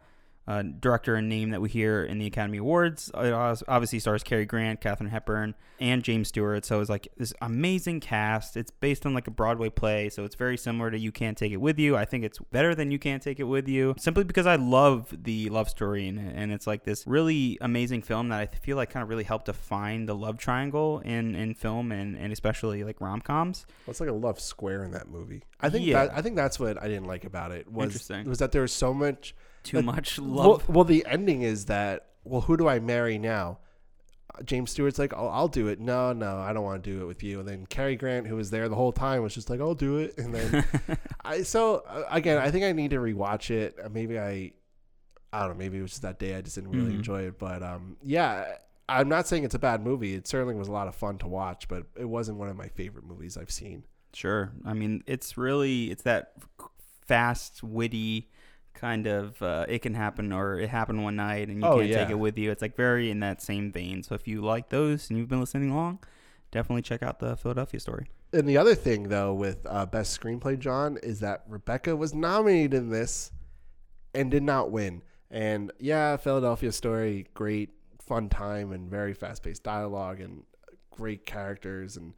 uh, 0.49 0.63
director 0.81 1.15
and 1.15 1.29
name 1.29 1.51
that 1.51 1.61
we 1.61 1.69
hear 1.69 2.03
in 2.03 2.19
the 2.19 2.27
Academy 2.27 2.57
Awards. 2.57 3.11
It 3.15 3.33
obviously 3.35 3.99
stars 3.99 4.23
Cary 4.23 4.47
Grant, 4.47 4.81
Katharine 4.81 5.11
Hepburn, 5.11 5.55
and 5.79 6.03
James 6.03 6.29
Stewart. 6.29 6.65
So 6.65 6.81
it's 6.81 6.89
like 6.89 7.07
this 7.19 7.35
amazing 7.43 8.01
cast. 8.01 8.57
It's 8.57 8.71
based 8.71 9.05
on 9.05 9.13
like 9.13 9.27
a 9.27 9.31
Broadway 9.31 9.69
play, 9.69 10.09
so 10.09 10.25
it's 10.25 10.35
very 10.35 10.57
similar 10.57 10.91
to 10.91 10.99
You 10.99 11.13
Can't 11.13 11.37
Take 11.37 11.53
It 11.53 11.59
With 11.59 11.79
You. 11.79 11.99
I 11.99 12.07
think 12.07 12.25
it's 12.25 12.39
better 12.51 12.75
than 12.75 12.91
You 12.91 12.99
Can't 12.99 13.23
Take 13.23 13.39
It 13.39 13.45
With 13.45 13.69
You, 13.69 13.95
simply 13.99 14.25
because 14.25 14.47
I 14.47 14.57
love 14.57 15.15
the 15.23 15.51
love 15.51 15.69
story 15.69 16.09
and, 16.09 16.19
and 16.19 16.51
it's 16.51 16.67
like 16.67 16.85
this 16.85 17.07
really 17.07 17.59
amazing 17.61 18.01
film 18.01 18.31
that 18.31 18.41
I 18.41 18.47
feel 18.47 18.79
like 18.79 18.89
kind 18.89 19.03
of 19.03 19.11
really 19.11 19.25
helped 19.25 19.45
define 19.47 20.07
the 20.07 20.15
love 20.15 20.39
triangle 20.39 21.01
in 21.05 21.35
in 21.35 21.53
film 21.55 21.93
and, 21.93 22.17
and 22.17 22.33
especially 22.33 22.85
like 22.85 23.03
rom 23.03 23.21
coms. 23.21 23.67
Well, 23.87 23.91
it's 23.91 24.01
like 24.01 24.09
a 24.09 24.13
love 24.15 24.41
square 24.41 24.83
in 24.83 24.93
that 24.93 25.11
movie. 25.11 25.43
I 25.61 25.69
think 25.69 25.85
Yeah. 25.85 26.07
that 26.07 26.17
I 26.17 26.23
think 26.23 26.37
that's 26.37 26.59
what 26.59 26.83
I 26.83 26.89
didn't 26.89 27.07
like 27.07 27.25
about 27.25 27.53
it 27.53 27.71
was 27.71 28.11
was 28.25 28.39
that 28.39 28.53
there 28.53 28.63
was 28.63 28.73
so 28.73 28.95
much 28.95 29.35
Too 29.69 29.83
much 29.83 30.19
love. 30.19 30.69
well, 30.69 30.85
the 30.85 31.05
ending 31.07 31.43
is 31.43 31.67
that 31.67 32.07
well, 32.25 32.43
who 32.43 32.57
do 32.57 32.69
I 32.69 32.79
marry 32.81 33.19
now? 33.19 33.59
James 34.45 34.71
Stewart's 34.71 34.99
like, 35.01 35.13
oh, 35.17 35.27
I'll 35.29 35.49
do 35.49 35.67
it. 35.67 35.81
No, 35.81 36.13
no, 36.13 36.37
I 36.39 36.53
don't 36.53 36.63
want 36.63 36.85
to 36.85 36.91
do 36.91 37.03
it 37.03 37.07
with 37.07 37.23
you. 37.25 37.41
And 37.41 37.49
then 37.49 37.67
Cary 37.67 37.97
Grant, 37.97 38.27
who 38.29 38.37
was 38.37 38.51
there 38.51 38.69
the 38.69 38.77
whole 38.77 38.93
time, 38.93 39.23
was 39.23 39.35
just 39.35 39.51
like, 39.51 39.61
I'll 39.61 39.75
do 39.75 39.97
it. 39.99 40.17
And 40.19 40.33
then 40.35 40.65
I 41.25 41.43
so 41.43 41.83
uh, 41.89 42.05
again, 42.11 42.39
I 42.39 42.51
think 42.51 42.65
I 42.65 42.73
need 42.73 42.91
to 42.91 42.99
rewatch 42.99 43.51
it. 43.51 43.77
Uh, 43.83 43.89
Maybe 43.89 44.19
I, 44.19 44.53
I 45.33 45.41
don't 45.41 45.51
know. 45.51 45.55
Maybe 45.57 45.79
it 45.79 45.83
was 45.83 45.91
just 45.93 46.03
that 46.03 46.19
day 46.21 46.37
I 46.37 46.41
just 46.43 46.55
didn't 46.55 46.71
really 46.71 46.93
Mhm. 46.93 46.97
enjoy 46.99 47.23
it. 47.23 47.39
But 47.39 47.63
um, 47.65 47.97
yeah, 48.03 48.45
I'm 48.89 49.09
not 49.09 49.27
saying 49.27 49.43
it's 49.45 49.55
a 49.57 49.59
bad 49.59 49.83
movie. 49.83 50.15
It 50.15 50.29
certainly 50.29 50.55
was 50.55 50.69
a 50.69 50.73
lot 50.73 50.87
of 50.87 50.95
fun 50.95 51.19
to 51.19 51.27
watch, 51.29 51.67
but 51.67 51.85
it 51.97 52.05
wasn't 52.05 52.39
one 52.39 52.49
of 52.49 52.57
my 52.57 52.69
favorite 52.69 53.07
movies 53.07 53.37
I've 53.37 53.51
seen. 53.51 53.85
Sure. 54.13 54.53
I 54.65 54.73
mean, 54.73 55.03
it's 55.07 55.37
really 55.37 55.91
it's 55.91 56.03
that 56.05 56.35
fast, 57.07 57.63
witty 57.63 58.29
kind 58.75 59.07
of 59.07 59.41
uh, 59.43 59.67
it 59.69 59.81
can 59.81 59.95
happen 59.95 60.33
or 60.33 60.59
it 60.59 60.71
happened 60.71 61.03
one 61.03 61.17
night 61.17 61.49
and 61.49 61.61
you 61.61 61.67
Oh, 61.67 61.79
can't 61.79 61.93
take 61.93 62.11
it 62.11 62.19
with 62.19 62.39
you. 62.39 62.51
It's 62.51 62.63
like 62.63 62.77
very 62.77 63.11
in 63.11 63.21
that 63.21 63.43
same 63.43 63.73
vein. 63.73 64.03
So 64.03 64.15
if 64.15 64.29
you 64.29 64.41
like 64.41 64.69
those 64.69 65.09
and 65.11 65.19
you've 65.19 65.29
been 65.29 65.41
listening 65.41 65.71
along, 65.71 65.99
definitely 66.51 66.83
check 66.83 67.03
out 67.03 67.19
the 67.19 67.37
Philadelphia 67.37 67.81
story. 67.81 68.07
And 68.33 68.47
the 68.49 68.59
other 68.59 68.75
thing, 68.75 69.05
though, 69.09 69.33
with 69.33 69.67
uh, 69.67 69.87
best 69.87 70.19
screenplay, 70.21 70.59
John, 70.59 70.99
is 71.03 71.21
that 71.21 71.45
Rebecca 71.49 71.97
was 71.97 72.15
nominated 72.15 72.75
in 72.75 72.91
this 72.91 73.33
and 74.15 74.31
did 74.31 74.43
not 74.43 74.71
win. 74.71 75.03
And 75.31 75.73
yeah, 75.79 76.17
Philadelphia 76.19 76.71
Story, 76.73 77.27
great, 77.35 77.71
fun 78.01 78.29
time, 78.29 78.73
and 78.73 78.91
very 78.91 79.15
fast-paced 79.15 79.63
dialogue, 79.63 80.21
and 80.21 80.43
great 80.91 81.25
characters, 81.27 81.97
and 81.97 82.13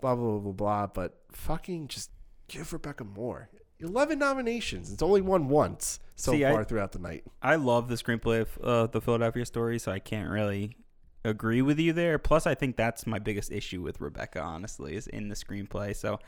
blah 0.00 0.14
blah 0.14 0.30
blah 0.32 0.38
blah 0.40 0.52
blah. 0.52 0.86
But 0.86 1.18
fucking 1.32 1.88
just 1.88 2.10
give 2.48 2.72
Rebecca 2.72 3.04
more. 3.04 3.48
Eleven 3.84 4.18
nominations. 4.18 4.92
It's 4.92 5.02
only 5.02 5.20
won 5.20 5.48
once 5.48 6.00
so 6.16 6.32
See, 6.32 6.44
I- 6.44 6.52
far 6.52 6.64
throughout 6.64 6.92
the 6.92 6.98
night. 6.98 7.24
I 7.42 7.56
love 7.56 7.88
the 7.88 7.96
screenplay 7.96 8.42
of 8.42 8.58
uh, 8.62 8.86
the 8.86 9.00
Philadelphia 9.00 9.44
story, 9.46 9.78
so 9.78 9.92
I 9.92 9.98
can't 9.98 10.30
really 10.30 10.76
agree 11.24 11.62
with 11.62 11.78
you 11.78 11.92
there. 11.92 12.18
Plus, 12.18 12.46
I 12.46 12.54
think 12.54 12.76
that's 12.76 13.06
my 13.06 13.18
biggest 13.18 13.50
issue 13.50 13.82
with 13.82 14.00
Rebecca. 14.00 14.40
Honestly, 14.40 14.94
is 14.94 15.06
in 15.06 15.28
the 15.28 15.34
screenplay. 15.34 15.94
So, 15.96 16.20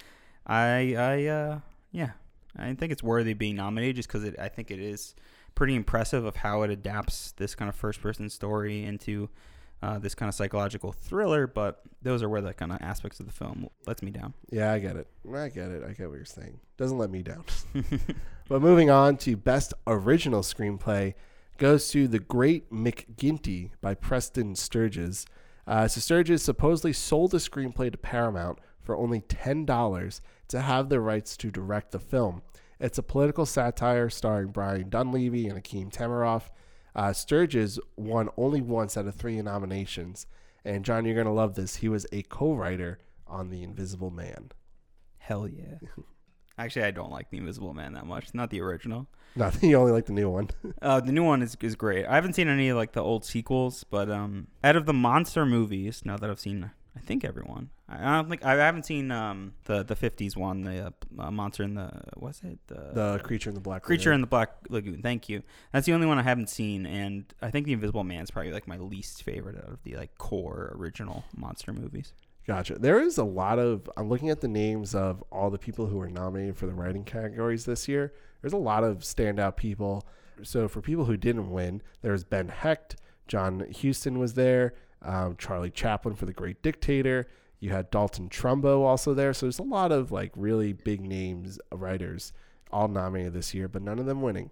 I, 0.47 0.95
I, 0.97 1.27
uh, 1.27 1.61
yeah, 1.93 2.11
I 2.57 2.73
think 2.75 2.93
it's 2.93 3.03
worthy 3.03 3.33
of 3.33 3.39
being 3.39 3.57
nominated 3.57 3.97
just 3.97 4.09
because 4.09 4.35
I 4.39 4.49
think 4.49 4.71
it 4.71 4.81
is 4.81 5.15
pretty 5.55 5.75
impressive 5.75 6.25
of 6.25 6.37
how 6.37 6.63
it 6.63 6.71
adapts 6.71 7.33
this 7.33 7.55
kind 7.55 7.69
of 7.69 7.75
first-person 7.77 8.31
story 8.31 8.85
into 8.85 9.29
uh, 9.83 9.99
this 9.99 10.15
kind 10.15 10.29
of 10.29 10.35
psychological 10.35 10.93
thriller. 10.93 11.47
But 11.47 11.83
those 12.03 12.23
are 12.23 12.29
where 12.29 12.41
the 12.41 12.55
kind 12.55 12.73
of 12.73 12.79
aspects 12.81 13.21
of 13.21 13.27
the 13.27 13.33
film 13.33 13.69
lets 13.87 14.03
me 14.03 14.11
down. 14.11 14.35
Yeah, 14.51 14.73
I 14.73 14.79
get 14.79 14.97
it. 14.97 15.09
I 15.29 15.49
get 15.49 15.71
it. 15.71 15.83
I 15.85 15.93
get 15.93 16.09
what 16.09 16.17
you're 16.17 16.25
saying. 16.25 16.61
Doesn't 16.77 16.99
let 16.99 17.11
me 17.11 17.23
down. 17.23 17.45
But 18.49 18.63
moving 18.63 18.91
on 18.91 19.17
to 19.19 19.37
Best 19.37 19.75
Original 19.89 20.41
Screenplay 20.43 21.15
goes 21.59 21.89
to 21.91 22.07
The 22.07 22.21
Great 22.21 22.71
McGinty 22.71 23.71
by 23.81 23.95
Preston 23.95 24.55
Sturges. 24.55 25.27
Uh, 25.67 25.89
so 25.89 26.01
Sturges 26.01 26.43
supposedly 26.43 26.93
sold 26.93 27.33
the 27.33 27.39
screenplay 27.39 27.91
to 27.91 27.99
Paramount 27.99 28.61
for 28.81 28.97
only 28.97 29.21
$10 29.23 30.21
to 30.47 30.61
have 30.61 30.89
the 30.89 31.01
rights 31.01 31.37
to 31.39 31.51
direct 31.51 31.91
the 31.91 31.99
film. 31.99 32.43
It's 32.79 32.99
a 32.99 33.03
political 33.03 33.47
satire 33.47 34.09
starring 34.11 34.49
Brian 34.49 34.91
Donlevy 34.91 35.49
and 35.49 35.59
Akim 35.59 35.91
Tamiroff. 35.91 36.51
Uh, 36.97 37.13
Sturges 37.13 37.79
won 37.97 38.31
only 38.39 38.63
once 38.63 38.97
out 38.97 39.07
of 39.07 39.15
three 39.15 39.41
nominations. 39.43 40.27
And 40.65 40.85
John, 40.85 41.05
you're 41.05 41.15
going 41.15 41.27
to 41.27 41.33
love 41.33 41.55
this. 41.55 41.77
He 41.77 41.89
was 41.89 42.07
a 42.11 42.23
co-writer 42.23 42.99
on 43.27 43.51
The 43.51 43.63
Invisible 43.63 44.11
Man. 44.11 44.51
Hell 45.19 45.47
yeah. 45.47 45.79
Actually, 46.59 46.87
I 46.87 46.91
don't 46.91 47.13
like 47.13 47.29
The 47.29 47.37
Invisible 47.37 47.75
Man 47.75 47.93
that 47.93 48.07
much. 48.07 48.33
Not 48.33 48.49
the 48.51 48.63
original. 48.63 49.07
Nothing. 49.37 49.69
You 49.71 49.77
only 49.77 49.93
like 49.93 50.07
the 50.07 50.13
new 50.15 50.31
one. 50.31 50.49
Uh, 50.83 51.01
the 51.01 51.13
new 51.13 51.25
one 51.25 51.43
is, 51.43 51.57
is 51.61 51.75
great. 51.75 52.07
I 52.07 52.15
haven't 52.15 52.35
seen 52.35 52.49
any 52.49 52.69
of 52.69 52.77
like 52.77 52.93
the 52.93 53.03
old 53.03 53.25
sequels, 53.25 53.85
but 53.85 54.11
um, 54.11 54.49
out 54.65 54.77
of 54.77 54.87
the 54.87 54.93
monster 54.93 55.45
movies, 55.45 56.03
now 56.05 56.17
that 56.17 56.31
I've 56.31 56.41
seen, 56.41 56.71
I 56.97 57.01
think 57.01 57.25
everyone. 57.25 57.71
I 57.89 58.17
don't 58.17 58.29
think 58.29 58.45
I 58.45 58.55
haven't 58.55 58.85
seen 58.85 59.11
um 59.13 59.55
the 59.65 59.85
the 59.85 59.95
'50s 59.95 60.37
one, 60.37 60.63
the 60.63 60.87
uh, 60.87 60.91
uh, 61.23 61.31
monster 61.31 61.63
in 61.63 61.75
the 61.75 61.91
what's 62.17 62.43
it 62.43 62.59
the, 62.67 62.91
the 62.93 63.21
creature 63.23 63.51
in 63.51 63.55
the 63.55 63.61
black 63.61 63.83
creature 63.83 64.11
Lagoon. 64.11 64.15
in 64.15 64.21
the 64.23 64.27
black 64.27 64.51
lagoon. 64.69 65.03
Thank 65.03 65.29
you. 65.29 65.43
That's 65.73 65.87
the 65.87 65.93
only 65.93 66.07
one 66.07 66.19
I 66.19 66.23
haven't 66.23 66.51
seen, 66.51 66.85
and 66.85 67.33
I 67.41 67.51
think 67.51 67.67
the 67.67 67.73
Invisible 67.73 68.03
Man 68.03 68.23
is 68.23 68.31
probably 68.31 68.53
like 68.53 68.67
my 68.67 68.79
least 68.79 69.23
favorite 69.23 69.57
out 69.57 69.71
of 69.71 69.83
the 69.85 69.97
like 69.97 70.19
core 70.19 70.75
original 70.77 71.25
monster 71.37 71.73
movies. 71.73 72.13
Gotcha. 72.47 72.77
There 72.79 73.01
is 73.01 73.19
a 73.19 73.25
lot 73.25 73.59
of. 73.59 73.89
I'm 73.97 74.09
looking 74.09 74.31
at 74.31 74.41
the 74.41 74.49
names 74.49 74.95
of 74.95 75.23
all 75.31 75.51
the 75.51 75.59
people 75.59 75.87
who 75.87 75.99
were 75.99 76.09
nominated 76.09 76.57
for 76.57 76.67
the 76.67 76.75
writing 76.75 77.05
categories 77.05 77.65
this 77.65 77.89
year. 77.89 78.13
There's 78.41 78.53
a 78.53 78.59
lot 78.59 78.85
of 78.85 78.99
standout 78.99 79.57
people. 79.57 80.07
So 80.43 80.69
for 80.69 80.81
people 80.81 81.05
who 81.07 81.17
didn't 81.17 81.51
win, 81.51 81.83
there's 82.03 82.23
Ben 82.23 82.49
Hecht, 82.49 82.97
John 83.27 83.67
Huston 83.83 84.19
was 84.19 84.35
there, 84.35 84.75
um, 85.03 85.37
Charlie 85.39 85.71
Chaplin 85.71 86.15
for 86.15 86.27
The 86.27 86.33
Great 86.33 86.63
Dictator. 86.63 87.27
You 87.61 87.71
had 87.71 87.91
Dalton 87.91 88.29
Trumbo 88.29 88.83
also 88.83 89.15
there. 89.15 89.33
So 89.33 89.47
there's 89.47 89.59
a 89.59 89.65
lot 89.65 89.93
of 89.93 90.13
like 90.13 90.33
really 90.37 90.73
big 90.73 91.01
names 91.01 91.59
uh, 91.73 91.77
writers 91.77 92.33
all 92.71 92.89
nominated 92.89 93.33
this 93.33 93.55
year, 93.55 93.69
but 93.69 93.83
none 93.83 93.99
of 93.99 94.07
them 94.07 94.23
winning, 94.23 94.51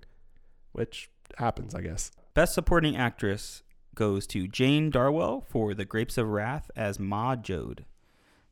which 0.72 1.10
happens, 1.38 1.74
I 1.74 1.82
guess. 1.82 2.10
Best 2.32 2.54
Supporting 2.54 2.96
Actress 2.96 3.62
goes 3.94 4.26
to 4.28 4.48
Jane 4.48 4.90
Darwell 4.90 5.44
for 5.48 5.74
The 5.74 5.84
Grapes 5.84 6.18
of 6.18 6.28
Wrath 6.28 6.70
as 6.74 6.98
Ma 6.98 7.36
Joad. 7.36 7.84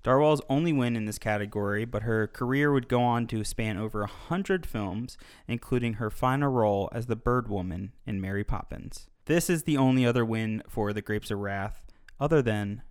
Darwell's 0.02 0.42
only 0.48 0.72
win 0.72 0.96
in 0.96 1.04
this 1.04 1.18
category, 1.18 1.84
but 1.84 2.02
her 2.02 2.26
career 2.26 2.72
would 2.72 2.88
go 2.88 3.02
on 3.02 3.26
to 3.28 3.44
span 3.44 3.76
over 3.78 4.02
a 4.02 4.08
hundred 4.08 4.66
films, 4.66 5.16
including 5.46 5.94
her 5.94 6.10
final 6.10 6.50
role 6.50 6.88
as 6.92 7.06
the 7.06 7.14
Bird 7.16 7.48
Woman 7.48 7.92
in 8.04 8.20
Mary 8.20 8.42
Poppins. 8.42 9.06
This 9.26 9.48
is 9.48 9.62
the 9.62 9.76
only 9.76 10.04
other 10.04 10.24
win 10.24 10.62
for 10.68 10.92
The 10.92 11.02
Grapes 11.02 11.30
of 11.30 11.38
Wrath, 11.38 11.82
other 12.18 12.42
than 12.42 12.82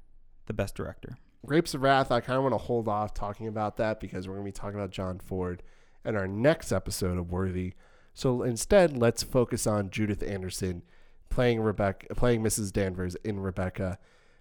the 0.45 0.53
Best 0.53 0.75
Director. 0.75 1.17
Grapes 1.45 1.73
of 1.73 1.81
Wrath, 1.81 2.11
I 2.11 2.19
kind 2.19 2.37
of 2.37 2.43
want 2.43 2.53
to 2.53 2.59
hold 2.59 2.87
off 2.87 3.13
talking 3.13 3.47
about 3.47 3.77
that 3.77 3.99
because 3.99 4.27
we're 4.27 4.35
going 4.35 4.45
to 4.45 4.49
be 4.49 4.59
talking 4.59 4.79
about 4.79 4.91
John 4.91 5.19
Ford 5.19 5.63
in 6.05 6.15
our 6.15 6.27
next 6.27 6.71
episode 6.71 7.17
of 7.17 7.31
Worthy. 7.31 7.73
So 8.13 8.43
instead, 8.43 8.97
let's 8.97 9.23
focus 9.23 9.65
on 9.65 9.89
Judith 9.89 10.21
Anderson 10.21 10.83
playing 11.29 11.61
Rebecca, 11.61 12.13
playing 12.13 12.43
Mrs. 12.43 12.71
Danvers 12.71 13.15
in 13.23 13.39
Rebecca. 13.39 13.97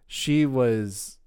She 0.06 0.44
was 0.44 1.18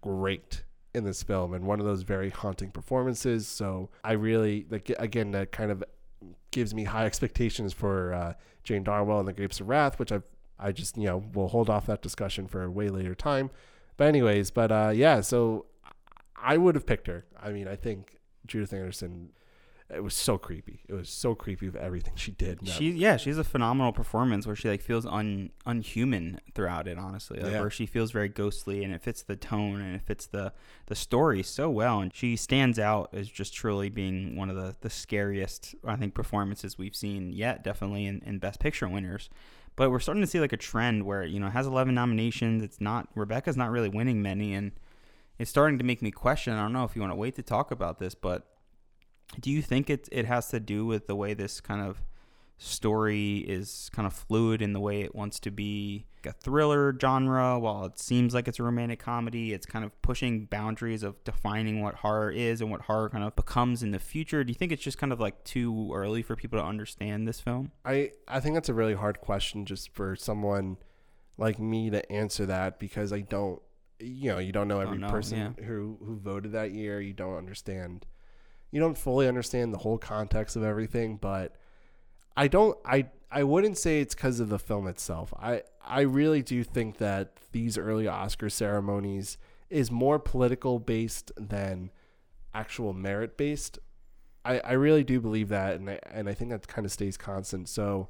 great 0.00 0.64
in 0.94 1.04
this 1.04 1.22
film 1.22 1.54
and 1.54 1.66
one 1.66 1.80
of 1.80 1.86
those 1.86 2.02
very 2.02 2.30
haunting 2.30 2.70
performances. 2.70 3.46
So 3.46 3.90
I 4.02 4.12
really, 4.12 4.66
like, 4.70 4.90
again, 4.98 5.32
that 5.32 5.52
kind 5.52 5.70
of 5.70 5.84
gives 6.50 6.74
me 6.74 6.84
high 6.84 7.04
expectations 7.04 7.72
for 7.72 8.14
uh, 8.14 8.34
Jane 8.62 8.82
Darwell 8.82 9.18
and 9.18 9.28
the 9.28 9.32
Grapes 9.32 9.60
of 9.60 9.68
Wrath, 9.68 9.98
which 9.98 10.10
I 10.10 10.20
I 10.58 10.72
just 10.72 10.96
you 10.96 11.06
know 11.06 11.24
we'll 11.34 11.48
hold 11.48 11.68
off 11.68 11.86
that 11.86 12.02
discussion 12.02 12.46
for 12.46 12.62
a 12.62 12.70
way 12.70 12.88
later 12.88 13.14
time. 13.14 13.50
But 13.96 14.08
anyways, 14.08 14.50
but 14.50 14.72
uh, 14.72 14.92
yeah, 14.94 15.20
so 15.20 15.66
I 16.36 16.56
would 16.56 16.74
have 16.74 16.86
picked 16.86 17.06
her. 17.06 17.24
I 17.40 17.50
mean, 17.52 17.68
I 17.68 17.76
think 17.76 18.18
Judith 18.46 18.72
Anderson. 18.72 19.30
It 19.94 20.02
was 20.02 20.14
so 20.14 20.38
creepy. 20.38 20.80
It 20.88 20.94
was 20.94 21.10
so 21.10 21.34
creepy 21.34 21.66
of 21.66 21.76
everything 21.76 22.14
she 22.16 22.32
did. 22.32 22.62
No. 22.62 22.72
She 22.72 22.90
yeah, 22.90 23.18
she's 23.18 23.36
a 23.36 23.44
phenomenal 23.44 23.92
performance 23.92 24.46
where 24.46 24.56
she 24.56 24.68
like 24.68 24.80
feels 24.80 25.04
un 25.04 25.50
unhuman 25.66 26.40
throughout 26.54 26.88
it. 26.88 26.98
Honestly, 26.98 27.38
like, 27.38 27.52
Yeah. 27.52 27.60
where 27.60 27.70
she 27.70 27.84
feels 27.84 28.10
very 28.10 28.30
ghostly 28.30 28.82
and 28.82 28.94
it 28.94 29.02
fits 29.02 29.22
the 29.22 29.36
tone 29.36 29.82
and 29.82 29.94
it 29.94 30.00
fits 30.00 30.26
the 30.26 30.54
the 30.86 30.94
story 30.94 31.42
so 31.42 31.68
well. 31.68 32.00
And 32.00 32.12
she 32.14 32.34
stands 32.34 32.78
out 32.78 33.10
as 33.12 33.28
just 33.28 33.52
truly 33.54 33.90
being 33.90 34.36
one 34.36 34.48
of 34.48 34.56
the 34.56 34.74
the 34.80 34.90
scariest 34.90 35.74
I 35.86 35.96
think 35.96 36.14
performances 36.14 36.78
we've 36.78 36.96
seen 36.96 37.30
yet. 37.30 37.62
Definitely 37.62 38.06
in, 38.06 38.22
in 38.24 38.38
Best 38.38 38.60
Picture 38.60 38.88
winners. 38.88 39.28
But 39.76 39.90
we're 39.90 40.00
starting 40.00 40.22
to 40.22 40.26
see 40.26 40.40
like 40.40 40.52
a 40.52 40.58
trend 40.58 41.04
where 41.04 41.24
you 41.24 41.40
know 41.40 41.48
it 41.48 41.52
has 41.52 41.66
11 41.66 41.94
nominations. 41.94 42.62
It's 42.62 42.80
not 42.80 43.08
Rebecca's 43.14 43.56
not 43.56 43.70
really 43.70 43.88
winning 43.88 44.22
many, 44.22 44.54
and 44.54 44.72
it's 45.38 45.50
starting 45.50 45.78
to 45.78 45.84
make 45.84 46.00
me 46.02 46.10
question. 46.10 46.52
I 46.54 46.62
don't 46.62 46.72
know 46.72 46.84
if 46.84 46.94
you 46.94 47.00
want 47.00 47.12
to 47.12 47.16
wait 47.16 47.34
to 47.36 47.42
talk 47.42 47.70
about 47.70 47.98
this, 47.98 48.14
but 48.14 48.46
do 49.40 49.50
you 49.50 49.62
think 49.62 49.90
it 49.90 50.08
it 50.12 50.26
has 50.26 50.48
to 50.48 50.60
do 50.60 50.86
with 50.86 51.06
the 51.06 51.16
way 51.16 51.34
this 51.34 51.60
kind 51.60 51.80
of 51.80 52.02
story 52.56 53.38
is 53.38 53.90
kind 53.92 54.06
of 54.06 54.12
fluid 54.12 54.62
in 54.62 54.72
the 54.72 54.80
way 54.80 55.02
it 55.02 55.14
wants 55.14 55.40
to 55.40 55.50
be 55.50 56.06
a 56.24 56.32
thriller 56.32 56.96
genre 56.98 57.58
while 57.58 57.84
it 57.84 57.98
seems 57.98 58.32
like 58.32 58.48
it's 58.48 58.58
a 58.58 58.62
romantic 58.62 58.98
comedy 58.98 59.52
it's 59.52 59.66
kind 59.66 59.84
of 59.84 60.00
pushing 60.00 60.46
boundaries 60.46 61.02
of 61.02 61.22
defining 61.24 61.82
what 61.82 61.96
horror 61.96 62.30
is 62.30 62.62
and 62.62 62.70
what 62.70 62.82
horror 62.82 63.10
kind 63.10 63.24
of 63.24 63.36
becomes 63.36 63.82
in 63.82 63.90
the 63.90 63.98
future 63.98 64.42
do 64.42 64.50
you 64.50 64.54
think 64.54 64.72
it's 64.72 64.82
just 64.82 64.96
kind 64.96 65.12
of 65.12 65.20
like 65.20 65.42
too 65.44 65.90
early 65.92 66.22
for 66.22 66.36
people 66.36 66.58
to 66.58 66.64
understand 66.64 67.28
this 67.28 67.40
film 67.40 67.70
I 67.84 68.12
I 68.26 68.40
think 68.40 68.54
that's 68.54 68.70
a 68.70 68.74
really 68.74 68.94
hard 68.94 69.20
question 69.20 69.66
just 69.66 69.92
for 69.92 70.16
someone 70.16 70.78
like 71.36 71.58
me 71.58 71.90
to 71.90 72.10
answer 72.10 72.46
that 72.46 72.78
because 72.78 73.12
I 73.12 73.20
don't 73.20 73.60
you 74.00 74.30
know, 74.30 74.38
you 74.38 74.52
don't 74.52 74.68
know 74.68 74.80
every 74.80 74.98
know, 74.98 75.08
person 75.08 75.38
yeah. 75.38 75.64
who 75.64 75.98
who 76.04 76.16
voted 76.16 76.52
that 76.52 76.72
year. 76.72 77.00
You 77.00 77.12
don't 77.12 77.36
understand 77.36 78.06
you 78.70 78.80
don't 78.80 78.98
fully 78.98 79.28
understand 79.28 79.72
the 79.72 79.78
whole 79.78 79.98
context 79.98 80.56
of 80.56 80.64
everything, 80.64 81.16
but 81.16 81.54
I 82.36 82.48
don't 82.48 82.78
I 82.84 83.06
I 83.30 83.42
wouldn't 83.42 83.78
say 83.78 84.00
it's 84.00 84.14
cuz 84.14 84.40
of 84.40 84.48
the 84.48 84.58
film 84.58 84.86
itself. 84.86 85.32
I 85.38 85.62
I 85.84 86.00
really 86.02 86.42
do 86.42 86.64
think 86.64 86.98
that 86.98 87.36
these 87.52 87.76
early 87.78 88.08
Oscar 88.08 88.48
ceremonies 88.48 89.38
is 89.70 89.90
more 89.90 90.18
political 90.18 90.78
based 90.78 91.32
than 91.36 91.90
actual 92.54 92.92
merit 92.92 93.36
based. 93.36 93.78
I, 94.44 94.60
I 94.60 94.72
really 94.72 95.04
do 95.04 95.20
believe 95.20 95.48
that, 95.48 95.76
and 95.76 95.90
I, 95.90 95.98
and 96.10 96.28
I 96.28 96.34
think 96.34 96.50
that 96.50 96.68
kind 96.68 96.84
of 96.84 96.92
stays 96.92 97.16
constant. 97.16 97.68
So 97.68 98.08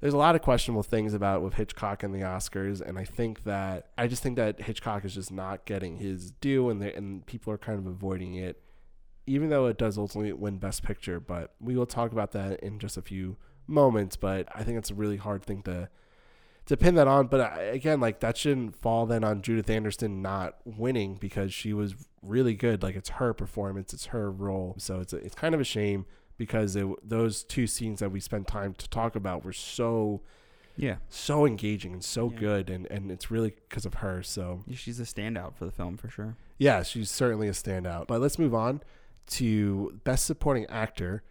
there's 0.00 0.14
a 0.14 0.18
lot 0.18 0.34
of 0.34 0.42
questionable 0.42 0.82
things 0.82 1.14
about 1.14 1.42
with 1.42 1.54
Hitchcock 1.54 2.02
and 2.02 2.14
the 2.14 2.20
Oscars, 2.20 2.80
and 2.80 2.98
I 2.98 3.04
think 3.04 3.44
that 3.44 3.88
I 3.98 4.06
just 4.06 4.22
think 4.22 4.36
that 4.36 4.62
Hitchcock 4.62 5.04
is 5.04 5.14
just 5.14 5.32
not 5.32 5.64
getting 5.64 5.96
his 5.96 6.30
due, 6.30 6.70
and 6.70 6.82
and 6.82 7.26
people 7.26 7.52
are 7.52 7.58
kind 7.58 7.78
of 7.78 7.86
avoiding 7.86 8.34
it, 8.34 8.62
even 9.26 9.48
though 9.48 9.66
it 9.66 9.78
does 9.78 9.98
ultimately 9.98 10.32
win 10.32 10.58
Best 10.58 10.82
Picture. 10.82 11.20
But 11.20 11.54
we 11.60 11.76
will 11.76 11.86
talk 11.86 12.12
about 12.12 12.32
that 12.32 12.60
in 12.60 12.78
just 12.78 12.96
a 12.96 13.02
few 13.02 13.36
moments. 13.66 14.16
But 14.16 14.48
I 14.54 14.62
think 14.64 14.78
it's 14.78 14.90
a 14.90 14.94
really 14.94 15.16
hard 15.16 15.44
thing 15.44 15.62
to 15.62 15.88
to 16.66 16.76
pin 16.76 16.94
that 16.94 17.06
on. 17.08 17.26
But 17.26 17.40
I- 17.40 17.62
again, 17.62 18.00
like 18.00 18.20
that 18.20 18.36
shouldn't 18.36 18.76
fall 18.76 19.06
then 19.06 19.22
on 19.24 19.42
Judith 19.42 19.68
Anderson 19.70 20.22
not 20.22 20.56
winning 20.64 21.14
because 21.16 21.52
she 21.52 21.72
was 21.72 21.94
really 22.22 22.54
good. 22.54 22.82
Like 22.82 22.96
it's 22.96 23.10
her 23.10 23.32
performance, 23.34 23.92
it's 23.92 24.06
her 24.06 24.30
role. 24.30 24.74
So 24.78 25.00
it's 25.00 25.12
a, 25.12 25.16
it's 25.18 25.34
kind 25.34 25.54
of 25.54 25.60
a 25.60 25.64
shame 25.64 26.06
because 26.38 26.74
it, 26.74 26.86
those 27.08 27.44
two 27.44 27.66
scenes 27.66 28.00
that 28.00 28.10
we 28.10 28.18
spent 28.20 28.46
time 28.48 28.74
to 28.74 28.88
talk 28.88 29.14
about 29.14 29.44
were 29.44 29.52
so 29.52 30.22
yeah 30.76 30.96
so 31.08 31.46
engaging 31.46 31.92
and 31.92 32.02
so 32.02 32.30
Yeah. 32.32 32.38
good, 32.40 32.70
and 32.70 32.86
and 32.90 33.12
it's 33.12 33.30
really 33.30 33.54
because 33.68 33.84
of 33.86 33.94
her. 33.94 34.22
So 34.24 34.64
she's 34.72 34.98
a 34.98 35.04
standout 35.04 35.54
for 35.56 35.64
the 35.66 35.70
film 35.72 35.96
for 35.96 36.08
sure 36.08 36.36
yeah, 36.56 36.82
she's 36.84 37.10
certainly 37.10 37.48
a 37.48 37.52
standout. 37.52 38.06
But 38.06 38.20
let's 38.20 38.38
move 38.38 38.54
on 38.54 38.80
to 39.26 40.00
Best 40.04 40.24
Supporting 40.24 40.66
Actor. 40.66 41.22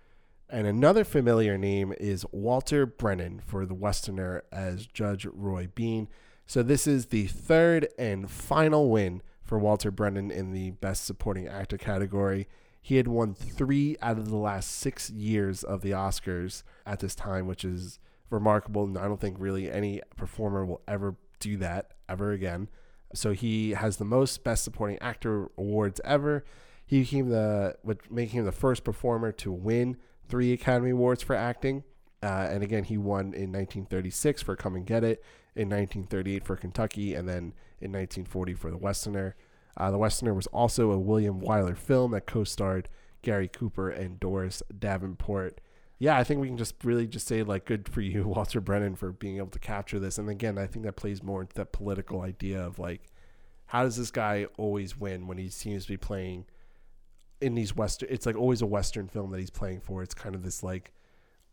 And 0.54 0.68
another 0.68 1.04
familiar 1.04 1.58
name 1.58 1.96
is 2.00 2.28
Walter 2.32 2.86
Brennan 2.86 3.42
for 3.44 3.66
The 3.66 3.74
Westerner 3.74 4.44
as 4.52 4.86
Judge 4.86 5.26
Roy 5.26 5.68
Bean. 5.74 6.08
So 6.46 6.62
this 6.62 6.86
is 6.86 7.08
the 7.08 7.26
third 7.26 7.88
and 7.98 8.30
final 8.30 8.92
win 8.92 9.24
for 9.42 9.58
Walter 9.58 9.90
Brennan 9.90 10.30
in 10.30 10.52
the 10.52 10.70
Best 10.70 11.06
Supporting 11.06 11.48
Actor 11.48 11.80
category. 11.80 12.48
He 12.80 12.98
had 12.98 13.08
won 13.08 13.34
three 13.34 13.98
out 14.00 14.20
of 14.20 14.30
the 14.30 14.38
last 14.38 14.70
six 14.70 15.10
years 15.10 15.64
of 15.64 15.82
the 15.82 15.90
Oscars 15.90 16.62
at 16.86 17.00
this 17.00 17.16
time, 17.16 17.48
which 17.48 17.66
is 17.66 17.98
remarkable. 18.30 18.84
And 18.84 18.96
I 18.96 19.08
don't 19.08 19.20
think 19.20 19.38
really 19.40 19.72
any 19.72 20.04
performer 20.18 20.68
will 20.68 20.84
ever 20.88 21.16
do 21.40 21.58
that 21.58 21.96
ever 22.08 22.32
again. 22.32 22.70
So 23.16 23.32
he 23.32 23.72
has 23.72 23.98
the 23.98 24.06
most 24.06 24.44
Best 24.44 24.64
Supporting 24.64 25.00
Actor 25.02 25.50
awards 25.58 26.00
ever. 26.06 26.46
He 26.86 27.00
became 27.00 27.30
the, 27.30 27.76
making 28.12 28.38
him 28.38 28.46
the 28.46 28.52
first 28.52 28.84
performer 28.84 29.32
to 29.32 29.52
win 29.52 29.98
three 30.28 30.54
Academy 30.54 30.92
Awards 30.92 31.24
for 31.24 31.36
acting. 31.36 31.84
Uh, 32.22 32.48
and 32.50 32.64
again, 32.64 32.86
he 32.86 32.98
won 32.98 33.34
in 33.34 33.52
1936 33.52 34.42
for 34.42 34.56
Come 34.56 34.76
and 34.76 34.86
Get 34.86 35.04
It, 35.04 35.24
in 35.56 35.70
1938 35.70 36.46
for 36.46 36.56
Kentucky, 36.56 37.14
and 37.14 37.28
then 37.28 37.54
in 37.82 37.92
1940 37.92 38.54
for 38.54 38.72
The 38.72 38.78
Westerner. 38.78 39.36
Uh, 39.76 39.92
the 39.92 39.98
Westerner 39.98 40.34
was 40.34 40.48
also 40.48 40.92
a 40.92 41.00
William 41.00 41.42
Wyler 41.42 41.78
film 41.78 42.12
that 42.12 42.26
co-starred 42.26 42.88
Gary 43.22 43.48
Cooper 43.48 43.90
and 43.90 44.20
Doris 44.20 44.64
Davenport. 44.78 45.60
Yeah, 46.00 46.18
I 46.18 46.24
think 46.24 46.42
we 46.42 46.48
can 46.48 46.58
just 46.58 46.76
really 46.84 47.08
just 47.08 47.28
say 47.28 47.44
like 47.44 47.66
good 47.66 47.90
for 47.90 48.02
you, 48.02 48.24
Walter 48.28 48.62
Brennan, 48.62 48.96
for 48.96 49.12
being 49.12 49.38
able 49.38 49.48
to 49.48 49.60
capture 49.60 50.00
this. 50.00 50.18
And 50.18 50.30
again, 50.30 50.58
I 50.58 50.68
think 50.68 50.86
that 50.86 50.96
plays 50.96 51.24
more 51.24 51.42
into 51.42 51.56
that 51.56 51.72
political 51.72 52.22
idea 52.22 52.62
of 52.62 52.80
like, 52.80 53.02
how 53.68 53.84
does 53.84 53.98
this 53.98 54.12
guy 54.12 54.48
always 54.58 54.98
win 54.98 55.28
when 55.28 55.38
he 55.38 55.50
seems 55.50 55.84
to 55.84 55.90
be 55.90 55.98
playing 55.98 56.46
in 57.44 57.56
these 57.56 57.76
western? 57.76 58.10
It's 58.12 58.26
like 58.26 58.36
always 58.36 58.62
a 58.62 58.66
western 58.66 59.08
film 59.08 59.32
that 59.32 59.40
he's 59.40 59.50
playing 59.50 59.82
for. 59.82 60.02
It's 60.02 60.14
kind 60.14 60.36
of 60.36 60.44
this 60.44 60.64
like 60.64 60.94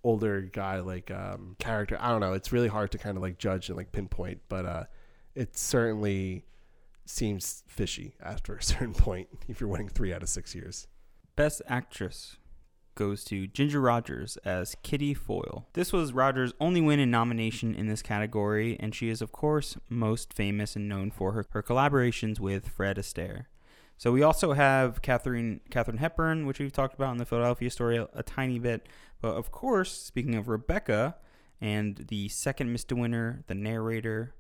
older 0.03 0.41
guy 0.43 0.81
like 0.81 1.11
um, 1.11 1.57
character. 1.59 1.97
I 2.01 2.11
don't 2.11 2.21
know. 2.21 2.33
It's 2.33 2.53
really 2.53 2.69
hard 2.69 2.91
to 2.93 2.99
kind 2.99 3.17
of 3.17 3.23
like 3.23 3.39
judge 3.39 3.69
and 3.69 3.77
like 3.77 3.93
pinpoint, 3.93 4.41
but 4.49 4.65
uh, 4.65 4.85
it 5.35 5.57
certainly 5.57 6.45
seems 7.05 7.65
fishy 7.67 8.15
after 8.23 8.57
a 8.57 8.63
certain 8.63 8.95
point 8.95 9.29
if 9.49 9.61
you're 9.61 9.69
winning 9.69 9.89
three 9.89 10.13
out 10.13 10.23
of 10.23 10.29
six 10.29 10.55
years. 10.55 10.87
Best 11.37 11.63
Actress 11.69 12.37
goes 12.95 13.25
to 13.25 13.47
Ginger 13.47 13.81
Rogers 13.81 14.37
as 14.45 14.77
Kitty 14.83 15.15
Foyle. 15.15 15.67
This 15.73 15.93
was 15.93 16.13
Rogers' 16.13 16.53
only 16.61 16.81
win 16.81 17.01
and 17.01 17.11
nomination 17.11 17.75
in 17.75 17.87
this 17.87 18.03
category, 18.03 18.77
and 18.79 18.95
she 18.95 19.09
is, 19.09 19.23
of 19.23 19.33
course, 19.33 19.79
most 19.89 20.35
famous 20.35 20.77
and 20.77 20.89
known 20.89 21.11
for 21.11 21.33
her, 21.33 21.47
her 21.51 21.63
collaborations 21.63 22.39
with 22.39 22.69
Fred 22.69 22.97
Astaire. 22.97 23.47
So 24.01 24.13
we 24.13 24.23
also 24.23 24.55
have 24.55 25.03
Katharine 25.03 25.61
Katharine 25.69 25.99
Hepburn, 25.99 26.47
which 26.47 26.59
we've 26.59 26.73
talked 26.73 26.95
about 26.95 27.13
in 27.13 27.19
the 27.19 27.27
Philadelphia 27.27 27.69
story 27.69 27.99
a, 27.99 28.09
a 28.15 28.23
tiny 28.23 28.59
bit. 28.59 28.87
But 29.21 29.35
of 29.35 29.51
course, 29.53 29.93
speaking 29.93 30.37
of 30.37 30.49
Rebecca 30.49 31.17
and 31.61 32.07
the 32.09 32.31
second 32.31 32.75
Mr. 32.75 32.99
Winner, 32.99 33.45
the 33.47 33.55
narrator, 33.55 34.33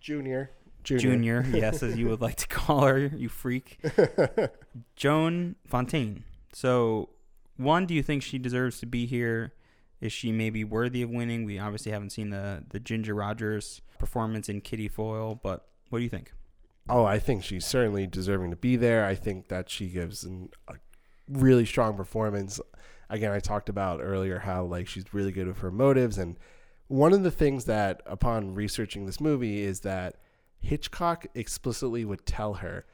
Junior. 0.00 0.52
Junior. 0.84 1.42
Junior, 1.42 1.46
yes, 1.52 1.82
as 1.82 1.98
you 1.98 2.08
would 2.08 2.22
like 2.22 2.36
to 2.36 2.46
call 2.46 2.86
her, 2.86 2.98
you 2.98 3.28
freak. 3.28 3.78
Joan 4.96 5.56
Fontaine. 5.66 6.24
So, 6.54 7.10
one, 7.58 7.84
do 7.84 7.92
you 7.92 8.02
think 8.02 8.22
she 8.22 8.38
deserves 8.38 8.80
to 8.80 8.86
be 8.86 9.04
here? 9.04 9.52
Is 10.00 10.14
she 10.14 10.32
maybe 10.32 10.64
worthy 10.64 11.02
of 11.02 11.10
winning? 11.10 11.44
We 11.44 11.58
obviously 11.58 11.92
haven't 11.92 12.12
seen 12.12 12.30
the 12.30 12.64
the 12.70 12.80
Ginger 12.80 13.12
Rogers 13.12 13.82
performance 13.98 14.48
in 14.48 14.62
Kitty 14.62 14.88
Foyle, 14.88 15.34
but 15.34 15.68
what 15.90 15.98
do 15.98 16.04
you 16.04 16.10
think? 16.10 16.32
Oh, 16.88 17.04
I 17.04 17.18
think 17.18 17.44
she's 17.44 17.66
certainly 17.66 18.06
deserving 18.06 18.50
to 18.50 18.56
be 18.56 18.76
there. 18.76 19.04
I 19.04 19.14
think 19.14 19.48
that 19.48 19.68
she 19.68 19.88
gives 19.88 20.24
an, 20.24 20.50
a 20.68 20.74
really 21.28 21.66
strong 21.66 21.96
performance. 21.96 22.60
Again, 23.10 23.32
I 23.32 23.40
talked 23.40 23.68
about 23.68 24.00
earlier 24.02 24.38
how 24.40 24.64
like 24.64 24.88
she's 24.88 25.12
really 25.12 25.32
good 25.32 25.46
with 25.46 25.58
her 25.58 25.70
motives, 25.70 26.18
and 26.18 26.36
one 26.88 27.12
of 27.12 27.22
the 27.22 27.30
things 27.30 27.66
that 27.66 28.02
upon 28.06 28.54
researching 28.54 29.06
this 29.06 29.20
movie 29.20 29.62
is 29.62 29.80
that 29.80 30.16
Hitchcock 30.60 31.26
explicitly 31.34 32.04
would 32.04 32.26
tell 32.26 32.54
her 32.54 32.86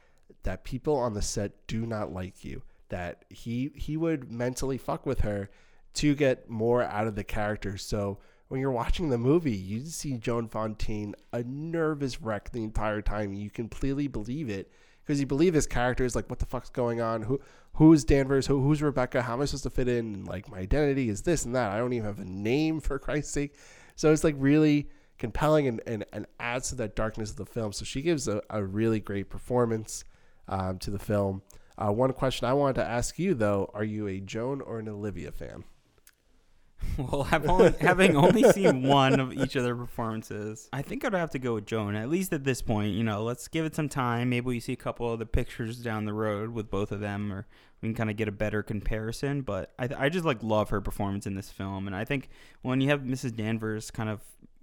that 0.43 0.63
people 0.63 0.95
on 0.95 1.13
the 1.13 1.21
set 1.21 1.65
do 1.67 1.85
not 1.85 2.13
like 2.13 2.43
you. 2.43 2.63
That 2.89 3.25
he 3.29 3.71
he 3.75 3.97
would 3.97 4.31
mentally 4.31 4.77
fuck 4.77 5.05
with 5.05 5.21
her 5.21 5.49
to 5.95 6.13
get 6.13 6.49
more 6.49 6.83
out 6.83 7.07
of 7.07 7.15
the 7.15 7.23
character. 7.23 7.77
So 7.77 8.19
when 8.47 8.61
you're 8.61 8.71
watching 8.71 9.09
the 9.09 9.17
movie, 9.17 9.55
you 9.55 9.85
see 9.85 10.17
Joan 10.17 10.47
Fontaine 10.47 11.15
a 11.33 11.43
nervous 11.43 12.21
wreck 12.21 12.51
the 12.51 12.63
entire 12.63 13.01
time. 13.01 13.33
You 13.33 13.49
completely 13.49 14.07
believe 14.07 14.49
it 14.49 14.71
because 15.03 15.19
you 15.19 15.25
believe 15.25 15.53
his 15.53 15.67
character 15.67 16.03
is 16.03 16.15
like, 16.15 16.29
what 16.29 16.39
the 16.39 16.45
fuck's 16.45 16.69
going 16.69 17.01
on? 17.01 17.23
Who 17.23 17.39
who's 17.73 18.03
Danvers? 18.03 18.47
Who, 18.47 18.61
who's 18.61 18.81
Rebecca? 18.81 19.21
How 19.21 19.33
am 19.33 19.41
I 19.41 19.45
supposed 19.45 19.63
to 19.63 19.69
fit 19.69 19.87
in? 19.87 20.25
Like 20.25 20.49
my 20.49 20.59
identity 20.59 21.09
is 21.09 21.23
this 21.23 21.45
and 21.45 21.55
that. 21.55 21.71
I 21.71 21.77
don't 21.77 21.93
even 21.93 22.05
have 22.05 22.19
a 22.19 22.25
name 22.25 22.79
for 22.79 22.99
Christ's 22.99 23.33
sake. 23.33 23.55
So 23.95 24.11
it's 24.11 24.23
like 24.23 24.35
really 24.37 24.89
compelling 25.17 25.67
and, 25.67 25.81
and, 25.87 26.05
and 26.13 26.25
adds 26.39 26.69
to 26.69 26.75
that 26.75 26.95
darkness 26.95 27.31
of 27.31 27.37
the 27.37 27.45
film. 27.45 27.71
So 27.71 27.85
she 27.85 28.01
gives 28.01 28.27
a, 28.27 28.41
a 28.49 28.63
really 28.63 28.99
great 28.99 29.29
performance 29.29 30.03
um, 30.47 30.77
to 30.79 30.91
the 30.91 30.99
film. 30.99 31.41
Uh, 31.77 31.91
one 31.91 32.13
question 32.13 32.47
I 32.47 32.53
wanted 32.53 32.75
to 32.75 32.85
ask 32.85 33.19
you 33.19 33.33
though: 33.33 33.71
Are 33.73 33.83
you 33.83 34.07
a 34.07 34.19
Joan 34.19 34.61
or 34.61 34.79
an 34.79 34.87
Olivia 34.87 35.31
fan? 35.31 35.63
Well, 36.97 37.27
only, 37.47 37.73
having 37.81 38.15
only 38.15 38.43
seen 38.51 38.83
one 38.83 39.19
of 39.19 39.33
each 39.33 39.55
of 39.55 39.63
their 39.63 39.75
performances, 39.75 40.69
I 40.71 40.81
think 40.81 41.03
I'd 41.03 41.13
have 41.13 41.31
to 41.31 41.39
go 41.39 41.55
with 41.55 41.65
Joan. 41.65 41.95
At 41.95 42.09
least 42.09 42.31
at 42.31 42.45
this 42.45 42.61
point, 42.61 42.93
you 42.93 43.03
know, 43.03 43.21
let's 43.23 43.47
give 43.49 43.65
it 43.65 43.75
some 43.75 43.89
time. 43.89 44.29
Maybe 44.29 44.45
we 44.45 44.59
see 44.61 44.73
a 44.73 44.77
couple 44.77 45.11
of 45.11 45.19
the 45.19 45.25
pictures 45.25 45.77
down 45.77 46.05
the 46.05 46.13
road 46.13 46.51
with 46.51 46.69
both 46.69 46.91
of 46.91 47.01
them, 47.01 47.33
or 47.33 47.47
we 47.81 47.89
can 47.89 47.95
kind 47.95 48.09
of 48.09 48.15
get 48.15 48.29
a 48.29 48.31
better 48.31 48.63
comparison. 48.63 49.41
But 49.41 49.73
I, 49.77 49.89
I 49.97 50.09
just 50.09 50.25
like 50.25 50.41
love 50.41 50.69
her 50.69 50.79
performance 50.79 51.27
in 51.27 51.35
this 51.35 51.51
film, 51.51 51.87
and 51.87 51.95
I 51.95 52.05
think 52.05 52.29
when 52.61 52.79
you 52.79 52.89
have 52.89 53.01
Mrs. 53.01 53.35
Danvers 53.35 53.91
kind 53.91 54.09
of 54.09 54.21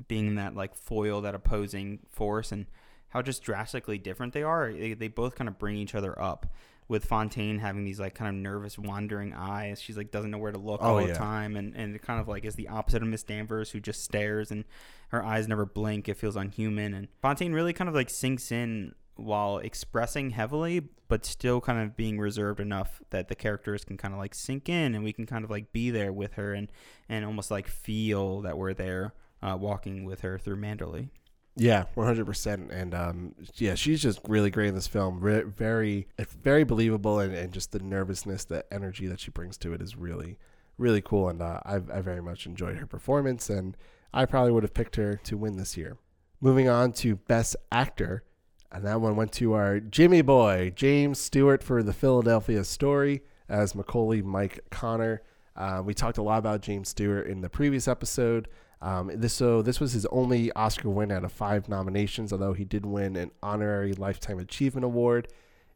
being 0.09 0.37
that 0.37 0.55
like 0.57 0.75
foil, 0.75 1.21
that 1.21 1.35
opposing 1.35 1.99
force, 2.09 2.51
and 2.51 2.67
how 3.09 3.21
just 3.21 3.43
drastically 3.43 3.99
different 3.99 4.33
they 4.33 4.43
are, 4.43 4.73
they, 4.73 4.95
they 4.95 5.09
both 5.09 5.35
kind 5.35 5.49
of 5.49 5.59
bring 5.59 5.77
each 5.77 5.95
other 5.95 6.21
up. 6.21 6.47
With 6.93 7.07
Fontaine 7.07 7.59
having 7.59 7.85
these 7.85 7.99
like 7.99 8.15
kind 8.15 8.29
of 8.29 8.35
nervous, 8.35 8.79
wandering 8.79 9.33
eyes, 9.33 9.81
she's 9.81 9.97
like 9.97 10.11
doesn't 10.11 10.31
know 10.31 10.37
where 10.37 10.53
to 10.53 10.59
look 10.59 10.81
Oh, 10.83 10.99
all 10.99 11.07
the 11.07 11.15
time, 11.15 11.57
and 11.57 11.75
and 11.75 11.97
it 11.97 12.03
kind 12.03 12.21
of 12.21 12.29
like 12.29 12.45
is 12.45 12.55
the 12.55 12.69
opposite 12.69 13.03
of 13.03 13.09
Miss 13.09 13.23
Danvers, 13.23 13.71
who 13.71 13.81
just 13.81 14.05
stares 14.05 14.51
and 14.51 14.65
her 15.09 15.25
eyes 15.25 15.49
never 15.49 15.65
blink. 15.65 16.09
It 16.09 16.19
feels 16.19 16.37
unhuman, 16.37 16.93
and 16.93 17.09
Fontaine 17.23 17.55
really 17.55 17.73
kind 17.73 17.89
of 17.89 17.95
like 17.95 18.11
sinks 18.11 18.53
in 18.53 18.95
while 19.17 19.59
expressing 19.59 20.31
heavily, 20.31 20.83
but 21.09 21.25
still 21.25 21.61
kind 21.61 21.83
of 21.83 21.97
being 21.97 22.19
reserved 22.19 22.61
enough 22.61 23.01
that 23.11 23.29
the 23.29 23.35
characters 23.35 23.85
can 23.85 23.97
kind 23.97 24.15
of 24.15 24.21
like 24.21 24.35
sink 24.35 24.69
in 24.69 24.95
and 24.95 25.05
we 25.05 25.13
can 25.13 25.27
kind 25.27 25.45
of 25.45 25.51
like 25.51 25.73
be 25.73 25.91
there 25.91 26.13
with 26.13 26.35
her 26.35 26.55
and, 26.55 26.71
and 27.09 27.25
almost 27.25 27.51
like 27.51 27.69
feel 27.69 28.41
that 28.41 28.57
we're 28.57 28.75
there 28.75 29.13
uh, 29.43 29.57
walking 29.59 30.05
with 30.05 30.21
her 30.23 30.39
through 30.39 30.57
Manderley. 30.57 31.09
Yeah, 31.55 31.85
one 31.95 32.07
hundred 32.07 32.25
percent, 32.25 32.71
and 32.73 32.95
um, 32.95 33.35
yeah, 33.57 33.75
she's 33.75 34.01
just 34.01 34.21
really 34.27 34.51
great 34.51 34.69
in 34.69 34.75
this 34.75 34.87
film. 34.87 35.21
Re- 35.21 35.43
very, 35.43 36.09
very 36.43 36.65
believable, 36.65 37.21
and, 37.21 37.35
and 37.35 37.53
just 37.53 37.73
the 37.73 37.79
nervousness, 37.79 38.47
the 38.47 38.65
energy 38.73 39.07
that 39.07 39.21
she 39.21 39.31
brings 39.31 39.59
to 39.59 39.75
it 39.75 39.83
is 39.83 39.95
really, 39.95 40.39
really 40.79 41.03
cool. 41.03 41.29
And 41.29 41.43
uh, 41.43 41.61
I, 41.67 41.75
I 41.75 42.01
very 42.01 42.23
much 42.23 42.47
enjoyed 42.47 42.79
her 42.79 42.87
performance, 42.87 43.51
and 43.51 43.77
I 44.15 44.25
probably 44.25 44.51
would 44.53 44.63
have 44.63 44.73
picked 44.73 44.97
her 44.97 45.17
to 45.25 45.37
win 45.37 45.59
this 45.59 45.77
year. 45.77 45.99
Moving 46.41 46.71
on 46.71 46.93
to 46.95 47.17
Best 47.17 47.55
Actor, 47.71 48.25
and 48.71 48.87
that 48.87 49.03
one 49.03 49.15
went 49.15 49.33
to 49.33 49.53
our 49.53 49.79
Jimmy 49.79 50.23
boy 50.23 50.73
James 50.75 51.19
Stewart 51.19 51.63
for 51.63 51.83
the 51.83 51.93
Philadelphia 51.93 52.65
Story 52.65 53.25
as 53.51 53.75
Macaulay 53.75 54.23
Mike 54.23 54.61
Connor. 54.71 55.21
Uh, 55.55 55.83
we 55.85 55.93
talked 55.93 56.17
a 56.17 56.23
lot 56.23 56.39
about 56.39 56.63
James 56.63 56.89
Stewart 56.89 57.27
in 57.27 57.43
the 57.43 57.51
previous 57.51 57.87
episode. 57.87 58.49
Um, 58.83 59.13
this 59.15 59.33
so 59.33 59.63
this 59.63 59.79
was 59.79 59.93
his 59.93 60.07
only 60.07 60.51
Oscar 60.53 60.91
win 60.91 61.13
out 61.13 61.23
of 61.23 61.31
five 61.31 61.69
nominations, 61.69 62.33
although 62.33 62.53
he 62.53 62.65
did 62.65 62.85
win 62.85 63.15
an 63.15 63.31
honorary 63.41 63.93
Lifetime 63.93 64.41
Achievement 64.41 64.85
Award 64.85 65.29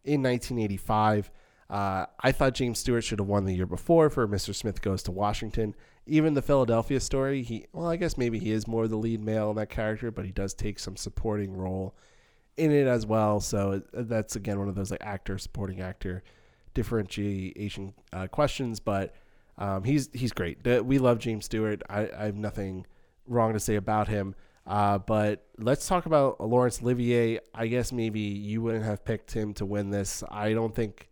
in 0.05 0.25
1985. 0.25 1.31
Uh, 1.71 2.07
I 2.21 2.33
thought 2.33 2.55
James 2.55 2.81
Stewart 2.81 3.05
should 3.05 3.21
have 3.21 3.29
won 3.29 3.45
the 3.45 3.55
year 3.55 3.67
before 3.67 4.11
for 4.11 4.27
Mr. 4.27 4.53
Smith 4.53 4.83
Goes 4.83 5.05
to 5.05 5.13
Washington. 5.13 5.77
Even 6.07 6.35
the 6.35 6.43
Philadelphia 6.43 6.99
story, 6.99 7.43
he 7.43 7.67
well, 7.73 7.87
I 7.87 7.95
guess 7.95 8.19
maybe 8.19 8.41
he 8.41 8.51
is 8.51 8.67
more 8.67 8.89
the 8.89 8.97
lead 8.97 9.23
male 9.23 9.51
in 9.51 9.57
that 9.57 9.71
character, 9.71 10.11
but 10.11 10.25
he 10.25 10.33
does 10.33 10.53
take 10.53 10.81
some 10.81 10.97
supporting 10.97 11.57
role 11.57 11.95
in 12.57 12.73
it 12.73 12.89
as 12.89 13.07
well. 13.07 13.39
So 13.39 13.83
that's 13.93 14.35
again 14.35 14.59
one 14.59 14.69
of 14.69 14.75
those 14.75 14.91
like 14.91 15.05
actor 15.05 15.39
supporting 15.39 15.81
actor 15.81 16.25
differentiation 16.75 17.95
uh, 18.13 18.27
questions, 18.27 18.81
but. 18.81 19.15
Um, 19.59 19.85
he's 19.85 20.11
he's 20.13 20.33
great. 20.33 20.59
We 20.85 20.99
love 20.99 21.19
James 21.19 21.47
Stewart. 21.47 21.83
I, 21.89 22.11
I 22.15 22.25
have 22.27 22.37
nothing 22.37 22.85
wrong 23.27 23.53
to 23.53 23.61
say 23.61 23.77
about 23.77 24.09
him. 24.09 24.35
Uh, 24.67 24.99
but 24.99 25.47
let's 25.59 25.87
talk 25.87 26.07
about 26.07 26.41
Laurence 26.41 26.83
Olivier. 26.83 27.39
I 27.55 27.69
guess 27.69 27.93
maybe 27.93 28.21
you 28.21 28.63
wouldn't 28.63 28.85
have 28.85 29.05
picked 29.05 29.33
him 29.33 29.55
to 29.55 29.65
win 29.65 29.91
this. 29.91 30.25
I 30.29 30.53
don't 30.53 30.75
think. 30.75 31.09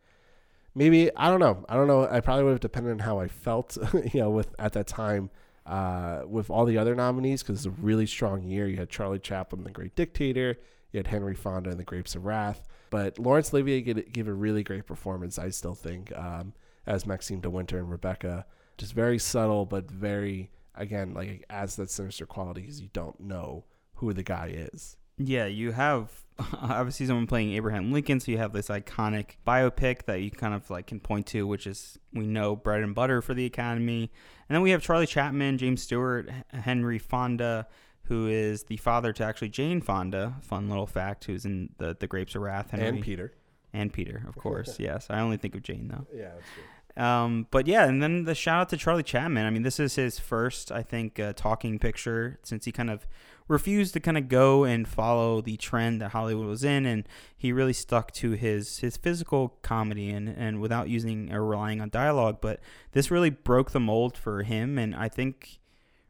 Maybe 0.74 1.14
I 1.14 1.28
don't 1.30 1.38
know. 1.38 1.64
I 1.68 1.74
don't 1.74 1.86
know. 1.86 2.08
I 2.10 2.18
probably 2.20 2.44
would 2.44 2.50
have 2.50 2.60
depended 2.60 2.92
on 2.92 2.98
how 2.98 3.20
I 3.20 3.28
felt, 3.28 3.78
you 4.12 4.20
know, 4.20 4.30
with 4.30 4.54
at 4.58 4.72
that 4.72 4.88
time 4.88 5.30
uh, 5.66 6.22
with 6.26 6.50
all 6.50 6.64
the 6.64 6.78
other 6.78 6.94
nominees 6.94 7.42
because 7.42 7.64
it's 7.64 7.66
a 7.66 7.82
really 7.82 8.06
strong 8.06 8.42
year. 8.42 8.66
You 8.66 8.76
had 8.76 8.90
Charlie 8.90 9.20
Chaplin, 9.20 9.62
The 9.62 9.70
Great 9.70 9.94
Dictator. 9.94 10.58
You 10.92 10.98
had 10.98 11.06
Henry 11.06 11.34
Fonda 11.34 11.70
in 11.70 11.78
The 11.78 11.84
Grapes 11.84 12.14
of 12.14 12.24
Wrath. 12.24 12.66
But 12.90 13.18
Laurence 13.18 13.52
Olivier 13.52 13.80
gave, 13.80 14.12
gave 14.12 14.28
a 14.28 14.32
really 14.32 14.62
great 14.62 14.86
performance. 14.86 15.38
I 15.38 15.48
still 15.50 15.74
think 15.74 16.16
um, 16.16 16.52
as 16.86 17.06
Maxim 17.06 17.40
de 17.40 17.50
Winter 17.50 17.78
and 17.78 17.90
Rebecca, 17.90 18.46
just 18.78 18.92
very 18.92 19.18
subtle 19.18 19.64
but 19.64 19.90
very 19.90 20.50
again, 20.76 21.14
like 21.14 21.28
it 21.28 21.44
adds 21.50 21.76
that 21.76 21.90
sinister 21.90 22.26
quality 22.26 22.62
because 22.62 22.80
you 22.80 22.88
don't 22.92 23.18
know 23.20 23.64
who 23.94 24.12
the 24.12 24.22
guy 24.22 24.52
is. 24.54 24.96
Yeah, 25.16 25.46
you 25.46 25.72
have 25.72 26.10
obviously 26.60 27.06
someone 27.06 27.26
playing 27.26 27.52
Abraham 27.52 27.92
Lincoln, 27.92 28.20
so 28.20 28.32
you 28.32 28.38
have 28.38 28.52
this 28.52 28.68
iconic 28.68 29.36
biopic 29.46 30.04
that 30.06 30.22
you 30.22 30.30
kind 30.30 30.54
of 30.54 30.68
like 30.70 30.88
can 30.88 31.00
point 31.00 31.26
to, 31.28 31.46
which 31.46 31.66
is 31.66 31.98
we 32.12 32.26
know 32.26 32.56
bread 32.56 32.82
and 32.82 32.94
butter 32.94 33.22
for 33.22 33.34
the 33.34 33.46
Academy. 33.46 34.10
And 34.48 34.54
then 34.54 34.62
we 34.62 34.70
have 34.70 34.82
Charlie 34.82 35.06
Chaplin, 35.06 35.58
James 35.58 35.82
Stewart, 35.82 36.28
Henry 36.52 36.98
Fonda, 36.98 37.68
who 38.04 38.26
is 38.26 38.64
the 38.64 38.76
father 38.76 39.12
to 39.12 39.24
actually 39.24 39.48
Jane 39.50 39.80
Fonda. 39.80 40.34
Fun 40.42 40.68
little 40.68 40.86
fact, 40.86 41.24
who's 41.24 41.44
in 41.44 41.70
the 41.78 41.96
the 41.98 42.06
Grapes 42.06 42.34
of 42.34 42.42
Wrath. 42.42 42.70
Henry. 42.72 42.88
And 42.88 43.00
Peter. 43.00 43.32
And 43.72 43.92
Peter, 43.92 44.24
of 44.28 44.36
course. 44.36 44.76
yes, 44.80 45.06
I 45.10 45.20
only 45.20 45.36
think 45.36 45.54
of 45.54 45.62
Jane 45.62 45.88
though. 45.88 46.06
Yeah, 46.12 46.30
that's 46.34 46.46
true. 46.54 46.64
Um, 46.96 47.48
but 47.50 47.66
yeah, 47.66 47.86
and 47.86 48.02
then 48.02 48.24
the 48.24 48.34
shout 48.34 48.60
out 48.60 48.68
to 48.70 48.76
Charlie 48.76 49.02
Chaplin. 49.02 49.44
I 49.44 49.50
mean, 49.50 49.62
this 49.62 49.80
is 49.80 49.96
his 49.96 50.18
first, 50.18 50.70
I 50.70 50.82
think, 50.82 51.18
uh, 51.18 51.32
talking 51.32 51.78
picture 51.78 52.38
since 52.44 52.64
he 52.64 52.72
kind 52.72 52.90
of 52.90 53.06
refused 53.48 53.92
to 53.94 54.00
kind 54.00 54.16
of 54.16 54.28
go 54.28 54.64
and 54.64 54.88
follow 54.88 55.40
the 55.40 55.56
trend 55.56 56.00
that 56.00 56.10
Hollywood 56.12 56.46
was 56.46 56.62
in, 56.62 56.86
and 56.86 57.08
he 57.36 57.52
really 57.52 57.72
stuck 57.72 58.12
to 58.12 58.32
his 58.32 58.78
his 58.78 58.96
physical 58.96 59.58
comedy 59.62 60.10
and 60.10 60.28
and 60.28 60.60
without 60.60 60.88
using 60.88 61.32
or 61.32 61.44
relying 61.44 61.80
on 61.80 61.88
dialogue. 61.88 62.38
But 62.40 62.60
this 62.92 63.10
really 63.10 63.30
broke 63.30 63.72
the 63.72 63.80
mold 63.80 64.16
for 64.16 64.42
him, 64.42 64.78
and 64.78 64.94
I 64.94 65.08
think. 65.08 65.60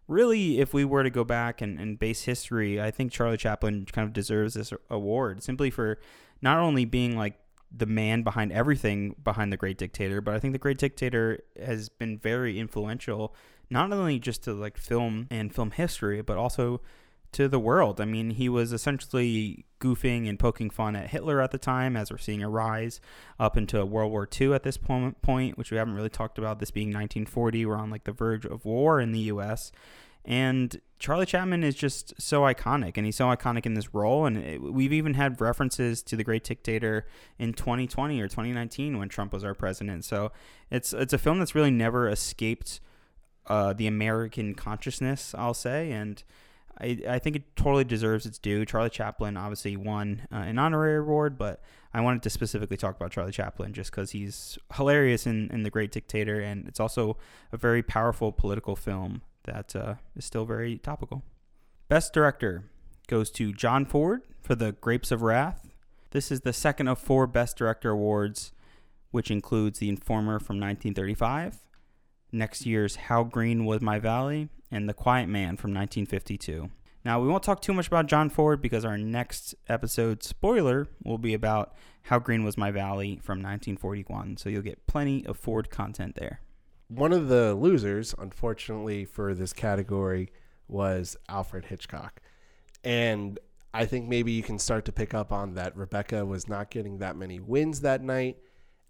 Really, 0.07 0.61
if 0.61 0.75
we 0.75 0.85
were 0.85 1.03
to 1.03 1.09
go 1.09 1.25
back 1.25 1.63
and, 1.63 1.81
and 1.81 1.99
base 1.99 2.25
history, 2.25 2.79
I 2.79 2.91
think 2.91 3.11
Charlie 3.11 3.39
Chaplin 3.39 3.87
kind 3.87 4.07
of 4.07 4.13
deserves 4.13 4.53
this 4.53 4.71
award 4.91 5.43
simply 5.43 5.71
for 5.71 5.99
not 6.43 6.59
only 6.59 6.85
being 6.85 7.17
like 7.17 7.39
the 7.77 7.87
man 7.87 8.23
behind 8.23 8.53
everything 8.53 9.15
behind 9.25 9.53
the 9.53 9.57
great 9.57 9.79
dictator 9.79 10.21
but 10.21 10.35
i 10.35 10.39
think 10.39 10.53
the 10.53 10.59
great 10.59 10.79
dictator 10.79 11.43
has 11.61 11.89
been 11.89 12.19
very 12.19 12.59
influential 12.59 13.35
not 13.71 13.93
only 13.93 14.19
just 14.19 14.45
to 14.45 14.53
like 14.53 14.77
film 14.77 15.27
and 15.31 15.55
film 15.55 15.71
history 15.71 16.23
but 16.23 16.37
also 16.37 16.81
to 17.35 17.49
the 17.49 17.59
world. 17.59 18.01
I 18.01 18.05
mean 18.05 18.31
he 18.31 18.49
was 18.49 18.73
essentially 18.73 19.67
goofing 19.81 20.29
and 20.29 20.39
poking 20.39 20.71
fun 20.71 20.97
at 20.97 21.11
hitler 21.11 21.43
at 21.43 21.51
the 21.51 21.59
time 21.59 21.97
as 21.97 22.11
we're 22.11 22.17
seeing 22.17 22.43
a 22.43 22.49
rise 22.49 23.01
up 23.39 23.57
into 23.57 23.85
world 23.85 24.13
war 24.13 24.27
ii 24.41 24.55
at 24.55 24.63
this 24.63 24.79
point 24.79 25.59
which 25.59 25.71
we 25.71 25.77
haven't 25.77 25.95
really 25.95 26.09
talked 26.09 26.39
about 26.39 26.59
this 26.59 26.71
being 26.71 26.89
1940 26.89 27.67
we're 27.67 27.77
on 27.77 27.91
like 27.91 28.05
the 28.05 28.13
verge 28.13 28.47
of 28.47 28.65
war 28.65 28.99
in 28.99 29.13
the 29.13 29.21
us 29.21 29.73
and 30.25 30.81
Charlie 30.99 31.27
Chaplin 31.27 31.63
is 31.63 31.75
just 31.75 32.15
so 32.19 32.43
iconic, 32.43 32.97
and 32.97 33.05
he's 33.05 33.17
so 33.17 33.27
iconic 33.27 33.67
in 33.67 33.75
this 33.75 33.93
role. 33.93 34.25
And 34.25 34.39
it, 34.39 34.63
we've 34.63 34.93
even 34.93 35.15
had 35.15 35.39
references 35.41 36.03
to 36.05 36.17
the 36.17 36.25
Great 36.25 36.45
Dictator 36.45 37.07
in 37.39 37.53
2020 37.53 38.21
or 38.21 38.29
2019 38.29 38.99
when 38.99 39.09
Trump 39.09 39.33
was 39.33 39.45
our 39.45 39.55
president. 39.55 40.05
So 40.05 40.33
it's 40.71 40.95
it's 40.95 41.13
a 41.13 41.19
film 41.19 41.39
that's 41.39 41.55
really 41.55 41.71
never 41.71 42.09
escaped 42.09 42.81
uh, 43.49 43.75
the 43.75 43.87
American 43.87 44.55
consciousness, 44.55 45.35
I'll 45.37 45.55
say, 45.55 45.93
and. 45.93 46.23
I, 46.77 46.99
I 47.09 47.19
think 47.21 47.37
it 47.37 47.55
totally 47.55 47.85
deserves 47.85 48.27
its 48.27 48.37
due. 48.37 48.65
Charlie 48.65 48.91
Chaplin 48.91 49.37
obviously 49.37 49.77
won 49.77 50.27
uh, 50.33 50.39
an 50.39 50.59
honorary 50.59 50.99
award, 50.99 51.39
but 51.39 51.63
I 51.93 52.01
wanted 52.01 52.25
to 52.25 52.31
specifically 52.31 52.77
talk 52.77 52.97
about 52.97 53.13
Charlie 53.13 53.31
Chaplin 53.31 53.73
just 53.73 53.93
because 53.93 54.11
he's 54.11 54.59
hilarious 54.75 55.25
in, 55.25 55.51
in 55.53 55.63
The 55.63 55.71
Great 55.71 55.93
Dictator, 55.93 56.41
and 56.41 56.67
it's 56.67 56.81
also 56.81 57.17
a 57.53 57.57
very 57.57 57.81
powerful 57.81 58.33
political 58.33 58.75
film 58.75 59.23
that 59.45 59.75
uh, 59.77 59.95
is 60.17 60.25
still 60.25 60.45
very 60.45 60.79
topical. 60.79 61.23
Best 61.89 62.13
Director 62.13 62.65
goes 63.07 63.31
to 63.33 63.53
John 63.53 63.85
Ford 63.85 64.23
for 64.41 64.55
The 64.55 64.73
Grapes 64.73 65.11
of 65.11 65.23
Wrath. 65.23 65.69
This 66.11 66.31
is 66.31 66.41
the 66.41 66.53
second 66.53 66.89
of 66.89 66.99
four 66.99 67.27
Best 67.27 67.57
Director 67.57 67.91
awards, 67.91 68.53
which 69.11 69.31
includes 69.31 69.79
The 69.79 69.89
Informer 69.89 70.39
from 70.39 70.57
1935, 70.57 71.59
next 72.33 72.67
year's 72.67 72.97
How 72.97 73.23
Green 73.25 73.65
Was 73.65 73.81
My 73.81 73.99
Valley, 73.99 74.49
and 74.71 74.89
The 74.89 74.95
Quiet 74.95 75.29
Man 75.29 75.57
from 75.57 75.73
1952. 75.73 76.71
Now, 77.05 77.21
we 77.21 77.29
won't 77.29 77.43
talk 77.43 77.61
too 77.61 77.75
much 77.75 77.87
about 77.87 78.07
John 78.07 78.31
Ford 78.31 78.63
because 78.63 78.85
our 78.85 78.97
next 78.97 79.55
episode 79.69 80.23
spoiler 80.23 80.89
will 81.05 81.19
be 81.19 81.35
about 81.35 81.75
How 82.03 82.19
Green 82.19 82.45
Was 82.45 82.57
My 82.57 82.71
Valley 82.71 83.21
from 83.23 83.39
1941, 83.39 84.39
so 84.39 84.49
you'll 84.49 84.63
get 84.63 84.87
plenty 84.87 85.27
of 85.27 85.37
Ford 85.37 85.69
content 85.69 86.15
there 86.17 86.41
one 86.89 87.13
of 87.13 87.29
the 87.29 87.55
losers, 87.55 88.15
unfortunately, 88.19 89.05
for 89.05 89.35
this 89.35 89.53
category 89.53 90.31
was 90.69 91.17
Alfred 91.29 91.67
Hitchcock. 91.67 92.21
And 92.83 93.39
I 93.73 93.87
think 93.87 94.09
maybe 94.09 94.33
you 94.33 94.43
can 94.43 94.59
start 94.59 94.85
to 94.85 94.93
pick 94.93 95.15
up 95.15 95.33
on 95.33 95.55
that 95.55 95.77
Rebecca 95.77 96.25
was 96.25 96.49
not 96.49 96.71
getting 96.71 96.99
that 96.99 97.17
many 97.17 97.41
wins 97.41 97.81
that 97.81 98.03
night. 98.03 98.39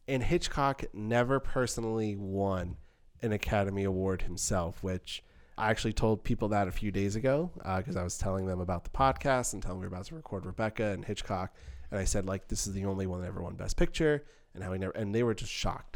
And 0.06 0.22
Hitchcock 0.22 0.84
never 0.92 1.40
personally 1.40 2.16
won 2.16 2.76
an 3.22 3.32
Academy 3.32 3.84
Award 3.84 4.22
himself, 4.22 4.82
which 4.82 5.22
I 5.56 5.70
actually 5.70 5.92
told 5.92 6.24
people 6.24 6.48
that 6.48 6.68
a 6.68 6.72
few 6.72 6.90
days 6.90 7.16
ago 7.16 7.50
because 7.78 7.96
uh, 7.96 8.00
I 8.00 8.04
was 8.04 8.18
telling 8.18 8.46
them 8.46 8.60
about 8.60 8.84
the 8.84 8.90
podcast 8.90 9.54
and 9.54 9.62
telling 9.62 9.80
them 9.80 9.82
we 9.82 9.88
were 9.88 9.94
about 9.94 10.06
to 10.06 10.16
record 10.16 10.44
Rebecca 10.44 10.90
and 10.90 11.04
Hitchcock. 11.04 11.54
And 11.90 11.98
I 11.98 12.04
said, 12.04 12.26
like, 12.26 12.48
this 12.48 12.66
is 12.66 12.72
the 12.74 12.84
only 12.86 13.06
one 13.06 13.20
that 13.20 13.28
ever 13.28 13.42
won 13.42 13.54
Best 13.54 13.76
Picture 13.76 14.24
and 14.54 14.62
how 14.62 14.72
he 14.72 14.78
never, 14.78 14.92
and 14.92 15.14
they 15.14 15.22
were 15.22 15.34
just 15.34 15.52
shocked 15.52 15.93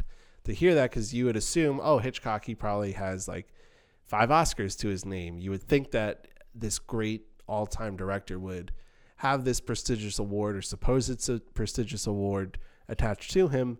to 0.49 0.55
hear 0.55 0.75
that 0.75 0.89
because 0.89 1.13
you 1.13 1.25
would 1.25 1.37
assume, 1.37 1.79
oh, 1.81 1.99
Hitchcock, 1.99 2.45
he 2.45 2.55
probably 2.55 2.93
has 2.93 3.27
like 3.27 3.47
five 4.05 4.29
Oscars 4.29 4.77
to 4.79 4.87
his 4.87 5.05
name. 5.05 5.39
You 5.39 5.51
would 5.51 5.63
think 5.63 5.91
that 5.91 6.27
this 6.53 6.79
great 6.79 7.23
all 7.47 7.65
time 7.65 7.95
director 7.95 8.37
would 8.37 8.71
have 9.17 9.43
this 9.43 9.59
prestigious 9.59 10.19
award 10.19 10.55
or 10.55 10.61
suppose 10.61 11.09
it's 11.09 11.29
a 11.29 11.39
prestigious 11.53 12.07
award 12.07 12.57
attached 12.87 13.31
to 13.31 13.49
him, 13.49 13.77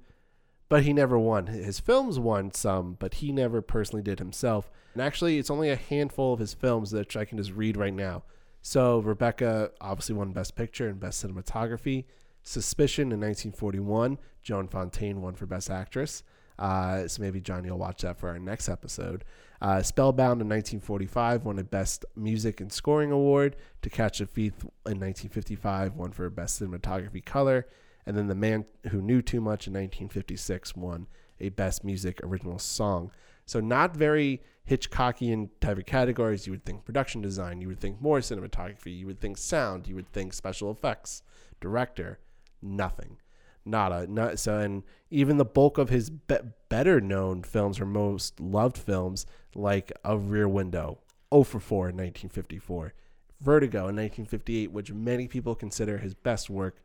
but 0.69 0.83
he 0.83 0.93
never 0.93 1.17
won. 1.17 1.47
His 1.47 1.79
films 1.79 2.19
won 2.19 2.53
some, 2.53 2.97
but 2.99 3.15
he 3.15 3.31
never 3.31 3.61
personally 3.61 4.03
did 4.03 4.19
himself. 4.19 4.69
And 4.93 5.01
actually, 5.01 5.37
it's 5.37 5.49
only 5.49 5.69
a 5.69 5.75
handful 5.75 6.33
of 6.33 6.39
his 6.39 6.53
films 6.53 6.91
that 6.91 7.15
I 7.15 7.25
can 7.25 7.37
just 7.37 7.53
read 7.53 7.77
right 7.77 7.93
now. 7.93 8.23
So, 8.61 8.99
Rebecca 8.99 9.71
obviously 9.79 10.15
won 10.15 10.33
Best 10.33 10.55
Picture 10.55 10.89
and 10.89 10.99
Best 10.99 11.25
Cinematography. 11.25 12.05
Suspicion 12.43 13.03
in 13.11 13.19
1941, 13.21 14.17
Joan 14.43 14.67
Fontaine 14.67 15.21
won 15.21 15.35
for 15.35 15.45
Best 15.45 15.69
Actress. 15.69 16.23
Uh, 16.59 17.07
so 17.07 17.21
maybe 17.21 17.39
John, 17.39 17.63
you'll 17.63 17.77
watch 17.77 18.01
that 18.01 18.19
for 18.19 18.27
our 18.29 18.37
next 18.37 18.67
episode. 18.67 19.23
Uh, 19.61 19.81
Spellbound 19.81 20.41
in 20.41 20.49
1945 20.49 21.45
won 21.45 21.57
a 21.57 21.63
Best 21.63 22.05
Music 22.15 22.59
and 22.59 22.71
Scoring 22.71 23.11
Award. 23.11 23.55
To 23.81 23.89
Catch 23.89 24.19
a 24.19 24.25
Thief 24.25 24.53
in 24.85 24.99
1955 24.99 25.95
won 25.95 26.11
for 26.11 26.29
Best 26.29 26.61
Cinematography 26.61 27.23
Color. 27.23 27.65
And 28.05 28.17
then 28.17 28.27
The 28.27 28.35
Man 28.35 28.65
Who 28.89 29.01
Knew 29.01 29.21
Too 29.21 29.39
Much 29.39 29.67
in 29.67 29.73
1956 29.73 30.75
won 30.75 31.07
a 31.39 31.49
Best 31.49 31.85
Music 31.85 32.19
Original 32.23 32.59
Song. 32.59 33.11
So 33.45 33.59
not 33.59 33.95
very 33.95 34.41
Hitchcockian 34.69 35.49
type 35.61 35.77
of 35.77 35.85
categories. 35.85 36.45
You 36.45 36.51
would 36.53 36.65
think 36.65 36.85
production 36.85 37.21
design, 37.21 37.61
you 37.61 37.67
would 37.67 37.79
think 37.79 38.01
more 38.01 38.19
cinematography, 38.19 38.97
you 38.97 39.07
would 39.07 39.19
think 39.19 39.37
sound, 39.37 39.87
you 39.87 39.95
would 39.95 40.11
think 40.11 40.33
special 40.33 40.69
effects, 40.69 41.23
director, 41.59 42.19
nothing. 42.61 43.17
Nada. 43.65 44.07
Not, 44.07 44.39
so, 44.39 44.57
and 44.57 44.83
even 45.09 45.37
the 45.37 45.45
bulk 45.45 45.77
of 45.77 45.89
his 45.89 46.09
be- 46.09 46.37
better 46.69 47.01
known 47.01 47.43
films 47.43 47.79
or 47.79 47.85
most 47.85 48.39
loved 48.39 48.77
films, 48.77 49.25
like 49.55 49.91
A 50.03 50.17
Rear 50.17 50.47
Window, 50.47 50.99
0 51.33 51.43
for 51.43 51.59
4 51.59 51.89
in 51.89 51.95
1954, 51.95 52.93
Vertigo 53.41 53.79
in 53.87 53.95
1958, 53.95 54.71
which 54.71 54.91
many 54.91 55.27
people 55.27 55.55
consider 55.55 55.97
his 55.97 56.13
best 56.13 56.49
work, 56.49 56.77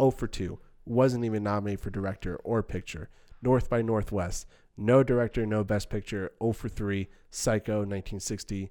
0 0.00 0.10
for 0.10 0.26
2, 0.26 0.58
wasn't 0.84 1.24
even 1.24 1.42
nominated 1.42 1.80
for 1.80 1.90
director 1.90 2.36
or 2.44 2.62
picture. 2.62 3.08
North 3.42 3.68
by 3.68 3.82
Northwest, 3.82 4.46
no 4.76 5.02
director, 5.02 5.44
no 5.46 5.64
best 5.64 5.90
picture, 5.90 6.32
0 6.42 6.52
for 6.52 6.68
3, 6.68 7.08
Psycho 7.30 7.78
1960, 7.78 8.70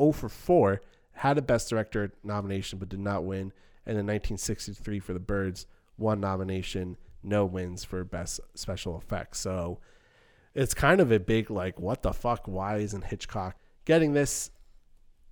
0 0.00 0.12
for 0.12 0.28
4, 0.28 0.80
had 1.12 1.38
a 1.38 1.42
best 1.42 1.68
director 1.70 2.12
nomination 2.22 2.78
but 2.78 2.88
did 2.88 3.00
not 3.00 3.24
win, 3.24 3.52
and 3.84 3.96
then 3.96 4.06
1963 4.06 4.98
for 4.98 5.12
The 5.12 5.20
Birds, 5.20 5.66
one 5.96 6.20
nomination, 6.20 6.96
no 7.22 7.44
wins 7.44 7.84
for 7.84 8.04
best 8.04 8.40
special 8.54 8.96
effects. 8.96 9.40
So 9.40 9.78
it's 10.54 10.74
kind 10.74 11.00
of 11.00 11.12
a 11.12 11.20
big 11.20 11.50
like, 11.50 11.78
what 11.78 12.02
the 12.02 12.12
fuck? 12.12 12.46
Why 12.46 12.78
isn't 12.78 13.04
Hitchcock 13.04 13.56
getting 13.84 14.12
this? 14.12 14.50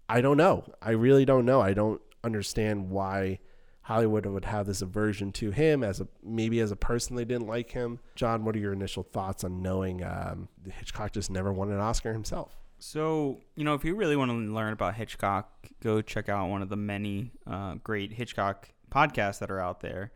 I 0.09 0.21
don't 0.21 0.37
know. 0.37 0.65
I 0.83 0.91
really 0.91 1.25
don't 1.25 1.47
know. 1.47 1.61
I 1.61 1.73
don't 1.73 2.01
understand 2.23 2.91
why 2.91 3.39
Hollywood 3.83 4.27
would 4.27 4.47
have 4.47 4.67
this 4.67 4.83
aversion 4.83 5.31
to 5.33 5.51
him 5.51 5.85
as 5.85 6.01
a 6.01 6.09
maybe 6.23 6.61
as 6.61 6.71
a 6.71 6.77
person 6.77 7.17
they 7.17 7.25
didn't 7.25 7.47
like 7.47 7.71
him. 7.71 8.01
John, 8.15 8.45
what 8.45 8.57
are 8.57 8.59
your 8.59 8.73
initial 8.73 9.03
thoughts 9.03 9.45
on 9.45 9.63
knowing 9.63 10.03
um, 10.03 10.49
Hitchcock 10.71 11.13
just 11.13 11.31
never 11.31 11.53
won 11.53 11.71
an 11.71 11.81
Oscar 11.81 12.13
himself? 12.13 12.57
So, 12.79 13.41
you 13.57 13.65
know, 13.65 13.75
if 13.75 13.85
you 13.85 13.95
really 13.95 14.17
want 14.17 14.31
to 14.31 14.37
learn 14.37 14.73
about 14.73 14.95
Hitchcock, 14.95 15.69
go 15.83 16.03
check 16.03 16.29
out 16.29 16.49
one 16.49 16.61
of 16.61 16.69
the 16.69 16.77
many 16.77 17.33
uh, 17.47 17.75
great 17.83 18.13
Hitchcock 18.13 18.69
podcasts 18.91 19.39
that 19.39 19.51
are 19.51 19.61
out 19.61 19.81
there 19.81 20.13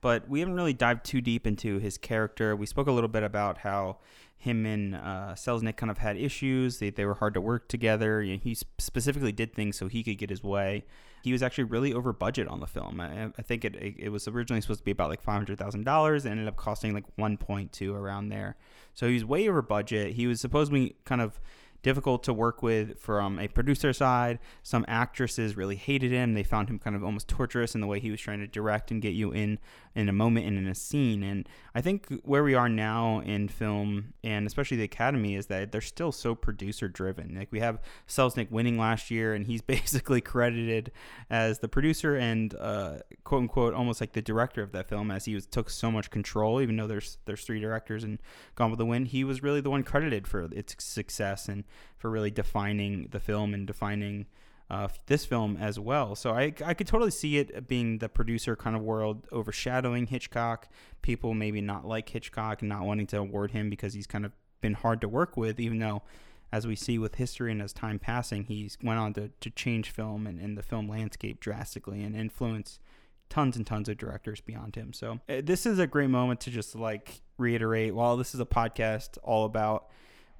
but 0.00 0.28
we 0.28 0.40
haven't 0.40 0.54
really 0.54 0.72
dived 0.72 1.04
too 1.04 1.20
deep 1.20 1.46
into 1.46 1.78
his 1.78 1.98
character. 1.98 2.56
We 2.56 2.66
spoke 2.66 2.86
a 2.86 2.92
little 2.92 3.08
bit 3.08 3.22
about 3.22 3.58
how 3.58 3.98
him 4.40 4.64
and 4.64 4.94
uh, 4.94 5.34
Selznick 5.34 5.76
kind 5.76 5.90
of 5.90 5.98
had 5.98 6.16
issues. 6.16 6.78
They, 6.78 6.88
they 6.88 7.04
were 7.04 7.14
hard 7.14 7.34
to 7.34 7.42
work 7.42 7.68
together. 7.68 8.22
You 8.22 8.34
know, 8.34 8.40
he 8.42 8.54
specifically 8.54 9.32
did 9.32 9.54
things 9.54 9.76
so 9.76 9.86
he 9.86 10.02
could 10.02 10.16
get 10.16 10.30
his 10.30 10.42
way. 10.42 10.84
He 11.22 11.32
was 11.32 11.42
actually 11.42 11.64
really 11.64 11.92
over 11.92 12.14
budget 12.14 12.48
on 12.48 12.60
the 12.60 12.66
film. 12.66 13.02
I, 13.02 13.26
I 13.36 13.42
think 13.42 13.66
it, 13.66 13.76
it, 13.76 14.08
was 14.08 14.26
originally 14.26 14.62
supposed 14.62 14.80
to 14.80 14.84
be 14.84 14.92
about 14.92 15.10
like 15.10 15.20
five 15.20 15.34
hundred 15.34 15.58
thousand 15.58 15.84
dollars. 15.84 16.24
It 16.24 16.30
ended 16.30 16.48
up 16.48 16.56
costing 16.56 16.94
like 16.94 17.04
one 17.16 17.36
point 17.36 17.72
two 17.72 17.94
around 17.94 18.30
there. 18.30 18.56
So 18.94 19.06
he 19.06 19.12
was 19.12 19.26
way 19.26 19.46
over 19.46 19.60
budget. 19.60 20.14
He 20.14 20.26
was 20.26 20.40
supposedly 20.40 20.96
kind 21.04 21.20
of 21.20 21.38
difficult 21.82 22.22
to 22.24 22.32
work 22.32 22.62
with 22.62 22.98
from 22.98 23.38
a 23.38 23.48
producer 23.48 23.92
side. 23.92 24.38
Some 24.62 24.84
actresses 24.88 25.56
really 25.56 25.76
hated 25.76 26.12
him. 26.12 26.34
They 26.34 26.42
found 26.42 26.68
him 26.68 26.78
kind 26.78 26.96
of 26.96 27.04
almost 27.04 27.28
torturous 27.28 27.74
in 27.74 27.80
the 27.80 27.86
way 27.86 28.00
he 28.00 28.10
was 28.10 28.20
trying 28.20 28.40
to 28.40 28.46
direct 28.46 28.90
and 28.90 29.00
get 29.02 29.14
you 29.14 29.32
in 29.32 29.58
in 29.94 30.08
a 30.08 30.12
moment 30.12 30.46
and 30.46 30.56
in 30.56 30.66
a 30.68 30.74
scene. 30.74 31.22
And 31.22 31.48
I 31.74 31.80
think 31.80 32.06
where 32.22 32.44
we 32.44 32.54
are 32.54 32.68
now 32.68 33.20
in 33.20 33.48
film 33.48 34.14
and 34.22 34.46
especially 34.46 34.76
the 34.76 34.84
Academy 34.84 35.34
is 35.34 35.46
that 35.46 35.72
they're 35.72 35.80
still 35.80 36.12
so 36.12 36.34
producer 36.34 36.88
driven. 36.88 37.34
Like 37.36 37.48
we 37.50 37.60
have 37.60 37.80
Selznick 38.06 38.50
winning 38.50 38.78
last 38.78 39.10
year, 39.10 39.34
and 39.34 39.46
he's 39.46 39.62
basically 39.70 40.20
credited 40.20 40.92
as 41.28 41.58
the 41.58 41.68
producer 41.68 42.16
and 42.16 42.54
uh, 42.54 42.98
quote 43.24 43.42
unquote 43.42 43.74
almost 43.74 44.00
like 44.00 44.12
the 44.12 44.22
director 44.22 44.62
of 44.62 44.72
that 44.72 44.88
film, 44.88 45.10
as 45.10 45.24
he 45.24 45.34
was 45.34 45.46
took 45.46 45.70
so 45.70 45.90
much 45.90 46.10
control. 46.10 46.60
Even 46.60 46.76
though 46.76 46.86
there's 46.86 47.18
there's 47.24 47.44
three 47.44 47.60
directors 47.60 48.04
and 48.04 48.18
Gone 48.54 48.70
with 48.70 48.78
the 48.78 48.86
Wind, 48.86 49.08
he 49.08 49.24
was 49.24 49.42
really 49.42 49.60
the 49.60 49.70
one 49.70 49.82
credited 49.82 50.26
for 50.26 50.48
its 50.52 50.82
success 50.82 51.48
and 51.48 51.64
for 51.96 52.10
really 52.10 52.30
defining 52.30 53.08
the 53.10 53.20
film 53.20 53.54
and 53.54 53.66
defining 53.66 54.26
uh, 54.70 54.88
this 55.06 55.24
film 55.24 55.56
as 55.56 55.80
well. 55.80 56.14
So 56.14 56.30
I, 56.30 56.54
I 56.64 56.74
could 56.74 56.86
totally 56.86 57.10
see 57.10 57.38
it 57.38 57.66
being 57.66 57.98
the 57.98 58.08
producer 58.08 58.54
kind 58.54 58.76
of 58.76 58.82
world 58.82 59.26
overshadowing 59.32 60.06
Hitchcock. 60.06 60.68
People 61.02 61.34
maybe 61.34 61.60
not 61.60 61.84
like 61.84 62.08
Hitchcock 62.08 62.62
and 62.62 62.68
not 62.68 62.82
wanting 62.82 63.08
to 63.08 63.18
award 63.18 63.50
him 63.50 63.68
because 63.68 63.94
he's 63.94 64.06
kind 64.06 64.24
of 64.24 64.32
been 64.60 64.74
hard 64.74 65.00
to 65.00 65.08
work 65.08 65.36
with, 65.36 65.58
even 65.58 65.78
though, 65.80 66.02
as 66.52 66.66
we 66.66 66.76
see 66.76 66.98
with 66.98 67.16
history 67.16 67.50
and 67.50 67.60
as 67.60 67.72
time 67.72 67.98
passing, 67.98 68.44
he's 68.44 68.78
went 68.82 69.00
on 69.00 69.12
to, 69.14 69.30
to 69.40 69.50
change 69.50 69.90
film 69.90 70.26
and, 70.26 70.38
and 70.38 70.56
the 70.56 70.62
film 70.62 70.88
landscape 70.88 71.40
drastically 71.40 72.02
and 72.04 72.14
influence 72.14 72.78
tons 73.28 73.56
and 73.56 73.66
tons 73.66 73.88
of 73.88 73.96
directors 73.96 74.40
beyond 74.40 74.76
him. 74.76 74.92
So 74.92 75.20
uh, 75.28 75.40
this 75.42 75.66
is 75.66 75.78
a 75.78 75.86
great 75.86 76.10
moment 76.10 76.40
to 76.40 76.50
just 76.50 76.76
like 76.76 77.22
reiterate 77.38 77.94
while 77.94 78.16
this 78.16 78.34
is 78.34 78.40
a 78.40 78.46
podcast 78.46 79.18
all 79.22 79.44
about 79.44 79.88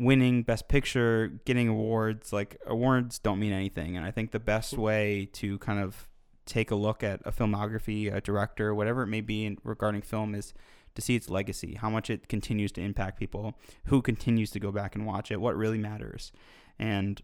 winning 0.00 0.42
best 0.42 0.66
picture 0.66 1.40
getting 1.44 1.68
awards 1.68 2.32
like 2.32 2.56
awards 2.66 3.18
don't 3.18 3.38
mean 3.38 3.52
anything 3.52 3.98
and 3.98 4.06
i 4.06 4.10
think 4.10 4.30
the 4.30 4.40
best 4.40 4.78
way 4.78 5.28
to 5.30 5.58
kind 5.58 5.78
of 5.78 6.08
take 6.46 6.70
a 6.70 6.74
look 6.74 7.04
at 7.04 7.20
a 7.26 7.30
filmography 7.30 8.12
a 8.12 8.20
director 8.20 8.74
whatever 8.74 9.02
it 9.02 9.06
may 9.06 9.20
be 9.20 9.44
in, 9.44 9.58
regarding 9.62 10.00
film 10.00 10.34
is 10.34 10.54
to 10.94 11.02
see 11.02 11.14
its 11.14 11.28
legacy 11.28 11.74
how 11.74 11.90
much 11.90 12.08
it 12.08 12.28
continues 12.28 12.72
to 12.72 12.80
impact 12.80 13.18
people 13.18 13.54
who 13.84 14.00
continues 14.00 14.50
to 14.50 14.58
go 14.58 14.72
back 14.72 14.96
and 14.96 15.06
watch 15.06 15.30
it 15.30 15.38
what 15.38 15.54
really 15.54 15.78
matters 15.78 16.32
and 16.78 17.22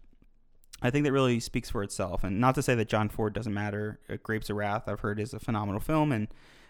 I 0.79 0.91
think 0.91 1.05
that 1.05 1.11
really 1.11 1.39
speaks 1.39 1.71
for 1.71 1.81
itself. 1.81 2.23
And 2.23 2.39
not 2.39 2.53
to 2.53 2.61
say 2.61 2.75
that 2.75 2.87
John 2.87 3.09
Ford 3.09 3.33
doesn't 3.33 3.53
matter. 3.53 3.99
Uh, 4.07 4.17
Grapes 4.21 4.51
of 4.51 4.57
Wrath, 4.57 4.87
I've 4.87 4.99
heard, 4.99 5.19
is 5.19 5.33
a 5.33 5.39
phenomenal 5.39 5.79
film, 5.79 6.11
and 6.11 6.27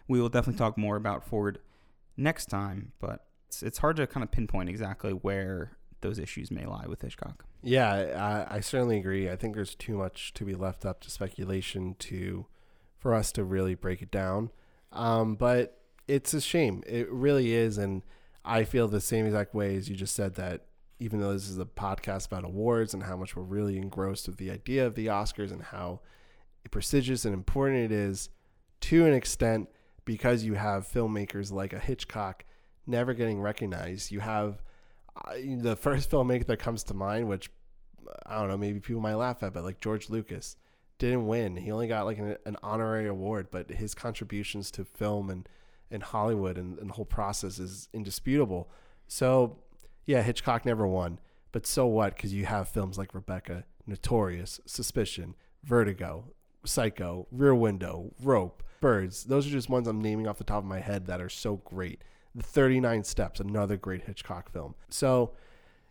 we 0.08 0.22
will 0.22 0.30
definitely 0.30 0.58
talk 0.58 0.78
more 0.78 0.96
about 0.96 1.26
Ford 1.26 1.60
next 2.16 2.46
time. 2.46 2.94
But 3.02 3.26
it's, 3.48 3.62
it's 3.62 3.80
hard 3.80 3.98
to 3.98 4.08
kind 4.08 4.24
of 4.24 4.32
pinpoint 4.32 4.70
exactly 4.70 5.12
where 5.12 5.78
those 6.02 6.20
issues 6.20 6.52
may 6.52 6.66
lie 6.66 6.86
with 6.88 7.02
Hitchcock. 7.02 7.46
Yeah, 7.64 8.46
I, 8.50 8.58
I 8.58 8.60
certainly 8.60 8.98
agree. 8.98 9.30
I 9.30 9.36
think 9.36 9.56
there's 9.56 9.76
too 9.76 9.98
much 9.98 10.34
to 10.34 10.46
be 10.46 10.56
left 10.56 10.86
up 10.86 11.02
to 11.02 11.12
speculation 11.12 11.96
to 12.00 12.46
for 12.98 13.14
us 13.14 13.32
to 13.34 13.44
really 13.44 13.76
break 13.76 14.02
it 14.02 14.12
down. 14.12 14.52
Um, 14.92 15.36
but 15.36 15.82
it's 16.08 16.34
a 16.34 16.42
shame. 16.42 16.84
It 16.88 17.12
really 17.12 17.54
is, 17.54 17.78
and 17.78 18.04
I 18.46 18.64
feel 18.64 18.88
the 18.88 19.02
same 19.02 19.26
exact 19.26 19.54
way 19.54 19.76
as 19.76 19.90
you 19.90 19.96
just 19.96 20.16
said 20.16 20.36
that. 20.36 20.66
Even 21.00 21.20
though 21.20 21.34
this 21.34 21.48
is 21.48 21.60
a 21.60 21.66
podcast 21.66 22.26
about 22.26 22.44
awards 22.44 22.92
and 22.96 23.04
how 23.04 23.16
much 23.16 23.36
we're 23.36 23.44
really 23.44 23.78
engrossed 23.78 24.28
with 24.28 24.38
the 24.38 24.50
idea 24.50 24.84
of 24.84 24.96
the 24.96 25.06
Oscars 25.06 25.52
and 25.52 25.62
how 25.62 26.00
prestigious 26.72 27.24
and 27.24 27.36
important 27.36 27.80
it 27.84 27.92
is, 27.92 28.30
to 28.82 29.06
an 29.06 29.14
extent, 29.14 29.70
because 30.06 30.44
you 30.44 30.56
have 30.56 30.88
filmmakers 30.88 31.52
like 31.52 31.72
a 31.72 31.78
Hitchcock 31.78 32.46
never 32.88 33.14
getting 33.14 33.40
recognized. 33.40 34.10
You 34.12 34.22
have 34.22 34.64
the 35.36 35.76
first 35.76 36.10
filmmaker 36.10 36.46
that 36.48 36.58
comes 36.58 36.84
to 36.84 36.94
mind, 36.94 37.28
which 37.28 37.50
I 38.26 38.40
don't 38.40 38.50
know, 38.50 38.58
maybe 38.58 38.80
people 38.80 39.02
might 39.02 39.16
laugh 39.16 39.44
at, 39.44 39.54
but 39.54 39.64
like 39.64 39.80
George 39.80 40.10
Lucas 40.10 40.56
didn't 40.98 41.28
win. 41.28 41.58
He 41.58 41.72
only 41.72 41.88
got 41.88 42.06
like 42.06 42.18
an, 42.18 42.38
an 42.46 42.58
honorary 42.64 43.08
award, 43.08 43.48
but 43.52 43.70
his 43.70 43.94
contributions 43.94 44.72
to 44.72 44.86
film 44.86 45.30
and, 45.30 45.48
and 45.92 46.04
Hollywood 46.04 46.58
and, 46.58 46.78
and 46.80 46.90
the 46.90 46.94
whole 46.94 47.06
process 47.06 47.60
is 47.60 47.90
indisputable. 47.94 48.70
So, 49.08 49.60
yeah, 50.06 50.22
Hitchcock 50.22 50.66
never 50.66 50.88
won, 50.88 51.20
but 51.52 51.66
so 51.66 51.86
what? 51.86 52.16
Because 52.16 52.34
you 52.34 52.46
have 52.46 52.70
films 52.70 52.98
like 52.98 53.14
Rebecca, 53.14 53.66
Notorious, 53.86 54.60
Suspicion, 54.66 55.36
Vertigo, 55.64 56.34
Psycho, 56.66 57.28
Rear 57.32 57.56
Window, 57.56 58.12
Rope, 58.22 58.64
Birds. 58.82 59.26
Those 59.26 59.48
are 59.48 59.52
just 59.52 59.70
ones 59.70 59.88
I'm 59.88 60.02
naming 60.02 60.28
off 60.28 60.38
the 60.38 60.44
top 60.44 60.60
of 60.60 60.66
my 60.66 60.80
head 60.80 61.08
that 61.08 61.22
are 61.22 61.30
so 61.30 61.58
great. 61.58 62.02
The 62.38 62.44
39 62.44 63.04
Steps, 63.04 63.40
another 63.40 63.78
great 63.78 64.04
Hitchcock 64.04 64.52
film. 64.52 64.76
So, 64.90 65.32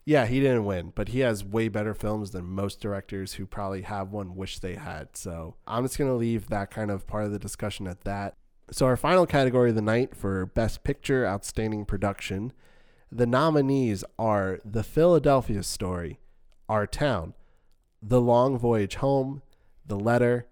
yeah, 0.04 0.26
he 0.26 0.38
didn't 0.38 0.64
win, 0.64 0.92
but 0.94 1.08
he 1.08 1.18
has 1.20 1.44
way 1.44 1.66
better 1.66 1.92
films 1.92 2.30
than 2.30 2.44
most 2.44 2.80
directors 2.80 3.32
who 3.32 3.46
probably 3.46 3.82
have 3.82 4.12
one 4.12 4.36
wish 4.36 4.60
they 4.60 4.76
had. 4.76 5.16
So, 5.16 5.56
I'm 5.66 5.82
just 5.84 5.98
going 5.98 6.08
to 6.08 6.16
leave 6.16 6.48
that 6.48 6.70
kind 6.70 6.92
of 6.92 7.08
part 7.08 7.24
of 7.24 7.32
the 7.32 7.40
discussion 7.40 7.88
at 7.88 8.02
that. 8.02 8.36
So, 8.70 8.86
our 8.86 8.96
final 8.96 9.26
category 9.26 9.70
of 9.70 9.74
the 9.74 9.82
night 9.82 10.14
for 10.14 10.46
Best 10.46 10.84
Picture 10.84 11.26
Outstanding 11.26 11.84
Production, 11.84 12.52
the 13.10 13.26
nominees 13.26 14.04
are 14.16 14.60
The 14.64 14.84
Philadelphia 14.84 15.64
Story, 15.64 16.20
Our 16.68 16.86
Town, 16.86 17.34
The 18.00 18.20
Long 18.20 18.56
Voyage 18.56 18.96
Home, 18.96 19.42
The 19.84 19.98
Letter, 19.98 20.46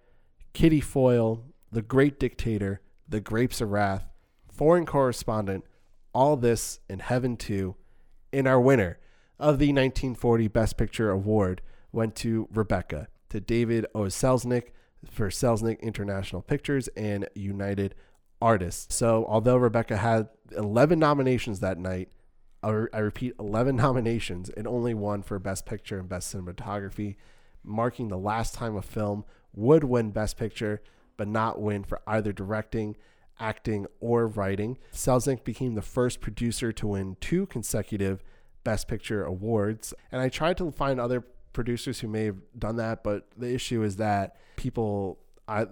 Kitty 0.54 0.80
Foyle, 0.80 1.44
The 1.70 1.82
Great 1.82 2.18
Dictator, 2.18 2.80
The 3.08 3.20
Grapes 3.20 3.60
of 3.60 3.70
Wrath, 3.70 4.08
Foreign 4.50 4.86
Correspondent, 4.86 5.64
All 6.14 6.36
This, 6.36 6.80
and 6.88 7.02
Heaven 7.02 7.36
Too. 7.36 7.76
And 8.32 8.46
our 8.48 8.60
winner 8.60 8.98
of 9.38 9.58
the 9.58 9.68
1940 9.68 10.48
Best 10.48 10.76
Picture 10.76 11.10
Award 11.10 11.62
went 11.92 12.14
to 12.16 12.48
Rebecca, 12.52 13.08
to 13.30 13.40
David 13.40 13.86
O. 13.94 14.02
Selznick 14.04 14.68
for 15.10 15.28
Selznick 15.28 15.80
International 15.80 16.42
Pictures 16.42 16.88
and 16.96 17.28
United 17.34 17.94
Artists. 18.40 18.94
So, 18.94 19.24
although 19.28 19.56
Rebecca 19.56 19.96
had 19.96 20.28
11 20.56 20.98
nominations 20.98 21.60
that 21.60 21.78
night, 21.78 22.10
I 22.62 22.70
repeat, 22.70 23.34
11 23.38 23.76
nominations 23.76 24.48
and 24.50 24.66
only 24.66 24.94
one 24.94 25.22
for 25.22 25.38
Best 25.38 25.66
Picture 25.66 25.98
and 25.98 26.08
Best 26.08 26.34
Cinematography, 26.34 27.16
marking 27.62 28.08
the 28.08 28.18
last 28.18 28.54
time 28.54 28.76
a 28.76 28.82
film 28.82 29.24
would 29.52 29.84
win 29.84 30.10
Best 30.10 30.36
Picture 30.36 30.80
but 31.16 31.28
not 31.28 31.60
win 31.60 31.84
for 31.84 32.00
either 32.06 32.32
directing, 32.32 32.96
acting, 33.40 33.86
or 34.00 34.26
writing. 34.26 34.78
Selznick 34.92 35.44
became 35.44 35.74
the 35.74 35.82
first 35.82 36.20
producer 36.20 36.72
to 36.72 36.86
win 36.88 37.16
two 37.20 37.46
consecutive 37.46 38.22
Best 38.64 38.88
Picture 38.88 39.24
awards. 39.24 39.92
And 40.10 40.20
I 40.20 40.28
tried 40.28 40.56
to 40.58 40.70
find 40.70 40.98
other 40.98 41.24
producers 41.52 42.00
who 42.00 42.08
may 42.08 42.24
have 42.24 42.38
done 42.58 42.76
that, 42.76 43.04
but 43.04 43.28
the 43.36 43.52
issue 43.52 43.82
is 43.82 43.96
that 43.96 44.36
people 44.56 45.18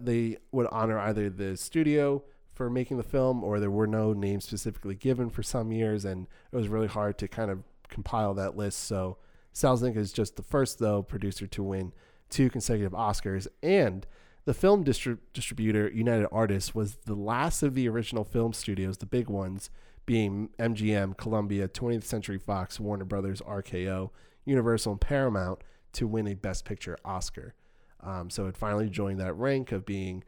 they 0.00 0.36
would 0.50 0.66
honor 0.70 0.98
either 0.98 1.30
the 1.30 1.56
studio 1.56 2.22
for 2.52 2.68
making 2.68 2.98
the 2.98 3.02
film 3.02 3.42
or 3.42 3.58
there 3.58 3.70
were 3.70 3.86
no 3.86 4.12
names 4.12 4.44
specifically 4.44 4.94
given 4.94 5.30
for 5.30 5.42
some 5.42 5.72
years, 5.72 6.04
and 6.04 6.26
it 6.52 6.56
was 6.56 6.68
really 6.68 6.86
hard 6.86 7.16
to 7.18 7.26
kind 7.26 7.50
of 7.50 7.62
compile 7.88 8.34
that 8.34 8.56
list. 8.56 8.84
So 8.84 9.16
Selznick 9.54 9.96
is 9.96 10.12
just 10.12 10.36
the 10.36 10.42
first 10.42 10.78
though 10.78 11.02
producer 11.02 11.46
to 11.46 11.62
win 11.62 11.92
two 12.28 12.50
consecutive 12.50 12.92
Oscars 12.92 13.46
and 13.62 14.06
the 14.44 14.54
film 14.54 14.84
distrib- 14.84 15.18
distributor 15.32 15.88
United 15.88 16.28
Artists 16.32 16.74
was 16.74 16.96
the 17.06 17.14
last 17.14 17.62
of 17.62 17.74
the 17.74 17.88
original 17.88 18.24
film 18.24 18.52
studios, 18.52 18.98
the 18.98 19.06
big 19.06 19.28
ones, 19.28 19.70
being 20.04 20.50
MGM, 20.58 21.16
Columbia, 21.16 21.68
20th 21.68 22.04
Century 22.04 22.38
Fox, 22.38 22.80
Warner 22.80 23.04
Brothers, 23.04 23.40
RKO, 23.42 24.10
Universal, 24.44 24.92
and 24.92 25.00
Paramount, 25.00 25.60
to 25.92 26.06
win 26.06 26.26
a 26.26 26.34
Best 26.34 26.64
Picture 26.64 26.98
Oscar. 27.04 27.54
Um, 28.00 28.30
so 28.30 28.46
it 28.46 28.56
finally 28.56 28.88
joined 28.88 29.20
that 29.20 29.34
rank 29.34 29.70
of 29.70 29.86
being 29.86 30.24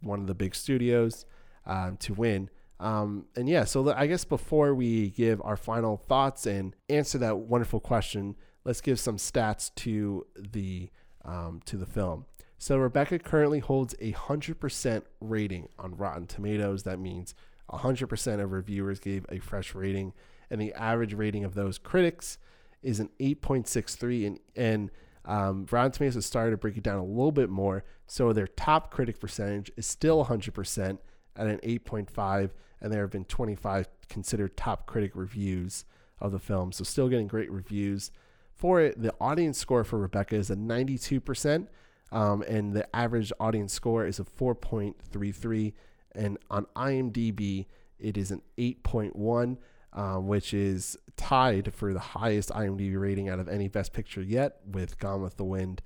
one 0.00 0.20
of 0.20 0.26
the 0.26 0.34
big 0.34 0.54
studios 0.54 1.26
um, 1.66 1.96
to 1.98 2.14
win. 2.14 2.48
Um, 2.80 3.26
and 3.36 3.48
yeah, 3.48 3.64
so 3.64 3.92
I 3.92 4.06
guess 4.06 4.24
before 4.24 4.74
we 4.74 5.10
give 5.10 5.40
our 5.44 5.56
final 5.56 5.96
thoughts 5.96 6.46
and 6.46 6.74
answer 6.88 7.18
that 7.18 7.38
wonderful 7.38 7.80
question, 7.80 8.34
let's 8.64 8.80
give 8.80 8.98
some 8.98 9.18
stats 9.18 9.72
to 9.76 10.26
the 10.36 10.90
um, 11.24 11.60
to 11.66 11.76
the 11.76 11.86
film. 11.86 12.24
So 12.62 12.78
Rebecca 12.78 13.18
currently 13.18 13.58
holds 13.58 13.92
a 13.98 14.12
100% 14.12 15.02
rating 15.20 15.68
on 15.80 15.96
Rotten 15.96 16.28
Tomatoes. 16.28 16.84
That 16.84 17.00
means 17.00 17.34
100% 17.68 18.40
of 18.40 18.52
reviewers 18.52 19.00
gave 19.00 19.26
a 19.30 19.40
fresh 19.40 19.74
rating, 19.74 20.12
and 20.48 20.60
the 20.60 20.72
average 20.74 21.12
rating 21.12 21.42
of 21.42 21.54
those 21.54 21.76
critics 21.76 22.38
is 22.80 23.00
an 23.00 23.10
8.63. 23.18 24.28
And, 24.28 24.40
and 24.54 24.90
um, 25.24 25.66
Rotten 25.72 25.90
Tomatoes 25.90 26.14
has 26.14 26.24
started 26.24 26.52
to 26.52 26.56
break 26.56 26.76
it 26.76 26.84
down 26.84 26.98
a 26.98 27.04
little 27.04 27.32
bit 27.32 27.50
more. 27.50 27.82
So 28.06 28.32
their 28.32 28.46
top 28.46 28.92
critic 28.92 29.18
percentage 29.18 29.72
is 29.76 29.84
still 29.84 30.24
100% 30.24 30.98
at 31.34 31.46
an 31.48 31.58
8.5, 31.64 32.50
and 32.80 32.92
there 32.92 33.00
have 33.00 33.10
been 33.10 33.24
25 33.24 33.88
considered 34.08 34.56
top 34.56 34.86
critic 34.86 35.16
reviews 35.16 35.84
of 36.20 36.30
the 36.30 36.38
film. 36.38 36.70
So 36.70 36.84
still 36.84 37.08
getting 37.08 37.26
great 37.26 37.50
reviews 37.50 38.12
for 38.54 38.80
it. 38.80 39.02
The 39.02 39.12
audience 39.20 39.58
score 39.58 39.82
for 39.82 39.98
Rebecca 39.98 40.36
is 40.36 40.48
a 40.48 40.54
92%. 40.54 41.66
Um, 42.12 42.42
and 42.42 42.74
the 42.74 42.94
average 42.94 43.32
audience 43.40 43.72
score 43.72 44.06
is 44.06 44.20
a 44.20 44.24
4.33. 44.24 45.72
And 46.14 46.38
on 46.50 46.66
IMDb, 46.76 47.66
it 47.98 48.18
is 48.18 48.30
an 48.30 48.42
8.1, 48.58 49.56
um, 49.94 50.28
which 50.28 50.52
is 50.52 50.96
tied 51.16 51.72
for 51.72 51.94
the 51.94 52.00
highest 52.00 52.50
IMDb 52.50 53.00
rating 53.00 53.30
out 53.30 53.38
of 53.38 53.48
any 53.48 53.66
Best 53.66 53.94
Picture 53.94 54.22
yet 54.22 54.58
with 54.70 54.98
Gone 54.98 55.22
with 55.22 55.38
the 55.38 55.44
Wind. 55.44 55.80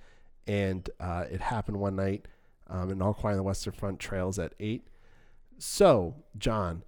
And 0.49 0.91
uh, 0.99 1.27
it 1.31 1.41
happened 1.41 1.79
one 1.79 1.97
night. 1.97 2.27
Um, 2.69 2.91
and 2.91 3.01
All 3.01 3.15
Quiet 3.15 3.35
on 3.35 3.39
the 3.39 3.43
Western 3.45 3.73
Front 3.73 4.01
trails 4.01 4.41
at 4.41 4.55
8. 4.59 4.89
So, 5.59 6.17
John, 6.37 6.83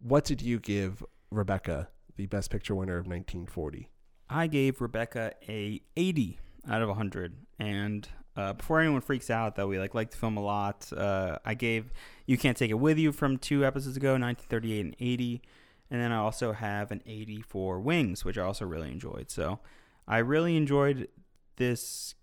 what 0.00 0.24
did 0.24 0.42
you 0.42 0.58
give 0.58 1.04
Rebecca, 1.30 1.88
the 2.16 2.26
Best 2.26 2.50
Picture 2.50 2.74
winner 2.74 2.94
of 2.94 3.06
1940? 3.06 3.88
I 4.28 4.48
gave 4.48 4.80
Rebecca 4.80 5.34
a 5.48 5.80
80 5.96 6.40
out 6.68 6.82
of 6.82 6.88
100. 6.88 7.36
And 7.60 8.08
uh, 8.36 8.52
before 8.52 8.80
anyone 8.80 9.00
freaks 9.00 9.30
out 9.30 9.56
that 9.56 9.68
we 9.68 9.78
like 9.78 9.94
like 9.94 10.10
the 10.10 10.16
film 10.16 10.36
a 10.36 10.42
lot, 10.42 10.90
uh, 10.96 11.38
I 11.44 11.54
gave 11.54 11.92
"You 12.26 12.38
Can't 12.38 12.56
Take 12.56 12.70
It 12.70 12.78
With 12.78 12.98
You" 12.98 13.12
from 13.12 13.38
two 13.38 13.64
episodes 13.64 13.96
ago, 13.96 14.12
1938 14.12 14.84
and 14.84 14.96
80, 15.00 15.42
and 15.90 16.00
then 16.00 16.12
I 16.12 16.18
also 16.18 16.52
have 16.52 16.90
an 16.90 17.02
84 17.06 17.80
Wings, 17.80 18.24
which 18.24 18.38
I 18.38 18.42
also 18.42 18.64
really 18.64 18.90
enjoyed. 18.90 19.30
So 19.30 19.58
I 20.06 20.18
really 20.18 20.56
enjoyed 20.56 21.08
this 21.56 22.14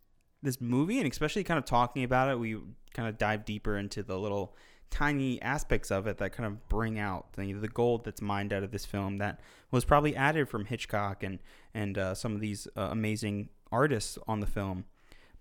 this 0.41 0.61
movie, 0.61 0.99
and 0.99 1.11
especially 1.11 1.43
kind 1.43 1.57
of 1.57 1.65
talking 1.65 2.03
about 2.03 2.29
it. 2.29 2.39
We 2.39 2.57
kind 2.93 3.09
of 3.09 3.17
dive 3.17 3.45
deeper 3.45 3.77
into 3.77 4.03
the 4.03 4.17
little 4.17 4.55
tiny 4.89 5.41
aspects 5.41 5.91
of 5.91 6.07
it 6.07 6.17
that 6.17 6.31
kind 6.31 6.47
of 6.47 6.67
bring 6.69 6.97
out 6.97 7.33
the, 7.33 7.53
the 7.53 7.67
gold 7.67 8.05
that's 8.05 8.21
mined 8.21 8.53
out 8.53 8.63
of 8.63 8.71
this 8.71 8.85
film 8.85 9.17
that 9.17 9.39
was 9.69 9.83
probably 9.83 10.15
added 10.15 10.47
from 10.47 10.65
Hitchcock 10.65 11.23
and 11.23 11.39
and 11.73 11.97
uh, 11.97 12.15
some 12.15 12.33
of 12.33 12.41
these 12.41 12.67
uh, 12.77 12.89
amazing 12.91 13.49
artists 13.71 14.17
on 14.27 14.39
the 14.39 14.47
film. 14.47 14.85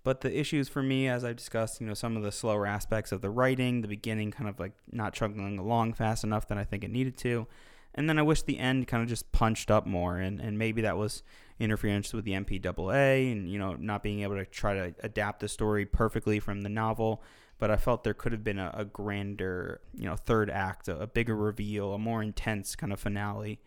But 0.07 0.21
the 0.21 0.39
issues 0.39 0.69
for 0.69 0.81
me, 0.81 1.09
as 1.09 1.25
I've 1.25 1.35
discussed, 1.35 1.81
you 1.81 1.85
know, 1.85 1.93
some 1.93 2.15
of 2.15 2.23
the 2.23 2.31
slower 2.31 2.65
aspects 2.65 3.11
of 3.11 3.19
the 3.19 3.29
writing, 3.29 3.81
the 3.81 3.89
beginning 3.89 4.31
kind 4.31 4.49
of 4.49 4.57
like 4.57 4.71
not 4.89 5.11
chugging 5.11 5.59
along 5.59 5.95
fast 5.95 6.23
enough 6.23 6.47
that 6.47 6.57
I 6.57 6.63
think 6.63 6.85
it 6.85 6.91
needed 6.91 7.17
to. 7.17 7.45
And 7.93 8.07
then 8.07 8.17
I 8.17 8.21
wish 8.21 8.41
the 8.41 8.57
end 8.57 8.87
kind 8.87 9.03
of 9.03 9.09
just 9.09 9.33
punched 9.33 9.69
up 9.69 9.85
more. 9.85 10.15
And, 10.15 10.39
and 10.39 10.57
maybe 10.57 10.81
that 10.83 10.95
was 10.95 11.23
interference 11.59 12.13
with 12.13 12.23
the 12.23 12.31
MPAA 12.31 13.33
and, 13.33 13.51
you 13.51 13.59
know, 13.59 13.73
not 13.73 14.01
being 14.01 14.21
able 14.21 14.37
to 14.37 14.45
try 14.45 14.75
to 14.75 14.95
adapt 15.03 15.41
the 15.41 15.49
story 15.49 15.85
perfectly 15.85 16.39
from 16.39 16.61
the 16.61 16.69
novel. 16.69 17.21
But 17.57 17.69
I 17.69 17.75
felt 17.75 18.05
there 18.05 18.13
could 18.13 18.31
have 18.31 18.45
been 18.45 18.59
a, 18.59 18.71
a 18.73 18.85
grander, 18.85 19.81
you 19.93 20.05
know, 20.05 20.15
third 20.15 20.49
act, 20.49 20.87
a, 20.87 20.97
a 21.01 21.07
bigger 21.07 21.35
reveal, 21.35 21.93
a 21.93 21.99
more 21.99 22.23
intense 22.23 22.77
kind 22.77 22.93
of 22.93 23.01
finale 23.01 23.59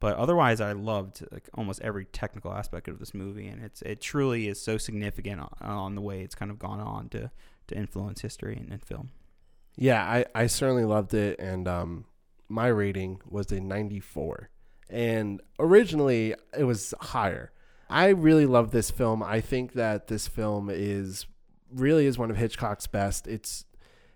but 0.00 0.16
otherwise, 0.16 0.60
I 0.60 0.72
loved 0.72 1.24
like, 1.32 1.48
almost 1.54 1.80
every 1.82 2.04
technical 2.04 2.52
aspect 2.52 2.88
of 2.88 2.98
this 2.98 3.14
movie, 3.14 3.48
and 3.48 3.62
it's 3.62 3.82
it 3.82 4.00
truly 4.00 4.48
is 4.48 4.60
so 4.60 4.78
significant 4.78 5.40
on, 5.40 5.50
on 5.60 5.94
the 5.94 6.00
way 6.00 6.22
it's 6.22 6.34
kind 6.34 6.50
of 6.50 6.58
gone 6.58 6.80
on 6.80 7.08
to 7.10 7.30
to 7.68 7.76
influence 7.76 8.20
history 8.20 8.56
and, 8.56 8.70
and 8.70 8.82
film. 8.82 9.10
Yeah, 9.76 10.02
I, 10.02 10.24
I 10.34 10.46
certainly 10.48 10.84
loved 10.84 11.14
it, 11.14 11.38
and 11.38 11.68
um, 11.68 12.04
my 12.48 12.66
rating 12.66 13.20
was 13.28 13.52
a 13.52 13.60
94. 13.60 14.50
And 14.90 15.40
originally, 15.58 16.34
it 16.56 16.64
was 16.64 16.94
higher. 17.00 17.52
I 17.90 18.08
really 18.08 18.46
love 18.46 18.70
this 18.70 18.90
film. 18.90 19.22
I 19.22 19.40
think 19.40 19.74
that 19.74 20.08
this 20.08 20.26
film 20.26 20.68
is 20.72 21.26
really 21.72 22.06
is 22.06 22.18
one 22.18 22.30
of 22.30 22.36
Hitchcock's 22.36 22.86
best. 22.86 23.26
It's 23.26 23.64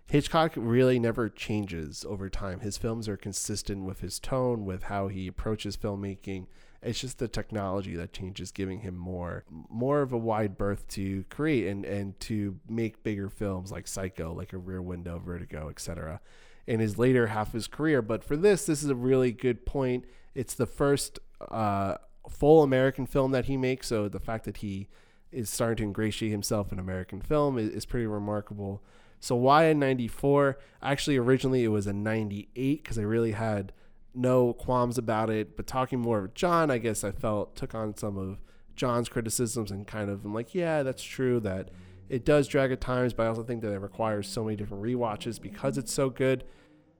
Hitchcock 0.07 0.53
really 0.55 0.99
never 0.99 1.29
changes 1.29 2.05
over 2.07 2.29
time. 2.29 2.59
His 2.59 2.77
films 2.77 3.07
are 3.07 3.17
consistent 3.17 3.85
with 3.85 4.01
his 4.01 4.19
tone, 4.19 4.65
with 4.65 4.83
how 4.83 5.07
he 5.07 5.27
approaches 5.27 5.77
filmmaking. 5.77 6.47
It's 6.81 6.99
just 6.99 7.17
the 7.17 7.29
technology 7.29 7.95
that 7.95 8.11
changes, 8.11 8.51
giving 8.51 8.81
him 8.81 8.95
more 8.95 9.45
more 9.49 10.01
of 10.01 10.11
a 10.11 10.17
wide 10.17 10.57
berth 10.57 10.87
to 10.89 11.23
create 11.29 11.67
and, 11.67 11.85
and 11.85 12.19
to 12.21 12.59
make 12.67 13.03
bigger 13.03 13.29
films 13.29 13.71
like 13.71 13.87
Psycho, 13.87 14.33
like 14.33 14.51
a 14.53 14.57
Rear 14.57 14.81
Window, 14.81 15.17
Vertigo, 15.17 15.69
etc. 15.69 16.19
In 16.67 16.79
his 16.79 16.97
later 16.97 17.27
half 17.27 17.47
of 17.47 17.53
his 17.53 17.67
career, 17.67 18.01
but 18.01 18.23
for 18.23 18.35
this, 18.35 18.65
this 18.65 18.83
is 18.83 18.89
a 18.89 18.95
really 18.95 19.31
good 19.31 19.65
point. 19.65 20.05
It's 20.35 20.53
the 20.53 20.65
first 20.65 21.19
uh, 21.49 21.95
full 22.29 22.63
American 22.63 23.05
film 23.05 23.31
that 23.31 23.45
he 23.45 23.57
makes, 23.57 23.87
so 23.87 24.09
the 24.09 24.19
fact 24.19 24.45
that 24.45 24.57
he 24.57 24.89
is 25.31 25.49
starting 25.49 25.77
to 25.77 25.83
ingratiate 25.83 26.31
himself 26.31 26.71
in 26.71 26.79
American 26.79 27.21
film 27.21 27.57
is, 27.57 27.69
is 27.69 27.85
pretty 27.85 28.05
remarkable. 28.05 28.81
So 29.23 29.37
why 29.37 29.63
a 29.63 29.73
94? 29.73 30.57
Actually, 30.81 31.15
originally 31.15 31.63
it 31.63 31.69
was 31.69 31.87
a 31.87 31.93
98 31.93 32.83
because 32.83 32.99
I 32.99 33.03
really 33.03 33.31
had 33.31 33.71
no 34.13 34.51
qualms 34.51 34.97
about 34.97 35.29
it. 35.29 35.55
But 35.55 35.65
talking 35.65 35.99
more 36.01 36.25
of 36.25 36.33
John, 36.33 36.69
I 36.69 36.77
guess 36.77 37.05
I 37.05 37.11
felt 37.11 37.55
took 37.55 37.73
on 37.73 37.95
some 37.95 38.17
of 38.17 38.41
John's 38.75 39.07
criticisms 39.07 39.71
and 39.71 39.87
kind 39.87 40.09
of 40.09 40.25
I'm 40.25 40.33
like, 40.33 40.53
yeah, 40.53 40.83
that's 40.83 41.01
true 41.01 41.39
that 41.39 41.69
it 42.09 42.25
does 42.25 42.49
drag 42.49 42.73
at 42.73 42.81
times, 42.81 43.13
but 43.13 43.23
I 43.23 43.27
also 43.27 43.43
think 43.43 43.61
that 43.61 43.71
it 43.71 43.79
requires 43.79 44.27
so 44.27 44.43
many 44.43 44.57
different 44.57 44.83
re-watches 44.83 45.39
because 45.39 45.77
it's 45.77 45.93
so 45.93 46.09
good. 46.09 46.43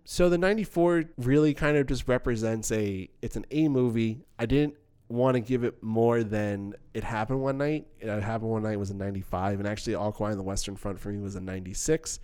So 0.05 0.29
the 0.29 0.37
94 0.37 1.03
really 1.17 1.53
kind 1.53 1.75
of 1.75 1.87
just 1.87 2.07
represents 2.07 2.71
a 2.71 3.09
it's 3.21 3.35
an 3.35 3.45
A 3.51 3.67
movie. 3.67 4.23
I 4.39 4.45
didn't 4.45 4.75
want 5.13 5.35
to 5.35 5.39
give 5.39 5.63
it 5.63 5.81
more 5.83 6.23
than 6.23 6.73
it 6.93 7.03
happened 7.03 7.41
one 7.41 7.57
night. 7.57 7.87
It 7.99 8.07
happened 8.21 8.49
one 8.49 8.63
night 8.63 8.79
was 8.79 8.89
a 8.89 8.95
95, 8.95 9.59
and 9.59 9.67
actually 9.67 9.95
All 9.95 10.11
Quiet 10.11 10.31
on 10.31 10.37
the 10.37 10.43
Western 10.43 10.75
Front 10.75 10.99
for 10.99 11.09
me 11.09 11.19
was 11.19 11.35
a 11.35 11.41
96. 11.41 12.19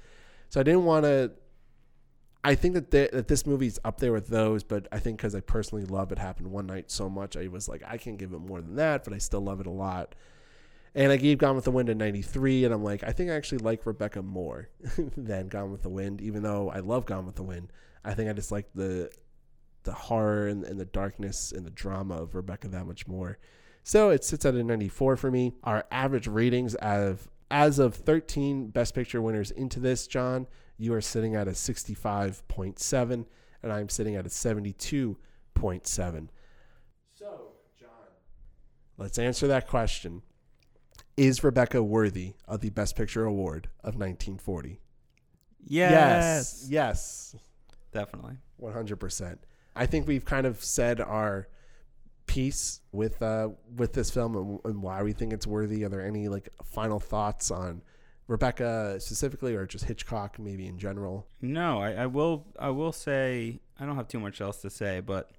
So 0.50 0.60
I 0.60 0.64
didn't 0.64 0.86
want 0.86 1.06
to. 1.06 1.32
I 2.44 2.56
think 2.56 2.74
that 2.74 2.90
the, 2.90 3.10
that 3.12 3.28
this 3.28 3.46
movie's 3.46 3.80
up 3.84 4.00
there 4.00 4.14
with 4.14 4.28
those, 4.28 4.64
but 4.64 4.88
I 4.92 5.00
think 5.00 5.18
because 5.18 5.36
I 5.36 5.42
personally 5.42 5.86
love 5.86 6.12
it 6.12 6.18
happened 6.18 6.50
one 6.52 6.66
night 6.68 6.90
so 6.90 7.10
much, 7.10 7.36
I 7.36 7.48
was 7.48 7.68
like, 7.68 7.84
I 7.86 7.98
can't 7.98 8.18
give 8.18 8.34
it 8.34 8.40
more 8.40 8.62
than 8.62 8.76
that, 8.78 9.04
but 9.04 9.14
I 9.14 9.18
still 9.18 9.42
love 9.42 9.60
it 9.60 9.68
a 9.68 9.72
lot. 9.72 10.16
And 10.96 11.12
I 11.12 11.18
gave 11.18 11.38
Gone 11.38 11.56
with 11.56 11.66
the 11.66 11.72
Wind 11.72 11.90
a 11.90 11.96
93, 11.96 12.66
and 12.66 12.74
I'm 12.74 12.84
like, 12.84 13.04
I 13.04 13.12
think 13.12 13.30
I 13.30 13.36
actually 13.36 13.60
like 13.60 13.86
Rebecca 13.86 14.22
more 14.22 14.70
than 15.18 15.50
Gone 15.50 15.72
with 15.72 15.84
the 15.84 15.90
Wind, 15.90 16.22
even 16.22 16.42
though 16.42 16.70
I 16.70 16.80
love 16.80 17.06
Gone 17.06 17.26
with 17.26 17.36
the 17.36 17.44
Wind. 17.44 17.72
I 18.04 18.14
think 18.14 18.30
I 18.30 18.34
just 18.34 18.52
like 18.52 18.70
the 18.74 19.12
the 19.84 19.94
horror 19.94 20.48
and, 20.48 20.64
and 20.64 20.80
the 20.80 20.86
darkness 20.86 21.52
and 21.52 21.66
the 21.66 21.72
drama 21.72 22.16
of 22.16 22.36
Rebecca 22.36 22.68
that 22.70 22.86
much 22.86 23.08
more. 23.08 23.38
So 23.84 24.10
it 24.10 24.24
sits 24.24 24.46
at 24.46 24.56
a 24.56 24.64
94 24.64 25.18
for 25.18 25.32
me. 25.32 25.54
Our 25.64 25.86
average 25.92 26.28
ratings 26.28 26.76
of 26.76 27.28
as 27.52 27.80
of 27.80 27.96
13 27.96 28.68
Best 28.68 28.94
Picture 28.94 29.22
winners 29.22 29.52
into 29.52 29.80
this, 29.80 30.06
John, 30.06 30.48
you 30.78 30.94
are 30.94 31.02
sitting 31.02 31.36
at 31.36 31.48
a 31.48 31.52
65.7, 31.52 33.26
and 33.64 33.74
I'm 33.74 33.90
sitting 33.90 34.16
at 34.16 34.26
a 34.26 34.30
72.7. 34.30 36.28
So 37.16 37.52
John, 37.80 37.90
Let's 38.98 39.18
answer 39.18 39.48
that 39.48 39.68
question. 39.68 40.22
Is 41.18 41.44
Rebecca 41.44 41.84
worthy 41.84 42.36
of 42.48 42.62
the 42.62 42.70
Best 42.70 42.96
Picture 42.96 43.26
award 43.26 43.68
of 43.80 43.96
1940? 43.96 44.80
Yes. 45.66 46.68
Yes. 46.70 47.36
Definitely. 47.92 48.38
100%. 48.62 49.38
I 49.80 49.86
think 49.86 50.08
we've 50.08 50.26
kind 50.26 50.46
of 50.46 50.64
said 50.64 51.00
our 51.00 51.48
piece 52.28 52.82
with 52.92 53.24
uh 53.24 53.50
with 53.76 53.94
this 53.94 54.12
film 54.12 54.36
and, 54.36 54.60
and 54.64 54.84
why 54.84 55.02
we 55.02 55.14
think 55.14 55.34
it's 55.34 55.48
worthy. 55.48 55.84
Are 55.84 55.90
there 55.90 56.06
any 56.06 56.28
like 56.28 56.50
final 56.64 57.00
thoughts 57.00 57.50
on 57.50 57.82
Rebecca 58.28 59.00
specifically 59.00 59.56
or 59.56 59.66
just 59.66 59.86
Hitchcock 59.86 60.38
maybe 60.38 60.68
in 60.68 60.78
general? 60.78 61.26
No, 61.42 61.80
I, 61.82 61.94
I 61.94 62.06
will 62.06 62.46
I 62.60 62.70
will 62.70 62.92
say 62.92 63.62
I 63.80 63.86
don't 63.86 63.96
have 63.96 64.08
too 64.08 64.20
much 64.20 64.42
else 64.42 64.62
to 64.62 64.70
say, 64.70 65.00
but 65.00 65.32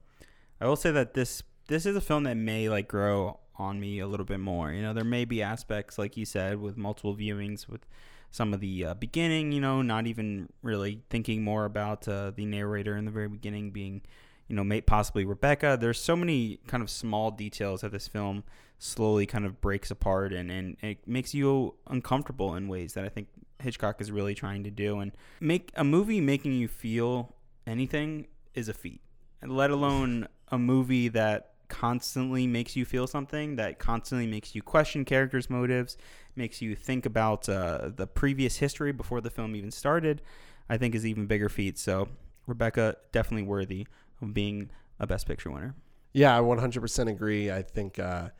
I 0.60 0.66
will 0.66 0.74
say 0.74 0.90
that 0.90 1.14
this 1.14 1.42
this 1.68 1.86
is 1.86 1.94
a 1.94 2.00
film 2.00 2.24
that 2.24 2.36
may 2.36 2.68
like 2.68 2.88
grow 2.88 3.38
on 3.56 3.78
me 3.78 4.00
a 4.00 4.06
little 4.06 4.26
bit 4.26 4.40
more. 4.40 4.72
You 4.72 4.82
know, 4.82 4.94
there 4.94 5.04
may 5.04 5.26
be 5.26 5.42
aspects 5.42 5.98
like 5.98 6.16
you 6.16 6.24
said 6.24 6.60
with 6.60 6.78
multiple 6.78 7.14
viewings 7.14 7.68
with 7.68 7.86
some 8.30 8.54
of 8.54 8.60
the 8.60 8.86
uh, 8.86 8.94
beginning, 8.94 9.52
you 9.52 9.60
know, 9.60 9.82
not 9.82 10.06
even 10.06 10.48
really 10.62 11.02
thinking 11.10 11.42
more 11.42 11.64
about 11.64 12.06
uh, 12.08 12.30
the 12.30 12.44
narrator 12.46 12.96
in 12.96 13.04
the 13.04 13.10
very 13.10 13.28
beginning 13.28 13.70
being, 13.70 14.02
you 14.50 14.56
know, 14.56 14.64
may, 14.64 14.80
possibly 14.80 15.24
Rebecca. 15.24 15.78
There's 15.80 16.00
so 16.00 16.16
many 16.16 16.58
kind 16.66 16.82
of 16.82 16.90
small 16.90 17.30
details 17.30 17.82
that 17.82 17.92
this 17.92 18.08
film 18.08 18.42
slowly 18.80 19.24
kind 19.24 19.46
of 19.46 19.60
breaks 19.60 19.92
apart 19.92 20.32
and, 20.32 20.50
and 20.50 20.76
it 20.82 21.06
makes 21.06 21.32
you 21.32 21.74
uncomfortable 21.86 22.56
in 22.56 22.66
ways 22.66 22.94
that 22.94 23.04
I 23.04 23.08
think 23.08 23.28
Hitchcock 23.60 24.00
is 24.00 24.10
really 24.10 24.34
trying 24.34 24.64
to 24.64 24.70
do. 24.70 24.98
And 24.98 25.12
make 25.40 25.70
a 25.76 25.84
movie 25.84 26.20
making 26.20 26.54
you 26.54 26.66
feel 26.66 27.36
anything 27.64 28.26
is 28.54 28.68
a 28.68 28.74
feat, 28.74 29.00
let 29.46 29.70
alone 29.70 30.26
a 30.48 30.58
movie 30.58 31.06
that 31.08 31.52
constantly 31.68 32.48
makes 32.48 32.74
you 32.74 32.84
feel 32.84 33.06
something, 33.06 33.54
that 33.54 33.78
constantly 33.78 34.26
makes 34.26 34.56
you 34.56 34.62
question 34.62 35.04
characters' 35.04 35.48
motives, 35.48 35.96
makes 36.34 36.60
you 36.60 36.74
think 36.74 37.06
about 37.06 37.48
uh, 37.48 37.90
the 37.94 38.08
previous 38.08 38.56
history 38.56 38.90
before 38.90 39.20
the 39.20 39.30
film 39.30 39.54
even 39.54 39.70
started, 39.70 40.22
I 40.68 40.76
think 40.76 40.96
is 40.96 41.06
even 41.06 41.26
bigger 41.26 41.48
feat. 41.48 41.78
So 41.78 42.08
Rebecca 42.48 42.96
definitely 43.12 43.46
worthy 43.46 43.86
of 44.20 44.34
being 44.34 44.70
a 44.98 45.06
Best 45.06 45.26
Picture 45.26 45.50
winner. 45.50 45.74
Yeah, 46.12 46.36
I 46.36 46.40
100% 46.40 47.08
agree. 47.10 47.50
I 47.50 47.62
think 47.62 47.98
uh, 47.98 48.30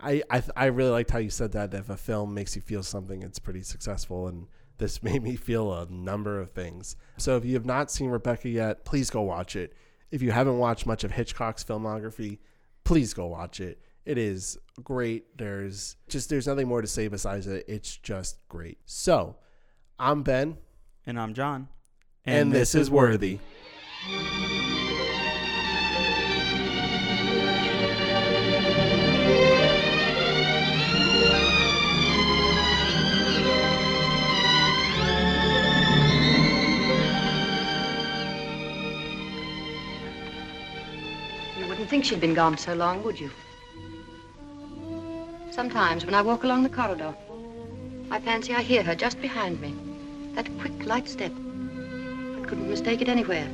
I 0.00 0.22
I, 0.30 0.42
I 0.56 0.64
really 0.66 0.90
liked 0.90 1.10
how 1.10 1.18
you 1.18 1.30
said 1.30 1.52
that. 1.52 1.72
If 1.74 1.88
a 1.88 1.96
film 1.96 2.34
makes 2.34 2.56
you 2.56 2.62
feel 2.62 2.82
something, 2.82 3.22
it's 3.22 3.38
pretty 3.38 3.62
successful, 3.62 4.26
and 4.28 4.46
this 4.78 5.02
made 5.04 5.22
me 5.22 5.36
feel 5.36 5.72
a 5.72 5.86
number 5.90 6.40
of 6.40 6.50
things. 6.50 6.96
So 7.18 7.36
if 7.36 7.44
you 7.44 7.54
have 7.54 7.64
not 7.66 7.90
seen 7.90 8.10
Rebecca 8.10 8.48
yet, 8.48 8.84
please 8.84 9.08
go 9.10 9.22
watch 9.22 9.54
it. 9.56 9.74
If 10.10 10.20
you 10.20 10.30
haven't 10.32 10.58
watched 10.58 10.84
much 10.86 11.04
of 11.04 11.12
Hitchcock's 11.12 11.64
filmography, 11.64 12.38
please 12.84 13.14
go 13.14 13.26
watch 13.26 13.60
it. 13.60 13.80
It 14.04 14.18
is 14.18 14.58
great. 14.82 15.38
There's 15.38 15.96
just 16.08 16.28
there's 16.28 16.48
nothing 16.48 16.66
more 16.66 16.82
to 16.82 16.88
say 16.88 17.06
besides 17.06 17.46
it. 17.46 17.64
It's 17.68 17.96
just 17.96 18.36
great. 18.48 18.78
So, 18.84 19.36
I'm 19.98 20.22
Ben, 20.24 20.58
And 21.06 21.20
I'm 21.20 21.32
John. 21.34 21.68
and, 22.26 22.52
this, 22.52 22.74
is 22.74 22.90
worthy. 22.90 23.38
You 24.08 24.71
think 41.92 42.06
she'd 42.06 42.22
been 42.22 42.32
gone 42.32 42.56
so 42.56 42.72
long, 42.72 43.02
would 43.02 43.20
you? 43.20 43.30
Sometimes 45.50 46.06
when 46.06 46.14
I 46.14 46.22
walk 46.22 46.42
along 46.42 46.62
the 46.62 46.70
corridor, 46.70 47.14
I 48.10 48.18
fancy 48.18 48.54
I 48.54 48.62
hear 48.62 48.82
her 48.82 48.94
just 48.94 49.20
behind 49.20 49.60
me. 49.60 49.74
That 50.34 50.48
quick, 50.58 50.86
light 50.86 51.06
step. 51.06 51.32
I 51.32 52.44
couldn't 52.46 52.70
mistake 52.70 53.02
it 53.02 53.10
anywhere. 53.10 53.46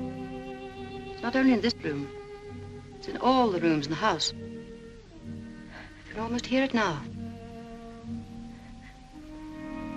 It's 1.10 1.20
not 1.20 1.34
only 1.34 1.52
in 1.52 1.60
this 1.62 1.74
room. 1.82 2.08
It's 2.96 3.08
in 3.08 3.16
all 3.16 3.50
the 3.50 3.58
rooms 3.58 3.86
in 3.86 3.90
the 3.90 3.96
house. 3.96 4.32
I 4.32 6.12
can 6.12 6.20
almost 6.20 6.46
hear 6.46 6.62
it 6.62 6.74
now. 6.74 7.02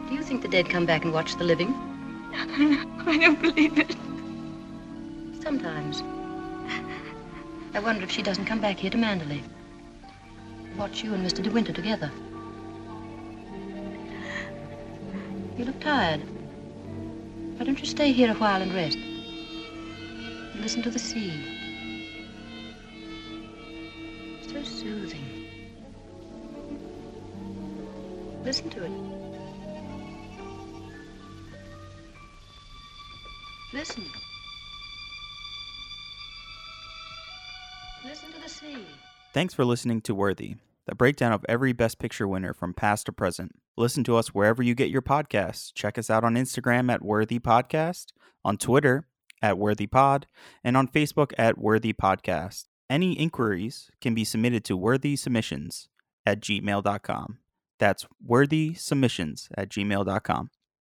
Do 0.09 0.15
you 0.15 0.23
think 0.23 0.41
the 0.41 0.47
dead 0.47 0.68
come 0.68 0.88
back 0.88 1.03
and 1.03 1.13
watch 1.13 1.35
the 1.35 1.43
living? 1.43 1.76
I 2.34 3.19
don't 3.22 3.39
believe 3.39 3.77
it. 3.77 3.95
Sometimes. 5.43 6.01
I 7.73 7.80
wonder 7.80 8.03
if 8.03 8.11
she 8.11 8.22
doesn't 8.22 8.45
come 8.45 8.60
back 8.60 8.77
here 8.77 8.91
to 8.91 8.98
Manderley. 8.98 9.41
Watch 10.77 11.03
you 11.03 11.14
and 11.14 11.26
Mr. 11.26 11.41
De 11.41 11.49
Winter 11.49 11.72
together. 11.72 12.11
You 15.57 15.65
look 15.65 15.80
tired. 15.80 16.22
Why 17.57 17.65
don't 17.65 17.80
you 17.80 17.85
stay 17.85 18.11
here 18.11 18.31
a 18.31 18.34
while 18.34 18.61
and 18.61 18.73
rest? 18.73 18.98
And 18.98 20.61
listen 20.61 20.81
to 20.84 20.89
the 20.89 20.99
sea. 20.99 21.31
So 24.48 24.64
soothing. 24.64 25.48
Listen 28.43 28.69
to 28.72 28.84
it. 28.84 28.91
Listen. 33.73 34.20
Listen 38.06 38.32
to 38.32 38.41
the 38.41 38.49
sea. 38.49 38.86
Thanks 39.34 39.53
for 39.53 39.64
listening 39.64 40.02
to 40.02 40.15
Worthy, 40.15 40.56
the 40.88 40.95
breakdown 40.95 41.32
of 41.32 41.45
every 41.48 41.72
Best 41.73 41.99
Picture 41.99 42.28
winner 42.28 42.53
from 42.53 42.73
past 42.73 43.06
to 43.06 43.11
present. 43.11 43.52
Listen 43.78 44.03
to 44.06 44.18
us 44.18 44.30
wherever 44.30 44.61
you 44.61 44.76
get 44.76 44.90
your 44.90 45.02
podcasts. 45.02 45.72
Check 45.73 45.98
us 45.98 46.10
out 46.10 46.23
on 46.23 46.36
Instagram 46.36 46.91
at 46.91 47.02
Worthy 47.02 47.40
Podcast, 47.40 48.07
on 48.44 48.57
Twitter 48.57 49.07
at 49.41 49.57
Worthy 49.57 49.88
Pod, 49.88 50.26
and 50.64 50.76
on 50.76 50.88
Facebook 50.88 51.32
at 51.38 51.57
Worthy 51.57 51.94
Podcast. 51.94 52.65
Any 52.90 53.18
inquiries 53.18 53.90
can 54.02 54.14
be 54.14 54.26
submitted 54.26 54.65
to 54.65 54.76
worthy 54.76 55.15
submissions 55.15 55.88
at 56.26 56.41
gmail.com. 56.41 57.38
That's 57.80 58.06
worthy 58.23 58.73
submissions 58.73 59.48
at 59.57 59.69
gmail.com. 59.69 60.49